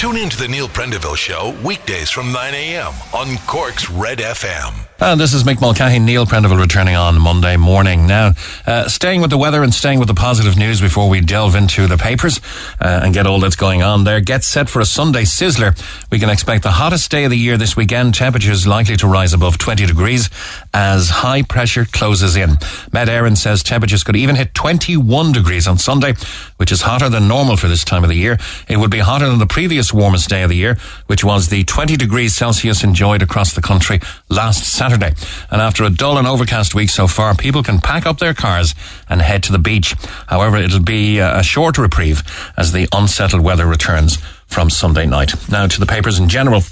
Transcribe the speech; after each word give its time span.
Tune 0.00 0.16
in 0.16 0.30
to 0.30 0.38
the 0.38 0.48
Neil 0.48 0.66
Prendeville 0.66 1.14
Show 1.14 1.54
weekdays 1.62 2.08
from 2.08 2.32
9 2.32 2.54
a.m. 2.54 2.94
on 3.12 3.36
Cork's 3.46 3.90
Red 3.90 4.16
FM. 4.16 4.86
And 5.02 5.18
this 5.18 5.32
is 5.32 5.44
Mick 5.44 5.62
Mulcahy, 5.62 5.98
Neil 5.98 6.26
Prendeville 6.26 6.60
returning 6.60 6.94
on 6.94 7.18
Monday 7.18 7.56
morning. 7.56 8.06
Now, 8.06 8.32
uh, 8.66 8.86
staying 8.86 9.22
with 9.22 9.30
the 9.30 9.38
weather 9.38 9.62
and 9.62 9.72
staying 9.72 9.98
with 9.98 10.08
the 10.08 10.14
positive 10.14 10.58
news 10.58 10.78
before 10.78 11.08
we 11.08 11.22
delve 11.22 11.54
into 11.54 11.86
the 11.86 11.96
papers 11.96 12.38
uh, 12.82 13.00
and 13.02 13.14
get 13.14 13.26
all 13.26 13.40
that's 13.40 13.56
going 13.56 13.82
on 13.82 14.04
there. 14.04 14.20
Get 14.20 14.44
set 14.44 14.68
for 14.68 14.80
a 14.80 14.84
Sunday 14.84 15.22
sizzler. 15.22 15.74
We 16.10 16.18
can 16.18 16.28
expect 16.28 16.64
the 16.64 16.70
hottest 16.70 17.10
day 17.10 17.24
of 17.24 17.30
the 17.30 17.38
year 17.38 17.56
this 17.56 17.76
weekend. 17.76 18.14
Temperatures 18.14 18.66
likely 18.66 18.98
to 18.98 19.06
rise 19.06 19.32
above 19.32 19.56
20 19.56 19.86
degrees 19.86 20.28
as 20.74 21.08
high 21.08 21.42
pressure 21.42 21.86
closes 21.86 22.36
in. 22.36 22.58
Met 22.92 23.08
Éireann 23.08 23.38
says 23.38 23.62
temperatures 23.62 24.04
could 24.04 24.16
even 24.16 24.36
hit 24.36 24.54
21 24.54 25.32
degrees 25.32 25.66
on 25.66 25.78
Sunday, 25.78 26.12
which 26.58 26.72
is 26.72 26.82
hotter 26.82 27.08
than 27.08 27.26
normal 27.26 27.56
for 27.56 27.68
this 27.68 27.84
time 27.84 28.02
of 28.02 28.10
the 28.10 28.16
year. 28.16 28.38
It 28.68 28.76
would 28.76 28.90
be 28.90 28.98
hotter 28.98 29.30
than 29.30 29.38
the 29.38 29.46
previous 29.46 29.89
warmest 29.92 30.28
day 30.28 30.42
of 30.42 30.50
the 30.50 30.56
year, 30.56 30.76
which 31.06 31.24
was 31.24 31.48
the 31.48 31.64
20 31.64 31.96
degrees 31.96 32.34
Celsius 32.34 32.84
enjoyed 32.84 33.22
across 33.22 33.54
the 33.54 33.62
country 33.62 34.00
last 34.28 34.64
Saturday. 34.64 35.14
And 35.50 35.60
after 35.60 35.84
a 35.84 35.90
dull 35.90 36.18
and 36.18 36.26
overcast 36.26 36.74
week 36.74 36.90
so 36.90 37.06
far, 37.06 37.34
people 37.34 37.62
can 37.62 37.80
pack 37.80 38.06
up 38.06 38.18
their 38.18 38.34
cars 38.34 38.74
and 39.08 39.20
head 39.22 39.42
to 39.44 39.52
the 39.52 39.58
beach. 39.58 39.94
However, 40.26 40.56
it'll 40.56 40.80
be 40.80 41.20
uh, 41.20 41.40
a 41.40 41.42
short 41.42 41.78
reprieve 41.78 42.22
as 42.56 42.72
the 42.72 42.88
unsettled 42.92 43.42
weather 43.42 43.66
returns 43.66 44.16
from 44.46 44.70
Sunday 44.70 45.06
night. 45.06 45.32
Now 45.48 45.66
to 45.66 45.80
the 45.80 45.86
papers 45.86 46.18
in 46.18 46.28
general. 46.28 46.62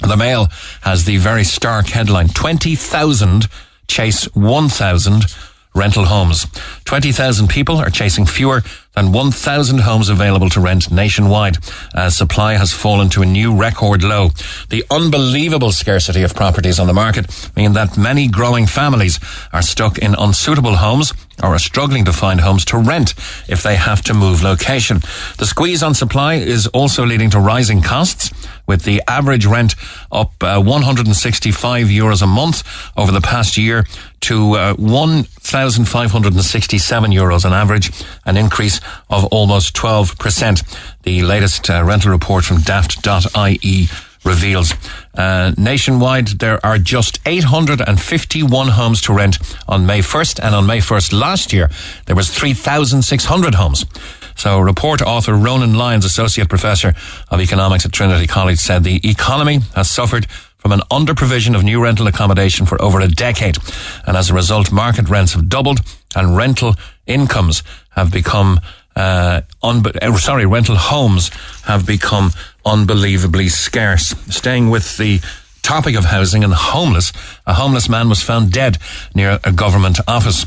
The 0.00 0.16
Mail 0.16 0.48
has 0.82 1.04
the 1.04 1.16
very 1.16 1.44
stark 1.44 1.86
headline 1.86 2.28
20,000 2.28 3.48
chase 3.88 4.24
1,000 4.34 5.24
rental 5.76 6.06
homes. 6.06 6.46
20,000 6.84 7.48
people 7.48 7.76
are 7.76 7.90
chasing 7.90 8.26
fewer 8.26 8.62
than 8.94 9.12
1,000 9.12 9.80
homes 9.80 10.08
available 10.08 10.48
to 10.48 10.60
rent 10.60 10.90
nationwide 10.90 11.58
as 11.94 12.16
supply 12.16 12.54
has 12.54 12.72
fallen 12.72 13.10
to 13.10 13.22
a 13.22 13.26
new 13.26 13.54
record 13.54 14.02
low. 14.02 14.30
The 14.70 14.84
unbelievable 14.90 15.70
scarcity 15.70 16.22
of 16.22 16.34
properties 16.34 16.80
on 16.80 16.86
the 16.86 16.94
market 16.94 17.26
mean 17.54 17.74
that 17.74 17.98
many 17.98 18.26
growing 18.26 18.66
families 18.66 19.20
are 19.52 19.62
stuck 19.62 19.98
in 19.98 20.14
unsuitable 20.14 20.76
homes 20.76 21.12
or 21.42 21.50
are 21.50 21.58
struggling 21.58 22.06
to 22.06 22.12
find 22.12 22.40
homes 22.40 22.64
to 22.66 22.78
rent 22.78 23.12
if 23.48 23.62
they 23.62 23.76
have 23.76 24.02
to 24.02 24.14
move 24.14 24.42
location. 24.42 25.00
The 25.36 25.46
squeeze 25.46 25.82
on 25.82 25.94
supply 25.94 26.34
is 26.34 26.66
also 26.68 27.04
leading 27.04 27.30
to 27.30 27.38
rising 27.38 27.82
costs 27.82 28.32
with 28.66 28.84
the 28.84 29.02
average 29.08 29.46
rent 29.46 29.74
up 30.10 30.32
uh, 30.42 30.60
165 30.60 31.86
euros 31.86 32.22
a 32.22 32.26
month 32.26 32.64
over 32.96 33.12
the 33.12 33.20
past 33.20 33.56
year 33.56 33.86
to 34.20 34.54
uh, 34.54 34.74
1,567 34.74 37.10
euros 37.10 37.44
on 37.44 37.52
average, 37.52 37.90
an 38.24 38.36
increase 38.36 38.80
of 39.10 39.24
almost 39.26 39.76
12%. 39.76 41.02
The 41.02 41.22
latest 41.22 41.70
uh, 41.70 41.84
rental 41.84 42.10
report 42.10 42.44
from 42.44 42.62
daft.ie 42.62 43.88
reveals. 44.26 44.74
Uh, 45.14 45.52
nationwide, 45.56 46.26
there 46.40 46.64
are 46.66 46.78
just 46.78 47.20
851 47.24 48.68
homes 48.68 49.00
to 49.02 49.14
rent 49.14 49.38
on 49.68 49.86
May 49.86 50.00
1st, 50.00 50.40
and 50.42 50.54
on 50.54 50.66
May 50.66 50.78
1st 50.78 51.18
last 51.18 51.52
year, 51.52 51.70
there 52.06 52.16
was 52.16 52.36
3,600 52.36 53.54
homes. 53.54 53.84
So, 54.36 54.60
report 54.60 55.02
author 55.02 55.34
Ronan 55.34 55.74
Lyons, 55.74 56.04
Associate 56.04 56.48
Professor 56.48 56.94
of 57.30 57.40
Economics 57.40 57.84
at 57.84 57.92
Trinity 57.92 58.26
College, 58.26 58.58
said 58.58 58.84
the 58.84 59.00
economy 59.08 59.60
has 59.74 59.90
suffered 59.90 60.26
from 60.56 60.72
an 60.72 60.82
under 60.90 61.14
provision 61.14 61.54
of 61.54 61.64
new 61.64 61.82
rental 61.82 62.06
accommodation 62.06 62.66
for 62.66 62.80
over 62.82 63.00
a 63.00 63.08
decade. 63.08 63.56
And 64.06 64.16
as 64.16 64.30
a 64.30 64.34
result, 64.34 64.72
market 64.72 65.08
rents 65.08 65.32
have 65.32 65.48
doubled 65.48 65.80
and 66.14 66.36
rental 66.36 66.74
incomes 67.06 67.62
have 67.90 68.12
become 68.12 68.60
uh, 68.96 69.42
uh, 69.62 70.16
sorry, 70.16 70.46
rental 70.46 70.76
homes 70.76 71.30
have 71.64 71.86
become 71.86 72.30
unbelievably 72.64 73.48
scarce. 73.48 74.14
Staying 74.28 74.70
with 74.70 74.96
the 74.96 75.20
topic 75.62 75.96
of 75.96 76.06
housing 76.06 76.42
and 76.44 76.54
homeless, 76.54 77.12
a 77.46 77.54
homeless 77.54 77.88
man 77.88 78.08
was 78.08 78.22
found 78.22 78.52
dead 78.52 78.78
near 79.14 79.38
a 79.44 79.52
government 79.52 79.98
office. 80.08 80.46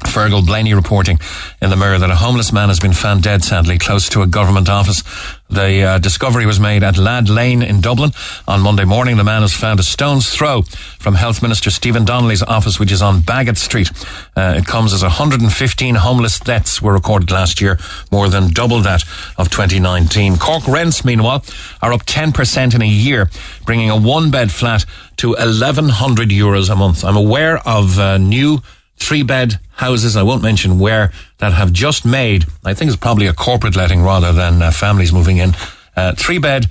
Fergal 0.00 0.44
Blaney 0.44 0.74
reporting 0.74 1.18
in 1.62 1.70
the 1.70 1.76
Mirror 1.76 1.98
that 2.00 2.10
a 2.10 2.16
homeless 2.16 2.52
man 2.52 2.68
has 2.68 2.80
been 2.80 2.92
found 2.92 3.22
dead, 3.22 3.44
sadly, 3.44 3.78
close 3.78 4.08
to 4.10 4.22
a 4.22 4.26
government 4.26 4.68
office. 4.68 5.02
The 5.50 5.82
uh, 5.82 5.98
discovery 5.98 6.46
was 6.46 6.60
made 6.60 6.84
at 6.84 6.96
Lad 6.96 7.28
Lane 7.28 7.62
in 7.62 7.80
Dublin. 7.80 8.12
On 8.46 8.60
Monday 8.60 8.84
morning, 8.84 9.16
the 9.16 9.24
man 9.24 9.42
was 9.42 9.52
found 9.52 9.80
a 9.80 9.82
stone's 9.82 10.32
throw 10.32 10.62
from 11.00 11.14
Health 11.14 11.42
Minister 11.42 11.70
Stephen 11.70 12.04
Donnelly's 12.04 12.42
office, 12.42 12.78
which 12.78 12.92
is 12.92 13.02
on 13.02 13.20
Baggot 13.22 13.56
Street. 13.56 13.90
Uh, 14.36 14.54
it 14.56 14.66
comes 14.66 14.92
as 14.92 15.02
115 15.02 15.94
homeless 15.96 16.38
deaths 16.38 16.80
were 16.80 16.92
recorded 16.92 17.30
last 17.30 17.60
year, 17.60 17.78
more 18.12 18.28
than 18.28 18.52
double 18.52 18.80
that 18.82 19.02
of 19.38 19.50
2019. 19.50 20.38
Cork 20.38 20.66
rents, 20.68 21.04
meanwhile, 21.04 21.44
are 21.82 21.92
up 21.92 22.06
10% 22.06 22.74
in 22.74 22.82
a 22.82 22.86
year, 22.86 23.28
bringing 23.66 23.90
a 23.90 23.96
one-bed 23.96 24.52
flat 24.52 24.84
to 25.16 25.30
1,100 25.30 26.28
euros 26.28 26.70
a 26.70 26.76
month. 26.76 27.04
I'm 27.04 27.16
aware 27.16 27.58
of 27.66 27.98
uh, 27.98 28.18
new 28.18 28.62
three 29.00 29.22
bed 29.22 29.58
houses, 29.72 30.16
I 30.16 30.22
won't 30.22 30.42
mention 30.42 30.78
where, 30.78 31.12
that 31.38 31.52
have 31.52 31.72
just 31.72 32.04
made, 32.04 32.44
I 32.64 32.74
think 32.74 32.90
it's 32.90 33.00
probably 33.00 33.26
a 33.26 33.32
corporate 33.32 33.74
letting 33.74 34.02
rather 34.02 34.32
than 34.32 34.62
uh, 34.62 34.70
families 34.70 35.12
moving 35.12 35.38
in, 35.38 35.54
uh, 35.96 36.14
three 36.14 36.38
bed, 36.38 36.66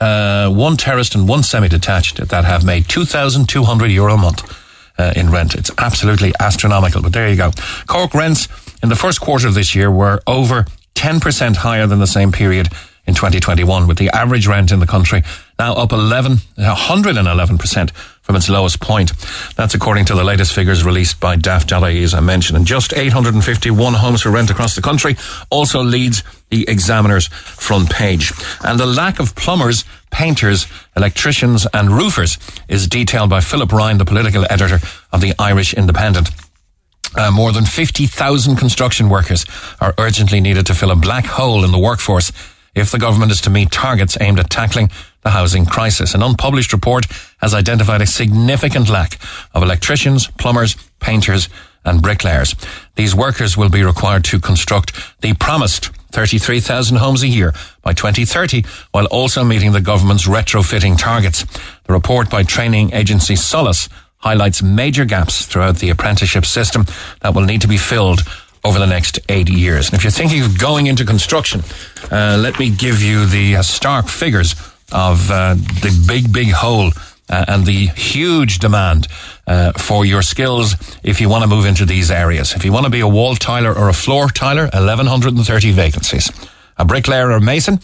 uh, 0.00 0.50
one 0.50 0.76
terraced 0.76 1.14
and 1.14 1.26
one 1.26 1.42
semi 1.42 1.68
detached 1.68 2.28
that 2.28 2.44
have 2.44 2.64
made 2.64 2.88
2,200 2.88 3.90
euro 3.90 4.14
a 4.14 4.18
month. 4.18 4.60
Uh, 4.96 5.12
in 5.16 5.28
rent. 5.28 5.56
It's 5.56 5.72
absolutely 5.76 6.32
astronomical, 6.38 7.02
but 7.02 7.12
there 7.12 7.28
you 7.28 7.34
go. 7.34 7.50
Cork 7.88 8.14
rents 8.14 8.46
in 8.80 8.90
the 8.90 8.94
first 8.94 9.20
quarter 9.20 9.48
of 9.48 9.54
this 9.54 9.74
year 9.74 9.90
were 9.90 10.20
over 10.28 10.66
10% 10.94 11.56
higher 11.56 11.88
than 11.88 11.98
the 11.98 12.06
same 12.06 12.30
period 12.30 12.68
in 13.04 13.14
2021, 13.14 13.88
with 13.88 13.98
the 13.98 14.08
average 14.10 14.46
rent 14.46 14.70
in 14.70 14.78
the 14.78 14.86
country 14.86 15.24
now 15.58 15.74
up 15.74 15.92
11, 15.92 16.36
111% 16.58 17.90
from 18.22 18.36
its 18.36 18.48
lowest 18.48 18.80
point. 18.80 19.12
That's 19.54 19.74
according 19.74 20.06
to 20.06 20.14
the 20.14 20.24
latest 20.24 20.54
figures 20.54 20.82
released 20.82 21.20
by 21.20 21.36
Daft.ie, 21.36 22.02
as 22.02 22.14
I 22.14 22.20
mentioned. 22.20 22.56
And 22.56 22.66
just 22.66 22.94
851 22.94 23.94
homes 23.94 24.22
for 24.22 24.30
rent 24.30 24.50
across 24.50 24.74
the 24.74 24.82
country 24.82 25.16
also 25.50 25.82
leads 25.82 26.22
the 26.50 26.68
Examiner's 26.68 27.26
front 27.26 27.90
page. 27.90 28.32
And 28.64 28.80
the 28.80 28.86
lack 28.86 29.20
of 29.20 29.34
plumbers, 29.36 29.84
painters, 30.10 30.66
electricians 30.96 31.66
and 31.72 31.90
roofers 31.90 32.38
is 32.68 32.88
detailed 32.88 33.30
by 33.30 33.40
Philip 33.40 33.72
Ryan, 33.72 33.98
the 33.98 34.04
political 34.04 34.46
editor 34.50 34.78
of 35.12 35.20
the 35.20 35.34
Irish 35.38 35.74
Independent. 35.74 36.30
Uh, 37.16 37.30
more 37.30 37.52
than 37.52 37.64
50,000 37.64 38.56
construction 38.56 39.08
workers 39.08 39.46
are 39.80 39.94
urgently 39.98 40.40
needed 40.40 40.66
to 40.66 40.74
fill 40.74 40.90
a 40.90 40.96
black 40.96 41.26
hole 41.26 41.64
in 41.64 41.70
the 41.70 41.78
workforce 41.78 42.32
if 42.74 42.90
the 42.90 42.98
government 42.98 43.30
is 43.30 43.40
to 43.42 43.50
meet 43.50 43.70
targets 43.70 44.16
aimed 44.20 44.40
at 44.40 44.50
tackling 44.50 44.90
the 45.24 45.30
housing 45.30 45.66
crisis. 45.66 46.14
An 46.14 46.22
unpublished 46.22 46.72
report 46.72 47.06
has 47.38 47.54
identified 47.54 48.02
a 48.02 48.06
significant 48.06 48.88
lack 48.88 49.18
of 49.54 49.62
electricians, 49.62 50.28
plumbers, 50.28 50.76
painters, 51.00 51.48
and 51.84 52.00
bricklayers. 52.00 52.54
These 52.94 53.14
workers 53.14 53.56
will 53.56 53.68
be 53.68 53.82
required 53.82 54.24
to 54.24 54.38
construct 54.38 54.92
the 55.20 55.34
promised 55.34 55.90
33,000 56.12 56.96
homes 56.98 57.22
a 57.22 57.28
year 57.28 57.52
by 57.82 57.92
2030, 57.92 58.64
while 58.92 59.06
also 59.06 59.42
meeting 59.42 59.72
the 59.72 59.80
government's 59.80 60.28
retrofitting 60.28 60.96
targets. 60.96 61.44
The 61.84 61.92
report 61.92 62.30
by 62.30 62.44
training 62.44 62.92
agency 62.92 63.34
Solas 63.34 63.88
highlights 64.18 64.62
major 64.62 65.04
gaps 65.04 65.44
throughout 65.44 65.76
the 65.76 65.90
apprenticeship 65.90 66.46
system 66.46 66.86
that 67.20 67.34
will 67.34 67.42
need 67.42 67.60
to 67.62 67.68
be 67.68 67.76
filled 67.76 68.20
over 68.64 68.78
the 68.78 68.86
next 68.86 69.18
eight 69.28 69.50
years. 69.50 69.86
And 69.88 69.94
if 69.94 70.04
you're 70.04 70.10
thinking 70.10 70.42
of 70.42 70.58
going 70.58 70.86
into 70.86 71.04
construction, 71.04 71.62
uh, 72.10 72.38
let 72.40 72.58
me 72.58 72.70
give 72.70 73.02
you 73.02 73.26
the 73.26 73.62
stark 73.62 74.06
figures 74.06 74.54
of 74.92 75.30
uh, 75.30 75.54
the 75.54 76.04
big, 76.06 76.32
big 76.32 76.50
hole 76.50 76.92
uh, 77.28 77.44
and 77.48 77.64
the 77.64 77.86
huge 77.86 78.58
demand 78.58 79.08
uh, 79.46 79.72
for 79.72 80.04
your 80.04 80.22
skills 80.22 80.74
if 81.02 81.20
you 81.20 81.28
want 81.28 81.42
to 81.42 81.48
move 81.48 81.66
into 81.66 81.84
these 81.84 82.10
areas. 82.10 82.54
If 82.54 82.64
you 82.64 82.72
want 82.72 82.84
to 82.84 82.90
be 82.90 83.00
a 83.00 83.08
wall 83.08 83.34
tiler 83.34 83.72
or 83.72 83.88
a 83.88 83.94
floor 83.94 84.28
tiler, 84.28 84.68
1,130 84.72 85.72
vacancies. 85.72 86.30
A 86.76 86.84
bricklayer 86.84 87.30
or 87.30 87.40
mason, 87.40 87.74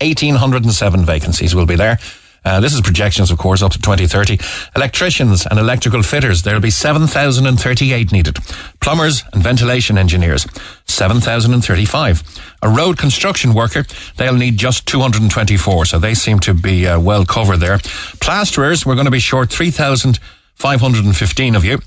1,807 0.00 1.04
vacancies 1.04 1.54
will 1.54 1.66
be 1.66 1.76
there. 1.76 1.98
Uh, 2.46 2.60
this 2.60 2.72
is 2.72 2.80
projections, 2.80 3.30
of 3.32 3.38
course, 3.38 3.60
up 3.60 3.72
to 3.72 3.78
2030. 3.78 4.38
Electricians 4.76 5.46
and 5.46 5.58
electrical 5.58 6.04
fitters, 6.04 6.42
there'll 6.42 6.60
be 6.60 6.70
7,038 6.70 8.12
needed. 8.12 8.36
Plumbers 8.80 9.24
and 9.32 9.42
ventilation 9.42 9.98
engineers, 9.98 10.46
7,035. 10.86 12.22
A 12.62 12.68
road 12.68 12.98
construction 12.98 13.52
worker, 13.52 13.84
they'll 14.16 14.36
need 14.36 14.58
just 14.58 14.86
224, 14.86 15.86
so 15.86 15.98
they 15.98 16.14
seem 16.14 16.38
to 16.38 16.54
be 16.54 16.86
uh, 16.86 17.00
well 17.00 17.24
covered 17.24 17.56
there. 17.56 17.80
Plasterers, 18.20 18.86
we're 18.86 18.94
going 18.94 19.06
to 19.06 19.10
be 19.10 19.18
short 19.18 19.50
3,515 19.50 21.56
of 21.56 21.64
you. 21.64 21.80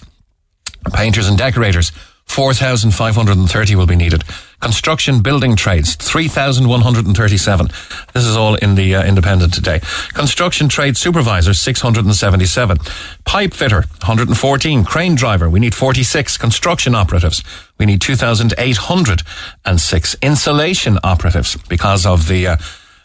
Painters 0.92 1.30
and 1.30 1.38
decorators, 1.38 1.94
4,530 2.26 3.76
will 3.76 3.88
be 3.88 3.96
needed. 3.96 4.26
Construction 4.60 5.22
building 5.22 5.56
trades, 5.56 5.96
3,137. 5.96 7.68
This 8.14 8.26
is 8.26 8.36
all 8.36 8.56
in 8.56 8.76
the 8.76 8.96
uh, 8.96 9.04
Independent 9.04 9.54
today. 9.54 9.80
Construction 10.14 10.68
trade 10.68 10.98
supervisor, 10.98 11.54
677. 11.54 12.78
Pipe 13.24 13.54
fitter, 13.54 13.86
114. 14.02 14.84
Crane 14.84 15.16
driver, 15.16 15.50
we 15.50 15.62
need 15.62 15.74
46. 15.74 16.36
Construction 16.38 16.94
operatives, 16.94 17.42
we 17.78 17.86
need 17.86 18.02
2,806. 18.02 20.16
Insulation 20.22 21.00
operatives, 21.04 21.56
because 21.70 22.06
of 22.06 22.28
the 22.28 22.48
uh, 22.48 22.58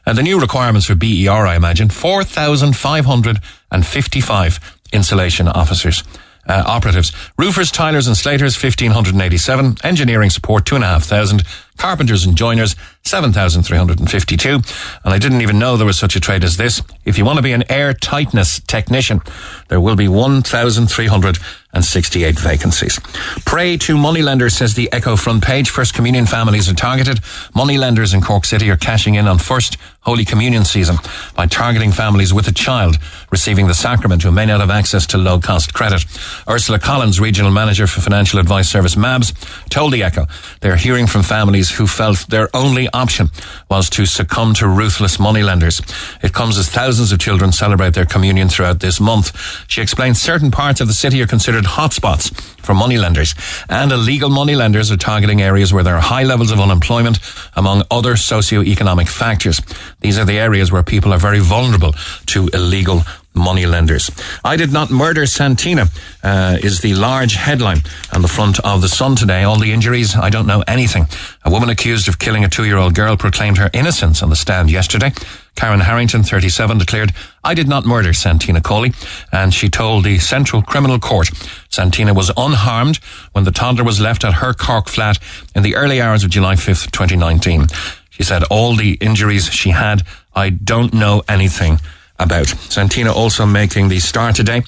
the 0.06 0.22
new 0.22 0.40
requirements 0.40 0.88
for 0.88 0.94
BER, 0.94 1.46
I 1.46 1.56
imagine, 1.56 1.88
4,555 1.88 4.78
insulation 4.92 5.48
officers 5.48 6.04
uh, 6.46 6.64
operatives. 6.66 7.12
Roofers, 7.38 7.70
tilers 7.70 8.06
and 8.06 8.16
slaters, 8.16 8.60
1,587. 8.62 9.76
Engineering 9.84 10.30
support, 10.30 10.66
2,500. 10.66 11.46
Carpenters 11.76 12.24
and 12.24 12.36
joiners, 12.36 12.76
7,352. 13.02 14.48
And 14.48 14.64
I 15.04 15.18
didn't 15.18 15.42
even 15.42 15.58
know 15.58 15.76
there 15.76 15.84
was 15.86 15.98
such 15.98 16.14
a 16.16 16.20
trade 16.20 16.42
as 16.44 16.56
this. 16.56 16.80
If 17.04 17.18
you 17.18 17.24
want 17.24 17.36
to 17.36 17.42
be 17.42 17.52
an 17.52 17.70
air 17.70 17.92
tightness 17.92 18.60
technician, 18.60 19.20
there 19.68 19.80
will 19.80 19.96
be 19.96 20.08
1,368 20.08 22.38
vacancies. 22.38 22.98
Prey 23.44 23.76
to 23.78 23.98
moneylenders, 23.98 24.56
says 24.56 24.74
the 24.74 24.90
Echo 24.92 25.16
front 25.16 25.42
page. 25.44 25.68
First 25.68 25.94
Communion 25.94 26.26
families 26.26 26.70
are 26.70 26.74
targeted. 26.74 27.20
Moneylenders 27.54 28.14
in 28.14 28.22
Cork 28.22 28.44
City 28.46 28.70
are 28.70 28.76
cashing 28.76 29.16
in 29.16 29.26
on 29.26 29.38
First 29.38 29.76
Holy 30.00 30.24
Communion 30.24 30.64
season 30.64 30.96
by 31.34 31.46
targeting 31.46 31.90
families 31.90 32.32
with 32.32 32.46
a 32.46 32.52
child 32.52 32.98
receiving 33.30 33.66
the 33.66 33.74
sacrament 33.74 34.22
who 34.22 34.30
may 34.30 34.46
not 34.46 34.60
have 34.60 34.70
access 34.70 35.06
to 35.06 35.18
low 35.18 35.40
cost 35.40 35.74
credit. 35.74 36.04
Ursula 36.48 36.78
Collins, 36.78 37.18
Regional 37.20 37.50
Manager 37.50 37.86
for 37.86 38.02
Financial 38.02 38.38
Advice 38.38 38.68
Service 38.68 38.96
MABS, 38.96 39.32
told 39.70 39.92
the 39.92 40.02
Echo 40.02 40.26
they're 40.60 40.76
hearing 40.76 41.06
from 41.06 41.22
families 41.22 41.63
who 41.70 41.86
felt 41.86 42.26
their 42.28 42.48
only 42.54 42.88
option 42.92 43.30
was 43.70 43.90
to 43.90 44.06
succumb 44.06 44.54
to 44.54 44.68
ruthless 44.68 45.18
moneylenders. 45.18 45.80
It 46.22 46.32
comes 46.32 46.58
as 46.58 46.68
thousands 46.68 47.12
of 47.12 47.18
children 47.18 47.52
celebrate 47.52 47.94
their 47.94 48.06
communion 48.06 48.48
throughout 48.48 48.80
this 48.80 49.00
month. 49.00 49.36
She 49.68 49.82
explains 49.82 50.20
certain 50.20 50.50
parts 50.50 50.80
of 50.80 50.88
the 50.88 50.94
city 50.94 51.22
are 51.22 51.26
considered 51.26 51.64
hotspots 51.64 52.32
for 52.64 52.74
moneylenders 52.74 53.34
and 53.68 53.92
illegal 53.92 54.30
moneylenders 54.30 54.90
are 54.90 54.96
targeting 54.96 55.42
areas 55.42 55.72
where 55.72 55.84
there 55.84 55.96
are 55.96 56.00
high 56.00 56.22
levels 56.22 56.50
of 56.50 56.60
unemployment 56.60 57.18
among 57.54 57.82
other 57.90 58.16
socio-economic 58.16 59.08
factors. 59.08 59.60
These 60.00 60.18
are 60.18 60.24
the 60.24 60.38
areas 60.38 60.72
where 60.72 60.82
people 60.82 61.12
are 61.12 61.18
very 61.18 61.40
vulnerable 61.40 61.94
to 62.26 62.48
illegal 62.52 63.02
money 63.34 63.66
lenders. 63.66 64.10
I 64.44 64.56
did 64.56 64.72
not 64.72 64.90
murder 64.90 65.26
Santina 65.26 65.86
uh, 66.22 66.58
is 66.62 66.80
the 66.80 66.94
large 66.94 67.34
headline 67.34 67.82
on 68.12 68.22
the 68.22 68.28
front 68.28 68.60
of 68.60 68.80
the 68.80 68.88
Sun 68.88 69.16
today. 69.16 69.42
All 69.42 69.58
the 69.58 69.72
injuries, 69.72 70.16
I 70.16 70.30
don't 70.30 70.46
know 70.46 70.62
anything. 70.66 71.06
A 71.44 71.50
woman 71.50 71.68
accused 71.68 72.08
of 72.08 72.18
killing 72.18 72.44
a 72.44 72.48
two-year-old 72.48 72.94
girl 72.94 73.16
proclaimed 73.16 73.58
her 73.58 73.70
innocence 73.72 74.22
on 74.22 74.30
the 74.30 74.36
stand 74.36 74.70
yesterday. 74.70 75.12
Karen 75.56 75.80
Harrington, 75.80 76.22
37, 76.22 76.78
declared, 76.78 77.12
I 77.44 77.54
did 77.54 77.68
not 77.68 77.84
murder 77.84 78.12
Santina 78.12 78.60
Cawley, 78.60 78.92
and 79.30 79.54
she 79.54 79.68
told 79.68 80.04
the 80.04 80.18
Central 80.18 80.62
Criminal 80.62 80.98
Court 80.98 81.30
Santina 81.68 82.14
was 82.14 82.32
unharmed 82.36 82.96
when 83.32 83.44
the 83.44 83.52
toddler 83.52 83.84
was 83.84 84.00
left 84.00 84.24
at 84.24 84.34
her 84.34 84.52
Cork 84.52 84.88
flat 84.88 85.18
in 85.54 85.62
the 85.62 85.76
early 85.76 86.00
hours 86.00 86.24
of 86.24 86.30
July 86.30 86.54
5th, 86.54 86.90
2019. 86.90 87.66
She 88.10 88.22
said 88.22 88.44
all 88.44 88.76
the 88.76 88.94
injuries 88.94 89.50
she 89.50 89.70
had, 89.70 90.02
I 90.34 90.50
don't 90.50 90.94
know 90.94 91.22
anything 91.28 91.80
about. 92.18 92.46
Santina 92.46 93.12
also 93.12 93.46
making 93.46 93.88
the 93.88 94.00
star 94.00 94.32
today. 94.32 94.62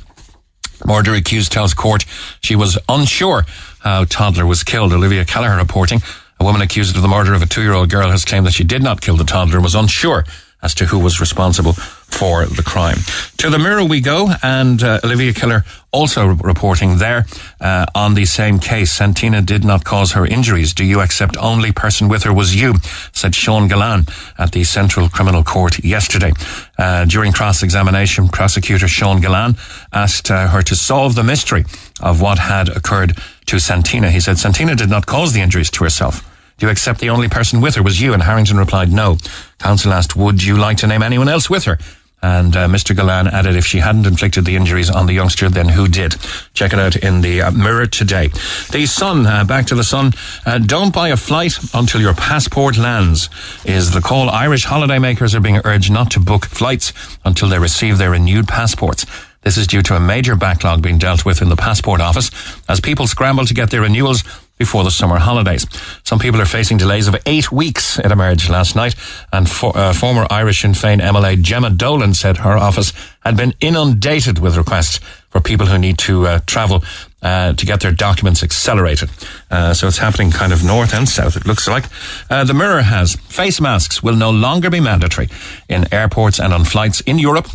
Murder 0.84 1.14
accused 1.14 1.52
tells 1.52 1.74
court 1.74 2.04
she 2.42 2.54
was 2.54 2.78
unsure 2.88 3.46
how 3.80 4.04
toddler 4.04 4.46
was 4.46 4.62
killed. 4.62 4.92
Olivia 4.92 5.24
Kelleher 5.24 5.56
reporting. 5.56 6.00
A 6.38 6.44
woman 6.44 6.60
accused 6.60 6.96
of 6.96 7.02
the 7.02 7.08
murder 7.08 7.32
of 7.32 7.40
a 7.40 7.46
two-year-old 7.46 7.88
girl 7.88 8.10
has 8.10 8.24
claimed 8.24 8.46
that 8.46 8.52
she 8.52 8.64
did 8.64 8.82
not 8.82 9.00
kill 9.00 9.16
the 9.16 9.24
toddler 9.24 9.56
and 9.56 9.64
was 9.64 9.74
unsure 9.74 10.24
as 10.66 10.74
to 10.74 10.84
who 10.84 10.98
was 10.98 11.20
responsible 11.20 11.74
for 12.18 12.44
the 12.44 12.62
crime. 12.62 12.98
To 13.38 13.48
the 13.50 13.58
mirror 13.58 13.84
we 13.84 14.00
go, 14.00 14.32
and 14.42 14.82
uh, 14.82 14.98
Olivia 15.04 15.32
Kelleher 15.32 15.64
also 15.92 16.26
reporting 16.26 16.98
there 16.98 17.24
uh, 17.60 17.86
on 17.94 18.14
the 18.14 18.24
same 18.24 18.58
case. 18.58 18.90
Santina 18.90 19.40
did 19.42 19.64
not 19.64 19.84
cause 19.84 20.12
her 20.12 20.26
injuries. 20.26 20.74
Do 20.74 20.84
you 20.84 21.00
accept 21.00 21.36
only 21.36 21.70
person 21.70 22.08
with 22.08 22.24
her 22.24 22.32
was 22.32 22.52
you? 22.60 22.74
Said 23.12 23.32
Sean 23.34 23.68
Gillane 23.68 24.08
at 24.38 24.50
the 24.50 24.64
Central 24.64 25.08
Criminal 25.08 25.44
Court 25.44 25.84
yesterday. 25.84 26.32
Uh, 26.76 27.04
during 27.04 27.32
cross-examination, 27.32 28.28
prosecutor 28.28 28.88
Sean 28.88 29.22
Gillane 29.22 29.56
asked 29.92 30.32
uh, 30.32 30.48
her 30.48 30.62
to 30.62 30.74
solve 30.74 31.14
the 31.14 31.22
mystery 31.22 31.64
of 32.00 32.20
what 32.20 32.38
had 32.38 32.68
occurred 32.68 33.16
to 33.46 33.60
Santina. 33.60 34.10
He 34.10 34.20
said 34.20 34.36
Santina 34.36 34.74
did 34.74 34.90
not 34.90 35.06
cause 35.06 35.32
the 35.32 35.42
injuries 35.42 35.70
to 35.70 35.84
herself. 35.84 36.24
Do 36.58 36.66
you 36.66 36.72
accept 36.72 37.00
the 37.00 37.10
only 37.10 37.28
person 37.28 37.60
with 37.60 37.74
her 37.74 37.82
was 37.82 38.00
you? 38.00 38.14
And 38.14 38.22
Harrington 38.22 38.56
replied, 38.56 38.90
no. 38.90 39.18
Counsel 39.58 39.92
asked, 39.92 40.16
would 40.16 40.42
you 40.42 40.56
like 40.56 40.78
to 40.78 40.86
name 40.86 41.02
anyone 41.02 41.28
else 41.28 41.50
with 41.50 41.64
her? 41.64 41.78
And 42.22 42.56
uh, 42.56 42.66
Mr. 42.66 42.96
Gillane 42.96 43.30
added, 43.30 43.56
if 43.56 43.66
she 43.66 43.78
hadn't 43.78 44.06
inflicted 44.06 44.46
the 44.46 44.56
injuries 44.56 44.88
on 44.88 45.06
the 45.06 45.12
youngster, 45.12 45.50
then 45.50 45.68
who 45.68 45.86
did? 45.86 46.16
Check 46.54 46.72
it 46.72 46.78
out 46.78 46.96
in 46.96 47.20
the 47.20 47.42
uh, 47.42 47.50
mirror 47.50 47.86
today. 47.86 48.28
The 48.72 48.86
Sun, 48.86 49.26
uh, 49.26 49.44
back 49.44 49.66
to 49.66 49.74
the 49.74 49.84
Sun. 49.84 50.14
Uh, 50.46 50.58
don't 50.58 50.94
buy 50.94 51.10
a 51.10 51.16
flight 51.16 51.58
until 51.74 52.00
your 52.00 52.14
passport 52.14 52.78
lands 52.78 53.28
is 53.66 53.90
the 53.90 54.00
call. 54.00 54.30
Irish 54.30 54.66
holidaymakers 54.66 55.34
are 55.34 55.40
being 55.40 55.60
urged 55.64 55.92
not 55.92 56.10
to 56.12 56.20
book 56.20 56.46
flights 56.46 56.94
until 57.24 57.50
they 57.50 57.58
receive 57.58 57.98
their 57.98 58.10
renewed 58.10 58.48
passports. 58.48 59.04
This 59.42 59.58
is 59.58 59.68
due 59.68 59.82
to 59.82 59.94
a 59.94 60.00
major 60.00 60.34
backlog 60.34 60.82
being 60.82 60.98
dealt 60.98 61.24
with 61.24 61.42
in 61.42 61.50
the 61.50 61.54
passport 61.54 62.00
office 62.00 62.30
as 62.68 62.80
people 62.80 63.06
scramble 63.06 63.44
to 63.44 63.54
get 63.54 63.70
their 63.70 63.82
renewals 63.82 64.24
before 64.58 64.84
the 64.84 64.90
summer 64.90 65.18
holidays. 65.18 65.66
Some 66.04 66.18
people 66.18 66.40
are 66.40 66.46
facing 66.46 66.78
delays 66.78 67.08
of 67.08 67.16
eight 67.26 67.52
weeks, 67.52 67.98
it 67.98 68.10
emerged 68.10 68.48
last 68.48 68.76
night. 68.76 68.94
And 69.32 69.48
for, 69.48 69.76
uh, 69.76 69.92
former 69.92 70.26
Irish 70.30 70.62
Sinn 70.62 70.72
Féin 70.72 71.00
MLA 71.00 71.40
Gemma 71.42 71.70
Dolan 71.70 72.14
said 72.14 72.38
her 72.38 72.56
office 72.56 72.92
had 73.20 73.36
been 73.36 73.54
inundated 73.60 74.38
with 74.38 74.56
requests 74.56 75.00
for 75.30 75.40
people 75.40 75.66
who 75.66 75.78
need 75.78 75.98
to 75.98 76.26
uh, 76.26 76.40
travel 76.46 76.82
uh, 77.22 77.52
to 77.52 77.66
get 77.66 77.80
their 77.80 77.92
documents 77.92 78.42
accelerated. 78.42 79.10
Uh, 79.50 79.74
so 79.74 79.88
it's 79.88 79.98
happening 79.98 80.30
kind 80.30 80.52
of 80.52 80.64
north 80.64 80.94
and 80.94 81.08
south, 81.08 81.36
it 81.36 81.46
looks 81.46 81.68
like. 81.68 81.84
Uh, 82.30 82.44
the 82.44 82.54
Mirror 82.54 82.82
has 82.82 83.16
face 83.16 83.60
masks 83.60 84.02
will 84.02 84.16
no 84.16 84.30
longer 84.30 84.70
be 84.70 84.80
mandatory 84.80 85.28
in 85.68 85.92
airports 85.92 86.38
and 86.38 86.52
on 86.52 86.64
flights 86.64 87.00
in 87.00 87.18
Europe 87.18 87.48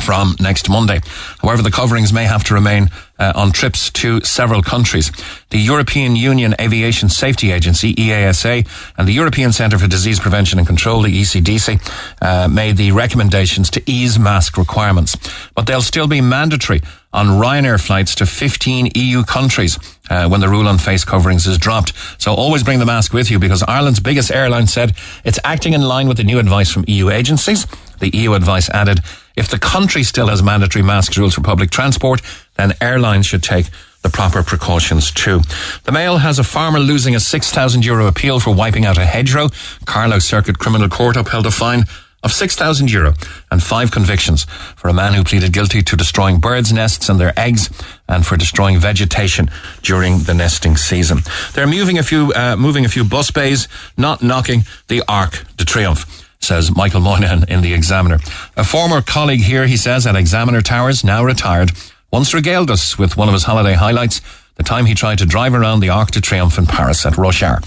from 0.00 0.36
next 0.40 0.68
Monday. 0.68 1.00
However, 1.40 1.62
the 1.62 1.70
coverings 1.70 2.12
may 2.12 2.24
have 2.24 2.44
to 2.44 2.54
remain 2.54 2.90
uh, 3.18 3.32
on 3.34 3.52
trips 3.52 3.90
to 3.90 4.20
several 4.22 4.62
countries. 4.62 5.10
The 5.50 5.58
European 5.58 6.16
Union 6.16 6.54
Aviation 6.60 7.08
Safety 7.08 7.50
Agency, 7.52 7.94
EASA, 7.94 8.66
and 8.98 9.08
the 9.08 9.12
European 9.12 9.52
Centre 9.52 9.78
for 9.78 9.86
Disease 9.86 10.20
Prevention 10.20 10.58
and 10.58 10.66
Control, 10.66 11.02
the 11.02 11.20
ECDC, 11.20 11.80
uh, 12.20 12.48
made 12.48 12.76
the 12.76 12.92
recommendations 12.92 13.70
to 13.70 13.82
ease 13.86 14.18
mask 14.18 14.56
requirements. 14.56 15.16
But 15.54 15.66
they'll 15.66 15.82
still 15.82 16.08
be 16.08 16.20
mandatory 16.20 16.82
on 17.16 17.28
Ryanair 17.28 17.80
flights 17.84 18.14
to 18.16 18.26
15 18.26 18.90
EU 18.94 19.24
countries 19.24 19.78
uh, 20.10 20.28
when 20.28 20.40
the 20.40 20.48
rule 20.48 20.68
on 20.68 20.76
face 20.76 21.02
coverings 21.02 21.46
is 21.46 21.56
dropped. 21.56 21.94
So 22.18 22.34
always 22.34 22.62
bring 22.62 22.78
the 22.78 22.84
mask 22.84 23.14
with 23.14 23.30
you 23.30 23.38
because 23.38 23.62
Ireland's 23.62 24.00
biggest 24.00 24.30
airline 24.30 24.66
said 24.66 24.94
it's 25.24 25.38
acting 25.42 25.72
in 25.72 25.80
line 25.80 26.08
with 26.08 26.18
the 26.18 26.24
new 26.24 26.38
advice 26.38 26.70
from 26.70 26.84
EU 26.86 27.08
agencies. 27.08 27.66
The 28.00 28.10
EU 28.14 28.34
advice 28.34 28.68
added, 28.68 29.00
if 29.34 29.48
the 29.48 29.58
country 29.58 30.02
still 30.02 30.28
has 30.28 30.42
mandatory 30.42 30.82
mask 30.82 31.16
rules 31.16 31.34
for 31.34 31.40
public 31.40 31.70
transport, 31.70 32.20
then 32.56 32.74
airlines 32.82 33.24
should 33.24 33.42
take 33.42 33.66
the 34.02 34.10
proper 34.10 34.42
precautions 34.42 35.10
too. 35.10 35.40
The 35.84 35.92
Mail 35.92 36.18
has 36.18 36.38
a 36.38 36.44
farmer 36.44 36.78
losing 36.78 37.14
a 37.14 37.20
6,000 37.20 37.84
euro 37.84 38.06
appeal 38.06 38.40
for 38.40 38.54
wiping 38.54 38.84
out 38.84 38.98
a 38.98 39.06
hedgerow. 39.06 39.48
Carlow 39.86 40.18
Circuit 40.18 40.58
Criminal 40.58 40.90
Court 40.90 41.16
upheld 41.16 41.46
a 41.46 41.50
fine 41.50 41.84
of 42.26 42.32
6,000 42.32 42.90
euro 42.90 43.14
and 43.52 43.62
five 43.62 43.92
convictions 43.92 44.44
for 44.76 44.88
a 44.88 44.92
man 44.92 45.14
who 45.14 45.22
pleaded 45.22 45.52
guilty 45.52 45.80
to 45.80 45.96
destroying 45.96 46.40
birds' 46.40 46.72
nests 46.72 47.08
and 47.08 47.20
their 47.20 47.32
eggs 47.38 47.70
and 48.08 48.26
for 48.26 48.36
destroying 48.36 48.78
vegetation 48.80 49.48
during 49.82 50.18
the 50.18 50.34
nesting 50.34 50.76
season. 50.76 51.20
They're 51.54 51.68
moving 51.68 51.98
a 51.98 52.02
few, 52.02 52.32
uh, 52.34 52.56
moving 52.56 52.84
a 52.84 52.88
few 52.88 53.04
bus 53.04 53.30
bays, 53.30 53.68
not 53.96 54.24
knocking 54.24 54.64
the 54.88 55.04
Arc 55.08 55.44
de 55.56 55.64
Triomphe 55.64 56.24
says 56.40 56.74
Michael 56.76 57.00
Moynihan 57.00 57.44
in 57.48 57.60
The 57.62 57.74
Examiner. 57.74 58.18
A 58.56 58.62
former 58.62 59.02
colleague 59.02 59.40
here, 59.40 59.66
he 59.66 59.76
says, 59.76 60.06
at 60.06 60.14
Examiner 60.14 60.62
Towers, 60.62 61.02
now 61.02 61.24
retired, 61.24 61.72
once 62.12 62.34
regaled 62.34 62.70
us 62.70 62.98
with 62.98 63.16
one 63.16 63.26
of 63.26 63.34
his 63.34 63.44
holiday 63.44 63.72
highlights 63.72 64.20
the 64.56 64.62
time 64.62 64.86
he 64.86 64.94
tried 64.94 65.18
to 65.18 65.26
drive 65.26 65.54
around 65.54 65.80
the 65.80 65.90
Arc 65.90 66.10
de 66.10 66.20
Triomphe 66.20 66.58
in 66.58 66.66
Paris 66.66 67.04
at 67.06 67.16
rush. 67.16 67.42
Uh, 67.42 67.58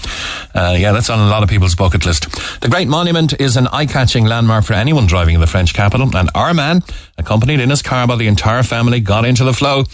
yeah, 0.54 0.92
that's 0.92 1.08
on 1.08 1.20
a 1.20 1.30
lot 1.30 1.42
of 1.42 1.48
people's 1.48 1.74
bucket 1.74 2.04
list. 2.04 2.30
The 2.60 2.68
Great 2.68 2.88
Monument 2.88 3.40
is 3.40 3.56
an 3.56 3.68
eye-catching 3.68 4.24
landmark 4.24 4.64
for 4.64 4.74
anyone 4.74 5.06
driving 5.06 5.34
in 5.34 5.40
the 5.40 5.46
French 5.46 5.72
capital, 5.72 6.14
and 6.16 6.30
our 6.34 6.52
man, 6.52 6.82
accompanied 7.16 7.60
in 7.60 7.70
his 7.70 7.82
car 7.82 8.06
by 8.06 8.16
the 8.16 8.26
entire 8.26 8.64
family, 8.64 9.00
got 9.00 9.24
into 9.24 9.44
the 9.44 9.52
flow 9.52 9.84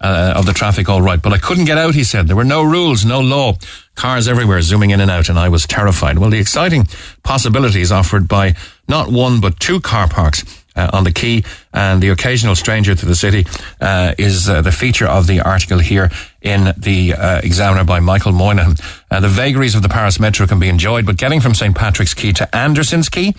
uh, 0.00 0.34
of 0.36 0.46
the 0.46 0.52
traffic 0.52 0.88
all 0.88 1.02
right. 1.02 1.20
But 1.20 1.32
I 1.32 1.38
couldn't 1.38 1.66
get 1.66 1.78
out, 1.78 1.94
he 1.94 2.04
said. 2.04 2.26
There 2.26 2.36
were 2.36 2.44
no 2.44 2.62
rules, 2.62 3.04
no 3.04 3.20
law. 3.20 3.54
Cars 3.94 4.28
everywhere 4.28 4.62
zooming 4.62 4.90
in 4.90 5.00
and 5.00 5.10
out, 5.10 5.28
and 5.28 5.38
I 5.38 5.48
was 5.48 5.66
terrified. 5.66 6.18
Well, 6.18 6.30
the 6.30 6.38
exciting 6.38 6.86
possibilities 7.22 7.92
offered 7.92 8.28
by 8.28 8.54
not 8.88 9.10
one 9.10 9.40
but 9.40 9.60
two 9.60 9.80
car 9.80 10.08
parks 10.08 10.44
uh, 10.76 10.90
on 10.92 11.04
the 11.04 11.12
quay 11.12 11.42
and 11.72 12.02
the 12.02 12.08
occasional 12.08 12.54
stranger 12.54 12.94
to 12.94 13.06
the 13.06 13.14
city 13.14 13.46
uh, 13.80 14.14
is 14.18 14.48
uh, 14.48 14.60
the 14.62 14.72
feature 14.72 15.06
of 15.06 15.26
the 15.26 15.40
article 15.40 15.78
here 15.78 16.10
in 16.42 16.72
the 16.76 17.14
uh, 17.14 17.40
Examiner 17.42 17.84
by 17.84 18.00
Michael 18.00 18.32
Moynihan. 18.32 18.76
Uh, 19.10 19.20
the 19.20 19.28
vagaries 19.28 19.74
of 19.74 19.82
the 19.82 19.88
Paris 19.88 20.20
Metro 20.20 20.46
can 20.46 20.60
be 20.60 20.68
enjoyed, 20.68 21.06
but 21.06 21.16
getting 21.16 21.40
from 21.40 21.54
St. 21.54 21.74
Patrick's 21.74 22.14
Quay 22.14 22.32
to 22.32 22.56
Anderson's 22.56 23.08
Quay 23.08 23.34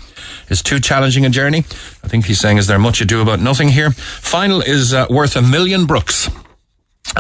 is 0.50 0.62
too 0.62 0.79
challenging 0.79 1.25
a 1.25 1.29
journey. 1.29 1.60
I 2.03 2.08
think 2.08 2.25
he's 2.25 2.39
saying, 2.39 2.58
is 2.58 2.67
there 2.67 2.79
much 2.79 3.01
ado 3.01 3.22
about 3.22 3.39
nothing 3.39 3.70
here? 3.70 3.91
Final 3.91 4.62
is 4.62 4.94
uh, 4.94 5.06
worth 5.10 5.36
a 5.36 5.41
million 5.41 5.86
brooks. 5.86 6.29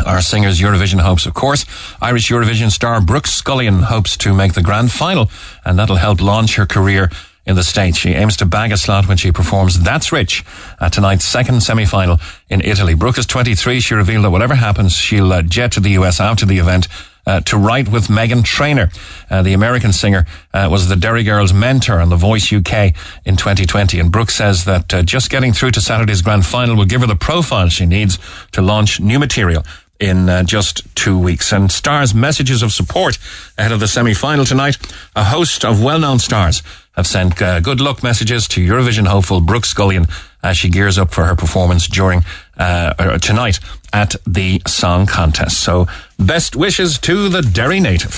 Our 0.05 0.21
singer's 0.21 0.59
Eurovision 0.59 0.99
hopes, 0.99 1.25
of 1.25 1.33
course. 1.33 1.65
Irish 2.01 2.29
Eurovision 2.29 2.71
star 2.71 3.01
Brooke 3.01 3.27
Scullion 3.27 3.83
hopes 3.83 4.17
to 4.17 4.33
make 4.33 4.53
the 4.53 4.61
grand 4.61 4.91
final, 4.91 5.31
and 5.63 5.79
that'll 5.79 5.95
help 5.95 6.21
launch 6.21 6.55
her 6.55 6.65
career 6.65 7.09
in 7.47 7.55
the 7.55 7.63
States. 7.63 7.97
She 7.97 8.11
aims 8.11 8.37
to 8.37 8.45
bag 8.45 8.71
a 8.71 8.77
slot 8.77 9.07
when 9.07 9.17
she 9.17 9.31
performs 9.31 9.79
That's 9.79 10.11
Rich 10.11 10.43
at 10.79 10.93
tonight's 10.93 11.25
second 11.25 11.63
semi-final 11.63 12.17
in 12.49 12.61
Italy. 12.61 12.93
Brooke 12.93 13.17
is 13.17 13.25
23. 13.25 13.79
She 13.79 13.95
revealed 13.95 14.25
that 14.25 14.31
whatever 14.31 14.55
happens, 14.55 14.93
she'll 14.93 15.31
uh, 15.31 15.41
jet 15.41 15.71
to 15.73 15.79
the 15.79 15.91
US 15.91 16.19
after 16.19 16.45
the 16.45 16.59
event 16.59 16.87
uh, 17.25 17.41
to 17.41 17.57
write 17.57 17.89
with 17.89 18.07
Meghan 18.07 18.43
Trainor. 18.43 18.89
Uh, 19.29 19.41
the 19.41 19.53
American 19.53 19.91
singer 19.91 20.25
uh, 20.53 20.67
was 20.71 20.87
the 20.87 20.95
Derry 20.95 21.23
Girls 21.23 21.53
mentor 21.53 21.99
on 21.99 22.09
The 22.09 22.15
Voice 22.15 22.51
UK 22.51 22.93
in 23.25 23.35
2020. 23.35 23.99
And 23.99 24.11
Brooke 24.11 24.31
says 24.31 24.65
that 24.65 24.93
uh, 24.93 25.03
just 25.03 25.29
getting 25.29 25.53
through 25.53 25.71
to 25.71 25.81
Saturday's 25.81 26.21
grand 26.21 26.45
final 26.45 26.75
will 26.75 26.85
give 26.85 27.01
her 27.01 27.07
the 27.07 27.15
profile 27.15 27.69
she 27.69 27.85
needs 27.85 28.17
to 28.53 28.61
launch 28.61 28.99
new 28.99 29.19
material 29.19 29.63
in 29.99 30.29
uh, 30.29 30.43
just 30.43 30.95
two 30.95 31.17
weeks. 31.17 31.51
And 31.51 31.71
stars' 31.71 32.13
messages 32.13 32.61
of 32.61 32.71
support 32.71 33.17
ahead 33.57 33.71
of 33.71 33.79
the 33.79 33.87
semi-final 33.87 34.45
tonight. 34.45 34.77
A 35.15 35.25
host 35.25 35.65
of 35.65 35.83
well-known 35.83 36.19
stars 36.19 36.61
have 36.97 37.07
sent 37.07 37.39
uh, 37.41 37.59
good 37.59 37.79
luck 37.79 38.03
messages 38.03 38.47
to 38.49 38.59
Eurovision 38.59 39.07
hopeful 39.07 39.39
Brooke 39.39 39.65
Scullion 39.65 40.07
as 40.43 40.57
she 40.57 40.67
gears 40.69 40.97
up 40.97 41.13
for 41.13 41.25
her 41.25 41.35
performance 41.35 41.87
during 41.87 42.23
uh, 42.57 43.17
tonight 43.19 43.59
at 43.93 44.15
the 44.25 44.61
song 44.65 45.05
contest. 45.05 45.59
So, 45.59 45.87
best 46.19 46.55
wishes 46.55 46.97
to 46.99 47.29
the 47.29 47.41
Derry 47.41 47.79
native. 47.79 48.11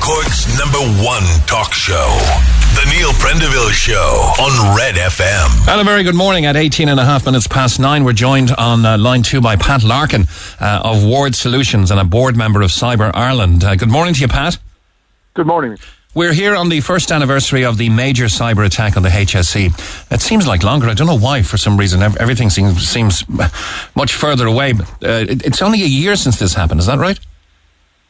Cork's 0.00 0.46
number 0.58 0.78
one 1.02 1.22
talk 1.46 1.72
show. 1.72 2.18
The 2.74 2.90
Neil 2.90 3.12
Prendeville 3.12 3.70
Show 3.70 4.32
on 4.42 4.76
Red 4.76 4.96
FM. 4.96 5.68
And 5.68 5.80
a 5.80 5.84
very 5.84 6.02
good 6.02 6.16
morning 6.16 6.44
at 6.44 6.56
18 6.56 6.88
and 6.88 6.98
a 6.98 7.04
half 7.04 7.24
minutes 7.24 7.46
past 7.46 7.78
nine. 7.78 8.04
We're 8.04 8.12
joined 8.12 8.50
on 8.50 8.84
uh, 8.84 8.98
line 8.98 9.22
two 9.22 9.40
by 9.40 9.54
Pat 9.56 9.84
Larkin 9.84 10.24
uh, 10.60 10.80
of 10.82 11.04
Ward 11.04 11.34
Solutions 11.36 11.90
and 11.92 12.00
a 12.00 12.04
board 12.04 12.36
member 12.36 12.62
of 12.62 12.70
Cyber 12.70 13.12
Ireland. 13.14 13.62
Uh, 13.62 13.76
good 13.76 13.90
morning 13.90 14.14
to 14.14 14.20
you, 14.20 14.28
Pat. 14.28 14.58
Good 15.34 15.46
morning. 15.46 15.78
We're 16.14 16.32
here 16.32 16.54
on 16.54 16.68
the 16.68 16.80
first 16.80 17.10
anniversary 17.10 17.64
of 17.64 17.76
the 17.76 17.88
major 17.88 18.26
cyber 18.26 18.64
attack 18.64 18.96
on 18.96 19.02
the 19.02 19.08
HSE. 19.08 20.12
It 20.12 20.20
seems 20.20 20.46
like 20.46 20.62
longer. 20.62 20.86
I 20.86 20.94
don't 20.94 21.08
know 21.08 21.18
why. 21.18 21.42
For 21.42 21.56
some 21.56 21.76
reason, 21.76 22.02
everything 22.02 22.50
seems 22.50 22.88
seems 22.88 23.24
much 23.96 24.14
further 24.14 24.46
away. 24.46 24.74
Uh, 25.02 25.26
it, 25.28 25.44
it's 25.44 25.60
only 25.60 25.82
a 25.82 25.86
year 25.86 26.14
since 26.14 26.38
this 26.38 26.54
happened. 26.54 26.78
Is 26.78 26.86
that 26.86 27.00
right? 27.00 27.18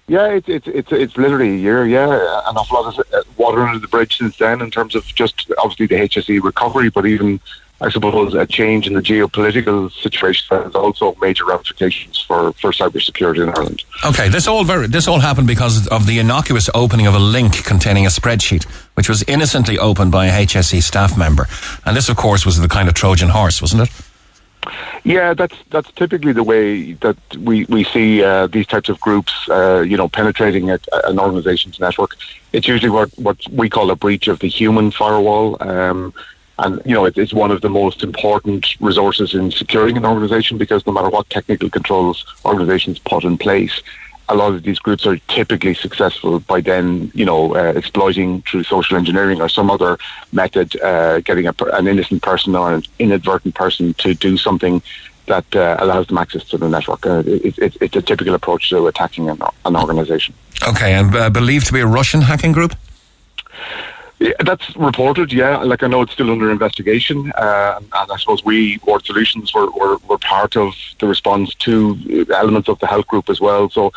Yeah, 0.07 0.27
it's 0.27 0.51
it's 0.51 0.69
it's 0.69 0.93
it's 0.93 1.17
literally 1.17 1.55
a 1.55 1.57
year. 1.57 1.87
Yeah, 1.87 2.43
an 2.47 2.59
awful 2.59 2.83
lot 2.83 2.99
of 2.99 3.07
uh, 3.15 3.23
water 3.39 3.63
under 3.63 3.79
the 3.79 3.89
bridge 3.89 4.19
since 4.19 4.37
then 4.37 4.61
in 4.61 4.71
terms 4.71 4.95
of 4.95 5.07
just 5.07 5.51
obviously 5.57 5.87
the 5.87 5.95
HSE 5.95 6.43
recovery, 6.43 6.91
but 6.91 7.07
even 7.07 7.41
I 7.81 7.91
suppose 7.91 8.35
a 8.35 8.47
change 8.47 8.87
in 8.87 8.95
the 8.95 9.01
geopolitical 9.01 9.91
situation 9.93 10.47
has 10.51 10.75
also 10.75 11.17
major 11.21 11.45
ramifications 11.45 12.21
for, 12.21 12.53
for 12.55 12.71
cybersecurity 12.71 13.43
in 13.43 13.49
Ireland. 13.49 13.83
Okay, 14.05 14.29
this 14.29 14.47
all 14.47 14.65
very, 14.65 14.87
this 14.87 15.09
all 15.09 15.19
happened 15.19 15.49
because 15.49 15.89
of 15.89 16.07
the 16.07 16.19
innocuous 16.21 16.71
opening 16.73 17.07
of 17.07 17.15
a 17.15 17.19
link 17.19 17.65
containing 17.65 18.07
a 18.07 18.11
spreadsheet, 18.11 18.65
which 18.95 19.09
was 19.09 19.25
innocently 19.25 19.79
opened 19.79 20.13
by 20.13 20.27
a 20.27 20.47
HSE 20.47 20.83
staff 20.83 21.19
member, 21.19 21.49
and 21.85 21.97
this, 21.97 22.09
of 22.09 22.17
course, 22.17 22.47
was 22.47 22.61
the 22.61 22.69
kind 22.69 22.89
of 22.89 22.95
Trojan 22.95 23.31
horse, 23.31 23.61
wasn't 23.61 23.83
it? 23.83 23.91
Yeah, 25.03 25.35
that's 25.35 25.57
that's 25.69 25.93
typically 25.93 26.33
the 26.33 26.43
way 26.43 26.95
that 26.95 27.19
we 27.37 27.67
we 27.67 27.85
see 27.85 28.25
uh, 28.25 28.47
these 28.47 28.67
types 28.67 28.89
of 28.89 28.99
groups, 29.01 29.33
uh, 29.51 29.81
you 29.81 29.99
know, 29.99 30.09
penetrating 30.09 30.71
a, 30.71 30.79
an 31.05 31.19
organization's 31.19 31.79
network. 31.79 32.17
It's 32.55 32.67
usually 32.67 32.89
what 32.89 33.11
what 33.19 33.37
we 33.51 33.69
call 33.69 33.91
a 33.91 33.97
breach 33.97 34.29
of 34.29 34.39
the 34.39 34.49
human 34.49 34.91
firewall. 34.91 35.59
Um, 35.61 36.15
and 36.59 36.81
you 36.85 36.95
know, 36.95 37.05
it, 37.05 37.19
it's 37.19 37.33
one 37.33 37.51
of 37.51 37.61
the 37.61 37.69
most 37.69 38.03
important 38.03 38.81
resources 38.81 39.35
in 39.35 39.51
securing 39.51 39.97
an 39.97 40.05
organization 40.05 40.59
because 40.59 40.87
no 40.87 40.93
matter 40.93 41.09
what 41.09 41.29
technical 41.31 41.69
controls 41.69 42.25
organizations 42.45 42.99
put 42.99 43.25
in 43.25 43.37
place, 43.39 43.81
a 44.29 44.35
lot 44.35 44.55
of 44.55 44.63
these 44.63 44.79
groups 44.79 45.05
are 45.07 45.19
typically 45.29 45.75
successful 45.75 46.41
by 46.41 46.61
then, 46.61 47.11
you 47.15 47.25
know, 47.25 47.55
uh, 47.55 47.73
exploiting 47.77 48.43
through 48.43 48.63
social 48.65 48.97
engineering 48.97 49.41
or 49.41 49.49
some 49.49 49.71
other 49.71 49.99
method, 50.33 50.81
uh, 50.81 51.21
getting 51.21 51.47
a, 51.47 51.55
an 51.73 51.87
innocent 51.87 52.23
person 52.23 52.55
or 52.55 52.73
an 52.73 52.83
inadvertent 52.99 53.55
person 53.55 53.93
to 53.95 54.15
do 54.15 54.37
something 54.37 54.83
that 55.27 55.45
uh, 55.57 55.77
allows 55.81 56.07
them 56.07 56.19
access 56.19 56.45
to 56.45 56.59
the 56.59 56.69
network. 56.69 57.05
Uh, 57.07 57.23
it, 57.27 57.59
it, 57.59 57.77
it's 57.81 57.97
a 57.97 58.03
typical 58.03 58.35
approach 58.35 58.71
to 58.71 58.87
attacking 58.87 59.29
an, 59.29 59.41
an 59.65 59.77
organization. 59.77 60.35
Okay, 60.67 60.95
and 60.95 61.15
uh, 61.15 61.31
believed 61.31 61.67
to 61.67 61.73
be 61.73 61.81
a 61.81 61.87
Russian 61.87 62.23
hacking 62.23 62.53
group? 62.53 62.75
That's 64.41 64.75
reported, 64.77 65.33
yeah. 65.33 65.59
Like 65.59 65.83
I 65.83 65.87
know 65.87 66.03
it's 66.03 66.13
still 66.13 66.31
under 66.31 66.51
investigation, 66.51 67.33
uh, 67.37 67.79
and 67.81 68.11
I 68.11 68.17
suppose 68.17 68.45
we, 68.45 68.79
Ward 68.87 69.05
Solutions, 69.05 69.53
were, 69.53 69.71
were, 69.71 69.97
were 70.09 70.19
part 70.19 70.57
of 70.57 70.75
the 70.99 71.07
response 71.07 71.55
to 71.57 72.27
elements 72.35 72.69
of 72.69 72.79
the 72.79 72.87
health 72.87 73.07
group 73.07 73.29
as 73.29 73.41
well. 73.41 73.69
So 73.69 73.93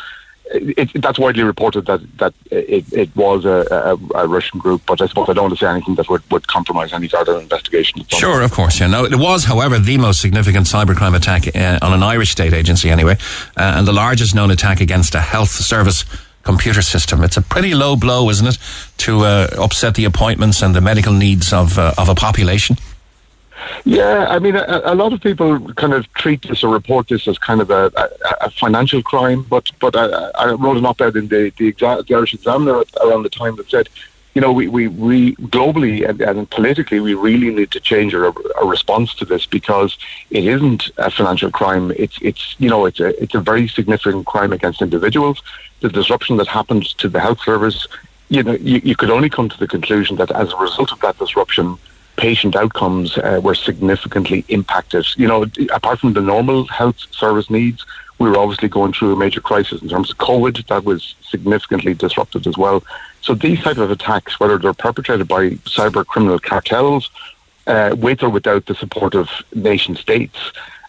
it, 0.50 0.90
it, 0.94 1.02
that's 1.02 1.18
widely 1.18 1.42
reported 1.42 1.86
that 1.86 2.00
that 2.18 2.34
it, 2.50 2.90
it 2.92 3.14
was 3.16 3.44
a, 3.44 3.66
a, 3.70 4.22
a, 4.22 4.26
Russian 4.26 4.58
group, 4.58 4.82
but 4.86 5.00
I 5.00 5.06
suppose 5.06 5.28
I 5.28 5.32
don't 5.34 5.44
want 5.44 5.58
to 5.58 5.64
say 5.64 5.70
anything 5.70 5.94
that 5.96 6.08
would, 6.08 6.28
would 6.30 6.46
compromise 6.46 6.92
any 6.92 7.08
further 7.08 7.38
investigation. 7.38 8.04
Sure, 8.08 8.42
of 8.42 8.50
course. 8.52 8.80
Yeah, 8.80 8.86
no, 8.88 9.04
it 9.04 9.16
was, 9.16 9.44
however, 9.44 9.78
the 9.78 9.98
most 9.98 10.20
significant 10.20 10.66
cybercrime 10.66 11.14
attack 11.14 11.54
uh, 11.54 11.78
on 11.82 11.92
an 11.92 12.02
Irish 12.02 12.30
state 12.30 12.52
agency, 12.52 12.90
anyway, 12.90 13.16
uh, 13.56 13.74
and 13.76 13.86
the 13.86 13.92
largest 13.92 14.34
known 14.34 14.50
attack 14.50 14.80
against 14.80 15.14
a 15.14 15.20
health 15.20 15.50
service 15.50 16.04
computer 16.52 16.82
system. 16.82 17.22
It's 17.22 17.36
a 17.36 17.42
pretty 17.54 17.74
low 17.74 17.94
blow, 18.04 18.30
isn't 18.30 18.48
it, 18.52 18.58
to 19.04 19.12
uh, 19.20 19.66
upset 19.66 19.92
the 19.94 20.06
appointments 20.06 20.62
and 20.62 20.74
the 20.74 20.80
medical 20.80 21.12
needs 21.12 21.52
of 21.52 21.78
uh, 21.78 22.02
of 22.02 22.08
a 22.08 22.14
population? 22.14 22.76
Yeah, 23.84 24.26
I 24.36 24.38
mean, 24.38 24.56
a, 24.56 24.80
a, 24.84 24.94
lot 24.94 25.12
of 25.12 25.20
people 25.20 25.48
kind 25.74 25.92
of 25.92 26.02
treat 26.22 26.40
this 26.48 26.62
or 26.64 26.72
report 26.72 27.08
this 27.08 27.28
as 27.28 27.38
kind 27.38 27.60
of 27.60 27.70
a, 27.70 27.82
a, 28.02 28.06
a 28.46 28.50
financial 28.50 29.02
crime. 29.02 29.40
But 29.54 29.64
but 29.78 29.92
I, 29.96 30.06
I, 30.44 30.44
wrote 30.52 30.76
an 30.76 30.86
op-ed 30.86 31.16
in 31.16 31.28
the 31.28 31.42
the, 31.58 31.72
exa- 31.72 32.06
the 32.06 32.14
Irish 32.14 32.34
Examiner 32.34 32.76
around 33.04 33.22
the 33.24 33.34
time 33.42 33.54
that 33.56 33.68
said, 33.74 33.88
you 34.34 34.40
know, 34.40 34.52
we 34.52 34.68
we, 34.68 34.88
we 34.88 35.34
globally 35.36 36.08
and, 36.08 36.20
and 36.20 36.50
politically 36.50 37.00
we 37.00 37.14
really 37.14 37.50
need 37.50 37.70
to 37.72 37.80
change 37.80 38.14
our, 38.14 38.32
our 38.58 38.66
response 38.66 39.14
to 39.16 39.24
this 39.24 39.46
because 39.46 39.98
it 40.30 40.44
isn't 40.44 40.90
a 40.98 41.10
financial 41.10 41.50
crime. 41.50 41.92
It's 41.96 42.18
it's 42.22 42.54
you 42.58 42.68
know 42.68 42.86
it's 42.86 43.00
a 43.00 43.20
it's 43.22 43.34
a 43.34 43.40
very 43.40 43.66
significant 43.68 44.26
crime 44.26 44.52
against 44.52 44.82
individuals 44.82 45.42
the 45.80 45.88
disruption 45.88 46.36
that 46.38 46.48
happened 46.48 46.86
to 46.98 47.08
the 47.08 47.20
health 47.20 47.40
service, 47.40 47.86
you 48.28 48.42
know, 48.42 48.52
you, 48.54 48.80
you 48.84 48.96
could 48.96 49.10
only 49.10 49.30
come 49.30 49.48
to 49.48 49.58
the 49.58 49.68
conclusion 49.68 50.16
that 50.16 50.30
as 50.32 50.52
a 50.52 50.56
result 50.56 50.92
of 50.92 51.00
that 51.00 51.18
disruption, 51.18 51.78
patient 52.16 52.56
outcomes 52.56 53.16
uh, 53.18 53.40
were 53.42 53.54
significantly 53.54 54.44
impacted. 54.48 55.06
You 55.16 55.28
know, 55.28 55.46
apart 55.72 56.00
from 56.00 56.14
the 56.14 56.20
normal 56.20 56.66
health 56.66 56.98
service 57.12 57.48
needs, 57.48 57.84
we 58.18 58.28
were 58.28 58.38
obviously 58.38 58.68
going 58.68 58.92
through 58.92 59.12
a 59.12 59.16
major 59.16 59.40
crisis 59.40 59.80
in 59.80 59.88
terms 59.88 60.10
of 60.10 60.18
COVID 60.18 60.66
that 60.66 60.84
was 60.84 61.14
significantly 61.22 61.94
disrupted 61.94 62.46
as 62.46 62.56
well. 62.56 62.82
So 63.20 63.34
these 63.34 63.60
type 63.62 63.78
of 63.78 63.90
attacks, 63.90 64.40
whether 64.40 64.58
they're 64.58 64.74
perpetrated 64.74 65.28
by 65.28 65.50
cyber 65.50 66.04
criminal 66.06 66.38
cartels, 66.38 67.10
uh, 67.66 67.94
with 67.98 68.22
or 68.22 68.30
without 68.30 68.66
the 68.66 68.74
support 68.74 69.14
of 69.14 69.28
nation 69.54 69.94
states, 69.94 70.38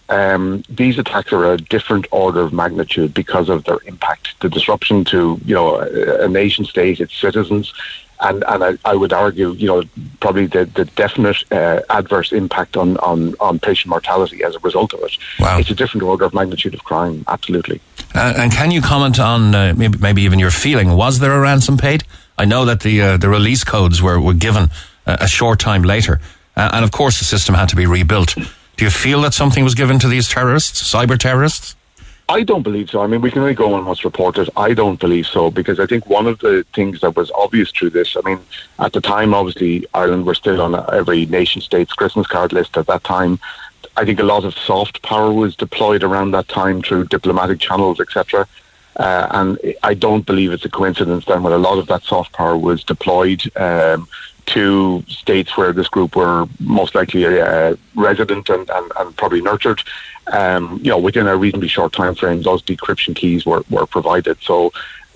um, 0.09 0.63
these 0.69 0.97
attacks 0.97 1.31
are 1.31 1.53
a 1.53 1.57
different 1.57 2.07
order 2.11 2.41
of 2.41 2.51
magnitude 2.51 3.13
because 3.13 3.47
of 3.47 3.65
their 3.65 3.77
impact, 3.85 4.39
the 4.39 4.49
disruption 4.49 5.03
to 5.05 5.39
you 5.45 5.53
know 5.53 5.75
a, 5.75 6.25
a 6.25 6.27
nation 6.27 6.65
state, 6.65 6.99
its 6.99 7.15
citizens, 7.15 7.73
and 8.21 8.43
and 8.47 8.63
I, 8.63 8.77
I, 8.85 8.95
would 8.95 9.13
argue 9.13 9.51
you 9.53 9.67
know 9.67 9.83
probably 10.19 10.47
the 10.47 10.65
the 10.65 10.85
definite 10.85 11.37
uh, 11.51 11.81
adverse 11.89 12.31
impact 12.31 12.77
on, 12.77 12.97
on 12.97 13.35
on 13.39 13.59
patient 13.59 13.89
mortality 13.89 14.43
as 14.43 14.55
a 14.55 14.59
result 14.59 14.93
of 14.93 15.01
it. 15.03 15.17
Wow. 15.39 15.59
It's 15.59 15.69
a 15.69 15.75
different 15.75 16.03
order 16.03 16.25
of 16.25 16.33
magnitude 16.33 16.73
of 16.73 16.83
crime, 16.83 17.23
absolutely. 17.27 17.81
Uh, 18.13 18.33
and 18.37 18.51
can 18.51 18.71
you 18.71 18.81
comment 18.81 19.19
on 19.19 19.55
uh, 19.55 19.73
maybe 19.75 19.97
maybe 19.97 20.21
even 20.23 20.39
your 20.39 20.51
feeling? 20.51 20.91
Was 20.91 21.19
there 21.19 21.33
a 21.33 21.39
ransom 21.39 21.77
paid? 21.77 22.03
I 22.37 22.45
know 22.45 22.65
that 22.65 22.81
the 22.81 23.01
uh, 23.01 23.17
the 23.17 23.29
release 23.29 23.63
codes 23.63 24.01
were 24.01 24.19
were 24.19 24.33
given 24.33 24.69
a 25.05 25.27
short 25.27 25.59
time 25.59 25.81
later, 25.81 26.19
uh, 26.55 26.69
and 26.73 26.85
of 26.85 26.91
course 26.91 27.19
the 27.19 27.25
system 27.25 27.55
had 27.55 27.69
to 27.69 27.75
be 27.75 27.85
rebuilt. 27.85 28.35
Do 28.35 28.85
you 28.85 28.91
feel 28.91 29.21
that 29.21 29.33
something 29.33 29.63
was 29.63 29.75
given 29.75 29.99
to 29.99 30.07
these 30.07 30.29
terrorists, 30.29 30.81
cyber 30.81 31.17
terrorists? 31.17 31.75
I 32.29 32.43
don't 32.43 32.61
believe 32.61 32.91
so. 32.91 33.01
I 33.01 33.07
mean, 33.07 33.21
we 33.21 33.31
can 33.31 33.41
only 33.41 33.55
go 33.55 33.73
on 33.73 33.85
what's 33.85 34.05
reported. 34.05 34.51
I 34.55 34.75
don't 34.75 34.99
believe 34.99 35.25
so 35.25 35.49
because 35.49 35.79
I 35.79 35.87
think 35.87 36.05
one 36.05 36.27
of 36.27 36.37
the 36.39 36.63
things 36.75 37.01
that 37.01 37.15
was 37.15 37.31
obvious 37.31 37.71
through 37.71 37.89
this, 37.89 38.15
I 38.15 38.21
mean, 38.21 38.39
at 38.77 38.93
the 38.93 39.01
time, 39.01 39.33
obviously, 39.33 39.87
Ireland 39.95 40.27
were 40.27 40.35
still 40.35 40.61
on 40.61 40.75
every 40.93 41.25
nation 41.25 41.59
state's 41.59 41.91
Christmas 41.91 42.27
card 42.27 42.53
list 42.53 42.77
at 42.77 42.85
that 42.85 43.03
time. 43.03 43.39
I 43.97 44.05
think 44.05 44.19
a 44.19 44.23
lot 44.23 44.45
of 44.45 44.53
soft 44.53 45.01
power 45.01 45.33
was 45.33 45.55
deployed 45.55 46.03
around 46.03 46.29
that 46.31 46.47
time 46.47 46.83
through 46.83 47.05
diplomatic 47.05 47.59
channels, 47.59 47.99
etc. 47.99 48.47
Uh, 48.95 49.27
and 49.31 49.75
I 49.81 49.95
don't 49.95 50.25
believe 50.25 50.51
it's 50.51 50.65
a 50.65 50.69
coincidence 50.69 51.25
then 51.25 51.41
when 51.41 51.53
a 51.53 51.57
lot 51.57 51.79
of 51.79 51.87
that 51.87 52.03
soft 52.03 52.33
power 52.33 52.55
was 52.55 52.83
deployed 52.83 53.41
um, 53.57 54.07
to 54.49 55.03
states 55.07 55.55
where 55.57 55.73
this 55.73 55.87
group 55.87 56.15
were 56.15 56.47
most 56.59 56.95
likely 56.95 57.25
uh, 57.25 57.75
resident 57.95 58.49
and, 58.49 58.69
and, 58.69 58.91
and, 58.97 59.17
probably 59.17 59.41
nurtured. 59.41 59.81
Um, 60.27 60.79
you 60.83 60.89
know, 60.91 60.97
within 60.97 61.27
a 61.27 61.35
reasonably 61.35 61.67
short 61.67 61.93
time 61.93 62.15
frame, 62.15 62.41
those 62.41 62.61
decryption 62.63 63.15
keys 63.15 63.45
were, 63.45 63.63
were 63.69 63.85
provided. 63.85 64.37
So 64.41 64.71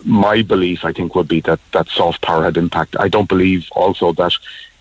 my 0.06 0.42
belief, 0.42 0.86
I 0.86 0.92
think, 0.92 1.16
would 1.16 1.28
be 1.28 1.42
that 1.42 1.60
that 1.72 1.88
soft 1.88 2.22
power 2.22 2.44
had 2.44 2.58
impact. 2.58 2.96
I 3.00 3.08
don't 3.08 3.30
believe 3.30 3.68
also 3.72 4.12
that 4.14 4.34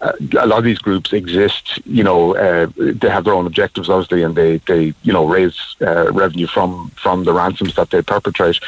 uh, 0.02 0.12
a 0.38 0.46
lot 0.46 0.58
of 0.58 0.64
these 0.64 0.78
groups 0.78 1.12
exist. 1.12 1.80
You 1.86 2.02
know, 2.02 2.36
uh, 2.36 2.66
they 2.76 3.08
have 3.08 3.24
their 3.24 3.34
own 3.34 3.46
objectives, 3.46 3.88
obviously, 3.88 4.22
and 4.22 4.34
they, 4.34 4.58
they 4.66 4.94
you 5.02 5.12
know 5.12 5.26
raise 5.26 5.76
uh, 5.80 6.10
revenue 6.12 6.48
from 6.48 6.90
from 6.90 7.24
the 7.24 7.32
ransoms 7.32 7.76
that 7.76 7.90
they 7.90 8.02
perpetrate. 8.02 8.58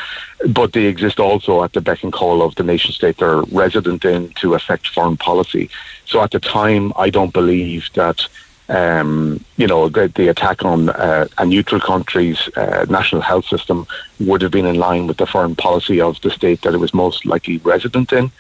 But 0.49 0.73
they 0.73 0.85
exist 0.85 1.19
also 1.19 1.65
at 1.65 1.73
the 1.73 1.81
beck 1.81 2.03
and 2.05 2.13
call 2.13 2.43
of 2.43 2.55
the 2.55 2.63
nation 2.63 2.93
state 2.93 3.19
they're 3.19 3.43
resident 3.65 4.05
in 4.05 4.31
to 4.41 4.55
affect 4.55 4.89
foreign 4.89 5.17
policy. 5.17 5.69
So 6.07 6.23
at 6.23 6.31
the 6.31 6.41
time, 6.41 6.93
I 6.97 7.11
don't 7.11 7.33
believe 7.33 7.89
that 7.95 8.27
um, 8.69 9.45
you 9.57 9.67
know, 9.67 9.89
the, 9.89 10.09
the 10.09 10.29
attack 10.29 10.65
on 10.65 10.89
uh, 10.89 11.27
a 11.37 11.45
neutral 11.45 11.81
country's 11.81 12.49
uh, 12.57 12.87
national 12.89 13.21
health 13.21 13.45
system 13.45 13.87
would 14.21 14.41
have 14.41 14.53
been 14.53 14.67
in 14.67 14.77
line 14.77 15.07
with 15.07 15.19
the 15.19 15.27
foreign 15.27 15.55
policy 15.55 16.01
of 16.01 16.21
the 16.23 16.31
state 16.31 16.63
that 16.63 16.75
it 16.75 16.79
was 16.79 16.95
most 16.95 17.27
likely 17.27 17.59
resident 17.59 18.13
in. 18.13 18.31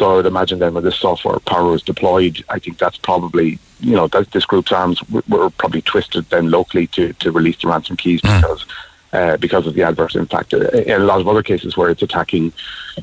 So 0.00 0.10
I 0.10 0.16
would 0.16 0.24
imagine 0.24 0.60
then 0.60 0.72
when 0.72 0.82
this 0.82 0.96
software 0.96 1.38
power 1.40 1.72
was 1.72 1.82
deployed, 1.82 2.42
I 2.48 2.58
think 2.58 2.78
that's 2.78 2.96
probably, 2.96 3.58
you 3.80 3.94
know, 3.94 4.08
that 4.08 4.30
this 4.30 4.46
group's 4.46 4.72
arms 4.72 4.98
were 5.28 5.50
probably 5.50 5.82
twisted 5.82 6.24
then 6.30 6.50
locally 6.50 6.86
to, 6.86 7.12
to 7.12 7.30
release 7.30 7.58
the 7.60 7.68
ransom 7.68 7.98
keys 7.98 8.22
mm. 8.22 8.40
because 8.40 8.64
uh, 9.12 9.36
because 9.36 9.66
of 9.66 9.74
the 9.74 9.82
adverse 9.82 10.16
impact. 10.16 10.54
Uh, 10.54 10.60
in 10.70 11.02
a 11.02 11.04
lot 11.04 11.20
of 11.20 11.28
other 11.28 11.42
cases 11.42 11.76
where 11.76 11.90
it's 11.90 12.00
attacking, 12.00 12.50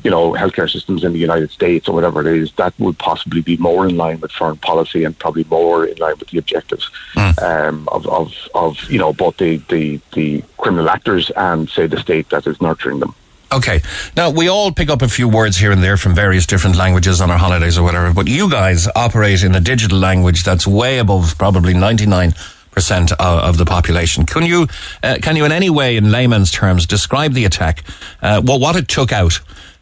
you 0.02 0.10
know, 0.10 0.32
healthcare 0.32 0.68
systems 0.68 1.04
in 1.04 1.12
the 1.12 1.20
United 1.20 1.52
States 1.52 1.86
or 1.86 1.94
whatever 1.94 2.20
it 2.20 2.26
is, 2.26 2.50
that 2.54 2.74
would 2.80 2.98
possibly 2.98 3.42
be 3.42 3.56
more 3.58 3.86
in 3.86 3.96
line 3.96 4.18
with 4.18 4.32
foreign 4.32 4.56
policy 4.56 5.04
and 5.04 5.16
probably 5.20 5.44
more 5.44 5.86
in 5.86 5.96
line 5.98 6.16
with 6.18 6.30
the 6.30 6.38
objectives 6.38 6.90
mm. 7.14 7.40
um, 7.40 7.88
of, 7.92 8.08
of, 8.08 8.34
of, 8.56 8.90
you 8.90 8.98
know, 8.98 9.12
both 9.12 9.36
the, 9.36 9.58
the, 9.68 10.00
the 10.14 10.42
criminal 10.56 10.90
actors 10.90 11.30
and, 11.36 11.68
say, 11.68 11.86
the 11.86 12.00
state 12.00 12.28
that 12.30 12.44
is 12.48 12.60
nurturing 12.60 12.98
them. 12.98 13.14
Okay. 13.50 13.80
Now, 14.16 14.30
we 14.30 14.48
all 14.48 14.72
pick 14.72 14.90
up 14.90 15.00
a 15.00 15.08
few 15.08 15.28
words 15.28 15.56
here 15.56 15.72
and 15.72 15.82
there 15.82 15.96
from 15.96 16.14
various 16.14 16.46
different 16.46 16.76
languages 16.76 17.20
on 17.20 17.30
our 17.30 17.38
holidays 17.38 17.78
or 17.78 17.82
whatever, 17.82 18.12
but 18.12 18.28
you 18.28 18.50
guys 18.50 18.88
operate 18.94 19.42
in 19.42 19.54
a 19.54 19.60
digital 19.60 19.98
language 19.98 20.44
that's 20.44 20.66
way 20.66 20.98
above 20.98 21.36
probably 21.38 21.72
99 21.72 22.34
percent 22.70 23.10
of, 23.18 23.58
the 23.58 23.64
population. 23.64 24.24
Can 24.24 24.44
you, 24.44 24.68
uh, 25.02 25.16
can 25.20 25.34
you 25.34 25.44
in 25.44 25.50
any 25.50 25.68
way, 25.68 25.96
in 25.96 26.12
layman's 26.12 26.52
terms, 26.52 26.86
describe 26.86 27.32
the 27.32 27.44
attack, 27.44 27.82
uh, 28.22 28.40
what, 28.40 28.60
what 28.60 28.76
it 28.76 28.86
took 28.86 29.10
out, 29.10 29.40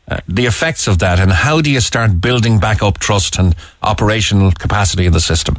uh, 0.09 0.21
the 0.27 0.47
effects 0.47 0.87
of 0.87 0.99
that, 1.01 1.21
and 1.21 1.31
how 1.31 1.61
do 1.61 1.71
you 1.71 1.81
start 1.81 2.23
building 2.23 2.59
back 2.59 2.83
up 2.83 2.97
trust 2.97 3.39
and 3.39 3.55
operational 3.83 4.51
capacity 4.51 5.05
in 5.05 5.13
the 5.13 5.21
system? 5.21 5.57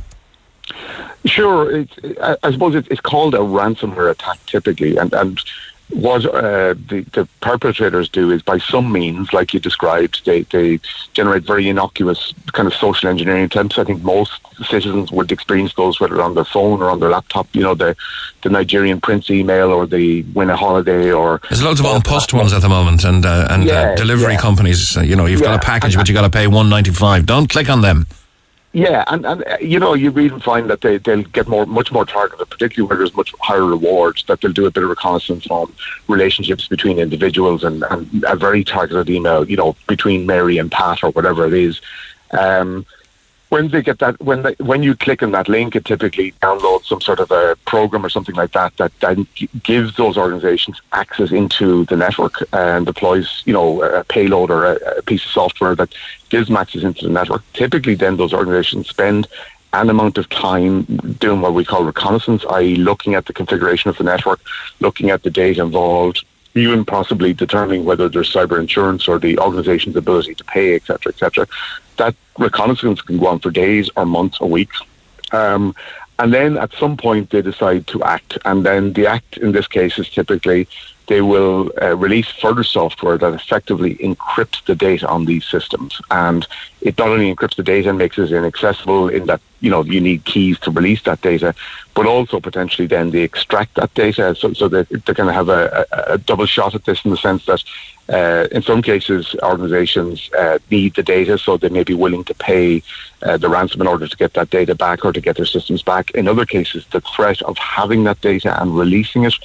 Sure, 1.26 1.82
it's, 1.82 1.94
I 2.42 2.52
suppose 2.52 2.74
it's 2.74 3.02
called 3.02 3.36
a 3.36 3.40
ransomware 3.40 4.10
attack 4.10 4.44
typically, 4.48 4.98
and, 4.98 5.14
and 5.14 5.40
what 5.90 6.26
uh, 6.26 6.74
the, 6.74 7.06
the 7.14 7.28
perpetrators 7.42 8.10
do 8.10 8.30
is 8.32 8.42
by 8.42 8.58
some 8.58 8.92
means, 8.92 9.32
like 9.32 9.54
you 9.54 9.60
described, 9.60 10.26
they, 10.26 10.42
they 10.42 10.80
generate 11.14 11.44
very 11.44 11.70
innocuous 11.70 12.34
kind 12.52 12.68
of 12.68 12.74
social 12.74 13.10
engineering 13.10 13.44
attempts. 13.44 13.78
I 13.78 13.86
think 13.86 14.04
most 14.04 14.42
citizens 14.66 15.12
would 15.12 15.32
experience 15.32 15.74
those 15.76 16.00
whether 16.00 16.22
on 16.22 16.36
their 16.36 16.44
phone 16.44 16.82
or 16.82 16.90
on 16.90 17.00
their 17.00 17.10
laptop. 17.10 17.48
You 17.54 17.64
know, 17.64 17.76
the 17.76 17.96
the 18.42 18.50
Nigerian 18.50 19.00
Prince 19.00 19.30
email 19.30 19.72
or 19.72 19.86
the 19.86 20.24
win 20.34 20.50
a 20.50 20.58
holiday 20.58 21.12
or 21.12 21.42
there's 21.50 21.64
loads 21.64 21.80
of 21.80 21.86
An 21.86 22.02
Post 22.02 22.34
ones 22.34 22.54
at 22.54 22.62
the 22.62 22.70
moment 22.70 23.06
and 23.06 23.26
uh, 23.26 23.48
and 23.50 23.64
uh, 23.64 23.66
yeah, 23.66 23.82
uh, 23.92 23.96
delivery 23.96 24.34
yeah. 24.34 24.40
companies. 24.40 24.98
Uh, 24.98 25.02
you 25.02 25.16
know, 25.16 25.26
you've 25.26 25.40
yeah. 25.40 25.48
got 25.48 25.64
a 25.64 25.66
package, 25.66 25.96
but 25.96 26.10
you've 26.10 26.16
got 26.16 26.24
to 26.24 26.30
pay 26.30 26.48
one 26.48 26.70
ninety 26.70 26.92
five. 26.92 27.26
Don't 27.26 27.50
click 27.50 27.70
on 27.70 27.82
them. 27.82 28.08
Yeah, 28.74 29.04
and, 29.08 29.26
and 29.26 29.44
uh, 29.48 29.58
you 29.62 29.80
know, 29.80 29.94
you 29.94 30.18
even 30.20 30.40
find 30.40 30.70
that 30.70 30.82
they, 30.82 30.98
they'll 30.98 31.24
get 31.24 31.48
more, 31.48 31.66
much 31.66 31.92
more 31.92 32.06
targeted, 32.06 32.50
particularly 32.50 32.88
where 32.88 32.98
there's 32.98 33.16
much 33.16 33.34
higher 33.40 33.66
rewards, 33.66 34.24
that 34.26 34.42
they'll 34.42 34.52
do 34.52 34.66
a 34.66 34.72
bit 34.72 34.84
of 34.84 34.90
reconnaissance 34.90 35.48
on 35.48 35.74
relationships 36.08 36.68
between 36.68 37.00
individuals 37.00 37.64
and, 37.64 37.84
and 37.90 38.24
a 38.28 38.36
very 38.36 38.64
targeted 38.64 39.10
email, 39.10 39.50
you 39.50 39.58
know, 39.58 39.76
between 39.88 40.26
Mary 40.26 40.58
and 40.58 40.72
Pat 40.72 41.04
or 41.04 41.12
whatever 41.12 41.48
it 41.48 41.54
is. 41.54 41.82
Um, 42.32 42.86
when 43.50 43.70
they 43.70 43.82
get 43.82 44.00
that 44.00 44.20
when 44.22 44.42
they, 44.44 44.54
when 44.60 44.84
you 44.84 44.96
click 44.96 45.24
on 45.24 45.32
that 45.32 45.48
link, 45.48 45.76
it 45.76 45.86
typically 45.86 46.34
downloads 46.42 46.86
some 46.86 47.02
sort 47.02 47.20
of 47.20 47.32
a 47.32 47.56
program 47.66 48.06
or 48.06 48.10
something 48.10 48.36
like 48.36 48.52
that 48.52 48.76
that 48.78 48.92
then 49.00 49.26
gives 49.64 49.96
those 49.96 50.18
organisations 50.18 50.82
access 50.94 51.32
into 51.32 51.86
the 51.86 51.96
network 51.96 52.44
and 52.54 52.86
deploys, 52.86 53.44
you 53.46 53.54
know, 53.54 53.82
a 53.82 54.04
payload 54.04 54.52
or 54.52 54.66
a, 54.66 54.76
a 54.98 55.02
piece 55.04 55.24
of 55.26 55.32
software 55.32 55.76
that 55.76 55.94
gives 56.30 56.48
them 56.48 56.58
access 56.58 56.84
into 56.84 57.06
the 57.06 57.12
network. 57.12 57.44
Typically, 57.54 57.96
then 57.96 58.18
those 58.18 58.34
organisations 58.34 58.90
spend 58.90 59.28
an 59.74 59.90
amount 59.90 60.18
of 60.18 60.28
time 60.30 60.84
doing 61.20 61.42
what 61.42 61.54
we 61.54 61.64
call 61.64 61.84
reconnaissance, 61.84 62.44
i.e., 62.52 62.76
looking 62.76 63.16
at 63.16 63.26
the 63.26 63.34
configuration 63.34 63.90
of 63.90 63.98
the 63.98 64.04
network, 64.04 64.40
looking 64.80 65.10
at 65.10 65.24
the 65.24 65.30
data 65.30 65.62
involved, 65.62 66.26
even 66.58 66.86
possibly 66.86 67.34
determining 67.34 67.86
whether 67.86 68.10
there's 68.10 68.32
cyber 68.32 68.60
insurance 68.60 69.08
or 69.08 69.20
the 69.20 69.38
organization's 69.40 69.96
ability 69.96 70.36
to 70.36 70.44
pay, 70.44 70.76
etc., 70.76 71.12
etc. 71.12 71.48
That 71.98 72.16
reconnaissance 72.38 73.02
can 73.02 73.18
go 73.18 73.28
on 73.28 73.40
for 73.40 73.52
days 73.52 73.90
or 73.96 74.06
months 74.06 74.40
or 74.40 74.50
weeks. 74.50 74.82
Um, 75.32 75.76
and 76.20 76.34
then 76.34 76.58
at 76.58 76.74
some 76.74 76.98
point 76.98 77.30
they 77.30 77.42
decide 77.42 77.88
to 77.88 78.04
act. 78.04 78.38
And 78.46 78.66
then 78.66 78.94
the 78.94 79.08
act 79.08 79.38
in 79.38 79.52
this 79.52 79.68
case 79.68 80.00
is 80.00 80.10
typically 80.10 80.68
they 81.08 81.22
will 81.22 81.72
uh, 81.82 81.96
release 81.96 82.28
further 82.28 82.64
software 82.64 83.18
that 83.18 83.34
effectively 83.34 83.96
encrypts 83.96 84.64
the 84.66 84.76
data 84.76 85.08
on 85.08 85.26
these 85.26 85.46
systems. 85.46 86.02
And 86.12 86.46
it 86.82 86.98
not 86.98 87.10
only 87.10 87.34
encrypts 87.34 87.56
the 87.56 87.64
data 87.64 87.90
and 87.90 87.98
makes 87.98 88.18
it 88.18 88.32
inaccessible 88.32 89.10
in 89.10 89.26
that, 89.28 89.42
you 89.60 89.70
know, 89.70 89.84
you 89.84 90.00
need 90.00 90.24
keys 90.26 90.60
to 90.60 90.72
release 90.72 91.02
that 91.04 91.22
data, 91.22 91.54
but 91.94 92.06
also 92.06 92.40
potentially 92.40 92.88
then 92.88 93.12
they 93.12 93.22
extract 93.22 93.76
that 93.76 93.94
data 93.94 94.36
so, 94.36 94.54
so 94.54 94.68
that 94.68 94.88
they're 94.90 95.16
going 95.16 95.28
to 95.28 95.34
have 95.34 95.50
a, 95.50 95.86
a, 96.08 96.18
double 96.18 96.46
shot 96.46 96.76
at 96.76 96.86
this 96.86 97.04
in 97.04 97.12
the 97.12 97.18
sense 97.18 97.46
that 97.46 97.64
uh, 98.10 98.48
in 98.52 98.62
some 98.62 98.82
cases 98.82 99.36
organizations 99.42 100.30
uh, 100.38 100.60
need 100.70 100.94
the 100.96 101.04
data 101.04 101.38
so 101.38 101.58
they 101.58 101.70
may 101.70 101.84
be 101.84 101.94
willing 101.94 102.24
to 102.24 102.34
pay 102.36 102.84
uh, 103.24 103.38
the 103.38 103.50
ransom 103.50 103.82
in 103.82 103.88
order 103.88 104.08
to 104.08 104.18
get 104.18 104.34
that 104.34 104.50
data 104.50 104.76
back 104.76 105.04
or 105.04 105.12
to 105.12 105.22
get 105.22 105.38
their 105.38 105.46
systems 105.46 105.82
back. 105.82 106.12
In 106.12 106.28
other 106.28 106.46
cases, 106.46 106.86
the 106.92 107.02
threat 107.02 107.42
of 107.42 107.58
having 107.58 108.04
that 108.04 108.22
data 108.22 108.62
and 108.62 108.78
releasing 108.78 109.26
it 109.26 109.36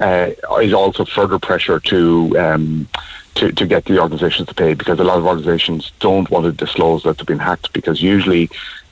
uh, 0.00 0.30
is 0.62 0.72
also 0.72 1.04
further 1.04 1.38
pressure 1.38 1.80
to, 1.80 2.38
um, 2.38 2.88
to 3.34 3.52
to 3.52 3.66
get 3.66 3.84
the 3.84 4.00
organisations 4.00 4.48
to 4.48 4.54
pay 4.54 4.74
because 4.74 4.98
a 4.98 5.04
lot 5.04 5.18
of 5.18 5.26
organisations 5.26 5.92
don't 6.00 6.30
want 6.30 6.44
to 6.44 6.52
disclose 6.52 7.02
that 7.02 7.18
they've 7.18 7.26
been 7.26 7.38
hacked 7.38 7.72
because 7.72 8.02
usually 8.02 8.50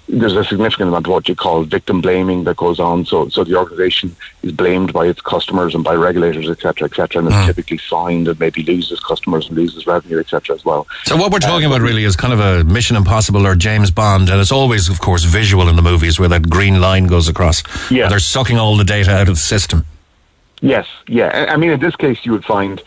there's 0.09 0.37
a 0.37 0.45
significant 0.45 0.88
amount 0.88 1.07
of 1.07 1.12
what 1.12 1.29
you 1.29 1.35
call 1.35 1.64
victim 1.64 2.01
blaming 2.01 2.45
that 2.45 2.57
goes 2.57 2.79
on. 2.79 3.05
So, 3.05 3.29
so 3.29 3.45
the 3.45 3.57
organisation 3.57 4.14
is 4.42 4.53
blamed 4.53 4.92
by 4.92 5.07
its 5.07 5.21
customers 5.21 5.75
and 5.75 5.83
by 5.83 5.95
regulators, 5.95 6.49
etc., 6.49 6.87
etc., 6.87 7.21
and 7.21 7.29
it's 7.29 7.37
mm. 7.37 7.47
typically 7.47 7.79
fined 7.79 8.29
and 8.29 8.38
maybe 8.38 8.62
loses 8.62 9.01
customers 9.01 9.49
and 9.49 9.57
loses 9.57 9.87
revenue, 9.87 10.19
etc., 10.19 10.55
as 10.55 10.64
well. 10.64 10.87
So, 11.05 11.16
what 11.16 11.33
we're 11.33 11.40
talking 11.40 11.66
uh, 11.66 11.75
about 11.75 11.81
really 11.83 12.05
is 12.05 12.14
kind 12.14 12.33
of 12.33 12.40
a 12.40 12.64
Mission 12.64 12.97
Impossible 12.97 13.47
or 13.47 13.55
James 13.55 13.90
Bond, 13.90 14.29
and 14.29 14.40
it's 14.40 14.53
always, 14.53 14.88
of 14.88 15.01
course, 15.01 15.25
visual 15.25 15.69
in 15.69 15.77
the 15.77 15.83
movies 15.83 16.21
where 16.21 16.29
that 16.29 16.49
green 16.49 16.81
line 16.81 17.07
goes 17.07 17.29
across. 17.29 17.62
Yeah, 17.90 18.09
they're 18.09 18.19
sucking 18.19 18.59
all 18.59 18.77
the 18.77 18.85
data 18.85 19.11
out 19.11 19.29
of 19.29 19.35
the 19.35 19.40
system. 19.40 19.87
Yes, 20.61 20.87
yeah. 21.07 21.47
I 21.49 21.57
mean, 21.57 21.71
in 21.71 21.81
this 21.81 21.97
case, 21.97 22.25
you 22.25 22.33
would 22.33 22.45
find, 22.45 22.83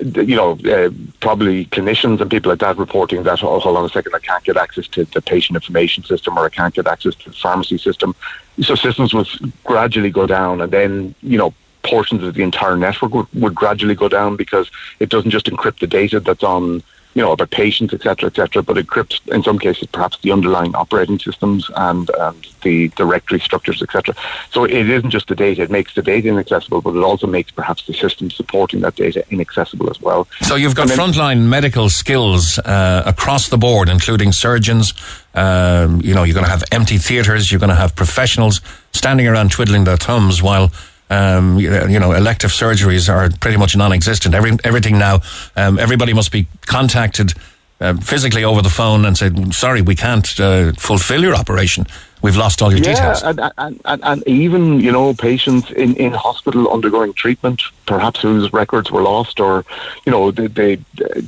you 0.00 0.36
know, 0.36 0.52
uh, 0.64 0.90
probably 1.20 1.66
clinicians 1.66 2.20
and 2.20 2.30
people 2.30 2.50
like 2.50 2.60
that 2.60 2.78
reporting 2.78 3.22
that, 3.22 3.42
oh, 3.42 3.58
hold 3.60 3.76
on 3.76 3.84
a 3.84 3.88
second, 3.88 4.14
I 4.14 4.18
can't 4.18 4.42
get 4.44 4.56
access 4.56 4.86
to 4.88 5.04
the 5.04 5.20
patient 5.20 5.56
information 5.56 6.04
system 6.04 6.38
or 6.38 6.44
I 6.44 6.48
can't 6.48 6.74
get 6.74 6.86
access 6.86 7.14
to 7.16 7.30
the 7.30 7.36
pharmacy 7.36 7.78
system. 7.78 8.14
So 8.62 8.74
systems 8.74 9.12
would 9.12 9.28
gradually 9.64 10.10
go 10.10 10.26
down 10.26 10.60
and 10.60 10.72
then, 10.72 11.14
you 11.22 11.38
know, 11.38 11.54
portions 11.82 12.22
of 12.22 12.34
the 12.34 12.42
entire 12.42 12.76
network 12.76 13.14
would, 13.14 13.26
would 13.34 13.54
gradually 13.54 13.94
go 13.94 14.08
down 14.08 14.36
because 14.36 14.70
it 15.00 15.08
doesn't 15.08 15.30
just 15.30 15.46
encrypt 15.46 15.80
the 15.80 15.86
data 15.86 16.20
that's 16.20 16.44
on 16.44 16.82
you 17.14 17.22
know, 17.22 17.32
about 17.32 17.50
patients, 17.50 17.92
etc., 17.92 18.28
etc. 18.28 18.62
but 18.62 18.76
encrypts 18.76 19.20
in 19.34 19.42
some 19.42 19.58
cases 19.58 19.88
perhaps 19.88 20.18
the 20.22 20.30
underlying 20.30 20.74
operating 20.74 21.18
systems 21.18 21.68
and, 21.76 22.10
and 22.18 22.46
the 22.62 22.88
directory 22.90 23.40
structures, 23.40 23.82
etc. 23.82 24.14
So 24.50 24.64
it 24.64 24.88
isn't 24.88 25.10
just 25.10 25.28
the 25.28 25.34
data; 25.34 25.62
it 25.62 25.70
makes 25.70 25.94
the 25.94 26.02
data 26.02 26.28
inaccessible, 26.28 26.80
but 26.80 26.94
it 26.94 27.02
also 27.02 27.26
makes 27.26 27.50
perhaps 27.50 27.86
the 27.86 27.94
system 27.94 28.30
supporting 28.30 28.80
that 28.80 28.94
data 28.94 29.24
inaccessible 29.30 29.90
as 29.90 30.00
well. 30.00 30.28
So 30.42 30.54
you've 30.54 30.76
got 30.76 30.88
frontline 30.88 31.48
medical 31.48 31.88
skills 31.88 32.58
uh, 32.58 33.02
across 33.06 33.48
the 33.48 33.58
board, 33.58 33.88
including 33.88 34.32
surgeons. 34.32 34.94
Um, 35.34 36.00
you 36.02 36.14
know, 36.14 36.24
you're 36.24 36.34
going 36.34 36.46
to 36.46 36.50
have 36.50 36.64
empty 36.72 36.98
theatres. 36.98 37.50
You're 37.50 37.60
going 37.60 37.70
to 37.70 37.76
have 37.76 37.94
professionals 37.94 38.60
standing 38.92 39.26
around 39.26 39.50
twiddling 39.50 39.84
their 39.84 39.96
thumbs 39.96 40.42
while 40.42 40.70
um, 41.10 41.58
you 41.58 41.98
know, 41.98 42.12
elective 42.12 42.50
surgeries 42.50 43.12
are 43.12 43.30
pretty 43.40 43.56
much 43.56 43.76
non-existent. 43.76 44.34
Every, 44.34 44.56
everything 44.64 44.98
now, 44.98 45.20
um, 45.56 45.78
everybody 45.78 46.12
must 46.14 46.30
be 46.30 46.46
contacted 46.66 47.34
uh, 47.80 47.94
physically 47.94 48.44
over 48.44 48.62
the 48.62 48.70
phone 48.70 49.04
and 49.06 49.16
said, 49.16 49.54
"Sorry, 49.54 49.82
we 49.82 49.96
can't 49.96 50.38
uh, 50.38 50.72
fulfill 50.72 51.22
your 51.22 51.34
operation. 51.34 51.86
We've 52.22 52.36
lost 52.36 52.60
all 52.60 52.70
your 52.70 52.80
yeah, 52.80 52.94
details." 52.94 53.22
And, 53.22 53.40
and, 53.56 53.80
and, 53.86 54.04
and 54.04 54.28
even 54.28 54.80
you 54.80 54.92
know, 54.92 55.14
patients 55.14 55.70
in, 55.70 55.96
in 55.96 56.12
hospital 56.12 56.70
undergoing 56.70 57.14
treatment, 57.14 57.62
perhaps 57.86 58.20
whose 58.20 58.52
records 58.52 58.90
were 58.90 59.02
lost, 59.02 59.40
or 59.40 59.64
you 60.04 60.12
know, 60.12 60.30
they, 60.30 60.46
they, 60.46 60.78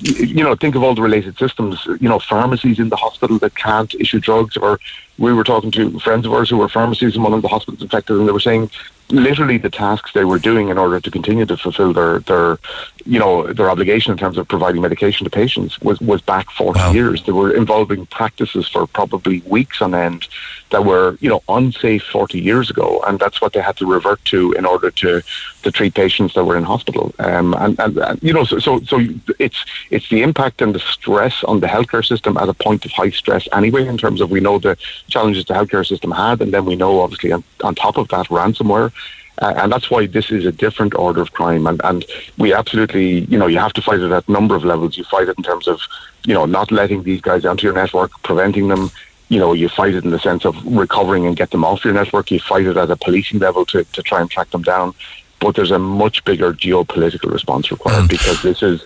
you 0.02 0.44
know, 0.44 0.54
think 0.54 0.74
of 0.74 0.82
all 0.82 0.94
the 0.94 1.02
related 1.02 1.38
systems. 1.38 1.84
You 1.86 2.08
know, 2.08 2.18
pharmacies 2.18 2.78
in 2.78 2.90
the 2.90 2.96
hospital 2.96 3.38
that 3.38 3.54
can't 3.56 3.94
issue 3.94 4.20
drugs, 4.20 4.56
or 4.56 4.78
we 5.18 5.32
were 5.32 5.44
talking 5.44 5.70
to 5.72 5.98
friends 6.00 6.26
of 6.26 6.32
ours 6.32 6.50
who 6.50 6.56
were 6.56 6.68
pharmacies 6.68 7.16
in 7.16 7.22
one 7.22 7.32
of 7.32 7.42
the 7.42 7.48
hospitals 7.48 7.82
infected, 7.82 8.16
and 8.16 8.26
they 8.26 8.32
were 8.32 8.40
saying 8.40 8.70
literally 9.12 9.58
the 9.58 9.70
tasks 9.70 10.12
they 10.12 10.24
were 10.24 10.38
doing 10.38 10.68
in 10.68 10.78
order 10.78 10.98
to 10.98 11.10
continue 11.10 11.44
to 11.44 11.56
fulfill 11.56 11.92
their 11.92 12.20
their 12.20 12.58
you 13.04 13.18
know 13.18 13.52
their 13.52 13.70
obligation 13.70 14.10
in 14.10 14.18
terms 14.18 14.38
of 14.38 14.48
providing 14.48 14.80
medication 14.80 15.24
to 15.24 15.30
patients 15.30 15.78
was 15.80 16.00
was 16.00 16.22
back 16.22 16.50
40 16.50 16.78
wow. 16.78 16.92
years 16.92 17.22
they 17.24 17.32
were 17.32 17.52
involving 17.52 18.06
practices 18.06 18.68
for 18.68 18.86
probably 18.86 19.40
weeks 19.40 19.82
on 19.82 19.94
end 19.94 20.28
that 20.70 20.84
were 20.84 21.18
you 21.20 21.28
know 21.28 21.42
unsafe 21.48 22.02
40 22.04 22.40
years 22.40 22.70
ago 22.70 23.02
and 23.06 23.18
that's 23.18 23.40
what 23.40 23.52
they 23.52 23.60
had 23.60 23.76
to 23.76 23.86
revert 23.86 24.24
to 24.26 24.52
in 24.52 24.64
order 24.64 24.90
to 24.90 25.20
to 25.62 25.70
treat 25.70 25.94
patients 25.94 26.34
that 26.34 26.44
were 26.44 26.56
in 26.56 26.64
hospital 26.64 27.14
um, 27.18 27.54
and, 27.54 27.78
and, 27.78 27.98
and 27.98 28.22
you 28.22 28.32
know 28.32 28.44
so, 28.44 28.58
so 28.58 28.80
so 28.80 28.98
it's 29.38 29.64
it's 29.90 30.08
the 30.08 30.22
impact 30.22 30.62
and 30.62 30.74
the 30.74 30.80
stress 30.80 31.44
on 31.44 31.60
the 31.60 31.66
healthcare 31.66 32.06
system 32.06 32.36
at 32.38 32.48
a 32.48 32.54
point 32.54 32.84
of 32.84 32.90
high 32.92 33.10
stress 33.10 33.46
anyway 33.52 33.86
in 33.86 33.98
terms 33.98 34.20
of 34.20 34.30
we 34.30 34.40
know 34.40 34.58
the 34.58 34.78
challenges 35.08 35.44
the 35.44 35.54
healthcare 35.54 35.86
system 35.86 36.10
had, 36.10 36.40
and 36.40 36.52
then 36.52 36.64
we 36.64 36.76
know 36.76 37.00
obviously 37.00 37.32
on, 37.32 37.44
on 37.62 37.74
top 37.74 37.96
of 37.96 38.08
that 38.08 38.26
ransomware. 38.26 38.92
Uh, 39.38 39.54
and 39.56 39.72
that's 39.72 39.90
why 39.90 40.06
this 40.06 40.30
is 40.30 40.44
a 40.44 40.52
different 40.52 40.94
order 40.94 41.20
of 41.20 41.32
crime. 41.32 41.66
And, 41.66 41.80
and 41.84 42.04
we 42.38 42.52
absolutely, 42.52 43.20
you 43.20 43.38
know, 43.38 43.46
you 43.46 43.58
have 43.58 43.72
to 43.72 43.82
fight 43.82 44.00
it 44.00 44.12
at 44.12 44.28
a 44.28 44.32
number 44.32 44.54
of 44.54 44.64
levels. 44.64 44.96
You 44.96 45.04
fight 45.04 45.28
it 45.28 45.36
in 45.36 45.42
terms 45.42 45.66
of, 45.66 45.80
you 46.24 46.34
know, 46.34 46.44
not 46.44 46.70
letting 46.70 47.02
these 47.02 47.20
guys 47.20 47.44
onto 47.44 47.66
your 47.66 47.74
network, 47.74 48.12
preventing 48.22 48.68
them. 48.68 48.90
You 49.30 49.38
know, 49.38 49.54
you 49.54 49.68
fight 49.70 49.94
it 49.94 50.04
in 50.04 50.10
the 50.10 50.18
sense 50.18 50.44
of 50.44 50.54
recovering 50.66 51.26
and 51.26 51.34
get 51.34 51.50
them 51.50 51.64
off 51.64 51.84
your 51.84 51.94
network. 51.94 52.30
You 52.30 52.40
fight 52.40 52.66
it 52.66 52.76
at 52.76 52.90
a 52.90 52.96
policing 52.96 53.38
level 53.38 53.64
to, 53.66 53.84
to 53.84 54.02
try 54.02 54.20
and 54.20 54.30
track 54.30 54.50
them 54.50 54.62
down. 54.62 54.94
But 55.40 55.56
there's 55.56 55.70
a 55.70 55.78
much 55.78 56.22
bigger 56.24 56.52
geopolitical 56.52 57.32
response 57.32 57.70
required 57.70 58.04
mm. 58.04 58.10
because 58.10 58.42
this 58.42 58.62
is 58.62 58.84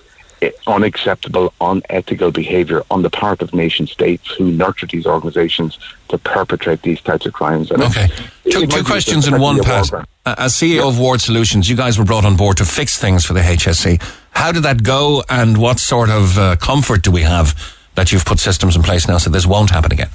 unacceptable, 0.66 1.53
unethical 1.61 2.31
behaviour 2.31 2.83
on 2.90 3.03
the 3.03 3.11
part 3.11 3.42
of 3.42 3.55
nation 3.55 3.87
states 3.87 4.29
who 4.35 4.51
nurture 4.51 4.87
these 4.87 5.07
organisations 5.07 5.79
to 6.09 6.18
perpetrate 6.18 6.83
these 6.83 7.01
types 7.01 7.27
of 7.27 7.33
crimes. 7.33 7.70
And 7.70 7.83
okay, 7.83 8.09
two, 8.44 8.66
two 8.66 8.85
questions 8.85 9.27
in 9.27 9.40
one, 9.40 9.62
Pat. 9.62 10.07
As 10.27 10.55
CEO 10.55 10.77
yeah. 10.77 10.88
of 10.88 10.99
Ward 10.99 11.20
Solutions, 11.20 11.68
you 11.68 11.77
guys 11.77 11.99
were 11.99 12.05
brought 12.05 12.25
on 12.25 12.37
board 12.37 12.57
to 12.59 12.64
fix 12.64 12.99
things 12.99 13.25
for 13.25 13.33
the 13.33 13.40
HSE. 13.40 14.03
How 14.31 14.53
did 14.53 14.64
that 14.64 14.83
go, 14.83 15.22
and 15.29 15.57
what 15.57 15.79
sort 15.79 16.11
of 16.11 16.38
uh, 16.38 16.57
comfort 16.57 17.03
do 17.03 17.11
we 17.11 17.22
have 17.22 17.55
that 17.94 18.12
you've 18.12 18.25
put 18.25 18.38
systems 18.38 18.77
in 18.77 18.83
place 18.83 19.09
now 19.09 19.18
so 19.18 19.31
this 19.31 19.46
won't 19.46 19.70
happen 19.70 19.92
again? 19.92 20.11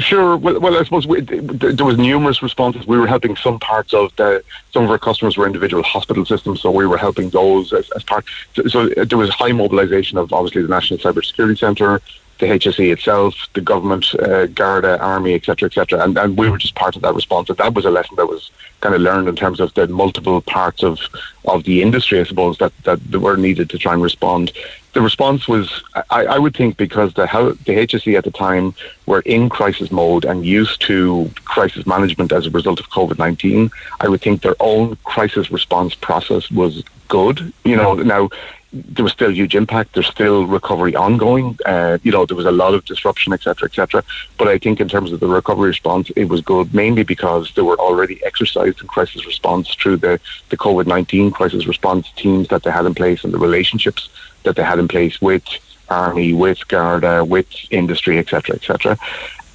Sure. 0.00 0.36
Well, 0.36 0.60
well, 0.60 0.76
I 0.78 0.84
suppose 0.84 1.06
we, 1.06 1.20
there 1.20 1.84
was 1.84 1.98
numerous 1.98 2.42
responses. 2.42 2.86
We 2.86 2.98
were 2.98 3.06
helping 3.06 3.36
some 3.36 3.58
parts 3.58 3.92
of 3.92 4.14
the. 4.16 4.42
Some 4.72 4.84
of 4.84 4.90
our 4.90 4.98
customers 4.98 5.36
were 5.36 5.46
individual 5.46 5.82
hospital 5.82 6.24
systems, 6.24 6.62
so 6.62 6.70
we 6.70 6.86
were 6.86 6.96
helping 6.96 7.28
those 7.30 7.72
as, 7.72 7.90
as 7.90 8.02
part. 8.04 8.24
So, 8.54 8.66
so, 8.68 8.88
there 8.88 9.18
was 9.18 9.30
high 9.30 9.52
mobilisation 9.52 10.16
of 10.16 10.32
obviously 10.32 10.62
the 10.62 10.68
National 10.68 10.98
Cybersecurity 11.00 11.58
Centre, 11.58 12.00
the 12.40 12.46
HSE 12.46 12.92
itself, 12.92 13.34
the 13.54 13.60
government, 13.60 14.14
uh, 14.16 14.46
Garda, 14.46 14.98
Army, 15.00 15.34
etc., 15.34 15.66
etc., 15.66 16.02
and, 16.02 16.18
and 16.18 16.36
we 16.36 16.50
were 16.50 16.58
just 16.58 16.74
part 16.74 16.96
of 16.96 17.02
that 17.02 17.14
response. 17.14 17.48
And 17.48 17.58
that 17.58 17.74
was 17.74 17.84
a 17.84 17.90
lesson 17.90 18.16
that 18.16 18.26
was 18.26 18.50
kind 18.80 18.94
of 18.94 19.00
learned 19.00 19.28
in 19.28 19.36
terms 19.36 19.60
of 19.60 19.72
the 19.74 19.86
multiple 19.86 20.40
parts 20.40 20.82
of 20.82 20.98
of 21.44 21.64
the 21.64 21.82
industry, 21.82 22.20
I 22.20 22.24
suppose, 22.24 22.58
that 22.58 22.72
that 22.84 23.00
were 23.12 23.36
needed 23.36 23.70
to 23.70 23.78
try 23.78 23.92
and 23.92 24.02
respond 24.02 24.52
the 24.92 25.00
response 25.00 25.46
was, 25.46 25.82
I, 26.10 26.24
I, 26.26 26.38
would 26.38 26.56
think, 26.56 26.76
because 26.76 27.14
the, 27.14 27.22
the 27.64 27.72
HSE 27.72 28.16
at 28.16 28.24
the 28.24 28.30
time 28.30 28.74
were 29.06 29.20
in 29.20 29.48
crisis 29.48 29.90
mode 29.90 30.24
and 30.24 30.44
used 30.44 30.80
to 30.82 31.30
crisis 31.44 31.86
management 31.86 32.32
as 32.32 32.46
a 32.46 32.50
result 32.50 32.80
of 32.80 32.90
COVID 32.90 33.18
19. 33.18 33.70
I 34.00 34.08
would 34.08 34.20
think 34.20 34.42
their 34.42 34.56
own 34.58 34.96
crisis 35.04 35.50
response 35.50 35.94
process 35.94 36.50
was 36.50 36.82
good. 37.08 37.52
You 37.64 37.76
know, 37.76 37.94
now 37.94 38.30
there 38.72 39.02
was 39.02 39.12
still 39.12 39.32
huge 39.32 39.54
impact. 39.54 39.94
There's 39.94 40.06
still 40.06 40.46
recovery 40.46 40.94
ongoing. 40.94 41.58
Uh, 41.66 41.98
you 42.02 42.12
know, 42.12 42.24
there 42.24 42.36
was 42.36 42.46
a 42.46 42.52
lot 42.52 42.74
of 42.74 42.84
disruption, 42.84 43.32
etc., 43.32 43.66
etc. 43.66 44.04
But 44.38 44.48
I 44.48 44.58
think 44.58 44.80
in 44.80 44.88
terms 44.88 45.12
of 45.12 45.20
the 45.20 45.26
recovery 45.26 45.68
response, 45.68 46.10
it 46.16 46.26
was 46.26 46.40
good 46.40 46.72
mainly 46.72 47.02
because 47.02 47.52
they 47.54 47.62
were 47.62 47.78
already 47.78 48.22
exercised 48.24 48.80
in 48.80 48.86
crisis 48.86 49.26
response 49.26 49.74
through 49.74 49.98
the, 49.98 50.20
the 50.50 50.56
COVID 50.56 50.86
19 50.86 51.32
crisis 51.32 51.66
response 51.66 52.10
teams 52.12 52.48
that 52.48 52.62
they 52.62 52.70
had 52.70 52.86
in 52.86 52.94
place 52.94 53.24
and 53.24 53.32
the 53.32 53.38
relationships 53.38 54.08
that 54.44 54.56
they 54.56 54.62
had 54.62 54.78
in 54.78 54.88
place 54.88 55.20
with 55.20 55.44
Army, 55.88 56.32
with 56.32 56.66
Garda, 56.68 57.24
with 57.24 57.48
industry, 57.70 58.18
etc., 58.18 58.54
etc. 58.56 58.96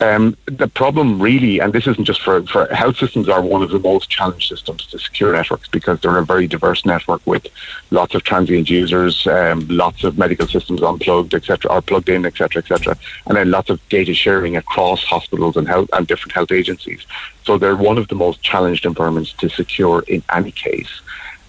Um, 0.02 0.36
the 0.46 0.68
problem 0.68 1.22
really, 1.22 1.60
and 1.60 1.72
this 1.72 1.88
isn't 1.88 2.04
just 2.04 2.22
for, 2.22 2.44
for 2.44 2.68
health 2.74 2.98
systems, 2.98 3.30
are 3.30 3.42
one 3.42 3.64
of 3.64 3.70
the 3.70 3.80
most 3.80 4.10
challenged 4.10 4.50
systems 4.50 4.86
to 4.88 5.00
secure 5.00 5.32
networks 5.32 5.70
because 5.70 6.00
they're 6.02 6.18
a 6.18 6.26
very 6.26 6.48
diverse 6.48 6.86
network 6.86 7.22
with 7.26 7.48
lots 7.92 8.14
of 8.14 8.24
transient 8.24 8.70
users, 8.70 9.26
um, 9.28 9.66
lots 9.70 10.04
of 10.04 10.18
medical 10.18 10.48
systems 10.48 10.84
unplugged, 10.84 11.34
etc., 11.34 11.72
or 11.72 11.82
plugged 11.82 12.10
in, 12.10 12.26
etc., 12.26 12.62
etc., 12.62 12.98
and 13.28 13.38
then 13.38 13.50
lots 13.50 13.70
of 13.70 13.80
data 13.88 14.14
sharing 14.14 14.58
across 14.58 15.02
hospitals 15.04 15.56
and 15.56 15.68
health 15.68 15.90
and 15.94 16.08
different 16.08 16.34
health 16.34 16.52
agencies. 16.52 17.06
So 17.44 17.58
they're 17.58 17.78
one 17.78 17.98
of 17.98 18.10
the 18.10 18.16
most 18.16 18.42
challenged 18.42 18.86
environments 18.86 19.32
to 19.34 19.50
secure 19.50 20.04
in 20.08 20.24
any 20.34 20.52
case. 20.52 20.90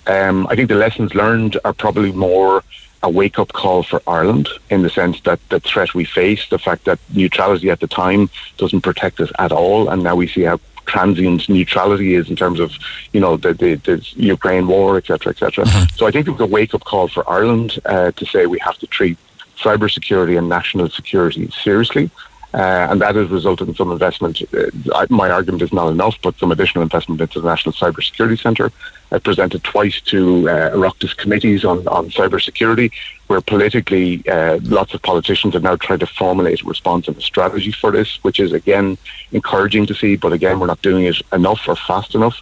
Um, 0.06 0.46
I 0.48 0.54
think 0.54 0.68
the 0.68 0.76
lessons 0.76 1.16
learned 1.16 1.58
are 1.64 1.72
probably 1.72 2.12
more 2.12 2.62
a 3.06 3.10
wake 3.10 3.38
up 3.38 3.52
call 3.52 3.82
for 3.84 4.02
Ireland 4.06 4.48
in 4.68 4.82
the 4.82 4.90
sense 4.90 5.20
that 5.22 5.40
the 5.48 5.60
threat 5.60 5.94
we 5.94 6.04
face, 6.04 6.42
the 6.48 6.58
fact 6.58 6.84
that 6.84 6.98
neutrality 7.14 7.70
at 7.70 7.80
the 7.80 7.86
time 7.86 8.28
doesn't 8.58 8.82
protect 8.82 9.20
us 9.20 9.30
at 9.38 9.52
all, 9.52 9.88
and 9.88 10.02
now 10.02 10.16
we 10.16 10.26
see 10.26 10.42
how 10.42 10.58
transient 10.86 11.48
neutrality 11.48 12.14
is 12.14 12.30
in 12.30 12.36
terms 12.36 12.58
of 12.60 12.72
you 13.12 13.20
know 13.20 13.36
the 13.36 13.52
the, 13.54 13.70
the 13.88 13.96
Ukraine 14.36 14.66
war, 14.66 14.96
etc., 14.96 15.30
etc. 15.32 15.64
Mm-hmm. 15.64 15.96
So 15.96 16.06
I 16.06 16.10
think 16.10 16.26
it 16.26 16.32
was 16.32 16.40
a 16.40 16.52
wake 16.58 16.74
up 16.74 16.84
call 16.84 17.06
for 17.08 17.22
Ireland 17.38 17.78
uh, 17.84 18.10
to 18.18 18.24
say 18.26 18.46
we 18.46 18.58
have 18.58 18.78
to 18.78 18.86
treat 18.86 19.16
cybersecurity 19.56 20.36
and 20.36 20.48
national 20.48 20.88
security 20.90 21.50
seriously. 21.64 22.10
Uh, 22.56 22.88
and 22.90 23.02
that 23.02 23.14
has 23.14 23.28
resulted 23.28 23.68
in 23.68 23.74
some 23.74 23.92
investment. 23.92 24.40
Uh, 24.54 25.06
my 25.10 25.28
argument 25.28 25.62
is 25.62 25.74
not 25.74 25.88
enough, 25.88 26.16
but 26.22 26.38
some 26.38 26.50
additional 26.50 26.82
investment 26.82 27.20
into 27.20 27.38
the 27.38 27.46
National 27.46 27.74
Cybersecurity 27.74 28.40
Centre. 28.40 28.72
I 29.12 29.18
presented 29.18 29.62
twice 29.62 30.00
to 30.12 30.48
uh, 30.48 30.90
committees 31.18 31.66
on, 31.66 31.86
on 31.86 32.08
cybersecurity, 32.08 32.90
where 33.26 33.42
politically 33.42 34.26
uh, 34.26 34.58
lots 34.62 34.94
of 34.94 35.02
politicians 35.02 35.52
have 35.52 35.62
now 35.62 35.76
tried 35.76 36.00
to 36.00 36.06
formulate 36.06 36.62
a 36.62 36.64
response 36.64 37.08
and 37.08 37.16
a 37.18 37.20
strategy 37.20 37.72
for 37.72 37.90
this, 37.90 38.18
which 38.24 38.40
is 38.40 38.54
again 38.54 38.96
encouraging 39.32 39.84
to 39.86 39.94
see, 39.94 40.16
but 40.16 40.32
again, 40.32 40.58
we're 40.58 40.66
not 40.66 40.80
doing 40.80 41.04
it 41.04 41.20
enough 41.34 41.68
or 41.68 41.76
fast 41.76 42.14
enough. 42.14 42.40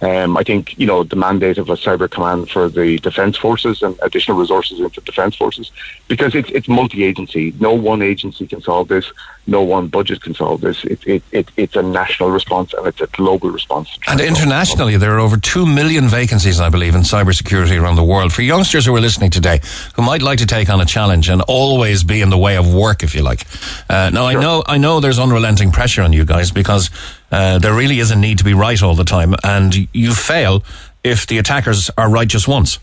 Um, 0.00 0.36
I 0.36 0.42
think 0.42 0.78
you 0.78 0.86
know 0.86 1.04
the 1.04 1.16
mandate 1.16 1.58
of 1.58 1.70
a 1.70 1.74
cyber 1.76 2.10
command 2.10 2.50
for 2.50 2.68
the 2.68 2.98
defence 2.98 3.36
forces 3.36 3.82
and 3.82 3.96
additional 4.02 4.38
resources 4.38 4.80
into 4.80 5.00
defence 5.00 5.36
forces 5.36 5.70
because 6.08 6.34
it's 6.34 6.50
it's 6.50 6.68
multi-agency. 6.68 7.54
No 7.60 7.72
one 7.72 8.02
agency 8.02 8.46
can 8.46 8.60
solve 8.60 8.88
this. 8.88 9.10
No 9.46 9.62
one 9.62 9.88
budget 9.88 10.22
can 10.22 10.34
solve 10.34 10.62
this. 10.62 10.84
It, 10.84 11.06
it, 11.06 11.22
it 11.30 11.48
it's 11.56 11.76
a 11.76 11.82
national 11.82 12.30
response 12.30 12.72
and 12.74 12.86
it's 12.86 13.00
a 13.00 13.06
global 13.08 13.50
response. 13.50 13.98
And 14.06 14.20
internationally, 14.20 14.96
there 14.96 15.12
are 15.12 15.20
over 15.20 15.36
two 15.36 15.66
million 15.66 16.08
vacancies, 16.08 16.60
I 16.60 16.70
believe, 16.70 16.94
in 16.94 17.02
cybersecurity 17.02 17.80
around 17.80 17.96
the 17.96 18.04
world. 18.04 18.32
For 18.32 18.42
youngsters 18.42 18.86
who 18.86 18.96
are 18.96 19.00
listening 19.00 19.30
today, 19.30 19.60
who 19.94 20.02
might 20.02 20.22
like 20.22 20.38
to 20.38 20.46
take 20.46 20.70
on 20.70 20.80
a 20.80 20.86
challenge 20.86 21.28
and 21.28 21.42
always 21.42 22.04
be 22.04 22.20
in 22.20 22.30
the 22.30 22.38
way 22.38 22.56
of 22.56 22.74
work, 22.74 23.02
if 23.02 23.14
you 23.14 23.22
like. 23.22 23.46
Uh, 23.88 24.10
now, 24.10 24.30
sure. 24.30 24.38
I 24.38 24.42
know 24.42 24.62
I 24.66 24.78
know 24.78 25.00
there's 25.00 25.18
unrelenting 25.18 25.72
pressure 25.72 26.02
on 26.02 26.12
you 26.12 26.24
guys 26.24 26.50
because 26.50 26.90
uh, 27.34 27.58
there 27.58 27.74
really 27.74 27.98
is 27.98 28.10
a 28.12 28.16
need 28.16 28.38
to 28.38 28.44
be 28.44 28.54
right 28.54 28.80
all 28.80 28.94
the 28.94 29.04
time, 29.04 29.34
and 29.42 29.88
you 29.92 30.14
fail 30.14 30.62
if 31.02 31.26
the 31.26 31.38
attackers 31.38 31.90
are 31.98 32.08
right 32.08 32.28
just 32.28 32.46
once. 32.46 32.78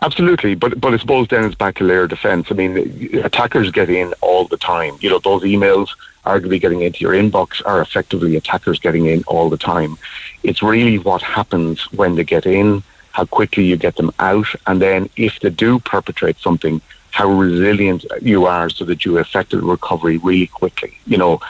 Absolutely, 0.00 0.54
but 0.54 0.80
but 0.80 0.94
I 0.94 0.96
suppose 0.96 1.28
then 1.28 1.44
it's 1.44 1.54
back 1.54 1.76
to 1.76 1.84
layer 1.84 2.06
defence. 2.06 2.46
I 2.50 2.54
mean, 2.54 3.20
attackers 3.22 3.70
get 3.70 3.90
in 3.90 4.14
all 4.22 4.46
the 4.46 4.56
time. 4.56 4.96
You 5.00 5.10
know, 5.10 5.18
those 5.18 5.42
emails 5.42 5.88
arguably 6.24 6.60
getting 6.60 6.80
into 6.80 7.00
your 7.00 7.12
inbox 7.12 7.60
are 7.66 7.80
effectively 7.82 8.36
attackers 8.36 8.78
getting 8.80 9.06
in 9.06 9.22
all 9.24 9.50
the 9.50 9.58
time. 9.58 9.98
It's 10.42 10.62
really 10.62 10.98
what 10.98 11.20
happens 11.20 11.92
when 11.92 12.14
they 12.14 12.24
get 12.24 12.46
in, 12.46 12.82
how 13.12 13.26
quickly 13.26 13.64
you 13.64 13.76
get 13.76 13.96
them 13.96 14.12
out, 14.18 14.46
and 14.66 14.80
then 14.80 15.10
if 15.16 15.40
they 15.40 15.50
do 15.50 15.78
perpetrate 15.78 16.38
something, 16.38 16.80
how 17.12 17.28
resilient 17.28 18.04
you 18.22 18.46
are 18.46 18.70
so 18.70 18.84
that 18.86 19.04
you 19.04 19.18
effected 19.18 19.62
recovery 19.62 20.16
really 20.16 20.46
quickly. 20.46 20.96
You 21.06 21.18
know, 21.18 21.40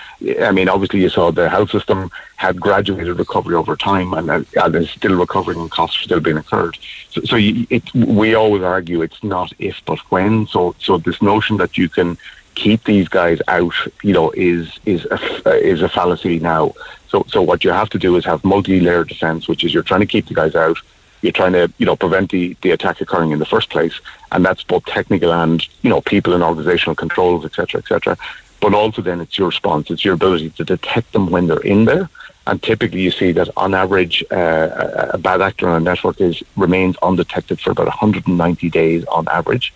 I 0.40 0.50
mean, 0.50 0.68
obviously 0.68 1.00
you 1.00 1.08
saw 1.08 1.30
the 1.30 1.48
health 1.48 1.70
system 1.70 2.10
had 2.36 2.60
graduated 2.60 3.16
recovery 3.16 3.54
over 3.54 3.76
time 3.76 4.12
and, 4.12 4.28
uh, 4.28 4.42
and 4.56 4.88
still 4.88 5.16
recovering 5.16 5.60
and 5.60 5.70
costs 5.70 6.02
still 6.02 6.18
being 6.18 6.36
incurred. 6.36 6.76
So, 7.10 7.20
so 7.22 7.36
you, 7.36 7.66
it, 7.70 7.94
we 7.94 8.34
always 8.34 8.62
argue 8.64 9.02
it's 9.02 9.22
not 9.22 9.52
if 9.60 9.80
but 9.86 10.00
when. 10.10 10.48
So, 10.48 10.74
so 10.80 10.98
this 10.98 11.22
notion 11.22 11.56
that 11.58 11.78
you 11.78 11.88
can 11.88 12.18
keep 12.56 12.82
these 12.82 13.06
guys 13.06 13.40
out, 13.46 13.74
you 14.02 14.12
know, 14.12 14.32
is 14.32 14.80
is 14.84 15.06
a, 15.06 15.54
is 15.54 15.80
a 15.80 15.88
fallacy 15.88 16.40
now. 16.40 16.74
So, 17.06 17.24
so 17.28 17.40
what 17.40 17.62
you 17.62 17.70
have 17.70 17.88
to 17.90 17.98
do 17.98 18.16
is 18.16 18.24
have 18.24 18.44
multi-layered 18.44 19.08
defence, 19.08 19.46
which 19.46 19.62
is 19.62 19.72
you're 19.72 19.84
trying 19.84 20.00
to 20.00 20.06
keep 20.06 20.26
the 20.26 20.34
guys 20.34 20.56
out 20.56 20.78
you're 21.22 21.32
trying 21.32 21.52
to 21.52 21.72
you 21.78 21.86
know 21.86 21.96
prevent 21.96 22.30
the, 22.30 22.56
the 22.62 22.70
attack 22.72 23.00
occurring 23.00 23.30
in 23.30 23.38
the 23.38 23.46
first 23.46 23.70
place, 23.70 23.98
and 24.30 24.44
that's 24.44 24.62
both 24.62 24.84
technical 24.84 25.32
and 25.32 25.66
you 25.82 25.90
know 25.90 26.00
people 26.00 26.34
and 26.34 26.42
organizational 26.42 26.94
controls, 26.94 27.44
etc., 27.44 27.80
etc. 27.80 28.18
But 28.60 28.74
also 28.74 29.02
then 29.02 29.20
it's 29.20 29.38
your 29.38 29.48
response, 29.48 29.90
it's 29.90 30.04
your 30.04 30.14
ability 30.14 30.50
to 30.50 30.64
detect 30.64 31.12
them 31.12 31.30
when 31.30 31.46
they're 31.46 31.60
in 31.60 31.84
there. 31.86 32.08
And 32.46 32.60
typically, 32.60 33.00
you 33.00 33.12
see 33.12 33.30
that 33.32 33.48
on 33.56 33.72
average, 33.72 34.24
uh, 34.32 35.10
a 35.12 35.18
bad 35.18 35.40
actor 35.40 35.68
on 35.68 35.80
a 35.80 35.84
network 35.84 36.20
is 36.20 36.42
remains 36.56 36.96
undetected 37.02 37.60
for 37.60 37.70
about 37.70 37.86
190 37.86 38.68
days 38.70 39.04
on 39.04 39.28
average, 39.28 39.72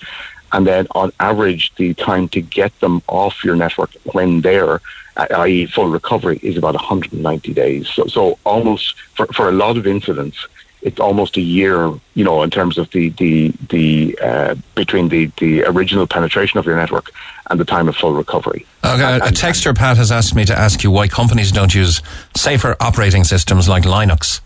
and 0.53 0.67
then 0.67 0.87
on 0.93 1.13
average, 1.21 1.75
the 1.77 1.95
time 1.95 2.29
to 2.31 2.41
get 2.41 2.79
them 2.81 3.03
off 3.07 3.45
your 3.45 3.57
network 3.57 3.91
when 4.13 4.41
they're 4.41 4.81
i.e., 5.17 5.67
full 5.67 5.89
recovery, 5.89 6.39
is 6.43 6.57
about 6.57 6.75
190 6.75 7.55
days. 7.55 7.89
So, 7.89 8.07
so 8.07 8.39
almost 8.45 8.99
for, 9.15 9.27
for 9.29 9.49
a 9.49 9.53
lot 9.53 9.77
of 9.77 9.87
incidents, 9.87 10.47
it's 10.87 11.01
almost 11.01 11.37
a 11.37 11.41
year, 11.41 11.93
you 12.15 12.25
know, 12.25 12.45
in 12.45 12.51
terms 12.51 12.79
of 12.79 12.89
the 12.93 13.09
the 13.11 13.53
the 13.71 14.17
uh, 14.23 14.55
between 14.77 15.09
the 15.09 15.27
the 15.39 15.65
original 15.65 16.07
penetration 16.07 16.59
of 16.61 16.65
your 16.65 16.77
network 16.77 17.11
and 17.51 17.59
the 17.59 17.65
time 17.65 17.89
of 17.89 17.97
full 17.97 18.13
recovery. 18.13 18.65
Okay, 18.85 19.03
and, 19.03 19.23
a 19.23 19.33
texter 19.33 19.77
Pat 19.77 19.97
has 19.97 20.13
asked 20.13 20.37
me 20.37 20.45
to 20.45 20.57
ask 20.57 20.85
you 20.85 20.93
why 20.93 21.09
companies 21.09 21.51
don't 21.51 21.75
use 21.75 22.03
safer 22.37 22.77
operating 22.79 23.25
systems 23.25 23.69
like 23.69 23.83
Linux. 23.83 24.41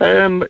Um, 0.00 0.46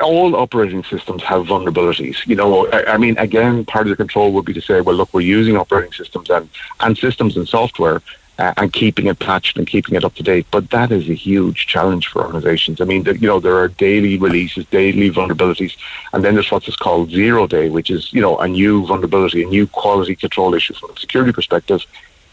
all 0.00 0.34
operating 0.34 0.82
systems 0.82 1.22
have 1.22 1.46
vulnerabilities. 1.46 2.26
You 2.26 2.34
know, 2.34 2.66
I, 2.68 2.94
I, 2.94 2.96
mean, 2.96 3.16
again, 3.18 3.64
part 3.64 3.86
of 3.86 3.90
the 3.90 3.96
control 3.96 4.32
would 4.32 4.44
be 4.44 4.54
to 4.54 4.60
say, 4.60 4.80
well, 4.80 4.94
look, 4.94 5.12
we're 5.12 5.20
using 5.20 5.56
operating 5.56 5.92
systems 5.92 6.30
and, 6.30 6.48
and 6.80 6.96
systems 6.96 7.36
and 7.36 7.48
software 7.48 8.02
uh, 8.38 8.54
and 8.56 8.72
keeping 8.72 9.06
it 9.06 9.18
patched 9.18 9.58
and 9.58 9.66
keeping 9.66 9.94
it 9.94 10.04
up 10.04 10.14
to 10.14 10.22
date. 10.22 10.46
But 10.50 10.70
that 10.70 10.92
is 10.92 11.08
a 11.08 11.14
huge 11.14 11.66
challenge 11.66 12.06
for 12.06 12.24
organizations. 12.24 12.80
I 12.80 12.84
mean, 12.84 13.02
the, 13.02 13.18
you 13.18 13.26
know, 13.26 13.40
there 13.40 13.56
are 13.56 13.68
daily 13.68 14.16
releases, 14.16 14.66
daily 14.66 15.10
vulnerabilities, 15.10 15.76
and 16.12 16.24
then 16.24 16.34
there's 16.34 16.50
what's 16.50 16.74
called 16.76 17.10
zero 17.10 17.46
day, 17.46 17.68
which 17.68 17.90
is, 17.90 18.12
you 18.12 18.20
know, 18.20 18.38
a 18.38 18.48
new 18.48 18.86
vulnerability, 18.86 19.42
a 19.42 19.46
new 19.46 19.66
quality 19.66 20.14
control 20.14 20.54
issue 20.54 20.74
from 20.74 20.90
a 20.90 20.96
security 20.98 21.32
perspective 21.32 21.84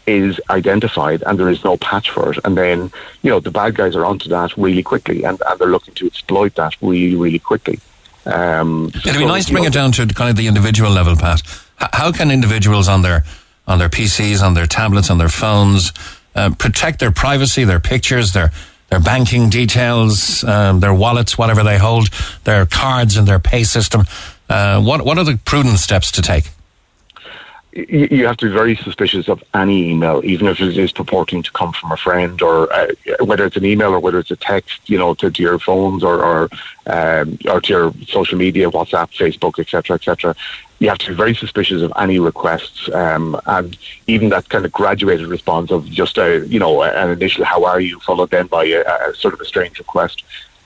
is 0.06 0.40
identified 0.50 1.22
and 1.26 1.38
there 1.38 1.48
is 1.48 1.64
no 1.64 1.76
patch 1.78 2.10
for 2.10 2.32
it. 2.32 2.38
And 2.44 2.56
then, 2.56 2.92
you 3.22 3.30
know, 3.30 3.40
the 3.40 3.50
bad 3.50 3.74
guys 3.74 3.96
are 3.96 4.04
onto 4.04 4.28
that 4.28 4.56
really 4.56 4.82
quickly 4.82 5.24
and, 5.24 5.40
and 5.48 5.58
they're 5.58 5.68
looking 5.68 5.94
to 5.94 6.06
exploit 6.06 6.54
that 6.54 6.80
really, 6.80 7.16
really 7.16 7.40
quickly. 7.40 7.80
Um, 8.24 8.86
It'd 8.88 9.14
so, 9.14 9.18
be 9.18 9.26
nice 9.26 9.46
to 9.46 9.52
bring 9.52 9.64
know, 9.64 9.68
it 9.68 9.72
down 9.72 9.90
to 9.92 10.06
kind 10.06 10.30
of 10.30 10.36
the 10.36 10.46
individual 10.46 10.90
level, 10.90 11.16
Pat. 11.16 11.42
How 11.78 12.12
can 12.12 12.30
individuals 12.30 12.88
on 12.88 13.02
their 13.02 13.24
on 13.66 13.78
their 13.78 13.88
PCs, 13.88 14.42
on 14.42 14.54
their 14.54 14.66
tablets, 14.66 15.10
on 15.10 15.18
their 15.18 15.28
phones, 15.28 15.92
uh, 16.34 16.50
protect 16.58 17.00
their 17.00 17.10
privacy, 17.10 17.64
their 17.64 17.80
pictures, 17.80 18.32
their 18.32 18.52
their 18.88 19.00
banking 19.00 19.50
details, 19.50 20.44
um, 20.44 20.78
their 20.78 20.94
wallets, 20.94 21.36
whatever 21.36 21.64
they 21.64 21.76
hold, 21.76 22.08
their 22.44 22.66
cards 22.66 23.16
and 23.16 23.26
their 23.26 23.40
pay 23.40 23.64
system. 23.64 24.04
Uh, 24.48 24.80
what 24.80 25.04
what 25.04 25.18
are 25.18 25.24
the 25.24 25.38
prudent 25.44 25.78
steps 25.78 26.12
to 26.12 26.22
take? 26.22 26.50
You 27.76 28.26
have 28.26 28.38
to 28.38 28.46
be 28.46 28.52
very 28.52 28.74
suspicious 28.74 29.28
of 29.28 29.44
any 29.52 29.90
email, 29.90 30.22
even 30.24 30.46
if 30.46 30.60
it 30.60 30.76
is 30.78 30.92
purporting 30.92 31.42
to 31.42 31.52
come 31.52 31.72
from 31.72 31.92
a 31.92 31.96
friend, 31.96 32.40
or 32.40 32.72
uh, 32.72 32.86
whether 33.20 33.44
it's 33.44 33.56
an 33.56 33.66
email 33.66 33.92
or 33.92 34.00
whether 34.00 34.18
it's 34.18 34.30
a 34.30 34.36
text, 34.36 34.88
you 34.88 34.98
know, 34.98 35.12
to, 35.14 35.30
to 35.30 35.42
your 35.42 35.58
phones 35.58 36.02
or 36.02 36.22
or, 36.24 36.48
um, 36.86 37.38
or 37.50 37.60
to 37.60 37.72
your 37.72 37.92
social 38.06 38.38
media, 38.38 38.70
WhatsApp, 38.70 39.10
Facebook, 39.14 39.58
etc., 39.58 39.96
etc 39.96 40.34
you 40.78 40.88
have 40.88 40.98
to 40.98 41.08
be 41.08 41.14
very 41.14 41.34
suspicious 41.34 41.82
of 41.82 41.92
any 41.96 42.18
requests, 42.18 42.88
um, 42.92 43.40
and 43.46 43.76
even 44.06 44.28
that 44.28 44.48
kind 44.48 44.64
of 44.64 44.72
graduated 44.72 45.26
response 45.26 45.70
of 45.70 45.86
just 45.86 46.18
a 46.18 46.46
you 46.46 46.58
know 46.58 46.82
an 46.82 47.10
initial 47.10 47.44
"How 47.44 47.64
are 47.64 47.80
you?" 47.80 47.98
followed 48.00 48.30
then 48.30 48.46
by 48.46 48.64
a, 48.64 48.82
a 48.82 49.14
sort 49.14 49.34
of 49.34 49.40
a 49.40 49.44
strange 49.44 49.78
request. 49.78 50.22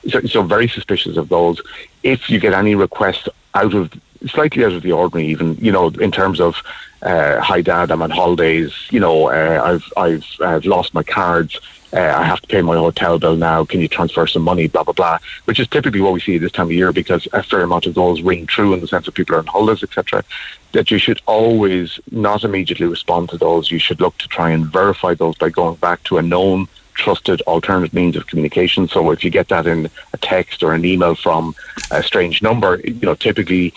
So, 0.09 0.21
so, 0.23 0.43
very 0.43 0.67
suspicious 0.67 1.17
of 1.17 1.29
those. 1.29 1.61
If 2.03 2.29
you 2.29 2.41
get 2.41 2.55
any 2.55 2.75
requests 2.75 3.29
out 3.55 3.75
of 3.75 3.93
slightly 4.27 4.65
out 4.65 4.73
of 4.73 4.83
the 4.83 4.93
ordinary, 4.93 5.29
even 5.29 5.57
you 5.57 5.73
know 5.73 5.89
in 5.89 6.11
terms 6.11 6.41
of 6.41 6.57
uh, 7.03 7.41
"Hi 7.41 7.61
Dad, 7.61 7.91
I'm 7.91 8.03
on 8.03 8.11
holidays," 8.11 8.73
you 8.91 9.01
know 9.01 9.29
uh, 9.29 9.63
I've 9.65 9.93
I've 9.97 10.27
I've 10.41 10.65
lost 10.65 10.95
my 10.95 11.03
cards 11.03 11.59
uh, 11.93 12.15
I 12.17 12.23
have 12.23 12.41
to 12.41 12.47
pay 12.47 12.63
my 12.63 12.77
hotel 12.77 13.19
bill 13.19 13.37
now. 13.37 13.65
Can 13.65 13.81
you 13.81 13.89
transfer 13.89 14.27
some 14.27 14.43
money? 14.43 14.69
Blah 14.69 14.85
blah 14.85 14.93
blah. 14.93 15.19
Which 15.47 15.59
is 15.59 15.67
typically 15.69 16.01
what 16.01 16.13
we 16.13 16.21
see 16.21 16.39
this 16.39 16.53
time 16.53 16.67
of 16.67 16.73
year 16.73 16.93
because 16.93 17.27
a 17.33 17.43
fair 17.43 17.63
amount 17.63 17.87
of 17.87 17.95
those 17.95 18.23
ring 18.23 18.47
true 18.47 18.73
in 18.73 18.81
the 18.81 18.87
sense 18.87 19.07
that 19.07 19.13
people 19.13 19.35
are 19.35 19.41
on 19.41 19.47
holidays, 19.47 19.83
etc. 19.83 20.25
That 20.73 20.91
you 20.91 20.99
should 20.99 21.21
always 21.27 21.99
not 22.13 22.45
immediately 22.45 22.87
respond 22.87 23.29
to 23.31 23.39
those. 23.39 23.71
You 23.71 23.81
should 23.81 24.01
look 24.01 24.17
to 24.19 24.29
try 24.29 24.51
and 24.51 24.67
verify 24.67 25.15
those 25.15 25.37
by 25.37 25.51
going 25.51 25.77
back 25.77 26.03
to 26.05 26.19
a 26.19 26.23
known, 26.23 26.69
trusted 26.95 27.41
alternative 27.43 27.93
means 27.93 28.15
of 28.15 28.29
communication. 28.29 28.87
So 28.87 29.11
if 29.11 29.25
you 29.25 29.31
get 29.31 29.49
that 29.49 29.67
in 29.67 29.91
a 30.13 30.19
text 30.19 30.63
or 30.63 30.75
an 30.75 30.85
email 30.85 31.17
from 31.17 31.57
a 31.91 32.03
strange 32.03 32.41
number, 32.43 32.81
you 32.85 33.01
know, 33.03 33.15
typically. 33.15 33.75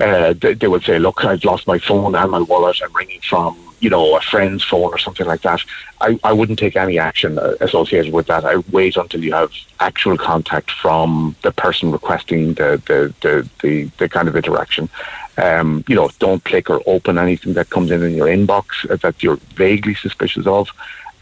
Uh, 0.00 0.34
they, 0.36 0.66
would 0.66 0.82
say, 0.82 0.98
"Look, 0.98 1.24
I've 1.24 1.44
lost 1.44 1.66
my 1.66 1.78
phone 1.78 2.14
and 2.14 2.30
my 2.30 2.40
wallet. 2.40 2.80
I'm 2.82 2.92
ringing 2.92 3.20
from 3.20 3.56
you 3.84 3.90
know, 3.90 4.16
a 4.16 4.20
friend's 4.22 4.64
phone 4.64 4.90
or 4.94 4.96
something 4.96 5.26
like 5.26 5.42
that, 5.42 5.60
I, 6.00 6.18
I 6.24 6.32
wouldn't 6.32 6.58
take 6.58 6.74
any 6.74 6.98
action 6.98 7.38
uh, 7.38 7.54
associated 7.60 8.14
with 8.14 8.26
that. 8.28 8.42
I 8.42 8.56
wait 8.72 8.96
until 8.96 9.22
you 9.22 9.34
have 9.34 9.52
actual 9.78 10.16
contact 10.16 10.70
from 10.70 11.36
the 11.42 11.52
person 11.52 11.92
requesting 11.92 12.54
the 12.54 12.80
the 12.86 13.14
the, 13.20 13.48
the, 13.62 13.84
the 13.98 14.08
kind 14.08 14.26
of 14.26 14.36
interaction. 14.36 14.88
Um, 15.36 15.84
you 15.86 15.96
know, 15.96 16.08
don't 16.18 16.42
click 16.44 16.70
or 16.70 16.80
open 16.86 17.18
anything 17.18 17.52
that 17.54 17.68
comes 17.68 17.90
in 17.90 18.02
in 18.02 18.14
your 18.14 18.28
inbox 18.28 18.66
that 19.00 19.22
you're 19.22 19.40
vaguely 19.54 19.94
suspicious 19.94 20.46
of. 20.46 20.70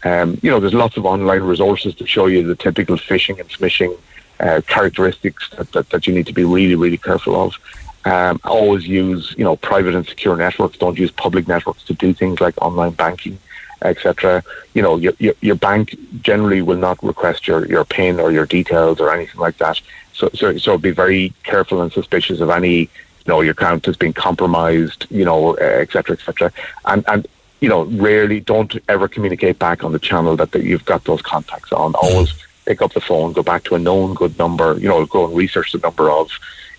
Um, 0.05 0.39
you 0.41 0.49
know, 0.49 0.59
there's 0.61 0.73
lots 0.73 0.95
of 0.95 1.05
online 1.05 1.41
resources 1.41 1.95
to 1.95 2.07
show 2.07 2.27
you 2.27 2.43
the 2.43 2.55
typical 2.55 2.95
phishing 2.95 3.39
and 3.41 3.49
smishing 3.49 3.97
uh, 4.39 4.61
characteristics 4.67 5.49
that, 5.57 5.71
that, 5.73 5.89
that 5.89 6.07
you 6.07 6.13
need 6.13 6.27
to 6.27 6.33
be 6.33 6.45
really, 6.45 6.75
really 6.75 6.97
careful 6.97 7.35
of. 7.35 7.55
Um, 8.05 8.41
always 8.43 8.85
use 8.85 9.33
you 9.37 9.45
know 9.45 9.55
private 9.55 9.95
and 9.95 10.05
secure 10.05 10.35
networks. 10.35 10.77
Don't 10.77 10.97
use 10.97 11.11
public 11.11 11.47
networks 11.47 11.83
to 11.83 11.93
do 11.93 12.13
things 12.13 12.41
like 12.41 12.61
online 12.61 12.91
banking, 12.91 13.39
etc. 13.81 14.43
You 14.73 14.81
know 14.81 14.97
your, 14.97 15.13
your, 15.19 15.33
your 15.41 15.55
bank 15.55 15.95
generally 16.21 16.61
will 16.61 16.77
not 16.77 17.01
request 17.01 17.47
your 17.47 17.65
your 17.65 17.85
PIN 17.85 18.19
or 18.19 18.31
your 18.31 18.45
details 18.45 18.99
or 18.99 19.13
anything 19.13 19.39
like 19.39 19.57
that. 19.59 19.79
So 20.11 20.29
so 20.33 20.57
so 20.57 20.77
be 20.77 20.91
very 20.91 21.33
careful 21.43 21.81
and 21.81 21.93
suspicious 21.93 22.41
of 22.41 22.49
any 22.49 22.75
you 22.75 22.89
know 23.27 23.39
your 23.39 23.53
account 23.53 23.85
has 23.85 23.95
been 23.95 24.13
compromised. 24.13 25.07
You 25.09 25.23
know 25.23 25.53
etc 25.55 26.15
etc. 26.15 26.51
And 26.83 27.05
and 27.07 27.25
you 27.61 27.69
know 27.69 27.85
rarely 27.85 28.41
don't 28.41 28.75
ever 28.89 29.07
communicate 29.07 29.59
back 29.59 29.85
on 29.85 29.93
the 29.93 29.99
channel 29.99 30.35
that, 30.35 30.51
that 30.51 30.63
you've 30.63 30.83
got 30.83 31.05
those 31.05 31.21
contacts 31.21 31.71
on. 31.71 31.95
Always 31.95 32.33
pick 32.65 32.81
up 32.81 32.93
the 32.93 33.01
phone, 33.01 33.31
go 33.31 33.43
back 33.43 33.63
to 33.65 33.75
a 33.75 33.79
known 33.79 34.13
good 34.13 34.37
number. 34.37 34.77
You 34.77 34.89
know 34.89 35.05
go 35.05 35.25
and 35.25 35.33
research 35.33 35.71
the 35.71 35.79
number 35.79 36.11
of 36.11 36.29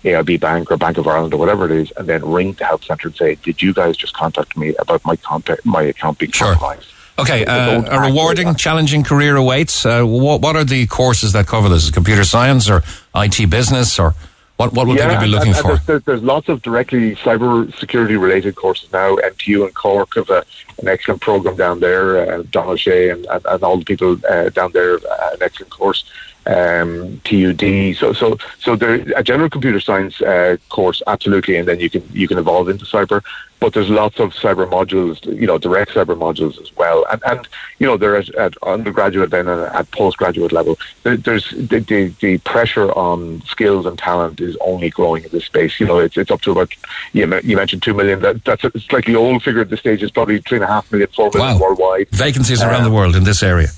AIB 0.05 0.39
Bank 0.39 0.71
or 0.71 0.77
Bank 0.77 0.97
of 0.97 1.07
Ireland 1.07 1.33
or 1.33 1.37
whatever 1.37 1.65
it 1.65 1.71
is, 1.71 1.91
and 1.97 2.07
then 2.07 2.23
ring 2.23 2.53
the 2.53 2.65
help 2.65 2.83
centre 2.83 3.07
and 3.07 3.17
say, 3.17 3.35
"Did 3.35 3.61
you 3.61 3.73
guys 3.73 3.97
just 3.97 4.13
contact 4.13 4.55
me 4.55 4.75
about 4.75 5.03
my 5.05 5.15
contact, 5.15 5.65
my 5.65 5.81
account 5.83 6.19
being 6.19 6.31
sure. 6.31 6.53
compromised?" 6.53 6.87
Okay, 7.17 7.45
uh, 7.45 7.81
a 7.87 8.01
rewarding, 8.01 8.55
challenging 8.55 9.03
career 9.03 9.37
awaits. 9.37 9.85
Uh, 9.85 10.03
what, 10.03 10.41
what, 10.41 10.55
are 10.57 10.65
the 10.65 10.85
courses 10.87 11.31
that 11.31 11.47
cover 11.47 11.69
this? 11.69 11.85
Is 11.85 11.91
computer 11.91 12.25
science 12.25 12.69
or 12.69 12.83
IT 13.15 13.49
business 13.49 13.97
or 13.97 14.15
what? 14.57 14.73
What 14.73 14.87
would 14.87 14.97
yeah, 14.97 15.09
people 15.09 15.23
be 15.23 15.31
looking 15.31 15.53
and, 15.55 15.65
and 15.65 15.79
for? 15.79 15.85
There's, 15.85 16.03
there's, 16.03 16.23
lots 16.23 16.49
of 16.49 16.61
directly 16.61 17.15
cyber 17.15 17.73
security 17.77 18.17
related 18.17 18.55
courses 18.55 18.91
now. 18.91 19.15
MTU 19.15 19.65
and 19.65 19.73
Cork 19.73 20.15
have 20.15 20.29
a, 20.29 20.43
an 20.79 20.89
excellent 20.89 21.21
program 21.21 21.55
down 21.55 21.79
there. 21.79 22.19
Uh, 22.19 22.43
Donna 22.51 22.71
O'Shea 22.71 23.09
and, 23.11 23.25
and, 23.27 23.45
and, 23.45 23.63
all 23.63 23.77
the 23.77 23.85
people 23.85 24.17
uh, 24.29 24.49
down 24.49 24.73
there, 24.73 24.95
uh, 24.95 25.29
an 25.33 25.41
excellent 25.41 25.71
course 25.71 26.03
um, 26.47 27.19
TUD. 27.23 27.95
So, 27.95 28.13
so, 28.13 28.37
so 28.59 28.75
there 28.75 28.95
a 29.15 29.23
general 29.23 29.49
computer 29.49 29.79
science 29.79 30.21
uh, 30.21 30.57
course, 30.69 31.01
absolutely, 31.07 31.55
and 31.57 31.67
then 31.67 31.79
you 31.79 31.89
can 31.89 32.03
you 32.11 32.27
can 32.27 32.37
evolve 32.37 32.69
into 32.69 32.85
cyber. 32.85 33.23
But 33.61 33.73
there's 33.73 33.89
lots 33.89 34.19
of 34.19 34.33
cyber 34.33 34.69
modules, 34.69 35.25
you 35.25 35.47
know, 35.47 35.57
direct 35.57 35.91
cyber 35.91 36.15
modules 36.17 36.61
as 36.61 36.75
well, 36.75 37.05
and 37.11 37.21
and 37.25 37.47
you 37.79 37.87
know, 37.87 37.97
they're 37.97 38.17
at, 38.17 38.33
at 38.35 38.55
undergraduate 38.63 39.31
then 39.31 39.47
and 39.47 39.61
at 39.61 39.89
postgraduate 39.91 40.51
level. 40.51 40.77
There's 41.03 41.49
the, 41.51 41.79
the, 41.79 42.13
the 42.19 42.37
pressure 42.39 42.91
on 42.91 43.41
skills 43.43 43.85
and 43.85 43.97
talent 43.97 44.41
is 44.41 44.57
only 44.61 44.89
growing 44.89 45.23
in 45.23 45.29
this 45.31 45.45
space. 45.45 45.79
You 45.79 45.87
know, 45.87 45.99
it's 45.99 46.17
it's 46.17 46.31
up 46.31 46.41
to 46.41 46.51
about 46.51 46.73
you, 47.13 47.39
you 47.43 47.55
mentioned 47.55 47.81
two 47.81 47.93
million. 47.93 48.19
That 48.19 48.43
that's 48.43 48.63
a 48.65 48.79
slightly 48.79 49.15
old 49.15 49.41
figure 49.41 49.61
at 49.61 49.69
this 49.69 49.79
stage. 49.79 50.03
It's 50.03 50.11
probably 50.11 50.39
three 50.41 50.57
and 50.57 50.65
a 50.65 50.67
half 50.67 50.91
million, 50.91 51.09
four 51.15 51.31
million 51.33 51.55
wow. 51.55 51.59
worldwide. 51.59 52.09
Vacancies 52.09 52.61
around 52.61 52.83
the 52.83 52.91
world 52.91 53.15
in 53.15 53.23
this 53.23 53.41
area. 53.41 53.69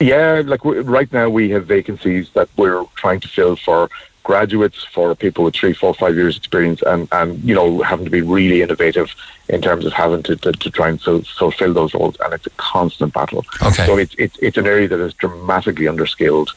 Yeah, 0.00 0.42
like 0.44 0.60
right 0.64 1.12
now 1.12 1.28
we 1.28 1.50
have 1.50 1.66
vacancies 1.66 2.30
that 2.30 2.48
we're 2.56 2.84
trying 2.94 3.20
to 3.20 3.28
fill 3.28 3.56
for 3.56 3.90
graduates, 4.22 4.84
for 4.84 5.14
people 5.14 5.42
with 5.44 5.54
three, 5.54 5.72
four, 5.72 5.94
five 5.94 6.14
years 6.14 6.36
experience, 6.36 6.82
and, 6.82 7.08
and 7.12 7.42
you 7.42 7.54
know 7.54 7.82
having 7.82 8.04
to 8.04 8.10
be 8.10 8.20
really 8.20 8.62
innovative 8.62 9.12
in 9.48 9.60
terms 9.60 9.84
of 9.86 9.92
having 9.92 10.22
to, 10.22 10.36
to, 10.36 10.52
to 10.52 10.70
try 10.70 10.88
and 10.90 11.00
so, 11.00 11.22
so 11.22 11.50
fill, 11.50 11.72
those 11.72 11.94
roles, 11.94 12.16
and 12.22 12.32
it's 12.34 12.46
a 12.46 12.50
constant 12.50 13.12
battle. 13.12 13.44
Okay. 13.62 13.86
So 13.86 13.96
it's 13.96 14.14
it's 14.18 14.38
it's 14.38 14.56
an 14.56 14.66
area 14.66 14.86
that 14.86 15.00
is 15.00 15.14
dramatically 15.14 15.86
underskilled. 15.86 16.50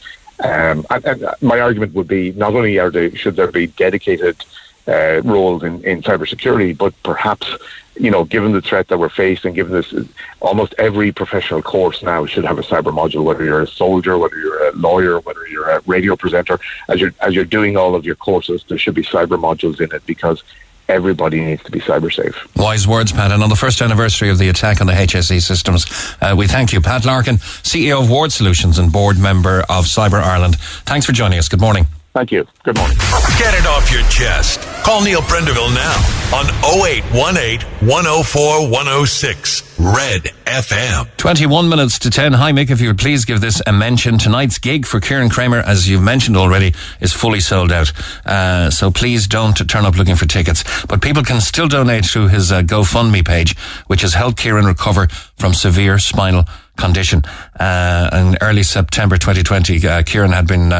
Um, 0.43 0.85
and, 0.89 1.05
and 1.05 1.25
my 1.41 1.59
argument 1.59 1.93
would 1.93 2.07
be 2.07 2.31
not 2.33 2.53
only 2.55 2.77
are 2.77 2.91
there 2.91 3.15
should 3.15 3.35
there 3.35 3.51
be 3.51 3.67
dedicated 3.67 4.43
uh, 4.87 5.21
roles 5.23 5.63
in, 5.63 5.83
in 5.83 6.01
cybersecurity, 6.01 6.77
but 6.77 6.93
perhaps 7.03 7.55
you 8.01 8.09
know, 8.09 8.23
given 8.23 8.51
the 8.51 8.61
threat 8.61 8.87
that 8.87 8.97
we're 8.97 9.09
facing, 9.09 9.53
given 9.53 9.73
this, 9.73 9.93
almost 10.39 10.73
every 10.77 11.11
professional 11.11 11.61
course 11.61 12.01
now 12.01 12.25
should 12.25 12.45
have 12.45 12.57
a 12.57 12.63
cyber 12.63 12.93
module. 12.93 13.23
Whether 13.23 13.43
you're 13.43 13.61
a 13.61 13.67
soldier, 13.67 14.17
whether 14.17 14.37
you're 14.37 14.69
a 14.69 14.71
lawyer, 14.71 15.19
whether 15.19 15.45
you're 15.47 15.69
a 15.69 15.81
radio 15.85 16.15
presenter, 16.15 16.59
as 16.87 17.01
you're 17.01 17.13
as 17.21 17.35
you're 17.35 17.45
doing 17.45 17.77
all 17.77 17.95
of 17.95 18.05
your 18.05 18.15
courses, 18.15 18.63
there 18.67 18.77
should 18.77 18.95
be 18.95 19.03
cyber 19.03 19.39
modules 19.39 19.81
in 19.81 19.93
it 19.93 20.05
because 20.05 20.41
everybody 20.87 21.41
needs 21.41 21.63
to 21.63 21.71
be 21.71 21.79
cyber 21.79 22.11
safe. 22.13 22.35
Wise 22.55 22.87
words, 22.87 23.11
Pat. 23.11 23.31
And 23.31 23.43
on 23.43 23.49
the 23.49 23.55
first 23.55 23.81
anniversary 23.81 24.29
of 24.29 24.37
the 24.37 24.49
attack 24.49 24.81
on 24.81 24.87
the 24.87 24.93
HSE 24.93 25.41
systems, 25.41 25.85
uh, 26.21 26.35
we 26.37 26.47
thank 26.47 26.73
you, 26.73 26.81
Pat 26.81 27.05
Larkin, 27.05 27.37
CEO 27.37 28.01
of 28.01 28.09
Ward 28.09 28.31
Solutions 28.31 28.77
and 28.77 28.91
board 28.91 29.17
member 29.17 29.59
of 29.69 29.85
Cyber 29.85 30.21
Ireland. 30.21 30.57
Thanks 30.59 31.05
for 31.05 31.11
joining 31.11 31.39
us. 31.39 31.47
Good 31.49 31.61
morning. 31.61 31.85
Thank 32.13 32.31
you. 32.31 32.45
Good 32.63 32.75
morning. 32.75 32.97
Get 33.39 33.53
it 33.53 33.65
off 33.65 33.89
your 33.89 34.03
chest. 34.09 34.59
Call 34.83 35.01
Neil 35.01 35.21
Prendeville 35.21 35.73
now 35.73 35.95
on 36.35 36.45
0818 36.83 37.61
104 37.87 38.69
106 38.69 39.79
Red 39.79 40.23
FM. 40.45 41.09
21 41.15 41.69
minutes 41.69 41.99
to 41.99 42.09
10. 42.09 42.33
Hi, 42.33 42.51
Mick. 42.51 42.69
If 42.69 42.81
you 42.81 42.87
would 42.89 42.97
please 42.99 43.23
give 43.23 43.39
this 43.39 43.61
a 43.65 43.71
mention. 43.71 44.17
Tonight's 44.17 44.57
gig 44.59 44.85
for 44.85 44.99
Kieran 44.99 45.29
Kramer, 45.29 45.59
as 45.59 45.89
you've 45.89 46.03
mentioned 46.03 46.35
already, 46.35 46.73
is 46.99 47.13
fully 47.13 47.39
sold 47.39 47.71
out. 47.71 47.93
Uh, 48.25 48.69
so 48.69 48.91
please 48.91 49.25
don't 49.25 49.55
turn 49.69 49.85
up 49.85 49.95
looking 49.95 50.17
for 50.17 50.25
tickets. 50.25 50.65
But 50.87 51.01
people 51.01 51.23
can 51.23 51.39
still 51.39 51.69
donate 51.69 52.05
through 52.05 52.27
his 52.27 52.51
uh, 52.51 52.61
GoFundMe 52.61 53.25
page, 53.25 53.57
which 53.87 54.01
has 54.01 54.13
helped 54.13 54.37
Kieran 54.37 54.65
recover 54.65 55.07
from 55.37 55.53
severe 55.53 55.97
spinal 55.97 56.43
condition. 56.75 57.23
Uh, 57.57 58.09
in 58.11 58.37
early 58.41 58.63
September 58.63 59.15
2020, 59.15 59.87
uh, 59.87 60.03
Kieran 60.03 60.31
had 60.31 60.45
been 60.45 60.73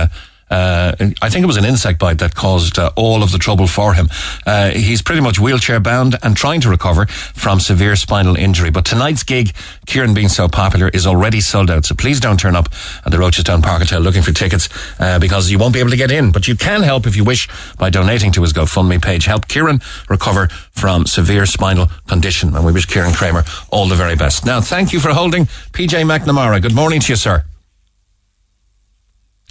uh, 0.51 0.95
I 1.21 1.29
think 1.29 1.43
it 1.43 1.47
was 1.47 1.57
an 1.57 1.65
insect 1.65 1.97
bite 1.97 2.19
that 2.19 2.35
caused 2.35 2.77
uh, 2.77 2.91
all 2.97 3.23
of 3.23 3.31
the 3.31 3.37
trouble 3.37 3.67
for 3.67 3.93
him. 3.93 4.09
Uh, 4.45 4.71
he's 4.71 5.01
pretty 5.01 5.21
much 5.21 5.39
wheelchair 5.39 5.79
bound 5.79 6.17
and 6.21 6.35
trying 6.35 6.59
to 6.61 6.69
recover 6.69 7.05
from 7.05 7.59
severe 7.59 7.95
spinal 7.95 8.35
injury. 8.35 8.69
But 8.69 8.83
tonight's 8.83 9.23
gig, 9.23 9.55
Kieran 9.85 10.13
being 10.13 10.27
so 10.27 10.49
popular, 10.49 10.89
is 10.89 11.07
already 11.07 11.39
sold 11.39 11.71
out. 11.71 11.85
So 11.85 11.95
please 11.95 12.19
don't 12.19 12.39
turn 12.39 12.55
up 12.55 12.67
at 13.05 13.11
the 13.11 13.17
Rochestown 13.17 13.63
Park 13.63 13.79
Hotel 13.79 14.01
looking 14.01 14.23
for 14.23 14.33
tickets 14.33 14.67
uh, 14.99 15.19
because 15.19 15.49
you 15.49 15.57
won't 15.57 15.73
be 15.73 15.79
able 15.79 15.91
to 15.91 15.97
get 15.97 16.11
in. 16.11 16.31
But 16.31 16.47
you 16.47 16.55
can 16.57 16.81
help 16.81 17.07
if 17.07 17.15
you 17.15 17.23
wish 17.23 17.47
by 17.77 17.89
donating 17.89 18.33
to 18.33 18.41
his 18.41 18.51
GoFundMe 18.51 19.01
page. 19.01 19.25
Help 19.25 19.47
Kieran 19.47 19.79
recover 20.09 20.49
from 20.71 21.05
severe 21.05 21.45
spinal 21.45 21.87
condition. 22.07 22.55
And 22.55 22.65
we 22.65 22.73
wish 22.73 22.85
Kieran 22.85 23.13
Kramer 23.13 23.45
all 23.69 23.87
the 23.87 23.95
very 23.95 24.17
best. 24.17 24.45
Now, 24.45 24.59
thank 24.59 24.91
you 24.91 24.99
for 24.99 25.09
holding. 25.09 25.45
PJ 25.45 26.03
McNamara, 26.03 26.61
good 26.61 26.75
morning 26.75 26.99
to 26.99 27.13
you, 27.13 27.15
sir. 27.15 27.45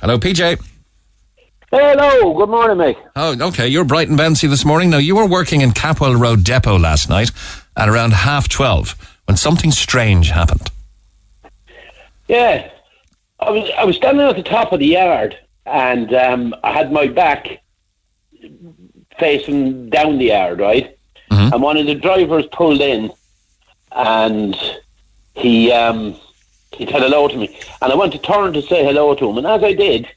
Hello, 0.02 0.18
PJ. 0.18 0.69
Hello, 1.70 2.34
good 2.34 2.48
morning, 2.48 2.78
mate. 2.78 2.96
Oh, 3.14 3.36
okay. 3.48 3.68
You're 3.68 3.84
bright 3.84 4.08
and 4.08 4.18
bouncy 4.18 4.48
this 4.48 4.64
morning. 4.64 4.90
Now, 4.90 4.98
you 4.98 5.14
were 5.14 5.26
working 5.26 5.60
in 5.60 5.70
Capwell 5.70 6.18
Road 6.18 6.42
Depot 6.42 6.76
last 6.78 7.08
night 7.08 7.30
at 7.76 7.88
around 7.88 8.12
half 8.12 8.48
12 8.48 8.96
when 9.26 9.36
something 9.36 9.70
strange 9.70 10.30
happened. 10.30 10.68
Yeah, 12.26 12.70
I 13.38 13.50
was 13.50 13.70
I 13.78 13.84
was 13.84 13.96
standing 13.96 14.26
at 14.26 14.36
the 14.36 14.42
top 14.42 14.72
of 14.72 14.80
the 14.80 14.86
yard 14.86 15.38
and 15.66 16.12
um, 16.14 16.54
I 16.64 16.72
had 16.72 16.92
my 16.92 17.06
back 17.06 17.48
facing 19.18 19.90
down 19.90 20.18
the 20.18 20.26
yard, 20.26 20.58
right? 20.60 20.96
Mhm. 21.30 21.52
And 21.52 21.62
one 21.62 21.76
of 21.76 21.86
the 21.86 21.94
drivers 21.94 22.46
pulled 22.52 22.80
in 22.80 23.12
and 23.92 24.56
he 25.34 25.70
um, 25.72 26.16
he 26.72 26.86
said 26.86 27.02
hello 27.02 27.28
to 27.28 27.36
me, 27.36 27.56
and 27.82 27.92
I 27.92 27.96
went 27.96 28.12
to 28.12 28.18
turn 28.18 28.52
to 28.54 28.62
say 28.62 28.84
hello 28.84 29.14
to 29.14 29.28
him, 29.30 29.38
and 29.38 29.46
as 29.46 29.62
I 29.64 29.72
did, 29.72 30.08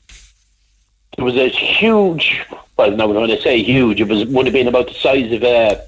there 1.16 1.26
was 1.26 1.36
a 1.36 1.48
huge. 1.50 2.46
Well, 2.78 2.92
no, 2.92 3.08
when 3.08 3.30
I 3.32 3.38
say 3.40 3.62
huge, 3.62 4.02
it 4.02 4.08
was 4.08 4.26
would 4.26 4.46
have 4.46 4.54
been 4.54 4.68
about 4.68 4.88
the 4.88 4.94
size 4.96 5.32
of 5.32 5.44
a, 5.44 5.82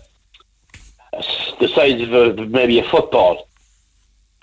the 1.59 1.67
size 1.67 2.01
of 2.01 2.13
a, 2.13 2.45
maybe 2.45 2.79
a 2.79 2.83
football, 2.83 3.47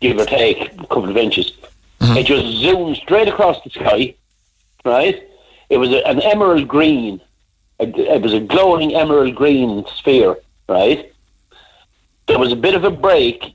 give 0.01 0.19
or 0.19 0.25
take 0.25 0.73
a 0.73 0.77
couple 0.87 1.09
of 1.09 1.17
inches. 1.17 1.53
Mm-hmm. 2.01 2.17
It 2.17 2.27
just 2.27 2.47
zoomed 2.59 2.97
straight 2.97 3.29
across 3.29 3.63
the 3.63 3.71
sky, 3.71 4.15
right? 4.85 5.23
It 5.71 5.77
was 5.79 5.91
a, 5.91 6.05
an 6.07 6.21
emerald 6.21 6.67
green. 6.67 7.21
A- 7.79 8.15
It 8.17 8.23
was 8.23 8.35
a 8.35 8.41
glowing 8.41 8.95
emerald 8.95 9.35
green 9.37 9.85
sphere, 9.97 10.37
right? 10.69 11.13
There 12.27 12.39
was 12.39 12.53
a 12.53 12.57
bit 12.57 12.75
of 12.75 12.85
a 12.85 12.91
break, 12.91 13.55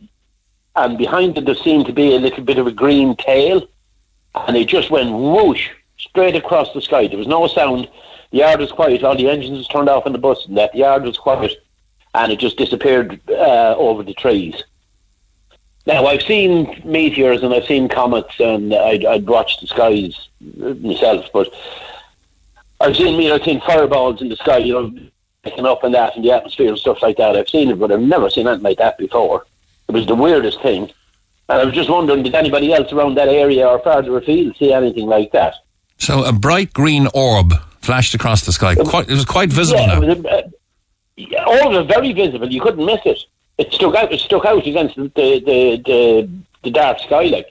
and 0.76 0.98
behind 0.98 1.38
it 1.38 1.46
there 1.46 1.56
seemed 1.56 1.88
to 1.88 1.94
be 1.94 2.16
a 2.16 2.20
little 2.20 2.44
bit 2.44 2.58
of 2.58 2.68
a 2.68 2.72
green 2.72 3.16
tail, 3.18 3.68
and 4.36 4.56
it 4.56 4.68
just 4.68 4.90
went 4.90 5.12
whoosh 5.12 5.70
straight 5.98 6.36
across 6.36 6.74
the 6.74 6.82
sky. 6.82 7.08
There 7.08 7.18
was 7.18 7.28
no 7.28 7.48
sound. 7.48 7.90
The 8.32 8.40
yard 8.40 8.60
was 8.60 8.72
quiet. 8.72 9.04
All 9.04 9.16
the 9.16 9.30
engines 9.30 9.58
was 9.58 9.68
turned 9.68 9.90
off 9.90 10.06
in 10.06 10.14
the 10.14 10.20
bus, 10.20 10.46
and 10.46 10.58
that 10.58 10.72
the 10.74 10.80
yard 10.80 11.04
was 11.04 11.18
quiet, 11.18 11.54
and 12.14 12.32
it 12.32 12.40
just 12.40 12.58
disappeared 12.58 13.20
uh, 13.30 13.76
over 13.78 14.04
the 14.04 14.14
trees. 14.14 14.64
Now 15.86 16.06
I've 16.06 16.22
seen 16.22 16.82
meteors 16.84 17.44
and 17.44 17.54
I've 17.54 17.66
seen 17.66 17.88
comets, 17.88 18.40
and 18.40 18.74
I'd, 18.74 19.06
I'd 19.06 19.28
watched 19.28 19.62
the 19.62 19.68
skies 19.68 20.28
myself, 20.42 21.28
but 21.32 21.54
I've 22.82 22.98
seen 22.98 23.18
me. 23.18 23.32
I've 23.32 23.44
seen 23.44 23.62
fireballs 23.62 24.22
in 24.22 24.28
the 24.28 24.36
sky, 24.36 24.58
you 24.58 24.74
know, 24.74 25.10
picking 25.44 25.66
up 25.66 25.84
and 25.84 25.94
that 25.96 26.16
in 26.18 26.24
the 26.24 26.32
atmosphere 26.32 26.68
and 26.68 26.78
stuff 26.78 27.02
like 27.02 27.16
that. 27.18 27.38
I've 27.38 27.48
seen 27.48 27.70
it, 27.70 27.80
but 27.80 27.92
I've 27.92 28.02
never 28.02 28.30
seen 28.30 28.48
anything 28.48 28.64
like 28.64 28.80
that 28.80 28.98
before. 28.98 29.46
It 29.88 29.94
was 29.94 30.06
the 30.06 30.16
weirdest 30.16 30.62
thing. 30.62 30.92
And 31.50 31.62
I 31.62 31.64
was 31.64 31.74
just 31.74 31.90
wondering, 31.90 32.24
did 32.24 32.36
anybody 32.36 32.74
else 32.74 32.92
around 32.92 33.16
that 33.16 33.30
area 33.30 33.66
or 33.66 33.80
farther 33.80 34.18
afield 34.18 34.58
see 34.58 34.74
anything 34.74 35.08
like 35.08 35.32
that? 35.32 35.56
So 35.98 36.24
a 36.24 36.32
bright 36.32 36.74
green 36.74 37.08
orb 37.14 37.54
flashed 37.82 38.14
across 38.14 38.46
the 38.46 38.52
sky. 38.54 38.76
Quite, 38.76 39.10
it 39.10 39.14
was 39.14 39.26
quite 39.26 39.50
visible 39.50 39.82
yeah, 39.82 40.00
now. 40.00 40.02
it 40.02 40.26
a, 40.26 41.40
uh, 41.40 41.44
all 41.46 41.76
of 41.76 41.86
it 41.86 41.88
very 41.94 42.14
visible. 42.14 42.52
You 42.52 42.62
couldn't 42.62 42.86
miss 42.86 43.00
it. 43.06 43.20
It 43.58 43.74
stuck 43.74 43.96
out. 43.96 44.12
It 44.14 44.20
stuck 44.20 44.46
out 44.46 44.66
against 44.68 44.96
the 44.96 45.10
the 45.16 45.82
the, 45.86 46.30
the 46.64 46.72
dark 46.72 47.00
sky, 47.00 47.24
like. 47.24 47.48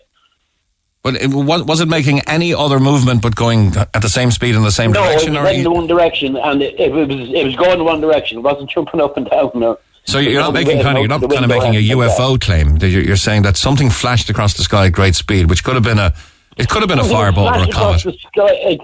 But 1.02 1.14
it, 1.22 1.30
was, 1.32 1.62
was 1.62 1.80
it 1.80 1.86
making 1.86 2.20
any 2.22 2.52
other 2.52 2.80
movement 2.80 3.22
but 3.22 3.36
going 3.36 3.76
at 3.76 4.02
the 4.02 4.08
same 4.08 4.32
speed 4.32 4.56
in 4.56 4.62
the 4.62 4.72
same 4.72 4.90
No, 4.90 5.04
direction? 5.04 5.36
it 5.36 5.38
or 5.38 5.42
was 5.44 5.56
you- 5.56 5.64
in 5.64 5.70
one 5.72 5.86
direction, 5.86 6.36
and 6.36 6.60
it, 6.62 6.78
it 6.80 6.90
was 6.92 7.08
it 7.10 7.44
was 7.44 7.54
going 7.56 7.78
in 7.78 7.84
one 7.84 8.00
direction. 8.00 8.38
It 8.38 8.42
wasn't 8.42 8.70
jumping 8.74 9.00
up 9.00 9.16
and 9.16 9.28
down. 9.30 9.50
No. 9.54 9.78
so 10.04 10.18
you're 10.18 10.40
not 10.40 10.52
making 10.52 10.82
kind 10.82 10.96
of 10.98 11.02
you're 11.02 11.08
not 11.08 11.20
kind 11.20 11.44
of 11.44 11.48
making 11.48 11.74
a 11.74 11.78
and 11.78 11.88
like 11.98 12.08
that. 12.08 12.18
UFO 12.18 12.40
claim. 12.40 12.76
You're 12.78 13.16
saying 13.16 13.42
that 13.42 13.56
something 13.56 13.88
flashed 13.90 14.30
across 14.30 14.54
the 14.54 14.62
sky 14.64 14.86
at 14.86 14.92
great 14.92 15.14
speed, 15.14 15.48
which 15.48 15.62
could 15.64 15.74
have 15.74 15.84
been 15.84 15.98
a 15.98 16.12
it 16.56 16.68
could 16.68 16.82
have 16.82 16.88
been 16.88 16.98
a 16.98 17.04
fireball 17.04 17.48
or 17.48 17.62
a 17.62 17.68
comet. 17.68 18.00
sky, 18.00 18.12
it, 18.36 18.80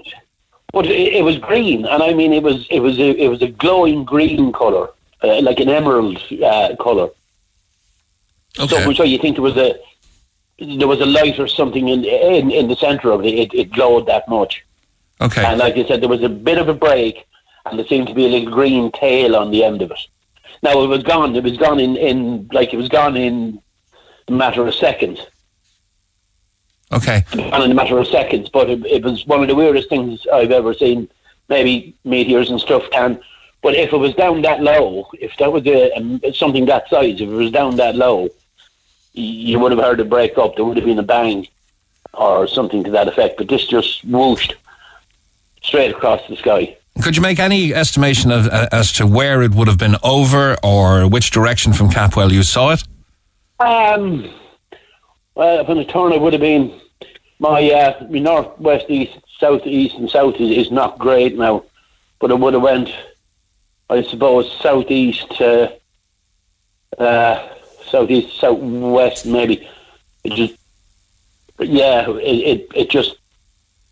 but 0.71 0.85
it, 0.85 1.13
it 1.13 1.23
was 1.23 1.37
green, 1.37 1.85
and 1.85 2.03
I 2.03 2.13
mean 2.13 2.33
it 2.33 2.43
was 2.43 2.67
it 2.69 2.79
was 2.79 2.99
a, 2.99 3.09
it 3.23 3.27
was 3.27 3.41
a 3.41 3.47
glowing 3.47 4.03
green 4.03 4.51
color, 4.51 4.89
uh, 5.23 5.41
like 5.41 5.59
an 5.59 5.69
emerald 5.69 6.17
uh, 6.43 6.75
color. 6.79 7.09
Okay. 8.59 8.83
So, 8.83 8.93
so 8.93 9.03
you 9.03 9.17
think 9.17 9.35
there 9.35 9.43
was 9.43 9.57
a 9.57 9.75
there 10.59 10.87
was 10.87 11.01
a 11.01 11.05
light 11.05 11.39
or 11.39 11.47
something 11.47 11.89
in 11.89 12.05
in, 12.05 12.51
in 12.51 12.67
the 12.67 12.75
centre 12.75 13.11
of 13.11 13.25
it. 13.25 13.33
it. 13.33 13.53
It 13.53 13.71
glowed 13.71 14.05
that 14.07 14.27
much, 14.27 14.63
Okay. 15.21 15.43
and 15.43 15.59
like 15.59 15.75
you 15.75 15.85
said, 15.87 16.01
there 16.01 16.09
was 16.09 16.23
a 16.23 16.29
bit 16.29 16.57
of 16.57 16.69
a 16.69 16.73
break, 16.73 17.25
and 17.65 17.77
there 17.77 17.87
seemed 17.87 18.07
to 18.07 18.13
be 18.13 18.25
a 18.25 18.29
little 18.29 18.51
green 18.51 18.91
tail 18.91 19.35
on 19.35 19.51
the 19.51 19.63
end 19.63 19.81
of 19.81 19.91
it. 19.91 19.99
Now 20.61 20.81
it 20.83 20.87
was 20.87 21.03
gone. 21.03 21.35
It 21.35 21.43
was 21.43 21.57
gone 21.57 21.79
in, 21.79 21.97
in 21.97 22.47
like 22.53 22.73
it 22.73 22.77
was 22.77 22.89
gone 22.89 23.17
in 23.17 23.61
a 24.27 24.31
matter 24.31 24.65
of 24.65 24.73
seconds. 24.73 25.19
Okay. 26.93 27.23
And 27.33 27.63
in 27.63 27.71
a 27.71 27.73
matter 27.73 27.97
of 27.97 28.07
seconds. 28.07 28.49
But 28.49 28.69
it, 28.69 28.85
it 28.85 29.03
was 29.03 29.25
one 29.25 29.41
of 29.41 29.47
the 29.47 29.55
weirdest 29.55 29.89
things 29.89 30.25
I've 30.31 30.51
ever 30.51 30.73
seen. 30.73 31.09
Maybe 31.49 31.95
meteors 32.05 32.49
and 32.49 32.59
stuff 32.59 32.89
can, 32.91 33.19
but 33.63 33.75
if 33.75 33.93
it 33.93 33.97
was 33.97 34.13
down 34.13 34.41
that 34.41 34.61
low, 34.61 35.09
if 35.13 35.35
that 35.37 35.51
was 35.51 35.65
a, 35.65 36.33
something 36.33 36.65
that 36.65 36.89
size, 36.89 37.21
if 37.21 37.29
it 37.29 37.33
was 37.33 37.49
down 37.49 37.77
that 37.77 37.95
low, 37.95 38.29
you 39.13 39.57
would 39.57 39.71
have 39.71 39.79
heard 39.79 39.99
it 40.01 40.09
break 40.09 40.37
up. 40.37 40.55
There 40.55 40.65
would 40.65 40.75
have 40.77 40.85
been 40.85 40.99
a 40.99 41.03
bang 41.03 41.47
or 42.13 42.45
something 42.47 42.83
to 42.83 42.91
that 42.91 43.07
effect. 43.07 43.37
But 43.37 43.47
this 43.47 43.65
just 43.65 44.03
whooshed 44.03 44.55
straight 45.61 45.91
across 45.91 46.21
the 46.27 46.35
sky. 46.35 46.77
Could 47.01 47.15
you 47.15 47.21
make 47.21 47.39
any 47.39 47.73
estimation 47.73 48.31
of, 48.31 48.47
uh, 48.47 48.67
as 48.71 48.91
to 48.93 49.07
where 49.07 49.41
it 49.41 49.51
would 49.51 49.67
have 49.67 49.77
been 49.77 49.95
over 50.03 50.57
or 50.61 51.07
which 51.07 51.31
direction 51.31 51.71
from 51.73 51.89
Capwell 51.89 52.31
you 52.31 52.43
saw 52.43 52.71
it? 52.71 52.83
Um, 53.59 54.29
well, 55.35 55.65
when 55.65 55.77
the 55.77 55.85
turn, 55.85 56.11
it 56.11 56.21
would 56.21 56.33
have 56.33 56.41
been 56.41 56.79
my 57.43 57.69
uh, 57.71 58.07
my 58.09 58.19
north, 58.19 58.57
west, 58.57 58.85
east, 58.87 59.19
south, 59.37 59.67
east, 59.67 59.95
and 59.97 60.09
south 60.09 60.35
is, 60.35 60.65
is 60.65 60.71
not 60.71 60.97
great 60.97 61.37
now, 61.37 61.65
but 62.19 62.31
it 62.31 62.39
would 62.39 62.53
have 62.53 62.63
went, 62.63 62.89
I 63.89 64.01
suppose, 64.01 64.49
southeast 64.61 65.29
to 65.37 65.77
uh, 66.97 67.49
southeast, 67.85 68.39
southwest, 68.39 69.25
maybe. 69.25 69.67
It 70.23 70.33
just, 70.33 70.55
yeah, 71.59 72.09
it, 72.09 72.39
it 72.51 72.71
it 72.73 72.89
just 72.89 73.17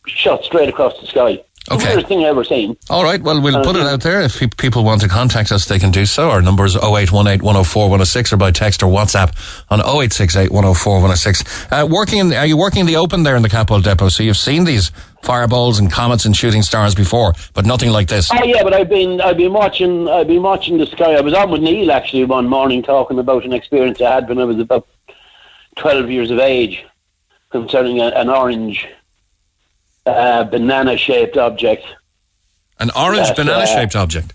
shot 0.08 0.46
straight 0.46 0.70
across 0.70 0.98
the 1.02 1.08
sky. 1.08 1.44
Okay. 1.70 1.78
The 1.78 1.86
weirdest 1.90 2.08
thing 2.08 2.24
I 2.26 2.28
ever 2.28 2.44
seen. 2.44 2.76
All 2.90 3.04
right, 3.04 3.22
well, 3.22 3.40
we'll 3.40 3.58
Uh, 3.58 3.64
put 3.64 3.76
it 3.76 3.84
out 3.84 4.02
there. 4.02 4.22
If 4.22 4.40
people 4.58 4.84
want 4.84 5.02
to 5.02 5.08
contact 5.08 5.52
us, 5.52 5.66
they 5.66 5.78
can 5.78 5.92
do 5.92 6.08
so. 6.08 6.32
Our 6.32 6.42
number 6.42 6.66
is 6.66 6.76
0818 6.76 7.44
104 7.46 7.84
106 7.84 8.34
or 8.34 8.38
by 8.38 8.50
text 8.50 8.82
or 8.82 8.88
WhatsApp 8.92 9.32
on 9.70 9.80
0868 9.80 10.50
104 10.52 10.94
106. 10.96 11.44
Uh, 11.72 11.88
working 11.90 12.18
in, 12.18 12.34
are 12.34 12.48
you 12.48 12.58
working 12.58 12.80
in 12.82 12.88
the 12.88 12.96
open 12.96 13.22
there 13.24 13.36
in 13.36 13.44
the 13.44 13.50
Capwell 13.50 13.84
Depot? 13.84 14.10
So 14.10 14.24
you've 14.24 14.38
seen 14.38 14.64
these 14.64 14.92
fireballs 15.22 15.78
and 15.78 15.92
comets 15.92 16.26
and 16.26 16.36
shooting 16.36 16.64
stars 16.64 16.96
before, 16.96 17.34
but 17.54 17.64
nothing 17.64 17.92
like 17.92 18.08
this. 18.08 18.32
Oh 18.34 18.44
yeah, 18.44 18.64
but 18.64 18.74
I've 18.74 18.90
been 18.90 19.22
I've 19.22 19.38
been 19.38 19.54
watching 19.54 20.10
I've 20.10 20.28
been 20.28 20.42
watching 20.42 20.80
the 20.80 20.88
sky. 20.88 21.14
I 21.14 21.22
was 21.22 21.36
on 21.36 21.52
with 21.52 21.62
Neil 21.62 21.92
actually 21.92 22.26
one 22.26 22.48
morning 22.48 22.82
talking 22.82 23.20
about 23.20 23.46
an 23.46 23.54
experience 23.54 24.02
I 24.02 24.16
had 24.16 24.28
when 24.28 24.40
I 24.40 24.46
was 24.46 24.58
about 24.58 24.88
twelve 25.76 26.10
years 26.10 26.32
of 26.32 26.40
age 26.40 26.84
concerning 27.52 28.00
a, 28.00 28.08
an 28.08 28.30
orange 28.30 28.88
uh, 30.06 30.44
banana 30.46 30.98
shaped 30.98 31.38
object. 31.38 31.86
An 32.80 32.92
orange 32.96 33.36
banana 33.36 33.64
uh, 33.64 33.66
shaped 33.66 33.96
object. 33.96 34.34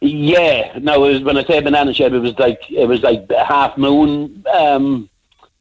Yeah, 0.00 0.78
no, 0.80 1.04
it 1.04 1.12
was 1.14 1.22
when 1.22 1.38
I 1.38 1.44
say 1.44 1.60
banana 1.60 1.94
shape, 1.94 2.12
it 2.12 2.18
was 2.18 2.38
like 2.38 2.70
it 2.70 2.86
was 2.86 3.02
like 3.02 3.30
half 3.30 3.78
moon, 3.78 4.44
um, 4.52 5.08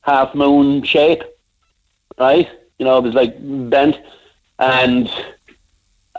half 0.01 0.35
moon 0.35 0.83
shape, 0.83 1.23
right? 2.17 2.49
You 2.77 2.85
know, 2.85 2.97
it 2.97 3.03
was 3.03 3.13
like 3.13 3.35
bent, 3.69 3.97
and 4.59 5.09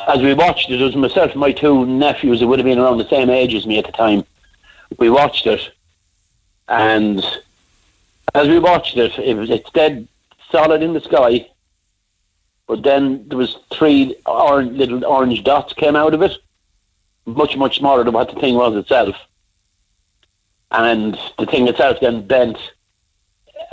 as 0.09 0.20
we 0.20 0.35
watched 0.35 0.70
it, 0.70 0.81
it 0.81 0.85
was 0.85 0.97
myself 0.97 1.33
and 1.33 1.41
my 1.41 1.53
two 1.53 1.85
nephews. 1.87 2.41
It 2.41 2.47
would 2.47 2.59
have 2.59 2.66
been 2.66 2.79
around 2.79 2.99
the 2.99 3.09
same 3.09 3.31
age 3.31 3.55
as 3.55 3.66
me 3.66 3.79
at 3.79 3.87
the 3.87 3.93
time. 3.93 4.25
We 4.99 5.11
watched 5.11 5.47
it, 5.47 5.70
and 6.68 7.25
as 8.35 8.49
we 8.49 8.59
watched 8.59 8.97
it, 8.97 9.18
it 9.18 9.37
was 9.37 9.51
it's 9.51 9.70
dead 9.70 10.09
solid 10.51 10.83
in 10.83 10.95
the 10.95 11.01
sky. 11.01 11.47
But 12.67 12.83
then 12.83 13.29
there 13.29 13.39
was 13.39 13.59
three 13.73 14.17
orange, 14.27 14.77
little 14.77 15.05
orange 15.05 15.45
dots 15.45 15.73
came 15.75 15.97
out 15.97 16.15
of 16.15 16.23
it 16.23 16.37
much, 17.27 17.57
much 17.57 17.79
smaller 17.79 18.05
than 18.05 18.15
what 18.15 18.33
the 18.33 18.41
thing 18.41 18.55
was 18.55 18.77
itself. 18.77 19.17
And 20.71 21.19
the 21.39 21.47
thing 21.47 21.69
itself 21.69 21.99
then 22.01 22.27
bent, 22.27 22.59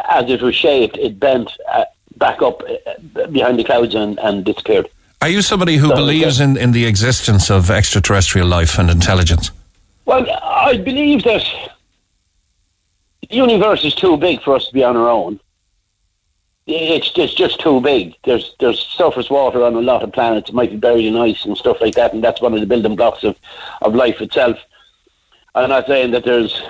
as 0.09 0.29
it 0.29 0.41
was 0.41 0.55
shaped, 0.55 0.97
it 0.97 1.19
bent 1.19 1.51
uh, 1.71 1.85
back 2.17 2.41
up 2.41 2.61
uh, 2.61 3.27
behind 3.27 3.59
the 3.59 3.63
clouds 3.63 3.95
and, 3.95 4.19
and 4.19 4.45
disappeared. 4.45 4.87
Are 5.21 5.29
you 5.29 5.41
somebody 5.41 5.77
who 5.77 5.89
So, 5.89 5.95
believes 5.95 6.39
in, 6.39 6.57
in 6.57 6.71
the 6.71 6.85
existence 6.85 7.49
of 7.49 7.69
extraterrestrial 7.69 8.47
life 8.47 8.77
and 8.79 8.89
intelligence? 8.89 9.51
Well, 10.05 10.25
I 10.41 10.77
believe 10.77 11.23
that 11.23 11.45
the 13.29 13.35
universe 13.35 13.85
is 13.85 13.95
too 13.95 14.17
big 14.17 14.41
for 14.41 14.55
us 14.55 14.67
to 14.67 14.73
be 14.73 14.83
on 14.83 14.97
our 14.97 15.09
own. 15.09 15.39
It's 16.67 17.11
it's 17.15 17.33
just 17.33 17.59
too 17.59 17.81
big. 17.81 18.15
There's 18.23 18.55
there's 18.59 18.79
surface 18.79 19.29
water 19.29 19.63
on 19.63 19.75
a 19.75 19.81
lot 19.81 20.03
of 20.03 20.13
planets. 20.13 20.49
It 20.49 20.55
might 20.55 20.69
be 20.69 20.77
buried 20.77 21.05
in 21.05 21.17
ice 21.17 21.43
and 21.43 21.57
stuff 21.57 21.81
like 21.81 21.95
that, 21.95 22.13
and 22.13 22.23
that's 22.23 22.41
one 22.41 22.53
of 22.53 22.59
the 22.59 22.67
building 22.67 22.95
blocks 22.95 23.23
of, 23.23 23.35
of 23.81 23.95
life 23.95 24.21
itself. 24.21 24.57
I'm 25.55 25.69
not 25.69 25.87
saying 25.87 26.11
that 26.11 26.23
there's. 26.23 26.61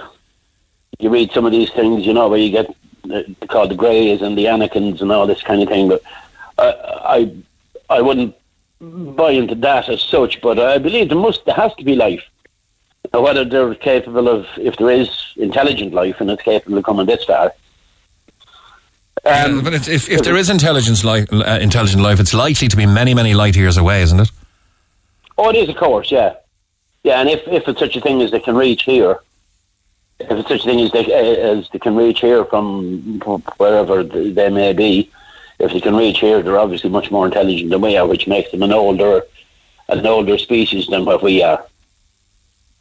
You 1.00 1.10
read 1.10 1.32
some 1.32 1.46
of 1.46 1.52
these 1.52 1.72
things, 1.72 2.06
you 2.06 2.14
know, 2.14 2.30
where 2.30 2.40
you 2.40 2.52
get 2.52 2.76
uh, 3.12 3.24
called 3.48 3.72
the 3.72 3.76
Greys 3.76 4.22
and 4.22 4.38
the 4.38 4.46
Anakins 4.46 5.02
and 5.02 5.12
all 5.12 5.26
this 5.28 5.42
kind 5.42 5.62
of 5.62 5.68
thing, 5.68 5.90
but 5.90 6.02
uh, 6.58 7.02
I 7.04 7.36
I 7.90 8.02
wouldn't 8.02 8.36
buy 8.80 9.32
into 9.32 9.56
that 9.56 9.90
as 9.90 10.02
such. 10.02 10.42
But 10.42 10.58
I 10.58 10.78
believe 10.78 11.10
there 11.10 11.18
must 11.18 11.44
there 11.46 11.56
has 11.56 11.74
to 11.76 11.84
be 11.84 11.96
life. 11.96 12.24
Now, 13.14 13.22
whether 13.22 13.44
they're 13.44 13.76
capable 13.76 14.30
of, 14.30 14.46
if 14.58 14.78
there 14.78 14.92
is 14.92 15.34
intelligent 15.36 15.94
life 15.94 16.22
and 16.22 16.32
it's 16.32 16.44
capable 16.44 16.78
of 16.78 16.86
coming 16.86 17.08
this 17.08 17.26
far. 17.26 17.54
Um, 19.24 19.64
but 19.64 19.74
it's, 19.74 19.88
if, 19.88 20.10
if 20.10 20.24
there 20.24 20.36
is 20.36 20.50
intelligence 20.50 21.04
li- 21.04 21.28
uh, 21.32 21.60
intelligent 21.60 22.02
life, 22.02 22.20
it's 22.20 22.34
likely 22.34 22.68
to 22.68 22.76
be 22.76 22.88
many, 22.88 23.14
many 23.14 23.34
light 23.34 23.56
years 23.56 23.78
away, 23.78 24.02
isn't 24.02 24.20
it? 24.20 24.32
oh, 25.38 25.50
it 25.50 25.56
is, 25.56 25.70
of 25.70 25.76
course, 25.76 26.12
yeah. 26.12 26.36
Yeah, 27.04 27.20
and 27.20 27.30
if, 27.30 27.48
if 27.48 27.68
it's 27.68 27.80
such 27.80 27.96
a 27.96 28.02
thing 28.02 28.22
as 28.22 28.32
they 28.32 28.40
can 28.40 28.56
reach 28.56 28.84
here, 28.84 29.20
if 30.20 30.30
it's 30.32 30.48
such 30.48 30.62
a 30.62 30.66
thing 30.66 30.80
as 30.82 30.92
they, 30.92 31.06
uh, 31.06 31.58
as 31.58 31.70
they 31.70 31.80
can 31.80 31.96
reach 31.96 32.20
here 32.20 32.46
from 32.46 33.20
wherever 33.58 34.04
they 34.04 34.50
may 34.50 34.74
be, 34.74 35.10
if 35.60 35.72
they 35.72 35.82
can 35.82 35.96
reach 35.96 36.20
here, 36.20 36.42
they're 36.42 36.60
obviously 36.60 36.90
much 36.90 37.10
more 37.10 37.26
intelligent 37.26 37.72
than 37.72 37.82
we 37.82 37.98
are, 37.98 38.08
which 38.08 38.28
makes 38.28 38.52
them 38.52 38.62
an 38.64 38.72
older, 38.72 39.24
an 39.90 40.06
older 40.06 40.38
species 40.38 40.88
than 40.88 41.06
what 41.06 41.24
we 41.24 41.42
are. 41.42 41.64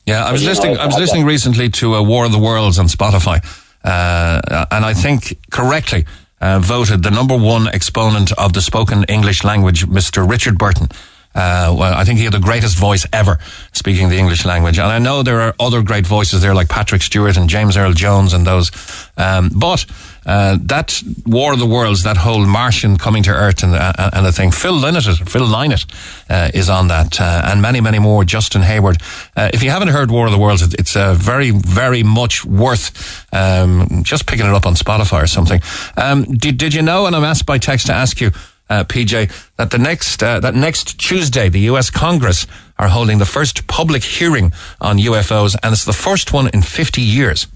Yeah, 0.06 0.24
I 0.24 0.32
was 0.32 0.44
listening. 0.44 0.76
I 0.76 0.86
was 0.86 0.98
listening 0.98 1.24
recently 1.24 1.68
to 1.68 1.94
a 1.94 2.02
War 2.02 2.24
of 2.24 2.32
the 2.32 2.38
Worlds 2.38 2.78
on 2.78 2.86
Spotify, 2.86 3.44
uh, 3.84 4.66
and 4.70 4.84
I 4.84 4.92
think 4.92 5.38
correctly 5.50 6.04
uh, 6.40 6.58
voted 6.58 7.02
the 7.02 7.10
number 7.10 7.36
one 7.36 7.68
exponent 7.68 8.32
of 8.32 8.52
the 8.52 8.60
spoken 8.60 9.04
English 9.04 9.44
language, 9.44 9.86
Mr. 9.86 10.28
Richard 10.28 10.58
Burton. 10.58 10.88
Uh, 11.32 11.72
well, 11.78 11.94
I 11.94 12.04
think 12.04 12.18
he 12.18 12.24
had 12.24 12.32
the 12.32 12.40
greatest 12.40 12.76
voice 12.76 13.06
ever 13.12 13.38
speaking 13.72 14.08
the 14.08 14.18
English 14.18 14.44
language, 14.44 14.78
and 14.78 14.88
I 14.88 14.98
know 14.98 15.22
there 15.22 15.40
are 15.42 15.54
other 15.60 15.80
great 15.80 16.04
voices 16.04 16.42
there 16.42 16.54
like 16.54 16.68
Patrick 16.68 17.02
Stewart 17.02 17.36
and 17.36 17.48
James 17.48 17.76
Earl 17.76 17.92
Jones 17.92 18.34
and 18.34 18.44
those. 18.44 18.72
Um, 19.16 19.50
but 19.54 19.86
uh, 20.26 20.58
that 20.62 21.02
War 21.26 21.52
of 21.52 21.58
the 21.58 21.66
Worlds, 21.66 22.02
that 22.02 22.18
whole 22.18 22.46
Martian 22.46 22.98
coming 22.98 23.22
to 23.22 23.30
Earth 23.30 23.62
and 23.62 23.74
uh, 23.74 24.10
and 24.12 24.26
the 24.26 24.32
thing, 24.32 24.50
Phil 24.50 24.74
Lynott, 24.74 25.28
Phil 25.28 25.46
Lynott 25.46 25.86
uh, 26.28 26.50
is 26.52 26.68
on 26.68 26.88
that, 26.88 27.20
uh, 27.20 27.42
and 27.46 27.62
many 27.62 27.80
many 27.80 27.98
more. 27.98 28.24
Justin 28.24 28.62
Hayward. 28.62 29.00
Uh, 29.36 29.50
if 29.54 29.62
you 29.62 29.70
haven't 29.70 29.88
heard 29.88 30.10
War 30.10 30.26
of 30.26 30.32
the 30.32 30.38
Worlds, 30.38 30.62
it, 30.62 30.74
it's 30.74 30.96
uh, 30.96 31.14
very 31.14 31.50
very 31.50 32.02
much 32.02 32.44
worth 32.44 33.26
um, 33.32 34.02
just 34.02 34.26
picking 34.26 34.46
it 34.46 34.52
up 34.52 34.66
on 34.66 34.74
Spotify 34.74 35.22
or 35.22 35.26
something. 35.26 35.62
Um, 35.96 36.24
did 36.24 36.58
did 36.58 36.74
you 36.74 36.82
know? 36.82 37.06
And 37.06 37.16
I'm 37.16 37.24
asked 37.24 37.46
by 37.46 37.58
text 37.58 37.86
to 37.86 37.92
ask 37.92 38.20
you. 38.20 38.30
Uh, 38.68 38.84
PJ, 38.84 39.32
that 39.56 39.72
the 39.72 39.78
next 39.78 40.22
uh, 40.22 40.38
that 40.38 40.54
next 40.54 41.00
Tuesday, 41.00 41.48
the 41.48 41.58
U.S. 41.72 41.90
Congress 41.90 42.46
are 42.78 42.86
holding 42.86 43.18
the 43.18 43.26
first 43.26 43.66
public 43.66 44.04
hearing 44.04 44.52
on 44.80 44.96
UFOs, 44.96 45.56
and 45.60 45.72
it's 45.72 45.84
the 45.84 45.92
first 45.92 46.32
one 46.32 46.48
in 46.54 46.62
50 46.62 47.02
years. 47.02 47.48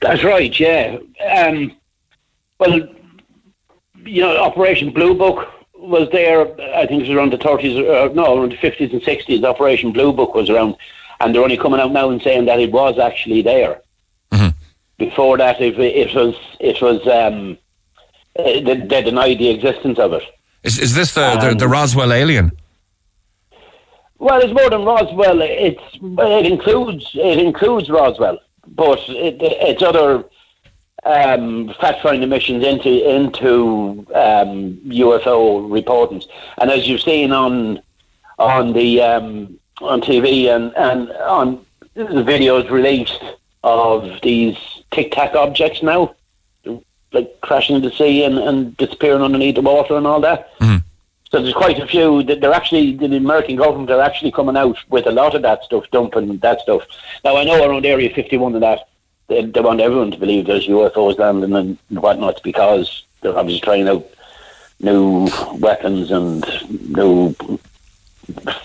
That's 0.00 0.22
right, 0.24 0.58
yeah. 0.58 0.98
Um, 1.36 1.76
well, 2.58 2.88
you 4.04 4.20
know, 4.22 4.36
Operation 4.38 4.90
Blue 4.90 5.14
Book 5.14 5.48
was 5.74 6.08
there, 6.12 6.42
I 6.74 6.86
think 6.86 7.02
it 7.02 7.08
was 7.08 7.10
around 7.10 7.32
the 7.32 7.38
30s, 7.38 7.78
uh, 7.78 8.12
no, 8.12 8.38
around 8.38 8.52
the 8.52 8.56
50s 8.56 8.92
and 8.92 9.02
60s. 9.02 9.44
Operation 9.44 9.92
Blue 9.92 10.12
Book 10.12 10.34
was 10.34 10.50
around, 10.50 10.76
and 11.20 11.34
they're 11.34 11.42
only 11.42 11.56
coming 11.56 11.80
out 11.80 11.92
now 11.92 12.10
and 12.10 12.22
saying 12.22 12.46
that 12.46 12.60
it 12.60 12.72
was 12.72 12.98
actually 12.98 13.42
there. 13.42 13.80
Mhm. 14.30 14.54
Before 14.98 15.36
that, 15.38 15.60
it, 15.60 15.78
it 15.78 16.14
was, 16.14 16.34
it 16.60 16.80
was, 16.80 17.06
um, 17.06 17.58
uh, 18.38 18.42
they, 18.42 18.76
they 18.86 19.02
denied 19.02 19.38
the 19.38 19.50
existence 19.50 19.98
of 19.98 20.12
it. 20.12 20.22
Is, 20.62 20.78
is 20.78 20.94
this 20.94 21.14
the, 21.14 21.20
the, 21.40 21.50
Um, 21.50 21.58
the 21.58 21.68
Roswell 21.68 22.12
alien? 22.12 22.52
Well, 24.18 24.40
it's 24.40 24.54
more 24.54 24.70
than 24.70 24.84
Roswell. 24.84 25.42
It's 25.42 25.82
it 25.92 26.46
includes 26.46 27.10
it 27.14 27.38
includes 27.38 27.90
Roswell, 27.90 28.38
but 28.68 28.98
it, 29.08 29.36
it's 29.40 29.82
other 29.82 30.24
um, 31.04 31.72
fact-finding 31.80 32.28
missions 32.28 32.64
into 32.64 32.88
into 33.08 34.06
um, 34.14 34.76
UFO 34.86 35.68
reportings. 35.68 36.26
And 36.58 36.70
as 36.70 36.88
you've 36.88 37.02
seen 37.02 37.32
on 37.32 37.80
on 38.38 38.72
the 38.72 39.02
um, 39.02 39.58
on 39.80 40.00
TV 40.00 40.54
and 40.54 40.74
and 40.76 41.10
on 41.12 41.64
the 41.94 42.24
videos 42.24 42.70
released 42.70 43.22
of 43.62 44.20
these 44.22 44.56
tic 44.90 45.12
tac 45.12 45.34
objects 45.34 45.82
now, 45.82 46.14
like 47.12 47.40
crashing 47.40 47.76
into 47.76 47.88
the 47.90 47.94
sea 47.94 48.24
and, 48.24 48.38
and 48.38 48.76
disappearing 48.76 49.22
underneath 49.22 49.54
the 49.54 49.62
water 49.62 49.96
and 49.96 50.06
all 50.06 50.20
that. 50.20 50.50
So 51.34 51.42
there's 51.42 51.52
quite 51.52 51.80
a 51.80 51.86
few. 51.88 52.22
that 52.22 52.40
They're 52.40 52.52
actually 52.52 52.94
the 52.94 53.06
American 53.16 53.56
government 53.56 53.90
are 53.90 54.00
actually 54.00 54.30
coming 54.30 54.56
out 54.56 54.76
with 54.88 55.04
a 55.08 55.10
lot 55.10 55.34
of 55.34 55.42
that 55.42 55.64
stuff, 55.64 55.82
dumping 55.90 56.38
that 56.38 56.60
stuff. 56.60 56.82
Now 57.24 57.36
I 57.36 57.42
know 57.42 57.68
around 57.68 57.84
Area 57.84 58.08
51 58.14 58.54
and 58.54 58.62
that 58.62 58.86
they, 59.26 59.44
they 59.44 59.60
want 59.60 59.80
everyone 59.80 60.12
to 60.12 60.16
believe 60.16 60.46
there's 60.46 60.68
UFOs 60.68 61.18
landing 61.18 61.52
and 61.52 61.76
whatnot 61.88 62.40
because 62.44 63.02
they're 63.20 63.36
obviously 63.36 63.62
trying 63.62 63.88
out 63.88 64.06
new 64.78 65.28
weapons 65.58 66.12
and 66.12 66.44
new 66.94 67.34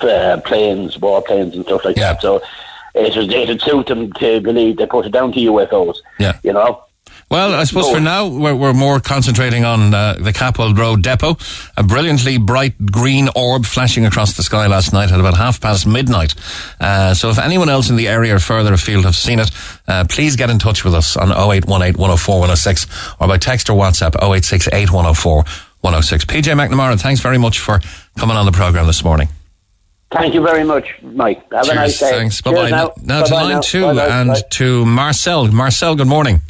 uh, 0.01 0.39
planes, 0.45 0.99
war 0.99 1.23
planes 1.23 1.55
and 1.55 1.65
stuff 1.65 1.83
like 1.85 1.97
Yeah. 1.97 2.13
that. 2.13 2.21
So 2.21 2.39
it 2.93 3.15
would, 3.15 3.31
it 3.33 3.49
would 3.49 3.61
suit 3.63 3.87
them 3.87 4.13
to 4.13 4.41
believe 4.41 4.77
they 4.77 4.85
put 4.85 5.07
it 5.07 5.11
down 5.11 5.31
to 5.31 5.39
UFOs. 5.39 5.97
Yeah. 6.19 6.37
You 6.43 6.53
know. 6.53 6.83
Well, 7.29 7.53
I 7.53 7.63
suppose 7.65 7.87
No. 7.89 7.93
for 7.93 7.99
now 7.99 8.27
we're, 8.27 8.55
we're 8.55 8.73
more 8.73 8.99
concentrating 8.99 9.63
on 9.63 9.93
uh, 9.93 10.13
the 10.19 10.31
Capwell 10.33 10.75
Road 10.75 11.03
depot. 11.03 11.37
A 11.77 11.83
brilliantly 11.83 12.39
bright 12.39 12.73
green 12.91 13.29
orb 13.35 13.65
flashing 13.67 14.05
across 14.05 14.35
the 14.35 14.41
sky 14.41 14.65
last 14.65 14.93
night 14.93 15.11
at 15.11 15.19
about 15.19 15.37
half 15.37 15.61
past 15.61 15.85
midnight. 15.85 16.33
Uh, 16.79 17.13
so 17.13 17.29
if 17.29 17.37
anyone 17.37 17.69
else 17.69 17.89
in 17.91 17.97
the 17.97 18.07
area 18.07 18.35
or 18.35 18.39
further 18.39 18.73
afield 18.73 19.05
have 19.05 19.15
seen 19.15 19.37
it, 19.39 19.51
uh, 19.87 20.05
please 20.09 20.35
get 20.35 20.49
in 20.49 20.57
touch 20.57 20.83
with 20.83 20.95
us 20.95 21.15
on 21.15 21.29
0818 21.29 21.93
104 21.99 22.39
106 22.39 22.87
or 23.19 23.27
by 23.27 23.37
text 23.37 23.69
or 23.69 23.73
WhatsApp 23.79 24.15
0868 24.15 24.91
104 24.91 25.43
106. 25.81 26.25
PJ 26.25 26.53
McNamara, 26.55 26.99
thanks 26.99 27.21
very 27.21 27.37
much 27.37 27.59
for 27.59 27.79
coming 28.17 28.37
on 28.37 28.47
the 28.47 28.51
programme 28.51 28.87
this 28.87 29.03
morning. 29.03 29.29
Thank 30.11 30.33
you 30.33 30.41
very 30.41 30.63
much, 30.63 30.87
Mike. 31.03 31.43
Have 31.53 31.69
a 31.69 31.75
nice 31.75 31.99
day. 31.99 32.09
thanks. 32.09 32.41
Bye 32.41 32.53
bye. 32.53 32.69
Now, 32.71 32.93
Now, 33.03 33.23
to 33.23 33.33
line 33.35 33.61
two 33.61 33.87
and 33.87 34.29
Bye. 34.29 34.41
to 34.49 34.83
Marcel. 34.83 35.47
Marcel, 35.51 35.95
good 35.95 36.07
morning. 36.07 36.41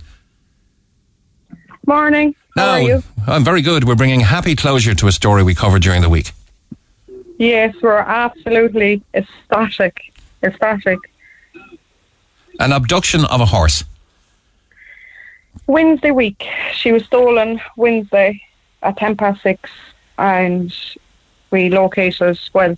Morning. 1.89 2.35
How 2.55 2.65
Now, 2.65 2.71
are 2.73 2.81
you? 2.81 3.03
I'm 3.25 3.43
very 3.43 3.63
good. 3.63 3.83
We're 3.83 3.95
bringing 3.95 4.19
happy 4.19 4.55
closure 4.55 4.93
to 4.93 5.07
a 5.07 5.11
story 5.11 5.41
we 5.41 5.55
covered 5.55 5.81
during 5.81 6.03
the 6.03 6.09
week. 6.09 6.33
Yes, 7.39 7.73
we're 7.81 7.97
absolutely 7.97 9.01
ecstatic. 9.15 10.13
Ecstatic. 10.43 10.99
An 12.59 12.73
abduction 12.73 13.25
of 13.25 13.41
a 13.41 13.47
horse. 13.47 13.83
Wednesday 15.65 16.11
week, 16.11 16.45
she 16.73 16.91
was 16.91 17.03
stolen 17.05 17.59
Wednesday 17.75 18.39
at 18.83 18.95
10 18.97 19.17
past 19.17 19.41
6 19.41 19.67
and 20.19 20.71
we 21.49 21.69
located, 21.69 22.39
well, 22.53 22.77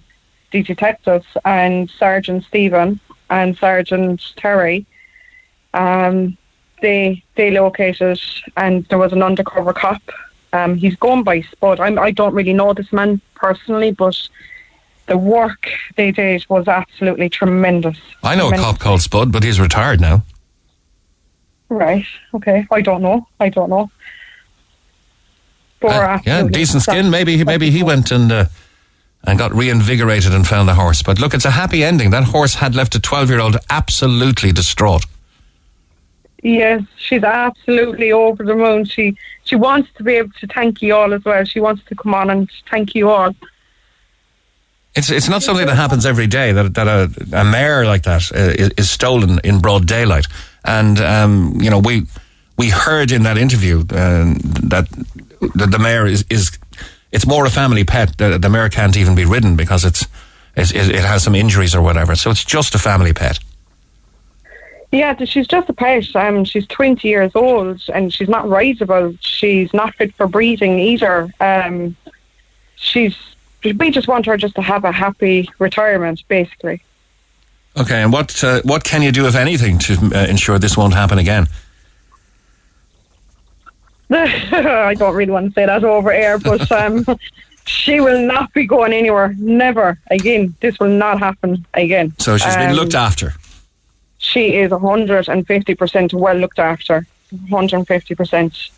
the 0.51 0.63
detectives 0.63 1.27
and 1.43 1.89
Sergeant 1.89 2.45
Stephen 2.45 3.01
and 3.29 3.57
Sergeant 3.57 4.21
Terry, 4.37 4.85
um, 5.73 6.37
they 6.81 7.23
they 7.35 7.51
located 7.51 8.19
and 8.57 8.85
there 8.85 8.97
was 8.97 9.13
an 9.13 9.23
undercover 9.23 9.73
cop. 9.73 10.01
Um, 10.53 10.75
he's 10.75 10.95
gone 10.97 11.23
by 11.23 11.41
Spud. 11.41 11.79
I'm, 11.79 11.97
I 11.97 12.11
don't 12.11 12.33
really 12.33 12.53
know 12.53 12.73
this 12.73 12.91
man 12.91 13.21
personally, 13.35 13.91
but 13.91 14.17
the 15.07 15.17
work 15.17 15.69
they 15.95 16.11
did 16.11 16.45
was 16.49 16.67
absolutely 16.67 17.29
tremendous. 17.29 17.97
I 18.23 18.35
know 18.35 18.49
a 18.49 18.57
cop 18.57 18.79
called 18.79 19.01
Spud, 19.01 19.31
but 19.31 19.43
he's 19.43 19.59
retired 19.59 20.01
now. 20.01 20.23
Right. 21.69 22.05
Okay. 22.33 22.67
I 22.69 22.81
don't 22.81 23.01
know. 23.01 23.27
I 23.39 23.47
don't 23.49 23.69
know. 23.69 23.89
Uh, 25.81 26.19
yeah, 26.25 26.43
decent 26.43 26.83
skin. 26.83 27.09
Maybe 27.09 27.37
he, 27.37 27.43
maybe 27.43 27.71
he 27.71 27.81
went 27.81 28.11
and 28.11 28.31
uh, 28.31 28.45
and 29.23 29.39
got 29.39 29.53
reinvigorated 29.53 30.33
and 30.33 30.45
found 30.47 30.67
the 30.67 30.75
horse. 30.75 31.01
But 31.01 31.19
look, 31.19 31.33
it's 31.33 31.45
a 31.45 31.51
happy 31.51 31.83
ending. 31.83 32.11
That 32.11 32.25
horse 32.25 32.55
had 32.55 32.75
left 32.75 32.93
a 32.93 32.99
twelve-year-old 32.99 33.57
absolutely 33.69 34.51
distraught. 34.51 35.05
Yes, 36.41 36.81
she's 36.97 37.23
absolutely 37.23 38.11
over 38.11 38.43
the 38.43 38.55
moon. 38.55 38.85
She 38.85 39.15
she 39.43 39.55
wants 39.55 39.89
to 39.97 40.03
be 40.03 40.13
able 40.15 40.31
to 40.39 40.47
thank 40.47 40.81
you 40.81 40.95
all 40.95 41.13
as 41.13 41.23
well. 41.23 41.43
She 41.45 41.59
wants 41.59 41.83
to 41.85 41.95
come 41.95 42.13
on 42.15 42.29
and 42.29 42.49
thank 42.69 42.95
you 42.95 43.09
all. 43.09 43.35
It's 44.95 45.11
it's 45.11 45.29
not 45.29 45.43
something 45.43 45.67
that 45.67 45.75
happens 45.75 46.05
every 46.05 46.27
day 46.27 46.51
that 46.51 46.73
that 46.73 46.87
a, 46.87 47.39
a 47.39 47.43
mare 47.43 47.85
like 47.85 48.03
that 48.03 48.31
uh, 48.33 48.53
is, 48.63 48.69
is 48.77 48.89
stolen 48.89 49.39
in 49.43 49.59
broad 49.59 49.85
daylight. 49.85 50.25
And 50.65 50.99
um, 50.99 51.57
you 51.61 51.69
know 51.69 51.79
we 51.79 52.07
we 52.57 52.69
heard 52.69 53.11
in 53.11 53.23
that 53.23 53.37
interview 53.37 53.81
uh, 53.81 54.33
that 54.63 54.87
the 55.39 55.79
mare 55.79 56.07
is 56.07 56.25
is 56.29 56.57
it's 57.11 57.27
more 57.27 57.45
a 57.45 57.49
family 57.49 57.83
pet. 57.83 58.17
The, 58.17 58.37
the 58.37 58.69
can't 58.71 58.97
even 58.97 59.15
be 59.15 59.25
ridden 59.25 59.55
because 59.55 59.85
it's, 59.85 60.07
it's 60.55 60.71
it, 60.71 60.89
it 60.89 61.03
has 61.03 61.23
some 61.23 61.35
injuries 61.35 61.75
or 61.75 61.81
whatever. 61.81 62.15
So 62.15 62.31
it's 62.31 62.43
just 62.43 62.73
a 62.73 62.79
family 62.79 63.13
pet. 63.13 63.39
Yeah, 64.91 65.15
she's 65.23 65.47
just 65.47 65.69
a 65.69 65.73
pet. 65.73 66.13
Um, 66.15 66.43
she's 66.43 66.67
20 66.67 67.07
years 67.07 67.31
old 67.33 67.81
and 67.93 68.13
she's 68.13 68.27
not 68.27 68.47
rideable. 68.47 69.15
She's 69.21 69.73
not 69.73 69.95
fit 69.95 70.13
for 70.15 70.27
breeding 70.27 70.79
either. 70.79 71.33
Um, 71.39 71.95
she's. 72.75 73.15
We 73.63 73.91
just 73.91 74.07
want 74.07 74.25
her 74.25 74.37
just 74.37 74.55
to 74.55 74.61
have 74.61 74.83
a 74.85 74.91
happy 74.91 75.47
retirement, 75.59 76.23
basically. 76.27 76.81
Okay, 77.77 78.01
and 78.01 78.11
what 78.11 78.43
uh, 78.43 78.61
what 78.63 78.83
can 78.83 79.01
you 79.03 79.11
do, 79.11 79.27
if 79.27 79.35
anything, 79.35 79.77
to 79.79 80.11
uh, 80.13 80.25
ensure 80.25 80.57
this 80.59 80.75
won't 80.75 80.95
happen 80.95 81.19
again? 81.19 81.47
I 84.11 84.93
don't 84.97 85.15
really 85.15 85.31
want 85.31 85.45
to 85.45 85.53
say 85.53 85.65
that 85.67 85.83
over 85.83 86.11
air, 86.11 86.37
but 86.37 86.69
um, 86.71 87.05
she 87.65 88.01
will 88.01 88.25
not 88.25 88.51
be 88.53 88.65
going 88.65 88.91
anywhere. 88.91 89.33
Never 89.37 89.97
again. 90.09 90.55
This 90.59 90.79
will 90.79 90.89
not 90.89 91.19
happen 91.19 91.65
again. 91.75 92.13
So 92.17 92.35
she's 92.37 92.55
been 92.55 92.71
Um, 92.71 92.75
looked 92.75 92.95
after. 92.95 93.35
She 94.21 94.55
is 94.55 94.71
150% 94.71 96.13
well 96.13 96.35
looked 96.35 96.59
after. 96.59 97.05
150%. 97.33 98.69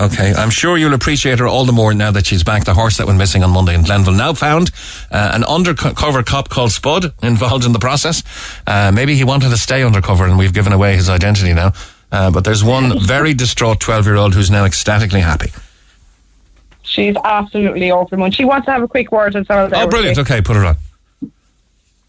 Okay, 0.00 0.32
I'm 0.34 0.50
sure 0.50 0.76
you'll 0.76 0.94
appreciate 0.94 1.38
her 1.38 1.46
all 1.46 1.64
the 1.64 1.72
more 1.72 1.94
now 1.94 2.10
that 2.10 2.26
she's 2.26 2.42
back. 2.42 2.64
The 2.64 2.74
horse 2.74 2.96
that 2.96 3.06
went 3.06 3.18
missing 3.18 3.42
on 3.42 3.50
Monday 3.50 3.74
in 3.74 3.82
Glenville 3.82 4.14
now 4.14 4.32
found. 4.32 4.70
Uh, 5.10 5.30
an 5.34 5.44
undercover 5.44 6.22
cop 6.22 6.48
called 6.48 6.72
Spud 6.72 7.12
involved 7.22 7.64
in 7.64 7.72
the 7.72 7.78
process. 7.78 8.22
Uh, 8.66 8.90
maybe 8.92 9.14
he 9.14 9.24
wanted 9.24 9.50
to 9.50 9.56
stay 9.58 9.82
undercover 9.82 10.24
and 10.24 10.38
we've 10.38 10.52
given 10.54 10.72
away 10.72 10.96
his 10.96 11.08
identity 11.08 11.52
now. 11.52 11.72
Uh, 12.10 12.30
but 12.30 12.44
there's 12.44 12.64
one 12.64 12.98
very 13.06 13.34
distraught 13.34 13.80
12 13.80 14.06
year 14.06 14.16
old 14.16 14.34
who's 14.34 14.50
now 14.50 14.64
ecstatically 14.64 15.20
happy. 15.20 15.50
She's 16.82 17.16
absolutely 17.22 17.90
over 17.90 18.08
the 18.10 18.16
moon. 18.16 18.30
She 18.30 18.46
wants 18.46 18.66
to 18.66 18.72
have 18.72 18.82
a 18.82 18.88
quick 18.88 19.12
word 19.12 19.36
as 19.36 19.46
well. 19.48 19.68
Oh, 19.72 19.88
brilliant. 19.88 20.18
Okay, 20.18 20.40
put 20.40 20.56
her 20.56 20.64
on. 20.64 20.76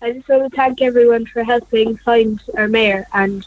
I 0.02 0.12
just 0.12 0.30
want 0.30 0.52
to 0.52 0.56
thank 0.56 0.82
everyone 0.82 1.26
for 1.26 1.44
helping 1.44 1.98
find 1.98 2.42
our 2.56 2.68
mare 2.68 3.08
and 3.14 3.46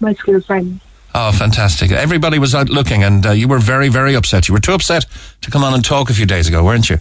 my 0.00 0.12
school 0.14 0.40
friends. 0.40 0.80
Oh, 1.14 1.30
fantastic. 1.30 1.92
Everybody 1.92 2.40
was 2.40 2.54
out 2.54 2.68
looking 2.68 3.04
and 3.04 3.24
uh, 3.24 3.30
you 3.30 3.46
were 3.46 3.60
very, 3.60 3.88
very 3.88 4.14
upset. 4.14 4.48
You 4.48 4.54
were 4.54 4.60
too 4.60 4.72
upset 4.72 5.06
to 5.42 5.50
come 5.50 5.62
on 5.62 5.72
and 5.72 5.84
talk 5.84 6.10
a 6.10 6.14
few 6.14 6.26
days 6.26 6.48
ago, 6.48 6.64
weren't 6.64 6.90
you? 6.90 6.98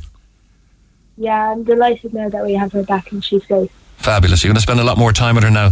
Yeah, 1.17 1.51
I'm 1.51 1.63
delighted 1.63 2.13
now 2.13 2.29
that 2.29 2.45
we 2.45 2.53
have 2.53 2.71
her 2.73 2.83
back 2.83 3.11
and 3.11 3.23
she's 3.25 3.45
safe. 3.47 3.71
Fabulous. 3.97 4.43
You're 4.43 4.49
going 4.49 4.55
to 4.55 4.61
spend 4.61 4.79
a 4.79 4.83
lot 4.83 4.97
more 4.97 5.11
time 5.11 5.35
with 5.35 5.43
her 5.43 5.49
now. 5.49 5.71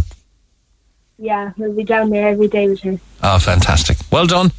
Yeah, 1.18 1.52
we'll 1.56 1.72
be 1.72 1.84
down 1.84 2.10
there 2.10 2.28
every 2.28 2.48
day 2.48 2.68
with 2.68 2.80
her. 2.80 2.98
Oh, 3.22 3.38
fantastic. 3.38 3.98
Well 4.10 4.26
done. 4.26 4.50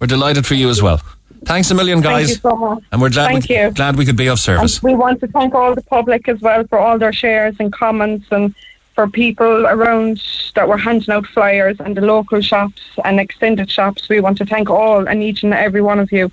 We're 0.00 0.06
delighted 0.06 0.46
for 0.46 0.54
you 0.54 0.70
as 0.70 0.80
well. 0.80 1.02
Thanks 1.44 1.70
a 1.70 1.74
million, 1.74 2.00
guys. 2.00 2.26
Thank 2.26 2.44
you 2.44 2.50
so 2.50 2.56
much. 2.56 2.84
And 2.92 3.00
we're 3.00 3.10
glad 3.10 3.28
Thank 3.28 3.48
we, 3.48 3.56
you. 3.56 3.70
glad 3.70 3.96
we 3.96 4.04
could 4.04 4.16
be 4.16 4.26
of 4.26 4.32
And 4.32 4.38
service. 4.40 4.82
we 4.82 4.94
want 4.94 5.20
to 5.20 5.26
thank 5.28 5.54
all 5.54 5.74
the 5.74 5.82
public 5.82 6.28
as 6.28 6.40
well 6.40 6.64
for 6.66 6.78
all 6.78 6.98
their 6.98 7.12
shares 7.12 7.56
and 7.58 7.72
comments 7.72 8.26
and 8.30 8.54
for 8.94 9.06
people 9.08 9.66
around 9.66 10.20
that 10.56 10.68
were 10.68 10.76
handing 10.76 11.10
out 11.14 11.26
flyers 11.26 11.76
and 11.80 11.96
the 11.96 12.00
local 12.00 12.40
shops 12.40 12.82
and 13.04 13.20
extended 13.20 13.70
shops. 13.70 14.08
We 14.08 14.20
want 14.20 14.38
to 14.38 14.44
thank 14.46 14.68
all 14.70 15.06
and 15.06 15.22
each 15.22 15.42
and 15.44 15.54
every 15.54 15.80
one 15.82 16.00
of 16.00 16.10
you. 16.12 16.30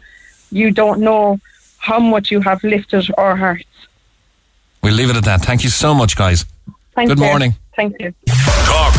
You 0.52 0.72
don't 0.72 1.00
know 1.02 1.40
how 1.78 2.00
much 2.00 2.32
you 2.32 2.42
have 2.42 2.64
lifted 2.64 3.08
our 3.18 3.36
hearts. 3.36 3.66
We'll 4.82 4.96
leave 4.96 5.10
it 5.10 5.16
at 5.16 5.26
that. 5.26 5.42
Thank 5.42 5.64
you 5.64 5.70
so 5.70 5.94
much, 5.94 6.16
guys. 6.16 6.46
Thank 6.96 7.10
Good 7.10 7.20
you. 7.20 7.26
morning. 7.26 7.56
Thank 7.76 7.96
you. 8.00 8.14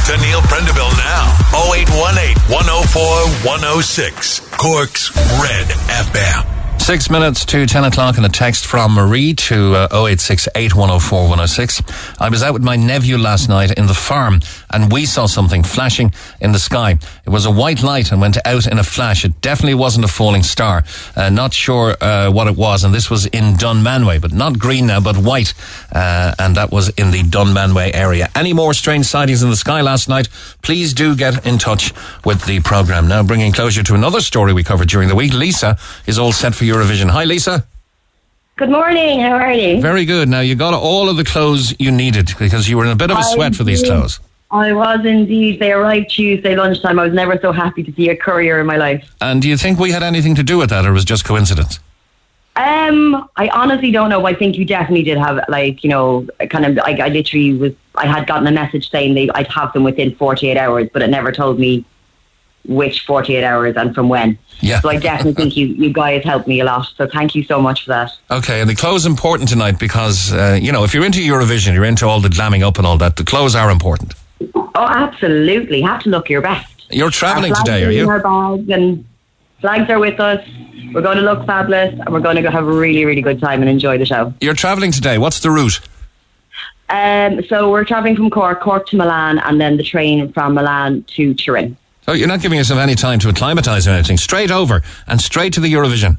To 0.06 0.16
Neil 0.18 0.40
Prendeville 0.42 0.96
now. 0.98 1.36
0818 1.52 2.38
104 2.54 3.02
106. 3.44 4.38
Cork's 4.56 5.10
Red 5.42 5.66
FM. 5.66 6.55
Six 6.86 7.10
minutes 7.10 7.44
to 7.46 7.66
10 7.66 7.82
o'clock 7.82 8.16
and 8.16 8.24
a 8.24 8.28
text 8.28 8.64
from 8.64 8.94
Marie 8.94 9.34
to 9.34 9.74
uh, 9.74 10.06
086 10.06 10.46
8104 10.54 11.18
106. 11.22 11.82
I 12.20 12.28
was 12.28 12.44
out 12.44 12.52
with 12.52 12.62
my 12.62 12.76
nephew 12.76 13.18
last 13.18 13.48
night 13.48 13.76
in 13.76 13.88
the 13.88 13.92
farm 13.92 14.40
and 14.70 14.92
we 14.92 15.04
saw 15.04 15.26
something 15.26 15.64
flashing 15.64 16.12
in 16.40 16.52
the 16.52 16.60
sky. 16.60 16.96
It 17.24 17.30
was 17.30 17.44
a 17.44 17.50
white 17.50 17.82
light 17.82 18.12
and 18.12 18.20
went 18.20 18.38
out 18.46 18.68
in 18.68 18.78
a 18.78 18.84
flash. 18.84 19.24
It 19.24 19.40
definitely 19.40 19.74
wasn't 19.74 20.04
a 20.04 20.08
falling 20.08 20.44
star. 20.44 20.84
Uh, 21.16 21.28
not 21.28 21.52
sure 21.52 21.96
uh, 22.00 22.30
what 22.30 22.46
it 22.46 22.56
was. 22.56 22.84
And 22.84 22.94
this 22.94 23.10
was 23.10 23.26
in 23.26 23.54
Dunmanway, 23.54 24.20
but 24.20 24.32
not 24.32 24.56
green 24.56 24.86
now, 24.86 25.00
but 25.00 25.16
white. 25.16 25.54
Uh, 25.92 26.36
and 26.38 26.54
that 26.54 26.70
was 26.70 26.90
in 26.90 27.10
the 27.10 27.24
Dunmanway 27.24 27.96
area. 27.96 28.28
Any 28.36 28.52
more 28.52 28.72
strange 28.74 29.06
sightings 29.06 29.42
in 29.42 29.50
the 29.50 29.56
sky 29.56 29.80
last 29.80 30.08
night? 30.08 30.28
Please 30.62 30.94
do 30.94 31.16
get 31.16 31.44
in 31.44 31.58
touch 31.58 31.92
with 32.24 32.46
the 32.46 32.60
program. 32.60 33.08
Now, 33.08 33.24
bringing 33.24 33.50
closure 33.50 33.82
to 33.82 33.94
another 33.96 34.20
story 34.20 34.52
we 34.52 34.62
covered 34.62 34.88
during 34.88 35.08
the 35.08 35.16
week. 35.16 35.32
Lisa 35.32 35.76
is 36.06 36.16
all 36.16 36.30
set 36.30 36.54
for 36.54 36.75
Eurovision. 36.76 37.10
Hi, 37.10 37.24
Lisa. 37.24 37.66
Good 38.56 38.70
morning. 38.70 39.20
How 39.20 39.32
are 39.32 39.52
you? 39.52 39.80
Very 39.80 40.04
good. 40.04 40.28
Now, 40.28 40.40
you 40.40 40.54
got 40.54 40.74
all 40.74 41.08
of 41.08 41.16
the 41.16 41.24
clothes 41.24 41.74
you 41.78 41.90
needed 41.90 42.30
because 42.38 42.68
you 42.68 42.76
were 42.76 42.84
in 42.84 42.90
a 42.90 42.96
bit 42.96 43.10
of 43.10 43.18
a 43.18 43.22
sweat 43.22 43.54
for 43.54 43.64
these 43.64 43.82
clothes. 43.82 44.20
I 44.50 44.72
was 44.72 45.04
indeed. 45.04 45.58
They 45.58 45.72
arrived 45.72 46.10
Tuesday 46.10 46.54
lunchtime. 46.54 46.98
I 46.98 47.04
was 47.04 47.14
never 47.14 47.38
so 47.40 47.52
happy 47.52 47.82
to 47.82 47.92
see 47.92 48.08
a 48.10 48.16
courier 48.16 48.60
in 48.60 48.66
my 48.66 48.76
life. 48.76 49.14
And 49.20 49.42
do 49.42 49.48
you 49.48 49.56
think 49.56 49.78
we 49.78 49.90
had 49.90 50.02
anything 50.02 50.34
to 50.36 50.42
do 50.42 50.56
with 50.58 50.70
that 50.70 50.86
or 50.86 50.92
was 50.92 51.02
it 51.02 51.06
just 51.06 51.24
coincidence? 51.24 51.80
Um, 52.54 53.28
I 53.36 53.48
honestly 53.48 53.90
don't 53.90 54.08
know. 54.08 54.24
I 54.24 54.34
think 54.34 54.56
you 54.56 54.64
definitely 54.64 55.02
did 55.02 55.18
have, 55.18 55.44
like, 55.48 55.84
you 55.84 55.90
know, 55.90 56.26
kind 56.48 56.64
of. 56.64 56.78
I, 56.78 56.92
I 56.92 57.08
literally 57.08 57.52
was. 57.52 57.72
I 57.96 58.06
had 58.06 58.26
gotten 58.26 58.46
a 58.46 58.52
message 58.52 58.90
saying 58.90 59.14
they, 59.14 59.28
I'd 59.34 59.48
have 59.48 59.72
them 59.74 59.84
within 59.84 60.14
48 60.14 60.56
hours, 60.56 60.88
but 60.92 61.02
it 61.02 61.08
never 61.08 61.32
told 61.32 61.58
me 61.58 61.84
which 62.68 63.04
48 63.06 63.44
hours 63.44 63.76
and 63.76 63.94
from 63.94 64.08
when. 64.08 64.38
Yeah. 64.60 64.80
So 64.80 64.88
I 64.88 64.96
definitely 64.96 65.34
think 65.34 65.56
you, 65.56 65.66
you 65.66 65.92
guys 65.92 66.24
helped 66.24 66.48
me 66.48 66.60
a 66.60 66.64
lot. 66.64 66.88
So 66.96 67.06
thank 67.06 67.34
you 67.34 67.44
so 67.44 67.60
much 67.60 67.84
for 67.84 67.90
that. 67.90 68.10
Okay, 68.30 68.60
and 68.60 68.70
the 68.70 68.74
clothes 68.74 69.06
important 69.06 69.48
tonight 69.48 69.78
because, 69.78 70.32
uh, 70.32 70.58
you 70.60 70.72
know, 70.72 70.84
if 70.84 70.94
you're 70.94 71.04
into 71.04 71.20
Eurovision, 71.20 71.74
you're 71.74 71.84
into 71.84 72.06
all 72.06 72.20
the 72.20 72.28
glamming 72.28 72.62
up 72.62 72.78
and 72.78 72.86
all 72.86 72.96
that, 72.98 73.16
the 73.16 73.24
clothes 73.24 73.54
are 73.54 73.70
important. 73.70 74.14
Oh, 74.54 74.68
absolutely. 74.74 75.82
Have 75.82 76.02
to 76.02 76.10
look 76.10 76.28
your 76.28 76.42
best. 76.42 76.86
You're 76.90 77.10
travelling 77.10 77.52
Our 77.52 77.64
today, 77.64 77.84
are 77.84 77.90
in 77.90 77.96
you? 77.96 78.08
Our 78.08 78.20
bags 78.20 78.68
and 78.70 79.04
flags 79.60 79.90
are 79.90 79.98
with 79.98 80.20
us. 80.20 80.46
We're 80.92 81.02
going 81.02 81.16
to 81.16 81.22
look 81.22 81.44
fabulous 81.46 81.92
and 81.92 82.08
we're 82.10 82.20
going 82.20 82.36
to 82.36 82.42
go 82.42 82.50
have 82.50 82.66
a 82.66 82.72
really, 82.72 83.04
really 83.04 83.22
good 83.22 83.40
time 83.40 83.60
and 83.60 83.68
enjoy 83.68 83.98
the 83.98 84.06
show. 84.06 84.32
You're 84.40 84.54
travelling 84.54 84.92
today. 84.92 85.18
What's 85.18 85.40
the 85.40 85.50
route? 85.50 85.80
Um, 86.88 87.42
so 87.48 87.70
we're 87.70 87.84
travelling 87.84 88.16
from 88.16 88.30
Cork, 88.30 88.60
Cork 88.60 88.86
to 88.88 88.96
Milan, 88.96 89.38
and 89.40 89.60
then 89.60 89.76
the 89.76 89.82
train 89.82 90.32
from 90.32 90.54
Milan 90.54 91.02
to 91.14 91.34
Turin. 91.34 91.76
Oh, 92.08 92.12
you're 92.12 92.28
not 92.28 92.40
giving 92.40 92.58
yourself 92.58 92.78
any 92.78 92.94
time 92.94 93.18
to 93.20 93.28
acclimatise 93.28 93.86
or 93.86 93.90
anything. 93.90 94.16
Straight 94.16 94.50
over 94.50 94.82
and 95.06 95.20
straight 95.20 95.52
to 95.54 95.60
the 95.60 95.72
Eurovision. 95.72 96.18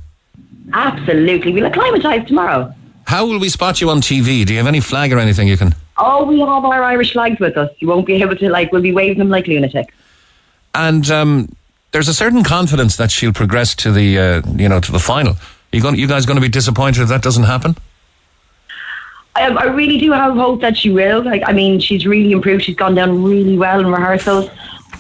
Absolutely. 0.74 1.54
We'll 1.54 1.66
acclimatise 1.66 2.28
tomorrow. 2.28 2.74
How 3.06 3.26
will 3.26 3.40
we 3.40 3.48
spot 3.48 3.80
you 3.80 3.90
on 3.90 4.02
TV? 4.02 4.46
Do 4.46 4.54
you 4.54 4.60
have 4.60 4.68
any 4.68 4.82
flag 4.82 5.14
or 5.14 5.20
anything 5.20 5.48
you 5.48 5.56
can? 5.56 5.74
Oh, 5.98 6.26
we 6.26 6.40
have 6.42 6.66
our 6.66 6.84
Irish 6.84 7.14
flags 7.14 7.40
with 7.40 7.58
us. 7.58 7.72
You 7.80 7.88
won't 7.88 8.06
be 8.06 8.22
able 8.22 8.36
to, 8.36 8.50
like, 8.50 8.72
we'll 8.72 8.82
be 8.82 8.92
waving 8.92 9.20
them 9.20 9.30
like 9.30 9.48
lunatics. 9.48 9.94
And 10.76 11.10
um, 11.10 11.56
there's 11.92 12.10
a 12.10 12.14
certain 12.14 12.44
confidence 12.44 12.98
that 12.98 13.10
she'll 13.10 13.34
progress 13.34 13.74
to 13.76 13.92
the, 13.92 14.20
uh, 14.20 14.42
you 14.56 14.68
know, 14.68 14.82
to 14.82 14.92
the 14.92 15.00
final. 15.00 15.36
You 15.72 15.82
going, 15.82 15.96
you 15.96 16.08
guys 16.08 16.26
going 16.26 16.36
to 16.36 16.42
be 16.42 16.50
disappointed 16.50 17.02
if 17.02 17.10
that 17.10 17.22
doesn't 17.22 17.46
happen? 17.46 17.78
I, 19.36 19.48
I 19.50 19.64
really 19.66 19.98
do 20.00 20.12
have 20.12 20.36
hope 20.36 20.62
that 20.62 20.78
she 20.78 20.90
will. 20.90 21.24
Like, 21.24 21.44
I 21.46 21.54
mean, 21.54 21.80
she's 21.80 22.06
really 22.06 22.34
improved. 22.34 22.66
She's 22.66 22.76
gone 22.76 22.96
down 22.96 23.24
really 23.24 23.58
well 23.58 23.80
in 23.80 23.88
rehearsals. 23.88 24.50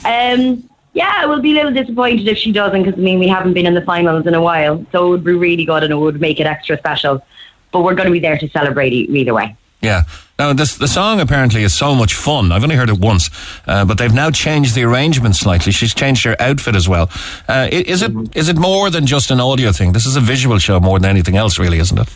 Um, 0.05 0.66
yeah, 0.97 1.27
we'll 1.27 1.41
be 1.41 1.51
a 1.51 1.53
little 1.53 1.71
disappointed 1.71 2.27
if 2.27 2.39
she 2.39 2.51
doesn't 2.51 2.81
because 2.81 2.99
I 2.99 3.03
mean 3.03 3.19
we 3.19 3.27
haven't 3.27 3.53
been 3.53 3.67
in 3.67 3.75
the 3.75 3.83
finals 3.83 4.25
in 4.25 4.33
a 4.33 4.41
while, 4.41 4.83
so 4.91 5.05
it 5.05 5.09
would 5.09 5.23
be 5.23 5.33
really 5.33 5.63
good 5.63 5.83
and 5.83 5.93
it 5.93 5.95
would 5.95 6.19
make 6.19 6.39
it 6.39 6.47
extra 6.47 6.75
special. 6.75 7.23
But 7.71 7.81
we're 7.81 7.93
going 7.93 8.07
to 8.07 8.11
be 8.11 8.19
there 8.19 8.35
to 8.35 8.49
celebrate 8.49 8.91
either 8.93 9.33
way. 9.33 9.55
Yeah. 9.81 10.03
Now, 10.39 10.53
this, 10.53 10.75
the 10.75 10.87
song 10.87 11.19
apparently 11.19 11.61
is 11.61 11.73
so 11.75 11.93
much 11.93 12.15
fun. 12.15 12.51
I've 12.51 12.63
only 12.63 12.75
heard 12.75 12.89
it 12.89 12.99
once, 12.99 13.29
uh, 13.67 13.85
but 13.85 13.99
they've 13.99 14.13
now 14.13 14.31
changed 14.31 14.73
the 14.73 14.83
arrangement 14.85 15.35
slightly. 15.35 15.71
She's 15.71 15.93
changed 15.93 16.23
her 16.25 16.35
outfit 16.39 16.75
as 16.75 16.89
well. 16.89 17.11
Uh, 17.47 17.67
is 17.71 18.01
it 18.01 18.11
is 18.35 18.49
it 18.49 18.57
more 18.57 18.89
than 18.89 19.05
just 19.05 19.29
an 19.29 19.39
audio 19.39 19.71
thing? 19.71 19.91
This 19.91 20.07
is 20.07 20.15
a 20.15 20.21
visual 20.21 20.57
show 20.57 20.79
more 20.79 20.97
than 20.99 21.11
anything 21.11 21.37
else, 21.37 21.59
really, 21.59 21.77
isn't 21.77 21.99
it? 21.99 22.09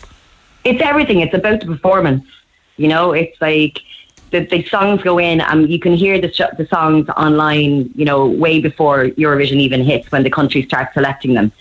It's 0.64 0.82
everything. 0.82 1.20
It's 1.20 1.34
about 1.34 1.60
the 1.60 1.66
performance. 1.66 2.24
You 2.76 2.88
know, 2.88 3.12
it's 3.12 3.40
like 3.40 3.78
the, 4.32 4.40
the 4.40 4.64
songs 4.64 5.02
go 5.02 5.18
in 5.18 5.40
and 5.40 5.70
you 5.70 5.78
can 5.78 5.94
hear 5.94 6.20
the, 6.20 6.32
sh- 6.32 6.56
the 6.58 6.66
songs 6.66 7.08
online, 7.10 7.90
you 7.94 8.04
know, 8.04 8.26
way 8.26 8.60
before 8.60 9.04
Eurovision 9.10 9.58
even 9.60 9.82
hits 9.84 10.10
when 10.10 10.24
the 10.24 10.30
countries 10.30 10.64
start 10.66 10.92
selecting 10.94 11.34
them. 11.34 11.52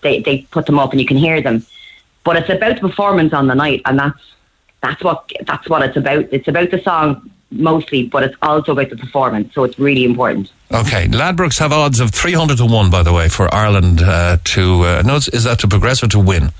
They, 0.00 0.20
they 0.20 0.42
put 0.50 0.64
them 0.66 0.78
up 0.78 0.92
and 0.92 1.00
you 1.00 1.06
can 1.06 1.18
hear 1.18 1.42
them. 1.42 1.66
But 2.24 2.36
it's 2.36 2.48
about 2.48 2.76
the 2.80 2.88
performance 2.88 3.32
on 3.34 3.46
the 3.46 3.54
night 3.54 3.82
and 3.84 3.98
that's, 3.98 4.18
that's 4.82 5.02
what, 5.04 5.30
that's 5.46 5.68
what 5.68 5.82
it's 5.82 5.96
about. 5.96 6.26
It's 6.32 6.48
about 6.48 6.70
the 6.70 6.80
song 6.80 7.30
mostly, 7.50 8.06
but 8.06 8.22
it's 8.22 8.36
also 8.40 8.72
about 8.72 8.88
the 8.90 8.96
performance. 8.96 9.52
So 9.54 9.64
it's 9.64 9.78
really 9.78 10.04
important. 10.04 10.50
Okay. 10.72 11.08
Ladbrokes 11.08 11.58
have 11.58 11.72
odds 11.72 12.00
of 12.00 12.10
300 12.12 12.58
to 12.58 12.64
1, 12.66 12.90
by 12.90 13.02
the 13.02 13.12
way, 13.12 13.28
for 13.28 13.52
Ireland 13.52 14.00
uh, 14.02 14.38
to. 14.44 14.82
Uh, 14.82 15.02
no, 15.04 15.16
is 15.16 15.44
that 15.44 15.58
to 15.60 15.68
progress 15.68 16.02
or 16.02 16.08
to 16.08 16.20
win? 16.20 16.52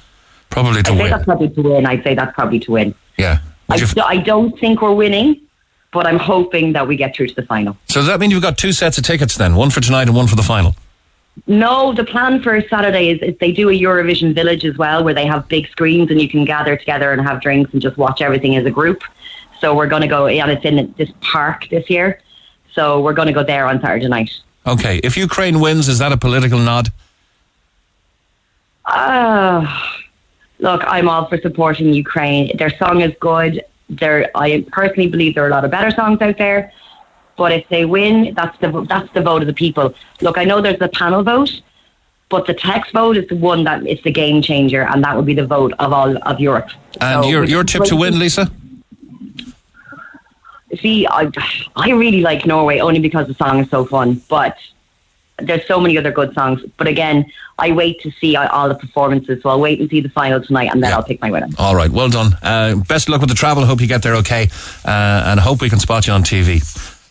Probably 0.51 0.83
to 0.83 0.91
I'd 0.91 0.97
say 0.97 1.03
win. 1.05 1.11
that's 1.13 1.25
probably 1.25 1.49
to 1.51 1.63
win. 1.63 1.87
I'd 1.87 2.03
say 2.03 2.15
that's 2.17 2.35
probably 2.35 2.59
to 2.61 2.73
win. 2.73 2.95
Yeah. 3.17 3.39
I, 3.69 3.75
Would 3.75 3.81
you 3.83 3.87
f- 3.87 3.95
do- 3.95 4.01
I 4.03 4.17
don't 4.17 4.59
think 4.59 4.83
we're 4.83 4.93
winning, 4.95 5.41
but 5.93 6.07
I'm 6.07 6.19
hoping 6.19 6.73
that 6.75 6.87
we 6.87 6.97
get 6.97 7.15
through 7.17 7.29
to 7.29 7.35
the 7.35 7.43
final. 7.43 7.77
so 7.87 8.01
does 8.01 8.07
that 8.07 8.21
mean 8.21 8.31
you've 8.31 8.43
got 8.43 8.59
two 8.59 8.73
sets 8.73 8.99
of 8.99 9.05
tickets 9.05 9.37
then? 9.37 9.57
One 9.57 9.71
for 9.71 9.81
tonight 9.81 10.03
and 10.09 10.15
one 10.15 10.27
for 10.27 10.37
the 10.37 10.43
final? 10.43 10.75
No, 11.47 11.93
the 11.93 12.05
plan 12.05 12.43
for 12.43 12.61
Saturday 12.69 13.11
is, 13.11 13.23
is 13.23 13.39
they 13.39 13.53
do 13.53 13.69
a 13.71 13.73
Eurovision 13.73 14.35
Village 14.35 14.65
as 14.65 14.77
well, 14.77 15.03
where 15.05 15.15
they 15.15 15.27
have 15.27 15.49
big 15.49 15.69
screens 15.69 16.11
and 16.11 16.21
you 16.21 16.29
can 16.29 16.45
gather 16.45 16.77
together 16.77 17.13
and 17.13 17.23
have 17.23 17.41
drinks 17.41 17.73
and 17.73 17.81
just 17.81 17.97
watch 17.97 18.21
everything 18.21 18.57
as 18.57 18.67
a 18.67 18.71
group. 18.71 19.03
So 19.61 19.75
we're 19.75 19.87
going 19.87 20.03
to 20.03 20.09
go, 20.09 20.27
and 20.27 20.51
it's 20.51 20.65
in 20.65 20.95
this 20.97 21.11
park 21.21 21.69
this 21.71 21.89
year. 21.89 22.21
So 22.73 23.01
we're 23.01 23.15
going 23.15 23.27
to 23.27 23.35
go 23.35 23.43
there 23.43 23.67
on 23.67 23.81
Saturday 23.81 24.09
night. 24.09 24.31
Okay. 24.67 24.99
If 25.03 25.17
Ukraine 25.17 25.61
wins, 25.61 25.89
is 25.89 25.99
that 25.99 26.13
a 26.13 26.17
political 26.17 26.59
nod? 26.59 26.89
Uh, 28.85 29.67
look, 30.59 30.83
I'm 30.87 31.09
all 31.09 31.27
for 31.27 31.39
supporting 31.39 31.93
Ukraine. 31.93 32.57
Their 32.57 32.71
song 32.71 33.01
is 33.01 33.15
good. 33.21 33.63
There, 33.91 34.31
I 34.35 34.65
personally 34.71 35.09
believe 35.09 35.35
there 35.35 35.45
are 35.45 35.49
a 35.49 35.51
lot 35.51 35.65
of 35.65 35.71
better 35.71 35.91
songs 35.91 36.21
out 36.21 36.39
there. 36.39 36.73
But 37.37 37.53
if 37.53 37.69
they 37.69 37.85
win, 37.85 38.35
that's 38.35 38.57
the 38.59 38.85
that's 38.89 39.11
the 39.15 39.23
vote 39.23 39.43
of 39.43 39.47
the 39.47 39.55
people. 39.55 39.95
Look, 40.21 40.37
I 40.37 40.45
know 40.45 40.61
there's 40.61 40.81
a 40.81 40.89
panel 40.89 41.23
vote, 41.23 41.63
but 42.29 42.47
the 42.47 42.55
text 42.55 42.93
vote 42.93 43.17
is 43.17 43.27
the 43.29 43.37
one 43.37 43.65
that 43.65 43.87
is 43.87 44.01
the 44.03 44.13
game 44.13 44.43
changer, 44.43 44.83
and 44.83 45.03
that 45.05 45.17
would 45.17 45.27
be 45.27 45.35
the 45.35 45.47
vote 45.47 45.73
of 45.79 45.93
all 45.93 46.17
of 46.29 46.39
Europe. 46.39 46.71
And 47.01 47.25
So 47.25 47.31
your 47.31 47.45
your 47.45 47.65
tip 47.65 47.85
to 47.85 47.97
win, 47.97 48.19
Lisa? 48.19 48.51
See, 50.81 51.07
I, 51.07 51.31
I 51.75 51.91
really 51.91 52.21
like 52.21 52.47
Norway 52.47 52.79
only 52.79 53.01
because 53.01 53.27
the 53.27 53.35
song 53.35 53.59
is 53.59 53.71
so 53.71 53.85
fun, 53.85 54.23
but 54.29 54.57
there's 55.43 55.67
so 55.67 55.81
many 55.81 55.97
other 55.99 56.13
good 56.13 56.33
songs. 56.35 56.63
But 56.77 56.87
again, 56.87 57.25
I 57.59 57.73
wait 57.73 58.01
to 58.01 58.11
see 58.13 58.37
all 58.37 58.69
the 58.69 58.75
performances, 58.75 59.43
so 59.43 59.49
I'll 59.51 59.61
wait 59.61 59.81
and 59.81 59.91
see 59.91 60.01
the 60.01 60.09
final 60.09 60.43
tonight, 60.43 60.71
and 60.73 60.83
then 60.83 60.91
Yeah. 60.91 60.97
I'll 60.97 61.03
pick 61.03 61.21
my 61.21 61.31
winner. 61.31 61.49
All 61.59 61.75
right. 61.77 61.91
Well 61.91 62.09
done. 62.09 62.35
Uh, 62.43 62.77
best 62.89 63.09
of 63.09 63.13
luck 63.13 63.21
with 63.21 63.29
the 63.31 63.37
travel. 63.37 63.65
Hope 63.67 63.81
you 63.81 63.87
get 63.87 64.03
there 64.03 64.17
okay, 64.17 64.49
uh, 64.85 65.25
and 65.27 65.39
hope 65.41 65.61
we 65.61 65.69
can 65.71 65.79
spot 65.79 66.07
you 66.07 66.13
on 66.13 66.23
TV. 66.23 66.61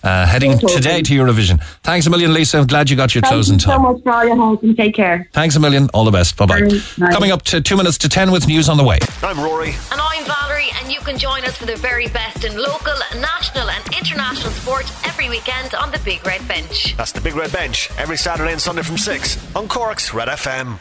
Uh, 0.02 0.26
heading 0.26 0.58
today 0.58 1.02
to 1.02 1.14
Eurovision. 1.14 1.62
Thanks 1.84 2.08
a 2.08 2.10
million, 2.10 2.34
Lisa. 2.34 2.64
Glad 2.66 2.90
you 2.90 2.96
got 2.96 3.14
your 3.14 3.22
Thank 3.22 3.34
toes 3.34 3.48
you 3.50 3.56
in 3.56 3.60
so 3.60 3.72
time. 3.72 3.82
much 3.82 4.02
for 4.02 4.12
all 4.14 4.26
your 4.26 4.36
help, 4.36 4.64
and 4.64 4.76
take 4.78 4.96
care. 4.96 5.28
Thanks 5.34 5.56
a 5.58 5.60
million. 5.60 5.90
All 5.94 6.06
the 6.06 6.12
best. 6.12 6.38
Bye 6.38 6.46
bye. 6.46 6.62
Bye. 6.62 6.80
Bye. 6.98 7.12
Coming 7.12 7.32
up 7.32 7.42
to 7.44 7.60
two 7.60 7.76
minutes 7.76 7.98
to 8.00 8.10
ten 8.10 8.32
with 8.32 8.48
news 8.48 8.70
on 8.70 8.78
the 8.78 8.84
way. 8.84 9.00
I'm 9.22 9.38
Rory. 9.40 9.70
And 9.92 10.00
I'm 10.02 10.24
Valerie, 10.26 10.70
and 10.82 10.92
you 10.92 11.00
can 11.02 11.18
join 11.18 11.44
us 11.44 11.58
for 11.58 11.66
the 11.66 11.76
very 11.76 12.08
best 12.08 12.46
in 12.46 12.56
local, 12.56 12.94
national, 13.20 13.70
and 13.70 13.84
international 13.98 14.52
sport 14.52 14.86
every 15.06 15.30
weekend 15.30 15.74
on 15.76 15.92
the 15.92 16.00
Big 16.00 16.26
Red 16.26 16.48
Bench. 16.48 16.96
That's 16.96 17.12
the 17.12 17.22
Big 17.22 17.36
Red 17.36 17.52
Bench 17.52 17.90
every 17.98 18.18
Saturday 18.18 18.54
and 18.54 18.62
Sunday 18.62 18.84
from 18.84 18.98
6 18.98 19.56
on 19.56 19.68
Cork's 19.68 20.14
Red 20.14 20.30
FM. 20.30 20.80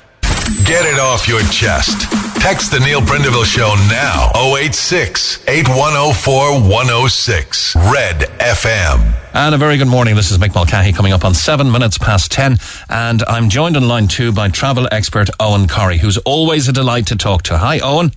Get 0.68 0.84
it 0.84 0.98
off 0.98 1.26
your 1.26 1.40
chest. 1.44 2.02
Text 2.42 2.70
the 2.72 2.78
Neil 2.80 3.00
Prendeville 3.00 3.46
Show 3.46 3.74
now. 3.88 4.30
086 4.54 5.42
8104 5.48 6.60
106. 6.60 7.74
Red 7.90 8.16
FM. 8.38 9.14
And 9.32 9.54
a 9.54 9.58
very 9.58 9.78
good 9.78 9.88
morning. 9.88 10.14
This 10.14 10.30
is 10.30 10.36
Mick 10.36 10.54
Mulcahy 10.54 10.92
coming 10.92 11.14
up 11.14 11.24
on 11.24 11.32
seven 11.32 11.72
minutes 11.72 11.96
past 11.96 12.30
ten. 12.30 12.58
And 12.90 13.22
I'm 13.22 13.48
joined 13.48 13.78
on 13.78 13.88
line 13.88 14.08
two 14.08 14.30
by 14.30 14.50
travel 14.50 14.86
expert 14.92 15.30
Owen 15.40 15.68
Corrie, 15.68 15.96
who's 15.96 16.18
always 16.18 16.68
a 16.68 16.72
delight 16.74 17.06
to 17.06 17.16
talk 17.16 17.44
to. 17.44 17.56
Hi, 17.56 17.78
Owen. 17.78 18.12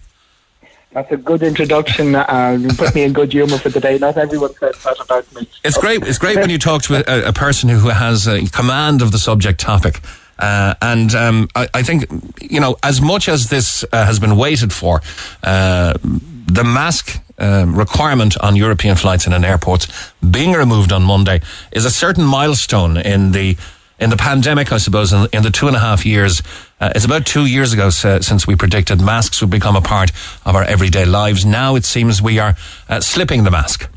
That's 0.92 1.10
a 1.10 1.16
good 1.16 1.44
introduction. 1.44 2.16
Uh, 2.16 2.58
you 2.60 2.68
put 2.74 2.94
me 2.94 3.04
in 3.04 3.14
good 3.14 3.32
humour 3.32 3.60
for 3.60 3.70
the 3.70 3.80
day. 3.80 3.98
Not 3.98 4.18
everyone 4.18 4.54
says 4.56 4.84
that 4.84 5.00
about 5.00 5.34
me. 5.34 5.48
It's 5.64 5.78
great. 5.78 6.06
It's 6.06 6.18
great 6.18 6.36
when 6.36 6.50
you 6.50 6.60
talk 6.60 6.82
to 6.84 6.96
a, 7.10 7.30
a 7.30 7.32
person 7.32 7.70
who 7.70 7.88
has 7.88 8.28
a 8.28 8.46
command 8.48 9.02
of 9.02 9.14
the 9.14 9.20
subject 9.20 9.58
topic. 9.58 10.02
Uh, 10.40 10.74
and 10.82 11.14
um, 11.14 11.48
I, 11.56 11.68
I 11.74 11.84
think, 11.84 12.06
you 12.42 12.60
know, 12.60 12.78
as 12.84 13.02
much 13.02 13.30
as 13.30 13.50
this 13.50 13.86
uh, 13.92 14.06
has 14.06 14.20
been 14.20 14.38
waited 14.38 14.74
for, 14.74 15.02
uh, 15.44 15.94
the 16.04 16.64
mask 16.64 17.22
um, 17.38 17.76
requirement 17.76 18.38
on 18.40 18.56
European 18.56 18.96
flights 18.96 19.26
and 19.26 19.34
in 19.34 19.44
airports 19.44 19.88
being 20.20 20.54
removed 20.54 20.92
on 20.92 21.04
Monday 21.04 21.42
is 21.72 21.86
a 21.86 21.92
certain 21.92 22.26
milestone 22.26 22.98
in 22.98 23.32
the 23.32 23.58
in 24.00 24.10
the 24.10 24.18
pandemic, 24.18 24.72
I 24.72 24.78
suppose, 24.78 25.14
in, 25.14 25.28
in 25.32 25.44
the 25.44 25.52
two 25.52 25.68
and 25.68 25.76
a 25.76 25.80
half 25.80 26.06
years. 26.08 26.42
Uh, 26.80 26.92
it's 26.96 27.06
about 27.06 27.24
two 27.24 27.46
years 27.46 27.72
ago 27.72 27.92
since 27.92 28.48
we 28.48 28.56
predicted 28.56 29.00
masks 29.00 29.42
would 29.42 29.52
become 29.52 29.76
a 29.76 29.82
part 29.82 30.12
of 30.44 30.56
our 30.56 30.64
everyday 30.64 31.06
lives. 31.06 31.46
Now 31.46 31.76
it 31.76 31.86
seems 31.86 32.20
we 32.20 32.40
are 32.40 32.56
uh, 32.90 33.00
slipping 33.00 33.44
the 33.44 33.52
mask. 33.52 33.88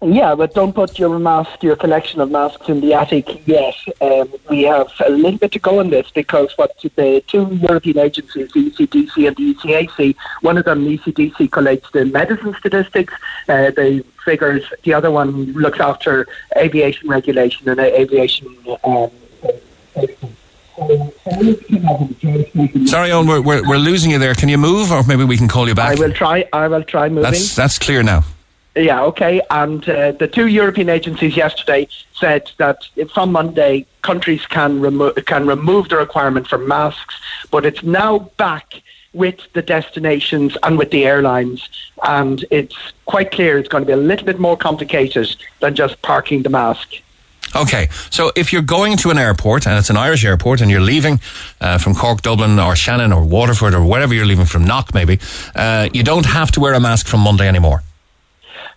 Yeah, 0.00 0.36
but 0.36 0.54
don't 0.54 0.72
put 0.72 0.96
your 0.96 1.18
mask, 1.18 1.60
your 1.60 1.74
collection 1.74 2.20
of 2.20 2.30
masks 2.30 2.68
in 2.68 2.80
the 2.80 2.94
attic 2.94 3.44
yet. 3.48 3.74
Um, 4.00 4.32
we 4.48 4.62
have 4.62 4.92
a 5.04 5.10
little 5.10 5.38
bit 5.38 5.50
to 5.52 5.58
go 5.58 5.80
on 5.80 5.90
this 5.90 6.08
because 6.12 6.56
what 6.56 6.78
the 6.78 7.20
two 7.26 7.52
European 7.56 7.98
agencies, 7.98 8.52
the 8.52 8.70
ECDC 8.70 9.26
and 9.26 9.36
the 9.36 9.54
ECAC, 9.54 10.14
one 10.42 10.56
of 10.56 10.66
them, 10.66 10.84
the 10.84 10.98
ECDC, 10.98 11.50
collates 11.50 11.90
the 11.90 12.04
medicine 12.04 12.54
statistics, 12.60 13.12
uh, 13.48 13.72
the 13.72 14.04
figures. 14.24 14.62
The 14.84 14.94
other 14.94 15.10
one 15.10 15.52
looks 15.54 15.80
after 15.80 16.28
aviation 16.56 17.08
regulation 17.08 17.68
and 17.68 17.80
uh, 17.80 17.82
aviation. 17.82 18.56
Um, 18.84 19.10
safety. 19.94 20.28
So, 20.76 21.12
so 21.24 21.38
we 21.40 21.56
can 21.56 21.82
have 21.82 22.08
a 22.08 22.14
choice. 22.14 22.88
Sorry, 22.88 23.10
Owen, 23.10 23.26
we're, 23.26 23.40
we're, 23.40 23.68
we're 23.68 23.78
losing 23.78 24.12
you 24.12 24.20
there. 24.20 24.36
Can 24.36 24.48
you 24.48 24.58
move, 24.58 24.92
or 24.92 25.02
maybe 25.02 25.24
we 25.24 25.36
can 25.36 25.48
call 25.48 25.66
you 25.66 25.74
back? 25.74 25.98
I 25.98 26.00
will 26.00 26.12
try. 26.12 26.48
I 26.52 26.68
will 26.68 26.84
try 26.84 27.08
moving. 27.08 27.24
That's 27.24 27.56
that's 27.56 27.80
clear 27.80 28.04
now. 28.04 28.22
Yeah, 28.74 29.02
okay. 29.04 29.40
And 29.50 29.88
uh, 29.88 30.12
the 30.12 30.28
two 30.28 30.46
European 30.46 30.88
agencies 30.88 31.36
yesterday 31.36 31.88
said 32.14 32.50
that 32.58 32.86
from 33.12 33.32
Monday, 33.32 33.86
countries 34.02 34.46
can, 34.46 34.80
remo- 34.80 35.12
can 35.12 35.46
remove 35.46 35.88
the 35.88 35.96
requirement 35.96 36.46
for 36.46 36.58
masks, 36.58 37.16
but 37.50 37.66
it's 37.66 37.82
now 37.82 38.30
back 38.36 38.74
with 39.14 39.40
the 39.54 39.62
destinations 39.62 40.56
and 40.62 40.78
with 40.78 40.90
the 40.90 41.06
airlines. 41.06 41.68
And 42.04 42.44
it's 42.50 42.76
quite 43.06 43.32
clear 43.32 43.58
it's 43.58 43.68
going 43.68 43.82
to 43.82 43.86
be 43.86 43.92
a 43.92 43.96
little 43.96 44.26
bit 44.26 44.38
more 44.38 44.56
complicated 44.56 45.34
than 45.60 45.74
just 45.74 46.00
parking 46.02 46.42
the 46.42 46.50
mask. 46.50 46.94
Okay, 47.56 47.88
so 48.10 48.30
if 48.36 48.52
you're 48.52 48.62
going 48.62 48.98
to 48.98 49.10
an 49.10 49.18
airport 49.18 49.66
and 49.66 49.78
it's 49.78 49.88
an 49.88 49.96
Irish 49.96 50.24
airport 50.24 50.60
and 50.60 50.70
you're 50.70 50.82
leaving 50.82 51.18
uh, 51.60 51.78
from 51.78 51.94
Cork, 51.94 52.20
Dublin, 52.20 52.58
or 52.58 52.76
Shannon, 52.76 53.10
or 53.12 53.24
Waterford, 53.24 53.72
or 53.74 53.82
wherever 53.84 54.12
you're 54.12 54.26
leaving 54.26 54.44
from, 54.44 54.64
Knock 54.64 54.92
maybe, 54.92 55.18
uh, 55.54 55.88
you 55.94 56.02
don't 56.02 56.26
have 56.26 56.50
to 56.52 56.60
wear 56.60 56.74
a 56.74 56.80
mask 56.80 57.06
from 57.06 57.20
Monday 57.20 57.48
anymore. 57.48 57.82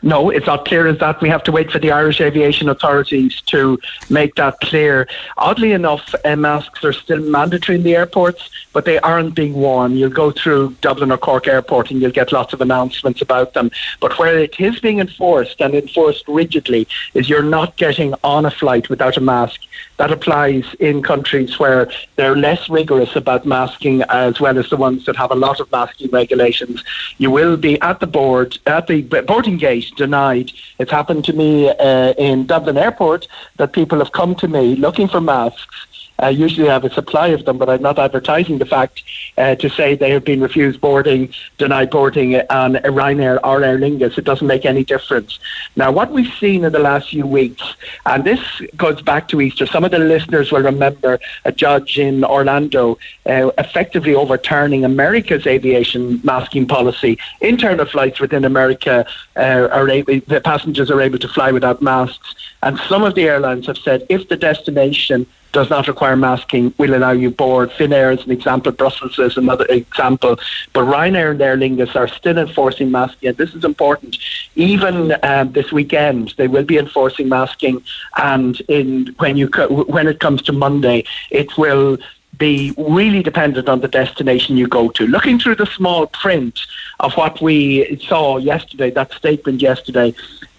No, 0.04 0.30
it's 0.32 0.48
not 0.48 0.66
clear 0.66 0.88
as 0.88 0.98
that. 1.00 1.22
We 1.22 1.30
have 1.30 1.44
to 1.44 1.52
wait 1.52 1.72
for 1.72 1.78
the 1.78 1.92
Irish 1.92 2.22
aviation 2.22 2.70
authorities 2.70 3.40
to 3.42 3.80
make 4.10 4.36
that 4.36 4.60
clear. 4.60 5.08
Oddly 5.38 5.74
enough, 5.74 6.16
uh, 6.26 6.36
masks 6.36 6.84
are 6.84 6.94
still 6.94 7.22
mandatory 7.22 7.78
in 7.78 7.84
the 7.84 7.96
airports, 7.96 8.50
but 8.74 8.86
they 8.86 9.00
aren't 9.00 9.36
being 9.36 9.54
worn. 9.54 9.96
You'll 9.96 10.10
go 10.10 10.32
through 10.32 10.76
Dublin 10.82 11.12
or 11.12 11.18
Cork 11.18 11.48
Airport 11.48 11.92
and 11.92 12.02
you'll 12.02 12.12
get 12.12 12.32
lots 12.32 12.54
of 12.54 12.62
announcements 12.62 13.22
about 13.22 13.54
them. 13.54 13.72
But 14.00 14.18
where 14.18 14.38
it 14.38 14.60
is 14.60 14.80
being 14.80 15.00
enforced 15.00 15.62
and 15.62 15.74
enforced 15.74 16.26
rigidly 16.28 16.88
is 17.14 17.30
you're 17.30 17.44
not 17.44 17.78
getting 17.78 18.14
on 18.24 18.46
a 18.46 18.52
flight 18.52 18.90
without 18.90 19.18
a 19.18 19.22
mask. 19.22 19.62
That 19.98 20.12
applies 20.12 20.66
in 20.80 21.04
countries 21.04 21.60
where 21.60 21.92
they're 22.16 22.36
less 22.36 22.70
rigorous 22.70 23.16
about 23.16 23.46
masking, 23.46 24.02
as 24.04 24.40
well 24.40 24.58
as 24.58 24.70
the 24.70 24.78
ones 24.78 25.06
that 25.06 25.16
have 25.16 25.32
a 25.32 25.36
lot 25.36 25.60
of 25.60 25.72
masking 25.72 26.10
regulations. 26.10 26.84
You 27.18 27.30
will 27.30 27.58
be 27.58 27.80
at 27.82 28.00
the 28.00 28.08
board, 28.08 28.58
at 28.66 28.88
the 28.88 29.02
boarding 29.02 29.58
gate, 29.58 29.92
denied. 29.96 30.52
It's 30.80 30.92
happened 30.92 31.26
to 31.26 31.34
me 31.34 31.70
uh, 31.70 32.14
in 32.14 32.48
Dublin 32.48 32.78
Airport 32.78 33.28
that 33.58 33.74
people 33.74 34.00
have 34.00 34.12
come 34.12 34.34
to 34.36 34.48
me 34.48 34.76
looking 34.76 35.08
for 35.08 35.22
masks. 35.22 35.88
Uh, 36.22 36.28
usually 36.28 36.70
I 36.70 36.74
have 36.74 36.84
a 36.84 36.94
supply 36.94 37.28
of 37.28 37.46
them, 37.46 37.58
but 37.58 37.70
I'm 37.70 37.82
not 37.82 37.98
advertising 37.98 38.58
the 38.58 38.66
fact 38.66 39.04
uh, 39.38 39.56
to 39.56 39.70
say 39.70 39.96
they 39.96 40.12
have 40.12 40.24
been 40.24 40.42
refused 40.42 40.80
boarding, 40.80 41.34
denied 41.58 41.90
boarding 41.90 42.36
on 42.50 42.76
Ryanair 42.76 43.40
or 43.44 43.64
Aer 43.64 43.78
Lingus. 43.78 44.18
It 44.18 44.26
doesn't 44.26 44.48
make 44.48 44.66
any 44.66 44.84
difference. 44.84 45.40
Now, 45.76 45.92
what 45.92 46.12
we've 46.12 46.34
seen 46.36 46.64
in 46.64 46.72
the 46.72 46.80
last 46.80 47.10
few 47.10 47.26
weeks, 47.26 47.64
and 48.06 48.24
this 48.24 48.40
goes 48.76 49.02
back 49.02 49.28
to 49.30 49.42
Easter, 49.42 49.66
some 49.66 49.84
of 49.84 49.92
the 49.92 50.00
listeners 50.00 50.52
will 50.52 50.62
remember 50.62 51.20
a 51.46 51.52
judge 51.52 51.98
in 51.98 52.24
Orlando 52.24 52.98
uh, 53.26 53.52
effectively 53.58 54.14
overturning 54.14 54.86
America's 54.86 55.48
aviation 55.48 56.22
masking 56.24 56.68
policy. 56.68 57.18
Internal 57.42 57.86
flights 57.86 58.20
within 58.20 58.46
America 58.46 59.06
uh, 59.36 59.70
are 59.72 59.90
able, 59.90 60.20
the 60.28 60.42
passengers 60.42 60.92
are 60.92 61.02
able 61.02 61.20
to 61.20 61.28
fly 61.28 61.52
without 61.52 61.82
masks, 61.82 62.36
and 62.64 62.78
some 62.80 63.04
of 63.04 63.16
the 63.16 63.24
airlines 63.24 63.66
have 63.68 63.78
said 63.78 64.06
if 64.10 64.28
the 64.30 64.38
destination 64.38 65.26
does 65.52 65.70
not 65.70 65.88
require 65.88 66.16
masking, 66.16 66.74
will 66.78 66.96
allow 66.96 67.12
you 67.12 67.30
board. 67.30 67.70
Finnair 67.72 68.18
is 68.18 68.26
an 68.26 68.32
example, 68.32 68.72
Brussels 68.72 69.20
is 69.20 69.38
another 69.38 69.66
example. 69.66 70.40
But 70.74 70.86
Ryanair 70.86 71.32
and 71.32 71.42
Aer 71.42 71.58
Lingus 71.58 71.96
are 71.96 72.08
still 72.08 72.38
enforcing 72.38 72.92
masking, 72.92 73.30
and 73.30 73.38
this 73.38 73.54
is 73.54 73.64
important. 73.64 74.18
Even 74.56 75.16
um, 75.24 75.52
this 75.52 75.72
weekend, 75.72 76.34
they 76.38 76.48
will 76.48 76.64
be 76.64 76.78
enforcing 76.78 77.30
masking, 77.30 77.84
and 78.18 78.60
in 78.68 79.16
when 79.20 79.38
you 79.38 79.50
co- 79.50 79.84
when 79.84 80.08
it 80.08 80.20
comes 80.20 80.42
to 80.44 80.54
Monday, 80.54 81.04
it 81.30 81.58
will 81.58 81.98
be 82.38 82.74
really 82.78 83.22
dependent 83.22 83.68
on 83.70 83.82
the 83.82 83.88
destination 83.88 84.58
you 84.58 84.68
go 84.68 84.90
to. 84.90 85.06
Looking 85.06 85.38
through 85.38 85.56
the 85.56 85.66
small 85.66 86.08
print 86.08 86.60
of 87.00 87.14
what 87.14 87.42
we 87.42 87.98
saw 88.08 88.38
yesterday, 88.38 88.90
that 88.92 89.12
statement 89.14 89.62
yesterday, 89.62 90.14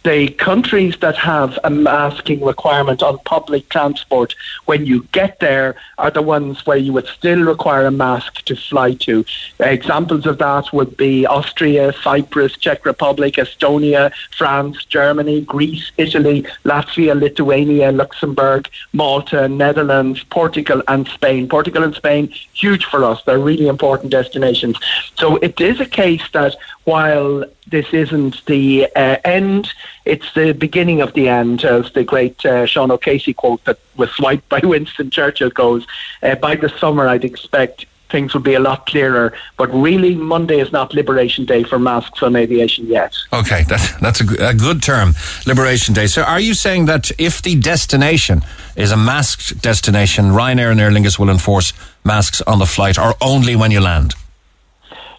the 0.04 0.28
countries 0.30 0.96
that 0.98 1.16
have 1.16 1.58
a 1.64 1.70
masking 1.70 2.44
requirement 2.44 3.02
on 3.02 3.18
public 3.20 3.68
transport 3.68 4.34
when 4.64 4.84
you 4.84 5.06
get 5.12 5.38
there 5.40 5.76
are 5.98 6.10
the 6.10 6.22
ones 6.22 6.66
where 6.66 6.76
you 6.76 6.92
would 6.92 7.06
still 7.06 7.42
require 7.44 7.86
a 7.86 7.90
mask 7.90 8.44
to 8.44 8.56
fly 8.56 8.94
to. 8.94 9.24
Examples 9.60 10.26
of 10.26 10.38
that 10.38 10.72
would 10.72 10.96
be 10.96 11.26
Austria, 11.26 11.92
Cyprus, 11.92 12.56
Czech 12.56 12.84
Republic, 12.84 13.34
Estonia, 13.34 14.12
France, 14.36 14.84
Germany, 14.84 15.42
Greece, 15.42 15.92
Italy, 15.96 16.42
Latvia, 16.64 17.18
Lithuania, 17.18 17.92
Luxembourg, 17.92 18.68
Malta, 18.92 19.48
Netherlands, 19.48 20.24
Portugal, 20.24 20.82
and 20.88 21.06
Spain. 21.08 21.48
Portugal 21.48 21.84
and 21.84 21.94
Spain, 21.94 22.28
huge 22.54 22.84
for 22.86 23.04
us. 23.04 23.22
They're 23.24 23.38
really 23.38 23.68
important 23.68 24.10
destinations. 24.10 24.76
So 25.16 25.36
it 25.36 25.60
is 25.60 25.80
a 25.80 25.86
case 25.86 26.22
that 26.32 26.56
while 26.84 27.44
this 27.66 27.92
isn't 27.92 28.44
the 28.46 28.88
uh, 28.96 29.16
end, 29.24 29.72
it's 30.04 30.32
the 30.34 30.52
beginning 30.52 31.00
of 31.00 31.12
the 31.14 31.28
end, 31.28 31.64
as 31.64 31.92
the 31.92 32.04
great 32.04 32.44
uh, 32.44 32.66
Sean 32.66 32.90
O'Casey 32.90 33.32
quote 33.32 33.64
that 33.64 33.78
was 33.96 34.10
swiped 34.10 34.48
by 34.48 34.60
Winston 34.64 35.10
Churchill 35.10 35.50
goes. 35.50 35.86
Uh, 36.22 36.34
by 36.34 36.56
the 36.56 36.68
summer, 36.68 37.08
I'd 37.08 37.24
expect 37.24 37.86
things 38.12 38.34
would 38.34 38.44
be 38.44 38.54
a 38.54 38.60
lot 38.60 38.86
clearer. 38.86 39.32
But 39.56 39.72
really, 39.72 40.14
Monday 40.14 40.60
is 40.60 40.70
not 40.70 40.94
Liberation 40.94 41.44
Day 41.44 41.64
for 41.64 41.78
masks 41.78 42.22
on 42.22 42.36
aviation 42.36 42.86
yet. 42.86 43.16
Okay, 43.32 43.64
that's 43.64 43.98
that's 43.98 44.20
a, 44.20 44.48
a, 44.50 44.54
good 44.54 44.82
term, 44.82 45.14
Liberation 45.46 45.94
Day. 45.94 46.06
So, 46.06 46.22
are 46.22 46.38
you 46.38 46.54
saying 46.54 46.86
that 46.86 47.10
if 47.18 47.42
the 47.42 47.56
destination 47.56 48.42
is 48.76 48.92
a 48.92 48.96
masked 48.96 49.60
destination, 49.62 50.26
Ryanair 50.26 50.70
and 50.70 50.80
Aer 50.80 50.90
Lingus 50.90 51.18
will 51.18 51.30
enforce 51.30 51.72
masks 52.04 52.40
on 52.42 52.58
the 52.60 52.66
flight, 52.66 52.98
or 52.98 53.14
only 53.20 53.56
when 53.56 53.70
you 53.70 53.80
land? 53.80 54.14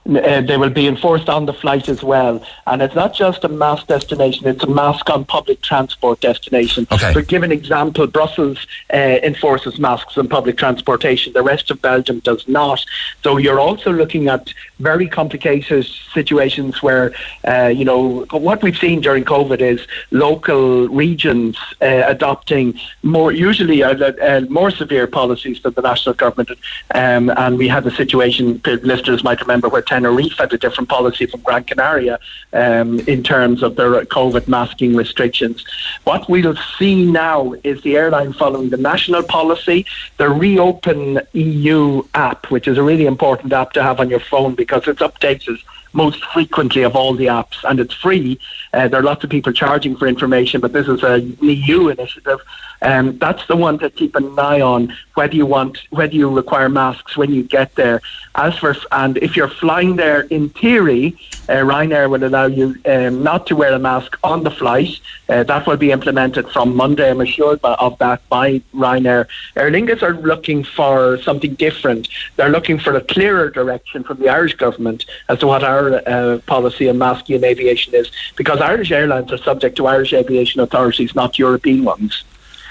Uh, 0.05 0.41
they 0.41 0.57
will 0.57 0.69
be 0.69 0.87
enforced 0.87 1.29
on 1.29 1.45
the 1.45 1.53
flight 1.53 1.87
as 1.89 2.03
well. 2.03 2.43
And 2.67 2.81
it's 2.81 2.95
not 2.95 3.13
just 3.13 3.43
a 3.43 3.49
mass 3.49 3.83
destination, 3.83 4.47
it's 4.47 4.63
a 4.63 4.67
mask 4.67 5.09
on 5.09 5.25
public 5.25 5.61
transport 5.61 6.19
destination. 6.19 6.87
Okay. 6.91 7.13
To 7.13 7.21
give 7.21 7.43
an 7.43 7.51
example, 7.51 8.07
Brussels 8.07 8.65
uh, 8.93 8.97
enforces 8.97 9.79
masks 9.79 10.17
on 10.17 10.27
public 10.27 10.57
transportation. 10.57 11.33
The 11.33 11.43
rest 11.43 11.71
of 11.71 11.81
Belgium 11.81 12.19
does 12.19 12.47
not. 12.47 12.83
So 13.23 13.37
you're 13.37 13.59
also 13.59 13.91
looking 13.91 14.27
at 14.27 14.53
very 14.79 15.07
complicated 15.07 15.85
situations 16.13 16.83
where, 16.83 17.13
uh, 17.47 17.67
you 17.67 17.85
know, 17.85 18.25
what 18.31 18.61
we've 18.61 18.77
seen 18.77 19.01
during 19.01 19.23
COVID 19.23 19.61
is 19.61 19.87
local 20.11 20.87
regions 20.89 21.57
uh, 21.81 22.03
adopting 22.05 22.79
more, 23.03 23.31
usually 23.31 23.83
uh, 23.83 23.93
uh, 23.93 24.41
more 24.49 24.71
severe 24.71 25.07
policies 25.07 25.61
than 25.61 25.73
the 25.73 25.81
national 25.81 26.15
government. 26.15 26.49
Um, 26.93 27.29
and 27.29 27.57
we 27.57 27.67
had 27.67 27.85
a 27.87 27.91
situation, 27.91 28.61
listeners 28.65 29.23
might 29.23 29.39
remember, 29.39 29.69
where 29.69 29.81
Tenerife 29.93 30.39
had 30.39 30.51
a 30.51 30.57
different 30.57 30.89
policy 30.89 31.27
from 31.27 31.41
Gran 31.41 31.63
Canaria 31.65 32.17
um, 32.51 32.99
in 33.01 33.21
terms 33.21 33.61
of 33.61 33.75
their 33.75 33.93
COVID 34.05 34.47
masking 34.47 34.95
restrictions. 34.95 35.63
What 36.03 36.27
we'll 36.27 36.55
see 36.79 37.05
now 37.05 37.53
is 37.63 37.79
the 37.83 37.95
airline 37.95 38.33
following 38.33 38.71
the 38.71 38.77
national 38.77 39.21
policy, 39.21 39.85
the 40.17 40.29
Reopen 40.29 41.21
EU 41.33 42.01
app, 42.15 42.49
which 42.49 42.67
is 42.67 42.79
a 42.79 42.83
really 42.83 43.05
important 43.05 43.53
app 43.53 43.73
to 43.73 43.83
have 43.83 43.99
on 43.99 44.09
your 44.09 44.19
phone 44.19 44.55
because 44.55 44.87
it's 44.87 45.01
updated 45.01 45.59
most 45.93 46.25
frequently 46.33 46.81
of 46.81 46.95
all 46.95 47.13
the 47.13 47.27
apps, 47.27 47.57
and 47.63 47.79
it's 47.79 47.93
free. 47.93 48.39
Uh, 48.73 48.87
there 48.87 48.99
are 48.99 49.03
lots 49.03 49.23
of 49.23 49.29
people 49.29 49.53
charging 49.53 49.95
for 49.95 50.07
information, 50.07 50.59
but 50.59 50.73
this 50.73 50.87
is 50.87 51.03
an 51.03 51.37
EU 51.41 51.89
initiative. 51.89 52.39
Um, 52.83 53.17
that's 53.17 53.45
the 53.47 53.55
one 53.55 53.79
to 53.79 53.89
keep 53.89 54.15
an 54.15 54.37
eye 54.37 54.61
on 54.61 54.93
whether 55.15 55.35
you 55.35 55.45
want 55.45 55.77
whether 55.91 56.13
you 56.13 56.29
require 56.29 56.69
masks 56.69 57.15
when 57.15 57.31
you 57.31 57.43
get 57.43 57.75
there. 57.75 58.01
As 58.35 58.57
for 58.57 58.75
and 58.91 59.17
if 59.17 59.37
you're 59.37 59.47
flying 59.47 59.95
there, 59.95 60.21
in 60.21 60.49
theory, 60.49 61.17
uh, 61.47 61.53
Ryanair 61.53 62.09
will 62.09 62.23
allow 62.23 62.47
you 62.47 62.75
um, 62.85 63.23
not 63.23 63.47
to 63.47 63.55
wear 63.55 63.71
a 63.73 63.79
mask 63.79 64.17
on 64.23 64.43
the 64.43 64.51
flight. 64.51 64.99
Uh, 65.29 65.43
that 65.43 65.65
will 65.65 65.77
be 65.77 65.91
implemented 65.91 66.49
from 66.49 66.75
Monday. 66.75 67.09
I'm 67.09 67.21
assured 67.21 67.59
of 67.63 67.97
that 67.99 68.27
by 68.27 68.59
Ryanair. 68.73 69.27
Aer 69.55 69.71
Lingus 69.71 70.01
are 70.01 70.15
looking 70.15 70.63
for 70.63 71.17
something 71.19 71.53
different. 71.55 72.09
They're 72.35 72.49
looking 72.49 72.79
for 72.79 72.95
a 72.95 73.01
clearer 73.01 73.49
direction 73.49 74.03
from 74.03 74.19
the 74.19 74.29
Irish 74.29 74.55
government 74.55 75.05
as 75.29 75.39
to 75.39 75.47
what 75.47 75.63
our 75.63 76.01
uh, 76.07 76.39
policy 76.47 76.89
on 76.89 76.97
masking 76.97 77.37
in 77.37 77.45
aviation 77.45 77.93
is, 77.95 78.11
because 78.35 78.59
Irish 78.59 78.91
airlines 78.91 79.31
are 79.31 79.37
subject 79.37 79.77
to 79.77 79.87
Irish 79.87 80.11
aviation 80.11 80.59
authorities, 80.59 81.15
not 81.15 81.39
European 81.39 81.83
ones. 81.83 82.23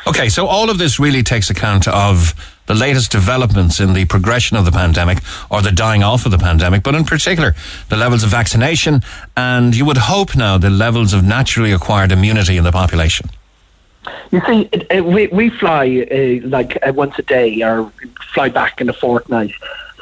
Okay, 0.07 0.28
so 0.28 0.46
all 0.46 0.68
of 0.68 0.78
this 0.78 0.98
really 0.98 1.22
takes 1.22 1.48
account 1.48 1.86
of 1.86 2.34
the 2.66 2.74
latest 2.74 3.12
developments 3.12 3.80
in 3.80 3.92
the 3.92 4.05
progression 4.07 4.57
of 4.57 4.64
the 4.64 4.72
pandemic 4.72 5.18
or 5.50 5.62
the 5.62 5.70
dying 5.70 6.03
off 6.03 6.24
of 6.24 6.32
the 6.32 6.38
pandemic, 6.38 6.82
but 6.82 6.94
in 6.94 7.05
particular, 7.05 7.55
the 7.88 7.96
levels 7.96 8.24
of 8.24 8.30
vaccination 8.30 9.03
and 9.36 9.76
you 9.76 9.84
would 9.84 9.96
hope 9.96 10.36
now 10.36 10.59
the 10.59 10.70
levels 10.70 11.12
of 11.12 11.24
naturally 11.24 11.72
acquired 11.72 12.11
immunity 12.11 12.57
in 12.57 12.64
the 12.64 12.72
population. 12.72 13.28
You 14.30 14.40
see, 14.46 14.68
it, 14.72 14.86
it, 14.90 15.05
we, 15.05 15.28
we 15.28 15.50
fly 15.50 16.07
uh, 16.11 16.46
like 16.48 16.78
uh, 16.84 16.92
once 16.92 17.18
a 17.18 17.22
day 17.22 17.62
or 17.62 17.92
fly 18.32 18.48
back 18.48 18.80
in 18.80 18.88
a 18.88 18.92
fortnight. 18.92 19.53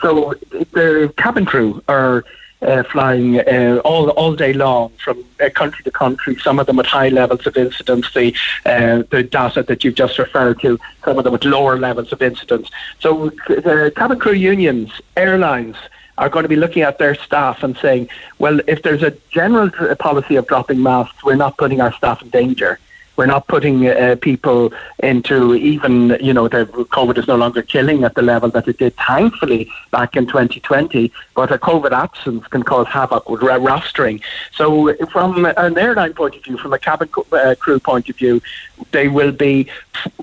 So 0.00 0.34
the 0.72 1.12
cabin 1.18 1.44
crew 1.44 1.82
are 1.88 2.24
uh, 2.62 2.82
flying 2.84 3.40
uh, 3.40 3.80
all 3.84 4.10
all 4.10 4.34
day 4.34 4.52
long 4.52 4.90
from 5.02 5.24
uh, 5.40 5.48
country 5.50 5.82
to 5.84 5.90
country. 5.90 6.36
Some 6.36 6.58
of 6.58 6.66
them 6.66 6.76
with 6.76 6.86
high 6.86 7.08
levels 7.08 7.46
of 7.46 7.56
incidence, 7.56 8.12
the 8.12 8.34
uh, 8.66 9.02
the 9.10 9.22
data 9.22 9.62
that 9.62 9.84
you've 9.84 9.94
just 9.94 10.18
referred 10.18 10.60
to. 10.60 10.78
Some 11.04 11.18
of 11.18 11.24
them 11.24 11.32
with 11.32 11.44
lower 11.44 11.78
levels 11.78 12.12
of 12.12 12.22
incidence. 12.22 12.70
So 12.98 13.30
the 13.48 13.92
cabin 13.96 14.18
crew 14.18 14.32
unions, 14.32 14.92
airlines 15.16 15.76
are 16.18 16.28
going 16.28 16.42
to 16.42 16.48
be 16.48 16.56
looking 16.56 16.82
at 16.82 16.98
their 16.98 17.14
staff 17.14 17.62
and 17.62 17.76
saying, 17.78 18.08
well, 18.38 18.60
if 18.68 18.82
there's 18.82 19.02
a 19.02 19.12
general 19.30 19.70
policy 19.96 20.36
of 20.36 20.46
dropping 20.46 20.82
masks, 20.82 21.24
we're 21.24 21.34
not 21.34 21.56
putting 21.56 21.80
our 21.80 21.92
staff 21.94 22.20
in 22.20 22.28
danger. 22.28 22.78
We're 23.20 23.26
not 23.26 23.48
putting 23.48 23.86
uh, 23.86 24.16
people 24.18 24.72
into 25.00 25.54
even, 25.54 26.16
you 26.22 26.32
know, 26.32 26.48
the 26.48 26.64
COVID 26.64 27.18
is 27.18 27.28
no 27.28 27.36
longer 27.36 27.60
killing 27.60 28.02
at 28.02 28.14
the 28.14 28.22
level 28.22 28.48
that 28.48 28.66
it 28.66 28.78
did, 28.78 28.96
thankfully, 28.96 29.70
back 29.90 30.16
in 30.16 30.26
2020. 30.26 31.12
But 31.34 31.52
a 31.52 31.58
COVID 31.58 31.92
absence 31.92 32.46
can 32.46 32.62
cause 32.62 32.86
havoc 32.86 33.28
with 33.28 33.42
rostering. 33.42 34.22
So, 34.54 34.94
from 35.08 35.44
an 35.44 35.76
airline 35.76 36.14
point 36.14 36.34
of 36.34 36.44
view, 36.44 36.56
from 36.56 36.72
a 36.72 36.78
cabin 36.78 37.10
uh, 37.32 37.56
crew 37.58 37.78
point 37.78 38.08
of 38.08 38.16
view, 38.16 38.40
they 38.92 39.08
will 39.08 39.32
be 39.32 39.68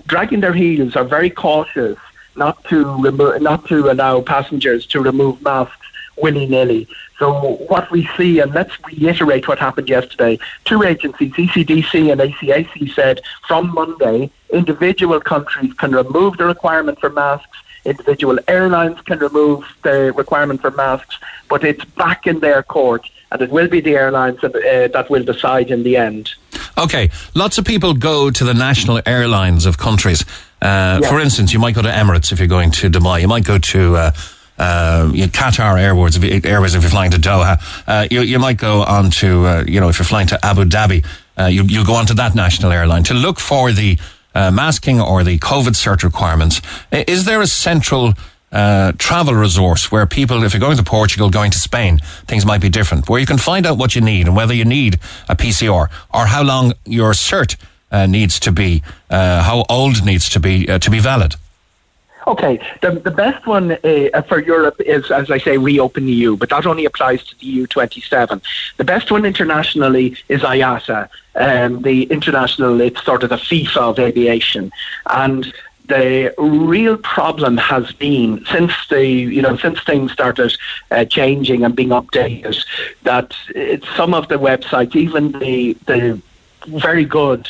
dragging 0.07 0.39
their 0.39 0.53
heels, 0.53 0.95
are 0.95 1.03
very 1.03 1.29
cautious 1.29 1.99
not 2.35 2.63
to 2.65 2.83
remo- 3.03 3.37
not 3.37 3.67
to 3.67 3.91
allow 3.91 4.21
passengers 4.21 4.87
to 4.87 5.01
remove 5.01 5.39
masks 5.43 5.86
willy 6.17 6.45
nilly. 6.45 6.87
So 7.19 7.55
what 7.67 7.89
we 7.89 8.07
see, 8.17 8.39
and 8.39 8.53
let's 8.53 8.73
reiterate 8.85 9.47
what 9.47 9.59
happened 9.59 9.89
yesterday, 9.89 10.39
two 10.65 10.83
agencies, 10.83 11.33
ECDC 11.33 12.11
and 12.11 12.21
ACAC, 12.21 12.93
said 12.93 13.21
from 13.47 13.73
Monday, 13.73 14.29
individual 14.51 15.19
countries 15.19 15.73
can 15.73 15.91
remove 15.91 16.37
the 16.37 16.45
requirement 16.45 16.99
for 16.99 17.09
masks, 17.09 17.57
individual 17.85 18.37
airlines 18.47 18.99
can 19.01 19.19
remove 19.19 19.65
the 19.83 20.13
requirement 20.13 20.61
for 20.61 20.71
masks, 20.71 21.17
but 21.49 21.63
it's 21.63 21.83
back 21.85 22.27
in 22.27 22.39
their 22.39 22.61
court, 22.61 23.09
and 23.31 23.41
it 23.41 23.49
will 23.49 23.67
be 23.67 23.81
the 23.81 23.95
airlines 23.95 24.39
that, 24.41 24.55
uh, 24.55 24.87
that 24.89 25.09
will 25.09 25.23
decide 25.23 25.71
in 25.71 25.83
the 25.83 25.97
end. 25.97 26.33
Okay, 26.77 27.09
lots 27.33 27.57
of 27.57 27.65
people 27.65 27.93
go 27.93 28.29
to 28.29 28.43
the 28.43 28.53
national 28.53 29.01
airlines 29.05 29.65
of 29.65 29.77
countries. 29.77 30.23
Uh, 30.61 31.01
For 31.01 31.19
instance, 31.19 31.53
you 31.53 31.59
might 31.59 31.75
go 31.75 31.81
to 31.81 31.89
Emirates 31.89 32.31
if 32.31 32.39
you're 32.39 32.47
going 32.47 32.71
to 32.71 32.89
Dubai. 32.89 33.21
You 33.21 33.27
might 33.27 33.45
go 33.45 33.57
to 33.57 33.95
uh, 33.95 34.11
uh, 34.57 35.09
you 35.13 35.21
know, 35.21 35.27
Qatar 35.27 35.79
Airways, 35.79 36.17
if, 36.17 36.45
Airways 36.45 36.75
if 36.75 36.81
you're 36.81 36.89
flying 36.89 37.11
to 37.11 37.17
Doha. 37.17 37.61
Uh, 37.87 38.07
you, 38.09 38.21
you 38.21 38.39
might 38.39 38.57
go 38.57 38.83
on 38.83 39.11
to, 39.11 39.45
uh, 39.45 39.63
you 39.67 39.79
know, 39.79 39.89
if 39.89 39.99
you're 39.99 40.05
flying 40.05 40.27
to 40.27 40.45
Abu 40.45 40.65
Dhabi, 40.65 41.05
uh, 41.37 41.45
you, 41.45 41.63
you 41.63 41.85
go 41.85 41.93
on 41.93 42.05
to 42.07 42.13
that 42.15 42.35
national 42.35 42.71
airline 42.71 43.03
to 43.03 43.13
look 43.13 43.39
for 43.39 43.71
the 43.71 43.97
uh, 44.33 44.51
masking 44.51 44.99
or 44.99 45.23
the 45.23 45.37
COVID 45.39 45.75
cert 45.75 46.03
requirements. 46.03 46.61
Is 46.91 47.25
there 47.25 47.41
a 47.41 47.47
central 47.47 48.13
uh, 48.51 48.93
travel 48.97 49.33
resource 49.33 49.91
where 49.91 50.05
people, 50.05 50.43
if 50.43 50.53
you're 50.53 50.59
going 50.59 50.77
to 50.77 50.83
Portugal, 50.83 51.29
going 51.29 51.51
to 51.51 51.59
Spain, 51.59 51.99
things 52.25 52.45
might 52.45 52.61
be 52.61 52.69
different, 52.69 53.09
where 53.09 53.19
you 53.19 53.25
can 53.25 53.37
find 53.37 53.65
out 53.65 53.77
what 53.77 53.95
you 53.95 54.01
need 54.01 54.27
and 54.27 54.35
whether 54.35 54.53
you 54.53 54.65
need 54.65 54.95
a 55.27 55.35
PCR 55.35 55.89
or 56.13 56.25
how 56.25 56.43
long 56.43 56.73
your 56.85 57.11
cert 57.11 57.57
needs 58.09 58.39
to 58.39 58.51
be, 58.51 58.81
how 59.09 59.65
old 59.69 60.05
needs 60.05 60.29
to 60.29 60.39
be 60.39 60.65
to 60.65 60.89
be 60.89 60.99
valid? 60.99 61.35
Okay, 62.27 62.59
the, 62.81 62.91
the 62.91 63.11
best 63.11 63.47
one 63.47 63.71
uh, 63.71 64.21
for 64.23 64.39
Europe 64.39 64.81
is, 64.81 65.09
as 65.11 65.31
I 65.31 65.37
say, 65.37 65.57
reopen 65.57 66.05
the 66.07 66.11
EU, 66.11 66.35
but 66.35 66.49
that 66.49 66.65
only 66.65 66.83
applies 66.83 67.23
to 67.23 67.39
the 67.39 67.45
EU 67.45 67.67
27. 67.67 68.41
The 68.75 68.83
best 68.83 69.09
one 69.09 69.23
internationally 69.25 70.17
is 70.27 70.41
IATA, 70.41 71.07
um, 71.35 71.81
the 71.83 72.03
international, 72.03 72.81
it's 72.81 73.01
sort 73.05 73.23
of 73.23 73.29
the 73.29 73.37
FIFA 73.37 73.77
of 73.77 73.99
aviation. 73.99 74.73
And 75.09 75.53
the 75.85 76.33
real 76.37 76.97
problem 76.97 77.55
has 77.55 77.93
been 77.93 78.43
since 78.51 78.73
the 78.89 79.07
you 79.07 79.41
know 79.41 79.55
since 79.55 79.81
things 79.83 80.11
started 80.11 80.53
uh, 80.91 81.05
changing 81.05 81.63
and 81.63 81.77
being 81.77 81.89
updated 81.89 82.61
that 83.03 83.33
some 83.95 84.13
of 84.13 84.27
the 84.27 84.37
websites, 84.37 84.97
even 84.97 85.31
the 85.39 85.77
the 85.85 86.21
very 86.67 87.05
good 87.05 87.47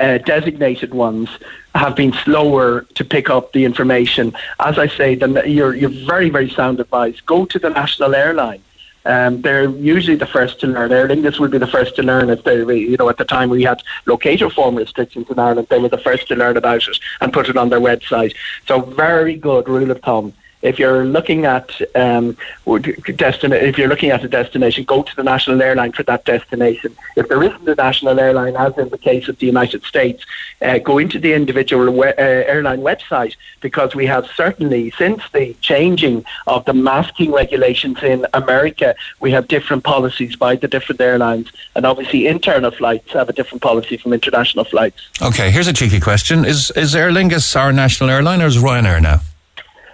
uh, 0.00 0.18
designated 0.18 0.90
ones 0.94 1.28
have 1.74 1.94
been 1.94 2.12
slower 2.24 2.68
to 2.98 3.04
pick 3.04 3.30
up 3.30 3.52
the 3.52 3.62
information. 3.64 4.32
As 4.58 4.76
I 4.78 4.88
say, 4.88 5.14
then 5.14 5.32
you're, 5.46 5.74
you're 5.80 5.96
very, 6.12 6.30
very 6.30 6.50
sound 6.50 6.80
advice. 6.80 7.20
Go 7.34 7.38
to 7.52 7.58
the 7.58 7.70
national 7.70 8.14
airline 8.14 8.62
Um, 9.04 9.40
they're 9.40 9.70
usually 9.70 10.16
the 10.16 10.26
first 10.26 10.60
to 10.60 10.66
learn. 10.66 10.92
Aer 10.92 11.08
Lingus 11.08 11.38
will 11.38 11.48
be 11.48 11.58
the 11.58 11.66
first 11.66 11.96
to 11.96 12.02
learn 12.02 12.28
if 12.28 12.44
they, 12.44 12.58
you 12.92 12.96
know, 12.98 13.08
at 13.08 13.16
the 13.16 13.24
time 13.24 13.48
we 13.48 13.62
had 13.62 13.82
locator 14.06 14.50
form 14.50 14.74
restrictions 14.76 15.26
in 15.30 15.38
Ireland, 15.38 15.68
they 15.70 15.78
were 15.78 15.88
the 15.88 16.04
first 16.08 16.28
to 16.28 16.34
learn 16.36 16.56
about 16.56 16.86
it 16.86 16.98
and 17.20 17.32
put 17.32 17.48
it 17.48 17.56
on 17.56 17.70
their 17.70 17.80
website. 17.80 18.34
So 18.68 18.80
very 18.82 19.36
good 19.36 19.68
rule 19.68 19.90
of 19.90 20.00
thumb 20.02 20.34
if 20.62 20.78
you're 20.78 21.04
looking 21.04 21.46
at 21.46 21.70
um, 21.94 22.36
destina- 22.66 23.62
if 23.62 23.78
you're 23.78 23.88
looking 23.88 24.10
at 24.10 24.24
a 24.24 24.28
destination, 24.28 24.84
go 24.84 25.02
to 25.02 25.16
the 25.16 25.22
national 25.22 25.60
airline 25.62 25.92
for 25.92 26.02
that 26.04 26.24
destination. 26.24 26.96
If 27.16 27.28
there 27.28 27.42
isn't 27.42 27.68
a 27.68 27.74
national 27.74 28.18
airline, 28.20 28.56
as 28.56 28.76
in 28.78 28.88
the 28.90 28.98
case 28.98 29.28
of 29.28 29.38
the 29.38 29.46
United 29.46 29.84
States, 29.84 30.24
uh, 30.62 30.78
go 30.78 30.98
into 30.98 31.18
the 31.18 31.32
individual 31.32 31.90
we- 31.90 32.06
uh, 32.06 32.14
airline 32.16 32.80
website 32.80 33.36
because 33.60 33.94
we 33.94 34.06
have 34.06 34.26
certainly 34.36 34.90
since 34.98 35.22
the 35.32 35.54
changing 35.60 36.24
of 36.46 36.64
the 36.64 36.74
masking 36.74 37.32
regulations 37.32 38.02
in 38.02 38.26
America, 38.34 38.94
we 39.20 39.30
have 39.30 39.48
different 39.48 39.84
policies 39.84 40.36
by 40.36 40.56
the 40.56 40.68
different 40.68 41.00
airlines, 41.00 41.50
and 41.74 41.86
obviously 41.86 42.26
internal 42.26 42.70
flights 42.70 43.12
have 43.12 43.28
a 43.28 43.32
different 43.32 43.62
policy 43.62 43.96
from 43.96 44.12
international 44.12 44.64
flights. 44.64 45.08
Okay, 45.22 45.50
here's 45.50 45.68
a 45.68 45.72
cheeky 45.72 46.00
question: 46.00 46.44
Is 46.44 46.70
is 46.72 46.94
Aer 46.94 47.10
Lingus 47.10 47.56
our 47.56 47.72
national 47.72 48.10
airline, 48.10 48.42
or 48.42 48.46
is 48.46 48.58
Ryanair 48.58 49.00
now? 49.00 49.20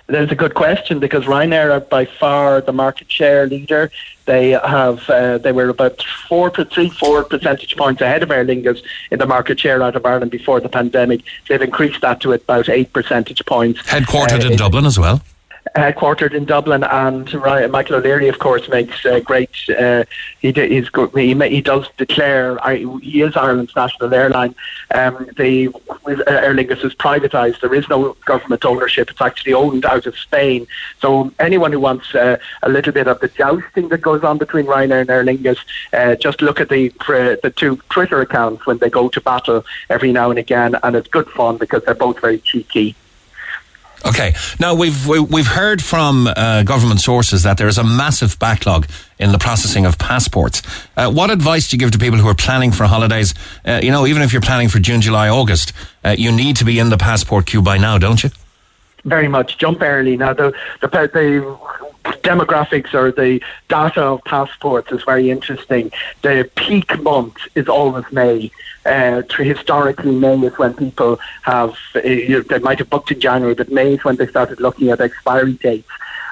That's 0.09 0.31
a 0.31 0.37
good 0.37 0.55
question 0.55 1.01
because 1.01 1.25
Ryanair 1.25 1.73
are 1.73 1.81
by 1.81 2.05
far 2.05 2.61
the 2.61 2.73
market 2.73 3.11
share 3.11 3.47
leader. 3.47 3.91
They 4.25 4.51
have 4.51 5.09
uh, 5.11 5.39
they 5.39 5.53
were 5.53 5.69
about 5.69 6.01
four 6.29 6.51
to 6.51 6.65
three 6.65 6.91
four 6.91 7.25
percentage 7.25 7.77
points 7.77 8.01
ahead 8.01 8.23
of 8.23 8.31
Aer 8.31 8.45
Lingus 8.45 8.83
in 9.11 9.19
the 9.19 9.27
market 9.27 9.59
share 9.59 9.83
out 9.83 9.97
of 9.97 10.07
Ireland 10.07 10.31
before 10.31 10.61
the 10.61 10.69
pandemic. 10.69 11.23
They've 11.49 11.61
increased 11.61 12.01
that 12.03 12.21
to 12.21 12.33
about 12.33 12.69
eight 12.69 12.93
percentage 12.93 13.45
points. 13.47 13.83
Headquartered 13.83 14.45
uh, 14.45 14.53
in 14.53 14.57
Dublin 14.57 14.87
as 14.87 14.99
well 14.99 15.23
headquartered 15.77 16.33
in 16.33 16.45
Dublin, 16.45 16.83
and 16.85 17.33
Ryan, 17.35 17.71
Michael 17.71 17.97
O'Leary, 17.97 18.29
of 18.29 18.39
course, 18.39 18.69
makes 18.69 19.05
uh, 19.05 19.21
great. 19.21 19.51
Uh, 19.69 20.05
he, 20.41 20.53
he's 20.53 20.89
good, 20.89 21.11
he, 21.15 21.35
he 21.49 21.61
does 21.61 21.89
declare 21.97 22.59
he 22.67 23.23
is 23.23 23.37
Ireland's 23.37 23.77
national 23.77 24.13
airline. 24.13 24.55
Um, 24.93 25.29
the 25.37 25.67
Aer 26.07 26.55
Lingus 26.55 26.85
is 26.85 26.95
privatised. 26.95 27.61
There 27.61 27.75
is 27.75 27.89
no 27.89 28.17
government 28.25 28.65
ownership. 28.65 29.11
It's 29.11 29.21
actually 29.21 29.53
owned 29.53 29.85
out 29.85 30.07
of 30.07 30.17
Spain. 30.17 30.67
So 31.01 31.33
anyone 31.39 31.73
who 31.73 31.81
wants 31.81 32.15
uh, 32.15 32.39
a 32.63 32.69
little 32.69 32.93
bit 32.93 33.07
of 33.07 33.21
the 33.21 33.29
jousting 33.29 33.89
that 33.89 33.99
goes 33.99 34.25
on 34.25 34.39
between 34.39 34.67
Ryanair 34.67 35.03
and 35.03 35.11
Aer 35.11 35.25
Lingus, 35.25 35.59
uh, 35.93 36.17
just 36.17 36.41
look 36.43 36.61
at 36.61 36.69
the 36.71 36.89
the 37.07 37.53
two 37.55 37.77
Twitter 37.91 38.21
accounts 38.21 38.67
when 38.67 38.79
they 38.79 38.91
go 38.91 39.09
to 39.09 39.21
battle 39.21 39.65
every 39.91 40.13
now 40.13 40.31
and 40.31 40.39
again, 40.39 40.77
and 40.83 40.97
it's 40.97 41.09
good 41.09 41.29
fun 41.29 41.59
because 41.59 41.85
they're 41.85 41.95
both 41.95 42.21
very 42.21 42.39
cheeky. 42.39 42.97
Okay. 44.07 44.35
Now 44.61 44.75
we've 44.75 45.07
we've 45.07 45.47
heard 45.47 45.83
from 45.83 46.29
uh, 46.29 46.63
government 46.63 47.01
sources 47.01 47.43
that 47.43 47.59
there 47.59 47.67
is 47.67 47.77
a 47.77 47.83
massive 47.85 48.39
backlog 48.39 48.87
in 49.19 49.33
the 49.33 49.39
processing 49.39 49.85
of 49.85 49.99
passports. 49.99 50.63
Uh, 50.97 51.11
what 51.11 51.31
advice 51.31 51.69
do 51.69 51.77
you 51.77 51.81
give 51.81 51.91
to 51.91 51.99
people 51.99 52.19
who 52.19 52.29
are 52.29 52.35
planning 52.35 52.71
for 52.71 52.85
holidays? 52.85 53.35
Uh, 53.65 53.81
you 53.83 53.91
know, 53.91 54.07
even 54.07 54.23
if 54.23 54.33
you're 54.33 54.43
planning 54.43 54.69
for 54.69 54.79
June, 54.79 55.01
July, 55.01 55.29
August, 55.29 55.73
uh, 56.05 56.15
you 56.17 56.31
need 56.31 56.57
to 56.57 56.65
be 56.65 56.79
in 56.79 56.89
the 56.89 56.97
passport 56.97 57.47
queue 57.47 57.63
by 57.63 57.79
now, 57.79 57.99
don't 57.99 58.23
you? 58.23 58.31
Very 59.05 59.29
much. 59.29 59.59
Jump 59.59 59.83
early. 59.83 60.17
Now 60.17 60.35
the 60.35 60.53
the, 60.81 60.89
the 60.89 61.59
demographics 62.23 62.95
or 62.95 63.11
the 63.13 63.43
data 63.69 64.03
of 64.03 64.25
passports 64.25 64.93
is 64.93 65.03
very 65.05 65.31
interesting. 65.31 65.91
The 66.23 66.51
peak 66.57 67.01
month 67.03 67.37
is 67.55 67.69
always 67.69 68.05
May. 68.13 68.51
Uh, 68.85 69.23
historically, 69.39 70.13
May 70.13 70.39
is 70.47 70.57
when 70.59 70.75
people 70.75 71.19
have, 71.43 71.77
uh, 71.95 72.01
you 72.03 72.43
they 72.43 72.61
might 72.61 72.79
have 72.79 72.91
booked 72.91 73.11
in 73.11 73.21
January, 73.21 73.55
but 73.55 73.71
May 73.71 73.95
is 73.95 74.05
when 74.05 74.17
they 74.17 74.27
started 74.27 74.61
looking 74.61 74.91
at 74.91 75.01
expiry 75.01 75.55
dates. 75.55 75.89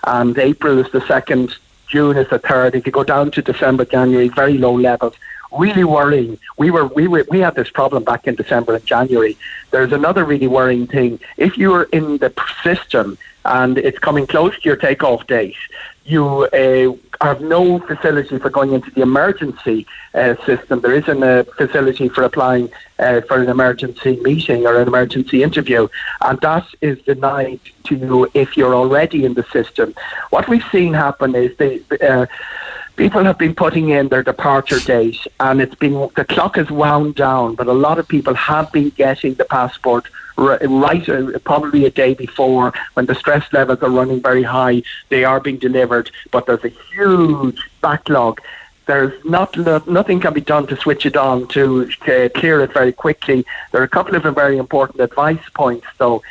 And 0.07 0.39
April 0.39 0.79
is 0.79 0.91
the 0.93 1.01
second, 1.07 1.57
June 1.89 2.17
is 2.17 2.29
the 2.29 2.39
third. 2.39 2.75
If 2.75 2.87
you 2.87 2.93
go 2.93 3.05
down 3.05 3.31
to 3.33 3.43
December, 3.43 3.85
January, 3.85 4.29
very 4.29 4.59
low 4.59 4.75
levels 4.75 5.15
really 5.57 5.85
worrying. 5.85 6.39
We 6.57 6.71
were 6.71 6.87
we 6.87 7.07
were 7.07 7.25
we 7.31 7.41
had 7.41 7.55
this 7.55 7.71
problem 7.71 8.05
back 8.05 8.27
in 8.27 8.35
December 8.35 8.75
and 8.75 8.85
January. 8.85 9.37
There's 9.71 9.93
another 9.93 10.25
really 10.25 10.49
worrying 10.49 10.87
thing. 10.87 11.21
If 11.37 11.57
you're 11.57 11.85
in 11.85 12.19
the 12.19 12.33
system 12.63 13.19
and 13.45 13.79
it's 13.79 13.99
coming 13.99 14.27
close 14.27 14.55
to 14.55 14.69
your 14.69 14.77
takeoff 14.77 15.27
date, 15.27 15.57
you 16.05 16.45
uh, 16.45 17.25
have 17.25 17.41
no 17.41 17.79
facility 17.81 18.39
for 18.39 18.51
going 18.51 18.73
into 18.73 18.91
the 18.91 19.01
emergency 19.01 19.87
uh, 20.15 20.35
system. 20.45 20.81
There 20.81 20.95
isn't 20.95 21.23
a 21.23 21.45
facility 21.57 22.09
for 22.09 22.23
applying 22.25 22.71
uh, 22.99 23.23
for 23.23 23.41
an 23.43 23.49
emergency 23.49 24.21
meeting 24.23 24.67
or 24.67 24.81
an 24.81 24.89
emergency 24.89 25.43
interview, 25.43 25.89
and 26.21 26.39
that 26.41 26.67
is 26.83 27.01
denied 27.03 27.61
to 27.85 27.97
you 27.97 28.31
if 28.35 28.57
you're 28.57 28.75
already 28.75 29.25
in 29.25 29.35
the 29.35 29.45
system. 29.45 29.95
What 30.31 30.49
we've 30.49 30.65
seen 30.71 30.93
happen 30.93 31.35
is 31.35 31.57
the 31.57 31.83
uh, 32.03 32.27
people 32.97 33.25
have 33.25 33.39
been 33.39 33.55
putting 33.55 33.89
in 33.91 34.09
their 34.09 34.23
departure 34.23 34.79
date 34.81 35.27
and 35.41 35.61
it's 35.61 35.75
been 35.75 36.09
the 36.15 36.25
clock 36.25 36.57
is 36.57 36.71
wound 36.71 37.17
down 37.17 37.55
but 37.57 37.67
a 37.67 37.73
lot 37.73 37.99
of 37.99 38.07
people 38.07 38.35
have 38.35 38.71
been 38.71 38.91
getting 38.91 39.35
the 39.35 39.45
passport 39.45 40.07
right 40.37 41.09
uh, 41.09 41.39
probably 41.45 41.85
a 41.85 41.91
day 41.91 42.15
before 42.15 42.73
when 42.95 43.07
the 43.07 43.15
stress 43.15 43.53
levels 43.53 43.81
are 43.83 43.91
running 43.91 44.21
very 44.21 44.43
high 44.43 44.83
they 45.09 45.25
are 45.25 45.41
being 45.41 45.59
delivered 45.59 46.11
but 46.31 46.47
there's 46.47 46.65
a 46.65 46.75
huge 46.93 47.61
backlog. 47.81 48.41
There's 48.87 49.17
not 49.25 49.57
nothing 49.99 50.21
can 50.21 50.35
be 50.35 50.41
done 50.55 50.67
to 50.67 50.77
switch 50.77 51.05
it 51.07 51.17
on 51.17 51.49
to 51.49 51.91
uh, 52.03 52.29
clear 52.39 52.57
it 52.65 52.73
very 52.81 52.93
quickly. 52.93 53.45
There 53.71 53.81
are 53.81 53.91
a 53.93 53.97
couple 53.99 54.15
of 54.17 54.23
very 54.35 54.59
important 54.59 55.01
advice 55.01 55.47
points 55.55 55.87
though. 55.99 56.23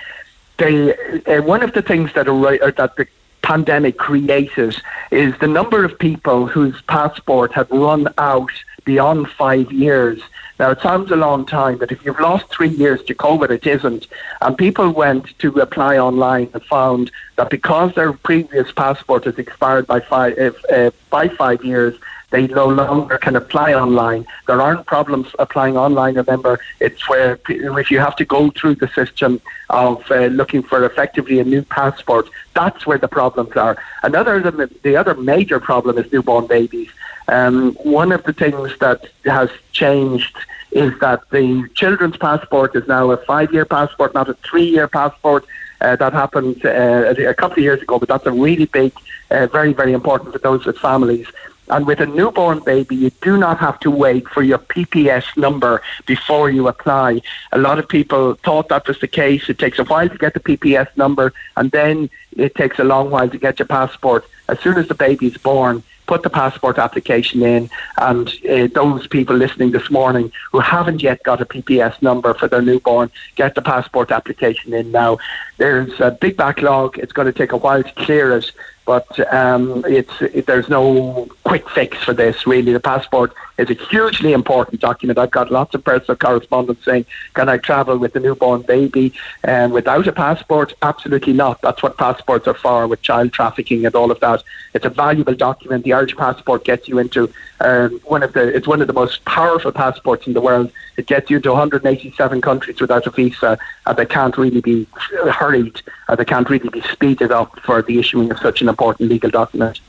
They, 0.57 0.73
uh, 0.93 1.41
one 1.53 1.63
of 1.63 1.71
the 1.73 1.81
things 1.81 2.13
that 2.13 2.27
are, 2.27 2.71
that 2.81 2.95
the 2.95 3.07
pandemic 3.41 3.97
created 3.97 4.73
is 5.11 5.31
the 5.39 5.51
number 5.59 5.83
of 5.83 5.97
people 5.97 6.45
whose 6.45 6.79
passport 6.83 7.51
had 7.53 7.67
run 7.71 8.07
out 8.17 8.55
beyond 8.85 9.29
five 9.29 9.71
years. 9.71 10.21
Now, 10.59 10.69
it 10.69 10.81
sounds 10.81 11.09
a 11.11 11.15
long 11.15 11.45
time, 11.45 11.77
but 11.77 11.91
if 11.91 12.05
you've 12.05 12.19
lost 12.19 12.47
three 12.49 12.69
years 12.69 13.01
to 13.03 13.15
COVID, 13.15 13.49
it 13.49 13.65
isn't. 13.65 14.07
And 14.41 14.57
people 14.57 14.91
went 14.91 15.37
to 15.39 15.49
apply 15.59 15.97
online 15.97 16.49
and 16.53 16.63
found 16.63 17.11
that 17.37 17.49
because 17.49 17.95
their 17.95 18.13
previous 18.13 18.71
passport 18.71 19.25
has 19.25 19.39
expired 19.39 19.87
by 19.87 19.99
five, 19.99 20.37
uh, 20.71 20.91
by 21.09 21.27
five 21.27 21.63
years, 21.63 21.97
they 22.33 22.47
no 22.47 22.67
longer 22.67 23.19
can 23.19 23.35
apply 23.35 23.73
online. 23.75 24.25
There 24.47 24.59
aren't 24.59 24.87
problems 24.87 25.27
applying 25.37 25.77
online. 25.77 26.15
Remember, 26.15 26.59
it's 26.79 27.07
where 27.07 27.39
if 27.47 27.91
you 27.91 27.99
have 27.99 28.15
to 28.15 28.25
go 28.25 28.49
through 28.49 28.75
the 28.75 28.87
system 28.87 29.39
of 29.69 30.03
uh, 30.09 30.25
looking 30.25 30.63
for 30.63 30.83
effectively 30.83 31.39
a 31.39 31.43
new 31.43 31.61
passport, 31.61 32.27
that's 32.55 32.87
where 32.87 32.97
the 32.97 33.07
problems 33.07 33.55
are. 33.55 33.77
Another 34.01 34.39
the, 34.39 34.67
the 34.81 34.95
other 34.95 35.13
major 35.13 35.59
problem 35.59 35.99
is 35.99 36.11
newborn 36.11 36.47
babies. 36.47 36.89
Um, 37.27 37.73
one 37.75 38.11
of 38.11 38.23
the 38.23 38.33
things 38.33 38.77
that 38.79 39.09
has 39.25 39.49
changed 39.71 40.35
is 40.71 40.97
that 40.99 41.29
the 41.29 41.69
children's 41.75 42.17
passport 42.17 42.75
is 42.75 42.87
now 42.87 43.11
a 43.11 43.17
five-year 43.17 43.65
passport, 43.65 44.13
not 44.13 44.29
a 44.29 44.33
three-year 44.35 44.87
passport. 44.87 45.45
Uh, 45.81 45.95
that 45.97 46.13
happened 46.13 46.65
uh, 46.65 47.13
a 47.27 47.33
couple 47.33 47.57
of 47.57 47.63
years 47.63 47.81
ago, 47.81 47.99
but 47.99 48.07
that's 48.07 48.25
a 48.25 48.31
really 48.31 48.65
big, 48.65 48.93
uh, 49.31 49.47
very, 49.47 49.73
very 49.73 49.91
important 49.91 50.31
for 50.31 50.39
those 50.39 50.65
with 50.65 50.77
families. 50.77 51.27
And 51.69 51.85
with 51.85 51.99
a 51.99 52.05
newborn 52.05 52.59
baby, 52.59 52.95
you 52.95 53.09
do 53.21 53.37
not 53.37 53.57
have 53.59 53.79
to 53.81 53.91
wait 53.91 54.27
for 54.27 54.43
your 54.43 54.57
PPS 54.57 55.37
number 55.37 55.81
before 56.05 56.49
you 56.49 56.67
apply. 56.67 57.21
A 57.51 57.57
lot 57.57 57.79
of 57.79 57.87
people 57.87 58.35
thought 58.35 58.69
that 58.69 58.87
was 58.87 58.99
the 58.99 59.07
case. 59.07 59.49
It 59.49 59.59
takes 59.59 59.79
a 59.79 59.85
while 59.85 60.09
to 60.09 60.17
get 60.17 60.33
the 60.33 60.39
PPS 60.39 60.95
number, 60.97 61.33
and 61.55 61.71
then 61.71 62.09
it 62.35 62.55
takes 62.55 62.79
a 62.79 62.83
long 62.83 63.11
while 63.11 63.29
to 63.29 63.37
get 63.37 63.59
your 63.59 63.67
passport. 63.67 64.25
As 64.49 64.59
soon 64.59 64.77
as 64.77 64.87
the 64.87 64.95
baby 64.95 65.27
is 65.27 65.37
born, 65.37 65.83
put 66.05 66.23
the 66.23 66.29
passport 66.29 66.77
application 66.77 67.41
in, 67.43 67.69
and 67.97 68.27
uh, 68.49 68.67
those 68.73 69.07
people 69.07 69.35
listening 69.35 69.71
this 69.71 69.89
morning 69.89 70.31
who 70.51 70.59
haven't 70.59 71.01
yet 71.01 71.23
got 71.23 71.41
a 71.41 71.45
PPS 71.45 72.01
number 72.01 72.33
for 72.33 72.47
their 72.47 72.61
newborn, 72.61 73.11
get 73.35 73.55
the 73.55 73.61
passport 73.61 74.11
application 74.11 74.73
in 74.73 74.91
now. 74.91 75.17
There's 75.57 75.99
a 75.99 76.11
big 76.11 76.37
backlog. 76.37 76.97
It's 76.97 77.13
going 77.13 77.27
to 77.27 77.33
take 77.33 77.51
a 77.51 77.57
while 77.57 77.83
to 77.83 77.91
clear 77.93 78.35
it, 78.37 78.51
but 78.85 79.33
um, 79.33 79.85
it's 79.87 80.21
it, 80.21 80.45
there's 80.45 80.69
no 80.69 81.27
quick 81.43 81.69
fix 81.69 81.97
for 81.97 82.13
this. 82.13 82.45
Really, 82.45 82.73
the 82.73 82.79
passport 82.79 83.33
is 83.57 83.69
a 83.69 83.73
hugely 83.73 84.33
important 84.33 84.81
document. 84.81 85.19
I've 85.19 85.31
got 85.31 85.51
lots 85.51 85.75
of 85.75 85.83
personal 85.83 86.15
correspondence 86.15 86.83
saying, 86.83 87.05
"Can 87.33 87.49
I 87.49 87.57
travel 87.57 87.97
with 87.97 88.15
a 88.15 88.19
newborn 88.19 88.61
baby?" 88.61 89.13
And 89.43 89.71
without 89.71 90.07
a 90.07 90.11
passport, 90.11 90.73
absolutely 90.81 91.33
not. 91.33 91.61
That's 91.61 91.83
what 91.83 91.97
passports 91.97 92.47
are 92.47 92.53
for, 92.53 92.87
with 92.87 93.01
child 93.01 93.31
trafficking 93.33 93.85
and 93.85 93.95
all 93.95 94.11
of 94.11 94.19
that. 94.21 94.43
It's 94.73 94.85
a 94.85 94.89
valuable 94.89 95.35
document. 95.35 95.83
The 95.83 95.93
Irish 95.93 96.15
passport 96.15 96.63
gets 96.63 96.87
you 96.87 96.97
into 96.97 97.31
um, 97.63 97.99
one 98.03 98.23
of 98.23 98.33
the. 98.33 98.53
It's 98.55 98.67
one 98.67 98.81
of 98.81 98.87
the 98.87 98.93
most 98.93 99.23
powerful 99.25 99.71
passports 99.71 100.27
in 100.27 100.33
the 100.33 100.41
world. 100.41 100.71
It 100.97 101.07
gets 101.07 101.29
you 101.29 101.39
to 101.39 101.49
187 101.49 102.41
countries 102.41 102.79
without 102.79 103.07
a 103.07 103.09
visa, 103.09 103.57
and 103.85 103.97
they 103.97 104.05
can't 104.05 104.37
really 104.37 104.61
be 104.61 104.85
hurried. 105.31 105.81
And 106.07 106.17
they 106.17 106.25
can't 106.25 106.49
really 106.49 106.69
be 106.69 106.81
speeded 106.81 107.31
up 107.31 107.59
for 107.61 107.81
the 107.81 107.99
issuing 107.99 108.29
of 108.31 108.39
such 108.39 108.61
an 108.61 108.69
important 108.69 109.09
legal 109.09 109.29
document. 109.29 109.79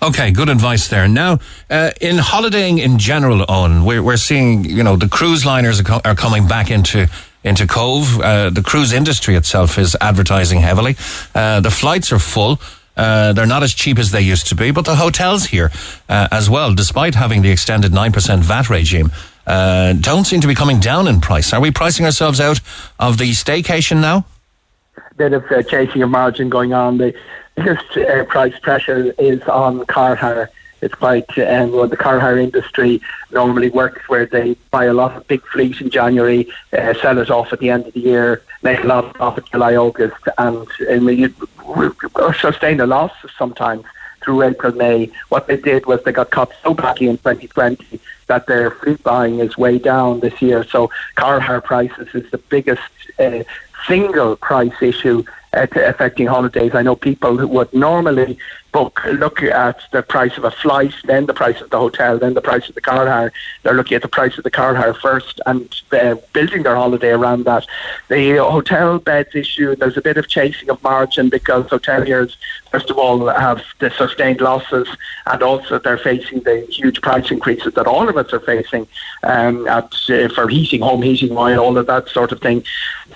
Okay, 0.00 0.30
good 0.30 0.48
advice 0.48 0.88
there. 0.88 1.08
Now, 1.08 1.40
uh, 1.68 1.90
in 2.00 2.18
holidaying 2.18 2.78
in 2.78 2.98
general, 2.98 3.44
on 3.48 3.84
we're, 3.84 4.02
we're 4.02 4.16
seeing 4.16 4.64
you 4.64 4.82
know 4.82 4.96
the 4.96 5.08
cruise 5.08 5.44
liners 5.44 5.80
are, 5.80 5.84
co- 5.84 6.00
are 6.04 6.14
coming 6.14 6.46
back 6.46 6.70
into 6.70 7.08
into 7.42 7.66
Cobh. 7.66 8.20
Uh, 8.20 8.50
the 8.50 8.62
cruise 8.62 8.92
industry 8.92 9.34
itself 9.34 9.76
is 9.76 9.96
advertising 10.00 10.60
heavily. 10.60 10.96
Uh, 11.34 11.60
the 11.60 11.70
flights 11.70 12.12
are 12.12 12.18
full. 12.18 12.60
Uh, 12.96 13.32
they're 13.32 13.46
not 13.46 13.62
as 13.62 13.74
cheap 13.74 13.98
as 13.98 14.10
they 14.12 14.20
used 14.20 14.46
to 14.48 14.54
be, 14.54 14.70
but 14.70 14.84
the 14.84 14.96
hotels 14.96 15.46
here 15.46 15.70
uh, 16.08 16.28
as 16.30 16.48
well, 16.48 16.74
despite 16.74 17.14
having 17.14 17.42
the 17.42 17.50
extended 17.50 17.92
9% 17.92 18.38
VAT 18.40 18.70
regime, 18.70 19.10
uh, 19.46 19.92
don't 19.94 20.24
seem 20.24 20.40
to 20.40 20.46
be 20.46 20.54
coming 20.54 20.80
down 20.80 21.08
in 21.08 21.20
price. 21.20 21.52
Are 21.52 21.60
we 21.60 21.70
pricing 21.70 22.06
ourselves 22.06 22.40
out 22.40 22.60
of 22.98 23.18
the 23.18 23.30
staycation 23.32 24.00
now? 24.00 24.24
Bit 25.16 25.32
of 25.32 25.44
uh, 25.50 25.62
chasing 25.62 26.02
of 26.02 26.10
margin 26.10 26.48
going 26.48 26.72
on. 26.72 26.98
The 26.98 27.14
biggest 27.56 27.96
uh, 27.96 28.24
price 28.24 28.58
pressure 28.60 29.12
is 29.18 29.42
on 29.42 29.84
car 29.86 30.14
hire. 30.14 30.50
It's 30.80 30.94
quite, 30.94 31.26
um, 31.38 31.72
well, 31.72 31.88
the 31.88 31.96
car 31.96 32.20
hire 32.20 32.36
industry 32.36 33.00
normally 33.30 33.70
works 33.70 34.06
where 34.08 34.26
they 34.26 34.54
buy 34.70 34.84
a 34.84 34.92
lot 34.92 35.16
of 35.16 35.26
big 35.26 35.42
fleet 35.46 35.80
in 35.80 35.88
January, 35.88 36.46
uh, 36.76 36.92
sell 36.94 37.16
it 37.18 37.30
off 37.30 37.54
at 37.54 37.60
the 37.60 37.70
end 37.70 37.86
of 37.86 37.94
the 37.94 38.00
year, 38.00 38.42
make 38.62 38.84
a 38.84 38.86
lot 38.86 39.04
of 39.04 39.14
profit 39.14 39.46
July, 39.46 39.76
August, 39.76 40.22
and, 40.36 40.66
and 40.88 41.06
you 41.18 41.34
sustain 42.40 42.80
a 42.80 42.86
loss 42.86 43.12
sometimes 43.38 43.84
through 44.22 44.42
April, 44.42 44.74
May. 44.74 45.10
What 45.28 45.46
they 45.46 45.56
did 45.56 45.86
was 45.86 46.02
they 46.02 46.12
got 46.12 46.30
caught 46.30 46.52
so 46.62 46.74
badly 46.74 47.08
in 47.08 47.18
2020 47.18 48.00
that 48.26 48.46
their 48.46 48.70
fleet 48.70 49.02
buying 49.02 49.38
is 49.40 49.56
way 49.58 49.78
down 49.78 50.20
this 50.20 50.40
year. 50.40 50.64
So 50.64 50.90
car 51.14 51.40
hire 51.40 51.60
prices 51.60 52.08
is 52.14 52.30
the 52.30 52.38
biggest 52.38 52.82
uh, 53.18 53.44
single 53.86 54.36
price 54.36 54.80
issue 54.80 55.24
uh, 55.54 55.66
affecting 55.76 56.26
holidays. 56.26 56.74
I 56.74 56.82
know 56.82 56.96
people 56.96 57.36
who 57.36 57.48
would 57.48 57.72
normally 57.72 58.38
book, 58.74 59.04
look 59.04 59.40
at 59.40 59.78
the 59.92 60.02
price 60.02 60.36
of 60.36 60.42
a 60.42 60.50
flight, 60.50 60.92
then 61.04 61.26
the 61.26 61.32
price 61.32 61.60
of 61.60 61.70
the 61.70 61.78
hotel, 61.78 62.18
then 62.18 62.34
the 62.34 62.40
price 62.40 62.68
of 62.68 62.74
the 62.74 62.80
car 62.80 63.06
hire. 63.06 63.32
They're 63.62 63.74
looking 63.74 63.94
at 63.94 64.02
the 64.02 64.08
price 64.08 64.36
of 64.36 64.42
the 64.42 64.50
car 64.50 64.74
hire 64.74 64.92
first 64.92 65.40
and 65.46 65.72
uh, 65.92 66.16
building 66.32 66.64
their 66.64 66.74
holiday 66.74 67.10
around 67.10 67.44
that. 67.44 67.66
The 68.08 68.38
hotel 68.38 68.98
beds 68.98 69.32
issue, 69.36 69.76
there's 69.76 69.96
a 69.96 70.02
bit 70.02 70.16
of 70.16 70.26
chasing 70.26 70.70
of 70.70 70.82
margin 70.82 71.28
because 71.28 71.66
hoteliers, 71.66 72.34
first 72.72 72.90
of 72.90 72.98
all, 72.98 73.28
have 73.28 73.62
the 73.78 73.90
sustained 73.90 74.40
losses 74.40 74.88
and 75.26 75.40
also 75.40 75.78
they're 75.78 75.96
facing 75.96 76.40
the 76.40 76.66
huge 76.68 77.00
price 77.00 77.30
increases 77.30 77.74
that 77.74 77.86
all 77.86 78.08
of 78.08 78.16
us 78.16 78.32
are 78.32 78.40
facing 78.40 78.88
um, 79.22 79.68
at, 79.68 79.94
uh, 80.10 80.28
for 80.30 80.48
heating, 80.48 80.80
home 80.80 81.02
heating 81.02 81.36
oil, 81.36 81.60
all 81.60 81.78
of 81.78 81.86
that 81.86 82.08
sort 82.08 82.32
of 82.32 82.40
thing. 82.40 82.64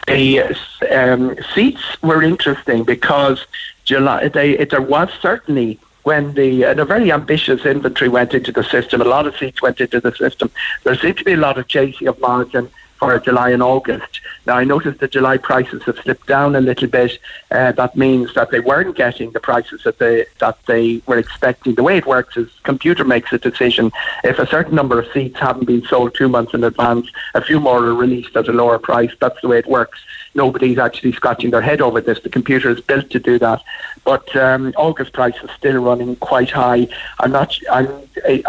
The 0.08 0.56
um, 0.90 1.36
seats 1.54 1.82
were 2.02 2.22
interesting 2.22 2.84
because 2.84 3.46
July, 3.84 4.28
they, 4.28 4.64
there 4.64 4.80
was 4.80 5.10
certainly 5.20 5.78
when 6.04 6.32
the 6.32 6.64
uh, 6.64 6.80
a 6.80 6.84
very 6.86 7.12
ambitious 7.12 7.66
inventory 7.66 8.08
went 8.08 8.32
into 8.32 8.50
the 8.50 8.64
system, 8.64 9.02
a 9.02 9.04
lot 9.04 9.26
of 9.26 9.36
seats 9.36 9.60
went 9.60 9.80
into 9.80 10.00
the 10.00 10.14
system. 10.14 10.50
There 10.84 10.96
seemed 10.96 11.18
to 11.18 11.24
be 11.24 11.34
a 11.34 11.36
lot 11.36 11.58
of 11.58 11.68
chasing 11.68 12.08
of 12.08 12.18
margin 12.20 12.70
for 12.98 13.18
July 13.18 13.50
and 13.50 13.62
August. 13.62 14.20
Now, 14.46 14.56
I 14.56 14.64
noticed 14.64 15.00
that 15.00 15.12
July 15.12 15.36
prices 15.36 15.82
have 15.84 15.98
slipped 15.98 16.26
down 16.26 16.56
a 16.56 16.60
little 16.60 16.88
bit. 16.88 17.18
Uh, 17.50 17.72
that 17.72 17.96
means 17.96 18.32
that 18.34 18.50
they 18.50 18.60
weren't 18.60 18.96
getting 18.96 19.30
the 19.32 19.40
prices 19.40 19.82
that 19.84 19.98
they 19.98 20.26
that 20.38 20.58
they 20.66 21.02
were 21.06 21.18
expecting. 21.18 21.74
The 21.74 21.82
way 21.82 21.98
it 21.98 22.06
works 22.06 22.36
is 22.36 22.48
computer 22.62 23.04
makes 23.04 23.32
a 23.32 23.38
decision. 23.38 23.92
If 24.24 24.38
a 24.38 24.46
certain 24.46 24.74
number 24.74 24.98
of 24.98 25.10
seats 25.12 25.38
haven't 25.38 25.66
been 25.66 25.84
sold 25.84 26.14
two 26.14 26.28
months 26.28 26.54
in 26.54 26.64
advance, 26.64 27.06
a 27.34 27.42
few 27.42 27.60
more 27.60 27.84
are 27.84 27.94
released 27.94 28.36
at 28.36 28.48
a 28.48 28.52
lower 28.52 28.78
price. 28.78 29.12
That's 29.20 29.40
the 29.42 29.48
way 29.48 29.58
it 29.58 29.66
works. 29.66 29.98
Nobody's 30.44 30.78
actually 30.78 31.12
scratching 31.20 31.50
their 31.50 31.66
head 31.70 31.80
over 31.80 32.00
this. 32.00 32.20
The 32.20 32.28
computer 32.38 32.70
is 32.70 32.80
built 32.80 33.10
to 33.10 33.18
do 33.18 33.34
that. 33.40 33.60
But 34.04 34.26
um, 34.36 34.72
August 34.76 35.12
price 35.12 35.38
is 35.42 35.50
still 35.58 35.78
running 35.82 36.14
quite 36.30 36.50
high. 36.50 36.86
I'm 37.18 37.32
not. 37.32 37.50
I'm. 37.76 37.88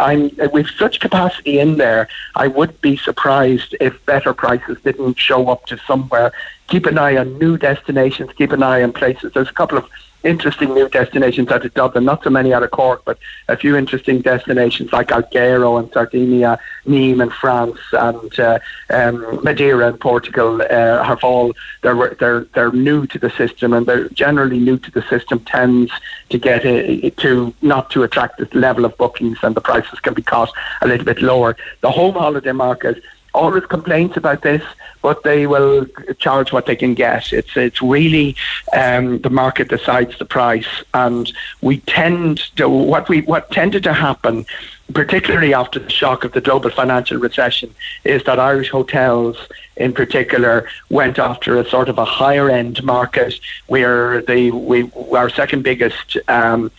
I'm. 0.08 0.20
With 0.54 0.70
such 0.84 1.00
capacity 1.00 1.60
in 1.60 1.78
there, 1.78 2.08
I 2.36 2.46
would 2.48 2.80
be 2.82 2.96
surprised 2.96 3.76
if 3.82 3.94
better 4.06 4.34
prices 4.34 4.78
didn't 4.84 5.18
show 5.18 5.50
up 5.50 5.66
to 5.66 5.78
somewhere. 5.90 6.32
Keep 6.70 6.86
an 6.86 6.98
eye 6.98 7.18
on 7.18 7.38
new 7.40 7.58
destinations. 7.58 8.32
Keep 8.34 8.52
an 8.52 8.64
eye 8.64 8.84
on 8.84 8.94
places. 8.94 9.34
There's 9.34 9.50
a 9.50 9.54
couple 9.54 9.78
of 9.78 9.90
interesting 10.24 10.74
new 10.74 10.90
destinations 10.90 11.50
out 11.50 11.66
of 11.66 11.74
Dublin, 11.74 12.06
not 12.06 12.24
so 12.24 12.30
many 12.30 12.54
out 12.54 12.64
of 12.64 12.72
Cork, 12.72 13.04
but 13.06 13.18
a 13.48 13.56
few 13.56 13.76
interesting 13.76 14.22
destinations 14.22 14.92
like 14.92 15.08
Alghero 15.08 15.80
and 15.80 15.92
Sardinia, 15.92 16.60
Nîmes 16.86 17.24
in 17.24 17.30
France, 17.30 17.80
and 17.94 18.40
uh, 18.40 18.60
um, 18.90 19.44
Madeira 19.44 19.88
in 19.88 19.98
Portugal 19.98 20.62
uh, 20.62 21.04
have 21.04 21.24
all 21.24 21.54
they're 21.82 22.16
they're 22.20 22.42
they're 22.54 22.72
new 22.72 23.08
to 23.08 23.18
the 23.18 23.30
system, 23.32 23.74
and 23.74 23.86
they're 23.86 24.10
generally 24.10 24.60
new 24.60 24.78
to 24.78 24.92
the 24.92 25.02
system 25.04 25.40
tends 25.40 25.92
to 26.30 26.38
get 26.38 26.66
a, 26.66 27.10
to 27.12 27.54
not 27.62 27.90
to 27.92 28.04
attract 28.04 28.38
the 28.38 28.50
level 28.58 28.86
of 28.86 28.98
bookings, 28.98 29.38
and 29.42 29.56
the 29.56 29.62
prices 29.62 30.00
can 30.00 30.14
be 30.14 30.22
cost 30.22 30.54
a 30.82 30.88
little 30.88 31.06
bit 31.06 31.22
lower. 31.22 31.56
The 31.82 31.92
home 31.92 32.16
holiday 32.16 32.52
market 32.52 33.02
always 33.34 33.66
complains 33.66 34.18
about 34.18 34.42
this, 34.42 34.64
but 35.02 35.24
they 35.24 35.48
will 35.48 35.86
charge 36.18 36.52
what 36.52 36.66
they 36.66 36.76
can 36.76 36.94
get. 36.94 37.32
It's 37.32 37.56
it's 37.56 37.82
really 37.82 38.36
um, 38.74 39.20
the 39.20 39.30
market 39.30 39.70
decides 39.70 40.18
the 40.18 40.26
price, 40.26 40.68
and 40.94 41.32
we 41.62 41.80
tend 41.82 42.38
to 42.58 42.68
what 42.68 43.10
we 43.10 43.22
what 43.22 43.52
tended 43.52 43.84
to 43.84 43.94
happen. 43.94 44.46
Particularly 44.92 45.54
after 45.54 45.78
the 45.78 45.90
shock 45.92 46.24
of 46.24 46.32
the 46.32 46.42
global 46.42 46.72
financial 46.72 47.20
recession, 47.20 47.74
is 48.06 48.24
that 48.24 48.40
Irish 48.40 48.70
hotels, 48.70 49.38
in 49.78 49.94
particular, 49.94 50.68
went 50.90 51.20
after 51.20 51.60
a 51.60 51.70
sort 51.70 51.90
of 51.90 52.00
a 52.00 52.06
higher 52.06 52.50
end 52.50 52.84
market 52.84 53.40
where 53.68 54.24
they 54.24 54.50
we 54.50 54.92
our 55.16 55.30
second 55.30 55.64
biggest 55.64 56.18
um, 56.28 56.72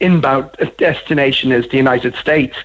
inbound 0.00 0.50
destination 0.78 1.52
is 1.52 1.68
the 1.68 1.76
United 1.76 2.14
States, 2.14 2.56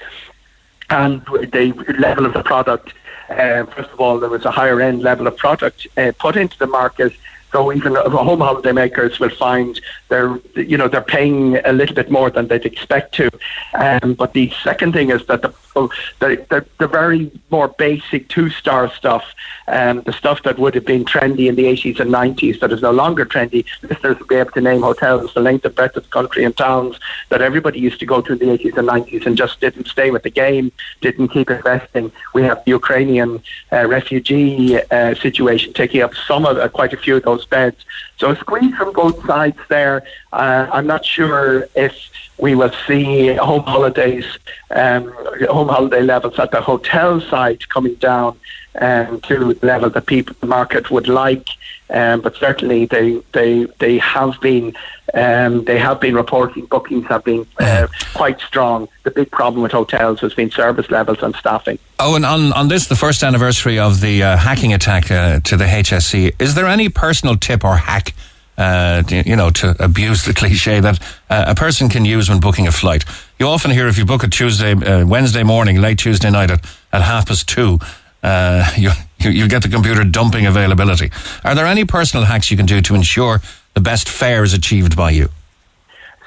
and 0.89 1.21
the 1.25 1.73
level 1.99 2.25
of 2.25 2.33
the 2.33 2.43
product 2.43 2.93
uh, 3.37 3.65
first 3.65 3.91
of 3.91 3.99
all, 3.99 4.19
there 4.19 4.29
was 4.29 4.45
a 4.45 4.51
higher 4.51 4.81
end 4.81 5.01
level 5.01 5.27
of 5.27 5.37
product 5.37 5.87
uh, 5.97 6.11
put 6.17 6.35
into 6.35 6.57
the 6.57 6.67
market. 6.67 7.13
So 7.51 7.71
even 7.71 7.93
home 7.93 8.39
holiday 8.39 8.71
makers 8.71 9.19
will 9.19 9.29
find 9.29 9.79
they're 10.09 10.39
you 10.55 10.75
know 10.75 10.87
they're 10.87 11.01
paying 11.01 11.57
a 11.57 11.71
little 11.71 11.95
bit 11.95 12.09
more 12.09 12.31
than 12.31 12.47
they'd 12.47 12.65
expect 12.65 13.13
to. 13.15 13.29
Um, 13.75 14.15
but 14.15 14.33
the 14.33 14.51
second 14.63 14.93
thing 14.93 15.11
is 15.11 15.23
that 15.27 15.43
the 15.43 15.53
the, 15.73 16.45
the, 16.49 16.65
the 16.79 16.87
very 16.87 17.31
more 17.49 17.67
basic 17.67 18.27
two 18.29 18.49
star 18.49 18.91
stuff, 18.91 19.25
um, 19.67 20.01
the 20.01 20.13
stuff 20.13 20.43
that 20.43 20.59
would 20.59 20.75
have 20.75 20.85
been 20.85 21.05
trendy 21.05 21.47
in 21.47 21.55
the 21.55 21.65
80s 21.65 21.99
and 21.99 22.11
90s 22.11 22.59
that 22.59 22.71
is 22.71 22.81
no 22.81 22.91
longer 22.91 23.25
trendy. 23.25 23.65
Listeners 23.81 24.19
will 24.19 24.27
be 24.27 24.35
able 24.35 24.51
to 24.51 24.61
name 24.61 24.81
hotels, 24.81 25.33
the 25.33 25.39
length 25.39 25.65
and 25.65 25.75
breadth 25.75 25.97
of 25.97 26.09
country 26.09 26.43
and 26.43 26.55
towns 26.55 26.99
that 27.29 27.41
everybody 27.41 27.79
used 27.79 27.99
to 27.99 28.05
go 28.05 28.21
to 28.21 28.33
in 28.33 28.39
the 28.39 28.45
80s 28.45 28.77
and 28.77 28.87
90s 28.87 29.25
and 29.25 29.37
just 29.37 29.59
didn't 29.59 29.87
stay 29.87 30.11
with 30.11 30.23
the 30.23 30.29
game, 30.29 30.71
didn't 31.01 31.29
keep 31.29 31.49
investing. 31.49 32.11
We 32.33 32.43
have 32.43 32.63
the 32.65 32.71
Ukrainian 32.71 33.41
uh, 33.71 33.87
refugee 33.87 34.79
uh, 34.91 35.15
situation 35.15 35.73
taking 35.73 36.01
up 36.01 36.13
some 36.15 36.45
of 36.45 36.57
uh, 36.57 36.69
quite 36.69 36.93
a 36.93 36.97
few 36.97 37.17
of 37.17 37.23
those 37.23 37.45
beds. 37.45 37.85
So 38.17 38.29
a 38.31 38.35
squeeze 38.35 38.75
from 38.75 38.93
both 38.93 39.25
sides 39.25 39.57
there. 39.69 40.03
Uh, 40.31 40.67
I'm 40.71 40.87
not 40.87 41.03
sure 41.03 41.67
if 41.75 41.93
we 42.37 42.55
will 42.55 42.71
see 42.87 43.33
home 43.33 43.63
holidays, 43.63 44.25
um, 44.71 45.11
home 45.49 45.69
holiday 45.69 46.01
levels 46.01 46.37
at 46.39 46.51
the 46.51 46.61
hotel 46.61 47.21
side 47.21 47.67
coming 47.69 47.95
down 47.95 48.39
um, 48.79 49.19
to 49.21 49.53
the 49.53 49.65
level 49.65 49.89
that 49.89 50.05
people, 50.05 50.35
the 50.39 50.47
market 50.47 50.89
would 50.91 51.07
like. 51.07 51.47
Um, 51.89 52.21
but 52.21 52.35
certainly 52.37 52.85
they 52.85 53.21
they 53.33 53.65
they 53.79 53.97
have 53.99 54.39
been 54.41 54.73
um, 55.13 55.63
they 55.65 55.77
have 55.77 55.99
been 55.99 56.15
reporting 56.15 56.65
bookings 56.65 57.05
have 57.07 57.23
been 57.23 57.45
uh, 57.59 57.87
quite 58.13 58.39
strong. 58.41 58.87
The 59.03 59.11
big 59.11 59.29
problem 59.29 59.61
with 59.61 59.71
hotels 59.71 60.19
has 60.21 60.33
been 60.33 60.49
service 60.49 60.89
levels 60.89 61.21
and 61.21 61.35
staffing. 61.35 61.77
Oh, 61.99 62.15
and 62.15 62.25
on, 62.25 62.51
on 62.53 62.67
this, 62.67 62.87
the 62.87 62.95
first 62.95 63.23
anniversary 63.23 63.77
of 63.77 64.01
the 64.01 64.23
uh, 64.23 64.37
hacking 64.37 64.73
attack 64.73 65.11
uh, 65.11 65.39
to 65.41 65.55
the 65.55 65.65
HSE, 65.65 66.41
is 66.41 66.55
there 66.55 66.65
any 66.65 66.89
personal 66.89 67.35
tip 67.35 67.63
or 67.63 67.77
hack? 67.77 68.13
Uh, 68.55 69.01
you 69.09 69.35
know, 69.35 69.49
to 69.49 69.75
abuse 69.83 70.25
the 70.25 70.33
cliche 70.33 70.79
that 70.79 71.01
uh, 71.27 71.45
a 71.47 71.55
person 71.55 71.89
can 71.89 72.05
use 72.05 72.29
when 72.29 72.39
booking 72.39 72.67
a 72.67 72.71
flight. 72.71 73.03
You 73.39 73.47
often 73.47 73.71
hear 73.71 73.87
if 73.87 73.97
you 73.97 74.05
book 74.05 74.23
a 74.23 74.27
Tuesday, 74.27 74.73
uh, 74.73 75.07
Wednesday 75.07 75.41
morning, 75.41 75.81
late 75.81 75.97
Tuesday 75.97 76.29
night 76.29 76.51
at, 76.51 76.63
at 76.91 77.01
half 77.01 77.27
past 77.27 77.49
two, 77.49 77.79
uh, 78.21 78.71
you, 78.77 78.91
you, 79.17 79.31
you 79.31 79.47
get 79.47 79.63
the 79.63 79.69
computer 79.69 80.03
dumping 80.03 80.45
availability. 80.45 81.11
Are 81.43 81.55
there 81.55 81.65
any 81.65 81.83
personal 81.83 82.25
hacks 82.25 82.51
you 82.51 82.57
can 82.57 82.67
do 82.67 82.79
to 82.81 82.93
ensure 82.93 83.41
the 83.73 83.81
best 83.81 84.09
fare 84.09 84.43
is 84.43 84.53
achieved 84.53 84.95
by 84.95 85.11
you? 85.11 85.29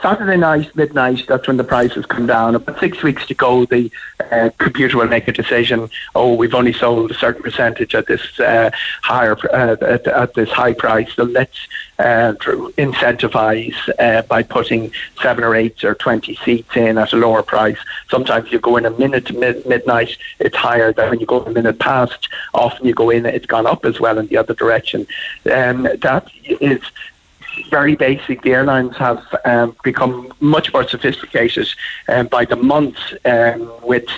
Saturday 0.03 0.37
night, 0.37 0.77
midnight, 0.77 1.25
that's 1.27 1.49
when 1.49 1.57
the 1.57 1.65
prices 1.65 2.05
come 2.05 2.27
down. 2.27 2.55
About 2.55 2.79
six 2.79 3.03
weeks 3.03 3.27
to 3.27 3.35
go, 3.35 3.65
the 3.65 3.91
uh, 4.31 4.51
computer 4.59 4.99
will 4.99 5.09
make 5.09 5.27
a 5.27 5.33
decision. 5.33 5.89
Oh, 6.15 6.35
we've 6.35 6.55
only 6.55 6.75
sold 6.75 7.11
a 7.11 7.15
certain 7.15 7.43
percentage 7.43 7.95
at 7.95 8.07
this 8.07 8.39
uh, 8.39 8.71
higher 9.03 9.37
uh, 9.53 9.77
at, 9.81 10.07
at, 10.07 10.35
this 10.35 10.51
high 10.51 10.75
price. 10.75 11.11
So 11.15 11.25
let's 11.25 11.57
uh, 11.99 12.35
incentivize 12.77 13.75
uh, 13.99 14.23
by 14.23 14.43
putting 14.43 14.93
seven 15.23 15.43
or 15.45 15.55
eight 15.55 15.83
or 15.83 15.95
twenty 15.95 16.37
seats 16.37 16.77
in 16.77 16.99
at 16.99 17.15
a 17.15 17.17
lower 17.17 17.43
price. 17.43 17.79
Sometimes 18.11 18.53
you 18.53 18.59
go 18.59 18.77
in 18.77 18.85
a 18.85 18.91
minute 18.91 19.35
mid- 19.35 19.65
midnight, 19.67 20.19
it's 20.41 20.57
higher 20.57 20.93
than 20.93 21.09
when 21.09 21.21
you 21.21 21.27
go 21.27 21.43
a 21.43 21.51
minute 21.51 21.79
past. 21.79 22.29
Often 22.53 22.87
you 22.87 22.95
go 22.95 23.09
in, 23.09 23.25
it's 23.25 23.47
gone 23.47 23.67
up 23.67 23.87
as 23.87 23.99
well 23.99 24.19
in 24.19 24.27
the 24.27 24.37
other 24.37 24.55
direction. 24.55 25.07
Um, 25.51 25.85
that 25.85 26.29
is 26.61 26.81
very 27.71 27.97
basic. 27.97 28.43
The 28.43 28.55
airlines 28.55 28.97
have 28.97 29.23
um, 29.45 29.77
become 29.83 30.33
much 30.41 30.73
more 30.73 30.87
sophisticated 30.87 31.69
um, 32.09 32.27
by 32.27 32.45
the 32.45 32.57
month 32.57 32.99
um, 33.25 33.71
with 33.83 34.09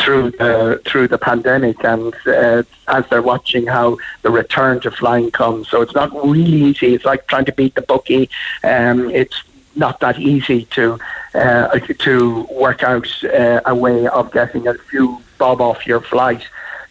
through 0.00 0.32
the 0.32 0.80
through 0.86 1.08
the 1.08 1.18
pandemic, 1.18 1.84
and 1.84 2.14
uh, 2.26 2.62
as 2.88 3.04
they're 3.08 3.22
watching 3.22 3.66
how 3.66 3.98
the 4.22 4.30
return 4.30 4.80
to 4.80 4.90
flying 4.90 5.30
comes. 5.30 5.68
So 5.68 5.82
it's 5.82 5.94
not 5.94 6.12
really 6.12 6.44
easy. 6.44 6.94
It's 6.94 7.04
like 7.04 7.26
trying 7.26 7.44
to 7.46 7.52
beat 7.52 7.74
the 7.74 7.82
bookie. 7.82 8.28
Um, 8.64 9.10
it's 9.10 9.42
not 9.76 10.00
that 10.00 10.18
easy 10.18 10.64
to 10.66 10.98
uh, 11.34 11.78
to 11.78 12.46
work 12.50 12.82
out 12.82 13.08
uh, 13.24 13.60
a 13.64 13.74
way 13.74 14.06
of 14.08 14.32
getting 14.32 14.66
a 14.66 14.74
few 14.74 15.22
bob 15.38 15.60
off 15.60 15.86
your 15.86 16.00
flight. 16.00 16.46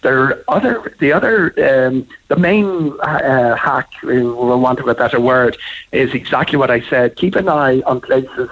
There 0.08 0.42
other 0.48 0.96
the 1.00 1.12
other 1.12 1.36
um, 1.70 2.08
the 2.30 2.38
main 2.38 2.98
uh, 3.02 3.58
hack, 3.58 3.90
we 4.04 4.24
want 4.24 4.80
of 4.80 4.88
a 4.88 4.96
better 4.96 5.20
word, 5.20 5.58
is 5.92 6.14
exactly 6.14 6.58
what 6.58 6.72
I 6.72 6.80
said. 6.80 7.18
Keep 7.18 7.36
an 7.36 7.50
eye 7.50 7.82
on 7.82 8.00
places 8.00 8.50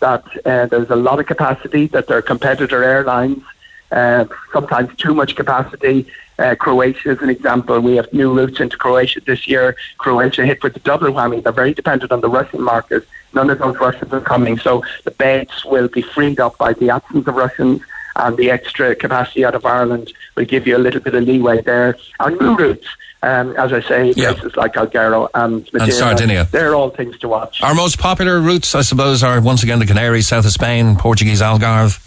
that 0.00 0.22
uh, 0.44 0.66
there's 0.66 0.90
a 0.90 0.96
lot 0.96 1.18
of 1.18 1.24
capacity, 1.24 1.86
that 1.94 2.08
there 2.08 2.18
are 2.18 2.26
competitor 2.34 2.84
airlines, 2.84 3.42
uh, 3.90 4.26
sometimes 4.52 4.94
too 4.98 5.14
much 5.14 5.34
capacity. 5.34 6.06
Uh, 6.38 6.54
Croatia 6.56 7.12
is 7.12 7.22
an 7.22 7.30
example. 7.30 7.80
We 7.80 7.96
have 7.96 8.12
new 8.12 8.30
routes 8.38 8.60
into 8.60 8.76
Croatia 8.76 9.22
this 9.22 9.48
year. 9.48 9.76
Croatia 9.96 10.44
hit 10.44 10.62
with 10.62 10.74
the 10.74 10.80
double 10.80 11.08
whammy. 11.08 11.42
They're 11.42 11.52
very 11.52 11.72
dependent 11.72 12.12
on 12.12 12.20
the 12.20 12.28
Russian 12.28 12.60
market. 12.60 13.08
None 13.32 13.48
of 13.48 13.58
those 13.60 13.78
Russians 13.78 14.12
are 14.12 14.20
coming, 14.20 14.58
so 14.58 14.84
the 15.04 15.10
beds 15.12 15.64
will 15.64 15.88
be 15.88 16.02
freed 16.02 16.38
up 16.38 16.58
by 16.58 16.74
the 16.74 16.90
absence 16.90 17.26
of 17.26 17.34
Russians 17.34 17.80
and 18.18 18.36
the 18.36 18.50
extra 18.50 18.94
capacity 18.94 19.44
out 19.44 19.54
of 19.54 19.64
Ireland 19.64 20.12
will 20.34 20.44
give 20.44 20.66
you 20.66 20.76
a 20.76 20.78
little 20.78 21.00
bit 21.00 21.14
of 21.14 21.24
leeway 21.24 21.62
there. 21.62 21.96
And 22.20 22.38
new 22.40 22.56
routes, 22.56 22.86
um, 23.22 23.54
as 23.56 23.72
I 23.72 23.80
say, 23.80 24.12
Yeah. 24.16 24.32
places 24.32 24.56
like 24.56 24.74
Alghero 24.74 25.28
and 25.34 25.62
Madeira, 25.72 25.84
And 25.84 25.92
Sardinia. 25.92 26.48
they're 26.50 26.74
all 26.74 26.90
things 26.90 27.18
to 27.20 27.28
watch. 27.28 27.62
Our 27.62 27.74
most 27.74 27.98
popular 27.98 28.40
routes, 28.40 28.74
I 28.74 28.82
suppose, 28.82 29.22
are 29.22 29.40
once 29.40 29.62
again 29.62 29.78
the 29.78 29.86
Canaries, 29.86 30.26
south 30.28 30.44
of 30.44 30.52
Spain, 30.52 30.96
Portuguese 30.96 31.40
Algarve. 31.40 31.98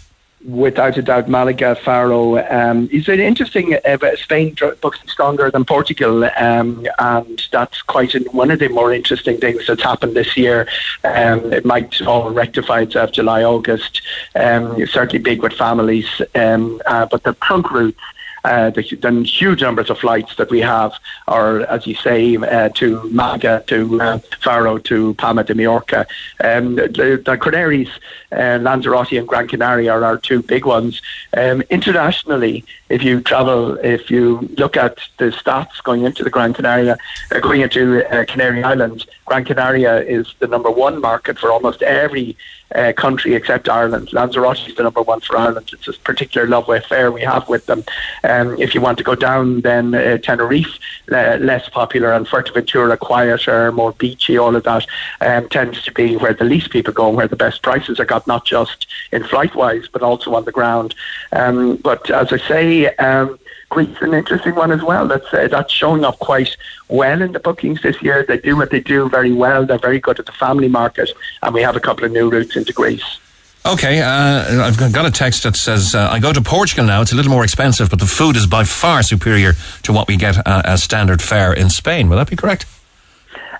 Without 0.44 0.96
a 0.98 1.02
doubt, 1.02 1.28
Malaga, 1.28 1.76
Faro. 1.76 2.38
Um, 2.50 2.88
is 2.90 3.08
it 3.08 3.20
interesting? 3.20 3.76
Uh, 3.84 3.98
Spain 4.16 4.56
books 4.80 4.98
stronger 5.06 5.52
than 5.52 5.64
Portugal, 5.64 6.24
um, 6.36 6.84
and 6.98 7.42
that's 7.52 7.80
quite 7.82 8.14
an, 8.16 8.24
one 8.32 8.50
of 8.50 8.58
the 8.58 8.68
more 8.68 8.92
interesting 8.92 9.38
things 9.38 9.68
that's 9.68 9.84
happened 9.84 10.16
this 10.16 10.36
year. 10.36 10.66
Um, 11.04 11.52
it 11.52 11.64
might 11.64 12.02
all 12.02 12.30
rectify 12.30 12.80
itself 12.80 13.12
July, 13.12 13.44
August. 13.44 14.02
Um, 14.34 14.84
certainly 14.86 15.22
big 15.22 15.42
with 15.42 15.52
families, 15.52 16.08
um, 16.34 16.82
uh, 16.86 17.06
but 17.06 17.22
the 17.22 17.34
trunk 17.34 17.70
routes. 17.70 18.00
Uh, 18.44 18.70
the, 18.70 18.82
the 18.96 19.22
huge 19.22 19.62
numbers 19.62 19.88
of 19.88 19.98
flights 19.98 20.34
that 20.36 20.50
we 20.50 20.60
have 20.60 20.92
are, 21.28 21.60
as 21.60 21.86
you 21.86 21.94
say, 21.94 22.36
uh, 22.36 22.68
to 22.70 23.08
Malaga, 23.12 23.62
to 23.68 24.00
uh, 24.00 24.18
Faro, 24.40 24.78
to 24.78 25.14
Palma 25.14 25.44
de 25.44 25.54
Mallorca. 25.54 26.06
Um, 26.42 26.74
the, 26.74 27.22
the 27.24 27.36
Canaries, 27.36 27.88
uh, 28.32 28.58
Lanzarote 28.60 29.12
and 29.12 29.28
Gran 29.28 29.46
Canaria 29.46 29.92
are 29.92 30.04
our 30.04 30.18
two 30.18 30.42
big 30.42 30.64
ones. 30.64 31.00
Um, 31.36 31.62
internationally, 31.70 32.64
if 32.88 33.02
you 33.02 33.20
travel, 33.20 33.76
if 33.76 34.10
you 34.10 34.40
look 34.58 34.76
at 34.76 34.98
the 35.18 35.26
stats 35.26 35.82
going 35.82 36.04
into 36.04 36.24
the 36.24 36.30
Gran 36.30 36.52
Canaria, 36.52 36.98
uh, 37.30 37.40
going 37.40 37.60
into 37.60 38.04
uh, 38.12 38.24
Canary 38.24 38.62
Islands, 38.62 39.06
Gran 39.24 39.44
Canaria 39.44 40.02
is 40.02 40.34
the 40.40 40.46
number 40.46 40.70
one 40.70 41.00
market 41.00 41.38
for 41.38 41.50
almost 41.50 41.82
every 41.82 42.36
uh, 42.74 42.92
country 42.92 43.34
except 43.34 43.68
Ireland. 43.68 44.12
Lanzarote 44.12 44.68
is 44.68 44.74
the 44.74 44.82
number 44.82 45.02
one 45.02 45.20
for 45.20 45.36
Ireland. 45.36 45.70
It's 45.72 45.88
a 45.88 45.92
particular 45.92 46.46
love 46.46 46.68
affair 46.68 47.10
we 47.10 47.22
have 47.22 47.48
with 47.48 47.66
them. 47.66 47.84
Um, 48.24 48.56
if 48.60 48.74
you 48.74 48.80
want 48.80 48.98
to 48.98 49.04
go 49.04 49.14
down, 49.14 49.60
then 49.62 49.94
uh, 49.94 50.18
Tenerife, 50.18 50.78
less 51.08 51.68
popular, 51.68 52.12
and 52.12 52.26
Fuerteventura, 52.26 52.98
quieter, 52.98 53.72
more 53.72 53.92
beachy, 53.92 54.36
all 54.38 54.56
of 54.56 54.64
that 54.64 54.86
um, 55.20 55.48
tends 55.48 55.82
to 55.84 55.92
be 55.92 56.16
where 56.16 56.34
the 56.34 56.44
least 56.44 56.70
people 56.70 56.92
go 56.92 57.08
and 57.08 57.16
where 57.16 57.28
the 57.28 57.36
best 57.36 57.62
prices 57.62 57.98
are 58.00 58.04
got, 58.04 58.26
not 58.26 58.44
just 58.44 58.86
in 59.12 59.24
flight 59.24 59.54
wise, 59.54 59.88
but 59.88 60.02
also 60.02 60.34
on 60.34 60.44
the 60.44 60.52
ground. 60.52 60.94
Um, 61.32 61.76
but 61.76 62.10
as 62.10 62.32
I 62.32 62.38
say, 62.38 62.94
um, 62.96 63.38
Greece 63.72 63.96
an 64.02 64.12
interesting 64.12 64.54
one 64.54 64.70
as 64.70 64.82
well. 64.82 65.08
That's 65.08 65.32
uh, 65.32 65.48
that's 65.48 65.72
showing 65.72 66.04
up 66.04 66.18
quite 66.18 66.54
well 66.88 67.22
in 67.22 67.32
the 67.32 67.40
bookings 67.40 67.80
this 67.80 68.00
year. 68.02 68.22
They 68.22 68.36
do 68.36 68.54
what 68.54 68.70
they 68.70 68.80
do 68.80 69.08
very 69.08 69.32
well. 69.32 69.64
They're 69.64 69.78
very 69.78 69.98
good 69.98 70.20
at 70.20 70.26
the 70.26 70.32
family 70.32 70.68
market, 70.68 71.10
and 71.42 71.54
we 71.54 71.62
have 71.62 71.74
a 71.74 71.80
couple 71.80 72.04
of 72.04 72.12
new 72.12 72.30
routes 72.30 72.54
into 72.54 72.74
Greece. 72.74 73.18
Okay, 73.64 74.02
uh, 74.02 74.66
I've 74.66 74.76
got 74.92 75.06
a 75.06 75.10
text 75.10 75.44
that 75.44 75.56
says, 75.56 75.94
uh, 75.94 76.08
I 76.10 76.18
go 76.18 76.32
to 76.32 76.42
Portugal 76.42 76.84
now. 76.84 77.00
It's 77.00 77.12
a 77.12 77.16
little 77.16 77.30
more 77.30 77.44
expensive, 77.44 77.90
but 77.90 78.00
the 78.00 78.06
food 78.06 78.36
is 78.36 78.46
by 78.46 78.64
far 78.64 79.02
superior 79.02 79.52
to 79.84 79.92
what 79.92 80.08
we 80.08 80.16
get 80.16 80.36
uh, 80.46 80.62
as 80.64 80.82
standard 80.82 81.22
fare 81.22 81.52
in 81.52 81.70
Spain. 81.70 82.08
Will 82.08 82.16
that 82.16 82.28
be 82.28 82.36
correct? 82.36 82.66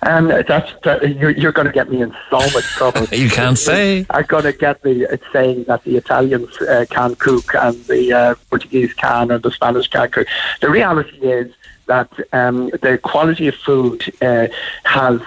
Um, 0.05 0.29
that's 0.29 0.73
that, 0.83 1.17
you're, 1.17 1.31
you're 1.31 1.53
going 1.53 1.67
to 1.67 1.73
get 1.73 1.91
me 1.91 2.03
in 2.03 2.15
so 2.29 2.39
much 2.39 2.65
trouble. 2.65 3.07
You 3.13 3.31
can't 3.31 3.59
say. 3.59 4.05
I'm 4.11 4.25
going 4.25 4.45
to 4.45 4.53
get 4.53 4.85
me 4.85 5.07
uh, 5.07 5.17
saying 5.33 5.65
that 5.65 5.85
the 5.85 5.97
Italians 5.97 6.61
uh, 6.63 6.87
can 6.91 7.15
cook 7.15 7.55
and 7.55 7.77
the 7.85 8.13
uh, 8.13 8.35
Portuguese 8.51 8.93
can 8.95 9.31
or 9.31 9.39
the 9.39 9.51
Spanish 9.51 9.87
can 9.89 10.11
cook. 10.11 10.27
The 10.61 10.71
reality 10.71 11.19
is 11.19 11.55
that 11.87 12.11
um, 12.33 12.71
the 12.83 12.99
quality 12.99 13.49
of 13.49 13.55
food 13.55 14.13
uh, 14.23 14.49
has 14.85 15.21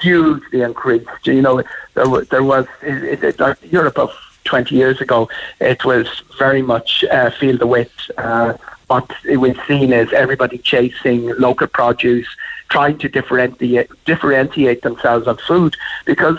hugely 0.00 0.62
increased. 0.62 1.08
You 1.26 1.42
know, 1.42 1.62
there, 1.94 2.24
there 2.24 2.44
was 2.44 2.66
it, 2.82 3.40
it, 3.40 3.64
Europe 3.72 3.98
of 3.98 4.12
20 4.44 4.74
years 4.74 5.00
ago. 5.00 5.28
It 5.60 5.84
was 5.84 6.22
very 6.38 6.62
much 6.62 7.04
uh, 7.04 7.30
feel 7.30 7.56
the 7.56 7.66
wit. 7.66 7.92
Uh, 8.18 8.54
what 8.88 9.08
we've 9.24 9.60
seen 9.68 9.92
is 9.92 10.12
everybody 10.12 10.58
chasing 10.58 11.32
local 11.38 11.68
produce, 11.68 12.26
trying 12.70 12.96
to 12.98 13.08
differentiate 13.08 13.90
differentiate 14.04 14.82
themselves 14.82 15.26
on 15.26 15.36
food 15.36 15.76
because 16.06 16.38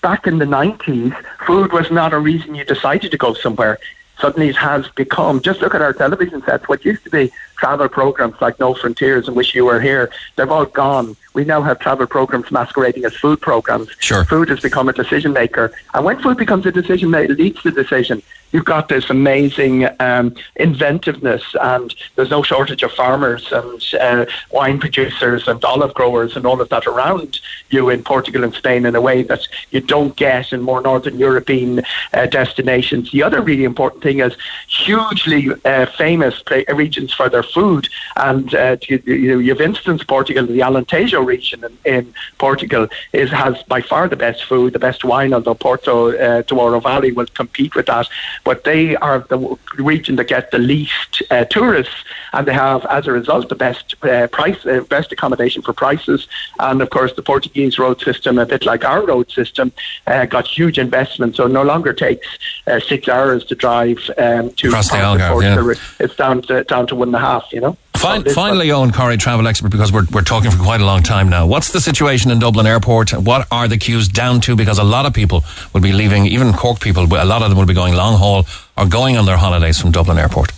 back 0.00 0.26
in 0.26 0.38
the 0.38 0.44
90s, 0.44 1.14
food 1.46 1.72
was 1.72 1.90
not 1.90 2.12
a 2.12 2.18
reason 2.18 2.54
you 2.54 2.64
decided 2.64 3.10
to 3.10 3.18
go 3.18 3.34
somewhere. 3.34 3.78
Suddenly 4.20 4.48
it 4.48 4.56
has 4.56 4.88
become, 4.90 5.40
just 5.40 5.60
look 5.60 5.74
at 5.74 5.82
our 5.82 5.92
television 5.92 6.42
sets, 6.44 6.68
what 6.68 6.84
used 6.84 7.02
to 7.04 7.10
be 7.10 7.32
travel 7.56 7.88
programs 7.88 8.40
like 8.40 8.58
No 8.60 8.74
Frontiers 8.74 9.26
and 9.26 9.36
Wish 9.36 9.54
You 9.54 9.64
Were 9.64 9.80
Here, 9.80 10.12
they've 10.36 10.50
all 10.50 10.66
gone. 10.66 11.16
We 11.34 11.44
now 11.44 11.62
have 11.62 11.78
travel 11.78 12.06
programs 12.06 12.50
masquerading 12.50 13.04
as 13.04 13.14
food 13.16 13.40
programs. 13.40 13.88
Sure. 13.98 14.24
Food 14.24 14.48
has 14.50 14.60
become 14.60 14.88
a 14.88 14.92
decision 14.92 15.32
maker. 15.32 15.72
And 15.94 16.04
when 16.04 16.20
food 16.20 16.36
becomes 16.36 16.66
a 16.66 16.72
decision 16.72 17.10
maker, 17.10 17.32
it 17.32 17.38
leads 17.38 17.62
to 17.62 17.70
decision. 17.70 18.22
You've 18.52 18.64
got 18.66 18.88
this 18.88 19.08
amazing 19.10 19.88
um, 20.00 20.34
inventiveness, 20.56 21.42
and 21.60 21.94
there's 22.16 22.30
no 22.30 22.42
shortage 22.42 22.82
of 22.82 22.92
farmers 22.92 23.50
and 23.50 23.82
uh, 24.00 24.26
wine 24.50 24.78
producers 24.78 25.48
and 25.48 25.64
olive 25.64 25.94
growers 25.94 26.36
and 26.36 26.44
all 26.46 26.60
of 26.60 26.68
that 26.68 26.86
around 26.86 27.40
you 27.70 27.88
in 27.88 28.04
Portugal 28.04 28.44
and 28.44 28.54
Spain 28.54 28.84
in 28.84 28.94
a 28.94 29.00
way 29.00 29.22
that 29.22 29.48
you 29.70 29.80
don't 29.80 30.14
get 30.16 30.52
in 30.52 30.60
more 30.60 30.82
northern 30.82 31.18
European 31.18 31.82
uh, 32.12 32.26
destinations. 32.26 33.10
The 33.10 33.22
other 33.22 33.40
really 33.40 33.64
important 33.64 34.02
thing 34.02 34.20
is 34.20 34.36
hugely 34.68 35.48
uh, 35.64 35.86
famous 35.86 36.42
regions 36.74 37.12
for 37.12 37.28
their 37.28 37.42
food, 37.42 37.88
and 38.16 38.54
uh, 38.54 38.76
you, 38.88 39.02
you, 39.06 39.38
you've 39.38 39.60
instance 39.60 40.04
Portugal, 40.04 40.46
the 40.46 40.60
Alentejo 40.60 41.24
region 41.24 41.64
in, 41.64 41.78
in 41.84 42.14
Portugal 42.38 42.86
is 43.12 43.30
has 43.30 43.62
by 43.64 43.80
far 43.80 44.08
the 44.08 44.16
best 44.16 44.44
food, 44.44 44.72
the 44.72 44.78
best 44.78 45.04
wine. 45.04 45.32
Although 45.32 45.54
Porto, 45.54 46.12
uh, 46.12 46.42
Douro 46.42 46.80
Valley 46.80 47.12
will 47.12 47.26
compete 47.26 47.74
with 47.74 47.86
that, 47.86 48.08
but 48.44 48.64
they 48.64 48.96
are 48.96 49.20
the 49.20 49.56
region 49.78 50.16
that 50.16 50.24
get 50.24 50.50
the 50.50 50.58
least 50.58 51.22
uh, 51.30 51.44
tourists, 51.44 51.94
and 52.32 52.46
they 52.46 52.52
have, 52.52 52.84
as 52.86 53.06
a 53.06 53.12
result, 53.12 53.48
the 53.48 53.54
best 53.54 53.94
uh, 54.02 54.26
price, 54.28 54.64
uh, 54.66 54.80
best 54.88 55.12
accommodation 55.12 55.62
for 55.62 55.72
prices. 55.72 56.26
And 56.58 56.82
of 56.82 56.90
course, 56.90 57.12
the 57.14 57.22
Portuguese 57.22 57.78
road 57.78 58.00
system, 58.00 58.38
a 58.38 58.46
bit 58.46 58.64
like 58.64 58.84
our 58.84 59.04
road 59.04 59.30
system, 59.30 59.72
uh, 60.06 60.26
got 60.26 60.46
huge 60.46 60.78
investment, 60.78 61.36
so 61.36 61.46
it 61.46 61.50
no 61.50 61.62
longer 61.62 61.92
takes 61.92 62.26
uh, 62.66 62.80
six 62.80 63.08
hours 63.08 63.44
to 63.44 63.54
drive 63.54 63.98
um, 64.18 64.50
to 64.54 64.68
Across 64.68 64.90
the 64.90 64.96
Algarve, 64.96 65.74
yeah. 65.76 66.04
It's 66.04 66.16
down 66.16 66.42
to 66.42 66.64
down 66.64 66.86
to 66.88 66.94
one 66.94 67.08
and 67.08 67.16
a 67.16 67.20
half. 67.20 67.52
You 67.52 67.60
know. 67.60 67.76
Fin- 68.02 68.24
finally, 68.34 68.66
Eoghan 68.66 68.90
Corry, 68.90 69.16
travel 69.16 69.46
expert, 69.46 69.70
because 69.70 69.92
we're, 69.92 70.06
we're 70.12 70.22
talking 70.22 70.50
for 70.50 70.58
quite 70.58 70.80
a 70.80 70.84
long 70.84 71.04
time 71.04 71.28
now. 71.28 71.46
What's 71.46 71.70
the 71.70 71.80
situation 71.80 72.32
in 72.32 72.40
Dublin 72.40 72.66
Airport? 72.66 73.12
What 73.12 73.46
are 73.52 73.68
the 73.68 73.76
queues 73.76 74.08
down 74.08 74.40
to? 74.40 74.56
Because 74.56 74.78
a 74.80 74.84
lot 74.84 75.06
of 75.06 75.14
people 75.14 75.44
will 75.72 75.82
be 75.82 75.92
leaving, 75.92 76.26
even 76.26 76.52
Cork 76.52 76.80
people, 76.80 77.04
a 77.04 77.24
lot 77.24 77.42
of 77.42 77.50
them 77.50 77.58
will 77.58 77.66
be 77.66 77.74
going 77.74 77.94
long 77.94 78.18
haul 78.18 78.31
or 78.32 78.86
going 78.88 79.16
on 79.16 79.26
their 79.26 79.36
holidays 79.36 79.78
from 79.80 79.90
Dublin 79.90 80.18
Airport. 80.18 80.52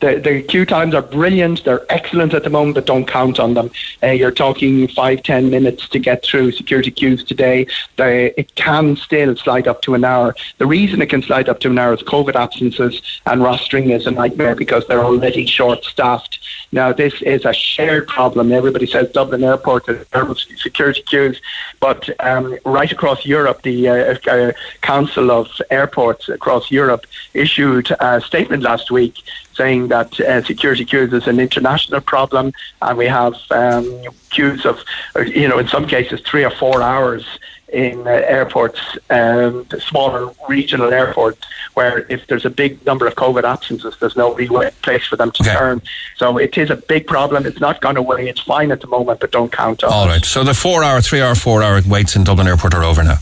The, 0.00 0.20
the 0.20 0.42
queue 0.42 0.66
times 0.66 0.94
are 0.94 1.00
brilliant. 1.00 1.64
They're 1.64 1.86
excellent 1.88 2.34
at 2.34 2.44
the 2.44 2.50
moment, 2.50 2.74
but 2.74 2.84
don't 2.84 3.06
count 3.06 3.40
on 3.40 3.54
them. 3.54 3.70
Uh, 4.02 4.08
you're 4.08 4.30
talking 4.30 4.88
five, 4.88 5.22
ten 5.22 5.48
minutes 5.48 5.88
to 5.88 5.98
get 5.98 6.22
through 6.22 6.52
security 6.52 6.90
queues 6.90 7.24
today. 7.24 7.66
They, 7.96 8.34
it 8.36 8.54
can 8.56 8.96
still 8.96 9.34
slide 9.36 9.66
up 9.66 9.80
to 9.82 9.94
an 9.94 10.04
hour. 10.04 10.34
The 10.58 10.66
reason 10.66 11.00
it 11.00 11.08
can 11.08 11.22
slide 11.22 11.48
up 11.48 11.60
to 11.60 11.70
an 11.70 11.78
hour 11.78 11.94
is 11.94 12.02
COVID 12.02 12.34
absences 12.34 13.00
and 13.24 13.40
rostering 13.40 13.90
is 13.90 14.06
a 14.06 14.10
nightmare 14.10 14.54
because 14.54 14.86
they're 14.86 15.04
already 15.04 15.46
short-staffed. 15.46 16.40
Now, 16.76 16.92
this 16.92 17.22
is 17.22 17.46
a 17.46 17.54
shared 17.54 18.06
problem. 18.06 18.52
Everybody 18.52 18.86
says 18.86 19.10
Dublin 19.10 19.42
Airport 19.42 19.86
has 19.86 20.06
terrible 20.08 20.34
security 20.34 21.00
queues, 21.00 21.40
but 21.80 22.10
um, 22.20 22.58
right 22.66 22.92
across 22.92 23.24
Europe, 23.24 23.62
the 23.62 23.88
uh, 23.88 24.18
uh, 24.30 24.52
Council 24.82 25.30
of 25.30 25.48
Airports 25.70 26.28
across 26.28 26.70
Europe 26.70 27.06
issued 27.32 27.90
a 27.98 28.20
statement 28.20 28.62
last 28.62 28.90
week 28.90 29.22
saying 29.54 29.88
that 29.88 30.20
uh, 30.20 30.44
security 30.44 30.84
queues 30.84 31.14
is 31.14 31.26
an 31.26 31.40
international 31.40 32.02
problem, 32.02 32.52
and 32.82 32.98
we 32.98 33.06
have 33.06 33.36
um, 33.52 33.86
queues 34.28 34.66
of, 34.66 34.78
uh, 35.16 35.20
you 35.20 35.48
know, 35.48 35.58
in 35.58 35.68
some 35.68 35.86
cases 35.86 36.20
three 36.20 36.44
or 36.44 36.50
four 36.50 36.82
hours 36.82 37.24
in 37.72 38.06
uh, 38.06 38.10
airports, 38.10 38.80
um, 39.10 39.66
smaller 39.88 40.32
regional 40.48 40.92
airports, 40.92 41.40
where 41.74 42.06
if 42.08 42.26
there's 42.28 42.44
a 42.44 42.50
big 42.50 42.84
number 42.86 43.06
of 43.06 43.14
COVID 43.16 43.44
absences, 43.44 43.96
there's 44.00 44.16
no 44.16 44.34
real 44.34 44.70
place 44.82 45.04
for 45.06 45.16
them 45.16 45.30
to 45.32 45.42
turn. 45.42 45.82
So 46.16 46.38
it 46.38 46.56
is 46.56 46.70
a 46.70 46.76
big 46.76 47.06
problem. 47.06 47.44
It's 47.44 47.60
not 47.60 47.80
gone 47.80 47.96
away. 47.96 48.28
It's 48.28 48.40
fine 48.40 48.70
at 48.70 48.80
the 48.80 48.86
moment, 48.86 49.20
but 49.20 49.32
don't 49.32 49.50
count 49.52 49.82
on 49.82 49.92
All 49.92 50.06
right. 50.06 50.24
So 50.24 50.44
the 50.44 50.54
four 50.54 50.84
hour, 50.84 51.00
three 51.00 51.20
hour, 51.20 51.34
four 51.34 51.62
hour 51.62 51.80
waits 51.86 52.14
in 52.16 52.24
Dublin 52.24 52.46
Airport 52.46 52.74
are 52.74 52.84
over 52.84 53.02
now. 53.02 53.18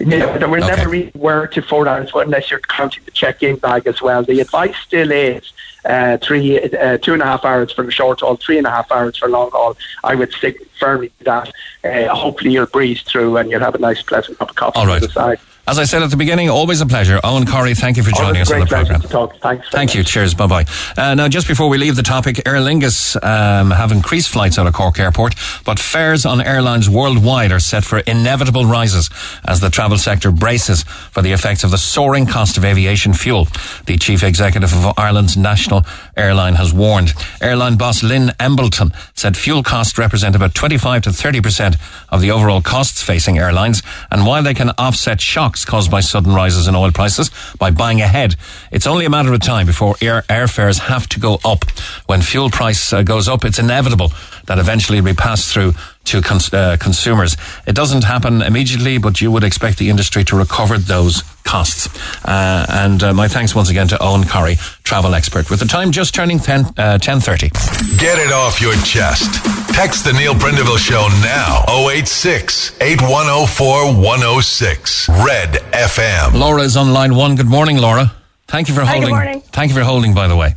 Yeah, 0.00 0.38
there 0.38 0.48
were 0.48 0.58
Okay. 0.58 0.68
never 0.68 0.88
really 0.88 1.10
were 1.16 1.48
to 1.48 1.60
four 1.62 1.88
hours 1.88 2.10
unless 2.14 2.50
you're 2.50 2.60
counting 2.60 3.02
the 3.04 3.10
check-in 3.10 3.56
bag 3.56 3.86
as 3.86 4.00
well. 4.00 4.22
The 4.22 4.38
advice 4.40 4.76
still 4.86 5.10
is 5.10 5.52
uh, 5.84 6.18
three, 6.18 6.60
uh, 6.60 6.98
two 6.98 7.12
and 7.12 7.22
a 7.22 7.24
half 7.24 7.44
hours 7.44 7.72
for 7.72 7.84
the 7.84 7.90
short 7.90 8.20
haul, 8.20 8.36
three 8.36 8.58
and 8.58 8.66
a 8.66 8.70
half 8.70 8.90
hours 8.90 9.16
for 9.16 9.28
long 9.28 9.50
haul. 9.50 9.76
I 10.04 10.14
would 10.14 10.32
stick 10.32 10.66
firmly 10.78 11.12
to 11.18 11.24
that. 11.24 11.52
Uh, 11.84 12.14
hopefully, 12.14 12.52
you'll 12.52 12.66
breeze 12.66 13.02
through 13.02 13.36
and 13.36 13.50
you'll 13.50 13.60
have 13.60 13.74
a 13.74 13.78
nice, 13.78 14.02
pleasant 14.02 14.38
cup 14.38 14.50
of 14.50 14.56
coffee 14.56 14.78
All 14.78 14.86
right. 14.86 14.96
on 14.96 15.02
the 15.02 15.08
side. 15.08 15.38
As 15.68 15.78
I 15.78 15.84
said 15.84 16.02
at 16.02 16.08
the 16.08 16.16
beginning, 16.16 16.48
always 16.48 16.80
a 16.80 16.86
pleasure. 16.86 17.18
Eoghan 17.22 17.44
Corry, 17.44 17.78
thank 17.78 17.98
you 17.98 18.02
for 18.02 18.10
joining 18.10 18.40
us 18.40 18.50
on 18.50 18.60
the 18.60 18.64
great 18.64 18.86
pleasure 18.86 18.98
programme. 18.98 19.02
to 19.02 19.08
talk. 19.08 19.36
Thanks. 19.42 19.68
Thank 19.68 19.94
you. 19.94 20.02
Cheers. 20.02 20.32
Bye 20.32 20.46
bye. 20.46 20.64
Uh, 20.96 21.14
now, 21.14 21.28
just 21.28 21.46
before 21.46 21.68
we 21.68 21.76
leave 21.76 21.94
the 21.94 22.02
topic, 22.02 22.40
Aer 22.46 22.54
Lingus 22.54 23.22
um, 23.22 23.70
have 23.70 23.92
increased 23.92 24.30
flights 24.30 24.58
out 24.58 24.66
of 24.66 24.72
Cork 24.72 24.98
Airport, 24.98 25.34
but 25.66 25.78
fares 25.78 26.24
on 26.24 26.40
airlines 26.40 26.88
worldwide 26.88 27.52
are 27.52 27.60
set 27.60 27.84
for 27.84 27.98
inevitable 27.98 28.64
rises 28.64 29.10
as 29.44 29.60
the 29.60 29.68
travel 29.68 29.98
sector 29.98 30.30
braces 30.30 30.84
for 30.84 31.20
the 31.20 31.32
effects 31.32 31.64
of 31.64 31.70
the 31.70 31.76
soaring 31.76 32.24
cost 32.24 32.56
of 32.56 32.64
aviation 32.64 33.12
fuel. 33.12 33.46
The 33.84 33.98
chief 33.98 34.22
executive 34.22 34.72
of 34.72 34.98
Ireland's 34.98 35.36
national 35.36 35.84
airline 36.16 36.54
has 36.54 36.72
warned. 36.72 37.12
Airline 37.42 37.76
boss 37.76 38.02
Lynne 38.02 38.32
Embleton 38.40 38.90
said 39.14 39.36
fuel 39.36 39.62
costs 39.62 39.98
represent 39.98 40.34
about 40.34 40.54
25 40.54 41.02
to 41.02 41.12
30 41.12 41.42
percent 41.42 41.76
of 42.08 42.22
the 42.22 42.30
overall 42.30 42.62
costs 42.62 43.02
facing 43.02 43.36
airlines, 43.36 43.82
and 44.10 44.24
while 44.24 44.42
they 44.42 44.54
can 44.54 44.70
offset 44.78 45.20
shocks 45.20 45.57
caused 45.64 45.90
by 45.90 46.00
sudden 46.00 46.32
rises 46.34 46.68
in 46.68 46.74
oil 46.74 46.92
prices 46.92 47.30
by 47.58 47.70
buying 47.70 48.00
ahead, 48.00 48.36
it's 48.70 48.86
only 48.86 49.04
a 49.04 49.10
matter 49.10 49.32
of 49.32 49.40
time 49.40 49.66
before 49.66 49.96
air 50.00 50.22
airfares 50.28 50.78
have 50.78 51.08
to 51.10 51.20
go 51.20 51.38
up. 51.44 51.64
When 52.06 52.22
fuel 52.22 52.50
price 52.50 52.92
uh, 52.92 53.02
goes 53.02 53.28
up, 53.28 53.44
it's 53.44 53.58
inevitable 53.58 54.12
that 54.46 54.58
eventually 54.58 55.00
be 55.00 55.14
passed 55.14 55.52
through 55.52 55.74
to 56.08 56.20
cons- 56.22 56.52
uh, 56.52 56.76
consumers. 56.80 57.36
It 57.66 57.74
doesn't 57.74 58.04
happen 58.04 58.42
immediately, 58.42 58.98
but 58.98 59.20
you 59.20 59.30
would 59.30 59.44
expect 59.44 59.78
the 59.78 59.90
industry 59.90 60.24
to 60.24 60.36
recover 60.36 60.78
those 60.78 61.22
costs. 61.44 61.88
Uh, 62.24 62.66
and 62.68 63.02
uh, 63.02 63.12
my 63.14 63.28
thanks 63.28 63.54
once 63.54 63.70
again 63.70 63.88
to 63.88 63.96
Eoghan 63.96 64.24
Corry, 64.24 64.56
travel 64.82 65.14
expert, 65.14 65.50
with 65.50 65.60
the 65.60 65.66
time 65.66 65.92
just 65.92 66.14
turning 66.14 66.38
10, 66.38 66.60
uh, 66.60 66.98
10.30. 67.00 67.98
Get 67.98 68.18
it 68.18 68.32
off 68.32 68.60
your 68.60 68.74
chest. 68.82 69.32
Text 69.74 70.04
the 70.04 70.12
Neil 70.12 70.34
Prendeville 70.34 70.78
Show 70.78 71.08
now. 71.22 71.64
086 71.90 72.72
8104 72.80 73.94
106. 73.94 75.08
Red 75.08 75.52
FM. 75.72 76.34
Laura 76.34 76.62
is 76.62 76.76
on 76.76 76.92
line 76.92 77.14
one. 77.14 77.36
Good 77.36 77.46
morning, 77.46 77.76
Laura. 77.78 78.12
Thank 78.48 78.68
you 78.68 78.74
for 78.74 78.80
Hi, 78.80 78.94
good 78.94 79.08
holding. 79.10 79.14
morning. 79.14 79.40
Thank 79.52 79.68
you 79.70 79.76
for 79.76 79.84
holding, 79.84 80.14
by 80.14 80.26
the 80.26 80.34
way. 80.36 80.54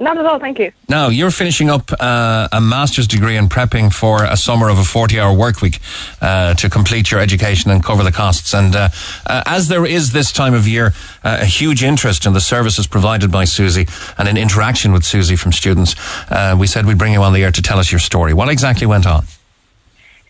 Not 0.00 0.16
at 0.16 0.26
all, 0.26 0.38
thank 0.38 0.60
you. 0.60 0.70
Now, 0.88 1.08
you're 1.08 1.32
finishing 1.32 1.70
up 1.70 1.90
uh, 1.98 2.48
a 2.52 2.60
master's 2.60 3.08
degree 3.08 3.36
and 3.36 3.50
prepping 3.50 3.92
for 3.92 4.22
a 4.22 4.36
summer 4.36 4.68
of 4.68 4.78
a 4.78 4.84
40 4.84 5.18
hour 5.18 5.36
work 5.36 5.60
week 5.60 5.80
uh, 6.22 6.54
to 6.54 6.70
complete 6.70 7.10
your 7.10 7.18
education 7.18 7.72
and 7.72 7.82
cover 7.82 8.04
the 8.04 8.12
costs. 8.12 8.54
And 8.54 8.76
uh, 8.76 8.90
uh, 9.26 9.42
as 9.44 9.66
there 9.66 9.84
is 9.84 10.12
this 10.12 10.30
time 10.30 10.54
of 10.54 10.68
year, 10.68 10.92
uh, 11.24 11.38
a 11.40 11.44
huge 11.44 11.82
interest 11.82 12.26
in 12.26 12.32
the 12.32 12.40
services 12.40 12.86
provided 12.86 13.32
by 13.32 13.42
SUSI 13.44 13.88
and 14.18 14.28
an 14.28 14.36
interaction 14.36 14.92
with 14.92 15.02
SUSI 15.02 15.36
from 15.36 15.50
students, 15.50 15.96
uh, 16.30 16.56
we 16.56 16.68
said 16.68 16.86
we'd 16.86 16.98
bring 16.98 17.12
you 17.12 17.22
on 17.22 17.32
the 17.32 17.42
air 17.42 17.50
to 17.50 17.62
tell 17.62 17.80
us 17.80 17.90
your 17.90 17.98
story. 17.98 18.32
What 18.32 18.48
exactly 18.48 18.86
went 18.86 19.06
on? 19.06 19.24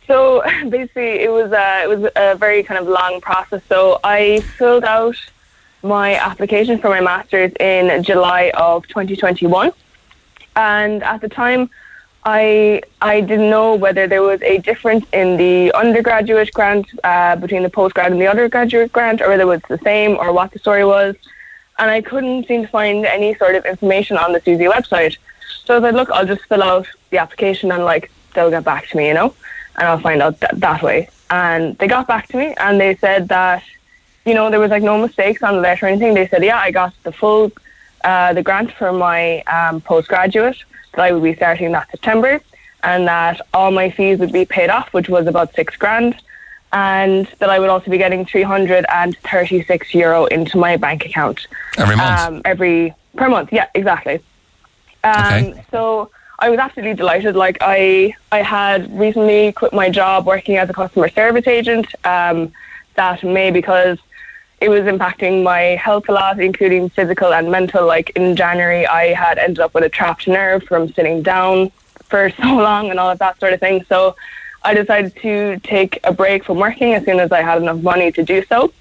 So 0.06 0.42
basically, 0.70 1.20
it 1.20 1.30
was 1.30 1.52
it 1.52 1.88
was 1.88 2.10
a 2.16 2.36
very 2.36 2.62
kind 2.62 2.80
of 2.80 2.88
long 2.88 3.20
process. 3.20 3.60
So 3.68 4.00
I 4.02 4.40
filled 4.56 4.84
out 4.84 5.16
my 5.82 6.16
application 6.16 6.78
for 6.78 6.88
my 6.88 7.00
master's 7.00 7.52
in 7.60 8.02
July 8.02 8.50
of 8.54 8.86
2021, 8.88 9.72
and 10.56 11.02
at 11.02 11.20
the 11.20 11.28
time, 11.28 11.70
I 12.24 12.82
I 13.00 13.20
didn't 13.20 13.50
know 13.50 13.74
whether 13.74 14.06
there 14.06 14.22
was 14.22 14.42
a 14.42 14.58
difference 14.58 15.06
in 15.12 15.36
the 15.36 15.72
undergraduate 15.72 16.52
grant 16.52 16.86
uh, 17.04 17.36
between 17.36 17.62
the 17.62 17.70
postgrad 17.70 18.08
and 18.12 18.20
the 18.20 18.28
undergraduate 18.28 18.92
grant, 18.92 19.20
or 19.22 19.28
whether 19.28 19.42
it 19.42 19.46
was 19.46 19.62
the 19.68 19.78
same, 19.78 20.16
or 20.18 20.32
what 20.32 20.52
the 20.52 20.58
story 20.58 20.84
was. 20.84 21.14
And 21.78 21.90
I 21.90 22.00
couldn't 22.02 22.48
seem 22.48 22.62
to 22.62 22.68
find 22.68 23.06
any 23.06 23.34
sort 23.36 23.54
of 23.54 23.64
information 23.64 24.16
on 24.16 24.32
the 24.32 24.40
SUSI 24.40 24.68
website. 24.70 25.16
So 25.64 25.76
I 25.76 25.78
like, 25.78 25.94
look, 25.94 26.10
I'll 26.10 26.26
just 26.26 26.44
fill 26.46 26.62
out 26.62 26.88
the 27.10 27.18
application 27.18 27.70
and 27.70 27.84
like 27.84 28.10
they'll 28.34 28.50
get 28.50 28.64
back 28.64 28.88
to 28.88 28.96
me, 28.96 29.08
you 29.08 29.14
know, 29.14 29.34
and 29.76 29.86
I'll 29.86 30.00
find 30.00 30.20
out 30.20 30.40
th- 30.40 30.52
that 30.56 30.82
way. 30.82 31.08
And 31.30 31.78
they 31.78 31.86
got 31.86 32.06
back 32.08 32.26
to 32.28 32.36
me 32.36 32.54
and 32.58 32.80
they 32.80 32.96
said 32.96 33.28
that, 33.28 33.62
you 34.28 34.34
know, 34.34 34.50
there 34.50 34.60
was 34.60 34.70
like 34.70 34.82
no 34.82 35.00
mistakes 35.00 35.42
on 35.42 35.54
the 35.56 35.60
letter 35.60 35.86
or 35.86 35.88
anything. 35.88 36.14
They 36.14 36.28
said, 36.28 36.44
yeah, 36.44 36.58
I 36.58 36.70
got 36.70 36.92
the 37.02 37.12
full, 37.12 37.50
uh, 38.04 38.32
the 38.34 38.42
grant 38.42 38.70
for 38.72 38.92
my 38.92 39.40
um, 39.42 39.80
postgraduate 39.80 40.56
that 40.94 41.00
I 41.02 41.12
would 41.12 41.22
be 41.22 41.34
starting 41.34 41.72
that 41.72 41.90
September 41.90 42.40
and 42.82 43.08
that 43.08 43.40
all 43.52 43.70
my 43.70 43.90
fees 43.90 44.18
would 44.18 44.32
be 44.32 44.44
paid 44.44 44.70
off, 44.70 44.92
which 44.92 45.08
was 45.08 45.26
about 45.26 45.54
six 45.54 45.76
grand. 45.76 46.14
And 46.72 47.26
that 47.38 47.48
I 47.48 47.58
would 47.58 47.70
also 47.70 47.90
be 47.90 47.96
getting 47.96 48.26
336 48.26 49.94
euro 49.94 50.26
into 50.26 50.58
my 50.58 50.76
bank 50.76 51.06
account 51.06 51.46
Every 51.78 51.96
month? 51.96 52.20
um, 52.20 52.42
every 52.44 52.94
per 53.16 53.28
month. 53.28 53.52
Yeah, 53.52 53.66
exactly. 53.74 54.20
Um, 55.02 55.12
Okay. 55.14 55.64
So 55.70 56.10
I 56.38 56.50
was 56.50 56.58
absolutely 56.58 56.94
delighted. 56.94 57.36
Like 57.36 57.58
I, 57.62 58.12
I 58.30 58.42
had 58.42 58.96
recently 58.98 59.52
quit 59.52 59.72
my 59.72 59.88
job 59.88 60.26
working 60.26 60.56
as 60.56 60.68
a 60.68 60.74
customer 60.74 61.08
service 61.08 61.46
agent. 61.46 61.86
Um, 62.04 62.52
that 62.96 63.22
may 63.24 63.50
because 63.50 63.98
it 64.60 64.68
was 64.68 64.80
impacting 64.82 65.42
my 65.42 65.60
health 65.76 66.08
a 66.08 66.12
lot, 66.12 66.40
including 66.40 66.88
physical 66.90 67.32
and 67.32 67.50
mental. 67.50 67.86
Like 67.86 68.10
in 68.10 68.34
January, 68.34 68.86
I 68.86 69.14
had 69.14 69.38
ended 69.38 69.60
up 69.60 69.74
with 69.74 69.84
a 69.84 69.88
trapped 69.88 70.26
nerve 70.26 70.64
from 70.64 70.92
sitting 70.92 71.22
down 71.22 71.70
for 72.04 72.30
so 72.42 72.56
long 72.56 72.90
and 72.90 72.98
all 72.98 73.10
of 73.10 73.18
that 73.20 73.38
sort 73.38 73.52
of 73.52 73.60
thing. 73.60 73.84
So 73.88 74.16
I 74.62 74.74
decided 74.74 75.14
to 75.16 75.58
take 75.60 76.00
a 76.04 76.12
break 76.12 76.44
from 76.44 76.58
working 76.58 76.94
as 76.94 77.04
soon 77.04 77.20
as 77.20 77.30
I 77.30 77.42
had 77.42 77.62
enough 77.62 77.82
money 77.82 78.10
to 78.12 78.22
do 78.24 78.44
so. 78.46 78.72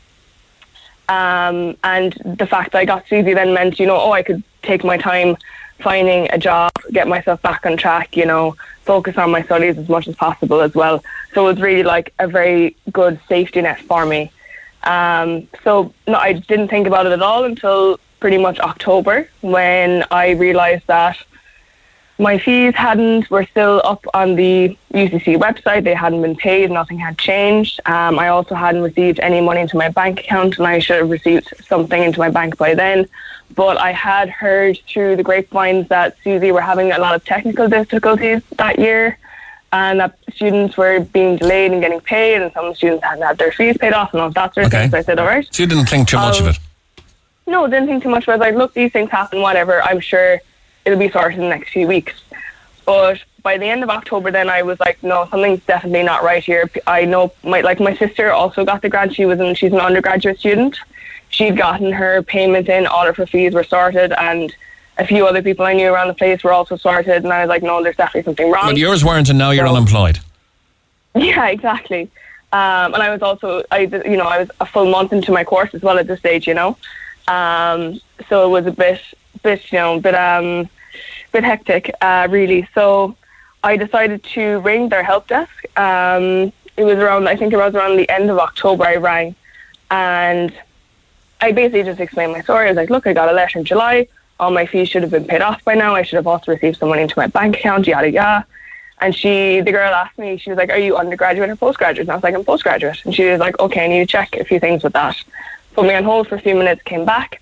Um, 1.10 1.78
and 1.84 2.14
the 2.26 2.48
fact 2.48 2.74
that 2.74 2.80
I 2.80 2.86
got 2.86 3.06
SUSI 3.06 3.34
then 3.34 3.54
meant, 3.54 3.80
you 3.80 3.86
know, 3.86 3.98
oh, 3.98 4.12
I 4.12 4.24
could 4.24 4.44
take 4.64 4.84
my 4.84 4.98
time 4.98 5.38
finding 5.80 6.28
a 6.32 6.38
job, 6.38 6.72
get 6.92 7.08
myself 7.08 7.42
back 7.42 7.66
on 7.66 7.78
track, 7.78 8.18
you 8.18 8.26
know, 8.26 8.56
focus 8.84 9.18
on 9.18 9.32
my 9.32 9.44
studies 9.44 9.78
as 9.78 9.88
much 9.88 10.08
as 10.08 10.16
possible 10.16 10.60
as 10.60 10.74
well. 10.74 11.04
So 11.34 11.48
it 11.48 11.54
was 11.54 11.62
really 11.62 11.84
like 11.84 12.14
a 12.20 12.28
very 12.28 12.76
good 12.92 13.20
safety 13.30 13.62
net 13.62 13.80
for 13.82 14.06
me. 14.06 14.32
Um, 14.84 15.48
so 15.64 15.94
no, 16.08 16.16
I 16.16 16.34
didn't 16.34 16.70
think 16.70 16.88
about 16.88 17.06
it 17.06 17.12
at 17.12 17.22
all 17.22 17.44
until 17.44 18.00
pretty 18.20 18.38
much 18.38 18.60
October 18.60 19.30
when 19.42 20.04
I 20.12 20.32
realised 20.32 20.88
that 20.88 21.18
my 22.20 22.40
fees 22.40 22.74
hadn't 22.74 23.30
were 23.30 23.46
still 23.46 23.80
up 23.84 24.04
on 24.14 24.36
the 24.36 24.76
UCC 24.94 25.38
website. 25.38 25.84
They 25.84 25.94
hadn't 25.94 26.22
been 26.22 26.36
paid. 26.36 26.72
Nothing 26.72 26.98
had 26.98 27.18
changed. 27.18 27.80
Um, 27.86 28.18
I 28.18 28.30
also 28.30 28.56
hadn't 28.56 28.82
received 28.82 29.20
any 29.20 29.40
money 29.40 29.62
into 29.62 29.78
my 29.78 29.90
bank 29.90 30.22
account, 30.22 30.58
and 30.58 30.66
I 30.66 30.80
should 30.80 30.98
have 30.98 31.10
received 31.12 31.54
something 31.64 32.02
into 32.02 32.20
my 32.20 32.32
bank 32.32 32.58
by 32.58 32.74
then. 32.74 33.08
But 33.54 33.78
I 33.78 33.92
had 33.92 34.30
heard 34.30 34.80
through 34.88 35.16
the 35.16 35.24
grapevines 35.24 35.88
that 35.90 36.18
SUSI 36.24 36.52
were 36.52 36.62
having 36.62 36.92
a 36.92 36.98
lot 36.98 37.16
of 37.16 37.24
technical 37.24 37.70
difficulties 37.70 38.42
that 38.58 38.80
year, 38.80 39.18
and 39.74 40.00
that 40.00 40.18
students 40.34 40.78
were 40.78 41.00
being 41.00 41.38
delayed 41.38 41.72
in 41.72 41.82
getting 41.82 42.00
paid, 42.00 42.42
and 42.42 42.52
some 42.54 42.74
students 42.76 43.04
hadn't 43.04 43.24
had 43.24 43.38
their 43.38 43.52
fees 43.52 43.78
paid 43.78 43.94
off, 43.94 44.14
and 44.14 44.22
all 44.22 44.30
that 44.30 44.54
sort 44.54 44.68
of 44.68 44.74
Okay. 44.74 44.84
thing. 44.84 44.92
So 44.92 44.98
I 44.98 45.04
said, 45.04 45.20
"All 45.20 45.26
right." 45.26 45.48
So 45.52 45.64
you 45.64 45.68
didn't 45.68 45.88
think 45.90 46.08
too 46.08 46.18
much 46.18 46.40
of 46.40 46.46
Um, 46.46 46.52
it? 46.52 46.60
No, 47.48 47.68
didn't 47.68 47.88
think 47.88 48.04
too 48.04 48.10
much. 48.10 48.28
I 48.28 48.32
was 48.32 48.40
like, 48.42 48.56
look, 48.56 48.74
these 48.74 48.92
things 48.92 49.10
happen, 49.10 49.42
whatever. 49.42 49.82
I'm 49.82 50.02
sure 50.02 50.42
it'll 50.84 51.00
be 51.00 51.10
sorted 51.10 51.40
in 51.40 51.46
the 51.46 51.50
next 51.50 51.70
few 51.70 51.88
weeks. 51.88 52.14
But 52.86 53.20
by 53.42 53.58
the 53.58 53.66
end 53.66 53.84
of 53.84 53.90
October, 53.90 54.32
then 54.32 54.50
I 54.50 54.64
was 54.64 54.80
like, 54.82 55.02
no, 55.02 55.28
something's 55.32 55.62
definitely 55.62 56.04
not 56.04 56.24
right 56.24 56.44
here. 56.44 56.70
I 56.86 57.06
know, 57.06 57.32
my 57.44 57.62
like 57.62 57.80
my 57.80 57.96
sister 57.96 58.32
also 58.32 58.66
got 58.66 58.82
the 58.82 58.90
grant. 58.90 59.16
She 59.16 59.26
was 59.26 59.40
in, 59.40 59.56
she's 59.56 59.72
an 59.74 59.80
undergraduate 59.80 60.40
student. 60.40 60.78
She'd 61.30 61.58
gotten 61.58 61.92
her 61.92 62.22
payment 62.22 62.68
in, 62.70 62.88
all 62.88 63.08
of 63.08 63.16
her 63.18 63.28
fees 63.28 63.54
were 63.54 63.64
sorted, 63.64 64.14
and 64.14 64.54
a 65.00 65.06
few 65.06 65.26
other 65.28 65.42
people 65.42 65.66
I 65.66 65.74
knew 65.74 65.92
around 65.94 66.08
the 66.08 66.14
place 66.14 66.44
were 66.44 66.52
also 66.54 66.76
sorted. 66.78 67.24
And 67.24 67.32
I 67.32 67.42
was 67.42 67.50
like, 67.50 67.64
no, 67.64 67.82
there's 67.84 67.96
definitely 67.96 68.24
something 68.24 68.50
wrong. 68.52 68.66
But 68.68 68.78
yours 68.78 69.04
weren't, 69.06 69.30
and 69.30 69.38
now 69.38 69.52
you're 69.52 69.68
So- 69.68 69.76
unemployed. 69.76 70.20
Yeah, 71.16 71.48
exactly. 71.48 72.04
Um, 72.54 72.94
and 72.94 72.98
I 73.02 73.10
was 73.10 73.22
also, 73.24 73.64
I 73.72 73.80
you 73.80 74.18
know, 74.18 74.26
I 74.26 74.38
was 74.38 74.52
a 74.60 74.66
full 74.68 74.86
month 74.90 75.12
into 75.14 75.32
my 75.32 75.44
course 75.44 75.74
as 75.74 75.82
well 75.82 75.98
at 75.98 76.06
this 76.06 76.20
stage, 76.20 76.46
you 76.48 76.54
know. 76.54 76.78
Um, 77.28 78.00
so 78.30 78.46
it 78.46 78.50
was 78.50 78.68
a 78.68 78.72
bit, 78.72 79.02
bit, 79.42 79.72
you 79.72 79.80
know, 79.80 80.00
bit, 80.00 80.14
um, 80.14 80.70
bit 81.32 81.44
hectic, 81.44 81.92
uh, 82.02 82.28
really. 82.30 82.68
So 82.76 83.16
I 83.64 83.78
decided 83.78 84.24
to 84.36 84.60
ring 84.60 84.90
their 84.90 85.02
help 85.04 85.28
desk. 85.28 85.52
Um, 85.78 86.54
it 86.78 86.84
was 86.86 86.98
around, 87.00 87.28
I 87.28 87.36
think 87.36 87.52
it 87.52 87.58
was 87.58 87.74
around 87.74 87.98
the 87.98 88.08
end 88.10 88.30
of 88.30 88.38
October. 88.38 88.86
I 88.86 88.98
rang, 88.98 89.34
and 89.90 90.54
I 91.42 91.52
basically 91.52 91.84
just 91.84 92.00
explained 92.00 92.32
my 92.32 92.42
story. 92.42 92.66
I 92.68 92.70
was 92.70 92.78
like, 92.78 92.90
look, 92.92 93.08
I 93.08 93.14
got 93.14 93.28
a 93.28 93.34
letter 93.34 93.58
in 93.60 93.66
July. 93.66 94.08
All 94.40 94.52
my 94.52 94.66
fees 94.66 94.90
should 94.90 95.02
have 95.02 95.12
been 95.12 95.26
paid 95.26 95.42
off 95.42 95.64
by 95.64 95.74
now. 95.74 95.96
I 95.96 96.04
should 96.04 96.18
have 96.18 96.28
also 96.28 96.52
received 96.52 96.78
some 96.78 96.90
money 96.90 97.02
into 97.02 97.16
my 97.18 97.28
bank 97.28 97.58
account, 97.58 97.88
yada 97.88 98.10
yada. 98.12 98.46
And 99.00 99.16
she, 99.16 99.62
the 99.62 99.72
girl 99.72 99.94
asked 99.94 100.18
me, 100.18 100.38
she 100.38 100.50
was 100.50 100.58
like, 100.58 100.70
Are 100.70 100.78
you 100.78 100.98
undergraduate 100.98 101.50
or 101.50 101.56
postgraduate? 101.56 102.06
And 102.06 102.12
I 102.12 102.16
was 102.16 102.24
like, 102.24 102.34
I'm 102.36 102.44
postgraduate. 102.44 103.04
And 103.06 103.14
she 103.16 103.26
was 103.26 103.40
like, 103.40 103.60
Okay, 103.60 103.86
I 103.86 103.88
need 103.88 104.00
to 104.00 104.06
check 104.06 104.36
a 104.36 104.44
few 104.44 104.60
things 104.60 104.84
with 104.84 104.94
that. 104.94 105.16
Put 105.74 105.86
me 105.86 105.94
on 105.96 106.04
hold 106.04 106.28
for 106.28 106.36
a 106.36 106.42
few 106.42 106.56
minutes, 106.56 106.82
came 106.84 107.06
back, 107.06 107.42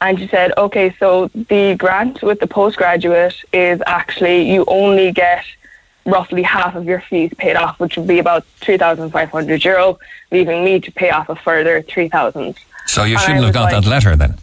and 0.00 0.18
she 0.18 0.26
said, 0.28 0.52
Okay, 0.58 0.94
so 0.98 1.28
the 1.34 1.74
grant 1.76 2.22
with 2.22 2.40
the 2.40 2.46
postgraduate 2.48 3.36
is 3.52 3.80
actually 3.86 4.50
you 4.52 4.64
only 4.66 5.12
get 5.12 5.44
roughly 6.04 6.42
half 6.42 6.74
of 6.74 6.84
your 6.84 7.00
fees 7.00 7.32
paid 7.36 7.54
off, 7.56 7.78
which 7.78 7.96
would 7.96 8.06
be 8.08 8.18
about 8.18 8.44
3,500 8.60 9.64
euro, 9.64 9.98
leaving 10.32 10.64
me 10.64 10.80
to 10.80 10.90
pay 10.92 11.10
off 11.10 11.28
a 11.28 11.36
further 11.36 11.82
3,000. 11.82 12.56
So 12.86 13.04
you 13.04 13.12
And 13.14 13.20
shouldn't 13.20 13.44
have 13.44 13.52
got 13.54 13.72
like- 13.72 13.82
that 13.84 13.88
letter 13.88 14.16
then. 14.16 14.38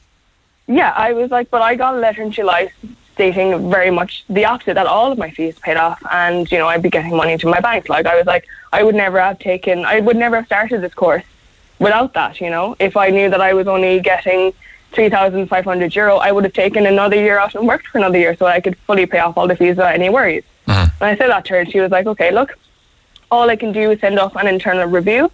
Yeah, 0.68 0.94
I 0.96 1.14
was 1.14 1.32
like, 1.32 1.50
but 1.52 1.62
I 1.62 1.76
got 1.76 1.96
a 1.96 1.98
letter 1.98 2.22
in 2.22 2.32
July 2.32 2.72
stating 3.14 3.70
very 3.70 3.92
much 3.92 4.26
the 4.30 4.46
opposite 4.46 4.74
that 4.74 4.88
all 4.88 5.12
of 5.12 5.18
my 5.18 5.32
fees 5.32 5.58
paid 5.60 5.78
off, 5.78 6.02
and 6.12 6.52
you 6.52 6.58
know 6.58 6.68
I'd 6.68 6.82
be 6.82 6.90
getting 6.90 7.16
money 7.16 7.34
into 7.34 7.48
my 7.48 7.60
bank. 7.60 7.88
Like 7.88 8.06
I 8.06 8.18
was 8.18 8.26
like, 8.26 8.46
I 8.74 8.84
would 8.84 8.96
never 8.96 9.20
have 9.20 9.40
taken, 9.40 9.86
I 9.86 10.00
would 10.02 10.18
never 10.18 10.38
have 10.38 10.46
started 10.48 10.82
this 10.82 10.94
course 10.94 11.24
without 11.80 12.14
that. 12.14 12.42
You 12.42 12.50
know, 12.50 12.76
if 12.80 12.98
I 12.98 13.10
knew 13.10 13.30
that 13.30 13.42
I 13.42 13.54
was 13.54 13.68
only 13.68 14.00
getting 14.00 14.54
three 14.92 15.10
thousand 15.10 15.48
five 15.48 15.66
hundred 15.66 15.96
euro, 15.96 16.18
I 16.18 16.32
would 16.32 16.44
have 16.44 16.54
taken 16.54 16.86
another 16.86 17.16
year 17.16 17.40
off 17.40 17.56
and 17.56 17.68
worked 17.68 17.88
for 17.88 18.00
another 18.00 18.18
year 18.18 18.36
so 18.36 18.46
I 18.46 18.60
could 18.60 18.78
fully 18.80 19.06
pay 19.06 19.20
off 19.20 19.38
all 19.38 19.48
the 19.48 19.56
fees 19.56 19.76
without 19.78 19.94
any 19.94 20.10
worries. 20.10 20.44
And 21.00 21.04
I 21.12 21.16
said 21.16 21.30
that 21.30 21.46
to 21.46 21.54
her, 21.54 21.60
and 21.60 21.72
she 21.72 21.80
was 21.80 21.92
like, 21.92 22.08
okay, 22.08 22.32
look, 22.32 22.58
all 23.32 23.50
I 23.50 23.56
can 23.56 23.72
do 23.72 23.92
is 23.92 24.00
send 24.00 24.18
off 24.20 24.36
an 24.36 24.48
internal 24.48 24.88
review, 24.88 25.32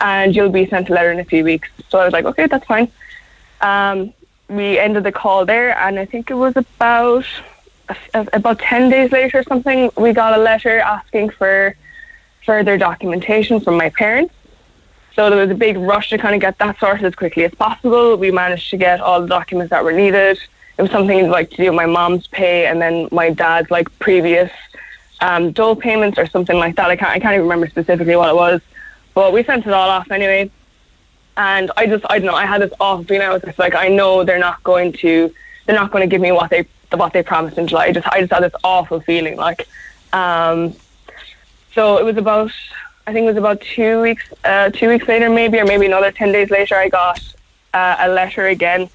and 0.00 0.36
you'll 0.36 0.50
be 0.50 0.66
sent 0.66 0.90
a 0.90 0.92
letter 0.92 1.10
in 1.10 1.20
a 1.20 1.24
few 1.24 1.42
weeks. 1.42 1.68
So 1.88 1.98
I 1.98 2.04
was 2.04 2.12
like, 2.12 2.26
okay, 2.26 2.46
that's 2.46 2.66
fine. 2.66 2.88
Um, 3.60 4.12
we 4.48 4.78
ended 4.78 5.04
the 5.04 5.12
call 5.12 5.46
there, 5.46 5.76
and 5.78 5.98
I 5.98 6.04
think 6.04 6.30
it 6.30 6.34
was 6.34 6.56
about 6.56 7.26
about 8.32 8.58
ten 8.58 8.88
days 8.88 9.12
later 9.12 9.38
or 9.38 9.42
something. 9.42 9.90
We 9.96 10.12
got 10.12 10.38
a 10.38 10.42
letter 10.42 10.78
asking 10.78 11.30
for 11.30 11.74
further 12.44 12.76
documentation 12.78 13.60
from 13.60 13.76
my 13.76 13.90
parents. 13.90 14.34
So 15.14 15.30
there 15.30 15.38
was 15.38 15.50
a 15.50 15.54
big 15.54 15.76
rush 15.78 16.10
to 16.10 16.18
kind 16.18 16.34
of 16.34 16.40
get 16.40 16.58
that 16.58 16.78
sorted 16.78 17.04
as 17.04 17.14
quickly 17.14 17.44
as 17.44 17.54
possible. 17.54 18.16
We 18.16 18.30
managed 18.30 18.70
to 18.70 18.76
get 18.76 19.00
all 19.00 19.20
the 19.20 19.28
documents 19.28 19.70
that 19.70 19.84
were 19.84 19.92
needed. 19.92 20.38
It 20.76 20.82
was 20.82 20.90
something 20.90 21.30
like 21.30 21.50
to 21.50 21.56
do 21.56 21.64
with 21.64 21.74
my 21.74 21.86
mom's 21.86 22.26
pay 22.26 22.66
and 22.66 22.82
then 22.82 23.08
my 23.12 23.30
dad's 23.30 23.70
like 23.70 23.96
previous 24.00 24.50
um, 25.20 25.52
dole 25.52 25.76
payments 25.76 26.18
or 26.18 26.26
something 26.26 26.58
like 26.58 26.74
that. 26.76 26.90
I 26.90 26.96
can't 26.96 27.10
I 27.10 27.20
can't 27.20 27.34
even 27.34 27.42
remember 27.42 27.68
specifically 27.68 28.16
what 28.16 28.28
it 28.28 28.34
was, 28.34 28.60
but 29.14 29.32
we 29.32 29.44
sent 29.44 29.66
it 29.66 29.72
all 29.72 29.88
off 29.88 30.10
anyway. 30.10 30.50
And 31.36 31.70
I 31.76 31.86
just 31.86 32.04
I 32.08 32.18
don't 32.18 32.26
know 32.26 32.34
I 32.34 32.46
had 32.46 32.62
this 32.62 32.72
awful 32.80 33.04
feeling. 33.04 33.26
I 33.26 33.32
was 33.32 33.42
just 33.42 33.58
like 33.58 33.74
I 33.74 33.88
know 33.88 34.24
they're 34.24 34.38
not 34.38 34.62
going 34.62 34.92
to 34.94 35.34
they're 35.66 35.76
not 35.76 35.90
going 35.90 36.02
to 36.02 36.06
give 36.06 36.20
me 36.20 36.32
what 36.32 36.50
they 36.50 36.66
what 36.92 37.12
they 37.12 37.22
promised 37.22 37.58
in 37.58 37.66
July. 37.66 37.86
I 37.86 37.92
just 37.92 38.06
I 38.08 38.20
just 38.20 38.32
had 38.32 38.42
this 38.42 38.52
awful 38.62 39.00
feeling 39.00 39.36
like. 39.36 39.66
Um, 40.12 40.74
so 41.74 41.98
it 41.98 42.04
was 42.04 42.16
about 42.16 42.52
I 43.06 43.12
think 43.12 43.24
it 43.24 43.28
was 43.28 43.36
about 43.36 43.60
two 43.60 44.00
weeks 44.00 44.24
uh, 44.44 44.70
two 44.70 44.88
weeks 44.88 45.08
later 45.08 45.28
maybe 45.28 45.58
or 45.58 45.64
maybe 45.64 45.86
another 45.86 46.12
ten 46.12 46.30
days 46.30 46.50
later 46.50 46.76
I 46.76 46.88
got 46.88 47.20
uh, 47.72 47.96
a 47.98 48.08
letter 48.08 48.46
again 48.46 48.88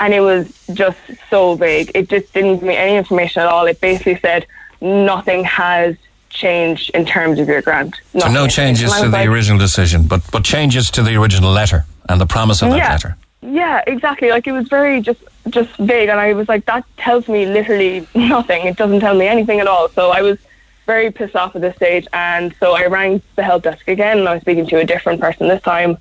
and 0.00 0.12
it 0.12 0.20
was 0.20 0.52
just 0.74 0.98
so 1.30 1.54
vague. 1.54 1.90
It 1.94 2.08
just 2.08 2.32
didn't 2.34 2.56
give 2.56 2.64
me 2.68 2.76
any 2.76 2.96
information 2.96 3.42
at 3.42 3.48
all. 3.48 3.66
It 3.66 3.80
basically 3.80 4.18
said 4.18 4.46
nothing 4.80 5.44
has 5.44 5.96
changed 6.36 6.90
in 6.94 7.04
terms 7.04 7.38
of 7.40 7.48
your 7.48 7.62
grant. 7.62 7.96
So 8.18 8.30
no 8.30 8.46
changes 8.46 8.92
to 9.00 9.06
the 9.08 9.08
like, 9.08 9.28
original 9.28 9.58
decision, 9.58 10.06
but 10.06 10.20
but 10.30 10.44
changes 10.44 10.90
to 10.92 11.02
the 11.02 11.16
original 11.16 11.50
letter 11.50 11.84
and 12.08 12.20
the 12.20 12.26
promise 12.26 12.62
of 12.62 12.70
that 12.70 12.76
Yeah. 12.78 12.90
letter. 12.92 13.16
Yeah, 13.42 13.82
exactly. 13.86 14.30
Like 14.30 14.46
it 14.46 14.52
was 14.52 14.68
very 14.68 15.00
just 15.00 15.20
just 15.50 15.74
vague, 15.76 16.08
and 16.08 16.18
I 16.20 16.32
was 16.34 16.48
like, 16.48 16.66
that 16.66 16.84
tells 16.96 17.28
me 17.28 17.46
literally 17.46 18.06
nothing. 18.14 18.66
It 18.66 18.76
doesn't 18.76 19.00
tell 19.00 19.14
me 19.14 19.26
anything 19.26 19.60
at 19.60 19.66
all. 19.66 19.88
So 19.90 20.10
I 20.10 20.22
was 20.22 20.38
very 20.86 21.10
pissed 21.10 21.34
off 21.36 21.54
at 21.56 21.62
this 21.62 21.76
stage, 21.76 22.06
and 22.12 22.54
so 22.60 22.74
I 22.76 22.86
rang 22.86 23.22
the 23.36 23.42
help 23.42 23.62
desk 23.64 23.88
again, 23.88 24.18
and 24.18 24.28
I 24.28 24.34
was 24.34 24.42
speaking 24.42 24.66
to 24.66 24.78
a 24.78 24.84
different 24.84 25.20
person 25.20 25.48
this 25.48 25.62
time, 25.62 25.96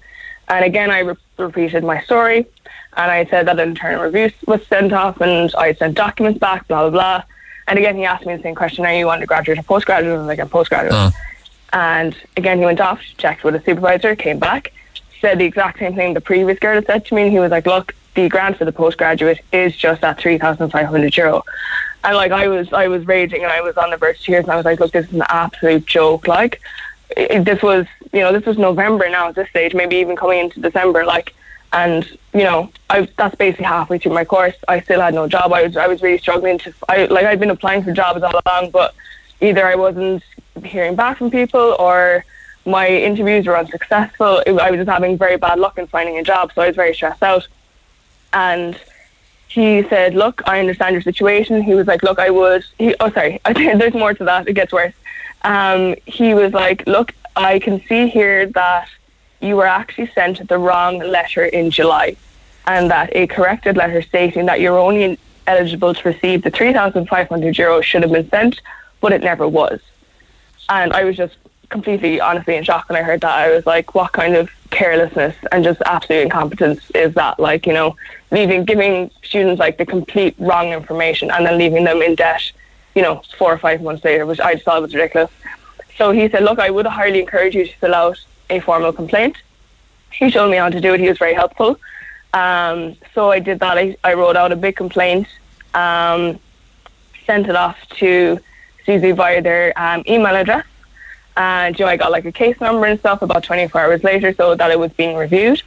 and 0.47 0.65
again 0.65 0.91
I 0.91 0.99
re- 0.99 1.15
repeated 1.37 1.83
my 1.83 2.01
story, 2.01 2.45
and 2.97 3.11
I 3.11 3.25
said 3.25 3.47
that 3.47 3.59
an 3.59 3.69
internal 3.69 4.03
review 4.03 4.29
was 4.47 4.61
sent 4.67 4.91
off, 4.93 5.21
and 5.21 5.51
I 5.57 5.73
sent 5.73 5.95
documents 5.95 6.39
back, 6.39 6.67
blah 6.67 6.81
blah 6.89 6.95
blah, 6.99 7.23
and 7.67 7.79
again 7.79 7.95
he 7.95 8.05
asked 8.05 8.25
me 8.25 8.35
the 8.35 8.43
same 8.43 8.55
question: 8.55 8.85
Are 8.85 8.93
you 8.93 9.09
undergraduate 9.09 9.59
or 9.59 9.63
postgraduate? 9.63 10.15
I 10.15 10.17
was 10.17 10.27
like, 10.27 10.39
I'm 10.39 10.49
postgraduate. 10.49 10.93
Uh. 10.93 11.11
And 11.73 12.15
again, 12.37 12.57
he 12.57 12.65
went 12.65 12.79
off, 12.79 13.01
checked 13.17 13.43
with 13.43 13.55
a 13.55 13.61
supervisor, 13.61 14.15
came 14.15 14.39
back, 14.39 14.71
said 15.19 15.39
the 15.39 15.45
exact 15.45 15.79
same 15.79 15.93
thing 15.93 16.13
the 16.13 16.21
previous 16.21 16.57
girl 16.57 16.75
had 16.75 16.85
said 16.85 17.05
to 17.07 17.15
me. 17.15 17.23
And 17.23 17.31
he 17.31 17.39
was 17.39 17.51
like, 17.51 17.65
look, 17.65 17.93
the 18.15 18.29
grant 18.29 18.57
for 18.57 18.65
the 18.65 18.71
postgraduate 18.71 19.41
is 19.51 19.75
just 19.75 20.03
at 20.03 20.19
3,500 20.19 21.17
euro. 21.17 21.43
And 22.05 22.15
like, 22.15 22.31
I 22.31 22.47
was, 22.47 22.71
I 22.71 22.87
was 22.87 23.05
raging 23.05 23.43
and 23.43 23.51
I 23.51 23.61
was 23.61 23.75
on 23.77 23.89
the 23.89 23.97
verge 23.97 24.19
of 24.19 24.23
tears 24.23 24.43
and 24.45 24.51
I 24.51 24.55
was 24.55 24.63
like, 24.63 24.79
look, 24.79 24.93
this 24.93 25.07
is 25.07 25.13
an 25.13 25.23
absolute 25.27 25.85
joke. 25.85 26.27
Like, 26.27 26.61
it, 27.17 27.43
this 27.43 27.61
was, 27.61 27.87
you 28.13 28.21
know, 28.21 28.31
this 28.31 28.45
was 28.45 28.57
November 28.57 29.09
now 29.09 29.27
at 29.27 29.35
this 29.35 29.49
stage, 29.49 29.73
maybe 29.73 29.97
even 29.97 30.15
coming 30.15 30.39
into 30.39 30.61
December. 30.61 31.03
Like, 31.03 31.33
and 31.75 32.09
you 32.33 32.43
know, 32.43 32.71
I 32.89 33.07
that's 33.17 33.35
basically 33.35 33.65
halfway 33.65 33.99
through 33.99 34.13
my 34.13 34.25
course. 34.25 34.55
I 34.67 34.79
still 34.79 35.01
had 35.01 35.13
no 35.13 35.27
job. 35.27 35.53
I 35.53 35.63
was, 35.63 35.77
I 35.77 35.87
was 35.87 36.01
really 36.01 36.17
struggling 36.17 36.57
to, 36.59 36.73
I 36.89 37.05
like, 37.05 37.25
I'd 37.25 37.39
been 37.39 37.49
applying 37.49 37.83
for 37.83 37.91
jobs 37.91 38.23
all 38.23 38.41
along, 38.45 38.71
but 38.71 38.95
either 39.41 39.65
I 39.67 39.75
wasn't 39.75 40.23
hearing 40.63 40.95
back 40.95 41.17
from 41.17 41.29
people 41.29 41.75
or 41.77 42.23
my 42.65 42.87
interviews 42.87 43.45
were 43.45 43.57
unsuccessful. 43.57 44.41
I 44.47 44.71
was 44.71 44.79
just 44.79 44.89
having 44.89 45.17
very 45.17 45.37
bad 45.37 45.59
luck 45.59 45.77
in 45.77 45.85
finding 45.87 46.17
a 46.17 46.23
job, 46.23 46.51
so 46.55 46.61
I 46.61 46.67
was 46.67 46.75
very 46.77 46.93
stressed 46.93 47.21
out. 47.21 47.47
And 48.33 48.79
he 49.49 49.83
said, 49.89 50.15
"Look, 50.15 50.41
I 50.47 50.59
understand 50.59 50.93
your 50.93 51.01
situation." 51.01 51.61
He 51.61 51.75
was 51.75 51.87
like, 51.87 52.03
"Look, 52.03 52.19
I 52.19 52.29
would." 52.29 52.63
He, 52.79 52.95
oh, 53.01 53.11
sorry, 53.11 53.39
there's 53.53 53.93
more 53.93 54.13
to 54.13 54.23
that. 54.23 54.47
It 54.47 54.53
gets 54.53 54.71
worse. 54.71 54.93
Um, 55.43 55.95
he 56.05 56.33
was 56.33 56.53
like, 56.53 56.87
"Look, 56.87 57.13
I 57.35 57.59
can 57.59 57.81
see 57.87 58.07
here 58.07 58.47
that 58.47 58.87
you 59.41 59.55
were 59.55 59.65
actually 59.65 60.07
sent 60.13 60.47
the 60.47 60.57
wrong 60.57 60.99
letter 60.99 61.45
in 61.45 61.71
July, 61.71 62.15
and 62.67 62.89
that 62.91 63.09
a 63.15 63.27
corrected 63.27 63.77
letter 63.77 64.01
stating 64.01 64.45
that 64.47 64.59
you're 64.59 64.77
only 64.77 65.19
eligible 65.47 65.93
to 65.93 66.09
receive 66.09 66.41
the 66.41 66.49
3,500 66.49 67.55
euros 67.55 67.83
should 67.83 68.01
have 68.01 68.11
been 68.11 68.29
sent, 68.29 68.61
but 69.01 69.11
it 69.11 69.21
never 69.21 69.47
was." 69.47 69.79
And 70.69 70.93
I 70.93 71.03
was 71.03 71.15
just 71.15 71.35
completely, 71.69 72.21
honestly, 72.21 72.55
in 72.55 72.63
shock 72.63 72.89
when 72.89 72.97
I 72.97 73.03
heard 73.03 73.21
that. 73.21 73.37
I 73.37 73.51
was 73.51 73.65
like, 73.65 73.95
what 73.95 74.11
kind 74.11 74.35
of 74.35 74.49
carelessness 74.69 75.35
and 75.51 75.63
just 75.63 75.81
absolute 75.85 76.21
incompetence 76.21 76.89
is 76.91 77.13
that? 77.15 77.39
Like, 77.39 77.65
you 77.65 77.73
know, 77.73 77.95
leaving, 78.31 78.65
giving 78.65 79.11
students 79.23 79.59
like 79.59 79.77
the 79.77 79.85
complete 79.85 80.35
wrong 80.37 80.69
information 80.69 81.31
and 81.31 81.45
then 81.45 81.57
leaving 81.57 81.83
them 81.83 82.01
in 82.01 82.15
debt, 82.15 82.41
you 82.93 83.01
know, 83.01 83.21
four 83.37 83.51
or 83.51 83.57
five 83.57 83.81
months 83.81 84.03
later, 84.03 84.25
which 84.25 84.39
I 84.39 84.53
just 84.53 84.65
thought 84.65 84.81
was 84.81 84.93
ridiculous. 84.93 85.31
So 85.97 86.11
he 86.11 86.29
said, 86.29 86.43
look, 86.43 86.59
I 86.59 86.69
would 86.69 86.85
highly 86.85 87.19
encourage 87.19 87.55
you 87.55 87.65
to 87.65 87.75
fill 87.77 87.95
out 87.95 88.17
a 88.49 88.59
formal 88.59 88.93
complaint. 88.93 89.37
He 90.11 90.29
showed 90.29 90.49
me 90.49 90.57
how 90.57 90.69
to 90.69 90.79
do 90.79 90.93
it. 90.93 90.99
He 90.99 91.09
was 91.09 91.17
very 91.17 91.33
helpful. 91.33 91.79
Um, 92.33 92.95
so 93.13 93.31
I 93.31 93.39
did 93.39 93.59
that. 93.59 93.77
I, 93.77 93.95
I 94.03 94.13
wrote 94.13 94.35
out 94.35 94.51
a 94.51 94.55
big 94.55 94.75
complaint, 94.75 95.27
um, 95.73 96.39
sent 97.25 97.47
it 97.47 97.55
off 97.55 97.77
to 97.97 98.39
SUSI 98.85 99.15
via 99.15 99.41
their 99.41 99.77
um, 99.79 100.03
email 100.07 100.35
address. 100.35 100.65
And 101.37 101.77
you 101.77 101.85
know, 101.85 101.91
I 101.91 101.97
got 101.97 102.11
like 102.11 102.25
a 102.25 102.31
case 102.31 102.59
number 102.61 102.85
and 102.85 102.99
stuff 102.99 103.21
about 103.21 103.43
24 103.43 103.81
hours 103.81 104.03
later, 104.03 104.33
so 104.33 104.55
that 104.55 104.71
it 104.71 104.79
was 104.79 104.91
being 104.93 105.17
reviewed. 105.17 105.61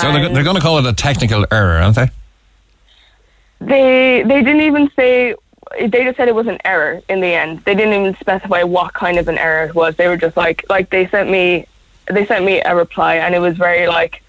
So 0.00 0.12
they're, 0.12 0.30
they're 0.30 0.44
going 0.44 0.56
to 0.56 0.62
call 0.62 0.78
it 0.78 0.86
a 0.86 0.94
technical 0.94 1.46
error, 1.50 1.78
aren't 1.78 1.96
they? 1.96 2.10
they 3.60 4.22
they 4.22 4.42
didn't 4.42 4.62
even 4.62 4.90
say 4.96 5.34
they 5.80 6.04
just 6.04 6.16
said 6.16 6.28
it 6.28 6.34
was 6.34 6.46
an 6.46 6.58
error 6.64 7.02
in 7.08 7.20
the 7.20 7.28
end. 7.28 7.64
They 7.64 7.74
didn't 7.74 7.94
even 7.94 8.16
specify 8.16 8.62
what 8.62 8.94
kind 8.94 9.18
of 9.18 9.28
an 9.28 9.38
error 9.38 9.66
it 9.66 9.74
was. 9.74 9.96
They 9.96 10.08
were 10.08 10.16
just 10.16 10.36
like 10.36 10.64
like 10.68 10.90
they 10.90 11.06
sent 11.08 11.30
me 11.30 11.66
they 12.06 12.26
sent 12.26 12.44
me 12.44 12.60
a 12.60 12.74
reply 12.74 13.16
and 13.16 13.34
it 13.34 13.38
was 13.38 13.56
very 13.56 13.86
like 13.86 14.22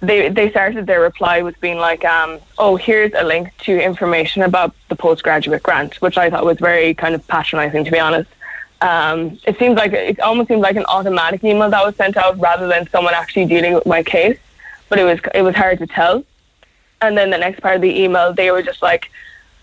they 0.00 0.28
they 0.28 0.50
started 0.50 0.86
their 0.86 1.00
reply 1.00 1.42
with 1.42 1.60
being 1.60 1.78
like 1.78 2.04
um 2.04 2.38
oh 2.58 2.76
here's 2.76 3.12
a 3.14 3.22
link 3.22 3.50
to 3.58 3.80
information 3.80 4.42
about 4.42 4.74
the 4.88 4.96
postgraduate 4.96 5.62
grant 5.62 6.00
which 6.00 6.16
I 6.16 6.30
thought 6.30 6.44
was 6.44 6.58
very 6.58 6.94
kind 6.94 7.14
of 7.14 7.26
patronizing 7.26 7.84
to 7.84 7.90
be 7.90 7.98
honest. 7.98 8.30
Um, 8.82 9.38
it 9.44 9.58
seems 9.58 9.76
like 9.76 9.92
it 9.92 10.20
almost 10.20 10.48
seemed 10.48 10.62
like 10.62 10.76
an 10.76 10.86
automatic 10.86 11.44
email 11.44 11.68
that 11.68 11.84
was 11.84 11.94
sent 11.96 12.16
out 12.16 12.38
rather 12.38 12.66
than 12.66 12.88
someone 12.88 13.12
actually 13.12 13.44
dealing 13.44 13.74
with 13.74 13.84
my 13.84 14.02
case, 14.02 14.38
but 14.88 14.98
it 14.98 15.04
was 15.04 15.20
it 15.34 15.42
was 15.42 15.54
hard 15.54 15.78
to 15.80 15.86
tell. 15.86 16.24
And 17.02 17.16
then 17.16 17.28
the 17.28 17.38
next 17.38 17.60
part 17.60 17.76
of 17.76 17.82
the 17.82 18.02
email, 18.02 18.32
they 18.32 18.50
were 18.50 18.62
just 18.62 18.80
like, 18.80 19.10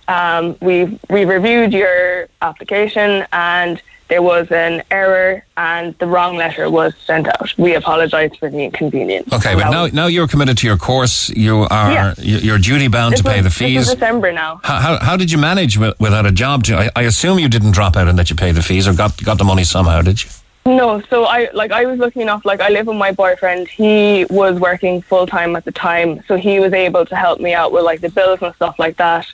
um, 0.08 0.56
"We've 0.62 0.99
we 1.10 1.26
reviewed 1.26 1.74
your 1.74 2.28
application, 2.44 3.26
and 3.34 3.82
there 4.09 4.21
was 4.21 4.47
an 4.51 4.84
error, 4.91 5.43
and 5.57 5.97
the 5.99 6.07
wrong 6.07 6.35
letter 6.38 6.69
was 6.69 6.93
sent 7.05 7.27
out. 7.27 7.53
We 7.57 7.75
apologise 7.75 8.35
for 8.39 8.49
the 8.49 8.63
inconvenience." 8.63 9.31
Okay, 9.34 9.53
but 9.55 9.69
now 9.69 9.88
now 9.88 10.07
you're 10.07 10.27
committed 10.27 10.57
to 10.59 10.67
your 10.67 10.77
course. 10.77 11.29
You 11.29 11.67
are 11.69 11.91
Yeah. 11.91 12.13
you- 12.17 12.38
you're 12.38 12.57
duty 12.59 12.88
bound 12.88 13.13
this 13.13 13.21
to 13.21 13.29
pay 13.29 13.38
was- 13.41 13.45
the 13.45 13.51
fees. 13.51 13.89
December 13.89 14.31
now. 14.31 14.59
How, 14.63 14.77
how, 14.79 14.97
how 14.99 15.17
did 15.17 15.31
you 15.31 15.38
manage 15.38 15.77
without 15.77 16.25
a 16.25 16.31
job? 16.31 16.63
To, 16.65 16.77
I, 16.77 16.89
I 16.95 17.01
assume 17.03 17.39
you 17.39 17.49
didn't 17.49 17.71
drop 17.71 17.95
out 17.97 18.07
and 18.07 18.17
that 18.19 18.29
you 18.29 18.35
paid 18.35 18.55
the 18.55 18.63
fees 18.63 18.88
or 18.88 18.93
got 18.93 19.21
got 19.23 19.38
the 19.38 19.43
money 19.43 19.63
somehow, 19.63 20.01
did 20.01 20.23
you? 20.23 20.29
No, 20.65 21.01
so 21.09 21.23
I 21.23 21.49
like 21.53 21.71
I 21.71 21.85
was 21.85 21.97
lucky 21.97 22.21
enough. 22.21 22.43
Like 22.43 22.59
I 22.59 22.67
live 22.69 22.88
with 22.88 22.97
my 22.97 23.13
boyfriend. 23.13 23.69
He 23.69 24.25
was 24.29 24.59
working 24.59 25.01
full 25.01 25.25
time 25.25 25.55
at 25.55 25.63
the 25.63 25.71
time, 25.71 26.21
so 26.27 26.35
he 26.35 26.59
was 26.59 26.73
able 26.73 27.05
to 27.05 27.15
help 27.15 27.39
me 27.39 27.53
out 27.53 27.71
with 27.71 27.84
like 27.85 28.01
the 28.01 28.09
bills 28.09 28.41
and 28.41 28.53
stuff 28.55 28.75
like 28.77 28.97
that. 28.97 29.25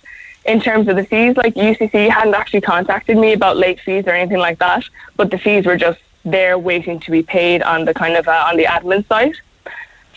In 0.45 0.60
terms 0.60 0.88
of 0.90 0.95
the 0.98 1.06
fees, 1.06 1.38
like 1.38 1.56
UCC 1.56 2.10
hadn't 2.10 2.34
actually 2.34 2.61
contacted 2.61 3.18
me 3.18 3.34
about 3.34 3.56
late 3.56 3.80
fees 3.80 4.06
or 4.06 4.11
anything 4.11 4.40
like 4.40 4.60
that, 4.60 4.84
but 5.15 5.32
the 5.32 5.38
fees 5.38 5.65
were 5.65 5.78
just 5.78 5.99
there 6.26 6.57
waiting 6.57 6.99
to 7.02 7.11
be 7.11 7.24
paid 7.24 7.61
on 7.61 7.86
the 7.86 7.94
kind 7.94 8.15
of 8.15 8.28
uh, 8.28 8.45
on 8.48 8.57
the 8.57 8.65
admin 8.65 9.07
side. 9.07 9.36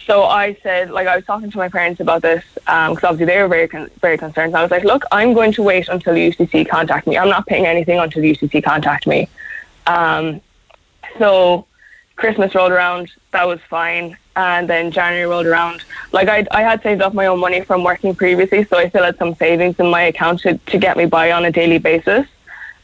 So 0.07 0.23
I 0.23 0.57
said, 0.63 0.91
like, 0.91 1.09
I 1.09 1.17
was 1.17 1.25
talking 1.25 1.51
to 1.51 1.59
my 1.59 1.69
parents 1.69 2.01
about 2.01 2.23
this 2.23 2.45
um, 2.69 2.95
because 2.95 3.05
obviously 3.05 3.27
they 3.27 3.43
were 3.43 3.49
very, 3.49 3.67
con- 3.67 3.91
very 4.01 4.17
concerned. 4.17 4.55
I 4.55 4.63
was 4.63 4.71
like, 4.71 4.85
look, 4.85 5.03
I'm 5.11 5.35
going 5.35 5.53
to 5.53 5.63
wait 5.65 5.89
until 5.89 6.15
UCC 6.15 6.69
contact 6.69 7.09
me. 7.09 7.19
I'm 7.19 7.29
not 7.29 7.47
paying 7.47 7.67
anything 7.67 7.99
until 7.99 8.23
UCC 8.23 8.63
contact 8.63 9.09
me. 9.09 9.29
Um, 9.89 10.41
so 11.19 11.67
Christmas 12.15 12.55
rolled 12.55 12.71
around, 12.71 13.11
that 13.33 13.49
was 13.49 13.59
fine, 13.69 14.17
and 14.37 14.69
then 14.69 14.91
January 14.91 15.27
rolled 15.27 15.47
around. 15.47 15.83
Like 16.13 16.29
I, 16.29 16.47
I 16.51 16.63
had 16.63 16.83
saved 16.83 17.03
up 17.03 17.15
my 17.15 17.27
own 17.27 17.41
money 17.41 17.63
from 17.63 17.83
working 17.83 18.15
previously, 18.15 18.65
so 18.65 18.77
I 18.77 18.89
still 18.91 19.03
had 19.03 19.17
some 19.17 19.35
savings 19.35 19.81
in 19.81 19.91
my 19.91 20.03
account 20.03 20.41
to, 20.41 20.59
to 20.59 20.79
get 20.79 20.97
me 20.97 21.07
by 21.07 21.33
on 21.33 21.45
a 21.45 21.51
daily 21.51 21.79
basis. 21.79 22.27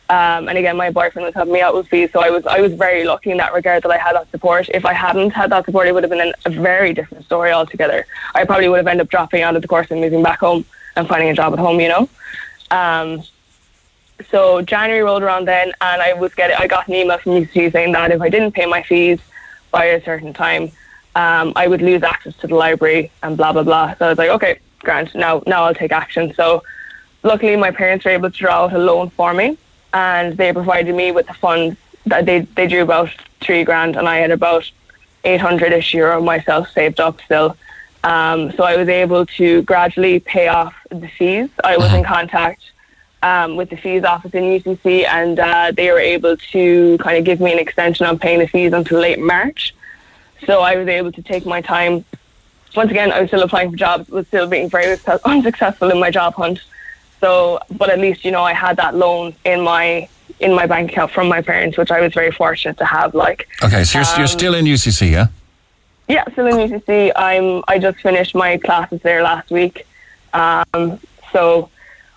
Um, 0.08 0.48
and 0.48 0.58
again, 0.58 0.76
my 0.76 0.90
boyfriend 0.90 1.24
was 1.24 1.34
helping 1.34 1.54
me 1.54 1.60
out 1.60 1.74
with 1.74 1.88
fees, 1.88 2.10
so 2.12 2.20
I 2.20 2.30
was 2.30 2.44
I 2.44 2.60
was 2.60 2.74
very 2.74 3.04
lucky 3.04 3.30
in 3.30 3.38
that 3.38 3.54
regard 3.54 3.82
that 3.82 3.90
I 3.90 3.96
had 3.96 4.14
that 4.14 4.30
support. 4.30 4.68
If 4.70 4.84
I 4.84 4.92
hadn't 4.92 5.30
had 5.30 5.50
that 5.50 5.64
support, 5.64 5.86
it 5.86 5.94
would 5.94 6.02
have 6.02 6.10
been 6.10 6.34
a 6.44 6.50
very 6.50 6.92
different 6.92 7.24
story 7.24 7.52
altogether. 7.52 8.04
I 8.34 8.44
probably 8.44 8.68
would 8.68 8.78
have 8.78 8.86
ended 8.86 9.06
up 9.06 9.10
dropping 9.10 9.42
out 9.42 9.56
of 9.56 9.62
the 9.62 9.68
course 9.68 9.90
and 9.90 10.00
moving 10.00 10.22
back 10.22 10.40
home 10.40 10.64
and 10.96 11.08
finding 11.08 11.30
a 11.30 11.34
job 11.34 11.52
at 11.54 11.58
home, 11.58 11.80
you 11.80 11.88
know. 11.88 12.08
Um, 12.70 13.22
so 14.30 14.60
January 14.60 15.02
rolled 15.02 15.22
around 15.22 15.46
then, 15.46 15.72
and 15.80 16.02
I 16.02 16.12
was 16.12 16.34
getting 16.34 16.56
I 16.58 16.66
got 16.66 16.88
an 16.88 16.94
email 16.94 17.16
from 17.18 17.32
UCC 17.32 17.72
saying 17.72 17.92
that 17.92 18.10
if 18.10 18.20
I 18.20 18.28
didn't 18.28 18.52
pay 18.52 18.66
my 18.66 18.82
fees 18.82 19.18
by 19.70 19.84
a 19.86 20.04
certain 20.04 20.34
time, 20.34 20.72
um, 21.14 21.52
I 21.56 21.66
would 21.66 21.82
lose 21.82 22.02
access 22.02 22.34
to 22.39 22.47
the 22.47 22.55
library 22.55 23.10
and 23.22 23.36
blah 23.36 23.52
blah 23.52 23.62
blah. 23.62 23.94
So 23.97 24.06
I 24.06 24.09
was 24.09 24.18
like, 24.18 24.30
okay, 24.30 24.59
grant. 24.80 25.14
Now 25.14 25.43
now 25.47 25.64
I'll 25.64 25.74
take 25.74 25.93
action. 25.93 26.32
So 26.34 26.62
luckily, 27.22 27.56
my 27.56 27.70
parents 27.70 28.05
were 28.05 28.12
able 28.12 28.30
to 28.30 28.36
draw 28.36 28.64
out 28.64 28.72
a 28.72 28.78
loan 28.78 29.10
for 29.10 29.34
me 29.34 29.59
and 29.93 30.36
they 30.36 30.52
provided 30.52 30.94
me 30.94 31.12
with 31.12 31.26
the 31.26 31.34
funds 31.34 31.76
that 32.06 32.26
they 32.26 32.40
they 32.40 32.66
drew 32.66 32.82
about 32.82 33.10
three 33.40 33.64
grand, 33.64 33.97
and 33.97 34.09
I 34.09 34.18
had 34.18 34.30
about 34.30 34.70
eight 35.24 35.40
hundred 35.40 35.72
ish 35.72 35.94
euro 35.94 36.20
myself 36.20 36.70
saved 36.70 37.01
up 37.01 37.20
still. 37.24 37.56
Um, 38.05 38.51
so 38.52 38.64
I 38.64 38.76
was 38.76 38.89
able 38.89 39.26
to 39.26 39.62
gradually 39.62 40.18
pay 40.18 40.48
off 40.48 40.74
the 40.90 41.09
fees. 41.09 41.48
I 41.62 41.76
was 41.76 41.93
in 41.93 42.02
contact 42.16 42.62
um, 43.22 43.55
with 43.56 43.70
the 43.70 43.76
fees 43.76 44.02
office 44.02 44.34
in 44.34 44.43
UCC, 44.43 45.05
and 45.06 45.39
uh, 45.39 45.70
they 45.72 45.90
were 45.90 46.01
able 46.01 46.36
to 46.36 46.98
kind 46.98 47.18
of 47.18 47.24
give 47.24 47.40
me 47.40 47.52
an 47.52 47.59
extension 47.59 48.06
on 48.06 48.18
paying 48.18 48.40
the 48.40 48.48
fees 48.48 48.72
until 48.72 48.98
late 48.98 49.20
March. 49.20 49.74
So 50.47 50.60
I 50.60 50.77
was 50.77 50.89
able 50.89 51.12
to 51.12 51.23
take 51.23 51.47
my 51.47 51.60
time. 51.60 52.05
Once 52.74 52.90
again, 52.90 53.12
I 53.12 53.20
was 53.20 53.28
still 53.31 53.43
applying 53.43 53.70
for 53.70 53.77
jobs, 53.77 54.09
was 54.09 54.27
still 54.28 54.47
being 54.47 54.69
very 54.69 54.98
unsuccessful 55.24 55.90
in 55.90 56.01
my 56.01 56.10
job 56.10 56.35
hunt. 56.35 56.60
So, 57.20 57.60
but 57.70 57.90
at 57.90 58.01
least 58.01 58.24
you 58.24 58.31
know 58.31 58.43
I 58.43 58.52
had 58.52 58.77
that 58.78 58.94
loan 58.94 59.35
in 59.44 59.60
my 59.60 60.09
in 60.40 60.55
my 60.55 60.66
bank 60.66 60.90
account 60.90 61.12
from 61.12 61.28
my 61.28 61.40
parents, 61.40 61.78
which 61.78 61.90
I 61.90 62.01
was 62.01 62.12
very 62.12 62.32
fortunate 62.32 62.78
to 62.78 62.85
have. 62.85 63.14
Like, 63.14 63.48
okay, 63.62 63.85
so 63.85 63.98
you're, 63.98 64.09
um, 64.09 64.19
you're 64.19 64.27
still 64.27 64.55
in 64.55 64.64
UCC, 64.64 65.12
yeah? 65.12 65.28
Yeah, 66.09 66.24
still 66.32 66.47
in 66.47 66.56
UCC. 66.69 67.12
I'm. 67.14 67.62
I 67.69 67.78
just 67.78 67.98
finished 67.98 68.35
my 68.35 68.59
classes 68.59 69.01
there 69.02 69.23
last 69.23 69.51
week, 69.51 69.86
um, 70.32 70.98
so 71.32 71.70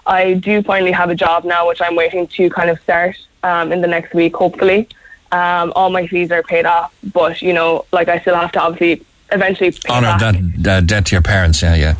I 0.06 0.34
do 0.34 0.64
finally 0.64 0.92
have 0.92 1.10
a 1.10 1.16
job 1.16 1.46
now, 1.46 1.68
which 1.68 1.82
I'm 1.82 1.96
waiting 1.96 2.28
to 2.28 2.50
kind 2.50 2.70
of 2.70 2.80
start 2.82 3.16
um, 3.44 3.72
in 3.72 3.82
the 3.82 3.88
next 3.88 4.14
week, 4.14 4.36
hopefully. 4.36 4.88
Um, 5.32 5.74
all 5.76 5.90
my 5.90 6.08
fees 6.08 6.32
are 6.32 6.44
paid 6.44 6.66
off, 6.66 6.94
but 7.14 7.42
you 7.42 7.52
know, 7.52 7.86
like 7.92 8.08
I 8.08 8.20
still 8.20 8.36
have 8.36 8.52
to 8.54 8.62
obviously 8.62 9.06
eventually 9.32 9.74
honor 9.90 10.18
that 10.20 10.68
uh, 10.68 10.82
debt 10.82 11.08
to 11.08 11.16
your 11.16 11.22
parents. 11.22 11.62
Yeah, 11.62 11.76
yeah. 11.76 11.96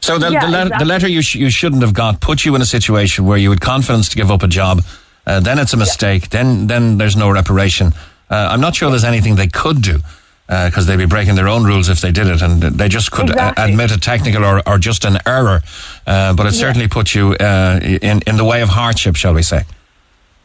So 0.00 0.18
the, 0.18 0.30
yeah, 0.30 0.40
the, 0.40 0.48
le- 0.50 0.62
exactly. 0.62 0.78
the 0.78 0.88
letter 0.88 1.08
you, 1.08 1.22
sh- 1.22 1.36
you 1.36 1.50
shouldn't 1.50 1.82
have 1.82 1.94
got 1.94 2.20
put 2.20 2.44
you 2.44 2.54
in 2.54 2.62
a 2.62 2.66
situation 2.66 3.24
where 3.24 3.38
you 3.38 3.50
had 3.50 3.60
confidence 3.60 4.08
to 4.10 4.16
give 4.16 4.30
up 4.30 4.42
a 4.42 4.48
job. 4.48 4.82
Uh, 5.26 5.40
then 5.40 5.58
it's 5.58 5.72
a 5.72 5.76
mistake. 5.76 6.22
Yeah. 6.22 6.42
Then 6.42 6.66
then 6.66 6.98
there's 6.98 7.16
no 7.16 7.30
reparation. 7.30 7.92
Uh, 8.30 8.48
I'm 8.50 8.60
not 8.60 8.74
sure 8.74 8.90
there's 8.90 9.04
anything 9.04 9.36
they 9.36 9.48
could 9.48 9.82
do 9.82 10.00
because 10.46 10.88
uh, 10.88 10.90
they'd 10.90 10.96
be 10.96 11.06
breaking 11.06 11.36
their 11.36 11.48
own 11.48 11.64
rules 11.64 11.88
if 11.88 12.00
they 12.00 12.10
did 12.10 12.26
it, 12.26 12.42
and 12.42 12.62
they 12.62 12.88
just 12.88 13.10
could 13.12 13.30
uh, 13.30 13.32
exactly. 13.32 13.72
admit 13.72 13.92
a 13.92 14.00
technical 14.00 14.44
or, 14.44 14.68
or 14.68 14.78
just 14.78 15.04
an 15.04 15.18
error. 15.26 15.60
Uh, 16.06 16.34
but 16.34 16.46
it 16.46 16.54
yeah. 16.54 16.60
certainly 16.60 16.88
put 16.88 17.14
you 17.14 17.34
in 17.34 18.20
in 18.26 18.36
the 18.36 18.44
way 18.44 18.62
of 18.62 18.68
hardship, 18.68 19.16
shall 19.16 19.34
we 19.34 19.42
say? 19.42 19.64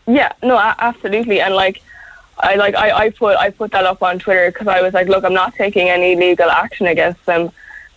Yeah, 0.07 0.31
no, 0.43 0.57
absolutely, 0.57 1.41
and 1.41 1.55
like. 1.55 1.81
I 2.39 2.55
like 2.55 2.75
I, 2.75 2.91
I 2.91 3.09
put 3.09 3.37
I 3.37 3.49
put 3.49 3.71
that 3.71 3.85
up 3.85 4.03
on 4.03 4.19
Twitter 4.19 4.51
because 4.51 4.67
I 4.67 4.81
was 4.81 4.93
like, 4.93 5.07
look, 5.07 5.23
I'm 5.23 5.33
not 5.33 5.55
taking 5.55 5.89
any 5.89 6.15
legal 6.15 6.49
action 6.49 6.87
against 6.87 7.25
them 7.25 7.51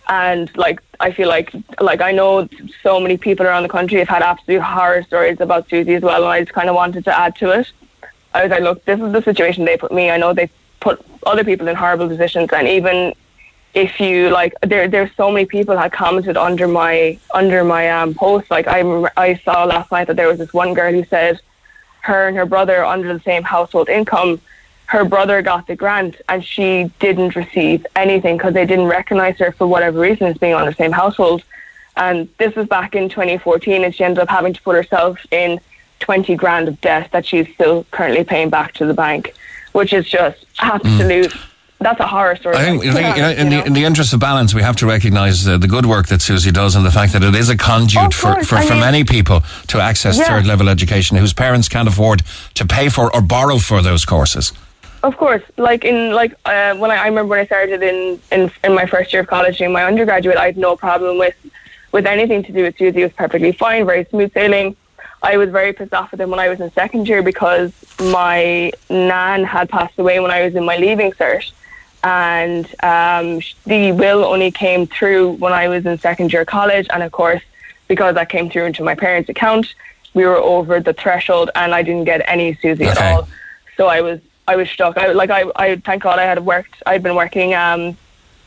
and 0.09 0.55
like 0.57 0.81
I 0.99 1.11
feel 1.11 1.29
like 1.29 1.53
like 1.79 2.01
I 2.01 2.11
know 2.11 2.49
so 2.83 2.99
many 2.99 3.15
people 3.15 3.45
around 3.45 3.63
the 3.63 3.69
country 3.69 3.99
have 3.99 4.09
had 4.09 4.23
absolute 4.23 4.61
horror 4.61 5.03
stories 5.03 5.39
about 5.39 5.69
SUSI 5.69 5.97
as 5.97 6.01
well, 6.01 6.23
and 6.23 6.31
I 6.31 6.41
just 6.41 6.53
kind 6.53 6.67
of 6.67 6.75
wanted 6.75 7.05
to 7.05 7.17
add 7.17 7.35
to 7.37 7.51
it. 7.51 7.71
I 8.33 8.43
was 8.43 8.51
like, 8.51 8.61
look, 8.61 8.83
this 8.85 8.99
is 8.99 9.11
the 9.11 9.21
situation 9.21 9.65
they 9.65 9.77
put 9.77 9.91
me. 9.91 10.09
I 10.09 10.17
know 10.17 10.33
they 10.33 10.49
put 10.79 11.03
other 11.25 11.43
people 11.43 11.67
in 11.67 11.75
horrible 11.75 12.07
positions, 12.07 12.49
and 12.51 12.67
even 12.67 13.13
if 13.75 13.99
you 13.99 14.29
like, 14.29 14.53
there 14.63 14.87
there's 14.87 15.15
so 15.15 15.31
many 15.31 15.45
people 15.45 15.77
had 15.77 15.91
commented 15.91 16.37
under 16.37 16.67
my 16.67 17.17
under 17.33 17.63
my 17.63 17.89
um 17.89 18.15
post. 18.15 18.49
Like 18.49 18.67
I 18.67 18.81
I 19.15 19.35
saw 19.45 19.63
last 19.63 19.91
night 19.91 20.07
that 20.07 20.15
there 20.15 20.27
was 20.27 20.39
this 20.39 20.53
one 20.53 20.73
girl 20.73 20.91
who 20.91 21.05
said 21.05 21.39
her 22.01 22.27
and 22.27 22.37
her 22.37 22.45
brother 22.45 22.85
under 22.85 23.13
the 23.13 23.19
same 23.21 23.43
household 23.43 23.89
income 23.89 24.39
her 24.89 25.05
brother 25.05 25.43
got 25.43 25.67
the 25.67 25.75
grant 25.75 26.19
and 26.29 26.43
she 26.43 26.91
didn't 26.97 27.35
receive 27.35 27.85
anything 27.95 28.37
because 28.37 28.55
they 28.55 28.65
didn't 28.65 28.87
recognize 28.87 29.37
her 29.37 29.51
for 29.51 29.67
whatever 29.67 29.99
reason 29.99 30.25
as 30.25 30.37
being 30.39 30.55
on 30.55 30.65
the 30.65 30.73
same 30.73 30.91
household. 30.91 31.43
And 31.95 32.27
this 32.39 32.55
was 32.55 32.67
back 32.67 32.95
in 32.95 33.07
2014, 33.07 33.83
and 33.83 33.93
she 33.93 34.03
ended 34.03 34.17
up 34.17 34.29
having 34.29 34.51
to 34.51 34.61
put 34.63 34.75
herself 34.75 35.19
in 35.31 35.59
20 35.99 36.35
grand 36.35 36.67
of 36.67 36.81
debt 36.81 37.11
that 37.11 37.23
she's 37.23 37.47
still 37.53 37.85
currently 37.91 38.23
paying 38.23 38.49
back 38.49 38.73
to 38.73 38.85
the 38.87 38.95
bank, 38.95 39.35
which 39.73 39.93
is 39.93 40.07
just 40.07 40.43
absolute. 40.57 41.31
Mm. 41.31 41.48
That's 41.81 41.99
a 42.01 42.07
horror 42.07 42.35
story. 42.35 42.57
I 42.57 42.65
think, 42.65 42.85
I 42.85 42.93
think 42.93 43.15
you 43.15 43.21
know, 43.21 43.29
in, 43.29 43.49
the, 43.49 43.65
in 43.65 43.73
the 43.73 43.85
interest 43.85 44.13
of 44.13 44.19
balance, 44.19 44.53
we 44.53 44.61
have 44.61 44.75
to 44.77 44.85
recognise 44.85 45.47
uh, 45.47 45.57
the 45.57 45.67
good 45.67 45.85
work 45.85 46.07
that 46.07 46.19
SUSI 46.19 46.51
does 46.51 46.75
and 46.75 46.85
the 46.85 46.91
fact 46.91 47.13
that 47.13 47.23
it 47.23 47.33
is 47.35 47.49
a 47.49 47.55
conduit 47.55 48.13
for, 48.13 48.43
for, 48.43 48.61
for 48.61 48.75
many 48.75 49.05
people 49.05 49.41
to 49.67 49.79
access 49.79 50.17
yeah. 50.17 50.25
third 50.25 50.45
level 50.45 50.67
education 50.67 51.15
whose 51.15 51.33
parents 51.33 51.69
can't 51.69 51.87
afford 51.87 52.23
to 52.55 52.65
pay 52.65 52.89
for 52.89 53.13
or 53.15 53.21
borrow 53.21 53.57
for 53.59 53.81
those 53.81 54.03
courses. 54.03 54.51
Of 55.03 55.15
course, 55.15 55.43
like 55.55 55.85
in 55.85 56.11
like 56.13 56.33
uh, 56.43 56.75
when 56.75 56.91
I, 56.91 56.97
I 56.97 57.07
remember 57.07 57.29
when 57.29 57.39
I 57.39 57.45
started 57.45 57.81
in, 57.81 58.19
in 58.33 58.51
in 58.65 58.73
my 58.75 58.85
first 58.85 59.13
year 59.13 59.21
of 59.21 59.27
college 59.27 59.61
in 59.61 59.71
my 59.71 59.85
undergraduate, 59.85 60.35
I 60.35 60.47
had 60.47 60.57
no 60.57 60.75
problem 60.75 61.17
with 61.17 61.35
with 61.93 62.05
anything 62.05 62.43
to 62.43 62.51
do 62.51 62.63
with 62.63 62.75
SUSI. 62.75 62.97
It 62.97 63.03
was 63.03 63.13
perfectly 63.13 63.53
fine, 63.53 63.85
very 63.85 64.03
smooth 64.05 64.33
sailing. 64.33 64.75
I 65.21 65.37
was 65.37 65.49
very 65.49 65.73
pissed 65.73 65.93
off 65.93 66.11
with 66.11 66.21
him 66.21 66.29
when 66.29 66.39
I 66.39 66.49
was 66.49 66.59
in 66.59 66.71
second 66.71 67.07
year 67.07 67.21
because 67.21 67.73
my 67.99 68.71
nan 68.89 69.43
had 69.43 69.69
passed 69.69 69.97
away 69.99 70.19
when 70.19 70.31
I 70.31 70.43
was 70.45 70.55
in 70.55 70.65
my 70.65 70.77
leaving 70.77 71.11
cert, 71.11 71.51
and 72.03 72.65
um, 72.83 73.41
the 73.65 73.91
will 73.91 74.23
only 74.23 74.51
came 74.51 74.87
through 74.87 75.33
when 75.33 75.53
I 75.53 75.67
was 75.67 75.85
in 75.85 75.97
second 75.99 76.31
year 76.31 76.45
college, 76.45 76.87
and 76.91 77.03
of 77.03 77.11
course, 77.11 77.41
because 77.87 78.15
that 78.15 78.29
came 78.29 78.49
through 78.49 78.65
into 78.65 78.83
my 78.83 78.95
parents' 78.95 79.29
account, 79.29 79.73
we 80.13 80.25
were 80.25 80.37
over 80.37 80.79
the 80.79 80.93
threshold, 80.93 81.51
and 81.55 81.73
I 81.73 81.83
didn't 81.83 82.05
get 82.05 82.21
any 82.27 82.55
SUSI 82.55 82.73
okay. 82.73 82.87
at 82.87 82.97
all. 82.97 83.27
So 83.77 83.87
I 83.87 84.01
was 84.01 84.19
I 84.47 84.55
was 84.55 84.69
stuck. 84.69 84.97
I 84.97 85.11
like 85.11 85.29
I, 85.29 85.43
I 85.55 85.75
thank 85.77 86.03
God 86.03 86.19
I 86.19 86.23
had 86.23 86.45
worked. 86.45 86.81
I'd 86.85 87.03
been 87.03 87.15
working 87.15 87.53
um, 87.53 87.97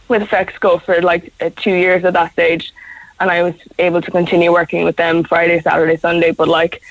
with 0.08 0.22
Fexco 0.22 0.80
for 0.80 1.00
like 1.00 1.32
uh, 1.40 1.50
two 1.56 1.74
years 1.74 2.04
at 2.04 2.14
that 2.14 2.32
stage, 2.32 2.72
and 3.20 3.30
I 3.30 3.42
was 3.42 3.54
able 3.78 4.02
to 4.02 4.10
continue 4.10 4.52
working 4.52 4.84
with 4.84 4.96
them 4.96 5.24
Friday, 5.24 5.60
Saturday, 5.60 5.96
Sunday. 5.96 6.32
But 6.32 6.48
like, 6.48 6.82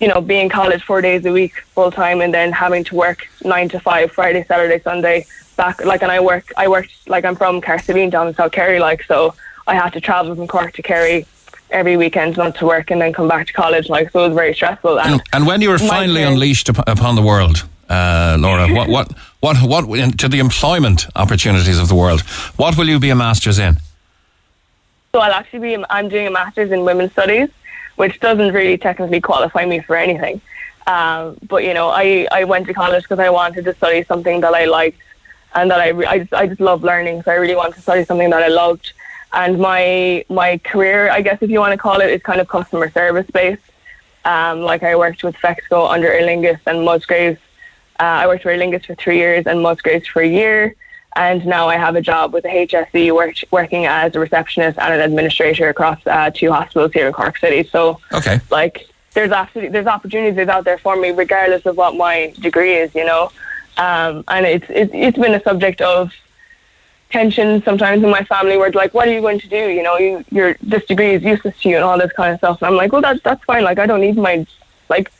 you 0.00 0.08
know, 0.08 0.20
being 0.20 0.48
college 0.48 0.82
four 0.82 1.00
days 1.00 1.26
a 1.26 1.32
week 1.32 1.54
full 1.74 1.90
time, 1.90 2.20
and 2.20 2.32
then 2.32 2.52
having 2.52 2.84
to 2.84 2.94
work 2.94 3.26
nine 3.44 3.68
to 3.70 3.80
five 3.80 4.12
Friday, 4.12 4.44
Saturday, 4.44 4.80
Sunday 4.82 5.26
back. 5.54 5.84
Like, 5.84 6.02
and 6.02 6.12
I 6.12 6.20
work. 6.20 6.52
I 6.56 6.68
worked 6.68 7.08
like 7.08 7.24
I'm 7.24 7.36
from 7.36 7.60
Cahersiveen 7.60 8.10
down 8.10 8.28
in 8.28 8.34
South 8.34 8.52
Kerry. 8.52 8.78
Like, 8.78 9.02
so 9.04 9.34
I 9.66 9.74
had 9.74 9.90
to 9.94 10.00
travel 10.00 10.34
from 10.34 10.46
Cork 10.46 10.72
to 10.74 10.82
Kerry 10.82 11.26
every 11.70 11.96
weekend 11.96 12.36
not 12.36 12.54
to 12.56 12.66
work 12.66 12.90
and 12.90 13.00
then 13.00 13.12
come 13.12 13.26
back 13.26 13.46
to 13.46 13.52
college 13.52 13.88
like 13.88 14.10
so 14.12 14.24
it 14.24 14.28
was 14.28 14.36
very 14.36 14.54
stressful 14.54 15.00
and, 15.00 15.20
and 15.32 15.46
when 15.46 15.60
you 15.60 15.70
were 15.70 15.78
finally 15.78 16.22
unleashed 16.22 16.68
upon 16.68 17.16
the 17.16 17.22
world 17.22 17.66
uh, 17.88 18.36
Laura? 18.38 18.68
what, 18.72 18.88
what, 18.88 19.12
what, 19.40 19.86
what, 19.86 20.18
to 20.18 20.28
the 20.28 20.38
employment 20.38 21.06
opportunities 21.16 21.78
of 21.78 21.88
the 21.88 21.94
world? 21.94 22.22
What 22.56 22.76
will 22.78 22.88
you 22.88 22.98
be 22.98 23.10
a 23.10 23.14
master's 23.14 23.58
in? 23.58 23.76
So 25.12 25.20
I'll 25.20 25.32
actually 25.32 25.60
be, 25.60 25.84
I'm 25.90 26.08
doing 26.08 26.26
a 26.26 26.30
master's 26.30 26.72
in 26.72 26.84
women's 26.84 27.12
studies, 27.12 27.48
which 27.96 28.20
doesn't 28.20 28.52
really 28.52 28.78
technically 28.78 29.20
qualify 29.20 29.64
me 29.64 29.80
for 29.80 29.96
anything. 29.96 30.40
Um, 30.86 31.36
but 31.46 31.64
you 31.64 31.72
know, 31.72 31.88
I, 31.88 32.26
I 32.32 32.44
went 32.44 32.66
to 32.66 32.74
college 32.74 33.04
because 33.04 33.18
I 33.18 33.30
wanted 33.30 33.64
to 33.64 33.74
study 33.74 34.04
something 34.04 34.40
that 34.40 34.54
I 34.54 34.64
liked 34.64 34.98
and 35.54 35.70
that 35.70 35.80
I, 35.80 35.88
I 36.08 36.18
just, 36.20 36.34
I 36.34 36.46
just 36.46 36.60
love 36.60 36.82
learning. 36.82 37.22
So 37.22 37.32
I 37.32 37.36
really 37.36 37.56
wanted 37.56 37.74
to 37.74 37.82
study 37.82 38.04
something 38.04 38.30
that 38.30 38.42
I 38.42 38.48
loved. 38.48 38.92
And 39.32 39.58
my, 39.58 40.24
my 40.28 40.58
career, 40.58 41.10
I 41.10 41.20
guess 41.20 41.38
if 41.40 41.50
you 41.50 41.58
want 41.58 41.72
to 41.72 41.78
call 41.78 42.00
it, 42.00 42.10
is 42.10 42.22
kind 42.22 42.40
of 42.40 42.48
customer 42.48 42.90
service 42.90 43.28
based. 43.30 43.62
Um, 44.24 44.60
like 44.60 44.82
I 44.82 44.96
worked 44.96 45.22
with 45.22 45.34
Fexco 45.36 45.90
under 45.90 46.10
Aer 46.10 46.22
Lingus 46.22 46.60
and 46.66 46.84
Musgraves 46.84 47.38
uh, 48.00 48.02
I 48.02 48.26
worked 48.26 48.42
for 48.42 48.50
Aer 48.50 48.58
Lingus 48.58 48.86
for 48.86 48.94
three 48.96 49.18
years 49.18 49.46
and 49.46 49.62
Musgraves 49.62 50.06
for 50.06 50.20
a 50.20 50.26
year. 50.28 50.74
And 51.16 51.46
now 51.46 51.68
I 51.68 51.76
have 51.76 51.94
a 51.94 52.00
job 52.00 52.32
with 52.32 52.42
the 52.42 52.48
HSE 52.48 53.14
work, 53.14 53.36
working 53.52 53.86
as 53.86 54.16
a 54.16 54.20
receptionist 54.20 54.78
and 54.80 54.94
an 54.94 55.00
administrator 55.00 55.68
across 55.68 56.04
uh, 56.06 56.30
two 56.34 56.50
hospitals 56.50 56.92
here 56.92 57.06
in 57.06 57.12
Cork 57.12 57.38
City. 57.38 57.68
So, 57.70 58.00
okay. 58.12 58.40
like, 58.50 58.88
there's 59.12 59.30
absolutely 59.30 59.70
there's 59.70 59.86
opportunities 59.86 60.48
out 60.48 60.64
there 60.64 60.78
for 60.78 60.96
me, 60.96 61.12
regardless 61.12 61.64
of 61.66 61.76
what 61.76 61.94
my 61.94 62.34
degree 62.40 62.74
is, 62.74 62.92
you 62.96 63.04
know. 63.04 63.30
Um, 63.76 64.24
and 64.28 64.46
it's, 64.46 64.66
it's 64.68 64.92
it's 64.94 65.18
been 65.18 65.34
a 65.34 65.42
subject 65.42 65.80
of 65.80 66.12
tension 67.10 67.62
sometimes 67.62 68.02
in 68.02 68.10
my 68.10 68.24
family 68.24 68.56
where 68.56 68.66
it's 68.66 68.74
like, 68.76 68.92
what 68.94 69.06
are 69.08 69.12
you 69.12 69.20
going 69.20 69.38
to 69.40 69.48
do? 69.48 69.68
You 69.68 69.82
know, 69.82 69.96
you 69.98 70.24
your 70.30 70.56
this 70.62 70.84
degree 70.84 71.12
is 71.14 71.22
useless 71.22 71.58
to 71.62 71.68
you 71.68 71.76
and 71.76 71.84
all 71.84 71.98
this 71.98 72.12
kind 72.12 72.32
of 72.32 72.38
stuff. 72.38 72.62
And 72.62 72.68
I'm 72.68 72.76
like, 72.76 72.92
well, 72.92 73.02
that's 73.02 73.22
that's 73.22 73.42
fine. 73.44 73.64
Like, 73.64 73.78
I 73.78 73.86
don't 73.86 74.00
need 74.00 74.16
my 74.16 74.46
like 74.88 75.10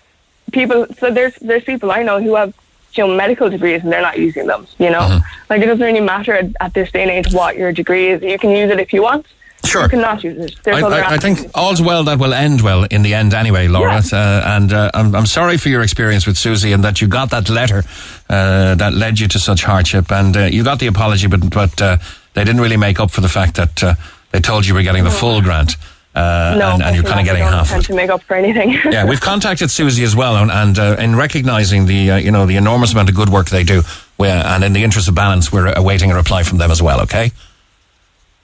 people. 0.52 0.86
So 0.98 1.10
there's 1.10 1.35
there's 1.36 1.64
people 1.64 1.90
I 1.90 2.02
know 2.02 2.20
who 2.22 2.35
have 2.36 2.55
you 2.94 3.06
know 3.06 3.16
medical 3.16 3.51
degrees 3.51 3.82
and 3.82 3.93
they're 3.93 4.02
not 4.02 4.18
using 4.18 4.47
them. 4.47 4.66
You 4.78 4.90
know, 4.90 5.01
Mm-hmm. 5.01 5.24
like 5.51 5.62
it 5.62 5.66
doesn't 5.66 5.85
really 5.85 6.01
matter 6.01 6.32
at, 6.32 6.47
at 6.60 6.74
this 6.74 6.90
day 6.93 7.02
and 7.02 7.10
age 7.10 7.32
what 7.32 7.56
your 7.56 7.72
degree 7.72 8.09
is. 8.09 8.22
You 8.22 8.39
can 8.39 8.51
use 8.51 8.70
it 8.70 8.78
if 8.81 8.93
you 8.93 9.02
want. 9.02 9.26
Sure. 9.65 9.82
You 9.85 9.89
cannot 9.89 10.23
use 10.23 10.39
it. 10.39 10.57
There's 10.62 10.82
I, 10.82 10.86
other 10.86 11.03
I, 11.03 11.15
I 11.15 11.19
think 11.19 11.51
all's 11.55 11.81
well 11.81 12.05
that 12.05 12.19
will 12.19 12.35
end 12.35 12.61
well 12.61 12.85
in 12.85 13.03
the 13.03 13.15
end 13.15 13.35
anyway, 13.35 13.69
Laura. 13.69 14.03
Uh, 14.12 14.43
and 14.45 14.73
uh, 14.73 14.91
I'm, 14.95 15.15
I'm 15.15 15.27
sorry 15.27 15.57
for 15.57 15.69
your 15.69 15.82
experience 15.82 16.27
with 16.27 16.36
SUSI 16.36 16.74
and 16.74 16.85
that 16.85 17.01
you 17.01 17.09
got 17.09 17.31
that 17.31 17.49
letter 17.49 17.82
uh, 18.28 18.74
that 18.74 18.93
led 18.93 19.19
you 19.19 19.28
to 19.28 19.39
such 19.39 19.65
hardship. 19.65 20.12
And 20.12 20.36
uh, 20.36 20.41
you 20.45 20.65
got 20.65 20.78
the 20.78 20.86
apology, 20.86 21.27
but, 21.27 21.51
but 21.51 21.81
uh, 21.81 21.97
they 22.35 22.45
didn't 22.45 22.61
really 22.61 22.77
make 22.77 23.01
up 23.01 23.11
for 23.11 23.20
the 23.20 23.28
fact 23.28 23.57
that 23.57 23.82
uh, 23.82 23.95
they 24.32 24.41
told 24.41 24.66
you 24.66 24.74
we 24.74 24.81
were 24.81 24.85
getting 24.85 25.05
the 25.05 25.11
full 25.11 25.41
grant. 25.41 25.77
Uh, 26.15 26.55
no, 26.57 26.70
and, 26.74 26.82
and 26.82 26.95
you're 26.95 27.05
kind 27.05 27.19
of 27.19 27.27
getting 27.27 27.43
half 27.43 27.73
of 27.73 27.81
it. 27.81 27.86
to 27.86 27.95
make 27.95 28.09
up 28.09 28.23
for 28.23 28.35
anything. 28.36 28.70
yeah, 28.93 29.05
we've 29.05 29.20
contacted 29.20 29.69
SUSI 29.69 30.05
as 30.05 30.15
well, 30.15 30.36
and, 30.36 30.49
and 30.49 30.78
uh, 30.78 30.97
in 31.01 31.16
recognising 31.16 31.86
the 31.86 32.12
uh, 32.12 32.16
you 32.16 32.31
know 32.31 32.47
the 32.47 32.55
enormous 32.55 32.93
amount 32.93 33.09
of 33.09 33.16
good 33.16 33.31
work 33.31 33.49
they 33.51 33.65
do, 33.65 33.82
and 34.20 34.62
in 34.62 34.73
the 34.74 34.85
interest 34.85 35.09
of 35.09 35.16
balance, 35.16 35.51
we're 35.53 35.73
awaiting 35.73 36.12
a 36.12 36.15
reply 36.15 36.45
from 36.45 36.59
them 36.59 36.70
as 36.70 36.81
well. 36.81 37.01
Okay. 37.01 37.32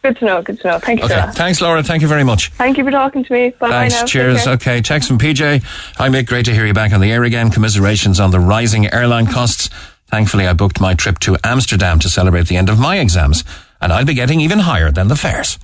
Good 0.02 0.16
to 0.18 0.24
know. 0.24 0.42
Good 0.42 0.60
to 0.60 0.66
know. 0.68 0.78
Thank 0.78 1.00
you 1.00 1.04
Okay. 1.06 1.14
for 1.14 1.26
that. 1.26 1.34
Thanks, 1.34 1.60
Laura. 1.60 1.82
Thank 1.82 2.02
you 2.02 2.08
very 2.08 2.24
much. 2.24 2.50
Thank 2.52 2.78
you 2.78 2.84
for 2.84 2.90
talking 2.90 3.24
to 3.24 3.32
me. 3.32 3.50
Bye 3.50 3.68
bye 3.68 3.70
Thanks. 3.88 3.94
now. 4.00 4.04
Cheers. 4.06 4.46
Okay. 4.46 4.80
Text 4.80 5.08
from 5.08 5.18
PJ. 5.18 5.62
Hi, 5.96 6.08
Mick. 6.08 6.26
Great 6.26 6.44
to 6.46 6.54
hear 6.54 6.66
you 6.66 6.74
back 6.74 6.92
on 6.92 7.00
the 7.00 7.12
air 7.12 7.24
again. 7.24 7.50
Commiserations 7.50 8.18
on 8.20 8.30
the 8.30 8.40
rising 8.40 8.92
airline 8.92 9.26
costs. 9.26 9.68
Thankfully, 10.08 10.46
I 10.46 10.52
booked 10.54 10.80
my 10.80 10.94
trip 10.94 11.18
to 11.20 11.36
Amsterdam 11.44 11.98
to 12.00 12.08
celebrate 12.08 12.48
the 12.48 12.56
end 12.56 12.68
of 12.68 12.78
my 12.80 12.98
exams, 12.98 13.44
and 13.80 13.92
I'll 13.92 14.04
be 14.04 14.14
getting 14.14 14.40
even 14.40 14.58
higher 14.58 14.90
than 14.90 15.08
the 15.08 15.16
fares. 15.16 15.58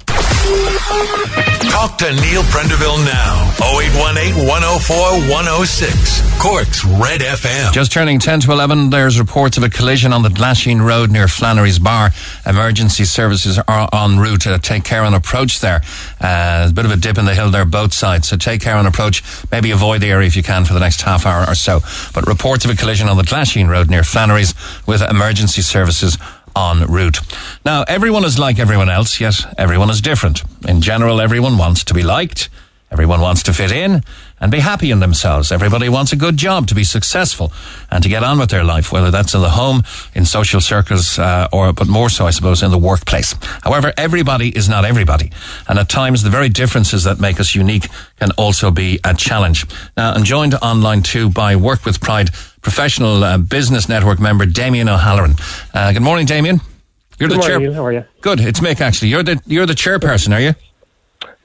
Talk 1.71 1.99
to 1.99 2.11
Neil 2.13 2.43
Prendeville 2.45 3.05
now. 3.05 3.53
0818 3.61 4.47
104 4.47 4.97
106. 5.31 6.41
Cork's 6.41 6.85
Red 6.85 7.21
FM. 7.21 7.73
Just 7.73 7.93
turning 7.93 8.19
10 8.19 8.41
to 8.41 8.53
11, 8.53 8.91
there's 8.91 9.19
reports 9.19 9.57
of 9.57 9.63
a 9.63 9.69
collision 9.69 10.13
on 10.13 10.23
the 10.23 10.29
Glasheen 10.29 10.87
Road 10.87 11.11
near 11.11 11.29
Flannery's 11.29 11.79
Bar. 11.79 12.11
Emergency 12.47 13.05
services 13.05 13.59
are 13.59 13.89
en 13.93 14.19
route. 14.19 14.43
to 14.43 14.59
take 14.59 14.85
care 14.85 15.03
on 15.03 15.15
approach 15.15 15.61
there. 15.61 15.83
Uh, 16.21 16.59
there's 16.59 16.71
a 16.71 16.75
bit 16.75 16.85
of 16.85 16.93
a 16.93 16.97
dip 16.97 17.19
in 17.19 17.25
the 17.25 17.35
hill 17.35 17.51
there, 17.51 17.65
both 17.65 17.93
sides. 17.93 18.29
So 18.29 18.37
take 18.37 18.61
care 18.61 18.77
on 18.77 18.87
approach. 18.87 19.23
Maybe 19.51 19.71
avoid 19.71 20.01
the 20.01 20.11
area 20.11 20.27
if 20.27 20.37
you 20.37 20.43
can 20.43 20.65
for 20.65 20.73
the 20.75 20.81
next 20.81 21.03
half 21.03 21.27
hour 21.27 21.45
or 21.47 21.55
so. 21.55 21.81
But 22.15 22.27
reports 22.27 22.65
of 22.65 22.71
a 22.71 22.77
collision 22.77 23.09
on 23.09 23.17
the 23.17 23.25
Glasheen 23.25 23.69
Road 23.69 23.91
near 23.91 24.05
Flannery's 24.05 24.55
with 24.87 25.03
emergency 25.03 25.63
services 25.63 26.17
en 26.57 26.87
route. 26.87 27.19
Now, 27.65 27.85
everyone 27.87 28.25
is 28.25 28.39
like 28.39 28.59
everyone 28.59 28.91
else, 28.91 29.21
yet 29.21 29.35
everyone 29.59 29.91
is 29.91 30.01
different. 30.01 30.43
In 30.67 30.81
general, 30.81 31.21
everyone 31.21 31.59
wants 31.59 31.85
to 31.85 31.95
be 31.95 32.03
liked. 32.03 32.49
Everyone 32.91 33.21
wants 33.21 33.43
to 33.43 33.53
fit 33.53 33.73
in 33.73 34.03
and 34.41 34.53
be 34.53 34.61
happy 34.61 34.93
in 34.93 35.01
themselves. 35.01 35.51
Everybody 35.51 35.89
wants 35.89 36.13
a 36.13 36.17
good 36.17 36.37
job 36.37 36.69
to 36.69 36.75
be 36.75 36.85
successful 36.85 37.53
and 37.91 38.01
to 38.05 38.09
get 38.09 38.23
on 38.23 38.39
with 38.39 38.51
their 38.51 38.63
life, 38.63 38.93
whether 38.93 39.11
that's 39.11 39.35
in 39.35 39.41
the 39.41 39.51
home, 39.51 39.83
in 40.15 40.25
social 40.25 40.61
circles, 40.61 41.19
uh, 41.19 41.49
or, 41.53 41.73
but 41.73 41.89
more 41.89 42.09
so, 42.09 42.27
I 42.27 42.31
suppose, 42.31 42.63
in 42.63 42.71
the 42.71 42.79
workplace. 42.79 43.35
However, 43.63 43.93
everybody 43.97 44.51
is 44.57 44.69
not 44.69 44.85
everybody. 44.85 45.33
And 45.69 45.81
at 45.81 45.89
times, 45.89 46.23
the 46.23 46.31
very 46.31 46.49
differences 46.49 47.03
that 47.05 47.19
make 47.19 47.41
us 47.41 47.57
unique 47.57 47.89
can 48.21 48.31
also 48.39 48.71
be 48.71 49.01
a 49.03 49.15
challenge. 49.15 49.67
Now, 49.97 50.13
I'm 50.13 50.25
joined 50.25 50.55
online 50.55 51.03
too 51.03 51.29
by 51.29 51.57
Work 51.57 51.85
with 51.85 52.01
Pride 52.01 52.31
professional 52.67 53.23
uh, 53.23 53.39
business 53.39 53.89
network 53.89 54.19
member 54.19 54.45
Damien 54.45 54.89
O'Halloran. 54.89 55.37
Uh, 55.73 55.93
good 55.93 56.03
morning, 56.03 56.27
Damien. 56.27 56.61
You're 57.17 57.29
Good 57.29 57.37
the 57.37 57.49
morning, 57.49 57.69
chair. 57.69 57.73
How 57.75 57.87
are 57.87 57.93
you? 57.93 58.05
Good. 58.23 58.41
It's 58.41 58.59
Mick. 58.59 58.81
Actually, 58.81 59.11
you're 59.11 59.23
the 59.23 59.41
you're 59.47 59.67
the 59.67 59.75
chairperson, 59.75 60.35
are 60.35 60.41
you? 60.41 60.53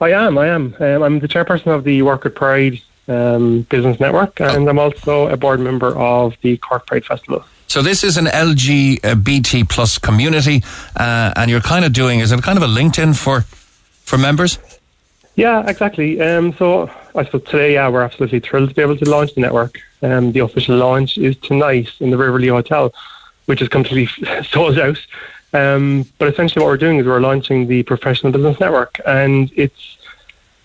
I 0.00 0.10
am. 0.10 0.36
I 0.36 0.48
am. 0.48 0.74
Um, 0.80 1.02
I'm 1.04 1.20
the 1.20 1.28
chairperson 1.28 1.68
of 1.68 1.84
the 1.84 2.02
Work 2.02 2.24
with 2.24 2.34
Pride 2.34 2.82
um, 3.06 3.62
Business 3.70 4.00
Network, 4.00 4.40
and 4.40 4.68
I'm 4.68 4.80
also 4.80 5.28
a 5.28 5.36
board 5.36 5.60
member 5.60 5.96
of 5.96 6.34
the 6.42 6.56
Cork 6.56 6.88
Pride 6.88 7.04
Festival. 7.04 7.44
So 7.68 7.82
this 7.82 8.02
is 8.02 8.16
an 8.16 8.24
LGBT 8.26 9.68
plus 9.68 9.98
community, 9.98 10.64
uh, 10.96 11.34
and 11.36 11.48
you're 11.52 11.60
kind 11.60 11.84
of 11.84 11.92
doing 11.92 12.18
is 12.18 12.32
it 12.32 12.42
kind 12.42 12.56
of 12.56 12.64
a 12.64 12.72
LinkedIn 12.80 13.16
for 13.16 13.42
for 14.02 14.18
members? 14.18 14.58
Yeah, 15.36 15.70
exactly. 15.70 16.20
Um, 16.20 16.52
so 16.54 16.90
I 17.14 17.24
suppose 17.24 17.44
today, 17.44 17.74
yeah, 17.74 17.88
we're 17.88 18.02
absolutely 18.02 18.40
thrilled 18.40 18.70
to 18.70 18.74
be 18.74 18.82
able 18.82 18.96
to 18.96 19.08
launch 19.08 19.34
the 19.34 19.40
network. 19.40 19.80
Um, 20.02 20.32
the 20.32 20.40
official 20.40 20.76
launch 20.76 21.18
is 21.18 21.36
tonight 21.36 21.90
in 22.00 22.10
the 22.10 22.16
River 22.16 22.38
Lee 22.38 22.48
Hotel, 22.48 22.92
which 23.46 23.60
is 23.60 23.68
completely 23.68 24.08
sold 24.44 24.78
out. 24.78 24.98
Um, 25.52 26.06
but 26.18 26.28
essentially, 26.28 26.62
what 26.64 26.70
we're 26.70 26.78
doing 26.78 26.98
is 26.98 27.06
we're 27.06 27.20
launching 27.20 27.66
the 27.66 27.82
Professional 27.82 28.32
Business 28.32 28.58
Network, 28.58 29.00
and 29.06 29.50
it's 29.54 29.98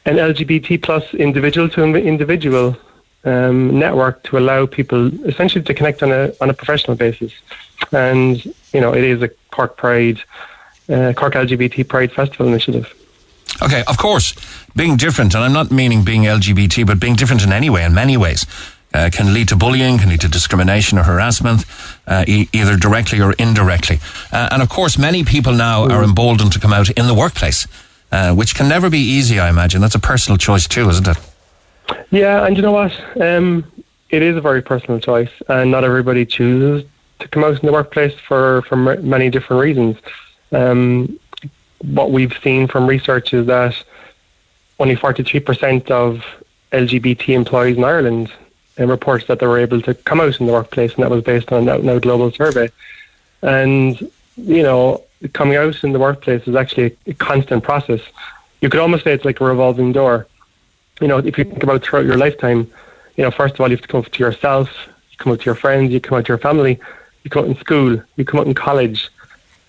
an 0.06 0.15
LGBT 0.15 0.82
plus 0.82 1.14
individual 1.14 1.68
to 1.69 1.84
individual 1.84 2.78
um, 3.26 3.78
network 3.78 4.24
to 4.24 4.38
allow 4.38 4.65
people 4.65 5.07
essentially 5.26 5.64
to 5.65 5.74
connect 5.74 6.02
on 6.02 6.14
a 6.14 6.32
on 6.40 6.49
a 6.49 6.53
professional 6.53 6.95
basis. 6.95 7.34
And 7.91 8.44
you 8.74 8.80
know, 8.80 8.94
it 8.94 9.03
is 9.03 9.22
a 9.22 9.30
Cork 9.52 9.76
Pride, 9.76 10.22
uh, 10.88 11.11
Cork 11.14 11.34
LGBT 11.34 11.86
Pride 11.88 12.14
Festival 12.14 12.48
initiative. 12.48 12.94
Okay, 13.61 13.84
of 13.88 13.97
course, 13.97 14.34
being 14.75 14.97
different, 14.97 15.34
and 15.35 15.43
I'm 15.43 15.53
not 15.53 15.71
meaning 15.71 16.03
being 16.03 16.23
LGBT, 16.23 16.85
but 16.85 16.99
being 16.99 17.15
different 17.15 17.43
in 17.43 17.51
any 17.51 17.69
way, 17.69 17.84
in 17.84 17.93
many 17.93 18.15
ways, 18.17 18.45
uh, 18.93 19.09
can 19.11 19.34
lead 19.34 19.47
to 19.49 19.55
bullying, 19.55 19.97
can 19.97 20.09
lead 20.09 20.21
to 20.21 20.27
discrimination 20.27 20.97
or 20.97 21.03
harassment, 21.03 21.65
uh, 22.07 22.23
e- 22.27 22.47
either 22.53 22.77
directly 22.77 23.19
or 23.19 23.34
indirectly. 23.34 23.99
Uh, 24.31 24.49
and 24.51 24.61
of 24.61 24.69
course, 24.69 24.97
many 24.97 25.23
people 25.23 25.53
now 25.53 25.84
are 25.89 26.03
emboldened 26.03 26.51
to 26.53 26.59
come 26.59 26.71
out 26.73 26.89
in 26.91 27.07
the 27.07 27.13
workplace, 27.13 27.67
uh, 28.11 28.34
which 28.34 28.55
can 28.55 28.67
never 28.67 28.89
be 28.89 28.99
easy, 28.99 29.39
I 29.39 29.49
imagine. 29.49 29.81
That's 29.81 29.95
a 29.95 29.99
personal 29.99 30.38
choice 30.38 30.67
too, 30.67 30.88
isn't 30.89 31.07
it? 31.07 31.17
Yeah, 32.11 32.45
and 32.45 32.55
you 32.55 32.61
know 32.61 32.71
what? 32.71 32.93
Um, 33.19 33.65
it 34.09 34.21
is 34.21 34.38
a 34.38 34.41
very 34.41 34.61
personal 34.61 34.99
choice, 34.99 35.31
and 35.49 35.71
not 35.71 35.84
everybody 35.84 36.25
chooses 36.25 36.88
to 37.19 37.27
come 37.27 37.43
out 37.43 37.59
in 37.59 37.65
the 37.65 37.73
workplace 37.73 38.13
for, 38.27 38.61
for 38.63 38.75
m- 38.91 39.09
many 39.09 39.29
different 39.29 39.61
reasons. 39.61 39.97
Um, 40.51 41.19
what 41.79 42.11
we've 42.11 42.37
seen 42.43 42.67
from 42.67 42.87
research 42.87 43.33
is 43.33 43.47
that 43.47 43.75
only 44.79 44.95
43% 44.95 45.89
of 45.91 46.25
LGBT 46.71 47.29
employees 47.29 47.77
in 47.77 47.83
Ireland 47.83 48.31
reports 48.77 49.25
that 49.27 49.39
they 49.39 49.47
were 49.47 49.57
able 49.57 49.81
to 49.81 49.93
come 49.93 50.21
out 50.21 50.39
in 50.39 50.45
the 50.45 50.53
workplace, 50.53 50.93
and 50.93 51.03
that 51.03 51.09
was 51.09 51.23
based 51.23 51.51
on 51.51 51.67
a 51.67 51.99
global 51.99 52.31
survey. 52.31 52.69
And, 53.41 53.99
you 54.35 54.63
know, 54.63 55.03
coming 55.33 55.55
out 55.55 55.83
in 55.83 55.93
the 55.93 55.99
workplace 55.99 56.47
is 56.47 56.55
actually 56.55 56.95
a, 57.07 57.11
a 57.11 57.13
constant 57.13 57.63
process. 57.63 58.01
You 58.61 58.69
could 58.69 58.79
almost 58.79 59.03
say 59.03 59.13
it's 59.13 59.25
like 59.25 59.41
a 59.41 59.45
revolving 59.45 59.91
door 59.93 60.27
you 61.01 61.07
know, 61.07 61.17
if 61.17 61.37
you 61.37 61.43
think 61.43 61.63
about 61.63 61.83
throughout 61.83 62.05
your 62.05 62.17
lifetime, 62.17 62.71
you 63.15 63.23
know, 63.23 63.31
first 63.31 63.55
of 63.55 63.61
all, 63.61 63.69
you 63.69 63.75
have 63.75 63.81
to 63.81 63.87
come 63.87 63.99
out 63.99 64.11
to 64.11 64.23
yourself, 64.23 64.69
you 65.11 65.17
come 65.17 65.33
out 65.33 65.39
to 65.39 65.45
your 65.45 65.55
friends, 65.55 65.91
you 65.91 65.99
come 65.99 66.17
out 66.17 66.25
to 66.25 66.29
your 66.29 66.37
family, 66.37 66.79
you 67.23 67.29
come 67.29 67.43
out 67.43 67.49
in 67.49 67.57
school, 67.57 68.01
you 68.15 68.25
come 68.25 68.39
out 68.39 68.47
in 68.47 68.53
college. 68.53 69.09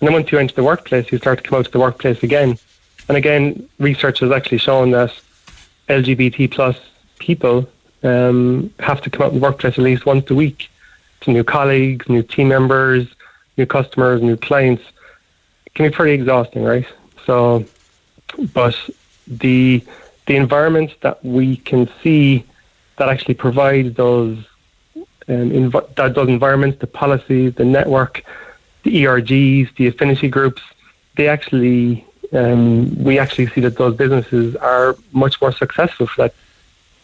And 0.01 0.07
then 0.07 0.13
once 0.13 0.31
you 0.31 0.39
enter 0.39 0.55
the 0.55 0.63
workplace, 0.63 1.11
you 1.11 1.19
start 1.19 1.43
to 1.43 1.49
come 1.49 1.59
out 1.59 1.65
to 1.65 1.71
the 1.71 1.81
workplace 1.81 2.23
again. 2.23 2.59
And 3.09 3.17
again, 3.17 3.69
research 3.79 4.21
has 4.21 4.31
actually 4.31 4.59
shown 4.59 4.91
that 4.93 5.13
LGBT 5.89 6.51
plus 6.51 6.79
people 7.19 7.69
um, 8.03 8.73
have 8.79 9.01
to 9.03 9.11
come 9.11 9.23
out 9.23 9.33
in 9.33 9.41
the 9.41 9.43
workplace 9.43 9.75
at 9.75 9.85
least 9.85 10.07
once 10.07 10.31
a 10.31 10.35
week 10.35 10.71
to 11.23 11.33
new 11.33 11.43
colleagues, 11.43 12.09
new 12.09 12.23
team 12.23 12.49
members, 12.49 13.09
new 13.57 13.67
customers, 13.67 14.23
new 14.23 14.37
clients. 14.37 14.85
It 15.67 15.75
can 15.75 15.87
be 15.87 15.95
pretty 15.95 16.13
exhausting, 16.13 16.63
right? 16.63 16.87
So, 17.27 17.65
but 18.53 18.77
the 19.27 19.85
the 20.27 20.37
environments 20.37 20.95
that 21.01 21.25
we 21.25 21.57
can 21.57 21.89
see 22.03 22.45
that 22.97 23.09
actually 23.09 23.35
provide 23.35 23.97
those 23.97 24.39
um, 25.29 25.71
that 25.71 26.13
those 26.15 26.29
environments, 26.29 26.79
the 26.79 26.87
policies, 26.87 27.55
the 27.55 27.65
network, 27.65 28.23
the 28.91 29.05
ERGs, 29.05 29.75
the 29.77 29.87
affinity 29.87 30.29
groups, 30.29 30.63
they 31.17 31.29
actually 31.29 32.05
um, 32.33 33.03
we 33.03 33.19
actually 33.19 33.47
see 33.49 33.61
that 33.63 33.77
those 33.79 33.97
businesses 33.97 34.55
are 34.57 34.97
much 35.13 35.41
more 35.41 35.53
successful 35.53 36.07
for 36.07 36.23
that 36.23 36.35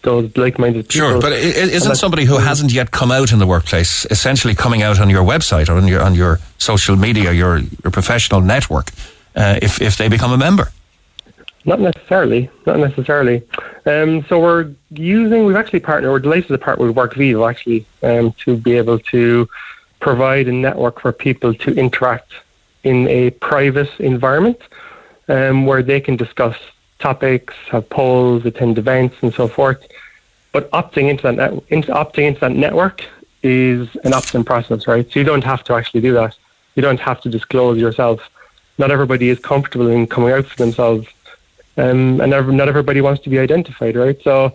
those 0.03 0.37
like-minded 0.37 0.87
people. 0.87 1.09
Sure, 1.13 1.21
but 1.21 1.33
i- 1.33 1.37
i- 1.37 1.39
And 1.63 1.71
isn't 1.71 1.95
somebody 1.97 2.25
who 2.27 2.37
hasn't 2.37 2.73
yet 2.75 2.91
come 2.91 3.11
out 3.11 3.33
in 3.33 3.39
the 3.39 3.47
workplace 3.47 4.07
essentially 4.11 4.55
coming 4.55 4.83
out 4.83 5.01
on 5.01 5.09
your 5.09 5.25
website 5.25 5.71
or 5.71 5.77
on 5.79 5.89
your 5.89 6.03
on 6.03 6.15
your 6.15 6.41
social 6.59 6.97
media, 6.97 7.33
your 7.33 7.55
your 7.83 7.91
professional 7.91 8.41
network, 8.43 8.91
uh, 9.35 9.59
if 9.63 9.81
if 9.81 9.97
they 9.97 10.09
become 10.09 10.31
a 10.33 10.37
member? 10.37 10.67
Not 11.65 11.81
necessarily. 11.81 12.51
Not 12.67 12.79
necessarily. 12.79 13.43
Um, 13.87 14.27
so 14.29 14.39
we're 14.39 14.67
using. 14.91 15.47
We've 15.47 15.57
actually 15.57 15.81
partnered. 15.81 16.13
We're 16.13 16.19
delighted 16.29 16.49
to 16.49 16.59
partner 16.59 16.85
with 16.87 16.95
WorkVivo 16.95 17.49
actually 17.49 17.87
um, 18.03 18.33
to 18.45 18.57
be 18.59 18.73
able 18.77 18.99
to 19.15 19.49
provide 20.05 20.47
a 20.49 20.53
network 20.53 21.01
for 21.01 21.13
people 21.15 21.55
to 21.55 21.71
interact 21.85 22.31
in 22.91 23.09
a 23.09 23.31
private 23.51 23.89
environment 23.99 24.61
um, 25.29 25.65
where 25.65 25.83
they 25.83 25.99
can 25.99 26.15
discuss 26.15 26.57
topics, 26.99 27.55
have 27.71 27.89
polls, 27.89 28.45
attend 28.45 28.77
events, 28.77 29.17
and 29.23 29.33
so 29.33 29.49
forth. 29.49 29.81
But 30.53 30.71
opting 30.73 31.09
into 31.09 31.23
that 31.23 31.37
net, 31.37 31.53
into 31.69 31.91
opting 31.93 32.25
into 32.29 32.41
that 32.41 32.53
network 32.53 32.99
is 33.43 33.89
an 34.05 34.13
opt-in 34.13 34.45
process, 34.45 34.87
right? 34.87 35.11
So 35.11 35.19
you 35.21 35.25
don't 35.25 35.47
have 35.53 35.65
to 35.69 35.73
actually 35.73 36.03
do 36.03 36.13
that. 36.21 36.37
You 36.75 36.83
don't 36.83 37.01
have 37.01 37.23
to 37.23 37.31
disclose 37.31 37.79
yourself. 37.79 38.19
Not 38.77 38.91
everybody 38.91 39.31
is 39.31 39.39
comfortable 39.39 39.89
in 39.89 40.07
coming 40.07 40.33
out 40.33 40.45
for 40.45 40.57
themselves 40.57 41.07
um, 41.79 42.21
and 42.21 42.31
not 42.61 42.69
everybody 42.69 43.01
wants 43.01 43.23
to 43.23 43.31
be 43.31 43.39
identified, 43.39 43.97
right? 43.97 44.19
So 44.23 44.55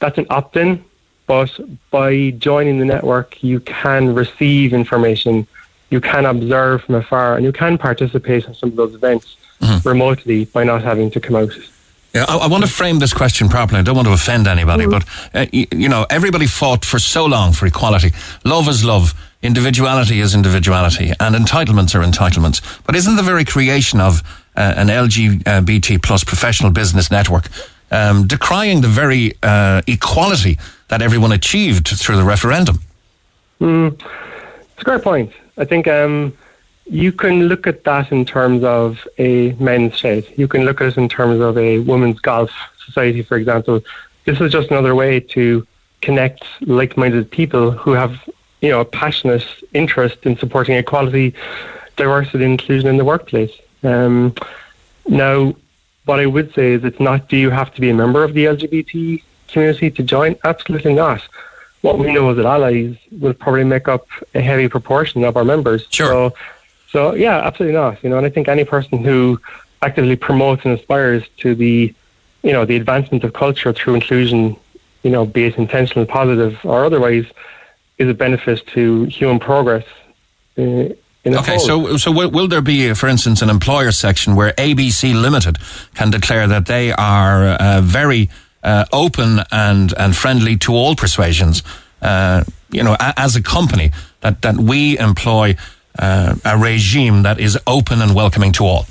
that's 0.00 0.18
an 0.18 0.26
opt-in. 0.28 0.84
But 1.26 1.50
by 1.90 2.30
joining 2.38 2.78
the 2.78 2.84
network, 2.84 3.42
you 3.42 3.60
can 3.60 4.14
receive 4.14 4.72
information, 4.74 5.46
you 5.90 6.00
can 6.00 6.26
observe 6.26 6.82
from 6.84 6.96
afar, 6.96 7.36
and 7.36 7.44
you 7.44 7.52
can 7.52 7.78
participate 7.78 8.44
in 8.46 8.54
some 8.54 8.70
of 8.70 8.76
those 8.76 8.94
events 8.94 9.36
remotely 9.84 10.44
by 10.46 10.64
not 10.64 10.82
having 10.82 11.10
to 11.12 11.20
come 11.20 11.36
out. 11.36 11.52
Yeah, 12.14 12.24
I, 12.28 12.36
I 12.38 12.46
want 12.48 12.64
to 12.64 12.70
frame 12.70 12.98
this 12.98 13.14
question 13.14 13.48
properly. 13.48 13.78
I 13.78 13.82
don't 13.82 13.96
want 13.96 14.08
to 14.08 14.12
offend 14.12 14.46
anybody, 14.46 14.86
but 14.86 15.04
uh, 15.32 15.46
y- 15.52 15.66
you 15.72 15.88
know, 15.88 16.04
everybody 16.10 16.46
fought 16.46 16.84
for 16.84 16.98
so 16.98 17.24
long 17.24 17.52
for 17.52 17.66
equality. 17.66 18.10
Love 18.44 18.68
is 18.68 18.84
love. 18.84 19.14
Individuality 19.42 20.20
is 20.20 20.34
individuality, 20.34 21.12
and 21.20 21.34
entitlements 21.34 21.94
are 21.94 22.04
entitlements. 22.04 22.60
But 22.84 22.96
isn't 22.96 23.16
the 23.16 23.22
very 23.22 23.44
creation 23.44 24.00
of 24.00 24.22
uh, 24.56 24.74
an 24.76 24.88
LGBT 24.88 26.02
plus 26.02 26.22
professional 26.24 26.70
business 26.70 27.10
network 27.10 27.48
um, 27.92 28.26
decrying 28.26 28.80
the 28.80 28.88
very 28.88 29.34
uh, 29.42 29.82
equality 29.86 30.58
that 30.88 31.02
everyone 31.02 31.32
achieved 31.32 31.88
through 31.88 32.16
the 32.16 32.24
referendum? 32.24 32.80
Mm, 33.60 34.00
it's 34.72 34.82
a 34.82 34.84
great 34.84 35.02
point. 35.02 35.32
I 35.56 35.64
think 35.64 35.86
um, 35.86 36.36
you 36.86 37.12
can 37.12 37.44
look 37.48 37.66
at 37.66 37.84
that 37.84 38.10
in 38.10 38.24
terms 38.24 38.64
of 38.64 39.06
a 39.18 39.52
men's 39.52 39.96
shed. 39.96 40.26
You 40.36 40.48
can 40.48 40.64
look 40.64 40.80
at 40.80 40.88
it 40.88 40.96
in 40.96 41.08
terms 41.08 41.40
of 41.40 41.56
a 41.56 41.78
women's 41.80 42.18
golf 42.20 42.50
society, 42.84 43.22
for 43.22 43.36
example. 43.36 43.80
This 44.24 44.40
is 44.40 44.50
just 44.50 44.70
another 44.70 44.94
way 44.94 45.20
to 45.20 45.66
connect 46.00 46.44
like-minded 46.62 47.30
people 47.30 47.70
who 47.70 47.92
have, 47.92 48.28
you 48.60 48.70
know, 48.70 48.80
a 48.80 48.84
passionate 48.84 49.46
interest 49.72 50.18
in 50.24 50.36
supporting 50.36 50.74
equality, 50.76 51.34
diversity, 51.96 52.44
and 52.44 52.52
inclusion 52.52 52.88
in 52.88 52.96
the 52.96 53.04
workplace. 53.04 53.52
Um, 53.84 54.34
now, 55.06 55.54
what 56.04 56.18
I 56.18 56.26
would 56.26 56.52
say 56.54 56.72
is 56.72 56.84
it's 56.84 57.00
not 57.00 57.28
do 57.28 57.36
you 57.36 57.50
have 57.50 57.72
to 57.74 57.80
be 57.80 57.90
a 57.90 57.94
member 57.94 58.24
of 58.24 58.34
the 58.34 58.46
LGBT 58.46 59.22
community 59.48 59.90
to 59.90 60.02
join? 60.02 60.36
Absolutely 60.44 60.94
not. 60.94 61.22
What 61.82 61.98
we 61.98 62.12
know 62.12 62.30
is 62.30 62.36
that 62.36 62.46
allies 62.46 62.96
will 63.10 63.34
probably 63.34 63.64
make 63.64 63.88
up 63.88 64.06
a 64.34 64.40
heavy 64.40 64.68
proportion 64.68 65.24
of 65.24 65.36
our 65.36 65.44
members. 65.44 65.86
Sure. 65.90 66.06
So, 66.06 66.34
so 66.90 67.14
yeah, 67.14 67.38
absolutely 67.38 67.74
not. 67.74 68.02
You 68.02 68.10
know, 68.10 68.18
and 68.18 68.26
I 68.26 68.30
think 68.30 68.48
any 68.48 68.64
person 68.64 69.02
who 69.02 69.40
actively 69.82 70.14
promotes 70.16 70.64
and 70.64 70.78
aspires 70.78 71.24
to 71.38 71.54
the, 71.54 71.92
you 72.42 72.52
know, 72.52 72.64
the 72.64 72.76
advancement 72.76 73.24
of 73.24 73.32
culture 73.32 73.72
through 73.72 73.94
inclusion, 73.94 74.56
you 75.02 75.10
know, 75.10 75.26
be 75.26 75.44
it 75.44 75.58
intentional, 75.58 76.06
positive, 76.06 76.58
or 76.64 76.84
otherwise, 76.84 77.26
is 77.98 78.08
a 78.08 78.14
benefit 78.14 78.64
to 78.68 79.04
human 79.04 79.40
progress. 79.40 79.84
Uh, 80.56 80.90
Okay, 81.24 81.56
whole. 81.56 81.60
so 81.60 81.96
so 81.98 82.10
will, 82.10 82.30
will 82.30 82.48
there 82.48 82.60
be, 82.60 82.94
for 82.94 83.08
instance, 83.08 83.42
an 83.42 83.50
employer 83.50 83.92
section 83.92 84.34
where 84.34 84.52
ABC 84.52 85.14
Limited 85.14 85.58
can 85.94 86.10
declare 86.10 86.48
that 86.48 86.66
they 86.66 86.92
are 86.92 87.44
uh, 87.44 87.80
very 87.80 88.28
uh, 88.62 88.84
open 88.92 89.40
and 89.52 89.94
and 89.96 90.16
friendly 90.16 90.56
to 90.58 90.72
all 90.72 90.96
persuasions? 90.96 91.62
Uh, 92.00 92.42
you 92.70 92.82
know, 92.82 92.96
a, 92.98 93.14
as 93.16 93.36
a 93.36 93.42
company, 93.42 93.92
that 94.20 94.42
that 94.42 94.56
we 94.56 94.98
employ 94.98 95.56
uh, 95.98 96.34
a 96.44 96.58
regime 96.58 97.22
that 97.22 97.38
is 97.38 97.56
open 97.66 98.02
and 98.02 98.14
welcoming 98.14 98.50
to 98.52 98.64
all. 98.64 98.86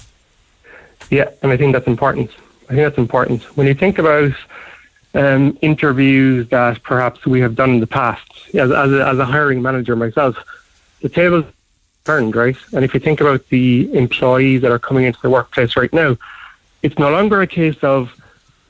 Yeah, 1.10 1.30
and 1.42 1.52
I 1.52 1.58
think 1.58 1.74
that's 1.74 1.88
important. 1.88 2.32
I 2.66 2.76
think 2.76 2.84
that's 2.84 2.98
important. 2.98 3.44
When 3.58 3.68
you 3.68 3.74
think 3.74 4.00
about 4.00 4.32
um, 5.14 5.58
interviews 5.62 6.48
that 6.50 6.82
perhaps 6.84 7.26
we 7.26 7.42
have 7.42 7.56
done 7.56 7.72
in 7.72 7.80
the 7.82 7.88
past, 7.88 8.24
as, 8.54 8.72
as, 8.72 8.92
a, 8.94 9.06
as 9.06 9.20
a 9.20 9.26
hiring 9.26 9.62
manager 9.62 9.96
myself, 9.98 10.38
the 11.02 11.10
tables 11.10 11.44
turned, 12.06 12.36
right? 12.36 12.58
And 12.74 12.84
if 12.84 12.94
you 12.94 13.00
think 13.00 13.22
about 13.22 13.48
the 13.50 13.94
employees 13.94 14.62
that 14.62 14.72
are 14.72 14.80
coming 14.80 15.06
into 15.06 15.22
the 15.22 15.30
workplace 15.30 15.76
right 15.76 15.92
now, 15.94 16.18
it's 16.82 16.98
no 16.98 17.12
longer 17.12 17.42
a 17.42 17.48
case 17.48 17.78
of, 17.84 18.12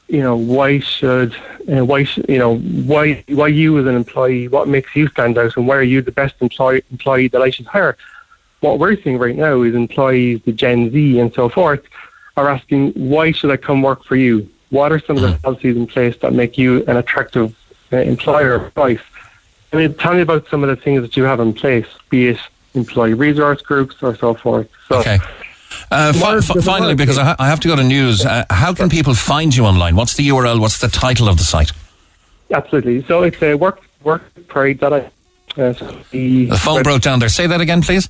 you 0.08 0.22
know, 0.22 0.36
why 0.36 0.80
should, 0.80 1.34
uh, 1.72 1.86
why 1.86 2.04
sh- 2.04 2.20
you 2.28 2.38
know, 2.38 2.58
why 2.58 3.24
why 3.30 3.48
you 3.48 3.80
as 3.80 3.86
an 3.86 3.96
employee, 3.96 4.48
what 4.50 4.68
makes 4.68 4.96
you 4.96 5.08
stand 5.08 5.38
out, 5.38 5.56
and 5.56 5.68
why 5.68 5.78
are 5.78 5.84
you 5.84 6.02
the 6.02 6.12
best 6.12 6.36
employee 6.42 6.84
employee 6.92 7.30
that 7.30 7.42
I 7.42 7.50
should 7.50 7.68
hire? 7.68 7.98
What 8.60 8.80
we're 8.80 9.02
seeing 9.02 9.18
right 9.18 9.36
now 9.36 9.62
is 9.62 9.74
employees, 9.74 10.42
the 10.44 10.52
Gen 10.52 10.92
Z 10.92 11.20
and 11.20 11.34
so 11.34 11.50
forth, 11.50 11.84
are 12.38 12.50
asking, 12.50 12.92
why 12.92 13.32
should 13.32 13.52
I 13.52 13.58
come 13.58 13.82
work 13.82 14.04
for 14.04 14.16
you? 14.16 14.50
What 14.70 14.92
are 14.92 15.00
some 15.00 15.18
of 15.18 15.24
the 15.24 15.38
policies 15.40 15.76
in 15.76 15.88
place 15.88 16.16
that 16.18 16.34
make 16.34 16.58
you 16.58 16.84
an 16.86 16.98
attractive 16.98 17.56
uh, 17.92 17.98
employer 17.98 18.54
of 18.56 18.76
choice? 18.76 19.02
I 19.74 19.78
mean, 19.78 19.94
tell 19.96 20.14
me 20.14 20.22
about 20.22 20.48
some 20.48 20.64
of 20.64 20.70
the 20.70 20.76
things 20.76 21.02
that 21.02 21.16
you 21.18 21.24
have 21.24 21.40
in 21.40 21.54
place, 21.54 21.88
be 22.10 22.28
it 22.30 22.40
employee 22.74 23.14
resource 23.14 23.62
groups 23.62 23.96
or 24.02 24.16
so 24.16 24.34
forth. 24.34 24.68
So, 24.88 25.00
Okay. 25.00 25.20
Uh, 25.90 26.14
fi- 26.14 26.40
fi- 26.42 26.62
finally, 26.62 26.96
because 26.96 27.18
I, 27.18 27.24
ha- 27.24 27.36
I 27.40 27.48
have 27.48 27.60
to 27.62 27.68
go 27.68 27.76
to 27.76 27.84
news, 27.84 28.26
uh, 28.26 28.46
how 28.50 28.74
can 28.74 28.90
people 28.90 29.14
find 29.14 29.56
you 29.56 29.66
online? 29.66 29.96
What's 29.96 30.16
the 30.16 30.28
URL? 30.30 30.60
What's 30.60 30.80
the 30.80 30.88
title 30.88 31.28
of 31.28 31.38
the 31.38 31.44
site? 31.44 31.72
Absolutely. 32.54 33.04
So 33.06 33.24
it's 33.24 33.42
a 33.42 33.56
work 33.56 33.82
work 34.04 34.22
pride. 34.48 34.82
Uh, 34.84 35.10
so 35.56 35.74
the, 36.12 36.46
The 36.46 36.58
phone 36.58 36.84
broke 36.84 37.02
down 37.02 37.20
there. 37.20 37.30
Say 37.30 37.48
that 37.48 37.62
again, 37.62 37.82
please. 37.82 38.10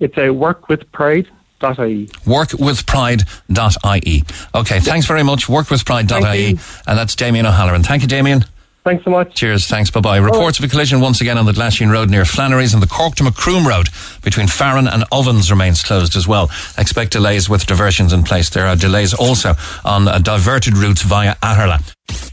It's 0.00 0.16
a 0.18 0.30
work 0.30 0.68
with 0.68 0.90
pride. 0.92 1.28
Dot 1.60 1.78
ie. 1.80 2.06
Workwithpride.ie. 2.24 4.24
Okay, 4.54 4.80
thanks 4.80 5.06
very 5.06 5.24
much. 5.24 5.46
Workwithpride.ie. 5.46 6.50
And 6.86 6.98
that's 6.98 7.16
Damien 7.16 7.46
O'Halloran. 7.46 7.82
Thank 7.82 8.02
you, 8.02 8.08
Damien. 8.08 8.44
Thanks 8.84 9.04
so 9.04 9.10
much. 9.10 9.34
Cheers. 9.34 9.66
Thanks. 9.66 9.90
Bye 9.90 10.00
bye. 10.00 10.16
Reports 10.16 10.58
of 10.58 10.64
a 10.64 10.68
collision 10.68 11.00
once 11.00 11.20
again 11.20 11.36
on 11.36 11.44
the 11.44 11.52
Glasheen 11.52 11.90
Road 11.92 12.08
near 12.08 12.24
Flannery's 12.24 12.72
and 12.72 12.82
the 12.82 12.86
Cork 12.86 13.16
to 13.16 13.24
Macroom 13.24 13.66
Road 13.66 13.88
between 14.22 14.46
Farran 14.46 14.88
and 14.88 15.04
Ovens 15.12 15.50
remains 15.50 15.82
closed 15.82 16.16
as 16.16 16.26
well. 16.26 16.50
Expect 16.78 17.12
delays 17.12 17.50
with 17.50 17.66
diversions 17.66 18.12
in 18.14 18.22
place. 18.22 18.48
There 18.48 18.66
are 18.66 18.76
delays 18.76 19.12
also 19.12 19.54
on 19.84 20.08
uh, 20.08 20.18
diverted 20.20 20.76
routes 20.78 21.02
via 21.02 21.34
Aherla. 21.36 21.82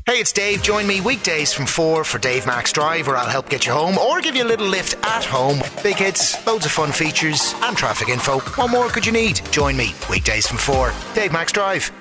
Hey, 0.05 0.19
it's 0.19 0.31
Dave. 0.31 0.61
Join 0.61 0.87
me 0.87 1.01
weekdays 1.01 1.51
from 1.51 1.65
4 1.65 2.03
for 2.05 2.19
Dave 2.19 2.45
Max 2.45 2.71
Drive, 2.71 3.07
where 3.07 3.17
I'll 3.17 3.27
help 3.27 3.49
get 3.49 3.65
you 3.65 3.73
home 3.73 3.97
or 3.97 4.21
give 4.21 4.35
you 4.35 4.43
a 4.43 4.47
little 4.47 4.67
lift 4.67 4.93
at 5.05 5.25
home. 5.25 5.59
Big 5.83 5.97
hits, 5.97 6.45
loads 6.47 6.65
of 6.65 6.71
fun 6.71 6.91
features, 6.91 7.53
and 7.63 7.75
traffic 7.75 8.07
info. 8.07 8.39
What 8.39 8.69
more 8.69 8.87
could 8.87 9.05
you 9.05 9.11
need? 9.11 9.41
Join 9.51 9.75
me 9.75 9.93
weekdays 10.09 10.47
from 10.47 10.57
4. 10.57 10.93
Dave 11.15 11.33
Max 11.33 11.51
Drive. 11.51 11.91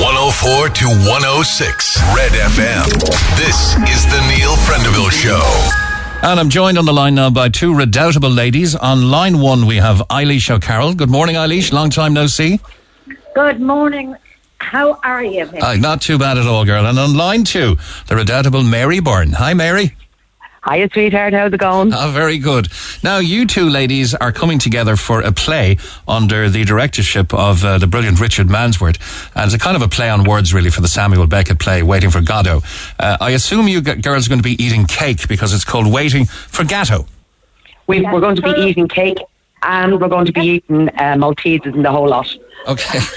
104 0.00 0.68
to 0.70 0.86
106 0.86 2.00
Red 2.16 2.32
FM. 2.32 2.88
This 3.36 3.74
is 3.86 4.06
the 4.06 4.18
Neil 4.32 4.56
Prendeville 4.64 5.10
Show. 5.10 5.42
And 6.26 6.40
I'm 6.40 6.48
joined 6.48 6.78
on 6.78 6.86
the 6.86 6.92
line 6.92 7.14
now 7.16 7.28
by 7.28 7.50
two 7.50 7.74
redoubtable 7.74 8.30
ladies. 8.30 8.74
On 8.74 9.10
line 9.10 9.40
one, 9.40 9.66
we 9.66 9.76
have 9.76 9.98
Eilish 10.08 10.48
O'Carroll. 10.50 10.94
Good 10.94 11.10
morning, 11.10 11.36
Eilish. 11.36 11.70
Long 11.70 11.90
time 11.90 12.14
no 12.14 12.26
see. 12.28 12.60
Good 13.34 13.60
morning. 13.60 14.16
How 14.56 14.98
are 15.04 15.22
you? 15.22 15.44
Mick? 15.44 15.62
Uh, 15.62 15.74
not 15.76 16.00
too 16.00 16.16
bad 16.18 16.38
at 16.38 16.46
all, 16.46 16.64
girl. 16.64 16.86
And 16.86 16.98
on 16.98 17.14
line 17.14 17.44
two, 17.44 17.76
the 18.08 18.16
redoubtable 18.16 18.62
Mary 18.62 19.00
Byrne. 19.00 19.32
Hi, 19.32 19.52
Mary. 19.52 19.94
Hiya, 20.68 20.90
sweetheart. 20.92 21.32
How's 21.32 21.52
it 21.54 21.58
going? 21.58 21.92
Oh, 21.94 22.10
very 22.10 22.36
good. 22.36 22.68
Now, 23.02 23.18
you 23.18 23.46
two 23.46 23.70
ladies 23.70 24.14
are 24.14 24.30
coming 24.30 24.58
together 24.58 24.94
for 24.94 25.20
a 25.22 25.32
play 25.32 25.78
under 26.06 26.50
the 26.50 26.64
directorship 26.64 27.32
of 27.32 27.64
uh, 27.64 27.78
the 27.78 27.86
brilliant 27.86 28.20
Richard 28.20 28.48
Mansworth. 28.48 28.98
And 29.34 29.46
it's 29.46 29.54
a 29.54 29.58
kind 29.58 29.74
of 29.74 29.80
a 29.80 29.88
play 29.88 30.10
on 30.10 30.24
words, 30.24 30.52
really, 30.52 30.68
for 30.68 30.82
the 30.82 30.88
Samuel 30.88 31.26
Beckett 31.26 31.58
play, 31.58 31.82
Waiting 31.82 32.10
for 32.10 32.20
Godot. 32.20 32.60
Uh, 32.98 33.16
I 33.20 33.30
assume 33.30 33.68
you 33.68 33.80
g- 33.80 33.94
girls 33.96 34.26
are 34.26 34.28
going 34.28 34.42
to 34.42 34.44
be 34.44 34.62
eating 34.62 34.84
cake 34.84 35.26
because 35.28 35.54
it's 35.54 35.64
called 35.64 35.90
Waiting 35.90 36.26
for 36.26 36.64
Gateau. 36.64 37.06
We, 37.86 38.02
we're 38.02 38.20
going 38.20 38.36
to 38.36 38.42
be 38.42 38.50
eating 38.60 38.86
cake 38.86 39.18
and 39.62 39.98
we're 39.98 40.08
going 40.08 40.26
to 40.26 40.32
be 40.32 40.42
eating 40.42 40.88
uh, 40.90 41.14
Maltesers 41.16 41.74
and 41.74 41.84
the 41.84 41.90
whole 41.90 42.08
lot. 42.08 42.36
Okay. 42.68 42.98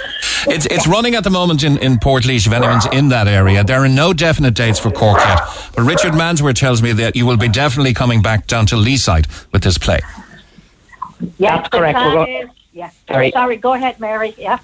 It's 0.47 0.65
it's 0.65 0.87
running 0.87 1.15
at 1.15 1.23
the 1.23 1.29
moment 1.29 1.63
in, 1.63 1.77
in 1.77 1.99
Port 1.99 2.25
if 2.25 2.51
anyone's 2.51 2.85
in 2.87 3.09
that 3.09 3.27
area. 3.27 3.63
There 3.63 3.83
are 3.83 3.89
no 3.89 4.13
definite 4.13 4.53
dates 4.55 4.79
for 4.79 4.91
Cork 4.91 5.17
yet. 5.19 5.41
But 5.75 5.83
Richard 5.83 6.13
Mansworth 6.13 6.55
tells 6.55 6.81
me 6.81 6.91
that 6.93 7.15
you 7.15 7.25
will 7.25 7.37
be 7.37 7.47
definitely 7.47 7.93
coming 7.93 8.21
back 8.21 8.47
down 8.47 8.65
to 8.67 8.75
Leeside 8.75 9.27
with 9.51 9.63
this 9.63 9.77
play. 9.77 9.99
yes, 11.19 11.29
That's 11.39 11.69
correct. 11.69 11.97
The 11.97 12.05
We're 12.05 12.25
plan 12.25 12.43
is, 12.43 12.49
yeah. 12.73 12.89
Sorry. 13.07 13.31
Sorry, 13.31 13.57
go 13.57 13.73
ahead, 13.73 13.99
Mary. 13.99 14.33
Yeah. 14.37 14.59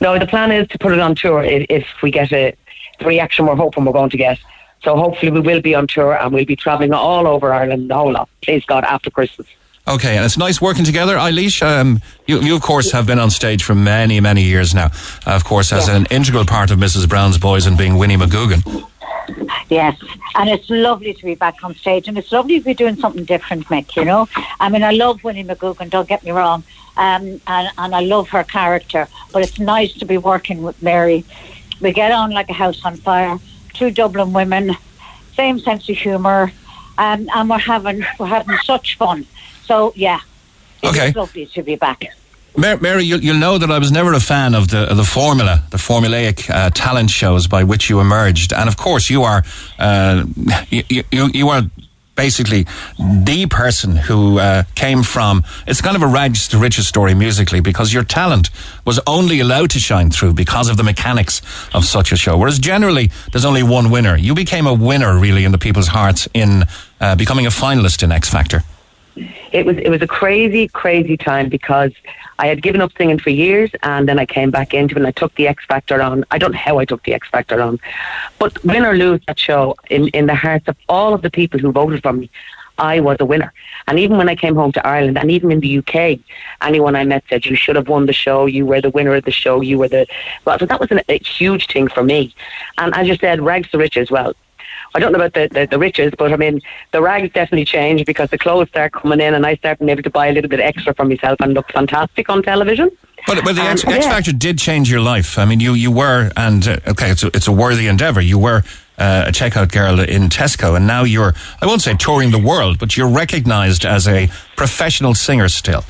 No, 0.00 0.18
the 0.18 0.26
plan 0.26 0.52
is 0.52 0.68
to 0.68 0.78
put 0.78 0.92
it 0.92 1.00
on 1.00 1.14
tour 1.14 1.42
if, 1.42 1.66
if 1.68 1.86
we 2.02 2.10
get 2.10 2.32
a, 2.32 2.54
the 2.98 3.04
reaction 3.04 3.46
we're 3.46 3.56
hoping 3.56 3.84
we're 3.84 3.92
going 3.92 4.10
to 4.10 4.16
get. 4.16 4.38
So 4.82 4.96
hopefully 4.96 5.30
we 5.30 5.40
will 5.40 5.60
be 5.60 5.74
on 5.74 5.86
tour 5.86 6.16
and 6.16 6.32
we'll 6.32 6.46
be 6.46 6.56
travelling 6.56 6.92
all 6.94 7.26
over 7.26 7.52
Ireland, 7.52 7.90
the 7.90 7.94
whole 7.94 8.12
lot. 8.12 8.28
Please 8.42 8.64
God, 8.64 8.84
after 8.84 9.10
Christmas. 9.10 9.46
Okay, 9.88 10.16
and 10.16 10.24
it's 10.24 10.36
nice 10.36 10.60
working 10.60 10.84
together. 10.84 11.16
Eilish, 11.16 11.62
um, 11.62 12.00
you, 12.26 12.40
you 12.40 12.54
of 12.54 12.62
course 12.62 12.92
have 12.92 13.06
been 13.06 13.18
on 13.18 13.30
stage 13.30 13.64
for 13.64 13.74
many, 13.74 14.20
many 14.20 14.42
years 14.42 14.74
now. 14.74 14.90
Uh, 15.26 15.32
of 15.32 15.44
course, 15.44 15.72
as 15.72 15.88
an 15.88 16.06
integral 16.10 16.44
part 16.44 16.70
of 16.70 16.78
Mrs. 16.78 17.08
Brown's 17.08 17.38
Boys 17.38 17.66
and 17.66 17.76
being 17.76 17.96
Winnie 17.96 18.16
McGoogan. 18.16 18.86
Yes, 19.68 19.96
and 20.34 20.50
it's 20.50 20.68
lovely 20.68 21.14
to 21.14 21.24
be 21.24 21.34
back 21.34 21.62
on 21.64 21.74
stage, 21.74 22.08
and 22.08 22.18
it's 22.18 22.30
lovely 22.30 22.58
to 22.58 22.64
be 22.64 22.74
doing 22.74 22.96
something 22.96 23.24
different, 23.24 23.66
Mick. 23.66 23.96
You 23.96 24.04
know, 24.04 24.28
I 24.58 24.68
mean, 24.68 24.82
I 24.82 24.90
love 24.90 25.24
Winnie 25.24 25.44
McGoogan. 25.44 25.88
Don't 25.88 26.08
get 26.08 26.24
me 26.24 26.30
wrong, 26.30 26.62
um, 26.96 27.40
and 27.46 27.68
and 27.78 27.94
I 27.94 28.00
love 28.00 28.28
her 28.30 28.44
character. 28.44 29.08
But 29.32 29.42
it's 29.42 29.58
nice 29.58 29.92
to 29.94 30.04
be 30.04 30.18
working 30.18 30.62
with 30.62 30.80
Mary. 30.82 31.24
We 31.80 31.92
get 31.92 32.12
on 32.12 32.30
like 32.32 32.50
a 32.50 32.54
house 32.54 32.84
on 32.84 32.96
fire. 32.96 33.38
Two 33.72 33.90
Dublin 33.90 34.32
women, 34.32 34.76
same 35.36 35.58
sense 35.58 35.88
of 35.88 35.96
humour, 35.96 36.52
um, 36.98 37.28
and 37.34 37.48
we're 37.48 37.58
having 37.58 38.04
we're 38.18 38.26
having 38.26 38.56
such 38.58 38.96
fun. 38.98 39.26
So 39.70 39.92
yeah, 39.94 40.18
Okay. 40.82 41.12
lovely 41.12 41.46
to 41.54 41.62
be 41.62 41.76
back. 41.76 42.04
Mary, 42.56 43.04
you'll, 43.04 43.20
you'll 43.20 43.38
know 43.38 43.56
that 43.58 43.70
I 43.70 43.78
was 43.78 43.92
never 43.92 44.12
a 44.14 44.18
fan 44.18 44.56
of 44.56 44.66
the 44.66 44.86
the 44.86 45.04
formula, 45.04 45.62
the 45.70 45.78
formulaic 45.78 46.50
uh, 46.50 46.70
talent 46.70 47.10
shows 47.10 47.46
by 47.46 47.62
which 47.62 47.88
you 47.88 48.00
emerged, 48.00 48.52
and 48.52 48.68
of 48.68 48.76
course 48.76 49.08
you 49.08 49.22
are 49.22 49.44
uh, 49.78 50.24
you, 50.70 51.04
you 51.12 51.30
you 51.32 51.48
are 51.50 51.62
basically 52.16 52.66
the 52.98 53.46
person 53.48 53.94
who 54.08 54.40
uh, 54.40 54.64
came 54.74 55.04
from. 55.04 55.44
It's 55.68 55.80
kind 55.80 55.94
of 55.94 56.02
a 56.02 56.08
rags 56.08 56.48
to 56.48 56.58
riches 56.58 56.88
story 56.88 57.14
musically 57.14 57.60
because 57.60 57.94
your 57.94 58.04
talent 58.04 58.50
was 58.84 58.98
only 59.06 59.38
allowed 59.38 59.70
to 59.70 59.78
shine 59.78 60.10
through 60.10 60.34
because 60.34 60.68
of 60.68 60.76
the 60.76 60.82
mechanics 60.82 61.40
of 61.72 61.84
such 61.84 62.10
a 62.12 62.16
show. 62.16 62.36
Whereas 62.36 62.58
generally 62.58 63.10
there's 63.30 63.44
only 63.44 63.62
one 63.62 63.90
winner. 63.92 64.16
You 64.16 64.34
became 64.34 64.66
a 64.66 64.74
winner 64.74 65.16
really 65.16 65.44
in 65.44 65.52
the 65.52 65.58
people's 65.58 65.88
hearts 65.88 66.28
in 66.34 66.64
uh, 67.00 67.14
becoming 67.14 67.46
a 67.46 67.50
finalist 67.50 68.02
in 68.02 68.10
X 68.10 68.28
Factor. 68.28 68.64
It 69.52 69.66
was 69.66 69.76
it 69.78 69.90
was 69.90 70.02
a 70.02 70.06
crazy, 70.06 70.68
crazy 70.68 71.16
time 71.16 71.48
because 71.48 71.92
I 72.38 72.46
had 72.46 72.62
given 72.62 72.80
up 72.80 72.92
singing 72.96 73.18
for 73.18 73.30
years, 73.30 73.70
and 73.82 74.08
then 74.08 74.18
I 74.18 74.26
came 74.26 74.50
back 74.50 74.72
into 74.72 74.94
it, 74.94 74.98
and 74.98 75.06
I 75.06 75.10
took 75.10 75.34
the 75.34 75.48
X 75.48 75.64
Factor 75.66 76.00
on. 76.00 76.24
I 76.30 76.38
don't 76.38 76.52
know 76.52 76.58
how 76.58 76.78
I 76.78 76.84
took 76.84 77.02
the 77.02 77.14
X 77.14 77.28
Factor 77.28 77.60
on, 77.60 77.78
but 78.38 78.62
win 78.64 78.84
or 78.84 78.94
lose 78.96 79.20
that 79.26 79.38
show, 79.38 79.76
in 79.90 80.08
in 80.08 80.26
the 80.26 80.34
hearts 80.34 80.68
of 80.68 80.76
all 80.88 81.12
of 81.14 81.22
the 81.22 81.30
people 81.30 81.58
who 81.58 81.72
voted 81.72 82.02
for 82.02 82.12
me, 82.12 82.30
I 82.78 83.00
was 83.00 83.18
a 83.20 83.24
winner. 83.26 83.52
And 83.86 83.98
even 83.98 84.16
when 84.16 84.28
I 84.28 84.34
came 84.34 84.54
home 84.54 84.72
to 84.72 84.86
Ireland, 84.86 85.18
and 85.18 85.30
even 85.30 85.52
in 85.52 85.60
the 85.60 85.78
UK, 85.78 86.18
anyone 86.62 86.96
I 86.96 87.04
met 87.04 87.24
said, 87.28 87.44
"You 87.44 87.56
should 87.56 87.76
have 87.76 87.88
won 87.88 88.06
the 88.06 88.12
show. 88.12 88.46
You 88.46 88.64
were 88.64 88.80
the 88.80 88.90
winner 88.90 89.14
of 89.14 89.24
the 89.24 89.30
show. 89.30 89.60
You 89.60 89.78
were 89.78 89.88
the." 89.88 90.06
Well, 90.44 90.58
so 90.58 90.66
that 90.66 90.80
was 90.80 90.90
an, 90.90 91.00
a 91.08 91.18
huge 91.18 91.66
thing 91.66 91.88
for 91.88 92.02
me. 92.02 92.34
And 92.78 92.94
as 92.94 93.06
you 93.06 93.16
said, 93.16 93.40
rags 93.40 93.70
to 93.70 93.78
riches. 93.78 94.10
Well, 94.10 94.34
I 94.94 94.98
don't 94.98 95.12
know 95.12 95.18
about 95.18 95.34
the, 95.34 95.48
the, 95.48 95.66
the 95.66 95.78
riches, 95.78 96.12
but 96.18 96.32
I 96.32 96.36
mean, 96.36 96.60
the 96.92 97.00
rags 97.00 97.32
definitely 97.32 97.64
changed 97.64 98.06
because 98.06 98.30
the 98.30 98.38
clothes 98.38 98.68
start 98.68 98.92
coming 98.92 99.20
in 99.20 99.34
and 99.34 99.46
I 99.46 99.54
start 99.56 99.78
being 99.78 99.88
able 99.88 100.02
to 100.02 100.10
buy 100.10 100.26
a 100.28 100.32
little 100.32 100.50
bit 100.50 100.60
extra 100.60 100.94
for 100.94 101.04
myself 101.04 101.40
and 101.40 101.54
look 101.54 101.70
fantastic 101.72 102.28
on 102.28 102.42
television. 102.42 102.90
But, 103.26 103.44
but 103.44 103.54
the 103.54 103.62
X, 103.62 103.86
Um, 103.86 103.92
X 103.92 104.04
yeah. 104.04 104.12
Factor 104.12 104.32
did 104.32 104.58
change 104.58 104.90
your 104.90 105.00
life. 105.00 105.38
I 105.38 105.44
mean, 105.44 105.60
you, 105.60 105.74
you 105.74 105.92
were, 105.92 106.30
and 106.36 106.66
uh, 106.66 106.78
okay, 106.88 107.10
it's 107.10 107.22
a, 107.22 107.28
it's 107.28 107.46
a 107.46 107.52
worthy 107.52 107.86
endeavor. 107.86 108.20
You 108.20 108.38
were 108.38 108.64
uh, 108.98 109.26
a 109.28 109.30
checkout 109.30 109.70
girl 109.70 110.00
in 110.00 110.28
Tesco, 110.28 110.76
and 110.76 110.86
now 110.86 111.04
you're, 111.04 111.34
I 111.60 111.66
won't 111.66 111.82
say 111.82 111.94
touring 111.94 112.30
the 112.32 112.38
world, 112.38 112.78
but 112.78 112.96
you're 112.96 113.08
recognized 113.08 113.84
as 113.84 114.08
a 114.08 114.28
professional 114.56 115.14
singer 115.14 115.48
still. 115.48 115.84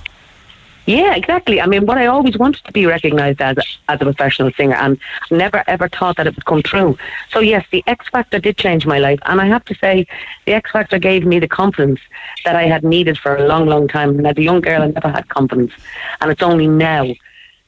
Yeah, 0.90 1.14
exactly. 1.14 1.60
I 1.60 1.66
mean, 1.66 1.86
what 1.86 1.98
I 1.98 2.06
always 2.06 2.36
wanted 2.36 2.64
to 2.64 2.72
be 2.72 2.84
recognised 2.84 3.40
as 3.40 3.56
as 3.88 4.00
a 4.00 4.04
professional 4.04 4.50
singer, 4.58 4.74
and 4.74 4.98
never 5.30 5.62
ever 5.68 5.88
thought 5.88 6.16
that 6.16 6.26
it 6.26 6.34
would 6.34 6.44
come 6.46 6.62
true. 6.64 6.98
So 7.32 7.38
yes, 7.38 7.64
the 7.70 7.84
X 7.86 8.08
Factor 8.08 8.40
did 8.40 8.56
change 8.56 8.86
my 8.86 8.98
life, 8.98 9.20
and 9.26 9.40
I 9.40 9.46
have 9.46 9.64
to 9.66 9.74
say, 9.76 9.94
the 10.46 10.54
X 10.54 10.72
Factor 10.72 10.98
gave 10.98 11.24
me 11.24 11.38
the 11.38 11.46
confidence 11.46 12.00
that 12.44 12.56
I 12.56 12.64
had 12.64 12.82
needed 12.82 13.16
for 13.18 13.36
a 13.36 13.46
long, 13.46 13.66
long 13.66 13.86
time. 13.86 14.10
And 14.18 14.26
as 14.26 14.36
a 14.36 14.42
young 14.42 14.60
girl, 14.60 14.82
I 14.82 14.88
never 14.88 15.10
had 15.10 15.28
confidence, 15.28 15.72
and 16.20 16.28
it's 16.32 16.42
only 16.42 16.66
now 16.66 17.06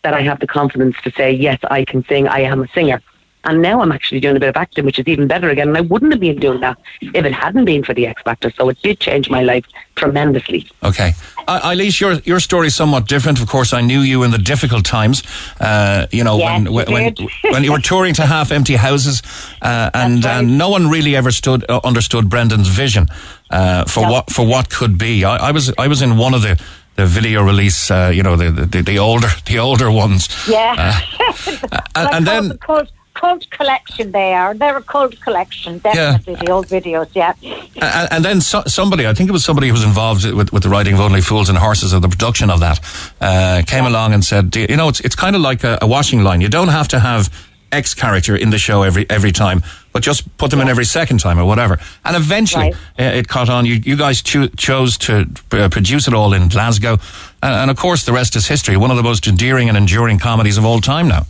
that 0.02 0.14
I 0.14 0.22
have 0.22 0.40
the 0.40 0.48
confidence 0.48 0.96
to 1.04 1.12
say, 1.12 1.30
yes, 1.30 1.60
I 1.70 1.84
can 1.84 2.04
sing. 2.06 2.26
I 2.26 2.40
am 2.40 2.64
a 2.64 2.68
singer. 2.74 3.00
And 3.44 3.60
now 3.60 3.80
I'm 3.82 3.92
actually 3.92 4.20
doing 4.20 4.36
a 4.36 4.40
bit 4.40 4.48
of 4.48 4.56
acting, 4.56 4.84
which 4.84 4.98
is 4.98 5.06
even 5.06 5.26
better 5.26 5.48
again. 5.50 5.68
And 5.68 5.76
I 5.76 5.80
wouldn't 5.80 6.12
have 6.12 6.20
been 6.20 6.38
doing 6.38 6.60
that 6.60 6.78
if 7.00 7.24
it 7.24 7.32
hadn't 7.32 7.64
been 7.64 7.82
for 7.82 7.94
the 7.94 8.06
X 8.06 8.22
Factor. 8.22 8.50
So 8.52 8.68
it 8.68 8.80
did 8.82 9.00
change 9.00 9.28
my 9.28 9.42
life 9.42 9.64
tremendously. 9.96 10.68
Okay. 10.82 11.12
I 11.48 11.72
Eileen, 11.72 11.90
your 11.94 12.14
your 12.24 12.40
story 12.40 12.68
is 12.68 12.74
somewhat 12.76 13.08
different. 13.08 13.40
Of 13.40 13.48
course, 13.48 13.72
I 13.72 13.80
knew 13.80 14.00
you 14.00 14.22
in 14.22 14.30
the 14.30 14.38
difficult 14.38 14.84
times. 14.84 15.22
Uh, 15.60 16.06
you 16.12 16.22
know, 16.24 16.38
Yes, 16.38 16.48
when 16.50 16.64
you 16.66 16.72
when, 16.92 17.14
when 17.52 17.64
you 17.66 17.72
were 17.72 17.80
touring 17.80 18.14
to 18.14 18.26
half 18.26 18.52
empty 18.52 18.76
houses, 18.76 19.22
uh, 19.60 19.90
and 19.92 20.24
and 20.24 20.56
no 20.56 20.68
one 20.70 20.88
really 20.88 21.16
ever 21.16 21.32
stood 21.32 21.64
uh, 21.68 21.80
understood 21.84 22.28
Brendan's 22.28 22.68
vision 22.68 23.06
uh, 23.50 23.84
for 23.86 24.08
what 24.08 24.30
for 24.30 24.46
what 24.46 24.70
could 24.70 24.96
be. 24.98 25.24
I, 25.24 25.48
I 25.48 25.52
was 25.52 25.72
I 25.78 25.88
was 25.88 26.02
in 26.02 26.16
one 26.16 26.34
of 26.34 26.42
the. 26.42 26.56
The 26.94 27.06
video 27.06 27.42
release, 27.42 27.90
uh, 27.90 28.12
you 28.14 28.22
know, 28.22 28.36
the, 28.36 28.50
the 28.50 28.82
the 28.82 28.98
older 28.98 29.28
the 29.46 29.58
older 29.58 29.90
ones, 29.90 30.28
Yeah. 30.46 31.00
and, 31.94 32.14
and 32.14 32.26
then 32.26 32.48
the 32.48 32.86
cult, 33.14 33.48
collection 33.50 34.12
they 34.12 34.32
are. 34.34 34.54
They're 34.54 34.76
a 34.76 34.82
cult 34.82 35.20
collection, 35.20 35.78
definitely, 35.78 36.34
the 36.36 36.50
old 36.50 36.66
videos, 36.66 37.08
yeah. 37.14 37.34
And, 37.42 38.12
and 38.12 38.24
then 38.24 38.40
so, 38.40 38.62
somebody, 38.66 39.06
I 39.06 39.14
think 39.14 39.28
it 39.28 39.32
was 39.32 39.44
somebody 39.44 39.68
who 39.68 39.74
was 39.74 39.84
involved 39.84 40.24
with, 40.24 40.52
with 40.52 40.62
the 40.62 40.68
writing 40.68 40.94
of 40.94 41.00
Only 41.00 41.20
Fools 41.20 41.48
and 41.48 41.58
Horses 41.58 41.92
or 41.94 42.00
the 42.00 42.08
production 42.08 42.50
of 42.50 42.60
that, 42.60 42.80
uh, 43.20 43.62
came 43.66 43.86
along 43.86 44.14
and 44.14 44.24
said, 44.24 44.54
you 44.56 44.76
know, 44.76 44.88
it's, 44.88 45.00
it's 45.00 45.14
kind 45.14 45.36
of 45.36 45.42
like 45.42 45.64
a, 45.64 45.78
a 45.82 45.86
washing 45.86 46.22
line. 46.22 46.40
You 46.40 46.48
don't 46.48 46.68
have 46.68 46.88
to 46.88 47.00
have 47.00 47.30
X 47.72 47.94
character 47.94 48.36
in 48.36 48.50
the 48.50 48.58
show 48.58 48.82
every, 48.82 49.08
every 49.08 49.32
time, 49.32 49.62
but 49.92 50.02
just 50.02 50.36
put 50.36 50.50
them 50.50 50.60
in 50.60 50.68
every 50.68 50.84
second 50.84 51.20
time 51.20 51.38
or 51.38 51.44
whatever. 51.44 51.78
And 52.04 52.16
eventually 52.16 52.72
uh, 52.72 53.02
it 53.02 53.28
caught 53.28 53.48
on. 53.48 53.64
You, 53.64 53.74
you 53.74 53.96
guys 53.96 54.20
cho- 54.22 54.48
chose 54.48 54.98
to 54.98 55.26
uh, 55.52 55.68
produce 55.70 56.06
it 56.06 56.14
all 56.14 56.34
in 56.34 56.48
Glasgow. 56.48 56.98
And, 57.42 57.54
and 57.54 57.70
of 57.70 57.76
course, 57.78 58.04
the 58.04 58.12
rest 58.12 58.36
is 58.36 58.46
history. 58.46 58.76
One 58.76 58.90
of 58.90 58.98
the 58.98 59.02
most 59.02 59.26
endearing 59.26 59.68
and 59.68 59.76
enduring 59.76 60.18
comedies 60.18 60.58
of 60.58 60.64
all 60.64 60.80
time 60.80 61.08
now. 61.08 61.26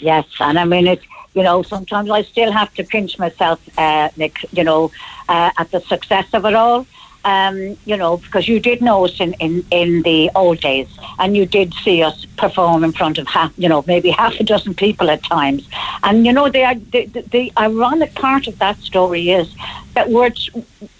Yes, 0.00 0.26
and 0.40 0.58
I 0.58 0.64
mean 0.64 0.86
it. 0.86 1.00
You 1.34 1.42
know, 1.42 1.62
sometimes 1.62 2.10
I 2.10 2.22
still 2.22 2.50
have 2.50 2.72
to 2.74 2.84
pinch 2.84 3.18
myself, 3.18 3.60
uh, 3.78 4.08
Nick. 4.16 4.44
You 4.52 4.64
know, 4.64 4.90
uh, 5.28 5.50
at 5.56 5.70
the 5.70 5.80
success 5.80 6.26
of 6.32 6.44
it 6.44 6.54
all. 6.54 6.86
Um, 7.24 7.76
you 7.84 7.96
know, 7.96 8.16
because 8.18 8.48
you 8.48 8.58
did 8.60 8.80
know 8.80 9.04
us 9.04 9.20
in, 9.20 9.34
in, 9.34 9.66
in 9.70 10.02
the 10.02 10.30
old 10.34 10.60
days, 10.60 10.88
and 11.18 11.36
you 11.36 11.44
did 11.44 11.74
see 11.74 12.02
us 12.02 12.24
perform 12.36 12.84
in 12.84 12.92
front 12.92 13.18
of 13.18 13.26
half, 13.26 13.52
you 13.58 13.68
know, 13.68 13.84
maybe 13.86 14.08
half 14.22 14.38
a 14.40 14.44
dozen 14.44 14.72
people 14.72 15.10
at 15.10 15.22
times. 15.24 15.68
And 16.04 16.24
you 16.24 16.32
know, 16.32 16.48
the 16.48 16.80
the, 16.92 17.22
the, 17.22 17.52
ironic 17.58 18.14
part 18.14 18.46
of 18.46 18.58
that 18.60 18.78
story 18.78 19.30
is 19.30 19.54
that 19.94 20.08
we're 20.10 20.30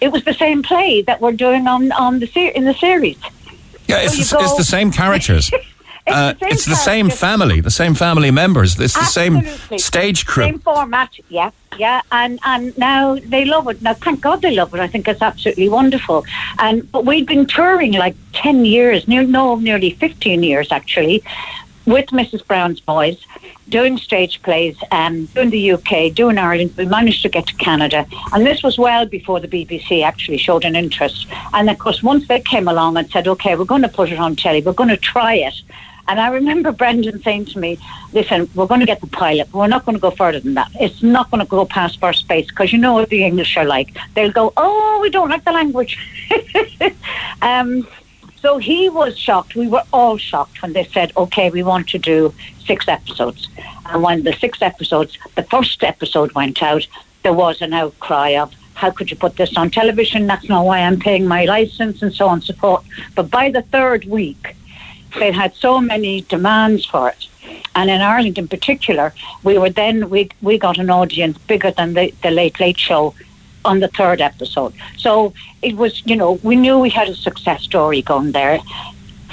it 0.01 0.11
was 0.11 0.23
the 0.25 0.33
same 0.33 0.61
play 0.61 1.01
that 1.03 1.21
we're 1.21 1.31
doing 1.31 1.67
on 1.67 1.91
on 1.93 2.19
the 2.19 2.27
in 2.55 2.65
the 2.65 2.73
series. 2.73 3.17
Yeah, 3.87 4.01
it's, 4.01 4.29
So 4.29 4.37
the, 4.37 4.43
you 4.43 4.49
it's 4.49 4.57
the 4.57 4.63
same 4.63 4.91
characters. 4.91 5.49
Uh, 6.09 6.33
the 6.33 6.47
it's 6.47 6.65
the 6.65 6.75
same 6.75 7.09
family, 7.09 7.61
the 7.61 7.71
same 7.71 7.93
family 7.93 8.31
members. 8.31 8.79
It's 8.79 8.93
the 8.93 9.05
same 9.05 9.45
stage 9.77 10.25
crew. 10.25 10.45
Same 10.45 10.59
format, 10.59 11.11
yeah, 11.29 11.51
yeah, 11.77 12.01
and 12.11 12.39
and 12.43 12.77
now 12.77 13.15
they 13.15 13.45
love 13.45 13.67
it. 13.67 13.81
Now, 13.81 13.93
thank 13.93 14.21
God 14.21 14.41
they 14.41 14.53
love 14.55 14.73
it. 14.73 14.79
I 14.79 14.87
think 14.87 15.07
it's 15.07 15.21
absolutely 15.21 15.69
wonderful. 15.69 16.25
And 16.59 16.89
but 16.91 17.05
we've 17.05 17.27
been 17.27 17.45
touring 17.45 17.93
like 17.93 18.15
ten 18.33 18.65
years, 18.65 19.07
near 19.07 19.23
no, 19.23 19.55
nearly 19.55 19.91
fifteen 19.91 20.43
years 20.43 20.71
actually, 20.71 21.23
with 21.85 22.07
Mrs. 22.07 22.45
Brown's 22.45 22.79
Boys, 22.79 23.25
doing 23.69 23.97
stage 23.97 24.41
plays, 24.41 24.77
um, 24.91 25.25
doing 25.27 25.49
the 25.49 25.71
UK, 25.71 26.13
doing 26.13 26.37
Ireland. 26.37 26.73
We 26.77 26.85
managed 26.85 27.21
to 27.23 27.29
get 27.29 27.47
to 27.47 27.55
Canada, 27.55 28.05
and 28.33 28.45
this 28.45 28.63
was 28.63 28.77
well 28.77 29.05
before 29.05 29.39
the 29.39 29.47
BBC 29.47 30.03
actually 30.03 30.37
showed 30.37 30.65
an 30.65 30.75
interest. 30.75 31.27
And 31.53 31.69
of 31.69 31.77
course, 31.79 32.03
once 32.03 32.27
they 32.27 32.41
came 32.41 32.67
along 32.67 32.97
and 32.97 33.09
said, 33.09 33.27
"Okay, 33.27 33.55
we're 33.55 33.65
going 33.65 33.81
to 33.83 33.89
put 33.89 34.11
it 34.11 34.19
on 34.19 34.35
telly. 34.35 34.61
We're 34.61 34.73
going 34.73 34.89
to 34.89 34.97
try 34.97 35.35
it." 35.35 35.61
And 36.09 36.19
I 36.19 36.29
remember 36.29 36.71
Brendan 36.71 37.21
saying 37.21 37.45
to 37.45 37.59
me, 37.59 37.77
listen, 38.13 38.49
we're 38.55 38.65
going 38.65 38.79
to 38.79 38.85
get 38.87 38.99
the 38.99 39.07
pilot, 39.07 39.47
but 39.51 39.59
we're 39.59 39.67
not 39.67 39.85
going 39.85 39.95
to 39.95 40.01
go 40.01 40.09
further 40.09 40.39
than 40.39 40.55
that. 40.55 40.71
It's 40.79 41.03
not 41.03 41.29
going 41.29 41.39
to 41.39 41.47
go 41.47 41.65
past 41.65 41.99
first 41.99 42.27
base 42.27 42.47
because 42.47 42.73
you 42.73 42.79
know 42.79 42.95
what 42.95 43.09
the 43.09 43.23
English 43.23 43.55
are 43.57 43.63
like. 43.63 43.95
They'll 44.15 44.31
go, 44.31 44.51
oh, 44.57 44.99
we 45.03 45.11
don't 45.11 45.29
like 45.29 45.45
the 45.45 45.51
language. 45.51 45.99
um, 47.43 47.87
so 48.37 48.57
he 48.57 48.89
was 48.89 49.19
shocked. 49.19 49.55
We 49.55 49.67
were 49.67 49.83
all 49.93 50.17
shocked 50.17 50.63
when 50.63 50.73
they 50.73 50.85
said, 50.85 51.13
okay, 51.15 51.51
we 51.51 51.61
want 51.61 51.87
to 51.89 51.99
do 51.99 52.33
six 52.65 52.87
episodes. 52.87 53.47
And 53.85 54.01
when 54.01 54.23
the 54.23 54.33
six 54.33 54.63
episodes, 54.63 55.15
the 55.35 55.43
first 55.43 55.83
episode 55.83 56.31
went 56.33 56.63
out, 56.63 56.87
there 57.21 57.33
was 57.33 57.61
an 57.61 57.73
outcry 57.73 58.29
of, 58.29 58.51
how 58.73 58.89
could 58.89 59.11
you 59.11 59.17
put 59.17 59.35
this 59.35 59.55
on 59.57 59.69
television? 59.69 60.25
That's 60.25 60.49
not 60.49 60.65
why 60.65 60.79
I'm 60.79 60.99
paying 60.99 61.27
my 61.27 61.45
license 61.45 62.01
and 62.01 62.11
so 62.11 62.27
on 62.27 62.35
and 62.35 62.43
so 62.43 62.53
forth. 62.53 62.85
But 63.13 63.29
by 63.29 63.51
the 63.51 63.61
third 63.61 64.05
week, 64.05 64.55
they 65.17 65.31
had 65.31 65.55
so 65.55 65.79
many 65.79 66.21
demands 66.21 66.85
for 66.85 67.09
it. 67.09 67.27
And 67.75 67.89
in 67.89 68.01
Ireland 68.01 68.37
in 68.37 68.47
particular, 68.47 69.13
we 69.43 69.57
were 69.57 69.69
then, 69.69 70.09
we, 70.09 70.29
we 70.41 70.57
got 70.57 70.77
an 70.77 70.89
audience 70.89 71.37
bigger 71.37 71.71
than 71.71 71.93
the, 71.93 72.13
the 72.21 72.31
Late 72.31 72.59
Late 72.59 72.77
Show 72.77 73.15
on 73.65 73.79
the 73.79 73.87
third 73.89 74.21
episode. 74.21 74.73
So 74.97 75.33
it 75.61 75.75
was, 75.75 76.05
you 76.05 76.15
know, 76.15 76.33
we 76.43 76.55
knew 76.55 76.79
we 76.79 76.89
had 76.89 77.09
a 77.09 77.15
success 77.15 77.63
story 77.63 78.01
going 78.01 78.31
there. 78.31 78.59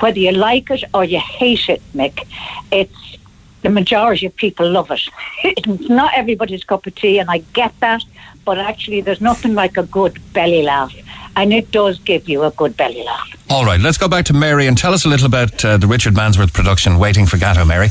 Whether 0.00 0.18
you 0.20 0.32
like 0.32 0.70
it 0.70 0.84
or 0.92 1.04
you 1.04 1.18
hate 1.18 1.68
it, 1.68 1.82
Mick, 1.94 2.26
it's 2.70 3.18
the 3.62 3.70
majority 3.70 4.26
of 4.26 4.36
people 4.36 4.70
love 4.70 4.90
it. 4.90 5.08
it's 5.44 5.88
not 5.88 6.12
everybody's 6.14 6.64
cup 6.64 6.86
of 6.86 6.94
tea, 6.94 7.18
and 7.18 7.30
I 7.30 7.38
get 7.54 7.78
that, 7.80 8.02
but 8.44 8.58
actually, 8.58 9.00
there's 9.00 9.20
nothing 9.20 9.54
like 9.54 9.76
a 9.76 9.82
good 9.84 10.18
belly 10.32 10.62
laugh. 10.62 10.94
And 11.36 11.52
it 11.52 11.70
does 11.70 11.98
give 12.00 12.28
you 12.28 12.42
a 12.44 12.50
good 12.50 12.76
belly 12.76 13.04
laugh. 13.04 13.36
All 13.50 13.64
right, 13.64 13.80
let's 13.80 13.98
go 13.98 14.08
back 14.08 14.24
to 14.26 14.32
Mary 14.32 14.66
and 14.66 14.76
tell 14.76 14.92
us 14.92 15.04
a 15.04 15.08
little 15.08 15.26
about 15.26 15.64
uh, 15.64 15.76
the 15.76 15.86
Richard 15.86 16.14
Mansworth 16.14 16.52
production, 16.52 16.98
Waiting 16.98 17.26
for 17.26 17.36
Gateau, 17.36 17.64
Mary. 17.64 17.88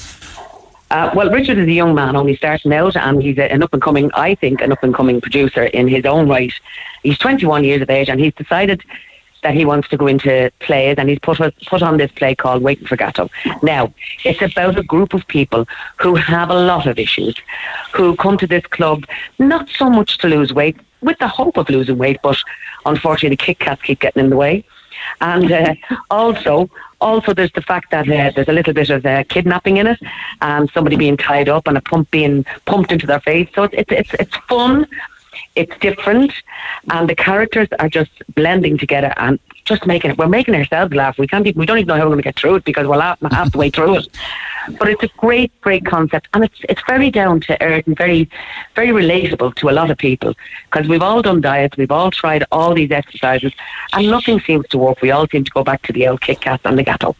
Uh, 0.91 1.11
well, 1.15 1.29
Richard 1.31 1.57
is 1.57 1.67
a 1.67 1.71
young 1.71 1.95
man, 1.95 2.15
only 2.15 2.35
starting 2.35 2.73
out, 2.73 2.95
and 2.95 3.21
he's 3.21 3.37
an 3.37 3.63
up 3.63 3.73
and 3.73 3.81
coming, 3.81 4.11
I 4.13 4.35
think, 4.35 4.61
an 4.61 4.71
up 4.71 4.83
and 4.83 4.93
coming 4.93 5.19
producer 5.19 5.63
in 5.63 5.87
his 5.87 6.05
own 6.05 6.29
right. 6.29 6.53
He's 7.03 7.17
21 7.17 7.63
years 7.63 7.81
of 7.81 7.89
age, 7.89 8.09
and 8.09 8.19
he's 8.19 8.33
decided 8.33 8.83
that 9.41 9.53
he 9.53 9.63
wants 9.63 9.87
to 9.89 9.97
go 9.97 10.07
into 10.07 10.51
plays, 10.59 10.95
and 10.97 11.09
he's 11.09 11.19
put 11.19 11.39
a, 11.39 11.51
put 11.67 11.83
on 11.83 11.97
this 11.97 12.11
play 12.11 12.33
called 12.35 12.63
Waiting 12.63 12.87
for 12.87 12.95
Gatto. 12.95 13.29
Now, 13.61 13.93
it's 14.23 14.41
about 14.41 14.77
a 14.77 14.83
group 14.83 15.13
of 15.13 15.27
people 15.27 15.67
who 15.97 16.15
have 16.15 16.49
a 16.49 16.55
lot 16.55 16.87
of 16.87 16.97
issues, 16.97 17.35
who 17.93 18.15
come 18.15 18.37
to 18.39 18.47
this 18.47 18.65
club 18.65 19.05
not 19.37 19.69
so 19.69 19.89
much 19.89 20.17
to 20.19 20.27
lose 20.27 20.51
weight, 20.51 20.77
with 21.01 21.19
the 21.19 21.27
hope 21.27 21.57
of 21.57 21.69
losing 21.69 21.97
weight, 21.97 22.19
but 22.23 22.37
unfortunately, 22.85 23.35
the 23.35 23.43
Kit 23.45 23.59
Kats 23.59 23.81
keep 23.81 23.99
getting 23.99 24.23
in 24.23 24.29
the 24.29 24.37
way. 24.37 24.63
And 25.21 25.51
uh, 25.51 25.75
also 26.09 26.69
Also, 27.01 27.33
there's 27.33 27.51
the 27.51 27.61
fact 27.61 27.91
that 27.91 28.07
uh, 28.09 28.31
there's 28.33 28.47
a 28.47 28.53
little 28.53 28.73
bit 28.73 28.89
of 28.89 29.05
uh, 29.05 29.23
kidnapping 29.29 29.77
in 29.77 29.87
it, 29.87 29.99
and 30.41 30.69
somebody 30.71 30.95
being 30.95 31.17
tied 31.17 31.49
up 31.49 31.67
and 31.67 31.77
a 31.77 31.81
pump 31.81 32.09
being 32.09 32.45
pumped 32.65 32.91
into 32.91 33.05
their 33.05 33.19
face. 33.19 33.49
So 33.53 33.63
it's 33.63 33.75
it's 33.77 33.91
it's, 33.91 34.13
it's 34.23 34.35
fun. 34.47 34.87
It's 35.55 35.75
different, 35.79 36.31
and 36.93 37.09
the 37.09 37.15
characters 37.15 37.67
are 37.79 37.89
just 37.89 38.11
blending 38.35 38.77
together 38.77 39.13
and 39.17 39.39
just 39.65 39.85
making 39.85 40.11
it. 40.11 40.17
We're 40.17 40.27
making 40.27 40.55
ourselves 40.55 40.93
laugh. 40.93 41.17
We 41.17 41.27
can't. 41.27 41.45
Even, 41.45 41.59
we 41.59 41.65
don't 41.65 41.77
even 41.79 41.87
know 41.87 41.95
how 41.95 42.01
we're 42.01 42.09
going 42.11 42.19
to 42.19 42.23
get 42.23 42.37
through 42.39 42.55
it 42.55 42.63
because 42.65 42.87
we're 42.87 42.97
laughing 42.97 43.29
half 43.31 43.51
the 43.51 43.57
way 43.57 43.69
through 43.69 43.97
it. 43.97 44.07
But 44.79 44.89
it's 44.89 45.03
a 45.03 45.07
great, 45.17 45.51
great 45.61 45.85
concept, 45.85 46.27
and 46.33 46.43
it's 46.43 46.59
it's 46.67 46.81
very 46.87 47.11
down 47.11 47.39
to 47.41 47.61
earth 47.61 47.85
and 47.85 47.95
very, 47.95 48.27
very 48.75 48.87
relatable 48.87 49.53
to 49.57 49.69
a 49.69 49.73
lot 49.79 49.91
of 49.91 49.97
people 49.99 50.33
because 50.71 50.87
we've 50.89 51.03
all 51.03 51.21
done 51.21 51.39
diets, 51.39 51.77
we've 51.77 51.91
all 51.91 52.09
tried 52.09 52.43
all 52.51 52.73
these 52.73 52.89
exercises, 52.89 53.53
and 53.93 54.09
nothing 54.09 54.39
seems 54.39 54.67
to 54.69 54.79
work. 54.79 55.03
We 55.03 55.11
all 55.11 55.27
seem 55.27 55.43
to 55.43 55.51
go 55.51 55.63
back 55.63 55.83
to 55.83 55.93
the 55.93 56.07
old 56.07 56.21
Kit 56.21 56.41
Kat 56.41 56.61
and 56.65 56.79
the 56.79 56.83
Gateau, 56.83 57.15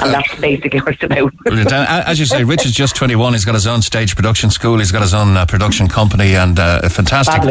and 0.00 0.10
that's 0.14 0.34
basically 0.40 0.80
what 0.80 0.94
it's 0.94 1.02
about. 1.02 1.34
Uh, 1.70 2.02
As 2.06 2.18
you 2.18 2.24
say, 2.24 2.44
Rich 2.44 2.64
is 2.64 2.72
just 2.72 2.96
21. 2.96 3.34
He's 3.34 3.44
got 3.44 3.54
his 3.54 3.66
own 3.66 3.82
stage 3.82 4.16
production 4.16 4.50
school. 4.50 4.78
He's 4.78 4.90
got 4.90 5.02
his 5.02 5.12
own 5.12 5.36
uh, 5.36 5.44
production 5.44 5.88
company 5.88 6.34
and 6.34 6.58
uh, 6.58 6.80
a 6.82 6.88
fantastic 6.88 7.42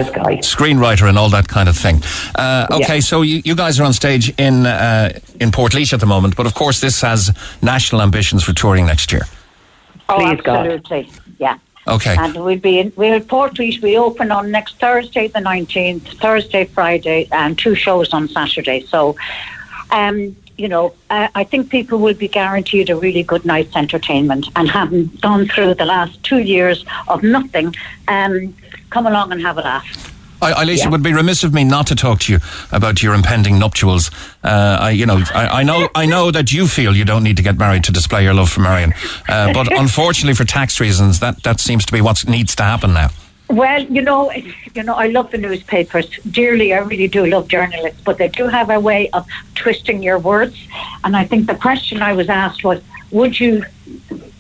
screenwriter 0.41 1.07
and 1.07 1.19
all 1.19 1.29
that 1.29 1.47
kind 1.47 1.69
of 1.69 1.77
thing. 1.77 2.01
Uh, 2.33 2.65
okay, 2.71 2.95
Yeah. 2.95 2.99
so 2.99 3.21
you, 3.21 3.43
you 3.45 3.55
guys 3.55 3.79
are 3.79 3.83
on 3.83 3.93
stage 3.93 4.33
in 4.37 4.65
uh, 4.65 5.19
in 5.39 5.51
Port 5.51 5.75
at 5.75 5.99
the 5.99 6.05
moment, 6.05 6.35
but 6.35 6.45
of 6.45 6.53
course 6.53 6.81
this 6.81 7.01
has 7.01 7.31
national 7.61 8.01
ambitions 8.01 8.43
for 8.43 8.53
touring 8.53 8.85
next 8.85 9.11
year. 9.11 9.23
Oh, 10.09 10.17
Please, 10.17 10.41
God. 10.41 10.67
absolutely. 10.67 11.09
Yeah. 11.39 11.57
Okay. 11.87 12.15
And 12.17 12.35
we'll 12.35 12.57
be 12.57 12.79
in, 12.79 12.93
we're 12.95 13.15
at 13.15 13.27
Port 13.27 13.57
We 13.59 13.97
open 13.97 14.31
on 14.31 14.49
next 14.49 14.79
Thursday, 14.79 15.27
the 15.27 15.39
19th, 15.39 16.19
Thursday, 16.19 16.65
Friday, 16.65 17.27
and 17.31 17.57
two 17.57 17.75
shows 17.75 18.11
on 18.11 18.27
Saturday. 18.27 18.81
So, 18.87 19.15
um, 19.91 20.35
you 20.57 20.67
know, 20.67 20.93
uh, 21.09 21.27
I 21.35 21.43
think 21.43 21.69
people 21.69 21.99
will 21.99 22.15
be 22.15 22.27
guaranteed 22.27 22.89
a 22.89 22.95
really 22.95 23.23
good 23.23 23.45
night's 23.45 23.75
entertainment 23.75 24.47
and 24.55 24.69
having 24.69 25.07
gone 25.21 25.47
through 25.47 25.75
the 25.75 25.85
last 25.85 26.23
two 26.23 26.39
years 26.39 26.85
of 27.07 27.21
nothing, 27.21 27.75
um, 28.07 28.55
come 28.89 29.05
along 29.05 29.31
and 29.31 29.41
have 29.41 29.57
a 29.57 29.61
laugh. 29.61 30.14
I, 30.45 30.61
Alicia, 30.61 30.87
it 30.87 30.91
would 30.91 31.01
be 31.01 31.11
remiss 31.11 31.43
of 31.43 31.53
me 31.53 31.63
not 31.63 31.87
to 31.87 31.95
talk 31.95 32.19
to 32.21 32.33
you 32.33 32.39
about 32.71 33.01
your 33.01 33.15
impending 33.15 33.57
nuptials. 33.57 34.11
Uh, 34.43 34.77
I, 34.79 34.89
you 34.91 35.07
know, 35.07 35.23
I, 35.33 35.61
I 35.61 35.63
know, 35.63 35.89
I 35.95 36.05
know 36.05 36.29
that 36.29 36.53
you 36.53 36.67
feel 36.67 36.95
you 36.95 37.03
don't 37.03 37.23
need 37.23 37.37
to 37.37 37.43
get 37.43 37.57
married 37.57 37.83
to 37.85 37.91
display 37.91 38.23
your 38.23 38.35
love 38.35 38.51
for 38.51 38.61
Marion, 38.61 38.93
uh, 39.27 39.51
but 39.53 39.71
unfortunately, 39.79 40.35
for 40.35 40.45
tax 40.45 40.79
reasons, 40.79 41.19
that 41.19 41.41
that 41.43 41.59
seems 41.59 41.85
to 41.85 41.91
be 41.91 41.99
what 41.99 42.27
needs 42.27 42.55
to 42.57 42.63
happen 42.63 42.93
now. 42.93 43.09
Well, 43.49 43.83
you 43.83 44.01
know, 44.01 44.31
you 44.31 44.83
know, 44.83 44.95
I 44.95 45.07
love 45.07 45.31
the 45.31 45.37
newspapers 45.37 46.09
dearly. 46.29 46.73
I 46.73 46.79
really 46.79 47.07
do 47.07 47.25
love 47.25 47.47
journalists, 47.47 48.01
but 48.01 48.17
they 48.17 48.27
do 48.27 48.47
have 48.47 48.69
a 48.69 48.79
way 48.79 49.09
of 49.11 49.25
twisting 49.53 50.01
your 50.01 50.17
words. 50.19 50.55
And 51.03 51.15
I 51.15 51.25
think 51.25 51.47
the 51.47 51.55
question 51.55 52.01
I 52.01 52.13
was 52.13 52.29
asked 52.29 52.63
was, 52.63 52.81
"Would 53.11 53.39
you, 53.39 53.63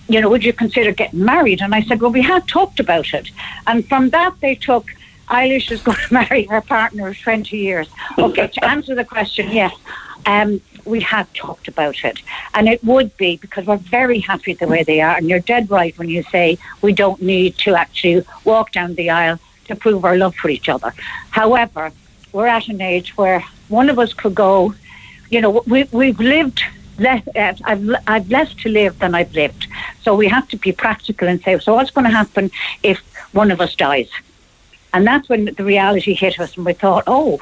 you 0.07 0.21
know, 0.21 0.29
would 0.29 0.43
you 0.43 0.53
consider 0.53 0.91
getting 0.91 1.23
married?" 1.23 1.61
And 1.61 1.73
I 1.73 1.81
said, 1.81 1.99
"Well, 2.01 2.11
we 2.11 2.21
had 2.21 2.47
talked 2.47 2.79
about 2.79 3.13
it." 3.13 3.29
And 3.65 3.87
from 3.87 4.09
that, 4.11 4.33
they 4.41 4.55
took 4.55 4.85
Eilish 5.29 5.71
is 5.71 5.81
going 5.81 5.97
to 6.07 6.13
marry 6.13 6.43
her 6.45 6.61
partner 6.61 7.07
of 7.07 7.19
twenty 7.19 7.57
years. 7.57 7.87
Okay, 8.17 8.47
to 8.47 8.65
answer 8.65 8.95
the 8.95 9.05
question, 9.05 9.51
yes. 9.51 9.73
Um, 10.25 10.61
we 10.85 11.01
have 11.01 11.31
talked 11.33 11.67
about 11.67 12.03
it, 12.03 12.21
and 12.53 12.67
it 12.67 12.83
would 12.83 13.15
be 13.17 13.37
because 13.37 13.65
we're 13.65 13.77
very 13.77 14.19
happy 14.19 14.53
the 14.53 14.67
way 14.67 14.83
they 14.83 15.01
are. 15.01 15.15
And 15.17 15.27
you're 15.27 15.39
dead 15.39 15.69
right 15.69 15.97
when 15.97 16.09
you 16.09 16.23
say 16.23 16.57
we 16.81 16.93
don't 16.93 17.21
need 17.21 17.57
to 17.59 17.75
actually 17.75 18.23
walk 18.43 18.71
down 18.71 18.95
the 18.95 19.09
aisle 19.09 19.39
to 19.65 19.75
prove 19.75 20.05
our 20.05 20.17
love 20.17 20.35
for 20.35 20.49
each 20.49 20.69
other. 20.69 20.93
However, 21.31 21.91
we're 22.31 22.47
at 22.47 22.67
an 22.67 22.81
age 22.81 23.17
where 23.17 23.43
one 23.67 23.89
of 23.89 23.97
us 23.97 24.13
could 24.13 24.35
go. 24.35 24.73
You 25.29 25.41
know, 25.41 25.63
we, 25.65 25.83
we've 25.91 26.19
lived. 26.19 26.61
Less, 26.97 27.27
uh, 27.35 27.53
I've 27.65 27.95
I've 28.07 28.29
less 28.31 28.53
to 28.53 28.69
live 28.69 28.97
than 28.99 29.15
I've 29.15 29.33
lived, 29.33 29.67
so 30.01 30.15
we 30.15 30.29
have 30.29 30.47
to 30.47 30.55
be 30.55 30.71
practical 30.71 31.27
and 31.27 31.41
say, 31.41 31.59
so 31.59 31.75
what's 31.75 31.91
going 31.91 32.05
to 32.05 32.09
happen 32.11 32.51
if 32.83 33.01
one 33.33 33.51
of 33.51 33.59
us 33.59 33.75
dies? 33.75 34.09
And 34.95 35.05
that's 35.05 35.27
when 35.27 35.43
the 35.57 35.65
reality 35.65 36.13
hit 36.13 36.39
us, 36.39 36.55
and 36.55 36.65
we 36.65 36.71
thought, 36.71 37.03
oh, 37.05 37.41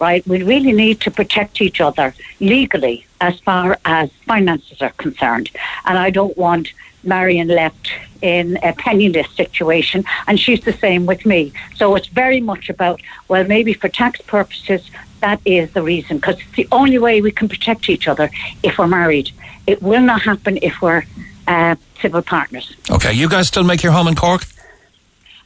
right, 0.00 0.24
we 0.28 0.44
really 0.44 0.70
need 0.70 1.00
to 1.00 1.10
protect 1.10 1.60
each 1.60 1.80
other 1.80 2.14
legally 2.38 3.04
as 3.20 3.40
far 3.40 3.76
as 3.84 4.10
finances 4.26 4.80
are 4.80 4.90
concerned. 4.90 5.50
And 5.86 5.98
I 5.98 6.10
don't 6.10 6.38
want 6.38 6.72
Marion 7.02 7.48
left 7.48 7.90
in 8.22 8.58
a 8.62 8.72
penniless 8.74 9.28
situation, 9.32 10.04
and 10.28 10.38
she's 10.38 10.60
the 10.60 10.72
same 10.72 11.04
with 11.04 11.26
me. 11.26 11.52
So 11.74 11.96
it's 11.96 12.06
very 12.06 12.40
much 12.40 12.70
about, 12.70 13.00
well, 13.26 13.42
maybe 13.42 13.74
for 13.74 13.88
tax 13.88 14.20
purposes, 14.20 14.88
that 15.18 15.40
is 15.44 15.72
the 15.72 15.82
reason, 15.82 16.18
because 16.18 16.36
it's 16.36 16.54
the 16.54 16.68
only 16.70 16.98
way 16.98 17.20
we 17.20 17.32
can 17.32 17.48
protect 17.48 17.90
each 17.90 18.06
other 18.06 18.30
if 18.62 18.78
we're 18.78 18.86
married. 18.86 19.32
It 19.66 19.82
will 19.82 20.02
not 20.12 20.22
happen 20.22 20.60
if 20.62 20.80
we're 20.80 21.02
uh, 21.48 21.74
civil 22.00 22.22
partners. 22.22 22.72
Okay, 22.88 23.12
you 23.12 23.28
guys 23.28 23.48
still 23.48 23.64
make 23.64 23.82
your 23.82 23.90
home 23.90 24.06
in 24.06 24.14
Cork? 24.14 24.44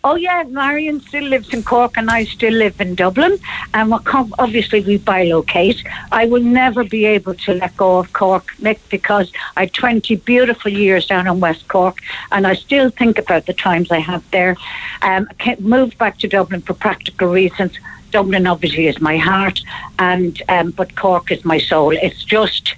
Oh 0.05 0.17
yeah, 0.17 0.43
Marion 0.49 1.01
still 1.01 1.23
lives 1.23 1.55
in 1.55 1.63
Cork 1.63 1.97
and 1.97 2.11
I 2.11 2.25
still 2.25 2.53
live 2.53 2.81
in 2.81 2.97
Dublin. 2.97 3.39
And 3.73 3.91
we're 3.93 4.01
com- 4.01 4.35
obviously 4.39 4.81
we 4.81 4.99
bilocate. 4.99 5.81
I 6.11 6.27
will 6.27 6.43
never 6.43 6.83
be 6.83 7.05
able 7.05 7.35
to 7.35 7.55
let 7.55 7.77
go 7.77 7.99
of 7.99 8.13
Cork, 8.13 8.49
Mick, 8.61 8.81
because 8.89 9.33
I 9.57 9.61
had 9.61 9.73
20 9.75 10.17
beautiful 10.17 10.73
years 10.73 11.07
down 11.07 11.29
in 11.29 11.39
West 11.39 11.69
Cork 11.69 11.99
and 12.33 12.49
I 12.49 12.55
still 12.55 12.91
think 12.91 13.17
about 13.17 13.47
the 13.47 13.53
times 13.53 13.93
I 13.93 14.01
had 14.01 14.23
there. 14.33 14.57
Um, 15.03 15.29
I 15.39 15.57
moved 15.61 15.99
back 15.99 16.19
to 16.19 16.29
Dublin 16.29 16.63
for 16.63 16.75
practical 16.75 17.29
reasons. 17.29 17.79
Dublin 18.11 18.47
obviously 18.47 18.89
is 18.89 19.01
my 19.01 19.17
heart, 19.17 19.61
and 19.99 20.41
um, 20.49 20.71
but 20.73 20.95
Cork 20.97 21.31
is 21.31 21.45
my 21.47 21.59
soul. 21.59 21.93
It's 21.93 22.23
just, 22.23 22.75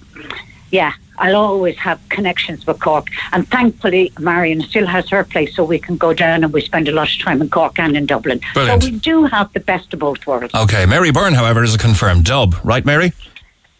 yeah, 0.70 0.92
I'll 1.18 1.36
always 1.36 1.76
have 1.78 2.00
connections 2.08 2.66
with 2.66 2.80
Cork. 2.80 3.08
And 3.32 3.48
thankfully, 3.48 4.12
Marion 4.18 4.60
still 4.62 4.86
has 4.86 5.08
her 5.10 5.24
place, 5.24 5.54
so 5.54 5.64
we 5.64 5.78
can 5.78 5.96
go 5.96 6.12
down 6.12 6.44
and 6.44 6.52
we 6.52 6.60
spend 6.60 6.88
a 6.88 6.92
lot 6.92 7.12
of 7.12 7.18
time 7.20 7.40
in 7.40 7.48
Cork 7.50 7.78
and 7.78 7.96
in 7.96 8.06
Dublin. 8.06 8.40
Brilliant. 8.54 8.82
So 8.82 8.90
we 8.90 8.98
do 8.98 9.24
have 9.24 9.52
the 9.52 9.60
best 9.60 9.92
of 9.92 10.00
both 10.00 10.26
worlds. 10.26 10.54
Okay, 10.54 10.86
Mary 10.86 11.10
Byrne, 11.10 11.34
however, 11.34 11.62
is 11.62 11.74
a 11.74 11.78
confirmed 11.78 12.24
dub, 12.24 12.56
right, 12.64 12.84
Mary? 12.84 13.12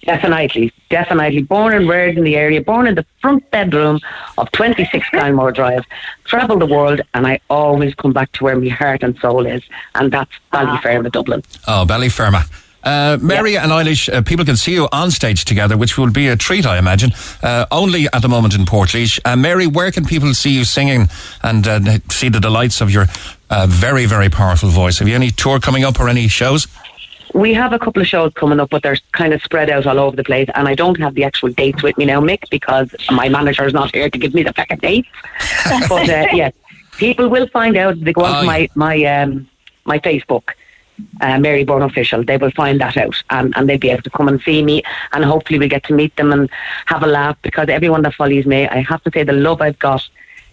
Definitely, 0.05 0.70
definitely. 0.90 1.43
Born 1.43 1.73
and 1.73 1.89
reared 1.89 2.19
in 2.19 2.24
the 2.24 2.36
area, 2.36 2.61
born 2.61 2.86
in 2.86 2.94
the 2.94 3.06
front 3.23 3.51
bedroom 3.51 4.01
of 4.36 4.51
26 4.52 5.09
Gilmore 5.12 5.51
Drive, 5.51 5.85
travel 6.24 6.59
the 6.59 6.66
world, 6.66 7.01
and 7.15 7.27
I 7.27 7.40
always 7.48 7.94
come 7.94 8.12
back 8.12 8.31
to 8.32 8.44
where 8.44 8.56
my 8.56 8.69
heart 8.69 9.02
and 9.02 9.16
soul 9.19 9.47
is, 9.47 9.62
and 9.94 10.12
that's 10.12 10.31
Ballyfermot, 10.52 11.06
ah. 11.06 11.11
Dublin. 11.11 11.43
Oh, 11.66 11.86
Ballyfermot. 11.89 12.64
Uh, 12.85 13.19
Mary 13.20 13.56
and 13.56 13.73
Eilish, 13.73 14.12
uh, 14.12 14.23
people 14.23 14.44
can 14.44 14.56
see 14.56 14.74
you 14.74 14.89
on 14.93 15.11
stage 15.11 15.44
together, 15.44 15.77
which 15.77 15.97
will 15.97 16.11
be 16.11 16.28
a 16.28 16.36
treat, 16.36 16.66
I 16.66 16.78
imagine. 16.78 17.12
Uh, 17.43 17.66
only 17.70 18.06
at 18.12 18.23
the 18.23 18.28
moment 18.28 18.55
in 18.55 18.66
Portlaoise. 18.66 19.19
Uh, 19.24 19.36
Mary, 19.36 19.66
where 19.66 19.90
can 19.90 20.05
people 20.05 20.35
see 20.35 20.51
you 20.51 20.65
singing 20.65 21.09
and 21.43 21.66
uh, 21.66 21.98
see 22.11 22.28
the 22.28 22.40
delights 22.40 22.81
of 22.81 22.90
your 22.90 23.06
uh, 23.51 23.66
very, 23.69 24.05
very 24.05 24.28
powerful 24.28 24.69
voice? 24.69 24.98
Have 24.98 25.09
you 25.09 25.15
any 25.15 25.31
tour 25.31 25.59
coming 25.61 25.85
up 25.85 25.98
or 25.98 26.09
any 26.09 26.28
shows? 26.28 26.66
We 27.32 27.52
have 27.55 27.73
a 27.73 27.78
couple 27.78 28.01
of 28.01 28.06
shows 28.06 28.32
coming 28.35 28.61
up, 28.61 28.70
but 28.70 28.82
they're 28.82 28.98
kind 29.12 29.32
of 29.32 29.43
spread 29.43 29.69
out 29.69 29.86
all 29.86 29.98
over 29.98 30.15
the 30.15 30.23
place, 30.23 30.48
and 30.55 30.69
I 30.69 30.77
don't 30.77 31.01
have 31.01 31.15
the 31.15 31.24
actual 31.24 31.48
dates 31.48 31.82
with 31.82 31.98
me 31.98 32.05
now, 32.05 32.20
Mick, 32.20 32.48
because 32.48 32.94
my 33.11 33.28
manager 33.28 33.66
is 33.66 33.73
not 33.73 33.93
here 33.93 34.09
to 34.09 34.19
give 34.19 34.35
me 34.35 34.44
the 34.44 34.52
pack 34.52 34.70
of 34.70 34.81
dates. 34.81 35.09
but 35.89 36.09
uh, 36.09 36.27
yeah, 36.32 36.51
people 36.97 37.28
will 37.28 37.48
find 37.48 37.77
out. 37.77 37.98
They 37.98 38.12
go 38.12 38.24
onto 38.24 38.47
my 38.47 38.69
my 38.77 39.02
um, 39.05 39.48
my 39.85 39.98
Facebook. 39.98 40.51
Uh, 41.21 41.39
Mary 41.41 41.65
Byrne 41.65 41.83
official. 41.83 42.23
They 42.23 42.37
will 42.37 42.53
find 42.53 42.81
that 42.81 42.97
out, 42.97 43.16
and, 43.31 43.53
and 43.57 43.69
they'll 43.69 43.79
be 43.79 43.91
able 43.91 44.03
to 44.03 44.11
come 44.11 44.29
and 44.29 44.41
see 44.43 44.62
me, 44.62 44.83
and 45.12 45.25
hopefully 45.25 45.59
we'll 45.59 45.69
get 45.69 45.83
to 45.85 45.93
meet 45.93 46.15
them 46.16 46.33
and 46.33 46.49
have 46.87 47.03
a 47.03 47.07
laugh. 47.09 47.37
Because 47.43 47.69
everyone 47.69 48.03
that 48.03 48.15
follows 48.15 48.47
me, 48.47 48.69
I 48.69 48.83
have 48.83 49.03
to 49.03 49.11
say, 49.12 49.25
the 49.25 49.33
love 49.33 49.61
I've 49.61 49.79
got 49.79 50.09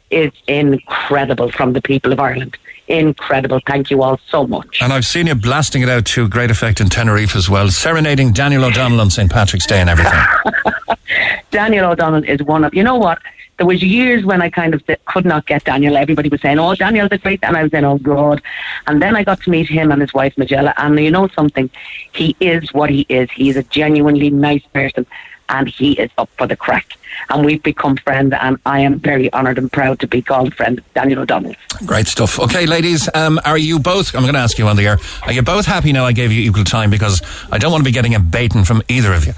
is 0.10 0.32
incredible 0.48 1.52
from 1.52 1.74
the 1.74 1.82
people 1.82 2.12
of 2.12 2.20
Ireland. 2.20 2.58
Incredible. 2.88 3.60
Thank 3.66 3.90
you 3.90 4.04
all 4.04 4.20
so 4.28 4.46
much. 4.46 4.80
And 4.82 4.92
I've 4.92 5.06
seen 5.06 5.28
you 5.28 5.36
blasting 5.36 5.82
it 5.82 5.90
out 5.90 6.06
to 6.08 6.28
great 6.28 6.52
effect 6.52 6.82
in 6.82 6.90
Tenerife 6.90 7.36
as 7.36 7.50
well, 7.50 7.70
serenading 7.70 8.34
Daniel 8.34 8.66
O'Donnell 8.66 9.00
on 9.00 9.10
St. 9.10 9.32
Patrick's 9.32 9.66
Day 9.66 9.80
and 9.80 9.90
everything. 9.90 10.20
Daniel 11.52 11.92
O'Donnell 11.92 12.24
is 12.24 12.42
one 12.44 12.64
of, 12.64 12.74
you 12.74 12.84
know 12.84 12.98
what? 12.98 13.20
There 13.62 13.68
was 13.68 13.84
years 13.84 14.26
when 14.26 14.42
I 14.42 14.50
kind 14.50 14.74
of 14.74 14.82
could 15.06 15.24
not 15.24 15.46
get 15.46 15.66
Daniel. 15.66 15.96
Everybody 15.96 16.30
was 16.30 16.42
saying, 16.42 16.58
"Oh, 16.58 16.74
Daniel's 16.74 17.12
a 17.12 17.20
great," 17.20 17.44
and 17.44 17.56
I 17.56 17.62
was 17.62 17.72
saying, 17.72 17.86
"Oh 17.86 18.00
God." 18.00 18.42
And 18.88 19.00
then 19.00 19.16
I 19.16 19.24
got 19.24 19.40
to 19.42 19.52
meet 19.52 19.70
him 19.70 19.92
and 19.92 20.02
his 20.02 20.16
wife 20.16 20.36
Majella, 20.36 20.74
and 20.78 21.00
you 21.00 21.12
know 21.12 21.28
something, 21.28 21.70
he 22.12 22.36
is 22.40 22.74
what 22.74 22.90
he 22.90 23.06
is. 23.08 23.30
He 23.30 23.52
is 23.52 23.58
a 23.58 23.62
genuinely 23.62 24.32
nice 24.32 24.66
person, 24.74 25.06
and 25.50 25.68
he 25.68 25.92
is 25.92 26.10
up 26.18 26.32
for 26.40 26.48
the 26.48 26.56
crack. 26.56 26.88
And 27.30 27.46
we've 27.46 27.62
become 27.62 27.98
friends, 27.98 28.34
and 28.42 28.58
I 28.66 28.80
am 28.80 28.98
very 28.98 29.32
honoured 29.32 29.60
and 29.60 29.72
proud 29.72 30.00
to 30.00 30.08
be 30.08 30.24
called 30.24 30.56
friend 30.56 30.82
Daniel 30.96 31.20
O'Donnell. 31.20 31.54
Great 31.86 32.08
stuff. 32.08 32.40
Okay, 32.40 32.66
ladies, 32.66 33.10
um, 33.14 33.40
are 33.46 33.60
you 33.60 33.78
both, 33.78 34.16
I'm 34.16 34.24
going 34.24 34.34
to 34.34 34.40
ask 34.40 34.58
you 34.58 34.66
on 34.66 34.76
the 34.76 34.88
air, 34.88 34.98
are 35.22 35.34
you 35.34 35.44
both 35.44 35.68
happy 35.68 35.94
now 35.94 36.06
I 36.06 36.14
gave 36.14 36.32
you 36.32 36.42
equal 36.42 36.64
time 36.64 36.90
because 36.90 37.22
I 37.52 37.60
don't 37.60 37.72
want 37.72 37.84
to 37.84 37.88
be 37.88 37.94
getting 37.94 38.16
a 38.16 38.20
baiting 38.20 38.64
from 38.64 38.82
either 38.88 39.14
of 39.14 39.28
you? 39.28 39.34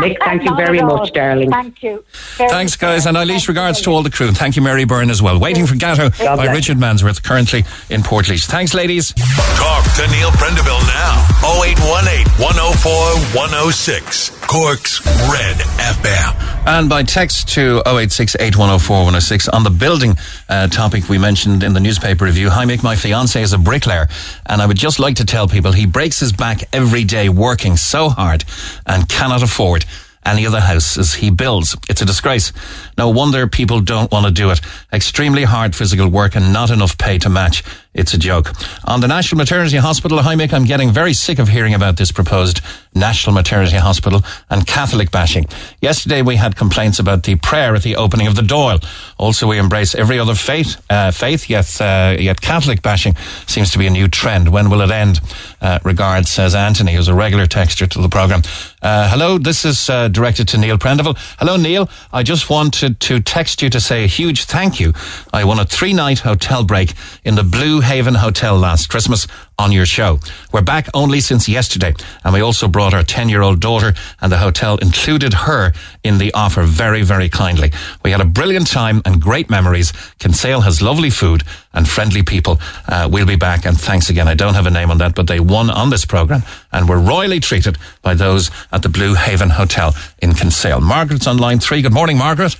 Nick, 0.00 0.18
thank 0.22 0.44
you 0.44 0.54
very 0.56 0.80
much, 0.80 1.12
darling. 1.12 1.50
Thank 1.50 1.82
you. 1.82 2.04
Very 2.36 2.50
Thanks, 2.50 2.76
guys, 2.76 3.06
and 3.06 3.16
Eilish 3.16 3.48
regards 3.48 3.80
to 3.82 3.90
all 3.90 4.02
the 4.02 4.10
crew. 4.10 4.28
And 4.28 4.36
thank 4.36 4.56
you, 4.56 4.62
Mary 4.62 4.84
Byrne, 4.84 5.10
as 5.10 5.20
well. 5.22 5.38
Waiting 5.38 5.66
for 5.66 5.74
Gateau 5.74 6.10
God 6.10 6.36
by 6.36 6.44
bless. 6.44 6.56
Richard 6.56 6.78
Mansworth, 6.78 7.22
currently 7.22 7.64
in 7.90 8.02
Portlaoise. 8.02 8.46
Thanks, 8.46 8.74
ladies. 8.74 9.12
Talk 9.12 9.84
to 9.96 10.06
Neil 10.10 10.30
Prendeville 10.30 10.86
now. 10.86 11.26
0818 11.62 12.26
104 12.42 12.92
106. 13.38 14.39
Cork's 14.50 15.00
Red 15.06 15.58
FM. 15.78 16.66
And 16.66 16.88
by 16.88 17.04
text 17.04 17.50
to 17.50 17.82
086 17.86 18.34
on 18.34 19.62
the 19.62 19.70
building 19.70 20.16
uh, 20.48 20.66
topic 20.66 21.08
we 21.08 21.18
mentioned 21.18 21.62
in 21.62 21.72
the 21.72 21.78
newspaper 21.78 22.24
review. 22.24 22.50
Hi, 22.50 22.64
Mick, 22.64 22.82
my 22.82 22.96
fiance 22.96 23.40
is 23.40 23.52
a 23.52 23.58
bricklayer, 23.58 24.08
and 24.46 24.60
I 24.60 24.66
would 24.66 24.76
just 24.76 24.98
like 24.98 25.14
to 25.16 25.24
tell 25.24 25.46
people 25.46 25.70
he 25.70 25.86
breaks 25.86 26.18
his 26.18 26.32
back 26.32 26.64
every 26.72 27.04
day 27.04 27.28
working 27.28 27.76
so 27.76 28.08
hard 28.08 28.42
and 28.86 29.08
cannot 29.08 29.44
afford 29.44 29.84
any 30.24 30.44
of 30.44 30.52
the 30.52 30.60
houses 30.60 31.14
he 31.14 31.30
builds. 31.30 31.76
It's 31.88 32.02
a 32.02 32.04
disgrace. 32.04 32.52
No 32.98 33.08
wonder 33.10 33.46
people 33.46 33.80
don't 33.80 34.10
want 34.10 34.26
to 34.26 34.32
do 34.32 34.50
it. 34.50 34.60
Extremely 34.92 35.44
hard 35.44 35.76
physical 35.76 36.08
work 36.08 36.34
and 36.34 36.52
not 36.52 36.70
enough 36.70 36.98
pay 36.98 37.18
to 37.18 37.30
match. 37.30 37.62
It's 37.92 38.14
a 38.14 38.18
joke. 38.18 38.52
On 38.84 39.00
the 39.00 39.08
National 39.08 39.38
Maternity 39.38 39.76
Hospital, 39.76 40.22
hi 40.22 40.36
Mick, 40.36 40.52
I'm 40.52 40.64
getting 40.64 40.92
very 40.92 41.12
sick 41.12 41.40
of 41.40 41.48
hearing 41.48 41.74
about 41.74 41.96
this 41.96 42.12
proposed 42.12 42.60
National 42.94 43.34
Maternity 43.34 43.78
Hospital 43.78 44.22
and 44.48 44.64
Catholic 44.64 45.10
bashing. 45.10 45.46
Yesterday 45.80 46.22
we 46.22 46.36
had 46.36 46.54
complaints 46.54 47.00
about 47.00 47.24
the 47.24 47.34
prayer 47.34 47.74
at 47.74 47.82
the 47.82 47.96
opening 47.96 48.28
of 48.28 48.36
the 48.36 48.42
Doyle. 48.42 48.78
Also, 49.18 49.48
we 49.48 49.58
embrace 49.58 49.96
every 49.96 50.20
other 50.20 50.36
faith, 50.36 50.80
uh, 50.88 51.10
faith 51.10 51.50
yet, 51.50 51.80
uh, 51.80 52.16
yet 52.16 52.40
Catholic 52.40 52.80
bashing 52.80 53.16
seems 53.48 53.72
to 53.72 53.78
be 53.78 53.88
a 53.88 53.90
new 53.90 54.06
trend. 54.06 54.50
When 54.50 54.70
will 54.70 54.82
it 54.82 54.90
end? 54.92 55.20
Uh, 55.60 55.80
regards, 55.82 56.30
says 56.30 56.54
Anthony, 56.54 56.94
who's 56.94 57.08
a 57.08 57.14
regular 57.14 57.46
texter 57.46 57.88
to 57.88 58.00
the 58.00 58.08
programme. 58.08 58.42
Uh, 58.82 59.10
hello, 59.10 59.36
this 59.36 59.64
is 59.64 59.90
uh, 59.90 60.06
directed 60.06 60.46
to 60.48 60.58
Neil 60.58 60.78
Prendeville. 60.78 61.18
Hello, 61.38 61.56
Neil. 61.56 61.90
I 62.12 62.22
just 62.22 62.48
wanted 62.48 63.00
to 63.00 63.20
text 63.20 63.62
you 63.62 63.70
to 63.70 63.80
say 63.80 64.04
a 64.04 64.06
huge 64.06 64.44
thank 64.44 64.78
you. 64.78 64.92
I 65.32 65.44
won 65.44 65.58
a 65.58 65.64
three 65.64 65.92
night 65.92 66.20
hotel 66.20 66.64
break 66.64 66.94
in 67.24 67.34
the 67.34 67.44
Blue 67.44 67.79
Haven 67.80 68.14
Hotel 68.14 68.56
last 68.56 68.88
Christmas 68.88 69.26
on 69.58 69.72
your 69.72 69.86
show. 69.86 70.18
We're 70.52 70.62
back 70.62 70.88
only 70.94 71.20
since 71.20 71.48
yesterday, 71.48 71.94
and 72.24 72.32
we 72.32 72.40
also 72.40 72.68
brought 72.68 72.94
our 72.94 73.02
10 73.02 73.28
year 73.28 73.42
old 73.42 73.60
daughter, 73.60 73.92
and 74.20 74.30
the 74.32 74.38
hotel 74.38 74.76
included 74.78 75.34
her 75.34 75.72
in 76.04 76.18
the 76.18 76.32
offer 76.32 76.62
very, 76.62 77.02
very 77.02 77.28
kindly. 77.28 77.72
We 78.04 78.10
had 78.12 78.20
a 78.20 78.24
brilliant 78.24 78.66
time 78.68 79.02
and 79.04 79.20
great 79.20 79.50
memories. 79.50 79.92
Kinsale 80.18 80.62
has 80.62 80.80
lovely 80.80 81.10
food 81.10 81.42
and 81.74 81.88
friendly 81.88 82.22
people. 82.22 82.58
Uh, 82.88 83.08
we'll 83.10 83.26
be 83.26 83.36
back, 83.36 83.64
and 83.66 83.78
thanks 83.78 84.08
again. 84.10 84.28
I 84.28 84.34
don't 84.34 84.54
have 84.54 84.66
a 84.66 84.70
name 84.70 84.90
on 84.90 84.98
that, 84.98 85.14
but 85.14 85.26
they 85.26 85.40
won 85.40 85.70
on 85.70 85.90
this 85.90 86.04
program 86.04 86.42
and 86.72 86.88
were 86.88 86.98
royally 86.98 87.40
treated 87.40 87.76
by 88.02 88.14
those 88.14 88.50
at 88.72 88.82
the 88.82 88.88
Blue 88.88 89.14
Haven 89.14 89.50
Hotel 89.50 89.94
in 90.20 90.34
Kinsale. 90.34 90.80
Margaret's 90.80 91.26
on 91.26 91.36
line 91.38 91.58
three. 91.60 91.82
Good 91.82 91.92
morning, 91.94 92.18
Margaret. 92.18 92.56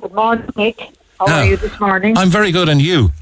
Good 0.00 0.14
morning, 0.14 0.48
Nick. 0.56 0.80
How 1.18 1.26
Ah. 1.26 1.40
are 1.40 1.44
you 1.44 1.56
this 1.58 1.78
morning? 1.78 2.16
I'm 2.16 2.30
very 2.30 2.50
good, 2.52 2.68
and 2.70 2.80
you? 2.80 3.12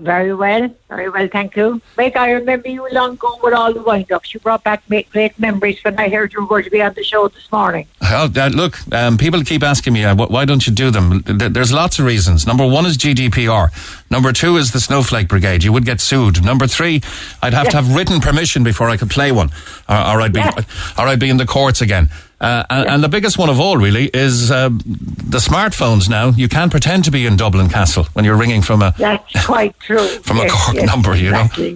Very 0.00 0.34
well, 0.34 0.68
very 0.90 1.08
well, 1.08 1.26
thank 1.26 1.56
you. 1.56 1.80
Mick, 1.96 2.16
I 2.16 2.32
remember 2.32 2.68
you 2.68 2.86
long 2.92 3.12
ago 3.14 3.38
with 3.42 3.54
all 3.54 3.72
the 3.72 3.80
wind-ups. 3.80 4.34
You 4.34 4.40
brought 4.40 4.62
back 4.62 4.82
great 4.86 5.38
memories 5.38 5.82
when 5.82 5.98
I 5.98 6.10
heard 6.10 6.34
you 6.34 6.42
were 6.42 6.46
going 6.46 6.64
to 6.64 6.70
be 6.70 6.82
on 6.82 6.92
the 6.92 7.02
show 7.02 7.28
this 7.28 7.50
morning. 7.50 7.86
Uh, 8.02 8.28
look, 8.52 8.76
um, 8.92 9.16
people 9.16 9.42
keep 9.42 9.62
asking 9.62 9.94
me, 9.94 10.04
uh, 10.04 10.14
why 10.14 10.44
don't 10.44 10.66
you 10.66 10.72
do 10.74 10.90
them? 10.90 11.22
There's 11.24 11.72
lots 11.72 11.98
of 11.98 12.04
reasons. 12.04 12.46
Number 12.46 12.66
one 12.66 12.84
is 12.84 12.98
GDPR. 12.98 13.70
Number 14.10 14.34
two 14.34 14.58
is 14.58 14.72
the 14.72 14.80
Snowflake 14.80 15.28
Brigade. 15.28 15.64
You 15.64 15.72
would 15.72 15.86
get 15.86 16.02
sued. 16.02 16.44
Number 16.44 16.66
three, 16.66 17.00
I'd 17.42 17.54
have 17.54 17.70
to 17.70 17.76
have 17.76 17.96
written 17.96 18.20
permission 18.20 18.64
before 18.64 18.90
I 18.90 18.98
could 18.98 19.10
play 19.10 19.32
one, 19.32 19.48
or, 19.88 19.96
or 19.96 20.20
I'd 20.20 20.32
be, 20.34 20.40
or 20.40 21.06
I'd 21.08 21.20
be 21.20 21.30
in 21.30 21.38
the 21.38 21.46
courts 21.46 21.80
again. 21.80 22.10
Uh, 22.38 22.64
and, 22.68 22.88
and 22.88 23.04
the 23.04 23.08
biggest 23.08 23.38
one 23.38 23.48
of 23.48 23.58
all, 23.58 23.78
really, 23.78 24.10
is 24.12 24.50
um, 24.50 24.78
the 24.84 25.38
smartphones. 25.38 26.08
Now 26.08 26.30
you 26.30 26.48
can't 26.48 26.70
pretend 26.70 27.04
to 27.04 27.10
be 27.10 27.26
in 27.26 27.36
Dublin 27.36 27.68
Castle 27.68 28.04
when 28.12 28.24
you're 28.24 28.36
ringing 28.36 28.62
from 28.62 28.82
a 28.82 28.94
That's 28.98 29.46
quite 29.46 29.78
true. 29.80 30.06
from 30.06 30.38
a 30.38 30.48
Cork 30.48 30.76
yes, 30.76 30.86
number. 30.86 31.16
You 31.16 31.30
exactly. 31.30 31.72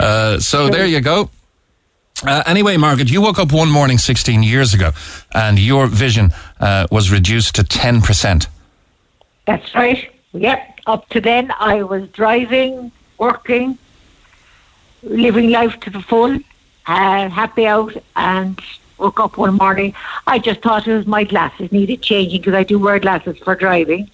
know. 0.00 0.06
Uh, 0.06 0.40
so 0.40 0.68
there 0.70 0.86
you 0.86 1.00
go. 1.00 1.30
Uh, 2.24 2.42
anyway, 2.46 2.76
Margaret, 2.76 3.10
you 3.10 3.20
woke 3.20 3.38
up 3.38 3.52
one 3.52 3.70
morning 3.70 3.98
16 3.98 4.42
years 4.42 4.74
ago 4.74 4.92
and 5.34 5.58
your 5.58 5.88
vision 5.88 6.32
uh, 6.60 6.86
was 6.90 7.10
reduced 7.10 7.56
to 7.56 7.62
10%. 7.62 8.46
That's 9.46 9.74
right. 9.74 10.08
Yep. 10.32 10.80
Up 10.86 11.08
to 11.10 11.20
then, 11.20 11.52
I 11.58 11.82
was 11.82 12.08
driving, 12.10 12.92
working, 13.18 13.76
living 15.02 15.50
life 15.50 15.78
to 15.80 15.90
the 15.90 16.00
full, 16.00 16.38
uh, 16.86 17.28
happy 17.28 17.66
out, 17.66 17.96
and 18.16 18.60
woke 19.02 19.20
up 19.20 19.36
one 19.36 19.54
morning. 19.54 19.94
I 20.26 20.38
just 20.38 20.62
thought 20.62 20.86
it 20.86 20.96
was 20.96 21.06
my 21.06 21.24
glasses 21.24 21.72
needed 21.72 22.02
changing 22.02 22.40
because 22.40 22.54
I 22.54 22.62
do 22.62 22.78
wear 22.78 22.98
glasses 23.00 23.36
for 23.38 23.54
driving 23.54 24.08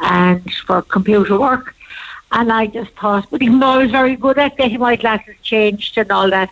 and 0.00 0.52
for 0.66 0.82
computer 0.82 1.38
work. 1.38 1.74
And 2.32 2.52
I 2.52 2.66
just 2.66 2.90
thought, 2.92 3.28
but 3.30 3.42
even 3.42 3.60
though 3.60 3.74
I 3.76 3.78
was 3.78 3.92
very 3.92 4.16
good 4.16 4.38
at 4.38 4.56
getting 4.56 4.80
my 4.80 4.96
glasses 4.96 5.36
changed 5.42 5.96
and 5.96 6.10
all 6.10 6.28
that, 6.30 6.50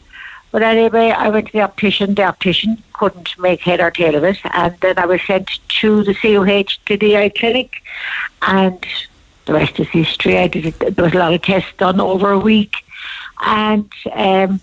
but 0.53 0.63
anyway, 0.63 1.11
I 1.11 1.29
went 1.31 1.47
to 1.47 1.53
the 1.53 1.63
optician. 1.63 2.15
The 2.15 2.25
optician 2.25 2.81
couldn't 2.93 3.37
make 3.39 3.63
head 3.63 3.81
or 3.81 3.91
tail 3.91 4.15
of 4.15 4.23
it, 4.23 4.39
and 4.45 4.77
then 4.81 4.99
I 4.99 5.07
was 5.07 5.23
sent 5.23 5.49
to 5.81 6.05
the 6.05 6.15
CUH 6.15 6.79
to 6.87 6.97
the 6.99 7.17
eye 7.17 7.31
clinic, 7.31 7.83
and 8.43 8.87
the 9.47 9.55
rest 9.55 9.81
is 9.81 9.89
history. 9.89 10.37
I 10.39 10.49
did. 10.49 10.75
There 10.75 11.05
was 11.05 11.15
a 11.15 11.19
lot 11.19 11.33
of 11.33 11.41
tests 11.41 11.73
done 11.79 12.01
over 12.01 12.31
a 12.31 12.39
week, 12.39 12.75
and 13.41 13.91
um, 14.13 14.61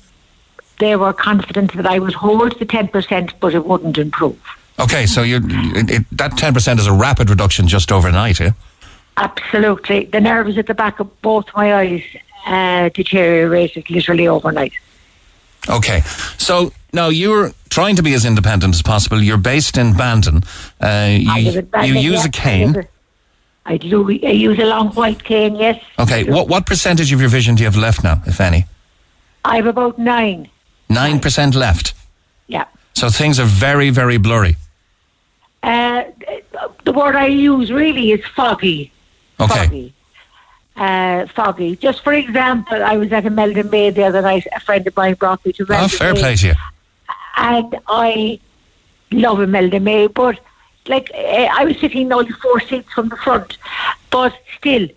they 0.80 0.96
were 0.96 1.14
confident 1.14 1.74
that 1.74 1.86
I 1.86 2.00
would 2.00 2.14
hold 2.14 2.58
the 2.60 2.66
ten 2.66 2.88
percent, 2.88 3.34
but 3.40 3.54
it 3.54 3.66
wouldn't 3.66 3.98
improve. 3.98 4.40
Okay, 4.80 5.06
so 5.06 5.24
you 5.24 5.42
it, 5.44 5.92
it, 5.92 6.06
that 6.14 6.32
10% 6.32 6.80
is 6.80 6.88
a 6.88 6.94
rapid 6.94 7.30
reduction 7.30 7.68
just 7.68 7.92
overnight, 7.92 8.40
eh? 8.40 8.52
Absolutely, 9.18 10.06
the 10.06 10.22
nerves 10.22 10.58
at 10.58 10.68
the 10.68 10.74
back 10.74 11.02
of 11.02 11.22
both 11.22 11.46
my 11.54 11.74
eyes 11.76 12.04
uh, 12.46 12.88
deteriorated 12.90 13.90
literally 13.90 14.28
overnight. 14.28 14.72
Okay, 15.70 16.00
so 16.38 16.72
now 16.94 17.10
you're 17.10 17.52
trying 17.70 17.98
to 17.98 18.04
be 18.04 18.14
as 18.14 18.24
independent 18.24 18.74
as 18.74 18.82
possible. 18.82 19.22
You're 19.22 19.38
based 19.38 19.78
in 19.78 19.98
Bandon. 19.98 20.44
Uh, 20.82 20.86
I 20.86 21.42
live 21.44 21.54
you, 21.54 21.60
in 21.60 21.66
Bandon, 21.66 21.96
you 21.96 22.02
use 22.02 22.24
yeah. 22.24 22.28
a 22.28 22.32
cane. 22.32 22.88
I 23.66 23.76
do. 23.76 24.10
I 24.10 24.32
use 24.32 24.58
a 24.60 24.66
long 24.66 24.94
white 24.94 25.26
cane. 25.26 25.58
Yes, 25.58 25.84
Okay, 26.00 26.24
what, 26.24 26.48
what 26.48 26.66
percentage 26.66 27.12
of 27.12 27.20
your 27.20 27.30
vision 27.30 27.56
do 27.56 27.64
you 27.64 27.68
have 27.68 27.76
left 27.76 28.02
now, 28.04 28.24
if 28.26 28.40
any? 28.40 28.66
I 29.44 29.58
have 29.58 29.68
about 29.68 30.00
nine. 30.00 30.50
9% 30.90 31.56
left. 31.56 31.94
Yeah. 32.48 32.66
So 32.96 33.10
things 33.10 33.40
are 33.40 33.46
very, 33.46 33.90
very 33.90 34.18
blurry. 34.18 34.56
Uh, 35.64 36.04
the 36.84 36.92
word 36.94 37.16
I 37.16 37.28
use 37.28 37.72
really 37.72 38.12
is 38.12 38.26
foggy. 38.36 38.92
Okay. 39.40 39.54
Foggy. 39.66 39.94
Uh, 40.76 41.26
foggy. 41.28 41.76
Just 41.76 42.04
for 42.04 42.14
example, 42.14 42.82
I 42.84 42.98
was 42.98 43.12
at 43.12 43.26
Imelda 43.26 43.64
May 43.66 43.90
the 43.90 44.04
other 44.04 44.22
night. 44.22 44.48
A 44.56 44.60
friend 44.62 44.86
of 44.88 44.96
mine 44.96 45.16
brought 45.16 45.46
me 45.46 45.52
to 45.54 45.66
Meldon 45.66 45.86
Oh, 45.86 45.88
fair 45.90 46.14
Bay, 46.14 46.20
play 46.22 46.36
to 46.38 46.48
you. 46.48 46.54
and 47.38 47.78
I 47.88 48.40
love 49.12 49.42
Imelda 49.42 49.80
May, 49.82 50.08
but 50.08 50.40
like 50.88 51.12
eh, 51.14 51.50
I 51.52 51.66
was 51.66 51.78
sitting 51.80 52.12
only 52.14 52.32
four 52.32 52.60
seats 52.62 52.92
from 52.94 53.10
the 53.10 53.18
front, 53.18 53.58
but 54.10 54.34
still, 54.58 54.88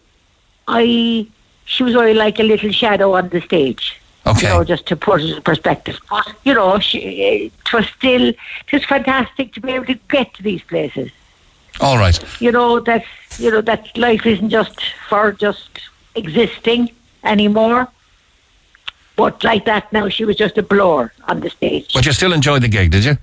I 0.68 1.26
she 1.64 1.82
was 1.82 1.96
only 1.96 2.14
like 2.14 2.38
a 2.38 2.44
little 2.44 2.70
shadow 2.70 3.14
on 3.14 3.28
the 3.30 3.40
stage. 3.40 4.00
Okay. 4.26 4.46
You 4.46 4.54
know, 4.54 4.64
just 4.64 4.86
to 4.86 4.96
put 4.96 5.20
it 5.20 5.36
in 5.36 5.42
perspective. 5.42 5.98
But 6.08 6.34
you 6.44 6.54
know, 6.54 6.78
she, 6.78 6.98
it 6.98 7.72
was 7.72 7.86
still 7.86 8.32
just 8.66 8.86
fantastic 8.86 9.52
to 9.54 9.60
be 9.60 9.72
able 9.72 9.86
to 9.86 9.94
get 10.08 10.32
to 10.34 10.42
these 10.42 10.62
places. 10.62 11.10
All 11.80 11.98
right. 11.98 12.18
You 12.40 12.52
know 12.52 12.80
that's 12.80 13.06
you 13.38 13.50
know 13.50 13.60
that 13.62 13.96
life 13.96 14.24
isn't 14.26 14.50
just 14.50 14.80
for 15.08 15.32
just 15.32 15.80
existing 16.14 16.90
anymore. 17.24 17.88
But 19.16 19.44
like 19.44 19.64
that 19.66 19.92
now, 19.92 20.08
she 20.08 20.24
was 20.24 20.36
just 20.36 20.56
a 20.56 20.62
blower 20.62 21.12
on 21.28 21.40
the 21.40 21.50
stage. 21.50 21.92
But 21.92 22.06
you 22.06 22.12
still 22.12 22.32
enjoyed 22.32 22.62
the 22.62 22.68
gig, 22.68 22.90
did 22.90 23.04
you? 23.04 23.18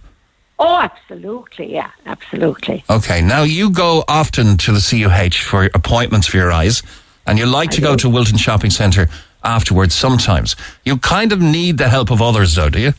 Oh, 0.59 0.79
absolutely, 0.81 1.73
yeah, 1.73 1.89
absolutely. 2.05 2.83
Okay. 2.89 3.21
Now 3.21 3.43
you 3.43 3.71
go 3.71 4.03
often 4.07 4.57
to 4.57 4.73
the 4.73 4.81
CUH 4.81 5.41
for 5.41 5.69
appointments 5.73 6.27
for 6.27 6.37
your 6.37 6.51
eyes, 6.51 6.83
and 7.25 7.39
you 7.39 7.45
like 7.45 7.71
to 7.71 7.81
go 7.81 7.95
to 7.95 8.09
Wilton 8.09 8.37
Shopping 8.37 8.69
Centre 8.69 9.09
afterwards 9.43 9.95
sometimes. 9.95 10.55
You 10.83 10.97
kind 10.97 11.31
of 11.31 11.41
need 11.41 11.77
the 11.77 11.89
help 11.89 12.11
of 12.11 12.21
others, 12.21 12.55
though, 12.55 12.69
do 12.69 12.79
you? 12.79 12.93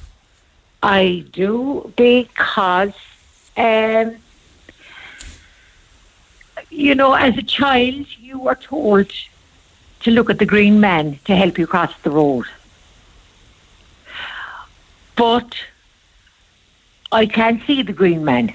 I 0.82 1.24
do 1.32 1.92
because, 1.96 2.94
um, 3.56 4.16
you 6.70 6.94
know, 6.94 7.14
as 7.14 7.36
a 7.36 7.42
child, 7.42 8.06
you 8.18 8.38
were 8.38 8.54
told 8.54 9.12
to 10.00 10.10
look 10.10 10.30
at 10.30 10.38
the 10.38 10.46
green 10.46 10.80
man 10.80 11.18
to 11.26 11.36
help 11.36 11.58
you 11.58 11.66
cross 11.66 11.92
the 12.02 12.10
road. 12.10 12.46
But 15.16 15.54
I 17.12 17.26
can't 17.26 17.62
see 17.66 17.82
the 17.82 17.92
green 17.92 18.24
man. 18.24 18.54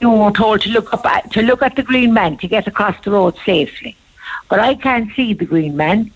You 0.00 0.10
were 0.10 0.30
told 0.30 0.60
to 0.62 0.68
look 0.68 0.92
up 0.92 1.04
at, 1.06 1.32
to 1.32 1.42
look 1.42 1.62
at 1.62 1.74
the 1.74 1.82
green 1.82 2.12
man 2.12 2.36
to 2.38 2.46
get 2.46 2.66
across 2.66 3.02
the 3.02 3.10
road 3.10 3.36
safely. 3.44 3.96
But 4.48 4.60
I 4.60 4.74
can't 4.74 5.12
see 5.14 5.34
the 5.34 5.44
green 5.44 5.76
man. 5.76 6.12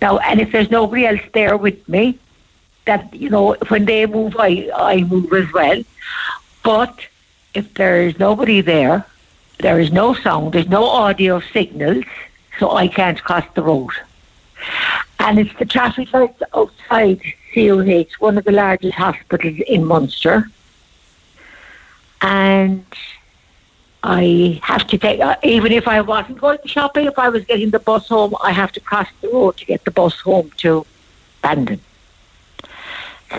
Now, 0.00 0.18
and 0.18 0.40
if 0.40 0.52
there's 0.52 0.70
nobody 0.70 1.06
else 1.06 1.20
there 1.32 1.56
with 1.56 1.88
me, 1.88 2.18
that 2.86 3.12
you 3.14 3.30
know, 3.30 3.56
when 3.68 3.84
they 3.84 4.06
move, 4.06 4.36
I 4.38 4.70
I 4.74 5.02
move 5.02 5.32
as 5.32 5.52
well. 5.52 5.82
But 6.62 7.06
if 7.54 7.74
there 7.74 8.02
is 8.02 8.18
nobody 8.18 8.60
there, 8.60 9.06
there 9.58 9.80
is 9.80 9.92
no 9.92 10.14
sound, 10.14 10.52
there's 10.52 10.68
no 10.68 10.84
audio 10.84 11.40
signals, 11.40 12.04
so 12.58 12.72
I 12.72 12.88
can't 12.88 13.22
cross 13.22 13.46
the 13.54 13.62
road. 13.62 13.90
And 15.18 15.38
it's 15.38 15.56
the 15.58 15.64
traffic 15.64 16.12
lights 16.12 16.42
outside 16.54 17.20
CUH, 17.52 18.10
one 18.18 18.38
of 18.38 18.44
the 18.44 18.52
largest 18.52 18.94
hospitals 18.94 19.58
in 19.66 19.84
Munster, 19.84 20.50
and 22.20 22.84
I 24.06 24.60
have 24.62 24.86
to 24.86 24.98
take, 24.98 25.20
uh, 25.20 25.36
even 25.42 25.72
if 25.72 25.88
I 25.88 26.00
wasn't 26.00 26.40
going 26.40 26.58
shopping, 26.64 27.06
if 27.06 27.18
I 27.18 27.28
was 27.28 27.44
getting 27.44 27.70
the 27.70 27.80
bus 27.80 28.06
home, 28.06 28.36
I 28.40 28.52
have 28.52 28.70
to 28.72 28.80
cross 28.80 29.08
the 29.20 29.28
road 29.28 29.56
to 29.56 29.64
get 29.64 29.84
the 29.84 29.90
bus 29.90 30.20
home 30.20 30.52
to 30.58 30.86
Bandon. 31.42 31.80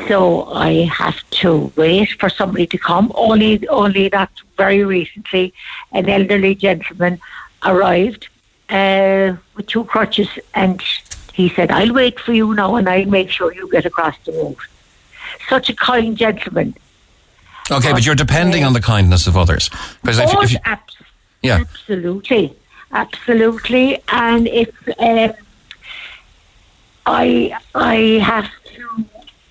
So 0.10 0.52
I 0.52 0.84
have 0.84 1.18
to 1.42 1.72
wait 1.78 2.12
for 2.20 2.30
somebody 2.30 2.68
to 2.68 2.78
come. 2.78 3.14
Only, 3.16 3.66
only 3.70 4.10
that 4.10 4.30
very 4.58 4.84
recently, 4.84 5.54
an 5.94 6.10
elderly 6.10 6.54
gentleman 6.54 7.22
arrived 7.66 8.28
uh, 8.70 9.38
with 9.56 9.68
two 9.68 9.86
crutches, 9.86 10.28
and 10.54 10.84
he 11.34 11.48
said, 11.48 11.72
"I'll 11.72 11.94
wait 11.94 12.20
for 12.20 12.34
you 12.34 12.54
now, 12.54 12.76
and 12.76 12.90
I'll 12.90 13.06
make 13.06 13.30
sure 13.30 13.54
you 13.54 13.72
get 13.72 13.86
across 13.86 14.18
the 14.26 14.34
road." 14.34 14.58
Such 15.48 15.70
a 15.70 15.76
kind 15.76 16.18
gentleman. 16.18 16.76
Okay, 17.70 17.92
but 17.92 18.06
you're 18.06 18.16
depending 18.16 18.64
on 18.64 18.74
the 18.74 18.82
kindness 18.82 19.28
of 19.28 19.36
others. 19.36 19.70
Because 20.02 20.20
if, 20.20 20.34
if 20.44 20.52
you, 20.54 20.60
abs- 20.64 20.98
yeah, 21.42 21.60
Absolutely, 21.60 22.56
absolutely. 22.92 24.02
And 24.08 24.48
if 24.48 24.70
um, 25.00 25.34
I 27.06 27.58
I 27.76 27.96
have 28.24 28.50
to 28.76 29.06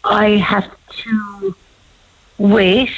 I 0.05 0.31
have 0.31 0.71
to 0.89 1.57
wait. 2.39 2.91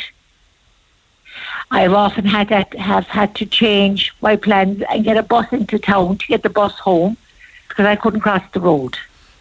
I've 1.71 1.93
often 1.93 2.25
had 2.25 2.49
that 2.49 2.73
have 2.75 3.07
had 3.09 3.35
to 3.37 3.47
change 3.47 4.15
my 4.23 4.37
plans 4.37 4.83
and 4.91 5.05
get 5.05 5.17
a 5.17 5.23
bus 5.23 5.53
into 5.53 5.79
town 5.79 6.17
to 6.19 6.27
get 6.27 6.43
the 6.43 6.49
bus 6.49 6.73
home 6.79 7.17
because 7.69 7.85
I 7.85 7.95
couldn't 7.97 8.21
cross 8.21 8.43
the 8.53 8.61
road. 8.61 8.97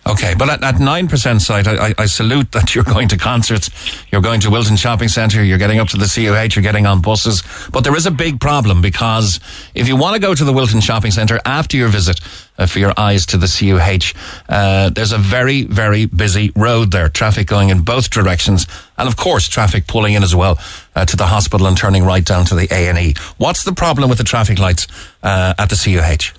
Okay, 0.07 0.35
but 0.35 0.49
at, 0.49 0.63
at 0.63 0.75
9% 0.75 1.41
sight, 1.41 1.67
I, 1.67 1.87
I, 1.87 1.93
I 1.97 2.05
salute 2.05 2.53
that 2.53 2.73
you're 2.75 2.85
going 2.85 3.09
to 3.09 3.17
concerts, 3.17 3.69
you're 4.09 4.21
going 4.21 4.39
to 4.41 4.49
Wilton 4.49 4.77
Shopping 4.77 5.09
Centre, 5.09 5.43
you're 5.43 5.57
getting 5.57 5.79
up 5.79 5.89
to 5.89 5.97
the 5.97 6.05
CUH, 6.05 6.55
you're 6.55 6.63
getting 6.63 6.85
on 6.85 7.01
buses. 7.01 7.43
But 7.73 7.83
there 7.83 7.95
is 7.95 8.05
a 8.05 8.11
big 8.11 8.39
problem 8.39 8.81
because 8.81 9.41
if 9.75 9.89
you 9.89 9.97
want 9.97 10.15
to 10.15 10.21
go 10.21 10.33
to 10.33 10.45
the 10.45 10.53
Wilton 10.53 10.79
Shopping 10.79 11.11
Centre 11.11 11.41
after 11.43 11.75
your 11.75 11.89
visit 11.89 12.21
uh, 12.57 12.67
for 12.67 12.79
your 12.79 12.93
eyes 12.97 13.25
to 13.27 13.37
the 13.37 13.47
CUH, 13.47 14.17
uh, 14.47 14.89
there's 14.91 15.11
a 15.11 15.17
very, 15.17 15.63
very 15.63 16.05
busy 16.05 16.53
road 16.55 16.91
there, 16.91 17.09
traffic 17.09 17.47
going 17.47 17.67
in 17.67 17.81
both 17.81 18.09
directions, 18.09 18.65
and 18.97 19.09
of 19.09 19.17
course, 19.17 19.49
traffic 19.49 19.87
pulling 19.87 20.13
in 20.13 20.23
as 20.23 20.33
well 20.33 20.57
uh, 20.95 21.03
to 21.03 21.17
the 21.17 21.27
hospital 21.27 21.67
and 21.67 21.77
turning 21.77 22.05
right 22.05 22.23
down 22.23 22.45
to 22.45 22.55
the 22.55 22.67
A&E. 22.71 23.13
What's 23.37 23.65
the 23.65 23.73
problem 23.73 24.07
with 24.07 24.19
the 24.19 24.23
traffic 24.23 24.57
lights 24.57 24.87
uh, 25.21 25.53
at 25.57 25.69
the 25.69 25.75
CUH? 25.75 26.33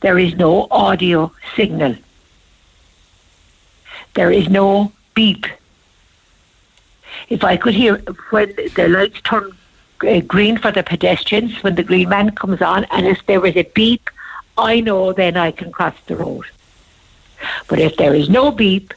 There 0.00 0.18
is 0.18 0.34
no 0.34 0.66
audio 0.70 1.32
signal. 1.56 1.96
There 4.14 4.30
is 4.30 4.48
no 4.48 4.92
beep. 5.14 5.46
If 7.28 7.44
I 7.44 7.56
could 7.56 7.74
hear 7.74 7.96
when 8.30 8.54
the 8.74 8.88
lights 8.88 9.20
turn 9.22 9.52
uh, 10.06 10.20
green 10.20 10.56
for 10.56 10.72
the 10.72 10.82
pedestrians, 10.82 11.62
when 11.62 11.74
the 11.74 11.82
green 11.82 12.08
man 12.08 12.30
comes 12.30 12.62
on, 12.62 12.84
and 12.90 13.06
if 13.06 13.24
there 13.26 13.44
is 13.44 13.56
a 13.56 13.64
beep, 13.74 14.08
I 14.56 14.80
know 14.80 15.12
then 15.12 15.36
I 15.36 15.50
can 15.50 15.70
cross 15.70 15.94
the 16.06 16.16
road. 16.16 16.46
But 17.68 17.78
if 17.78 17.96
there 17.96 18.14
is 18.14 18.28
no 18.28 18.50
beep, 18.50 18.94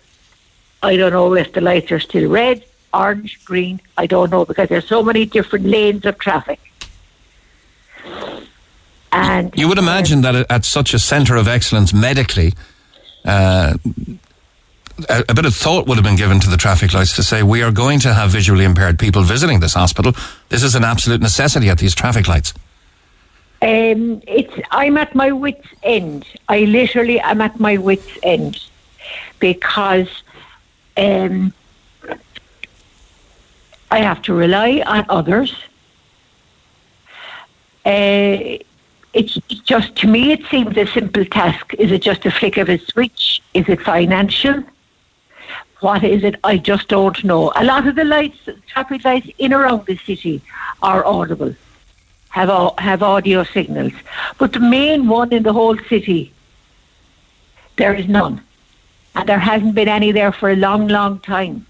I 0.81 0.95
don't 0.97 1.13
know 1.13 1.33
if 1.35 1.53
the 1.53 1.61
lights 1.61 1.91
are 1.91 1.99
still 1.99 2.29
red, 2.29 2.63
orange, 2.93 3.43
green. 3.45 3.81
I 3.97 4.05
don't 4.05 4.31
know 4.31 4.45
because 4.45 4.69
there's 4.69 4.87
so 4.87 5.03
many 5.03 5.25
different 5.25 5.65
lanes 5.65 6.05
of 6.05 6.17
traffic. 6.17 6.59
And 9.13 9.53
You 9.55 9.67
would 9.67 9.77
imagine 9.77 10.21
that 10.21 10.35
at- 10.49 10.65
such 10.65 10.93
a 10.93 10.99
centre 10.99 11.35
of 11.35 11.47
excellence 11.47 11.93
medically, 11.93 12.53
uh, 13.25 13.75
a, 15.09 15.23
a 15.29 15.33
bit 15.33 15.45
of 15.45 15.53
thought 15.55 15.87
would 15.87 15.97
have 15.97 16.03
been 16.03 16.15
given 16.15 16.39
to 16.39 16.49
the 16.49 16.57
traffic 16.57 16.93
lights 16.93 17.15
to 17.15 17.23
say 17.23 17.43
we 17.43 17.61
are 17.61 17.71
going 17.71 17.99
to 17.99 18.13
have 18.13 18.31
visually 18.31 18.65
impaired 18.65 18.97
people 18.97 19.21
visiting 19.23 19.59
this 19.59 19.73
hospital. 19.75 20.13
This 20.49 20.63
is 20.63 20.73
an 20.75 20.83
absolute 20.83 21.21
necessity 21.21 21.69
at 21.69 21.77
these 21.77 21.93
traffic 21.93 22.27
lights. 22.27 22.53
Um, 23.61 24.21
it's 24.27 24.53
I'm 24.71 24.97
at 24.97 25.15
my 25.15 25.31
wits' 25.31 25.67
end. 25.83 26.25
I 26.49 26.59
literally 26.61 27.19
am 27.19 27.39
at 27.39 27.59
my 27.59 27.77
wits' 27.77 28.17
end 28.21 28.59
because 29.39 30.09
um, 30.97 31.53
I 33.89 33.99
have 33.99 34.21
to 34.23 34.33
rely 34.33 34.83
on 34.85 35.05
others. 35.07 35.55
Uh, 37.85 38.57
it's 39.13 39.35
just 39.65 39.95
to 39.97 40.07
me, 40.07 40.31
it 40.31 40.45
seems 40.47 40.75
a 40.77 40.87
simple 40.87 41.25
task. 41.25 41.73
Is 41.75 41.91
it 41.91 42.01
just 42.01 42.25
a 42.25 42.31
flick 42.31 42.57
of 42.57 42.69
a 42.69 42.77
switch? 42.79 43.41
Is 43.53 43.67
it 43.69 43.81
financial? 43.81 44.63
What 45.81 46.03
is 46.03 46.23
it? 46.23 46.35
I 46.43 46.57
just 46.57 46.87
don't 46.87 47.23
know. 47.23 47.51
A 47.55 47.63
lot 47.63 47.87
of 47.87 47.95
the 47.95 48.05
lights, 48.05 48.39
traffic 48.67 49.03
lights 49.03 49.29
in 49.37 49.53
around 49.53 49.85
the 49.85 49.97
city, 49.97 50.41
are 50.81 51.05
audible 51.05 51.53
have 52.33 52.49
au- 52.49 52.73
have 52.79 53.03
audio 53.03 53.43
signals, 53.43 53.93
but 54.39 54.53
the 54.53 54.59
main 54.59 55.07
one 55.07 55.31
in 55.31 55.43
the 55.43 55.53
whole 55.53 55.77
city, 55.87 56.33
there 57.75 57.93
is 57.93 58.07
none, 58.07 58.41
and 59.13 59.29
there 59.29 59.37
hasn't 59.37 59.75
been 59.75 59.87
any 59.87 60.11
there 60.11 60.31
for 60.31 60.49
a 60.49 60.55
long, 60.55 60.87
long 60.87 61.19
time. 61.19 61.63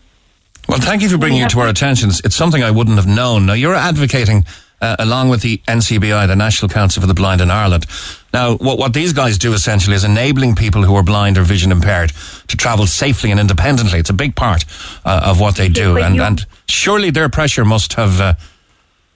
Well, 0.70 0.80
thank 0.80 1.02
you 1.02 1.10
for 1.10 1.18
bringing 1.18 1.42
it 1.42 1.50
to 1.50 1.60
our 1.60 1.68
attention. 1.68 2.12
It's 2.24 2.36
something 2.36 2.64
I 2.64 2.72
wouldn't 2.72 2.96
have 2.96 3.08
known. 3.08 3.46
Now, 3.46 3.54
you're 3.54 3.76
advocating, 3.76 4.46
uh, 4.84 4.98
along 5.00 5.30
with 5.30 5.42
the 5.42 5.60
NCBI, 5.60 6.28
the 6.28 6.36
National 6.36 6.68
Council 6.68 7.00
for 7.00 7.08
the 7.08 7.14
Blind 7.14 7.40
in 7.40 7.50
Ireland. 7.50 7.86
Now, 8.34 8.58
what, 8.58 8.78
what 8.78 8.94
these 8.94 9.14
guys 9.14 9.38
do 9.38 9.54
essentially 9.54 9.96
is 9.96 10.04
enabling 10.04 10.56
people 10.56 10.84
who 10.84 10.94
are 10.96 11.04
blind 11.04 11.38
or 11.38 11.44
vision 11.44 11.72
impaired 11.72 12.12
to 12.50 12.58
travel 12.58 12.86
safely 12.86 13.32
and 13.32 13.40
independently. 13.40 14.00
It's 14.00 14.10
a 14.10 14.14
big 14.14 14.36
part 14.36 14.66
uh, 15.06 15.22
of 15.24 15.40
what 15.40 15.56
they 15.56 15.70
do. 15.70 15.98
And, 15.98 16.20
and 16.20 16.46
surely 16.68 17.12
their 17.12 17.30
pressure 17.30 17.64
must 17.64 17.94
have, 17.94 18.20
uh, 18.20 18.34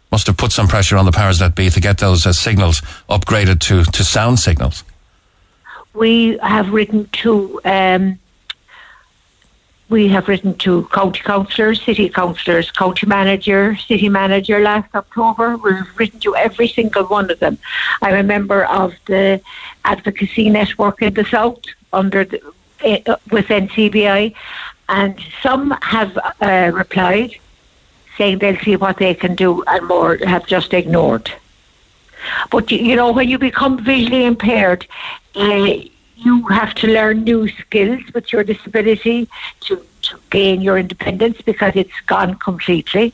must 0.10 0.28
have 0.28 0.38
put 0.38 0.54
some 0.54 0.70
pressure 0.70 0.96
on 0.96 1.06
the 1.06 1.12
powers 1.12 1.40
that 1.40 1.54
be 1.54 1.70
to 1.70 1.82
get 1.82 1.98
those 1.98 2.26
uh, 2.26 2.32
signals 2.32 2.80
upgraded 3.10 3.60
to, 3.62 3.84
to 3.84 4.04
sound 4.06 4.40
signals. 4.40 4.86
We 5.94 6.38
have 6.38 6.72
written 6.72 7.10
to. 7.24 7.60
Um, 7.66 8.20
we 9.90 10.08
have 10.10 10.28
written 10.28 10.54
to 10.58 10.86
county 10.92 11.22
councillors, 11.22 11.82
city 11.82 12.10
councillors, 12.10 12.72
county 12.72 13.08
manager, 13.08 13.76
city 13.78 14.10
manager 14.10 14.60
last 14.60 14.94
October. 14.94 15.58
We've 15.58 15.98
written 15.98 16.20
to 16.22 16.36
every 16.36 16.68
single 16.68 17.06
one 17.06 17.32
of 17.32 17.40
them. 17.40 17.58
I'm 18.02 18.16
a 18.16 18.24
member 18.24 18.66
of 18.66 18.94
the 19.06 19.42
advocacy 19.86 20.50
network 20.50 21.02
in 21.02 21.14
the 21.14 21.24
south 21.26 21.62
under 21.94 22.26
the, 22.26 22.42
uh, 22.84 23.16
with 23.32 23.48
NCBI, 23.48 24.34
and 24.90 25.20
some 25.42 25.72
have 25.82 26.18
uh, 26.42 26.72
replied 26.74 27.36
saying 28.18 28.40
they'll 28.40 28.60
see 28.60 28.76
what 28.76 28.98
they 28.98 29.14
can 29.14 29.36
do, 29.36 29.64
and 29.68 29.88
more 29.88 30.18
have 30.18 30.46
just 30.48 30.74
ignored. 30.74 31.32
But 32.50 32.72
you, 32.72 32.80
you 32.80 32.96
know, 32.96 33.12
when 33.12 33.30
you 33.30 33.38
become 33.38 33.84
visually 33.84 34.26
impaired, 34.26 34.88
uh, 35.36 35.76
you 36.18 36.48
have 36.48 36.74
to 36.76 36.88
learn 36.88 37.24
new 37.24 37.48
skills 37.48 38.02
with 38.14 38.34
your 38.34 38.44
disability 38.44 39.28
to, 39.62 39.86
to 40.02 40.20
gain 40.32 40.62
your 40.62 40.78
independence 40.78 41.40
because 41.42 41.74
it's 41.76 42.00
gone 42.08 42.36
completely. 42.36 43.14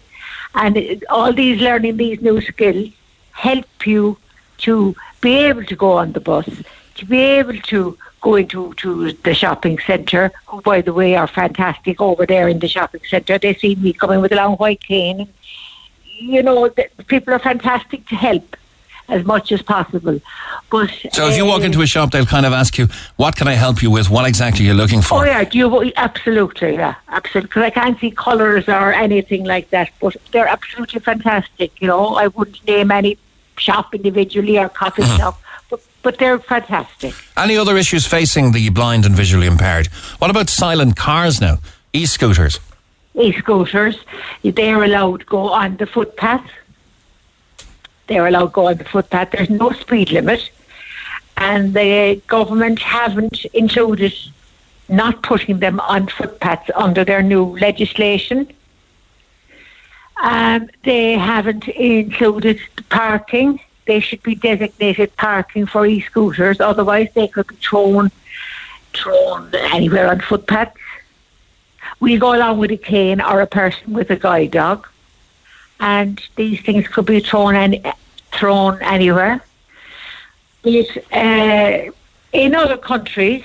And 0.56 0.78
it, 0.78 1.04
all 1.10 1.34
these 1.34 1.62
learning 1.62 1.98
these 1.98 2.22
new 2.22 2.40
skills 2.42 2.90
help 3.32 3.66
you 3.86 4.18
to 4.60 4.96
be 5.20 5.36
able 5.36 5.66
to 5.66 5.76
go 5.76 5.92
on 5.94 6.14
the 6.14 6.22
bus, 6.22 6.48
to 6.96 7.06
be 7.06 7.20
able 7.20 7.60
to 7.60 7.98
go 8.22 8.36
into 8.36 8.74
to 8.76 9.12
the 9.12 9.34
shopping 9.34 9.78
centre, 9.80 10.32
who, 10.48 10.62
by 10.62 10.80
the 10.82 10.94
way, 10.94 11.16
are 11.16 11.28
fantastic 11.28 12.00
over 12.00 12.26
there 12.26 12.48
in 12.48 12.60
the 12.60 12.68
shopping 12.70 13.02
centre. 13.10 13.38
They 13.38 13.54
see 13.54 13.76
me 13.76 13.92
coming 13.92 14.22
with 14.22 14.32
a 14.32 14.36
long 14.36 14.56
white 14.56 14.82
cane. 14.82 15.28
You 16.20 16.42
know, 16.42 16.70
the, 16.70 16.88
people 17.08 17.34
are 17.34 17.40
fantastic 17.40 18.08
to 18.08 18.16
help 18.16 18.56
as 19.10 19.26
much 19.26 19.52
as 19.52 19.62
possible. 19.62 20.20
But 20.70 20.90
So 21.12 21.28
if 21.28 21.38
you 21.38 21.46
walk 21.46 21.62
uh, 21.62 21.66
into 21.66 21.82
a 21.82 21.86
shop, 21.88 22.12
they'll 22.12 22.26
kind 22.26 22.46
of 22.46 22.54
ask 22.54 22.78
you, 22.78 22.88
what 23.18 23.36
can 23.36 23.48
I 23.48 23.54
help 23.54 23.84
you 23.84 23.92
with? 23.92 24.10
What 24.10 24.26
exactly 24.28 24.66
are 24.66 24.70
you 24.70 24.74
looking 24.74 25.02
for? 25.02 25.20
Oh 25.20 25.24
yeah, 25.24 25.44
do 25.44 25.58
you, 25.58 25.94
absolutely, 25.96 26.74
yeah, 26.76 26.96
absolutely. 27.10 27.48
Because 27.50 27.64
I 27.64 27.70
can't 27.70 28.00
see 28.00 28.12
colours 28.12 28.68
or 28.68 28.94
anything 28.94 29.44
like 29.44 29.70
that, 29.72 29.92
but 30.02 30.16
they're 30.32 30.48
absolutely 30.48 31.00
fantastic. 31.00 31.80
You 31.82 31.88
know, 31.88 32.16
I 32.16 32.28
wouldn't 32.28 32.66
name 32.68 32.92
any 32.92 33.18
shop 33.58 33.94
individually 33.94 34.58
or 34.58 34.70
coffee 34.70 35.04
Mm-hmm. 35.04 35.18
shop, 35.18 35.40
but 35.70 35.82
but 36.02 36.18
they're 36.18 36.40
fantastic. 36.40 37.14
Any 37.38 37.58
other 37.58 37.78
issues 37.78 38.06
facing 38.08 38.52
the 38.52 38.70
blind 38.70 39.06
and 39.06 39.16
visually 39.16 39.48
impaired? 39.48 39.88
What 40.20 40.32
about 40.32 40.50
silent 40.50 40.96
cars 40.96 41.40
now? 41.40 41.60
E-scooters? 41.94 42.60
E-scooters, 43.16 43.98
they're 44.44 44.84
allowed 44.84 45.20
to 45.20 45.26
go 45.26 45.50
on 45.50 45.78
the 45.78 45.86
footpath. 45.86 46.44
They're 48.14 48.28
allowed 48.28 48.46
to 48.46 48.52
go 48.52 48.68
on 48.68 48.78
the 48.78 48.84
footpath. 48.84 49.32
There's 49.32 49.50
no 49.50 49.72
speed 49.72 50.12
limit, 50.12 50.52
and 51.36 51.74
the 51.74 52.22
government 52.28 52.78
haven't 52.78 53.44
included 53.46 54.14
not 54.88 55.24
putting 55.24 55.58
them 55.58 55.80
on 55.80 56.06
footpaths 56.06 56.70
under 56.76 57.04
their 57.04 57.24
new 57.24 57.58
legislation. 57.58 58.54
Um, 60.22 60.70
they 60.84 61.14
haven't 61.14 61.68
included 61.70 62.60
parking. 62.90 63.60
They 63.88 64.00
should 64.00 64.22
be 64.22 64.36
designated 64.36 65.16
parking 65.16 65.66
for 65.66 65.84
e-scooters. 65.88 66.62
Otherwise, 66.62 67.10
they 67.16 67.28
could 67.28 67.48
be 67.48 67.56
thrown 67.56 68.12
thrown 68.94 69.50
anywhere 69.56 70.12
on 70.12 70.20
footpaths. 70.20 70.80
We 72.00 72.20
go 72.20 72.36
along 72.36 72.60
with 72.60 72.70
a 72.70 72.78
cane 72.78 73.22
or 73.22 73.42
a 73.42 73.48
person 73.48 73.92
with 73.92 74.12
a 74.12 74.18
guide 74.18 74.52
dog, 74.52 74.88
and 75.80 76.22
these 76.36 76.62
things 76.62 76.88
could 76.88 77.08
be 77.08 77.20
thrown 77.20 77.56
any, 77.56 77.82
thrown 78.38 78.82
anywhere. 78.82 79.42
But 80.62 80.98
uh, 81.12 81.92
in 82.32 82.56
other 82.56 82.78
countries, 82.78 83.44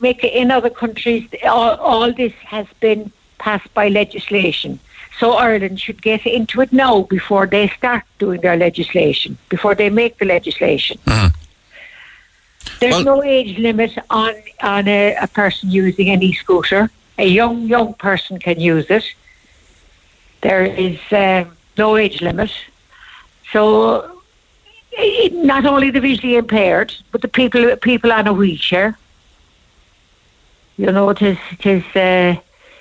make 0.00 0.22
in 0.24 0.50
other 0.50 0.70
countries, 0.70 1.28
all, 1.44 1.76
all 1.76 2.12
this 2.12 2.32
has 2.44 2.66
been 2.80 3.12
passed 3.38 3.72
by 3.74 3.88
legislation. 3.88 4.78
So 5.18 5.32
Ireland 5.32 5.80
should 5.80 6.02
get 6.02 6.26
into 6.26 6.60
it 6.60 6.72
now 6.72 7.02
before 7.02 7.46
they 7.46 7.68
start 7.68 8.04
doing 8.18 8.40
their 8.42 8.56
legislation, 8.56 9.38
before 9.48 9.74
they 9.74 9.88
make 9.88 10.18
the 10.18 10.26
legislation. 10.26 10.98
There's 12.80 13.04
no 13.04 13.22
age 13.22 13.58
limit 13.58 13.96
on 14.10 14.34
on 14.60 14.86
a, 14.88 15.14
a 15.14 15.26
person 15.28 15.70
using 15.70 16.10
an 16.10 16.22
e-scooter. 16.22 16.90
A 17.18 17.26
young 17.26 17.62
young 17.62 17.94
person 17.94 18.38
can 18.38 18.60
use 18.60 18.86
it. 18.90 19.04
There 20.42 20.64
is 20.64 20.98
um, 21.10 21.56
no 21.78 21.96
age 21.96 22.20
limit. 22.20 22.50
So 23.52 24.15
not 25.32 25.66
only 25.66 25.90
the 25.90 26.00
visually 26.00 26.36
impaired, 26.36 26.94
but 27.12 27.22
the 27.22 27.28
people 27.28 27.76
people 27.76 28.12
on 28.12 28.26
a 28.26 28.32
wheelchair. 28.32 28.96
You 30.76 30.92
know, 30.92 31.10
it 31.10 31.22
is 31.22 31.38
it 31.52 31.66
is 31.66 31.84
uh, 31.94 32.40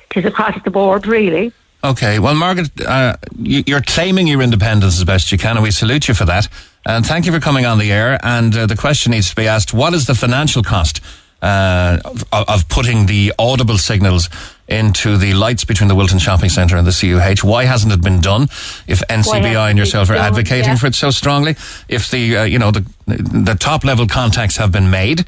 it 0.09 0.17
is 0.17 0.25
across 0.25 0.61
the 0.63 0.71
board, 0.71 1.07
really. 1.07 1.51
Okay, 1.83 2.17
well, 2.17 2.33
Margaret, 2.33 2.71
uh, 2.81 3.15
you, 3.37 3.63
you're 3.67 3.81
claiming 3.81 4.25
your 4.25 4.41
independence 4.41 4.97
as 4.97 5.03
best 5.03 5.31
you 5.31 5.37
can, 5.37 5.55
and 5.55 5.63
we 5.63 5.69
salute 5.69 6.07
you 6.07 6.15
for 6.15 6.25
that. 6.25 6.47
And 6.83 7.05
thank 7.05 7.27
you 7.27 7.31
for 7.31 7.39
coming 7.39 7.65
on 7.65 7.77
the 7.77 7.91
air. 7.91 8.17
And 8.23 8.55
uh, 8.57 8.65
the 8.65 8.75
question 8.75 9.11
needs 9.11 9.29
to 9.29 9.35
be 9.35 9.47
asked: 9.47 9.73
What 9.73 9.93
is 9.93 10.07
the 10.07 10.15
financial 10.15 10.63
cost 10.63 11.01
uh, 11.41 11.99
of, 12.05 12.23
of 12.31 12.69
putting 12.69 13.05
the 13.05 13.33
audible 13.37 13.77
signals 13.77 14.29
into 14.67 15.17
the 15.17 15.33
lights 15.35 15.63
between 15.63 15.87
the 15.87 15.95
Wilton 15.95 16.17
Shopping 16.17 16.49
Centre 16.49 16.75
and 16.77 16.87
the 16.87 16.91
CUH? 16.91 17.47
Why 17.47 17.65
hasn't 17.65 17.93
it 17.93 18.01
been 18.01 18.19
done? 18.21 18.43
If 18.87 19.01
NCBI 19.09 19.69
and 19.69 19.77
yourself 19.77 20.09
are 20.09 20.15
advocating 20.15 20.69
Yeah. 20.71 20.75
for 20.77 20.87
it 20.87 20.95
so 20.95 21.11
strongly, 21.11 21.55
if 21.87 22.09
the 22.09 22.37
uh, 22.37 22.43
you 22.43 22.57
know 22.59 22.71
the 22.71 22.83
the 23.05 23.55
top 23.59 23.83
level 23.83 24.07
contacts 24.07 24.57
have 24.57 24.71
been 24.71 24.89
made. 24.89 25.25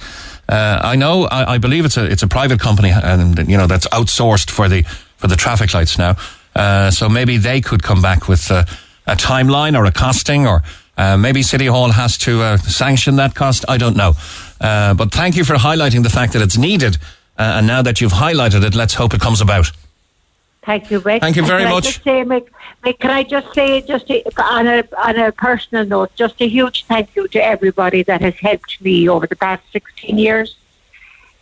Uh, 0.50 0.80
I 0.82 0.96
know. 0.96 1.26
I, 1.26 1.56
I 1.56 1.58
believe 1.58 1.84
it's 1.86 1.98
a 1.98 2.06
it's 2.06 2.24
a 2.24 2.28
private 2.28 2.60
company, 2.60 2.90
and 2.92 3.38
you 3.50 3.58
know 3.58 3.68
that's 3.68 3.86
outsourced 3.90 4.50
for 4.50 4.68
the 4.70 4.84
for 5.18 5.28
the 5.28 5.36
traffic 5.36 5.74
lights 5.74 5.98
now. 5.98 6.16
Uh, 6.56 6.90
so 6.90 7.08
maybe 7.10 7.38
they 7.38 7.62
could 7.62 7.84
come 7.84 8.02
back 8.02 8.28
with 8.28 8.50
a 8.50 8.66
timeline 9.18 9.78
or 9.78 9.86
a 9.86 9.92
costing, 9.92 10.48
or 10.48 10.64
uh, 10.98 11.18
maybe 11.18 11.44
City 11.44 11.68
Hall 11.68 11.92
has 11.92 12.18
to 12.20 12.42
uh, 12.42 12.58
sanction 12.58 13.16
that 13.18 13.36
cost. 13.36 13.66
I 13.70 13.78
don't 13.78 13.96
know. 13.96 14.14
Uh, 14.60 14.94
but 14.94 15.12
thank 15.12 15.36
you 15.36 15.44
for 15.44 15.56
highlighting 15.56 16.04
the 16.04 16.10
fact 16.10 16.34
that 16.34 16.42
it's 16.42 16.58
needed. 16.58 16.98
Uh, 17.38 17.58
and 17.58 17.68
now 17.68 17.82
that 17.84 18.02
you've 18.02 18.14
highlighted 18.14 18.64
it, 18.64 18.74
let's 18.74 18.96
hope 18.96 19.14
it 19.14 19.22
comes 19.22 19.42
about. 19.42 19.72
Thank 20.64 20.92
you, 20.92 21.00
Mick. 21.00 21.22
Thank 21.22 21.38
you 21.38 21.46
very 21.46 21.64
can 21.64 21.72
much. 21.72 22.04
say, 22.04 22.24
Mick, 22.24 22.50
Mick, 22.84 23.00
can 23.00 23.12
I 23.12 23.24
just 23.24 23.54
say, 23.54 23.82
just 23.82 24.10
a, 24.10 24.24
on 24.42 24.68
a 24.68 24.84
on 24.98 25.18
a 25.18 25.32
personal 25.32 25.86
note, 25.86 26.14
just 26.16 26.42
a 26.42 26.48
huge 26.48 26.84
thank 26.86 27.16
you 27.16 27.28
to 27.30 27.40
everybody 27.42 28.04
that 28.04 28.20
has 28.20 28.36
helped 28.36 28.82
me 28.82 29.08
over 29.08 29.28
the 29.28 29.36
past 29.36 29.64
sixteen 29.72 30.18
years 30.18 30.58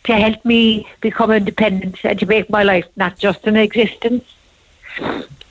to 0.04 0.14
help 0.14 0.44
me 0.44 0.86
become 1.00 1.32
independent 1.32 2.04
and 2.04 2.20
to 2.20 2.26
make 2.26 2.48
my 2.48 2.62
life 2.62 2.86
not 2.94 3.18
just 3.18 3.44
an 3.48 3.56
existence. 3.56 4.24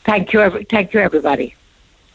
Thank 0.05 0.31
you, 0.31 0.39
every, 0.39 0.63
thank 0.63 0.93
you, 0.93 1.01
everybody. 1.01 1.55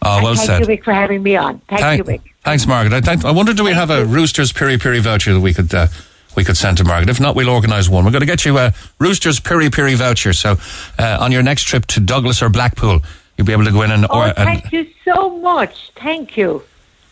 Oh, 0.03 0.17
And 0.17 0.25
well 0.25 0.35
thank 0.35 0.47
said. 0.47 0.61
you, 0.61 0.67
Mick, 0.67 0.85
for 0.85 0.93
having 0.93 1.23
me 1.23 1.37
on. 1.37 1.59
Thank, 1.69 1.81
Thank- 1.81 1.99
you, 1.99 2.05
Mick. 2.05 2.21
Thanks, 2.43 2.67
Margaret. 2.67 2.95
I, 2.95 3.01
thank, 3.03 3.25
I 3.25 3.33
wonder, 3.33 3.53
do 3.53 3.63
we 3.65 3.73
have 3.73 3.91
a 3.91 4.05
Roosters 4.07 4.51
Piri 4.51 4.79
Piri 4.79 5.01
voucher 5.01 5.35
that 5.35 5.41
we 5.41 5.53
could 5.53 5.75
uh, 5.75 5.89
we 6.37 6.43
could 6.45 6.57
send 6.57 6.79
to 6.79 6.85
Margaret? 6.85 7.11
If 7.11 7.21
not, 7.21 7.37
we'll 7.37 7.51
organise 7.51 7.89
one. 7.91 8.05
We're 8.07 8.13
going 8.13 8.21
to 8.21 8.27
get 8.27 8.47
you 8.47 8.57
a 8.57 8.73
Roosters 8.99 9.41
Piri 9.41 9.69
Piri 9.69 9.95
voucher. 9.95 10.33
So 10.33 10.57
uh, 10.99 11.19
on 11.21 11.33
your 11.33 11.43
next 11.43 11.65
trip 11.65 11.85
to 11.89 12.01
Douglas 12.01 12.41
or 12.41 12.49
Blackpool, 12.49 13.01
you'll 13.37 13.47
be 13.47 13.53
able 13.53 13.65
to 13.67 13.73
go 13.73 13.83
in 13.83 13.91
and. 13.91 14.07
Oh, 14.09 14.21
or, 14.21 14.25
and 14.29 14.35
thank 14.37 14.73
you 14.73 14.87
so 15.05 15.37
much. 15.39 15.91
Thank 15.97 16.39
you. 16.39 16.63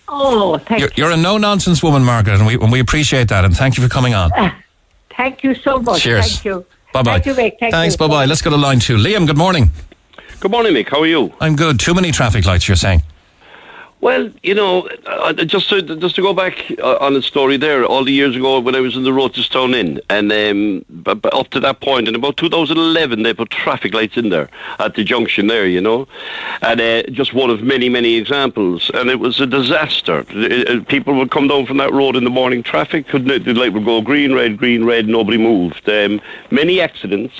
Oh, 0.08 0.56
thank 0.56 0.80
you're, 0.80 0.90
you're 0.96 1.10
a 1.10 1.16
no 1.18 1.36
nonsense 1.36 1.82
woman, 1.82 2.02
Margaret, 2.04 2.36
and 2.38 2.46
we, 2.46 2.54
and 2.54 2.72
we 2.72 2.80
appreciate 2.80 3.28
that. 3.28 3.44
And 3.44 3.54
thank 3.54 3.76
you 3.76 3.82
for 3.82 3.90
coming 3.90 4.14
on. 4.14 4.30
Thank 5.10 5.42
you 5.42 5.54
so 5.56 5.80
much. 5.80 6.02
Cheers. 6.02 6.30
Thank 6.34 6.44
you. 6.44 6.64
Bye 6.92 7.02
bye. 7.02 7.18
Thank 7.18 7.26
you, 7.26 7.34
Mick. 7.34 7.58
Thank 7.58 7.72
Thanks. 7.74 7.94
you. 7.96 7.98
Bye 7.98 8.06
bye. 8.08 8.24
Let's 8.24 8.40
go 8.40 8.50
to 8.50 8.56
line 8.56 8.78
two. 8.78 8.96
Liam, 8.96 9.26
good 9.26 9.36
morning. 9.36 9.70
Good 10.40 10.50
morning, 10.52 10.72
Mick. 10.74 10.88
How 10.88 11.00
are 11.00 11.06
you? 11.06 11.32
I'm 11.40 11.56
good. 11.56 11.80
Too 11.80 11.94
many 11.94 12.12
traffic 12.12 12.44
lights, 12.46 12.68
you're 12.68 12.76
saying. 12.76 13.02
Well, 14.00 14.30
you 14.44 14.54
know, 14.54 14.88
uh, 15.06 15.32
just 15.32 15.68
to 15.70 15.82
just 15.82 16.14
to 16.14 16.22
go 16.22 16.32
back 16.32 16.70
uh, 16.78 16.98
on 17.00 17.14
the 17.14 17.22
story 17.22 17.56
there, 17.56 17.84
all 17.84 18.04
the 18.04 18.12
years 18.12 18.36
ago 18.36 18.60
when 18.60 18.76
I 18.76 18.80
was 18.80 18.94
in 18.96 19.02
the 19.02 19.10
Rochestown 19.10 19.74
Inn, 19.74 20.00
and 20.08 20.30
um, 20.30 20.84
b- 21.02 21.14
b- 21.14 21.28
up 21.32 21.48
to 21.48 21.58
that 21.58 21.80
point, 21.80 22.06
in 22.06 22.14
about 22.14 22.36
2011, 22.36 23.24
they 23.24 23.34
put 23.34 23.50
traffic 23.50 23.92
lights 23.94 24.16
in 24.16 24.28
there 24.28 24.48
at 24.78 24.94
the 24.94 25.02
junction 25.02 25.48
there, 25.48 25.66
you 25.66 25.80
know, 25.80 26.06
and 26.62 26.80
uh, 26.80 27.02
just 27.10 27.34
one 27.34 27.50
of 27.50 27.64
many, 27.64 27.88
many 27.88 28.14
examples, 28.14 28.88
and 28.94 29.10
it 29.10 29.18
was 29.18 29.40
a 29.40 29.46
disaster. 29.46 30.24
Uh, 30.32 30.46
uh, 30.72 30.84
People 30.84 31.14
would 31.16 31.32
come 31.32 31.48
down 31.48 31.66
from 31.66 31.78
that 31.78 31.92
road 31.92 32.14
in 32.14 32.22
the 32.22 32.30
morning, 32.30 32.62
traffic 32.62 33.08
could 33.08 33.24
the 33.24 33.40
light 33.54 33.72
would 33.72 33.84
go 33.84 34.00
green, 34.00 34.32
red, 34.32 34.58
green, 34.58 34.84
red, 34.84 35.08
nobody 35.08 35.38
moved. 35.38 35.88
Um, 35.88 36.20
many 36.52 36.80
accidents. 36.80 37.34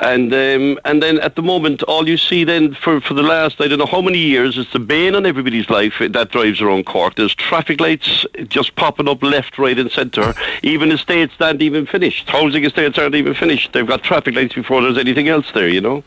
And 0.00 0.32
um, 0.32 0.78
and 0.86 1.02
then 1.02 1.20
at 1.20 1.36
the 1.36 1.42
moment, 1.42 1.82
all 1.82 2.08
you 2.08 2.16
see 2.16 2.44
then 2.44 2.74
for, 2.74 3.00
for 3.02 3.12
the 3.12 3.22
last 3.22 3.60
I 3.60 3.68
don't 3.68 3.78
know 3.78 3.86
how 3.86 4.00
many 4.00 4.18
years, 4.18 4.56
it's 4.56 4.72
the 4.72 4.78
bane 4.78 5.14
on 5.14 5.26
everybody's 5.26 5.68
life 5.68 5.94
that 6.00 6.30
drives 6.30 6.62
around 6.62 6.86
Cork. 6.86 7.16
There's 7.16 7.34
traffic 7.34 7.80
lights 7.80 8.24
just 8.48 8.76
popping 8.76 9.08
up 9.08 9.22
left, 9.22 9.58
right, 9.58 9.78
and 9.78 9.90
centre. 9.90 10.34
Even 10.62 10.90
estates 10.90 11.34
aren't 11.38 11.60
even 11.60 11.84
finished. 11.86 12.28
Housing 12.30 12.64
estates 12.64 12.98
aren't 12.98 13.14
even 13.14 13.34
finished. 13.34 13.74
They've 13.74 13.86
got 13.86 14.02
traffic 14.02 14.34
lights 14.34 14.54
before 14.54 14.80
there's 14.80 14.98
anything 14.98 15.28
else 15.28 15.50
there, 15.52 15.68
you 15.68 15.82
know. 15.82 16.02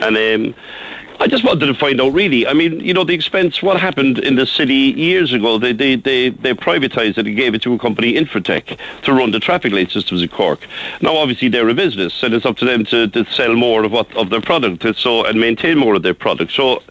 And 0.00 0.16
um, 0.16 0.54
I 1.20 1.26
just 1.26 1.42
wanted 1.42 1.66
to 1.66 1.74
find 1.74 2.00
out 2.00 2.12
really. 2.12 2.46
I 2.46 2.52
mean, 2.52 2.78
you 2.78 2.94
know, 2.94 3.02
the 3.02 3.12
expense. 3.12 3.60
What 3.60 3.80
happened 3.80 4.18
in 4.18 4.36
the 4.36 4.46
city 4.46 4.94
years 4.96 5.32
ago? 5.32 5.58
They 5.58 5.72
they 5.72 5.96
they, 5.96 6.30
they 6.30 6.54
privatised 6.54 7.18
it 7.18 7.26
and 7.26 7.36
gave 7.36 7.54
it 7.54 7.62
to 7.62 7.74
a 7.74 7.78
company, 7.78 8.14
Infratech, 8.14 8.78
to 9.02 9.12
run 9.12 9.32
the 9.32 9.40
traffic 9.40 9.72
light 9.72 9.90
systems 9.90 10.22
in 10.22 10.28
Cork. 10.28 10.60
Now, 11.00 11.16
obviously, 11.16 11.48
they're 11.48 11.68
a 11.68 11.74
business, 11.74 12.22
and 12.22 12.34
it's 12.34 12.46
up 12.46 12.56
to 12.58 12.64
them 12.64 12.84
to, 12.86 13.08
to 13.08 13.24
sell 13.32 13.54
more 13.54 13.82
of 13.82 13.90
what 13.90 14.14
of 14.16 14.30
their 14.30 14.40
product, 14.40 14.84
and 14.84 14.96
so 14.96 15.24
and 15.24 15.40
maintain 15.40 15.76
more 15.76 15.94
of 15.94 16.02
their 16.02 16.14
product. 16.14 16.52
So, 16.52 16.82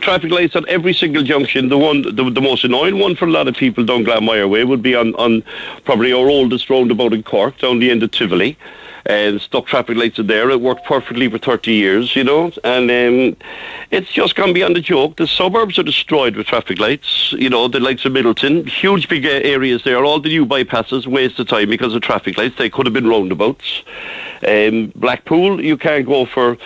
traffic 0.00 0.30
lights 0.30 0.54
at 0.54 0.66
every 0.68 0.94
single 0.94 1.24
junction. 1.24 1.68
The 1.68 1.78
one, 1.78 2.02
the, 2.02 2.30
the 2.30 2.40
most 2.40 2.62
annoying 2.62 3.00
one 3.00 3.16
for 3.16 3.24
a 3.24 3.30
lot 3.30 3.48
of 3.48 3.56
people 3.56 3.84
down 3.84 4.04
Glanmire 4.04 4.48
Way 4.48 4.62
would 4.64 4.82
be 4.82 4.94
on 4.94 5.14
on 5.16 5.42
probably 5.84 6.12
our 6.12 6.28
oldest 6.28 6.70
roundabout 6.70 7.12
in 7.12 7.24
Cork, 7.24 7.58
down 7.58 7.80
the 7.80 7.90
end 7.90 8.04
of 8.04 8.12
Tivoli 8.12 8.56
and 9.06 9.40
stuck 9.40 9.66
traffic 9.66 9.96
lights 9.96 10.18
in 10.18 10.26
there. 10.26 10.50
It 10.50 10.60
worked 10.60 10.84
perfectly 10.86 11.28
for 11.28 11.38
30 11.38 11.72
years, 11.72 12.16
you 12.16 12.24
know, 12.24 12.52
and 12.64 12.90
um, 12.90 13.36
it's 13.90 14.12
just 14.12 14.36
gone 14.36 14.52
beyond 14.52 14.76
a 14.76 14.80
joke. 14.80 15.16
The 15.16 15.26
suburbs 15.26 15.78
are 15.78 15.82
destroyed 15.82 16.36
with 16.36 16.46
traffic 16.46 16.78
lights, 16.78 17.32
you 17.32 17.50
know, 17.50 17.68
the 17.68 17.80
likes 17.80 18.04
of 18.04 18.12
Midleton, 18.12 18.68
huge 18.68 19.08
big 19.08 19.26
uh, 19.26 19.30
areas 19.30 19.82
there. 19.84 20.04
All 20.04 20.20
the 20.20 20.28
new 20.28 20.46
bypasses 20.46 21.06
waste 21.06 21.38
of 21.38 21.48
time 21.48 21.68
because 21.68 21.94
of 21.94 22.02
traffic 22.02 22.38
lights. 22.38 22.58
They 22.58 22.70
could 22.70 22.86
have 22.86 22.92
been 22.92 23.08
roundabouts. 23.08 23.82
Um, 24.46 24.92
Blackpool, 24.96 25.62
you 25.62 25.76
can't 25.76 26.06
go 26.06 26.26
for 26.26 26.56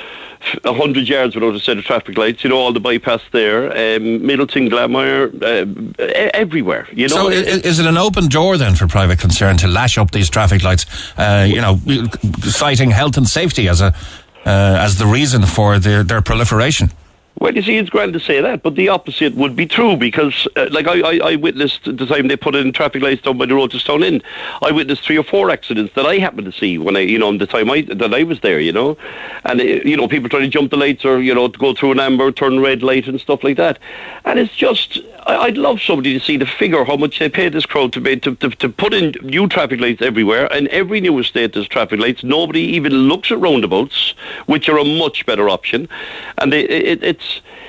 a 0.65 0.73
hundred 0.73 1.09
yards 1.09 1.35
without 1.35 1.55
a 1.55 1.61
set 1.61 1.79
of 1.79 1.85
traffic 1.85 2.17
lights. 2.17 2.45
You 2.45 2.51
know, 2.51 2.59
all 2.59 2.73
the 2.73 2.81
bypass 2.81 3.23
there. 3.33 3.67
Um, 3.71 4.21
Midleton, 4.21 4.69
Glanmire, 4.69 5.31
uh, 5.43 6.31
everywhere. 6.35 6.89
You 6.93 7.09
know, 7.09 7.17
so 7.17 7.29
is 7.31 7.79
it 7.79 7.87
an 7.87 7.99
open 7.99 8.29
door 8.29 8.57
then 8.57 8.75
for 8.75 8.87
private 8.87 9.19
concern 9.19 9.57
to 9.59 9.69
lash 9.69 9.99
up 9.99 10.11
these 10.11 10.31
traffic 10.31 10.63
lights? 10.63 10.87
Uh, 11.19 11.47
you 11.49 11.61
know, 11.61 11.81
citing 12.43 12.91
health 12.91 13.17
and 13.17 13.29
safety 13.29 13.69
as 13.69 13.81
a 13.81 13.95
uh, 14.47 14.79
as 14.81 14.97
the 14.97 15.07
reason 15.07 15.45
for 15.45 15.79
their, 15.79 16.05
their 16.05 16.23
proliferation. 16.23 16.91
Well, 17.39 17.55
you 17.55 17.61
see, 17.61 17.77
it's 17.77 17.91
grand 17.91 18.15
to 18.15 18.21
say 18.21 18.41
that, 18.41 18.63
but 18.63 18.77
the 18.77 18.89
opposite 18.89 19.35
would 19.35 19.55
be 19.55 19.67
true 19.67 19.95
because, 19.97 20.49
uh, 20.57 20.69
like, 20.71 20.87
I, 20.89 21.01
I, 21.01 21.33
I 21.33 21.37
witnessed 21.37 21.85
the 21.85 22.07
time 22.07 22.29
they 22.29 22.37
put 22.37 22.55
in 22.55 22.73
traffic 22.73 23.03
lights 23.03 23.23
down 23.23 23.37
by 23.37 23.45
the 23.45 23.53
Rochestown 23.53 24.03
Inn. 24.03 24.23
I 24.63 24.71
witnessed 24.73 25.03
three 25.05 25.19
or 25.19 25.23
four 25.23 25.51
accidents 25.51 25.93
that 25.97 26.07
I 26.07 26.17
happened 26.17 26.47
to 26.47 26.53
see 26.53 26.79
when 26.79 26.97
I, 26.97 27.01
you 27.01 27.19
know, 27.19 27.37
the 27.37 27.47
time 27.47 27.71
I 27.71 27.83
that 27.83 28.15
I 28.15 28.23
was 28.23 28.41
there, 28.41 28.59
you 28.59 28.73
know, 28.73 28.97
and 29.45 29.61
uh, 29.61 29.65
you 29.65 29.99
know, 29.99 30.09
people 30.09 30.31
trying 30.31 30.45
to 30.45 30.49
jump 30.49 30.71
the 30.71 30.79
lights 30.79 31.05
or 31.05 31.21
you 31.21 31.35
know, 31.35 31.49
to 31.49 31.59
go 31.59 31.75
through 31.75 31.93
an 31.93 32.01
amber, 32.01 32.33
turn 32.33 32.61
red 32.61 32.83
light 32.83 33.07
and 33.07 33.21
stuff 33.21 33.45
like 33.45 33.59
that, 33.59 33.79
and 34.25 34.39
it's 34.39 34.55
just. 34.57 34.99
I- 35.27 35.47
I'd 35.47 35.59
love 35.59 35.83
somebody 35.83 36.17
to 36.17 36.25
see 36.25 36.37
the 36.37 36.47
figure 36.47 36.85
how 36.85 36.97
much 36.97 37.19
they 37.19 37.29
pay 37.29 37.49
this 37.49 37.67
crowd 37.67 37.93
to, 37.95 38.01
be, 38.01 38.17
to, 38.21 38.37
to 38.37 38.49
to 38.49 38.69
put 38.69 38.95
in 38.95 39.13
new 39.23 39.49
traffic 39.49 39.81
lights 39.81 40.01
everywhere, 40.01 40.47
and 40.53 40.69
every 40.69 41.01
new 41.01 41.19
estate 41.19 41.53
there's 41.53 41.67
traffic 41.67 41.99
lights. 41.99 42.23
Nobody 42.23 42.61
even 42.61 42.93
looks 43.09 43.33
at 43.33 43.41
roundabouts, 43.41 44.15
which 44.47 44.69
are 44.69 44.79
a 44.79 44.85
much 44.85 45.27
better 45.27 45.49
option, 45.49 45.89
and 46.39 46.53
they, 46.53 46.61
it, 46.61 47.03
it's 47.03 47.26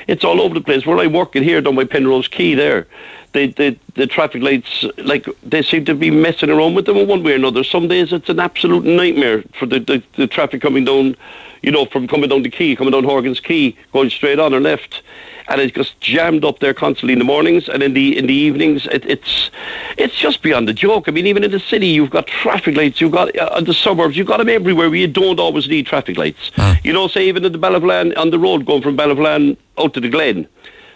it's 0.08 0.24
all 0.24 0.42
over 0.42 0.54
the 0.54 0.62
place. 0.62 0.86
Where 0.86 0.98
I 0.98 1.08
work 1.08 1.36
in 1.36 1.44
here 1.44 1.62
down 1.62 1.76
by 1.76 1.84
Penrose 1.84 2.28
Quay, 2.28 2.56
there, 2.56 2.88
the, 3.34 3.48
the, 3.48 3.78
the 3.96 4.08
traffic 4.08 4.42
lights, 4.42 4.86
like, 4.98 5.28
they 5.44 5.62
seem 5.62 5.86
to 5.86 5.96
be 5.96 6.10
messing 6.10 6.50
around 6.50 6.76
with 6.76 6.86
them 6.86 6.98
in 6.98 7.08
one 7.08 7.24
way 7.24 7.34
or 7.34 7.36
another. 7.36 7.64
Some 7.64 7.88
days 7.88 8.14
it's 8.14 8.30
an 8.30 8.40
absolute 8.40 8.86
nightmare 8.86 9.44
for 9.60 9.66
the, 9.66 9.80
the, 9.80 10.04
the 10.16 10.28
traffic 10.28 10.62
coming 10.62 10.86
down, 10.86 11.16
you 11.62 11.72
know, 11.72 11.86
from 11.86 12.08
coming 12.08 12.30
down 12.30 12.44
the 12.44 12.50
Quay, 12.50 12.76
coming 12.76 12.92
down 12.92 13.04
Horgan's 13.04 13.40
Quay, 13.40 13.76
going 13.92 14.10
straight 14.10 14.40
on 14.40 14.54
or 14.54 14.60
left. 14.60 15.02
And 15.50 15.62
it's 15.62 15.74
just 15.74 16.00
jammed 16.02 16.44
up 16.44 16.60
there 16.60 16.74
constantly 16.74 17.14
in 17.14 17.20
the 17.20 17.26
mornings 17.26 17.70
and 17.70 17.82
in 17.82 17.94
the 17.94 18.18
in 18.18 18.28
the 18.28 18.34
evenings. 18.34 18.86
It, 18.88 19.06
it's 19.06 19.50
it's 19.98 20.16
just 20.16 20.42
beyond 20.42 20.70
a 20.70 20.74
joke. 20.74 21.08
I 21.08 21.12
mean, 21.12 21.28
even 21.28 21.44
in 21.44 21.52
the 21.52 21.60
city, 21.60 21.88
you've 21.88 22.10
got 22.10 22.28
traffic 22.28 22.76
lights. 22.76 23.00
You've 23.00 23.14
got 23.14 23.36
uh, 23.38 23.62
the 23.62 23.74
suburbs. 23.74 24.18
You've 24.18 24.28
got 24.28 24.38
them 24.38 24.50
everywhere. 24.50 24.90
Where 24.90 25.00
you 25.00 25.08
don't 25.08 25.40
always 25.40 25.68
need 25.68 25.86
traffic 25.86 26.18
lights. 26.18 26.52
You 26.84 26.94
know, 26.94 27.08
say 27.08 27.28
even 27.28 27.46
in 27.46 27.52
the 27.52 27.60
Ballyvolane 27.60 28.18
on 28.18 28.30
the 28.30 28.40
road 28.40 28.66
going 28.66 28.82
from 28.82 28.98
Ballyvolane 28.98 29.58
out 29.78 29.94
to 29.94 30.00
the 30.00 30.10
Glen 30.10 30.48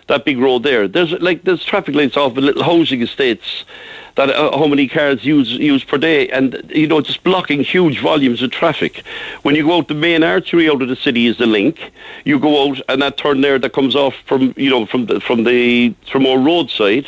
that 0.07 0.26
big 0.26 0.38
road 0.38 0.64
there. 0.64 0.88
There's 0.88 1.11
like 1.14 1.44
there's 1.44 1.64
traffic 1.64 1.95
lights 1.95 2.18
off 2.18 2.38
in 2.38 2.45
little 2.45 2.64
housing 2.64 3.02
estates 3.02 3.64
that 4.26 4.35
uh, 4.35 4.57
how 4.57 4.68
many 4.68 4.88
cars 4.88 5.26
use 5.26 5.49
use 5.52 5.84
per 5.84 5.98
day, 5.98 6.30
and 6.30 6.61
you 6.73 6.88
know 6.88 7.02
just 7.02 7.23
blocking 7.23 7.64
huge 7.64 7.99
volumes 7.99 8.41
of 8.41 8.52
traffic. 8.52 9.03
When 9.41 9.56
you 9.56 9.65
go 9.65 9.77
out 9.77 9.88
the 9.88 9.93
main 9.93 10.23
artery 10.23 10.69
out 10.69 10.81
of 10.81 10.89
the 10.89 10.95
city 10.95 11.27
is 11.27 11.38
the 11.38 11.48
link. 11.48 11.91
You 12.26 12.39
go 12.39 12.53
out 12.64 12.81
and 12.89 13.02
that 13.02 13.18
turn 13.18 13.41
there 13.41 13.57
that 13.60 13.73
comes 13.73 13.95
off 13.95 14.15
from 14.26 14.53
you 14.57 14.69
know 14.69 14.85
from 14.85 15.07
the 15.07 15.19
from 15.19 15.43
the 15.43 15.93
from 16.11 16.26
our 16.26 16.38
roadside. 16.38 17.07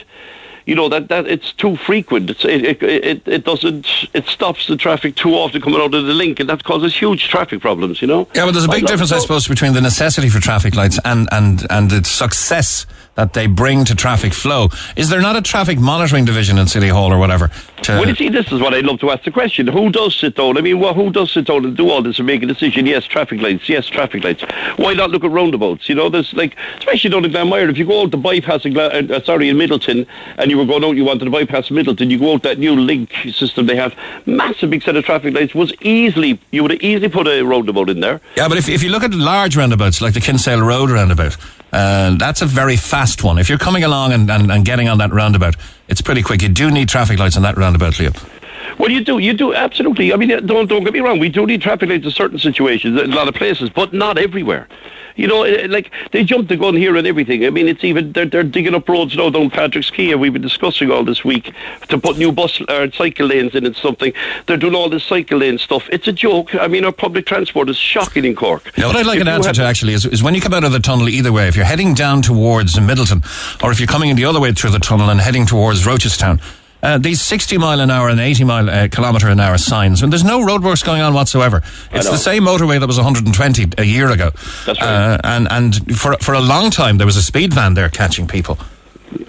You 0.65 0.75
know 0.75 0.87
that, 0.87 1.09
that 1.09 1.27
it's 1.27 1.51
too 1.51 1.75
frequent. 1.75 2.29
It's, 2.29 2.45
it, 2.45 2.63
it, 2.63 2.83
it 2.83 3.27
it 3.27 3.43
doesn't 3.43 3.85
it 4.13 4.25
stops 4.27 4.67
the 4.67 4.77
traffic 4.77 5.15
too 5.15 5.33
often 5.35 5.61
coming 5.61 5.81
out 5.81 5.93
of 5.93 6.05
the 6.05 6.13
link, 6.13 6.39
and 6.39 6.49
that 6.49 6.63
causes 6.63 6.95
huge 6.95 7.27
traffic 7.27 7.59
problems. 7.59 8.01
You 8.01 8.07
know. 8.07 8.27
Yeah, 8.33 8.45
but 8.45 8.53
there's 8.53 8.65
a 8.65 8.69
big 8.69 8.85
I'd 8.85 8.87
difference, 8.87 9.11
I 9.11 9.19
suppose, 9.19 9.47
between 9.47 9.73
the 9.73 9.81
necessity 9.81 10.29
for 10.29 10.39
traffic 10.39 10.73
lights 10.73 10.99
and, 11.03 11.27
and, 11.33 11.67
and 11.69 11.91
the 11.91 12.03
success 12.05 12.85
that 13.15 13.33
they 13.33 13.47
bring 13.47 13.85
to 13.85 13.95
traffic 13.95 14.33
flow. 14.33 14.69
Is 14.95 15.09
there 15.09 15.21
not 15.21 15.35
a 15.35 15.41
traffic 15.41 15.79
monitoring 15.79 16.25
division 16.25 16.57
in 16.57 16.67
City 16.67 16.87
Hall 16.87 17.13
or 17.13 17.17
whatever? 17.19 17.49
To, 17.83 17.91
Well, 17.93 18.07
you 18.07 18.15
see, 18.15 18.29
this 18.29 18.51
is 18.51 18.59
what 18.59 18.73
I'd 18.73 18.85
love 18.85 18.99
to 19.01 19.11
ask 19.11 19.23
the 19.23 19.31
question. 19.31 19.67
Who 19.67 19.91
does 19.91 20.15
sit 20.15 20.35
down? 20.35 20.57
I 20.57 20.61
mean, 20.61 20.79
well, 20.79 20.93
who 20.93 21.11
does 21.11 21.31
sit 21.31 21.45
down 21.45 21.65
and 21.65 21.75
do 21.77 21.89
all 21.89 22.01
this 22.01 22.17
and 22.17 22.25
make 22.25 22.41
a 22.41 22.45
decision? 22.45 22.85
Yes, 22.85 23.05
traffic 23.05 23.39
lights. 23.41 23.69
Yes, 23.69 23.87
traffic 23.87 24.23
lights. 24.23 24.43
Why 24.77 24.93
not 24.93 25.11
look 25.11 25.23
at 25.23 25.31
roundabouts? 25.31 25.87
You 25.89 25.95
know, 25.95 26.09
there's 26.09 26.33
like, 26.33 26.55
especially 26.77 27.11
down 27.11 27.25
in 27.25 27.31
Glanmire, 27.31 27.69
if 27.69 27.77
you 27.77 27.85
go 27.85 28.01
out 28.01 28.11
the 28.11 28.17
bypass 28.17 28.65
in, 28.65 28.73
Gla- 28.73 28.87
uh, 28.89 29.23
sorry, 29.23 29.49
in 29.49 29.57
Midleton, 29.57 30.07
and 30.37 30.49
you 30.49 30.57
were 30.57 30.65
going 30.65 30.83
out, 30.83 30.95
you 30.95 31.05
wanted 31.05 31.25
to 31.25 31.31
bypass 31.31 31.69
Midleton, 31.69 32.09
you 32.09 32.17
go 32.17 32.33
out 32.33 32.43
that 32.43 32.57
new 32.57 32.75
link 32.75 33.13
system 33.31 33.67
they 33.67 33.75
have, 33.75 33.95
massive 34.25 34.69
big 34.69 34.81
set 34.81 34.95
of 34.95 35.05
traffic 35.05 35.33
lights, 35.35 35.53
was 35.53 35.73
easily, 35.81 36.39
you 36.51 36.63
would 36.63 36.71
have 36.71 36.81
easily 36.81 37.09
put 37.09 37.27
a 37.27 37.43
roundabout 37.43 37.89
in 37.89 37.99
there. 37.99 38.21
Yeah, 38.37 38.47
but 38.47 38.57
if, 38.57 38.69
if 38.69 38.81
you 38.81 38.89
look 38.89 39.03
at 39.03 39.13
large 39.13 39.55
roundabouts 39.55 40.01
like 40.01 40.13
the 40.13 40.21
Kinsale 40.21 40.61
Road 40.61 40.89
roundabout, 40.89 41.37
uh, 41.73 42.15
that's 42.17 42.41
a 42.41 42.45
very 42.45 42.75
fast 42.75 43.23
one. 43.23 43.39
If 43.39 43.49
you're 43.49 43.57
coming 43.57 43.83
along 43.83 44.13
and, 44.13 44.29
and, 44.29 44.51
and 44.51 44.63
getting 44.63 44.87
on 44.87 44.99
that 44.99 45.11
roundabout, 45.11 45.55
it's 45.87 46.01
pretty 46.01 46.21
quick. 46.21 46.41
You 46.41 46.49
do 46.49 46.69
need 46.69 46.87
traffic 46.87 47.17
lights 47.19 47.35
on 47.35 47.43
that 47.43 47.57
roundabout, 47.57 47.93
Liam. 47.93 48.42
Well, 48.77 48.91
you 48.91 49.03
do, 49.03 49.17
you 49.19 49.33
do 49.33 49.53
absolutely. 49.53 50.13
I 50.13 50.15
mean, 50.17 50.31
uh, 50.31 50.39
don't 50.39 50.67
don't 50.67 50.83
get 50.83 50.93
me 50.93 50.99
wrong. 50.99 51.19
We 51.19 51.29
do 51.29 51.45
need 51.45 51.61
traffic 51.61 51.89
lights 51.89 52.05
in 52.05 52.11
certain 52.11 52.39
situations, 52.39 52.99
in 52.99 53.11
a 53.11 53.15
lot 53.15 53.27
of 53.27 53.35
places, 53.35 53.69
but 53.69 53.93
not 53.93 54.17
everywhere. 54.17 54.67
You 55.15 55.27
know, 55.27 55.43
eh, 55.43 55.67
like 55.69 55.91
they 56.11 56.23
jumped 56.23 56.49
the 56.49 56.57
gun 56.57 56.75
here 56.75 56.95
and 56.95 57.05
everything. 57.05 57.45
I 57.45 57.51
mean, 57.51 57.67
it's 57.67 57.83
even 57.83 58.13
they're, 58.13 58.25
they're 58.25 58.41
digging 58.41 58.73
up 58.73 58.89
roads 58.89 59.15
now 59.15 59.29
down 59.29 59.51
Patrick's 59.51 59.91
Quay. 59.91 60.11
and 60.11 60.19
We've 60.19 60.33
been 60.33 60.41
discussing 60.41 60.89
all 60.89 61.03
this 61.03 61.23
week 61.23 61.53
to 61.89 61.99
put 61.99 62.17
new 62.17 62.31
bus 62.31 62.59
or 62.67 62.91
cycle 62.91 63.27
lanes 63.27 63.53
in 63.53 63.63
and 63.67 63.75
something. 63.75 64.11
They're 64.47 64.57
doing 64.57 64.73
all 64.73 64.89
this 64.89 65.03
cycle 65.03 65.37
lane 65.37 65.59
stuff. 65.59 65.87
It's 65.91 66.07
a 66.07 66.11
joke. 66.13 66.55
I 66.55 66.67
mean, 66.67 66.83
our 66.83 66.91
public 66.91 67.27
transport 67.27 67.69
is 67.69 67.77
shocking 67.77 68.25
in 68.25 68.35
Cork. 68.35 68.75
Know, 68.75 68.87
what 68.87 68.95
I'd 68.95 69.05
like 69.05 69.17
If 69.17 69.21
an 69.21 69.27
answer 69.27 69.49
had- 69.49 69.55
to 69.57 69.63
actually 69.65 69.93
is, 69.93 70.07
is 70.07 70.23
when 70.23 70.33
you 70.33 70.41
come 70.41 70.53
out 70.53 70.63
of 70.63 70.71
the 70.71 70.79
tunnel 70.79 71.07
either 71.07 71.31
way, 71.31 71.47
if 71.47 71.55
you're 71.55 71.65
heading 71.65 71.93
down 71.93 72.23
towards 72.23 72.73
Midleton 72.79 73.23
or 73.63 73.71
if 73.71 73.79
you're 73.79 73.85
coming 73.85 74.09
in 74.09 74.15
the 74.15 74.25
other 74.25 74.39
way 74.39 74.51
through 74.51 74.71
the 74.71 74.79
tunnel 74.79 75.11
and 75.11 75.21
heading 75.21 75.45
towards 75.45 75.85
Rochestown, 75.85 76.41
uh, 76.83 76.97
these 76.97 77.21
60 77.21 77.57
mile 77.57 77.79
an 77.79 77.89
hour 77.89 78.09
and 78.09 78.19
80 78.19 78.43
mile 78.43 78.69
uh, 78.69 78.87
kilometre 78.89 79.29
an 79.29 79.39
hour 79.39 79.57
signs, 79.57 80.03
and 80.03 80.11
there's 80.11 80.23
no 80.23 80.45
roadworks 80.45 80.85
going 80.85 81.01
on 81.01 81.13
whatsoever. 81.13 81.63
It's 81.91 82.09
the 82.09 82.17
same 82.17 82.43
motorway 82.43 82.79
that 82.79 82.87
was 82.87 82.97
120 82.97 83.67
a 83.77 83.83
year 83.83 84.11
ago. 84.11 84.31
That's 84.65 84.81
right. 84.81 85.13
Uh, 85.13 85.17
and, 85.23 85.47
and 85.49 85.97
for, 85.97 86.17
for 86.17 86.33
a 86.33 86.41
long 86.41 86.69
time, 86.69 86.97
there 86.97 87.07
was 87.07 87.17
a 87.17 87.23
speed 87.23 87.53
van 87.53 87.73
there 87.73 87.89
catching 87.89 88.27
people. 88.27 88.57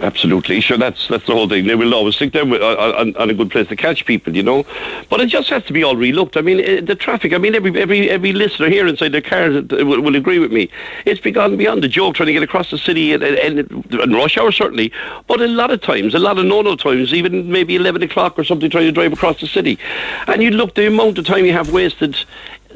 Absolutely, 0.01 0.61
sure. 0.61 0.77
That's 0.77 1.09
that's 1.09 1.27
the 1.27 1.33
whole 1.33 1.49
thing. 1.49 1.67
They 1.67 1.75
will 1.75 1.95
always 1.95 2.19
think 2.19 2.33
they're 2.33 2.45
uh, 2.45 2.57
uh, 2.57 2.95
on, 2.99 3.17
on 3.17 3.31
a 3.31 3.35
good 3.35 3.51
place 3.51 3.69
to 3.69 3.77
catch 3.77 4.05
people, 4.07 4.35
you 4.37 4.43
know. 4.43 4.65
But 5.11 5.21
it 5.21 5.27
just 5.27 5.49
has 5.51 5.65
to 5.65 5.73
be 5.73 5.83
all 5.83 5.95
relooked. 5.95 6.37
I 6.37 6.41
mean, 6.41 6.61
eh, 6.61 6.81
the 6.81 6.95
traffic. 6.95 7.33
I 7.33 7.39
mean, 7.39 7.55
every 7.55 7.81
every 7.81 8.11
every 8.11 8.33
listener 8.33 8.69
here 8.69 8.87
inside 8.87 9.13
their 9.13 9.21
car 9.21 9.51
will, 9.51 10.01
will 10.01 10.17
agree 10.17 10.39
with 10.39 10.53
me. 10.53 10.69
It's 11.05 11.21
begun 11.21 11.57
beyond 11.57 11.83
the 11.83 11.89
joke 11.89 12.17
trying 12.17 12.27
to 12.27 12.33
get 12.33 12.43
across 12.43 12.71
the 12.71 12.79
city 12.79 13.13
and, 13.13 13.23
and, 13.23 13.59
and 13.93 14.15
rush 14.15 14.37
hour 14.39 14.53
certainly. 14.53 14.93
But 15.27 15.41
a 15.41 15.49
lot 15.49 15.71
of 15.71 15.81
times, 15.81 16.15
a 16.15 16.19
lot 16.19 16.39
of 16.39 16.45
no-no 16.45 16.77
times, 16.77 17.13
even 17.13 17.51
maybe 17.51 17.77
eleven 17.77 18.03
o'clock 18.03 18.39
or 18.39 18.45
something, 18.45 18.71
trying 18.71 18.87
to 18.87 18.93
drive 18.93 19.13
across 19.13 19.41
the 19.41 19.47
city, 19.47 19.79
and 20.27 20.43
you 20.43 20.51
look 20.51 20.75
the 20.75 20.87
amount 20.87 21.19
of 21.19 21.27
time 21.27 21.45
you 21.45 21.53
have 21.53 21.73
wasted 21.73 22.17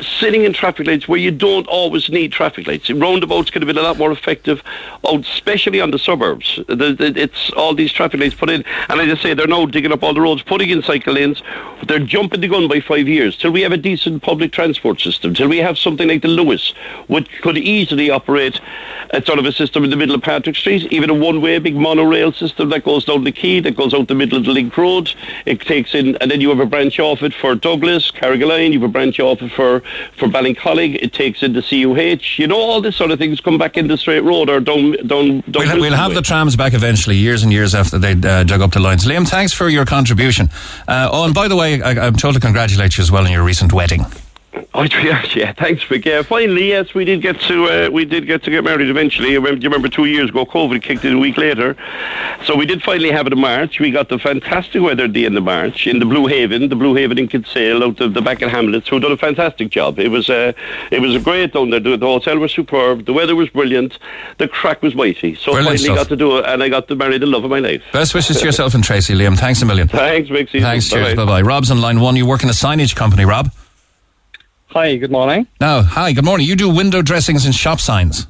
sitting 0.01 0.45
in 0.45 0.53
traffic 0.53 0.87
lights 0.87 1.09
where 1.09 1.19
you 1.19 1.31
don't 1.31 1.66
always 1.66 2.09
need 2.09 2.33
traffic 2.33 2.66
lights. 2.66 2.91
Roundabouts 2.91 3.51
could 3.51 3.62
have 3.62 3.66
been 3.66 3.79
a 3.79 3.83
lot 3.83 3.99
more 3.99 4.12
effective, 4.12 4.62
oh, 5.05 5.19
especially 5.19 5.81
on 5.81 5.91
the 5.91 5.99
suburbs. 5.99 6.61
It's 6.69 7.51
all 7.51 7.75
these 7.75 7.93
traffic 7.93 8.20
lights 8.20 8.35
put 8.35 8.51
in, 8.51 8.65
and 8.89 9.01
as 9.01 9.19
I 9.19 9.23
say, 9.23 9.35
they're 9.35 9.47
now 9.47 9.66
digging 9.66 9.93
up 9.93 10.03
all 10.03 10.15
the 10.15 10.20
roads, 10.20 10.43
putting 10.43 10.70
in 10.70 10.83
cycle 10.83 11.15
lanes. 11.15 11.43
They're 11.87 11.99
jumping 11.99 12.41
the 12.41 12.49
gun 12.49 12.69
by 12.69 12.81
five 12.81 13.09
years 13.09 13.37
till 13.37 13.51
we 13.51 13.62
have 13.62 13.73
a 13.73 13.77
decent 13.77 14.23
public 14.23 14.53
transport 14.53 15.01
system, 15.01 15.35
till 15.35 15.49
we 15.49 15.59
have 15.59 15.79
something 15.79 16.09
like 16.09 16.23
the 16.23 16.29
Luas, 16.29 16.75
which 17.09 17.29
could 17.41 17.59
easily 17.59 18.11
operate 18.11 18.61
a 19.11 19.25
sort 19.25 19.39
of 19.39 19.47
a 19.47 19.53
system 19.53 19.85
in 19.85 19.91
the 19.91 19.97
middle 19.97 20.15
of 20.15 20.23
Patrick 20.23 20.57
Street, 20.57 20.93
even 20.93 21.11
a 21.11 21.15
one-way 21.15 21.59
big 21.59 21.77
monorail 21.77 22.33
system 22.33 22.69
that 22.69 22.85
goes 22.85 23.05
down 23.05 23.25
the 23.25 23.33
quay, 23.33 23.61
that 23.61 23.77
goes 23.77 23.95
out 23.95 24.09
the 24.09 24.15
middle 24.15 24.39
of 24.39 24.45
the 24.45 24.53
Link 24.53 24.77
Road. 24.77 25.12
It 25.47 25.61
takes 25.61 25.95
in, 25.95 26.16
and 26.16 26.31
then 26.31 26.41
you 26.41 26.49
have 26.51 26.61
a 26.61 26.66
branch 26.66 26.99
off 27.01 27.23
it 27.23 27.35
for 27.35 27.55
Douglas, 27.55 28.11
Carrigaline. 28.11 28.73
You 28.73 28.81
have 28.81 28.91
a 28.91 28.93
branch 28.93 29.19
off 29.19 29.41
it 29.43 29.53
for 29.53 29.83
for 30.16 30.28
Ballincollig. 30.28 30.97
It 31.02 31.12
takes 31.12 31.43
into 31.43 31.62
CUH. 31.62 32.39
You 32.39 32.47
know, 32.47 32.59
all 32.59 32.81
this 32.81 32.97
sort 32.97 33.10
of 33.10 33.19
things 33.19 33.40
come 33.40 33.59
back 33.59 33.77
into 33.77 33.97
Straight 33.97 34.23
Road 34.23 34.48
or 34.48 34.60
down 34.60 34.93
down. 35.06 35.40
down 35.40 35.69
We'll, 35.69 35.81
we'll 35.81 35.93
have 35.94 36.15
the 36.15 36.23
trams 36.23 36.56
back 36.56 36.74
eventually, 36.74 37.16
years 37.16 37.43
and 37.43 37.52
years 37.52 37.74
after 37.74 37.98
they 37.98 38.12
uh, 38.12 38.44
dug 38.44 38.60
up 38.60 38.73
the 38.73 38.81
lines. 38.81 39.05
Liam, 39.05 39.27
thanks 39.27 39.52
for 39.52 39.69
your 39.69 39.85
contribution. 39.85 40.48
Uh, 40.86 41.09
oh, 41.10 41.24
and 41.24 41.35
by 41.35 41.48
the 41.48 41.56
way, 41.56 41.82
I, 41.82 42.06
I'm 42.06 42.16
told 42.16 42.35
to 42.35 42.40
congratulate 42.40 42.97
you 42.97 43.02
as 43.02 43.10
well 43.10 43.24
on 43.24 43.32
your 43.32 43.44
recent 43.44 43.73
wedding. 43.73 44.05
Oh, 44.74 44.82
yeah, 45.02 45.24
yeah, 45.35 45.52
thanks, 45.52 45.82
Vic. 45.85 46.05
Yeah, 46.05 46.22
finally, 46.22 46.68
yes, 46.68 46.94
we 46.94 47.05
did 47.05 47.22
get 47.22 47.40
to 47.43 47.86
uh, 47.86 47.90
we 47.90 48.05
did 48.05 48.26
get 48.26 48.43
to 48.44 48.51
get 48.51 48.64
married 48.64 48.89
eventually. 48.90 49.32
You 49.32 49.40
remember, 49.40 49.60
you 49.62 49.68
remember 49.68 49.89
two 49.89 50.06
years 50.06 50.30
ago, 50.30 50.44
COVID 50.47 50.82
kicked 50.82 51.05
in 51.05 51.14
a 51.14 51.18
week 51.18 51.36
later, 51.36 51.76
so 52.44 52.56
we 52.56 52.66
did 52.66 52.82
finally 52.82 53.10
have 53.10 53.26
it 53.26 53.32
in 53.32 53.40
March. 53.40 53.80
We 53.80 53.90
got 53.90 54.09
the 54.09 54.18
fantastic 54.18 54.82
weather 54.82 55.05
at 55.05 55.12
the 55.12 55.26
end 55.26 55.36
of 55.36 55.44
March 55.44 55.86
in 55.86 55.98
the 55.98 56.05
Blue 56.06 56.26
Haven, 56.26 56.68
the 56.68 56.76
Blue 56.76 56.94
Haven 56.94 57.18
in 57.18 57.28
Kinsale, 57.28 57.82
out 57.82 58.01
of 58.01 58.14
the 58.14 58.22
back 58.22 58.43
of 58.43 58.51
Hamlets, 58.51 58.89
who 58.89 59.01
done 59.01 59.12
a 59.12 59.16
fantastic 59.16 59.70
job. 59.70 59.98
It 59.98 60.09
was 60.09 60.28
uh, 60.30 60.52
it 60.90 61.01
was 61.01 61.14
a 61.14 61.20
great 61.20 61.52
down 61.52 61.70
there. 61.70 61.80
The, 61.80 61.97
the 61.97 62.06
hotel 62.06 62.39
was 62.39 62.52
superb. 62.52 63.06
The 63.06 63.12
weather 63.12 63.36
was 63.36 63.48
brilliant. 63.51 63.98
The 64.39 64.48
crack 64.48 64.82
was 64.82 64.94
mighty. 64.94 65.35
So 65.35 65.52
Brilliant 65.52 65.66
finally 65.78 65.85
stuff. 65.85 65.97
got 65.97 66.09
to 66.09 66.16
do 66.16 66.39
it, 66.39 66.47
and 66.47 66.62
I 66.62 66.68
got 66.68 66.89
to 66.89 66.97
marry 66.97 67.18
the 67.18 67.26
love 67.26 67.44
of 67.44 67.51
my 67.51 67.59
life. 67.60 67.82
Best 67.93 68.14
wishes 68.14 68.39
to 68.39 68.44
yourself 68.44 68.74
and 68.74 68.85
Tracy, 68.85 69.14
Liam. 69.14 69.36
Thanks 69.39 69.62
a 69.62 69.66
million. 69.66 69.89
Thanks, 69.98 70.28
Vic. 70.28 70.51
Thanks, 70.51 70.89
cheers, 70.89 71.14
bye 71.14 71.24
bye. 71.24 71.43
Rob's 71.43 71.70
on 71.70 71.80
line 71.80 72.01
one. 72.01 72.16
You 72.16 72.26
work 72.26 72.43
in 72.43 72.48
a 72.48 72.52
signage 72.52 72.94
company, 72.94 73.24
Rob? 73.24 73.51
Hi, 74.73 74.97
good 74.97 75.11
morning. 75.11 75.47
No, 75.62 75.81
hi, 75.81 76.12
good 76.12 76.27
morning. 76.27 76.47
You 76.47 76.55
do 76.55 76.69
window 76.69 77.01
dressings 77.01 77.47
and 77.47 77.55
shop 77.55 77.81
signs. 77.81 78.27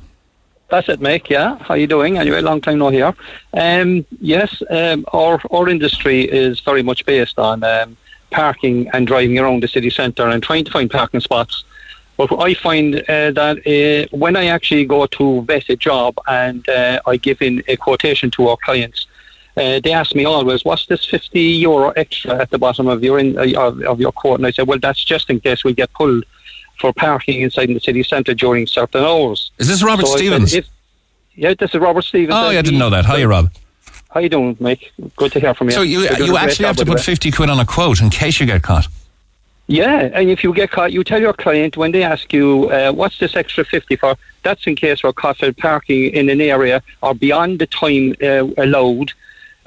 That's 0.69 0.89
it, 0.89 1.01
Mick. 1.01 1.29
Yeah, 1.29 1.57
how 1.59 1.75
are 1.75 1.77
you 1.77 1.89
doing? 1.89 2.17
Anyway, 2.17 2.41
long 2.43 2.61
time 2.61 2.79
no 2.79 2.91
here. 2.91 3.13
Um, 3.55 4.07
yes, 4.21 4.63
um, 4.71 5.05
our 5.13 5.41
our 5.51 5.69
industry 5.69 6.31
is 6.31 6.61
very 6.61 6.85
much 6.85 7.05
based 7.07 7.41
on 7.41 7.65
um, 7.65 7.97
parking 8.31 8.89
and 8.93 9.05
driving 9.05 9.37
around 9.37 9.65
the 9.65 9.69
city 9.69 9.91
centre 9.91 10.29
and 10.29 10.41
trying 10.41 10.65
to 10.65 10.71
find 10.71 10.89
parking 10.89 11.19
spots. 11.19 11.65
But 12.17 12.33
I 12.39 12.55
find 12.55 12.97
uh, 12.97 13.33
that 13.33 13.59
uh, 13.67 14.17
when 14.17 14.37
I 14.37 14.47
actually 14.47 14.85
go 14.85 15.07
to 15.07 15.43
vet 15.43 15.69
a 15.69 15.77
job 15.77 16.19
and 16.29 16.69
uh, 16.69 17.01
I 17.05 17.17
give 17.17 17.43
in 17.43 17.65
a 17.67 17.77
quotation 17.77 18.31
to 18.33 18.49
our 18.49 18.57
clients, 18.59 19.09
uh, 19.59 19.81
they 19.81 19.93
ask 19.93 20.15
me 20.15 20.25
always, 20.25 20.65
"What's 20.65 20.87
this 20.87 21.05
fifty 21.05 21.41
euro 21.41 21.91
extra 21.91 22.41
at 22.41 22.51
the 22.51 22.59
bottom 22.59 22.87
of 22.89 23.03
your 23.03 23.19
in, 23.19 23.39
uh, 23.39 23.61
of, 23.61 23.83
of 23.83 24.01
your 24.01 24.13
quote?" 24.13 24.39
And 24.39 24.47
I 24.47 24.51
say, 24.51 24.63
"Well, 24.63 24.79
that's 24.79 25.05
just 25.05 25.29
in 25.31 25.41
case 25.41 25.65
we 25.65 25.73
get 25.75 25.93
pulled 25.93 26.25
for 26.81 26.93
parking 26.93 27.43
inside 27.43 27.67
the 27.67 27.81
city 27.81 28.03
centre 28.03 28.35
during 28.35 28.67
certain 28.67 29.05
hours." 29.05 29.51
Is 29.59 29.69
this 29.69 29.83
Robert 29.83 30.07
So 30.07 30.13
said, 30.13 30.19
Stevens? 30.19 30.55
if- 30.55 30.69
yeah, 31.35 31.55
this 31.57 31.73
is 31.73 31.81
Robert 31.81 32.03
Stevens. 32.03 32.35
Oh, 32.37 32.51
yeah, 32.51 32.59
I 32.59 32.63
didn't 32.63 32.81
know 32.81 32.91
that. 32.91 33.07
Hiya, 33.07 33.29
Rob. 33.29 33.53
How 34.11 34.21
you 34.21 34.29
doing, 34.29 34.57
Mike? 34.59 34.93
Good 35.17 35.33
to 35.33 35.41
hear 35.41 35.55
from 35.55 35.69
you. 35.69 35.75
So 35.75 35.83
you 35.83 36.01
you 36.01 36.37
actually 36.37 36.67
have 36.67 36.77
to 36.77 36.87
put 36.87 37.01
50 37.01 37.31
quid 37.31 37.51
on 37.51 37.61
a 37.61 37.65
quote 37.65 38.01
in 38.01 38.11
case 38.11 38.41
you 38.41 38.47
get 38.47 38.63
caught. 38.63 38.89
Yeah, 39.69 40.09
and 40.15 40.31
if 40.31 40.43
you 40.43 40.55
get 40.55 40.71
caught, 40.71 40.93
you 40.93 41.05
tell 41.05 41.21
your 41.21 41.35
client 41.35 41.77
when 41.77 41.93
they 41.93 42.03
ask 42.03 42.33
you, 42.33 42.71
uh, 42.71 42.91
what's 42.91 43.19
this 43.19 43.37
extra 43.37 43.67
50 43.67 43.97
for? 43.97 44.17
That's 44.43 44.67
in 44.67 44.77
case 44.77 45.05
we're 45.05 45.13
caught 45.13 45.37
for 45.37 45.53
parking 45.53 46.11
in 46.15 46.31
an 46.31 46.41
area 46.41 46.83
or 47.03 47.15
beyond 47.15 47.59
the 47.59 47.67
time 47.67 48.15
uh, 48.23 48.49
allowed. 48.57 49.13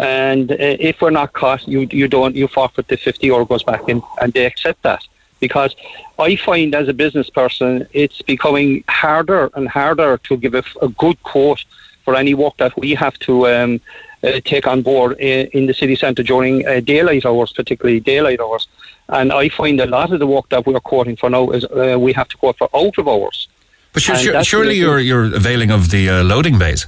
And 0.01 0.51
uh, 0.51 0.55
if 0.59 0.99
we're 0.99 1.11
not 1.11 1.33
caught, 1.33 1.67
you 1.67 1.87
you 1.91 2.07
don't 2.07 2.35
you 2.35 2.47
forfeit 2.47 2.87
the 2.87 2.97
50 2.97 3.27
euro 3.27 3.45
goes 3.45 3.63
back 3.63 3.87
in, 3.87 4.01
and 4.19 4.33
they 4.33 4.45
accept 4.45 4.81
that. 4.81 5.03
Because 5.39 5.75
I 6.17 6.35
find 6.35 6.73
as 6.75 6.87
a 6.87 6.93
business 6.93 7.29
person, 7.29 7.87
it's 7.93 8.21
becoming 8.21 8.83
harder 8.87 9.51
and 9.53 9.69
harder 9.69 10.17
to 10.17 10.37
give 10.37 10.55
a 10.55 10.89
good 10.89 11.21
quote 11.21 11.63
for 12.03 12.15
any 12.15 12.33
work 12.33 12.57
that 12.57 12.75
we 12.77 12.95
have 12.95 13.17
to 13.19 13.47
um, 13.47 13.81
uh, 14.23 14.39
take 14.43 14.65
on 14.67 14.81
board 14.81 15.19
in, 15.19 15.47
in 15.47 15.67
the 15.67 15.73
city 15.73 15.95
centre 15.95 16.23
during 16.23 16.67
uh, 16.67 16.79
daylight 16.79 17.25
hours, 17.25 17.53
particularly 17.53 17.99
daylight 17.99 18.39
hours. 18.39 18.67
And 19.09 19.31
I 19.31 19.49
find 19.49 19.79
a 19.81 19.85
lot 19.85 20.11
of 20.11 20.19
the 20.19 20.27
work 20.27 20.49
that 20.49 20.65
we're 20.65 20.79
quoting 20.79 21.15
for 21.15 21.29
now 21.29 21.49
is 21.51 21.63
uh, 21.65 21.97
we 21.99 22.13
have 22.13 22.27
to 22.29 22.37
quote 22.37 22.57
for 22.57 22.69
out 22.75 22.97
of 22.97 23.07
hours. 23.07 23.47
But 23.93 24.01
sure, 24.01 24.15
sure, 24.15 24.43
surely 24.43 24.75
you're, 24.75 24.99
you're 24.99 25.25
availing 25.35 25.69
of 25.69 25.91
the 25.91 26.09
uh, 26.09 26.23
loading 26.23 26.57
bays. 26.57 26.87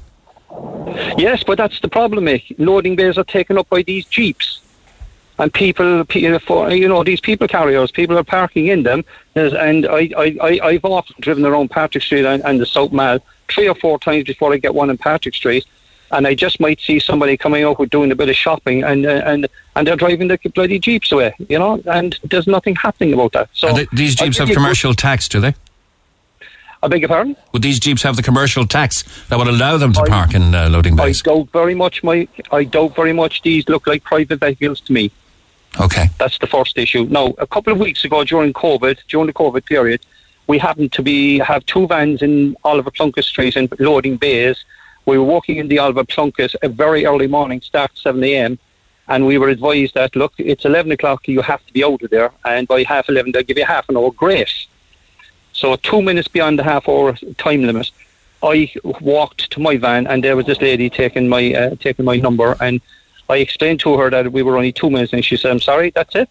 Yes, 1.18 1.44
but 1.44 1.58
that's 1.58 1.80
the 1.80 1.88
problem, 1.88 2.26
Mick. 2.26 2.56
Loading 2.58 2.96
bays 2.96 3.18
are 3.18 3.24
taken 3.24 3.58
up 3.58 3.70
by 3.70 3.82
these 3.84 4.06
jeeps. 4.06 4.62
And 5.40 5.52
people, 5.52 6.06
for 6.06 6.72
you 6.72 6.88
know, 6.88 7.04
these 7.04 7.20
people 7.20 7.48
carriers, 7.48 7.92
people 7.92 8.18
are 8.18 8.24
parking 8.24 8.68
in 8.68 8.84
them. 8.84 9.04
And 9.36 9.88
I, 9.88 10.10
I, 10.16 10.38
I, 10.42 10.60
I've 10.64 10.86
often 10.86 11.16
driven 11.20 11.46
around 11.46 11.72
Patrick 11.72 12.04
Street 12.04 12.26
and, 12.26 12.44
and 12.46 12.60
the 12.60 12.66
South 12.66 12.92
Mall 12.92 13.20
three 13.50 13.68
or 13.68 13.76
four 13.76 13.98
times 13.98 14.26
before 14.26 14.54
I 14.54 14.58
get 14.58 14.76
one 14.76 14.90
in 14.90 14.98
Patrick 14.98 15.34
Street. 15.34 15.66
And 16.12 16.28
I 16.28 16.36
just 16.36 16.60
might 16.60 16.80
see 16.80 17.00
somebody 17.00 17.36
coming 17.36 17.64
out 17.64 17.80
with 17.80 17.90
doing 17.90 18.12
a 18.12 18.16
bit 18.16 18.30
of 18.30 18.36
shopping, 18.36 18.84
and 18.84 19.04
uh, 19.04 19.24
and 19.26 19.48
and 19.76 19.88
they're 19.88 19.96
driving 19.96 20.28
the 20.28 20.38
bloody 20.54 20.78
jeeps 20.78 21.12
away, 21.12 21.34
you 21.50 21.58
know. 21.58 21.82
And 21.88 22.20
there's 22.24 22.46
nothing 22.46 22.76
happening 22.76 23.14
about 23.14 23.32
that. 23.32 23.50
So 23.54 23.74
th- 23.74 23.90
these 23.92 24.14
jeeps 24.14 24.38
have 24.38 24.50
commercial 24.50 24.94
tax, 24.94 25.28
do 25.28 25.40
they? 25.40 25.56
I 26.84 26.90
beg 26.90 27.00
your 27.00 27.08
pardon? 27.08 27.38
Would 27.54 27.62
these 27.62 27.80
jeeps 27.80 28.04
have 28.04 28.18
the 28.18 28.22
commercial 28.22 28.68
tax 28.68 29.04
that 29.30 29.38
would 29.38 29.48
allow 29.48 29.78
them 29.78 29.94
to 29.94 30.04
park 30.04 30.34
in 30.34 30.54
uh, 30.54 30.68
loading 30.70 30.98
bays? 30.98 31.22
I 31.26 31.30
doubt 31.30 31.50
very 31.52 31.74
much, 31.74 32.04
Mike. 32.04 32.46
I 32.52 32.66
doubt 32.66 32.94
very 32.94 33.14
much 33.14 33.42
these 33.42 33.70
look 33.70 33.88
like 33.88 34.04
private 34.04 34.42
vehicles 34.42 34.82
to 34.82 34.94
me. 34.94 35.10
Okay. 35.80 36.10
That's 36.20 36.38
the 36.40 36.48
first 36.48 36.78
issue. 36.78 37.06
Now, 37.06 37.28
a 37.38 37.48
couple 37.48 37.72
of 37.72 37.80
weeks 37.80 38.04
ago 38.04 38.26
during 38.26 38.52
COVID, 38.52 38.98
during 39.08 39.28
the 39.28 39.34
COVID 39.34 39.66
period, 39.66 40.06
we 40.48 40.60
happened 40.60 40.92
to 40.92 41.02
be 41.02 41.40
have 41.40 41.66
two 41.66 41.88
vans 41.88 42.22
in 42.22 42.58
Oliver 42.66 42.92
Plunkett 42.92 43.24
Street 43.24 43.56
in 43.56 43.70
loading 43.80 44.18
bays. 44.18 44.66
We 45.06 45.18
were 45.18 45.24
walking 45.24 45.58
in 45.58 45.70
the 45.70 45.80
Oliver 45.80 46.04
Plunkett 46.04 46.54
a 46.64 46.68
very 46.68 47.06
early 47.06 47.28
morning, 47.28 47.62
start 47.62 47.92
7 47.98 48.22
a.m., 48.26 48.60
and 49.08 49.26
we 49.26 49.38
were 49.38 49.50
advised 49.50 49.94
that, 49.96 50.16
look, 50.16 50.34
it's 50.38 50.66
11 50.66 50.92
o'clock, 50.92 51.28
you 51.30 51.42
have 51.42 51.66
to 51.66 51.74
be 51.74 51.84
out 51.84 52.02
of 52.04 52.10
there, 52.10 52.32
and 52.46 52.68
by 52.68 52.84
half 52.84 53.08
11, 53.08 53.32
they'll 53.32 53.44
give 53.44 53.58
you 53.58 53.66
half 53.66 53.88
an 53.90 53.98
hour 53.98 54.12
grace. 54.12 54.68
So 55.54 55.76
two 55.78 56.02
minutes 56.02 56.28
beyond 56.28 56.60
the 56.60 56.64
half 56.64 56.90
hour 56.90 57.14
time 57.38 57.64
limit, 57.64 57.92
I 58.42 58.72
walked 59.00 59.52
to 59.52 59.60
my 59.60 59.78
van, 59.78 60.08
and 60.08 60.24
there 60.24 60.36
was 60.36 60.46
this 60.46 60.62
lady 60.62 60.90
taking 60.90 61.30
my 61.30 61.54
uh, 61.54 61.76
taking 61.80 62.06
my 62.06 62.18
number, 62.18 62.58
and 62.60 62.82
I 63.30 63.38
explained 63.38 63.80
to 63.82 63.98
her 63.98 64.10
that 64.10 64.32
we 64.32 64.44
were 64.44 64.58
only 64.58 64.74
two 64.74 64.90
minutes, 64.90 65.14
and 65.14 65.24
she 65.24 65.38
said, 65.38 65.52
"I'm 65.52 65.62
sorry, 65.62 65.92
that's 65.92 66.16
it. 66.16 66.30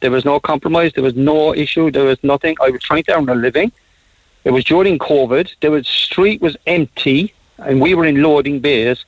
There 0.00 0.10
was 0.10 0.24
no 0.24 0.40
compromise. 0.40 0.92
There 0.92 1.04
was 1.04 1.14
no 1.14 1.54
issue. 1.54 1.90
There 1.90 2.04
was 2.04 2.18
nothing. 2.22 2.56
I 2.60 2.70
was 2.70 2.82
trying 2.82 3.04
to 3.04 3.16
earn 3.16 3.28
a 3.28 3.34
living. 3.34 3.72
It 4.44 4.50
was 4.50 4.64
during 4.64 4.98
COVID. 4.98 5.54
The 5.60 5.84
street 5.84 6.42
was 6.42 6.56
empty, 6.66 7.32
and 7.58 7.80
we 7.80 7.94
were 7.94 8.04
in 8.04 8.22
loading 8.22 8.60
bays." 8.60 9.04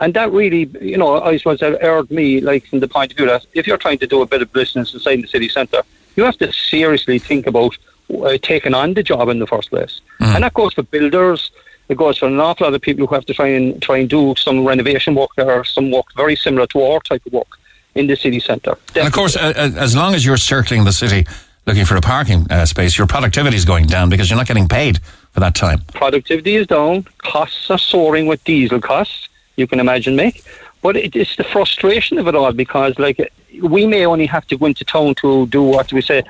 And 0.00 0.14
that 0.14 0.30
really, 0.32 0.70
you 0.80 0.96
know, 0.96 1.20
I 1.20 1.36
suppose 1.36 1.58
that 1.58 2.10
me, 2.10 2.40
like, 2.40 2.66
from 2.66 2.78
the 2.78 2.86
point 2.86 3.10
of 3.10 3.16
view 3.16 3.26
that 3.26 3.44
if 3.54 3.66
you're 3.66 3.76
trying 3.76 3.98
to 3.98 4.06
do 4.06 4.22
a 4.22 4.26
bit 4.26 4.42
of 4.42 4.52
business 4.52 4.94
inside 4.94 5.22
the 5.22 5.26
city 5.26 5.48
centre, 5.48 5.82
you 6.14 6.22
have 6.22 6.38
to 6.38 6.52
seriously 6.52 7.18
think 7.18 7.48
about 7.48 7.76
uh, 8.14 8.38
taking 8.42 8.74
on 8.74 8.94
the 8.94 9.02
job 9.02 9.28
in 9.28 9.38
the 9.38 9.46
first 9.46 9.70
place. 9.70 10.00
And 10.20 10.42
that 10.44 10.54
goes 10.54 10.74
for 10.74 10.82
builders. 10.82 11.50
It 11.88 11.96
goes 11.96 12.18
for 12.18 12.26
an 12.26 12.38
awful 12.38 12.66
lot 12.66 12.74
of 12.74 12.82
people 12.82 13.06
who 13.06 13.14
have 13.14 13.24
to 13.26 13.34
try 13.34 13.48
and 13.48 13.80
try 13.80 13.98
and 13.98 14.10
do 14.10 14.34
some 14.36 14.64
renovation 14.64 15.14
work 15.14 15.30
or 15.38 15.64
some 15.64 15.90
work 15.90 16.06
very 16.16 16.36
similar 16.36 16.66
to 16.68 16.82
our 16.82 17.00
type 17.00 17.24
of 17.26 17.32
work 17.32 17.48
in 17.94 18.06
the 18.06 18.16
city 18.16 18.40
centre. 18.40 18.76
And 18.94 19.06
of 19.06 19.12
course, 19.12 19.36
uh, 19.36 19.52
uh, 19.56 19.70
as 19.78 19.96
long 19.96 20.14
as 20.14 20.24
you're 20.24 20.36
circling 20.36 20.84
the 20.84 20.92
city 20.92 21.26
looking 21.66 21.84
for 21.84 21.96
a 21.96 22.00
parking 22.00 22.46
uh, 22.50 22.66
space, 22.66 22.96
your 22.98 23.06
productivity 23.06 23.56
is 23.56 23.64
going 23.64 23.86
down 23.86 24.10
because 24.10 24.28
you're 24.28 24.38
not 24.38 24.46
getting 24.46 24.68
paid 24.68 25.00
for 25.32 25.40
that 25.40 25.54
time. 25.54 25.80
Productivity 25.94 26.56
is 26.56 26.66
down. 26.66 27.06
Costs 27.18 27.70
are 27.70 27.78
soaring 27.78 28.26
with 28.26 28.42
diesel 28.44 28.80
costs. 28.80 29.28
You 29.56 29.66
can 29.66 29.80
imagine, 29.80 30.16
Mick. 30.16 30.44
But 30.82 30.96
it, 30.96 31.16
it's 31.16 31.36
the 31.36 31.44
frustration 31.44 32.18
of 32.18 32.28
it 32.28 32.34
all 32.34 32.52
because, 32.52 32.98
like, 32.98 33.32
we 33.62 33.86
may 33.86 34.06
only 34.06 34.26
have 34.26 34.46
to 34.46 34.56
go 34.56 34.66
into 34.66 34.84
town 34.84 35.14
to 35.16 35.46
do 35.48 35.62
what 35.62 35.92
we 35.92 36.00
say 36.00 36.22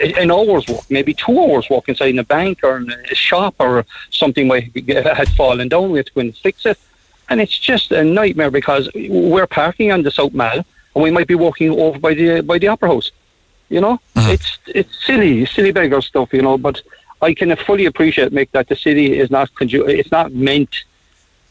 an 0.00 0.30
hour's 0.30 0.66
work, 0.68 0.84
maybe 0.90 1.14
two 1.14 1.38
hours 1.38 1.68
work 1.70 1.88
inside 1.88 2.10
in 2.10 2.18
a 2.18 2.24
bank 2.24 2.60
or 2.62 2.78
in 2.78 2.90
a 2.90 3.14
shop 3.14 3.54
or 3.58 3.84
something 4.10 4.46
might 4.46 4.70
had 4.88 5.28
fallen 5.30 5.68
down. 5.68 5.90
We 5.90 5.98
have 5.98 6.06
to 6.06 6.12
go 6.12 6.20
and 6.20 6.36
fix 6.36 6.66
it, 6.66 6.78
and 7.28 7.40
it's 7.40 7.58
just 7.58 7.92
a 7.92 8.04
nightmare 8.04 8.50
because 8.50 8.88
we're 8.94 9.46
parking 9.46 9.92
on 9.92 10.02
the 10.02 10.10
South 10.10 10.34
Mall 10.34 10.64
and 10.94 11.02
we 11.02 11.10
might 11.10 11.26
be 11.26 11.34
walking 11.34 11.70
over 11.70 11.98
by 11.98 12.14
the 12.14 12.40
by 12.40 12.58
the 12.58 12.68
Opera 12.68 12.88
House. 12.88 13.10
You 13.68 13.80
know, 13.80 14.00
it's 14.32 14.58
it's 14.66 15.06
silly, 15.06 15.44
silly 15.46 15.72
beggar 15.72 16.00
stuff. 16.00 16.32
You 16.32 16.42
know, 16.42 16.56
but 16.58 16.82
I 17.22 17.34
can 17.34 17.54
fully 17.56 17.86
appreciate, 17.86 18.32
Mick, 18.32 18.50
that 18.52 18.68
the 18.68 18.76
city 18.76 19.18
is 19.18 19.30
not 19.30 19.52
conju- 19.54 19.88
it's 19.88 20.12
not 20.12 20.32
meant 20.32 20.84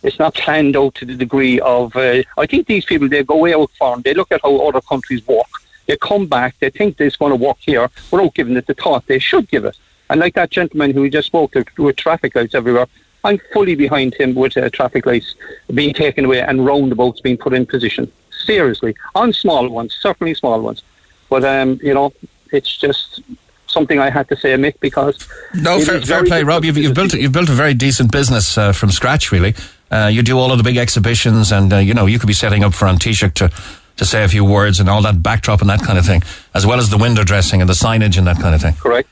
it's 0.06 0.20
not 0.20 0.36
planned 0.36 0.78
out 0.78 0.96
to 0.96 1.06
the 1.06 1.16
degree 1.16 1.60
of. 1.62 1.96
Uh, 1.96 2.24
I 2.38 2.46
think 2.46 2.68
these 2.68 2.86
people 2.86 3.10
they 3.10 3.24
go 3.24 3.38
way 3.38 3.54
out 3.54 3.72
far 3.72 3.96
and 3.96 4.04
they 4.04 4.14
look 4.14 4.32
at 4.32 4.42
how 4.42 4.56
other 4.68 4.82
countries 4.82 5.26
work. 5.28 5.48
They 5.88 5.98
come 5.98 6.28
back, 6.28 6.56
they 6.60 6.70
think 6.70 7.00
it's 7.00 7.16
going 7.16 7.32
to 7.32 7.36
work 7.36 7.58
here 7.60 7.90
without 8.12 8.34
giving 8.34 8.58
it 8.58 8.68
the 8.68 8.74
thought 8.74 9.06
they 9.08 9.20
should 9.20 9.48
give 9.50 9.66
it. 9.66 9.78
And 10.10 10.20
like 10.20 10.36
that 10.36 10.52
gentleman 10.52 10.92
who 10.92 11.02
we 11.02 11.10
just 11.10 11.28
spoke 11.28 11.54
to 11.54 11.66
with 11.78 11.96
traffic 11.96 12.36
lights 12.36 12.56
everywhere, 12.56 12.88
I'm 13.24 13.40
fully 13.54 13.76
behind 13.76 14.14
him 14.14 14.36
with 14.36 14.56
uh, 14.56 14.70
traffic 14.70 15.06
lights 15.06 15.36
being 15.74 15.94
taken 15.94 16.26
away 16.26 16.42
and 16.42 16.66
roundabouts 16.66 17.22
being 17.22 17.38
put 17.38 17.54
in 17.54 17.66
position. 17.66 18.12
Seriously, 18.46 18.96
on 19.16 19.34
small 19.34 19.68
ones, 19.68 19.98
certainly 20.00 20.36
small 20.36 20.62
ones. 20.62 20.84
But 21.30 21.44
um, 21.44 21.80
you 21.82 21.94
know, 21.94 22.14
it's 22.52 22.78
just 22.78 23.22
something 23.68 24.00
I 24.00 24.12
had 24.12 24.30
to 24.30 24.38
say, 24.38 24.56
Mick, 24.56 24.80
because 24.80 25.28
No, 25.56 25.80
fair, 25.80 26.02
fair 26.02 26.24
play, 26.24 26.44
Rob. 26.44 26.64
You've, 26.64 26.78
you've 26.78 26.94
built 26.94 27.14
you've 27.14 27.32
built 27.32 27.50
a 27.50 27.54
very 27.54 27.74
decent 27.74 28.12
business 28.12 28.58
uh, 28.58 28.72
from 28.72 28.92
scratch, 28.92 29.32
really. 29.32 29.56
Uh, 29.90 30.10
you 30.12 30.22
do 30.22 30.38
all 30.38 30.52
of 30.52 30.58
the 30.58 30.64
big 30.64 30.78
exhibitions, 30.78 31.52
and 31.52 31.74
uh, 31.74 31.78
you 31.78 31.94
know 31.94 32.06
you 32.06 32.20
could 32.20 32.28
be 32.28 32.34
setting 32.34 32.64
up 32.64 32.74
for 32.74 32.88
An 32.88 32.98
Taoiseach 32.98 33.34
to 33.36 33.52
to 33.98 34.06
say 34.06 34.24
a 34.24 34.28
few 34.28 34.44
words 34.44 34.80
and 34.80 34.90
all 34.90 35.02
that 35.02 35.24
backdrop 35.24 35.62
and 35.62 35.70
that 35.70 35.82
kind 35.82 35.98
of 35.98 36.06
thing, 36.06 36.24
as 36.54 36.66
well 36.66 36.80
as 36.80 36.90
the 36.90 36.98
window 36.98 37.24
dressing 37.24 37.62
and 37.62 37.70
the 37.70 37.74
signage 37.74 38.18
and 38.18 38.28
that 38.28 38.38
kind 38.38 38.54
of 38.56 38.62
thing. 38.62 38.74
Correct. 38.76 39.10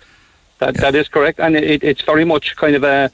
That 0.59 0.75
that 0.75 0.95
is 0.95 1.07
correct, 1.07 1.39
and 1.39 1.55
it, 1.55 1.83
it's 1.83 2.01
very 2.01 2.25
much 2.25 2.55
kind 2.55 2.75
of 2.75 2.83
a 2.83 3.11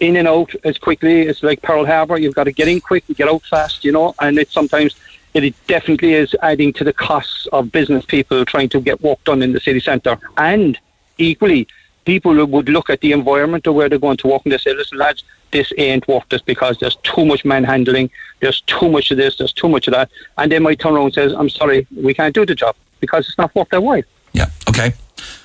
in 0.00 0.16
and 0.16 0.28
out 0.28 0.54
as 0.64 0.78
quickly. 0.78 1.22
It's 1.22 1.42
like 1.42 1.62
Pearl 1.62 1.84
Harbor. 1.84 2.18
You've 2.18 2.34
got 2.34 2.44
to 2.44 2.52
get 2.52 2.68
in 2.68 2.80
quick 2.80 3.04
and 3.08 3.16
get 3.16 3.28
out 3.28 3.42
fast, 3.44 3.84
you 3.84 3.92
know. 3.92 4.14
And 4.20 4.38
it's 4.38 4.52
sometimes 4.52 4.96
it 5.34 5.54
definitely 5.66 6.14
is 6.14 6.34
adding 6.42 6.72
to 6.74 6.84
the 6.84 6.92
costs 6.92 7.46
of 7.52 7.70
business 7.70 8.04
people 8.04 8.44
trying 8.44 8.68
to 8.70 8.80
get 8.80 9.00
work 9.02 9.22
done 9.24 9.42
in 9.42 9.52
the 9.52 9.60
city 9.60 9.80
centre. 9.80 10.18
And 10.36 10.78
equally, 11.18 11.68
people 12.08 12.46
would 12.46 12.70
look 12.70 12.88
at 12.88 13.02
the 13.02 13.12
environment 13.12 13.66
of 13.66 13.74
where 13.74 13.86
they're 13.90 14.06
going 14.08 14.16
to 14.16 14.28
work 14.32 14.40
and 14.44 14.52
they 14.52 14.56
say, 14.56 14.72
"Listen, 14.72 14.96
lads, 14.96 15.24
this 15.50 15.70
ain't 15.76 16.08
worth 16.08 16.26
this 16.30 16.40
because 16.40 16.78
there's 16.78 16.96
too 17.02 17.24
much 17.30 17.44
manhandling, 17.44 18.08
there's 18.40 18.62
too 18.62 18.88
much 18.88 19.10
of 19.10 19.18
this, 19.18 19.36
there's 19.36 19.52
too 19.52 19.68
much 19.68 19.86
of 19.88 19.92
that," 19.92 20.08
and 20.38 20.50
they 20.50 20.58
might 20.58 20.78
turn 20.78 20.94
around 20.94 21.10
and 21.10 21.14
says, 21.20 21.32
"I'm 21.34 21.50
sorry, 21.50 21.86
we 21.94 22.14
can't 22.14 22.34
do 22.34 22.46
the 22.46 22.54
job 22.54 22.74
because 23.00 23.28
it's 23.28 23.36
not 23.36 23.54
worth 23.54 23.68
their 23.68 23.82
while." 23.82 24.02
Yeah. 24.32 24.46
Okay. 24.70 24.94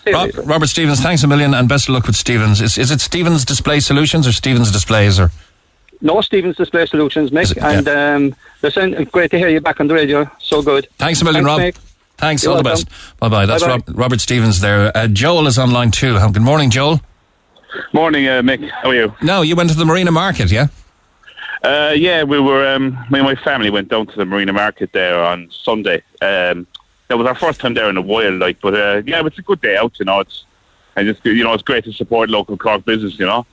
Rob, 0.08 0.32
Robert 0.46 0.68
Stevens, 0.68 1.02
thanks 1.02 1.24
a 1.24 1.28
million, 1.28 1.54
and 1.54 1.68
best 1.68 1.90
of 1.90 1.96
luck 1.96 2.08
with 2.08 2.16
Stevens. 2.16 2.62
Is, 2.62 2.78
is 2.78 2.92
it 2.92 3.02
Stevens 3.02 3.44
Display 3.44 3.80
Solutions 3.82 4.26
or 4.26 4.32
Stevens 4.32 4.72
Displays 4.72 5.20
or? 5.20 5.32
No 6.02 6.22
Stevens 6.22 6.58
Display 6.58 6.86
Solutions, 6.86 7.32
Mick. 7.32 7.58
And 7.62 7.88
um, 7.88 8.36
listen, 8.62 9.06
great 9.06 9.32
to 9.32 9.38
hear 9.38 9.50
you 9.50 9.62
back 9.62 9.80
on 9.80 9.88
the 9.88 9.94
radio. 9.94 10.30
So 10.40 10.62
good. 10.62 10.88
Thanks 10.98 11.22
a 11.22 11.26
million, 11.26 11.46
Rob. 11.46 11.60
Mick. 11.60 11.78
Thanks. 12.24 12.42
You're 12.42 12.54
all 12.54 12.58
the 12.58 12.64
best. 12.64 12.88
Bye 13.20 13.28
bye. 13.28 13.46
That's 13.46 13.66
Rob, 13.66 13.84
Robert 13.90 14.22
Stevens 14.22 14.62
there. 14.62 14.96
Uh, 14.96 15.08
Joel 15.08 15.46
is 15.46 15.60
online 15.60 15.92
too. 15.92 16.18
Good 16.18 16.42
morning, 16.42 16.70
Joel. 16.70 17.02
Morning, 17.92 18.28
uh, 18.30 18.42
Mick. 18.42 18.70
How 18.70 18.92
are 18.92 18.96
you? 18.96 19.14
No, 19.22 19.42
you 19.42 19.58
went 19.58 19.72
to 19.72 19.76
the 19.76 19.84
Marina 19.84 20.10
Market, 20.10 20.50
yeah? 20.50 20.68
Uh, 21.64 21.94
yeah, 21.94 22.24
we 22.24 22.40
were. 22.40 22.66
Um, 22.66 22.92
me 23.12 23.20
and 23.20 23.24
my 23.24 23.36
family 23.36 23.70
went 23.70 23.90
down 23.90 24.08
to 24.08 24.16
the 24.16 24.24
Marina 24.24 24.54
Market 24.54 24.94
there 24.94 25.22
on 25.22 25.50
Sunday. 25.52 25.98
Um, 26.22 26.66
that 27.10 27.18
was 27.18 27.28
our 27.28 27.36
first 27.36 27.60
time 27.60 27.74
there 27.74 27.90
in 27.90 27.98
a 27.98 28.02
while, 28.02 28.38
like. 28.38 28.62
But 28.62 28.74
uh, 28.74 29.02
yeah, 29.06 29.26
it's 29.26 29.38
a 29.38 29.42
good 29.42 29.60
day 29.60 29.76
out. 29.76 30.00
You 30.00 30.06
know, 30.06 30.22
it's 30.22 30.46
and 30.96 31.06
just 31.06 31.26
you 31.26 31.44
know, 31.44 31.54
it's 31.54 31.64
great 31.64 31.84
to 31.84 31.92
support 31.92 32.30
local 32.30 32.56
Cork 32.56 32.86
business. 32.86 33.20
You 33.20 33.26
know, 33.26 33.46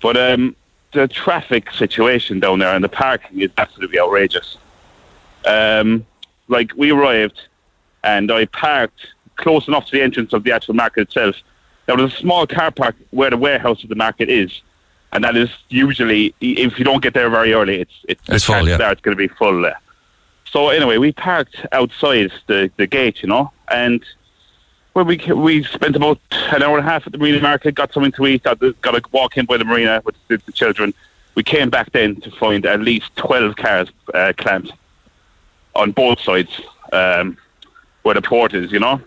but 0.00 0.16
um, 0.16 0.54
the 0.92 1.08
traffic 1.08 1.72
situation 1.72 2.38
down 2.38 2.60
there 2.60 2.76
and 2.76 2.84
the 2.84 2.88
parking 2.88 3.40
is 3.40 3.50
absolutely 3.58 3.98
outrageous. 3.98 4.56
Um, 5.44 6.06
like 6.46 6.70
we 6.76 6.92
arrived, 6.92 7.40
and 8.04 8.30
I 8.30 8.46
parked 8.46 9.06
close 9.36 9.68
enough 9.68 9.86
to 9.86 9.92
the 9.92 10.02
entrance 10.02 10.32
of 10.32 10.44
the 10.44 10.52
actual 10.52 10.74
market 10.74 11.02
itself. 11.02 11.36
There 11.86 11.96
was 11.96 12.12
a 12.12 12.16
small 12.16 12.46
car 12.46 12.70
park 12.70 12.96
where 13.10 13.30
the 13.30 13.36
warehouse 13.36 13.82
of 13.82 13.88
the 13.88 13.94
market 13.94 14.28
is, 14.28 14.60
and 15.12 15.24
that 15.24 15.36
is 15.36 15.50
usually 15.68 16.34
if 16.40 16.78
you 16.78 16.84
don't 16.84 17.02
get 17.02 17.14
there 17.14 17.30
very 17.30 17.54
early, 17.54 17.80
it's 17.80 17.94
it's, 18.08 18.22
It's 18.28 18.44
full, 18.44 18.68
yeah. 18.68 18.90
It's 18.90 19.00
going 19.00 19.16
to 19.16 19.28
be 19.28 19.28
full. 19.28 19.64
Uh. 19.64 19.74
So 20.44 20.68
anyway, 20.68 20.98
we 20.98 21.12
parked 21.12 21.56
outside 21.72 22.32
the 22.46 22.70
the 22.76 22.86
gate, 22.86 23.22
you 23.22 23.28
know, 23.28 23.52
and 23.70 24.04
well, 24.94 25.04
we 25.04 25.16
we 25.32 25.62
spent 25.64 25.96
about 25.96 26.18
an 26.30 26.62
hour 26.62 26.76
and 26.76 26.86
a 26.86 26.90
half 26.90 27.06
at 27.06 27.12
the 27.12 27.18
marina 27.18 27.40
market, 27.40 27.74
got 27.74 27.92
something 27.92 28.12
to 28.12 28.26
eat, 28.26 28.42
got, 28.42 28.58
got 28.80 28.94
a 28.94 29.02
walk 29.12 29.36
in 29.36 29.46
by 29.46 29.56
the 29.56 29.64
marina 29.64 30.02
with 30.04 30.16
the, 30.28 30.38
the 30.44 30.52
children. 30.52 30.92
We 31.34 31.42
came 31.44 31.70
back 31.70 31.92
then 31.92 32.20
to 32.22 32.30
find 32.32 32.66
at 32.66 32.80
least 32.80 33.14
twelve 33.16 33.56
cars 33.56 33.88
uh, 34.12 34.32
clamped 34.36 34.72
on 35.76 35.92
both 35.92 36.20
sides 36.20 36.60
um, 36.92 37.38
where 38.08 38.14
the 38.14 38.22
port 38.22 38.54
is, 38.54 38.72
you 38.72 38.78
know. 38.78 38.98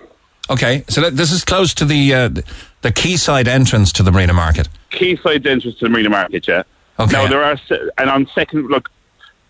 Okay, 0.48 0.84
so 0.88 1.02
that, 1.02 1.18
this 1.18 1.32
is 1.32 1.44
close 1.44 1.74
to 1.74 1.86
the 1.86 2.14
uh, 2.14 2.30
the 2.82 2.92
quayside 2.92 3.48
entrance 3.48 3.92
to 3.94 4.04
the 4.04 4.12
Marina 4.12 4.34
Market. 4.34 4.70
Quayside 4.96 5.48
entrance 5.48 5.80
to 5.80 5.86
the 5.86 5.90
Marina 5.90 6.10
Market, 6.10 6.48
yeah. 6.48 6.62
Okay. 7.00 7.14
Now 7.14 7.28
there 7.28 7.44
are, 7.44 7.58
and 7.98 8.10
on 8.12 8.28
second 8.28 8.68
look, 8.68 8.92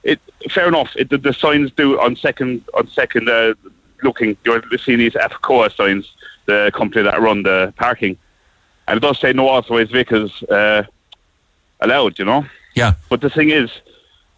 it 0.04 0.22
fair 0.50 0.70
enough. 0.70 0.92
It, 0.96 1.10
the, 1.10 1.18
the 1.18 1.34
signs 1.34 1.70
do 1.72 2.00
on 2.00 2.16
second 2.16 2.64
on 2.74 2.88
second 2.88 3.28
uh, 3.28 3.56
looking. 4.04 4.38
You're 4.46 4.64
seeing 4.78 5.00
these 5.00 5.14
APCOA 5.14 5.76
signs, 5.76 6.10
the 6.46 6.72
company 6.74 7.04
that 7.04 7.20
run 7.20 7.44
the 7.44 7.74
parking, 7.76 8.18
and 8.88 8.96
it 8.96 9.02
does 9.02 9.20
say 9.20 9.34
no 9.34 9.50
authorized 9.50 9.92
vehicles 9.92 10.44
uh, 10.44 10.84
allowed. 11.82 12.18
You 12.20 12.26
know. 12.26 12.46
Yeah. 12.74 12.94
But 13.10 13.20
the 13.20 13.30
thing 13.30 13.50
is, 13.50 13.70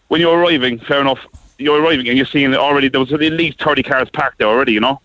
when 0.08 0.22
you're 0.22 0.36
arriving, 0.36 0.80
fair 0.80 1.02
enough, 1.02 1.20
you're 1.64 1.82
arriving 1.82 2.08
and 2.08 2.18
you're 2.18 2.26
seeing 2.26 2.52
that 2.52 2.60
already 2.60 2.90
there 2.90 3.00
was 3.00 3.12
at 3.14 3.20
least 3.20 3.62
30 3.62 3.84
cars 3.84 4.10
parked 4.10 4.40
there 4.40 4.48
already, 4.48 4.74
you 4.74 4.80
know, 4.80 5.02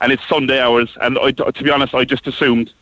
and 0.00 0.12
it's 0.12 0.26
Sunday 0.28 0.60
hours. 0.60 0.90
And 1.00 1.18
I, 1.18 1.32
to 1.32 1.62
be 1.62 1.70
honest, 1.70 1.94
I 1.94 2.04
just 2.04 2.26
assumed 2.26 2.72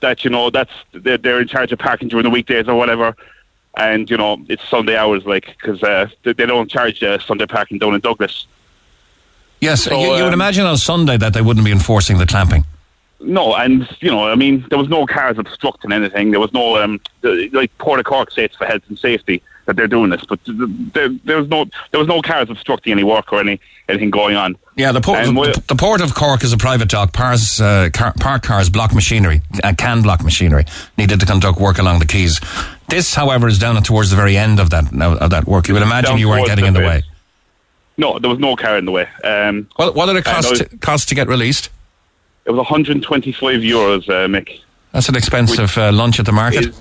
that 0.00 0.24
you 0.24 0.30
know 0.30 0.50
that's 0.50 0.72
they're, 0.92 1.18
they're 1.18 1.40
in 1.40 1.48
charge 1.48 1.72
of 1.72 1.78
parking 1.78 2.08
during 2.08 2.24
the 2.24 2.30
weekdays 2.30 2.68
or 2.68 2.74
whatever. 2.74 3.16
And 3.76 4.10
you 4.10 4.16
know 4.16 4.42
it's 4.48 4.66
Sunday 4.68 4.96
hours, 4.96 5.26
like 5.26 5.46
because 5.46 5.82
uh, 5.82 6.08
they, 6.22 6.32
they 6.32 6.46
don't 6.46 6.70
charge 6.70 7.02
uh, 7.02 7.18
Sunday 7.18 7.46
parking 7.46 7.78
down 7.78 7.94
in 7.94 8.00
Douglas. 8.00 8.46
Yes, 9.60 9.84
So, 9.84 9.98
you, 9.98 10.06
you 10.16 10.24
would 10.24 10.28
um, 10.28 10.34
imagine 10.34 10.66
on 10.66 10.76
Sunday 10.76 11.16
that 11.16 11.32
they 11.32 11.40
wouldn't 11.40 11.64
be 11.64 11.72
enforcing 11.72 12.18
the 12.18 12.26
clamping. 12.26 12.66
No, 13.20 13.54
and 13.54 13.88
you 14.00 14.10
know, 14.10 14.28
I 14.28 14.34
mean, 14.34 14.66
there 14.68 14.78
was 14.78 14.88
no 14.88 15.06
cars 15.06 15.38
obstructing 15.38 15.92
anything. 15.92 16.30
There 16.30 16.40
was 16.40 16.52
no 16.52 16.82
um, 16.82 17.00
the, 17.22 17.48
like 17.52 17.76
Port 17.78 17.98
of 17.98 18.04
Cork 18.04 18.30
says 18.30 18.50
for 18.56 18.66
health 18.66 18.82
and 18.88 18.98
safety 18.98 19.42
that 19.66 19.76
they're 19.76 19.86
doing 19.88 20.10
this, 20.10 20.24
but 20.28 20.42
th- 20.44 20.56
th- 20.56 20.70
there, 20.94 21.08
there 21.24 21.36
was 21.38 21.48
no 21.48 21.66
there 21.90 21.98
was 21.98 22.08
no 22.08 22.22
cars 22.22 22.48
obstructing 22.48 22.92
any 22.92 23.04
work 23.04 23.32
or 23.32 23.40
any 23.40 23.60
anything 23.88 24.10
going 24.10 24.36
on. 24.36 24.56
Yeah, 24.76 24.92
the 24.92 25.00
port, 25.00 25.26
we- 25.28 25.32
the, 25.52 25.62
the 25.68 25.74
port 25.74 26.00
of 26.00 26.14
Cork 26.14 26.44
is 26.44 26.52
a 26.52 26.56
private 26.56 26.88
dock. 26.88 27.12
Pars, 27.12 27.60
uh, 27.60 27.88
car, 27.92 28.12
park 28.18 28.42
cars 28.42 28.68
block 28.70 28.94
machinery, 28.94 29.42
uh, 29.64 29.72
can 29.76 30.02
block 30.02 30.22
machinery, 30.22 30.64
needed 30.96 31.20
to 31.20 31.26
conduct 31.26 31.58
work 31.60 31.78
along 31.78 31.98
the 31.98 32.06
quays. 32.06 32.40
This, 32.88 33.14
however, 33.14 33.48
is 33.48 33.58
down 33.58 33.80
towards 33.82 34.10
the 34.10 34.16
very 34.16 34.36
end 34.36 34.60
of 34.60 34.70
that 34.70 34.84
of 35.02 35.30
that 35.30 35.46
work. 35.46 35.68
You 35.68 35.74
would 35.74 35.82
imagine 35.82 36.18
you 36.18 36.28
weren't 36.28 36.46
getting 36.46 36.66
in 36.66 36.74
the 36.74 36.80
way. 36.80 37.02
No, 37.98 38.18
there 38.18 38.28
was 38.30 38.38
no 38.38 38.56
car 38.56 38.76
in 38.76 38.84
the 38.84 38.92
way. 38.92 39.08
Um, 39.24 39.68
well, 39.78 39.92
what 39.94 40.06
did 40.06 40.16
it 40.16 40.24
cost 40.24 40.50
was- 40.50 40.58
to, 40.60 40.76
cost 40.78 41.08
to 41.08 41.14
get 41.14 41.28
released? 41.28 41.70
It 42.44 42.50
was 42.52 42.58
125 42.58 43.60
euros, 43.62 44.08
uh, 44.08 44.28
Mick. 44.28 44.60
That's 44.92 45.08
an 45.08 45.16
expensive 45.16 45.76
uh, 45.76 45.90
lunch 45.90 46.20
at 46.20 46.26
the 46.26 46.32
market. 46.32 46.72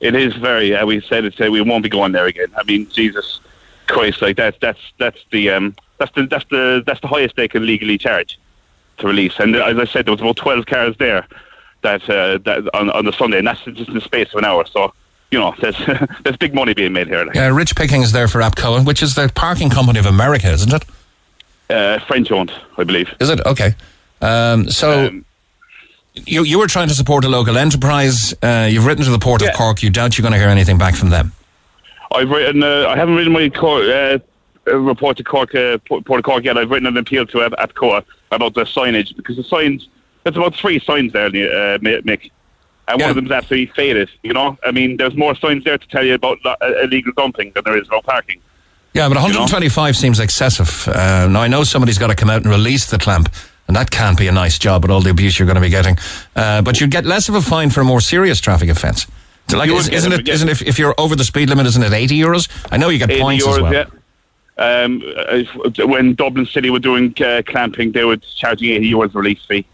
It 0.00 0.14
is 0.14 0.34
very. 0.34 0.74
Uh, 0.74 0.86
we 0.86 1.00
said 1.00 1.24
it. 1.24 1.40
Uh, 1.40 1.50
we 1.50 1.60
won't 1.60 1.82
be 1.82 1.88
going 1.88 2.12
there 2.12 2.26
again. 2.26 2.48
I 2.56 2.62
mean, 2.64 2.88
Jesus 2.90 3.40
Christ! 3.86 4.22
Like 4.22 4.36
that's 4.36 4.56
that's 4.60 4.80
that's 4.98 5.18
the 5.30 5.50
um 5.50 5.74
that's 5.98 6.12
the 6.14 6.26
that's 6.26 6.44
the 6.50 6.82
that's 6.86 7.00
the 7.00 7.08
highest 7.08 7.36
they 7.36 7.48
can 7.48 7.66
legally 7.66 7.98
charge 7.98 8.38
to 8.98 9.06
release. 9.06 9.38
And 9.38 9.56
uh, 9.56 9.64
as 9.64 9.78
I 9.78 9.84
said, 9.84 10.06
there 10.06 10.12
was 10.12 10.20
about 10.20 10.36
12 10.36 10.66
cars 10.66 10.96
there 10.98 11.26
that 11.82 12.08
uh, 12.08 12.38
that 12.38 12.68
on 12.74 12.90
on 12.90 13.04
the 13.04 13.12
Sunday, 13.12 13.38
and 13.38 13.46
that's 13.46 13.62
just 13.64 13.88
in 13.88 13.94
the 13.94 14.00
space 14.00 14.28
of 14.32 14.38
an 14.38 14.44
hour. 14.44 14.64
So 14.66 14.92
you 15.30 15.38
know, 15.38 15.54
there's 15.60 15.76
there's 16.22 16.36
big 16.36 16.54
money 16.54 16.74
being 16.74 16.92
made 16.92 17.08
here. 17.08 17.24
Like. 17.24 17.34
Yeah, 17.34 17.48
rich 17.48 17.74
pickings 17.74 18.12
there 18.12 18.28
for 18.28 18.40
APCOA, 18.40 18.86
which 18.86 19.02
is 19.02 19.14
the 19.14 19.30
parking 19.34 19.70
company 19.70 19.98
of 19.98 20.06
America, 20.06 20.50
isn't 20.50 20.72
it? 20.72 20.84
Uh, 21.70 21.98
French 22.06 22.30
owned, 22.30 22.52
I 22.78 22.84
believe. 22.84 23.14
Is 23.20 23.30
it 23.30 23.44
okay? 23.44 23.74
Um, 24.20 24.70
so. 24.70 25.10
You, 26.26 26.44
you 26.44 26.58
were 26.58 26.66
trying 26.66 26.88
to 26.88 26.94
support 26.94 27.24
a 27.24 27.28
local 27.28 27.56
enterprise. 27.58 28.34
Uh, 28.42 28.68
you've 28.70 28.86
written 28.86 29.04
to 29.04 29.10
the 29.10 29.18
Port 29.18 29.42
of 29.42 29.52
Cork. 29.54 29.82
You 29.82 29.90
doubt 29.90 30.16
you're 30.16 30.22
going 30.22 30.32
to 30.32 30.38
hear 30.38 30.48
anything 30.48 30.78
back 30.78 30.94
from 30.94 31.10
them. 31.10 31.32
I've 32.12 32.30
written. 32.30 32.62
Uh, 32.62 32.86
I 32.88 32.96
haven't 32.96 33.16
written 33.16 33.32
my 33.32 33.46
uh, 33.46 34.18
uh, 34.66 34.76
report 34.78 35.16
to 35.18 35.24
Cork, 35.24 35.54
uh, 35.54 35.78
Port 35.78 36.10
of 36.10 36.24
Cork 36.24 36.44
yet. 36.44 36.56
I've 36.56 36.70
written 36.70 36.86
an 36.86 36.96
appeal 36.96 37.26
to 37.26 37.42
Ap- 37.42 37.52
APCOA 37.52 38.04
about 38.32 38.54
the 38.54 38.64
signage 38.64 39.14
because 39.16 39.36
the 39.36 39.44
signs. 39.44 39.88
There's 40.24 40.36
about 40.36 40.54
three 40.54 40.80
signs 40.80 41.12
there, 41.12 41.26
uh, 41.26 41.78
Mick, 41.78 42.30
and 42.88 43.00
one 43.00 43.10
of 43.10 43.16
them's 43.16 43.30
absolutely 43.30 43.72
faded. 43.74 44.10
You 44.22 44.32
know, 44.32 44.58
I 44.64 44.72
mean, 44.72 44.96
there's 44.96 45.14
more 45.14 45.34
signs 45.34 45.64
there 45.64 45.78
to 45.78 45.88
tell 45.88 46.04
you 46.04 46.14
about 46.14 46.38
illegal 46.82 47.12
dumping 47.16 47.52
than 47.52 47.64
there 47.64 47.78
is 47.78 47.86
about 47.86 48.04
parking. 48.04 48.40
Yeah, 48.94 49.08
but 49.08 49.16
125 49.16 49.96
seems 49.96 50.18
excessive. 50.18 50.88
Uh, 50.88 51.28
now, 51.28 51.40
I 51.40 51.48
know 51.48 51.62
somebody's 51.62 51.98
got 51.98 52.08
to 52.08 52.14
come 52.14 52.30
out 52.30 52.42
and 52.42 52.50
release 52.50 52.90
the 52.90 52.98
clamp, 52.98 53.28
and 53.68 53.76
that 53.76 53.90
can't 53.90 54.18
be 54.18 54.26
a 54.26 54.32
nice 54.32 54.58
job 54.58 54.82
with 54.82 54.90
all 54.90 55.00
the 55.00 55.10
abuse 55.10 55.38
you're 55.38 55.46
going 55.46 55.56
to 55.56 55.60
be 55.60 55.68
getting. 55.68 55.96
Uh, 56.34 56.62
but 56.62 56.80
you'd 56.80 56.90
get 56.90 57.04
less 57.04 57.28
of 57.28 57.34
a 57.34 57.42
fine 57.42 57.70
for 57.70 57.82
a 57.82 57.84
more 57.84 58.00
serious 58.00 58.40
traffic 58.40 58.70
offence. 58.70 59.06
So 59.48 59.58
like, 59.58 59.70
is, 59.70 59.88
isn't, 59.88 60.12
it. 60.12 60.28
Isn't 60.28 60.48
if, 60.48 60.62
if 60.62 60.78
you're 60.78 60.94
over 60.98 61.14
the 61.14 61.24
speed 61.24 61.48
limit, 61.48 61.66
isn't 61.66 61.82
it 61.82 61.92
80 61.92 62.18
euros? 62.18 62.48
I 62.72 62.76
know 62.76 62.88
you 62.88 62.98
get 62.98 63.10
80 63.10 63.20
points 63.20 63.46
as 63.46 63.58
euros, 63.58 63.62
well. 63.62 63.72
yeah. 63.72 63.86
Um, 64.58 65.88
when 65.88 66.14
Dublin 66.14 66.46
City 66.46 66.68
were 66.68 66.80
doing 66.80 67.14
uh, 67.22 67.42
clamping, 67.46 67.92
they 67.92 68.04
were 68.04 68.16
charging 68.16 68.70
80 68.70 68.92
euros 68.92 69.14
release 69.14 69.44
fee. 69.46 69.64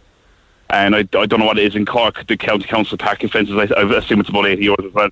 And 0.70 0.94
I, 0.94 1.00
I 1.00 1.26
don't 1.26 1.38
know 1.38 1.46
what 1.46 1.58
it 1.58 1.64
is 1.64 1.74
in 1.74 1.86
Cork, 1.86 2.26
the 2.26 2.36
county 2.36 2.66
council 2.66 2.98
parking 2.98 3.28
offences. 3.28 3.56
I, 3.56 3.74
I 3.74 3.98
assume 3.98 4.20
it's 4.20 4.28
about 4.28 4.46
80 4.46 4.62
euros 4.62 4.86
as 4.86 4.92
well. 4.92 5.08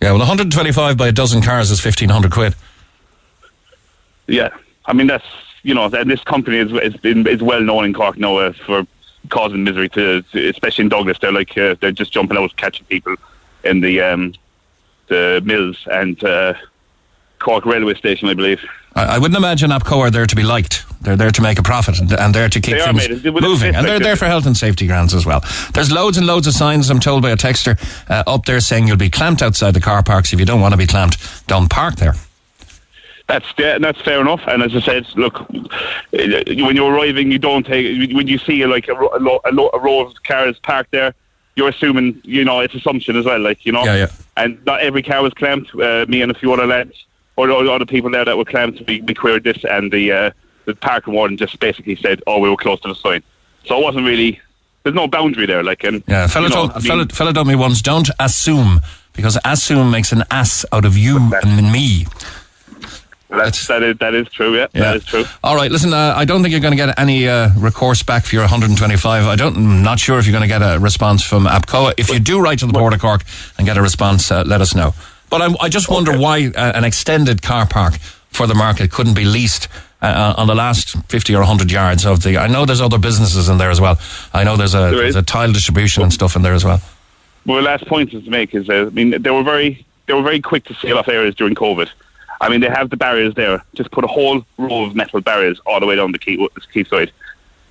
Yeah, 0.00 0.10
well, 0.10 0.20
125 0.20 0.96
by 0.96 1.08
a 1.08 1.12
dozen 1.12 1.42
cars 1.42 1.70
is 1.70 1.84
1500 1.84 2.30
quid. 2.30 2.54
Yeah, 4.26 4.50
I 4.86 4.92
mean 4.92 5.08
that's 5.08 5.24
you 5.62 5.74
know, 5.74 5.84
and 5.86 6.10
this 6.10 6.22
company 6.22 6.58
is 6.58 6.72
is, 6.72 6.94
is 7.04 7.42
well 7.42 7.60
known 7.60 7.84
in 7.84 7.94
Cork 7.94 8.18
now 8.18 8.38
uh, 8.38 8.52
for 8.52 8.86
causing 9.28 9.64
misery 9.64 9.88
to, 9.90 10.24
especially 10.34 10.84
in 10.84 10.88
Douglas. 10.88 11.18
They're 11.18 11.32
like 11.32 11.56
uh, 11.56 11.76
they're 11.80 11.92
just 11.92 12.12
jumping 12.12 12.38
out 12.38 12.56
catching 12.56 12.86
people 12.86 13.16
in 13.64 13.80
the 13.80 14.00
um, 14.00 14.34
the 15.08 15.42
mills 15.44 15.76
and 15.90 16.22
uh, 16.24 16.54
Cork 17.38 17.66
railway 17.66 17.94
station, 17.94 18.28
I 18.28 18.34
believe. 18.34 18.64
I, 18.94 19.16
I 19.16 19.18
wouldn't 19.18 19.36
imagine 19.36 19.70
APCOA 19.70 19.98
are 19.98 20.10
there 20.10 20.26
to 20.26 20.36
be 20.36 20.42
liked. 20.42 20.84
They're 21.02 21.16
there 21.16 21.30
to 21.30 21.42
make 21.42 21.58
a 21.58 21.62
profit 21.62 21.98
and, 21.98 22.12
and 22.12 22.34
there 22.34 22.48
to 22.48 22.60
keep 22.60 22.76
They 22.76 22.92
things. 22.92 23.24
Moving. 23.24 23.74
And 23.74 23.86
they're 23.86 24.00
there 24.00 24.16
for 24.16 24.26
health 24.26 24.46
and 24.46 24.56
safety 24.56 24.86
grounds 24.86 25.14
as 25.14 25.24
well. 25.24 25.42
There's 25.72 25.90
loads 25.90 26.18
and 26.18 26.26
loads 26.26 26.46
of 26.46 26.52
signs, 26.52 26.90
I'm 26.90 27.00
told 27.00 27.22
by 27.22 27.30
a 27.30 27.36
texter, 27.36 27.78
uh, 28.10 28.24
up 28.26 28.44
there 28.44 28.60
saying 28.60 28.86
you'll 28.86 28.96
be 28.98 29.08
clamped 29.08 29.42
outside 29.42 29.72
the 29.72 29.80
car 29.80 30.02
parks. 30.02 30.32
If 30.32 30.40
you 30.40 30.46
don't 30.46 30.60
want 30.60 30.72
to 30.72 30.78
be 30.78 30.86
clamped, 30.86 31.46
don't 31.46 31.70
park 31.70 31.96
there. 31.96 32.14
That's 33.30 33.46
yeah, 33.56 33.78
that's 33.78 34.00
fair 34.00 34.20
enough. 34.20 34.42
And 34.48 34.62
as 34.62 34.74
I 34.74 34.80
said, 34.80 35.06
look, 35.16 35.40
uh, 35.40 35.46
when 36.12 36.74
you're 36.76 36.92
arriving, 36.92 37.30
you 37.30 37.38
don't 37.38 37.64
take 37.64 38.12
when 38.12 38.26
you 38.26 38.38
see 38.38 38.66
like 38.66 38.88
a, 38.88 38.92
a, 38.94 39.20
lo- 39.20 39.40
a, 39.44 39.52
lo- 39.52 39.70
a 39.72 39.78
row 39.78 40.00
of 40.06 40.20
cars 40.24 40.58
parked 40.58 40.90
there. 40.90 41.14
You're 41.54 41.68
assuming, 41.68 42.20
you 42.24 42.44
know, 42.44 42.58
it's 42.60 42.74
assumption 42.74 43.16
as 43.16 43.24
well, 43.26 43.38
like 43.38 43.64
you 43.64 43.72
know. 43.72 43.84
Yeah, 43.84 43.94
yeah. 43.96 44.06
And 44.36 44.64
not 44.66 44.80
every 44.80 45.02
car 45.02 45.22
was 45.22 45.32
clamped. 45.34 45.72
Uh, 45.74 46.06
me 46.08 46.22
and 46.22 46.30
a 46.32 46.34
few 46.34 46.52
other 46.52 46.66
lads, 46.66 47.04
or 47.36 47.46
the 47.46 47.54
other 47.70 47.86
people 47.86 48.10
there 48.10 48.24
that 48.24 48.36
were 48.36 48.44
clamped, 48.44 48.82
we, 48.88 49.00
we 49.02 49.14
queried 49.14 49.44
this, 49.44 49.64
and 49.64 49.92
the 49.92 50.10
uh, 50.10 50.30
the 50.64 50.74
parking 50.74 51.14
warden 51.14 51.36
just 51.36 51.60
basically 51.60 51.94
said, 51.96 52.20
"Oh, 52.26 52.38
we 52.40 52.50
were 52.50 52.56
close 52.56 52.80
to 52.80 52.88
the 52.88 52.94
sign." 52.96 53.22
So 53.64 53.78
it 53.78 53.82
wasn't 53.84 54.06
really. 54.06 54.40
There's 54.82 54.96
no 54.96 55.06
boundary 55.06 55.44
there, 55.46 55.62
like 55.62 55.84
and 55.84 56.02
Yeah, 56.08 56.26
fella, 56.26 56.46
you 56.48 56.54
know, 56.54 56.56
told, 56.56 56.70
I 56.72 56.74
mean- 56.78 56.82
fella, 56.88 57.06
fella 57.06 57.32
told 57.34 57.46
me 57.48 57.54
once, 57.54 57.82
don't 57.82 58.08
assume, 58.18 58.80
because 59.12 59.36
assume 59.44 59.90
makes 59.90 60.10
an 60.10 60.24
ass 60.30 60.64
out 60.72 60.86
of 60.86 60.96
you 60.96 61.18
and 61.44 61.70
me. 61.70 62.06
That's, 63.30 63.66
that 63.68 63.82
is 63.82 63.98
that 63.98 64.14
is 64.14 64.28
true. 64.28 64.56
Yeah, 64.56 64.66
Yeah. 64.72 64.80
that 64.80 64.96
is 64.96 65.04
true. 65.04 65.24
All 65.44 65.54
right, 65.54 65.70
listen, 65.70 65.92
uh, 65.94 66.14
I 66.16 66.24
don't 66.24 66.42
think 66.42 66.52
you're 66.52 66.60
going 66.60 66.76
to 66.76 66.84
get 66.84 66.98
any 66.98 67.28
uh, 67.28 67.50
recourse 67.56 68.02
back 68.02 68.24
for 68.24 68.34
your 68.34 68.42
125. 68.42 69.26
I 69.26 69.36
don't, 69.36 69.56
I'm 69.56 69.82
not 69.82 69.98
sure 70.00 70.18
if 70.18 70.26
you're 70.26 70.32
going 70.32 70.42
to 70.42 70.48
get 70.48 70.62
a 70.62 70.78
response 70.80 71.22
from 71.22 71.46
APCOA. 71.46 71.94
If 71.96 72.08
you 72.08 72.18
do 72.18 72.40
write 72.40 72.58
to 72.60 72.66
the 72.66 72.72
Port 72.72 72.92
of 72.92 73.00
Cork 73.00 73.22
and 73.56 73.66
get 73.66 73.76
a 73.76 73.82
response, 73.82 74.30
uh, 74.32 74.42
let 74.44 74.60
us 74.60 74.74
know. 74.74 74.94
But 75.30 75.42
I, 75.42 75.54
I 75.60 75.68
just 75.68 75.88
wonder 75.88 76.18
why 76.18 76.46
uh, 76.56 76.72
an 76.74 76.84
extended 76.84 77.40
car 77.40 77.66
park 77.66 77.94
for 78.30 78.46
the 78.48 78.54
market 78.54 78.90
couldn't 78.90 79.14
be 79.14 79.24
leased 79.24 79.68
uh, 80.02 80.34
on 80.36 80.46
the 80.48 80.54
last 80.54 80.96
50 81.08 81.34
or 81.34 81.40
100 81.40 81.70
yards 81.70 82.04
of 82.04 82.22
the. 82.22 82.36
I 82.38 82.48
know 82.48 82.64
there's 82.64 82.80
other 82.80 82.98
businesses 82.98 83.48
in 83.48 83.58
there 83.58 83.70
as 83.70 83.80
well. 83.80 83.98
I 84.32 84.42
know 84.44 84.56
there's 84.56 84.74
a, 84.74 84.78
There 84.90 84.96
there's 85.02 85.16
a 85.16 85.22
tile 85.22 85.52
distribution 85.52 86.02
and 86.02 86.12
stuff 86.12 86.34
in 86.36 86.42
there 86.42 86.54
as 86.54 86.64
well. 86.64 86.80
Well, 87.46 87.58
the 87.58 87.62
last 87.62 87.86
point 87.86 88.12
is 88.12 88.24
to 88.24 88.30
make 88.30 88.54
is, 88.54 88.68
uh, 88.68 88.86
I 88.86 88.90
mean, 88.90 89.22
they 89.22 89.30
were 89.30 89.42
very, 89.44 89.86
they 90.06 90.14
were 90.14 90.22
very 90.22 90.40
quick 90.40 90.64
to 90.64 90.74
seal 90.74 90.98
off 90.98 91.08
areas 91.08 91.34
during 91.36 91.54
COVID. 91.54 91.88
I 92.40 92.48
mean, 92.48 92.60
they 92.60 92.68
have 92.68 92.90
the 92.90 92.96
barriers 92.96 93.34
there. 93.34 93.62
Just 93.74 93.90
put 93.90 94.04
a 94.04 94.06
whole 94.06 94.44
row 94.56 94.84
of 94.84 94.94
metal 94.94 95.20
barriers 95.20 95.60
all 95.66 95.78
the 95.80 95.86
way 95.86 95.96
down 95.96 96.12
the 96.12 96.18
quay, 96.18 96.38
quay 96.72 96.84
side, 96.84 97.12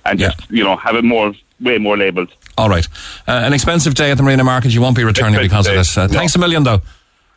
and 0.04 0.18
just 0.18 0.50
you 0.50 0.62
know 0.64 0.76
have 0.76 0.94
it 0.96 1.04
more, 1.04 1.34
way 1.60 1.78
more 1.78 1.96
labelled. 1.96 2.32
All 2.56 2.68
right. 2.68 2.86
Uh, 3.26 3.32
an 3.44 3.52
expensive 3.52 3.94
day 3.94 4.10
at 4.10 4.16
the 4.16 4.22
Marina 4.22 4.44
Market. 4.44 4.72
You 4.72 4.80
won't 4.80 4.96
be 4.96 5.04
returning 5.04 5.40
because 5.40 5.66
of 5.66 5.74
this. 5.74 5.96
Uh, 5.96 6.08
Thanks 6.08 6.34
a 6.34 6.38
million, 6.38 6.62
though. 6.62 6.80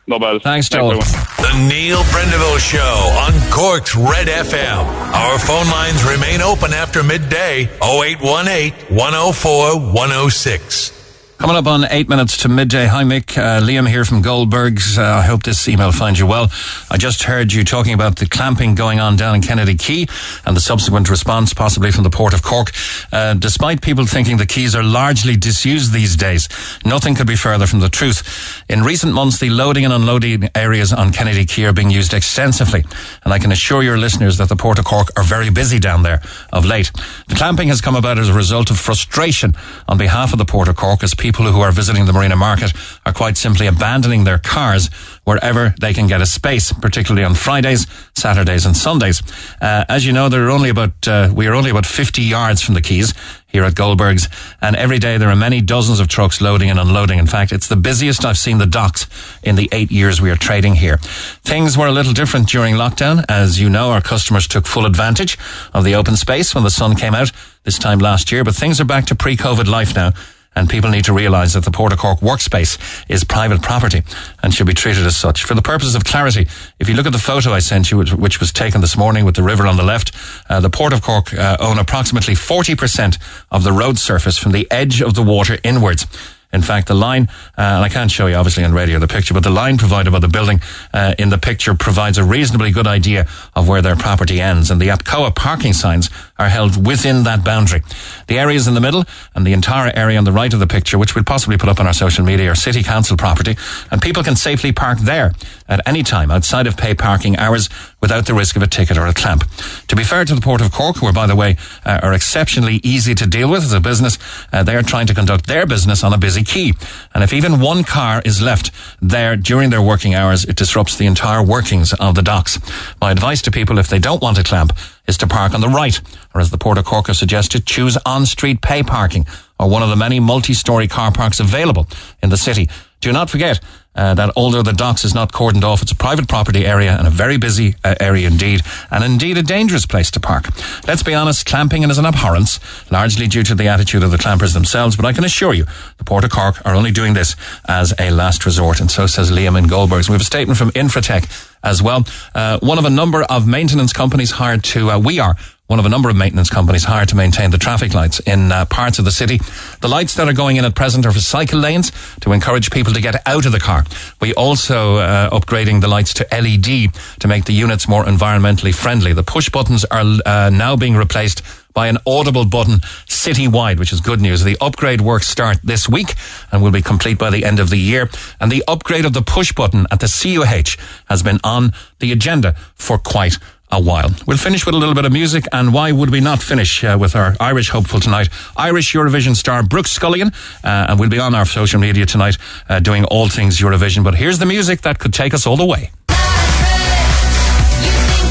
No 0.06 0.18
bad. 0.18 0.42
Thanks, 0.42 0.68
Joel. 0.68 0.90
The 0.98 1.66
Neil 1.66 2.02
Prendeville 2.04 2.58
Show 2.58 2.78
on 2.78 3.32
Cork's 3.50 3.96
Red 3.96 4.26
FM. 4.26 4.84
Our 5.14 5.38
phone 5.38 5.66
lines 5.70 6.04
remain 6.04 6.42
open 6.42 6.74
after 6.74 7.02
midday 7.02 7.62
0818 7.82 8.94
104 8.94 9.80
106. 9.80 11.03
Coming 11.36 11.56
up 11.56 11.66
on 11.66 11.84
eight 11.90 12.08
minutes 12.08 12.38
to 12.38 12.48
midday. 12.48 12.86
Hi, 12.86 13.02
Mick. 13.02 13.36
Uh, 13.36 13.60
Liam 13.60 13.86
here 13.86 14.06
from 14.06 14.22
Goldberg's. 14.22 14.96
Uh, 14.96 15.02
I 15.02 15.22
hope 15.22 15.42
this 15.42 15.68
email 15.68 15.92
finds 15.92 16.18
you 16.18 16.26
well. 16.26 16.50
I 16.90 16.96
just 16.96 17.24
heard 17.24 17.52
you 17.52 17.64
talking 17.64 17.92
about 17.92 18.16
the 18.16 18.26
clamping 18.26 18.74
going 18.74 18.98
on 18.98 19.16
down 19.16 19.34
in 19.34 19.42
Kennedy 19.42 19.74
Quay 19.74 20.06
and 20.46 20.56
the 20.56 20.60
subsequent 20.60 21.10
response, 21.10 21.52
possibly 21.52 21.90
from 21.90 22.02
the 22.04 22.08
Port 22.08 22.32
of 22.32 22.42
Cork. 22.42 22.70
Uh, 23.12 23.34
despite 23.34 23.82
people 23.82 24.06
thinking 24.06 24.38
the 24.38 24.46
quays 24.46 24.74
are 24.74 24.82
largely 24.82 25.36
disused 25.36 25.92
these 25.92 26.16
days, 26.16 26.48
nothing 26.84 27.14
could 27.14 27.26
be 27.26 27.36
further 27.36 27.66
from 27.66 27.80
the 27.80 27.90
truth. 27.90 28.64
In 28.70 28.82
recent 28.82 29.12
months, 29.12 29.38
the 29.38 29.50
loading 29.50 29.84
and 29.84 29.92
unloading 29.92 30.48
areas 30.54 30.94
on 30.94 31.12
Kennedy 31.12 31.44
Quay 31.44 31.64
are 31.64 31.74
being 31.74 31.90
used 31.90 32.14
extensively, 32.14 32.84
and 33.24 33.34
I 33.34 33.38
can 33.38 33.52
assure 33.52 33.82
your 33.82 33.98
listeners 33.98 34.38
that 34.38 34.48
the 34.48 34.56
Port 34.56 34.78
of 34.78 34.86
Cork 34.86 35.08
are 35.18 35.24
very 35.24 35.50
busy 35.50 35.78
down 35.78 36.04
there 36.04 36.22
of 36.52 36.64
late. 36.64 36.90
The 37.28 37.34
clamping 37.34 37.68
has 37.68 37.82
come 37.82 37.96
about 37.96 38.18
as 38.18 38.30
a 38.30 38.34
result 38.34 38.70
of 38.70 38.78
frustration 38.78 39.54
on 39.88 39.98
behalf 39.98 40.32
of 40.32 40.38
the 40.38 40.46
Port 40.46 40.68
of 40.68 40.76
Cork 40.76 41.02
as 41.02 41.12
people 41.24 41.50
who 41.50 41.62
are 41.62 41.72
visiting 41.72 42.04
the 42.04 42.12
Marina 42.12 42.36
Market 42.36 42.74
are 43.06 43.12
quite 43.14 43.38
simply 43.38 43.66
abandoning 43.66 44.24
their 44.24 44.36
cars 44.36 44.90
wherever 45.24 45.74
they 45.80 45.94
can 45.94 46.06
get 46.06 46.20
a 46.20 46.26
space, 46.26 46.70
particularly 46.70 47.24
on 47.24 47.34
Fridays, 47.34 47.86
Saturdays 48.14 48.66
and 48.66 48.76
Sundays. 48.76 49.22
Uh, 49.58 49.86
as 49.88 50.04
you 50.04 50.12
know, 50.12 50.28
there 50.28 50.46
are 50.46 50.50
only 50.50 50.68
about, 50.68 51.08
uh, 51.08 51.30
we 51.34 51.46
are 51.46 51.54
only 51.54 51.70
about 51.70 51.86
50 51.86 52.20
yards 52.20 52.60
from 52.60 52.74
the 52.74 52.82
quays 52.82 53.14
here 53.46 53.64
at 53.64 53.74
Goldberg's. 53.74 54.28
And 54.60 54.76
every 54.76 54.98
day 54.98 55.16
there 55.16 55.30
are 55.30 55.36
many 55.36 55.62
dozens 55.62 55.98
of 55.98 56.08
trucks 56.08 56.42
loading 56.42 56.68
and 56.68 56.78
unloading. 56.78 57.18
In 57.18 57.26
fact, 57.26 57.52
it's 57.52 57.68
the 57.68 57.76
busiest 57.76 58.26
I've 58.26 58.36
seen 58.36 58.58
the 58.58 58.66
docks 58.66 59.06
in 59.42 59.56
the 59.56 59.70
eight 59.72 59.90
years 59.90 60.20
we 60.20 60.30
are 60.30 60.36
trading 60.36 60.74
here. 60.74 60.98
Things 61.42 61.78
were 61.78 61.86
a 61.86 61.92
little 61.92 62.12
different 62.12 62.50
during 62.50 62.74
lockdown. 62.74 63.24
As 63.30 63.58
you 63.58 63.70
know, 63.70 63.92
our 63.92 64.02
customers 64.02 64.46
took 64.46 64.66
full 64.66 64.84
advantage 64.84 65.38
of 65.72 65.84
the 65.84 65.94
open 65.94 66.16
space 66.16 66.54
when 66.54 66.64
the 66.64 66.70
sun 66.70 66.96
came 66.96 67.14
out 67.14 67.32
this 67.62 67.78
time 67.78 67.98
last 67.98 68.30
year, 68.30 68.44
but 68.44 68.54
things 68.54 68.78
are 68.78 68.84
back 68.84 69.06
to 69.06 69.14
pre-COVID 69.14 69.66
life 69.66 69.94
now 69.94 70.12
and 70.56 70.68
people 70.68 70.90
need 70.90 71.04
to 71.04 71.12
realise 71.12 71.54
that 71.54 71.64
the 71.64 71.70
Port 71.70 71.92
of 71.92 71.98
Cork 71.98 72.20
workspace 72.20 72.78
is 73.08 73.24
private 73.24 73.62
property 73.62 74.02
and 74.42 74.52
should 74.52 74.66
be 74.66 74.74
treated 74.74 75.06
as 75.06 75.16
such. 75.16 75.44
For 75.44 75.54
the 75.54 75.62
purpose 75.62 75.94
of 75.94 76.04
clarity, 76.04 76.46
if 76.78 76.88
you 76.88 76.94
look 76.94 77.06
at 77.06 77.12
the 77.12 77.18
photo 77.18 77.52
I 77.52 77.58
sent 77.58 77.90
you, 77.90 77.98
which 77.98 78.40
was 78.40 78.52
taken 78.52 78.80
this 78.80 78.96
morning 78.96 79.24
with 79.24 79.36
the 79.36 79.42
river 79.42 79.66
on 79.66 79.76
the 79.76 79.82
left, 79.82 80.12
uh, 80.48 80.60
the 80.60 80.70
Port 80.70 80.92
of 80.92 81.02
Cork 81.02 81.34
uh, 81.34 81.56
own 81.60 81.78
approximately 81.78 82.34
40% 82.34 83.18
of 83.50 83.64
the 83.64 83.72
road 83.72 83.98
surface 83.98 84.38
from 84.38 84.52
the 84.52 84.70
edge 84.70 85.02
of 85.02 85.14
the 85.14 85.22
water 85.22 85.58
inwards. 85.62 86.06
In 86.54 86.62
fact, 86.62 86.86
the 86.86 86.94
line, 86.94 87.28
uh, 87.58 87.62
and 87.62 87.84
I 87.84 87.88
can't 87.88 88.10
show 88.10 88.28
you 88.28 88.36
obviously 88.36 88.62
on 88.62 88.72
radio 88.72 89.00
the 89.00 89.08
picture, 89.08 89.34
but 89.34 89.42
the 89.42 89.50
line 89.50 89.76
provided 89.76 90.12
by 90.12 90.20
the 90.20 90.28
building 90.28 90.60
uh, 90.92 91.12
in 91.18 91.30
the 91.30 91.36
picture 91.36 91.74
provides 91.74 92.16
a 92.16 92.22
reasonably 92.22 92.70
good 92.70 92.86
idea 92.86 93.26
of 93.56 93.68
where 93.68 93.82
their 93.82 93.96
property 93.96 94.40
ends. 94.40 94.70
And 94.70 94.80
the 94.80 94.88
Apcoa 94.88 95.34
parking 95.34 95.72
signs 95.72 96.10
are 96.38 96.48
held 96.48 96.84
within 96.86 97.22
that 97.24 97.44
boundary. 97.44 97.82
The 98.26 98.38
areas 98.38 98.66
in 98.66 98.74
the 98.74 98.80
middle 98.80 99.04
and 99.34 99.46
the 99.46 99.52
entire 99.52 99.92
area 99.94 100.18
on 100.18 100.24
the 100.24 100.32
right 100.32 100.52
of 100.52 100.60
the 100.60 100.66
picture, 100.66 100.98
which 100.98 101.14
we'll 101.14 101.24
possibly 101.24 101.56
put 101.56 101.68
up 101.68 101.80
on 101.80 101.86
our 101.86 101.92
social 101.92 102.24
media, 102.24 102.50
are 102.50 102.54
city 102.54 102.82
council 102.82 103.16
property, 103.16 103.56
and 103.90 104.02
people 104.02 104.22
can 104.22 104.36
safely 104.36 104.72
park 104.72 104.98
there 104.98 105.32
at 105.68 105.80
any 105.86 106.02
time 106.02 106.30
outside 106.30 106.66
of 106.66 106.76
pay 106.76 106.94
parking 106.94 107.36
hours 107.36 107.68
without 108.00 108.26
the 108.26 108.34
risk 108.34 108.56
of 108.56 108.62
a 108.62 108.66
ticket 108.66 108.98
or 108.98 109.06
a 109.06 109.14
clamp. 109.14 109.44
To 109.88 109.96
be 109.96 110.04
fair 110.04 110.24
to 110.24 110.34
the 110.34 110.40
Port 110.40 110.60
of 110.60 110.72
Cork, 110.72 110.96
who, 110.96 111.12
by 111.12 111.26
the 111.26 111.36
way, 111.36 111.56
uh, 111.84 112.00
are 112.02 112.12
exceptionally 112.12 112.80
easy 112.82 113.14
to 113.14 113.26
deal 113.26 113.50
with 113.50 113.62
as 113.62 113.72
a 113.72 113.80
business, 113.80 114.18
uh, 114.52 114.62
they 114.62 114.76
are 114.76 114.82
trying 114.82 115.06
to 115.06 115.14
conduct 115.14 115.46
their 115.46 115.66
business 115.66 116.02
on 116.04 116.12
a 116.12 116.18
busy 116.18 116.42
quay. 116.42 116.72
And 117.14 117.22
if 117.22 117.32
even 117.32 117.60
one 117.60 117.84
car 117.84 118.20
is 118.24 118.42
left 118.42 118.72
there 119.00 119.36
during 119.36 119.70
their 119.70 119.80
working 119.80 120.14
hours, 120.14 120.44
it 120.44 120.56
disrupts 120.56 120.96
the 120.96 121.06
entire 121.06 121.42
workings 121.42 121.92
of 121.94 122.16
the 122.16 122.22
docks. 122.22 122.58
My 123.00 123.12
advice 123.12 123.40
to 123.42 123.52
people, 123.52 123.78
if 123.78 123.86
they 123.86 124.00
don't 124.00 124.20
want 124.20 124.38
a 124.38 124.42
clamp, 124.42 124.72
is 125.06 125.16
to 125.18 125.26
park 125.28 125.54
on 125.54 125.60
the 125.60 125.68
right, 125.68 126.00
or 126.34 126.40
as 126.40 126.50
the 126.50 126.58
Port 126.58 126.76
of 126.76 126.84
Cork 126.84 127.06
has 127.06 127.18
suggested, 127.18 127.66
choose 127.66 127.96
on-street 128.04 128.62
pay 128.62 128.82
parking, 128.82 129.26
or 129.60 129.70
one 129.70 129.82
of 129.82 129.90
the 129.90 129.96
many 129.96 130.18
multi-storey 130.18 130.88
car 130.88 131.12
parks 131.12 131.38
available 131.38 131.86
in 132.20 132.30
the 132.30 132.36
city. 132.36 132.68
Do 133.00 133.12
not 133.12 133.30
forget 133.30 133.60
uh, 133.94 134.14
that 134.14 134.32
although 134.36 134.62
the 134.62 134.72
docks 134.72 135.04
is 135.04 135.14
not 135.14 135.32
cordoned 135.32 135.64
off, 135.64 135.82
it's 135.82 135.92
a 135.92 135.96
private 135.96 136.28
property 136.28 136.66
area 136.66 136.96
and 136.96 137.06
a 137.06 137.10
very 137.10 137.36
busy 137.36 137.74
uh, 137.84 137.94
area 138.00 138.26
indeed, 138.26 138.62
and 138.90 139.04
indeed 139.04 139.38
a 139.38 139.42
dangerous 139.42 139.86
place 139.86 140.10
to 140.10 140.20
park. 140.20 140.48
Let's 140.86 141.02
be 141.02 141.14
honest, 141.14 141.46
clamping 141.46 141.82
is 141.84 141.98
an 141.98 142.06
abhorrence, 142.06 142.60
largely 142.90 143.26
due 143.26 143.42
to 143.44 143.54
the 143.54 143.68
attitude 143.68 144.02
of 144.02 144.10
the 144.10 144.18
clampers 144.18 144.54
themselves, 144.54 144.96
but 144.96 145.04
I 145.04 145.12
can 145.12 145.24
assure 145.24 145.54
you, 145.54 145.66
the 145.98 146.04
Port 146.04 146.24
of 146.24 146.30
Cork 146.30 146.64
are 146.66 146.74
only 146.74 146.90
doing 146.90 147.14
this 147.14 147.36
as 147.68 147.94
a 147.98 148.10
last 148.10 148.44
resort, 148.46 148.80
and 148.80 148.90
so 148.90 149.06
says 149.06 149.30
Liam 149.30 149.58
in 149.58 149.66
Goldbergs. 149.66 150.08
We 150.08 150.14
have 150.14 150.20
a 150.20 150.24
statement 150.24 150.58
from 150.58 150.70
Infratech 150.72 151.28
as 151.62 151.82
well. 151.82 152.04
Uh, 152.34 152.58
one 152.60 152.78
of 152.78 152.84
a 152.84 152.90
number 152.90 153.22
of 153.22 153.46
maintenance 153.46 153.92
companies 153.92 154.32
hired 154.32 154.62
to, 154.64 154.90
uh, 154.90 154.98
we 154.98 155.18
are 155.18 155.36
one 155.66 155.78
of 155.78 155.86
a 155.86 155.88
number 155.88 156.10
of 156.10 156.16
maintenance 156.16 156.50
companies 156.50 156.84
hired 156.84 157.08
to 157.08 157.16
maintain 157.16 157.50
the 157.50 157.56
traffic 157.56 157.94
lights 157.94 158.20
in 158.20 158.52
uh, 158.52 158.66
parts 158.66 158.98
of 158.98 159.06
the 159.06 159.10
city. 159.10 159.38
The 159.80 159.88
lights 159.88 160.14
that 160.16 160.28
are 160.28 160.34
going 160.34 160.56
in 160.56 160.64
at 160.66 160.74
present 160.74 161.06
are 161.06 161.12
for 161.12 161.20
cycle 161.20 161.58
lanes 161.58 161.90
to 162.20 162.32
encourage 162.32 162.70
people 162.70 162.92
to 162.92 163.00
get 163.00 163.26
out 163.26 163.46
of 163.46 163.52
the 163.52 163.60
car. 163.60 163.84
We 164.20 164.34
also 164.34 164.96
uh, 164.96 165.30
upgrading 165.30 165.80
the 165.80 165.88
lights 165.88 166.12
to 166.14 166.26
LED 166.30 166.92
to 167.20 167.28
make 167.28 167.46
the 167.46 167.54
units 167.54 167.88
more 167.88 168.04
environmentally 168.04 168.74
friendly. 168.74 169.14
The 169.14 169.22
push 169.22 169.48
buttons 169.48 169.86
are 169.86 170.04
uh, 170.26 170.50
now 170.50 170.76
being 170.76 170.96
replaced 170.96 171.42
by 171.72 171.88
an 171.88 171.98
audible 172.06 172.44
button 172.44 172.78
citywide, 173.06 173.78
which 173.78 173.92
is 173.92 174.00
good 174.00 174.20
news. 174.20 174.44
The 174.44 174.56
upgrade 174.60 175.00
works 175.00 175.26
start 175.26 175.58
this 175.64 175.88
week 175.88 176.14
and 176.52 176.62
will 176.62 176.70
be 176.70 176.82
complete 176.82 177.18
by 177.18 177.30
the 177.30 177.44
end 177.44 177.58
of 177.58 177.68
the 177.68 177.76
year. 177.76 178.08
And 178.40 178.52
the 178.52 178.62
upgrade 178.68 179.04
of 179.04 179.12
the 179.12 179.22
push 179.22 179.52
button 179.52 179.86
at 179.90 180.00
the 180.00 180.06
CUH 180.06 180.80
has 181.06 181.22
been 181.22 181.40
on 181.42 181.72
the 181.98 182.12
agenda 182.12 182.54
for 182.74 182.96
quite 182.96 183.38
a 183.74 183.80
while. 183.80 184.10
We'll 184.26 184.38
finish 184.38 184.64
with 184.64 184.74
a 184.74 184.78
little 184.78 184.94
bit 184.94 185.04
of 185.04 185.12
music, 185.12 185.44
and 185.52 185.74
why 185.74 185.92
would 185.92 186.10
we 186.10 186.20
not 186.20 186.42
finish 186.42 186.82
uh, 186.84 186.96
with 186.98 187.14
our 187.14 187.34
Irish 187.40 187.70
hopeful 187.70 188.00
tonight? 188.00 188.28
Irish 188.56 188.94
Eurovision 188.94 189.36
star 189.36 189.62
Brooke 189.62 189.86
Scullion, 189.86 190.28
uh, 190.64 190.86
and 190.88 190.98
we'll 190.98 191.10
be 191.10 191.18
on 191.18 191.34
our 191.34 191.44
social 191.44 191.80
media 191.80 192.06
tonight 192.06 192.38
uh, 192.68 192.80
doing 192.80 193.04
all 193.06 193.28
things 193.28 193.58
Eurovision. 193.58 194.04
But 194.04 194.14
here's 194.14 194.38
the 194.38 194.46
music 194.46 194.82
that 194.82 194.98
could 194.98 195.12
take 195.12 195.34
us 195.34 195.46
all 195.46 195.56
the 195.56 195.66
way. 195.66 195.90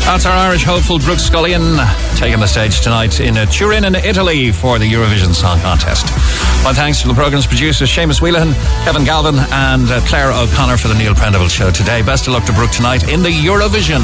That's 0.06 0.26
our 0.26 0.34
Irish 0.34 0.64
hopeful 0.64 1.00
Brooke 1.00 1.20
Scullion 1.20 1.78
taking 2.18 2.40
the 2.40 2.48
stage 2.48 2.82
tonight 2.82 3.20
in 3.22 3.38
uh, 3.38 3.46
Turin 3.46 3.86
in 3.86 3.96
Italy 3.96 4.52
for 4.52 4.78
the 4.78 4.86
Eurovision 4.86 5.34
Song 5.34 5.60
Contest. 5.62 6.06
My 6.64 6.74
thanks 6.74 7.02
to 7.02 7.08
the 7.08 7.14
programme's 7.14 7.48
producers 7.48 7.90
Seamus 7.90 8.22
Whelan, 8.22 8.54
Kevin 8.84 9.06
Galvin 9.06 9.36
and 9.52 9.90
uh, 9.90 10.02
Claire 10.06 10.32
O'Connor 10.32 10.78
for 10.78 10.90
the 10.90 10.96
Neil 10.96 11.14
Prendeville 11.14 11.50
Show 11.50 11.72
today. 11.72 12.02
Best 12.02 12.28
of 12.28 12.34
luck 12.34 12.46
to 12.46 12.54
Brooke 12.54 12.72
tonight 12.72 13.10
in 13.10 13.24
the 13.24 13.30
Eurovision. 13.30 14.04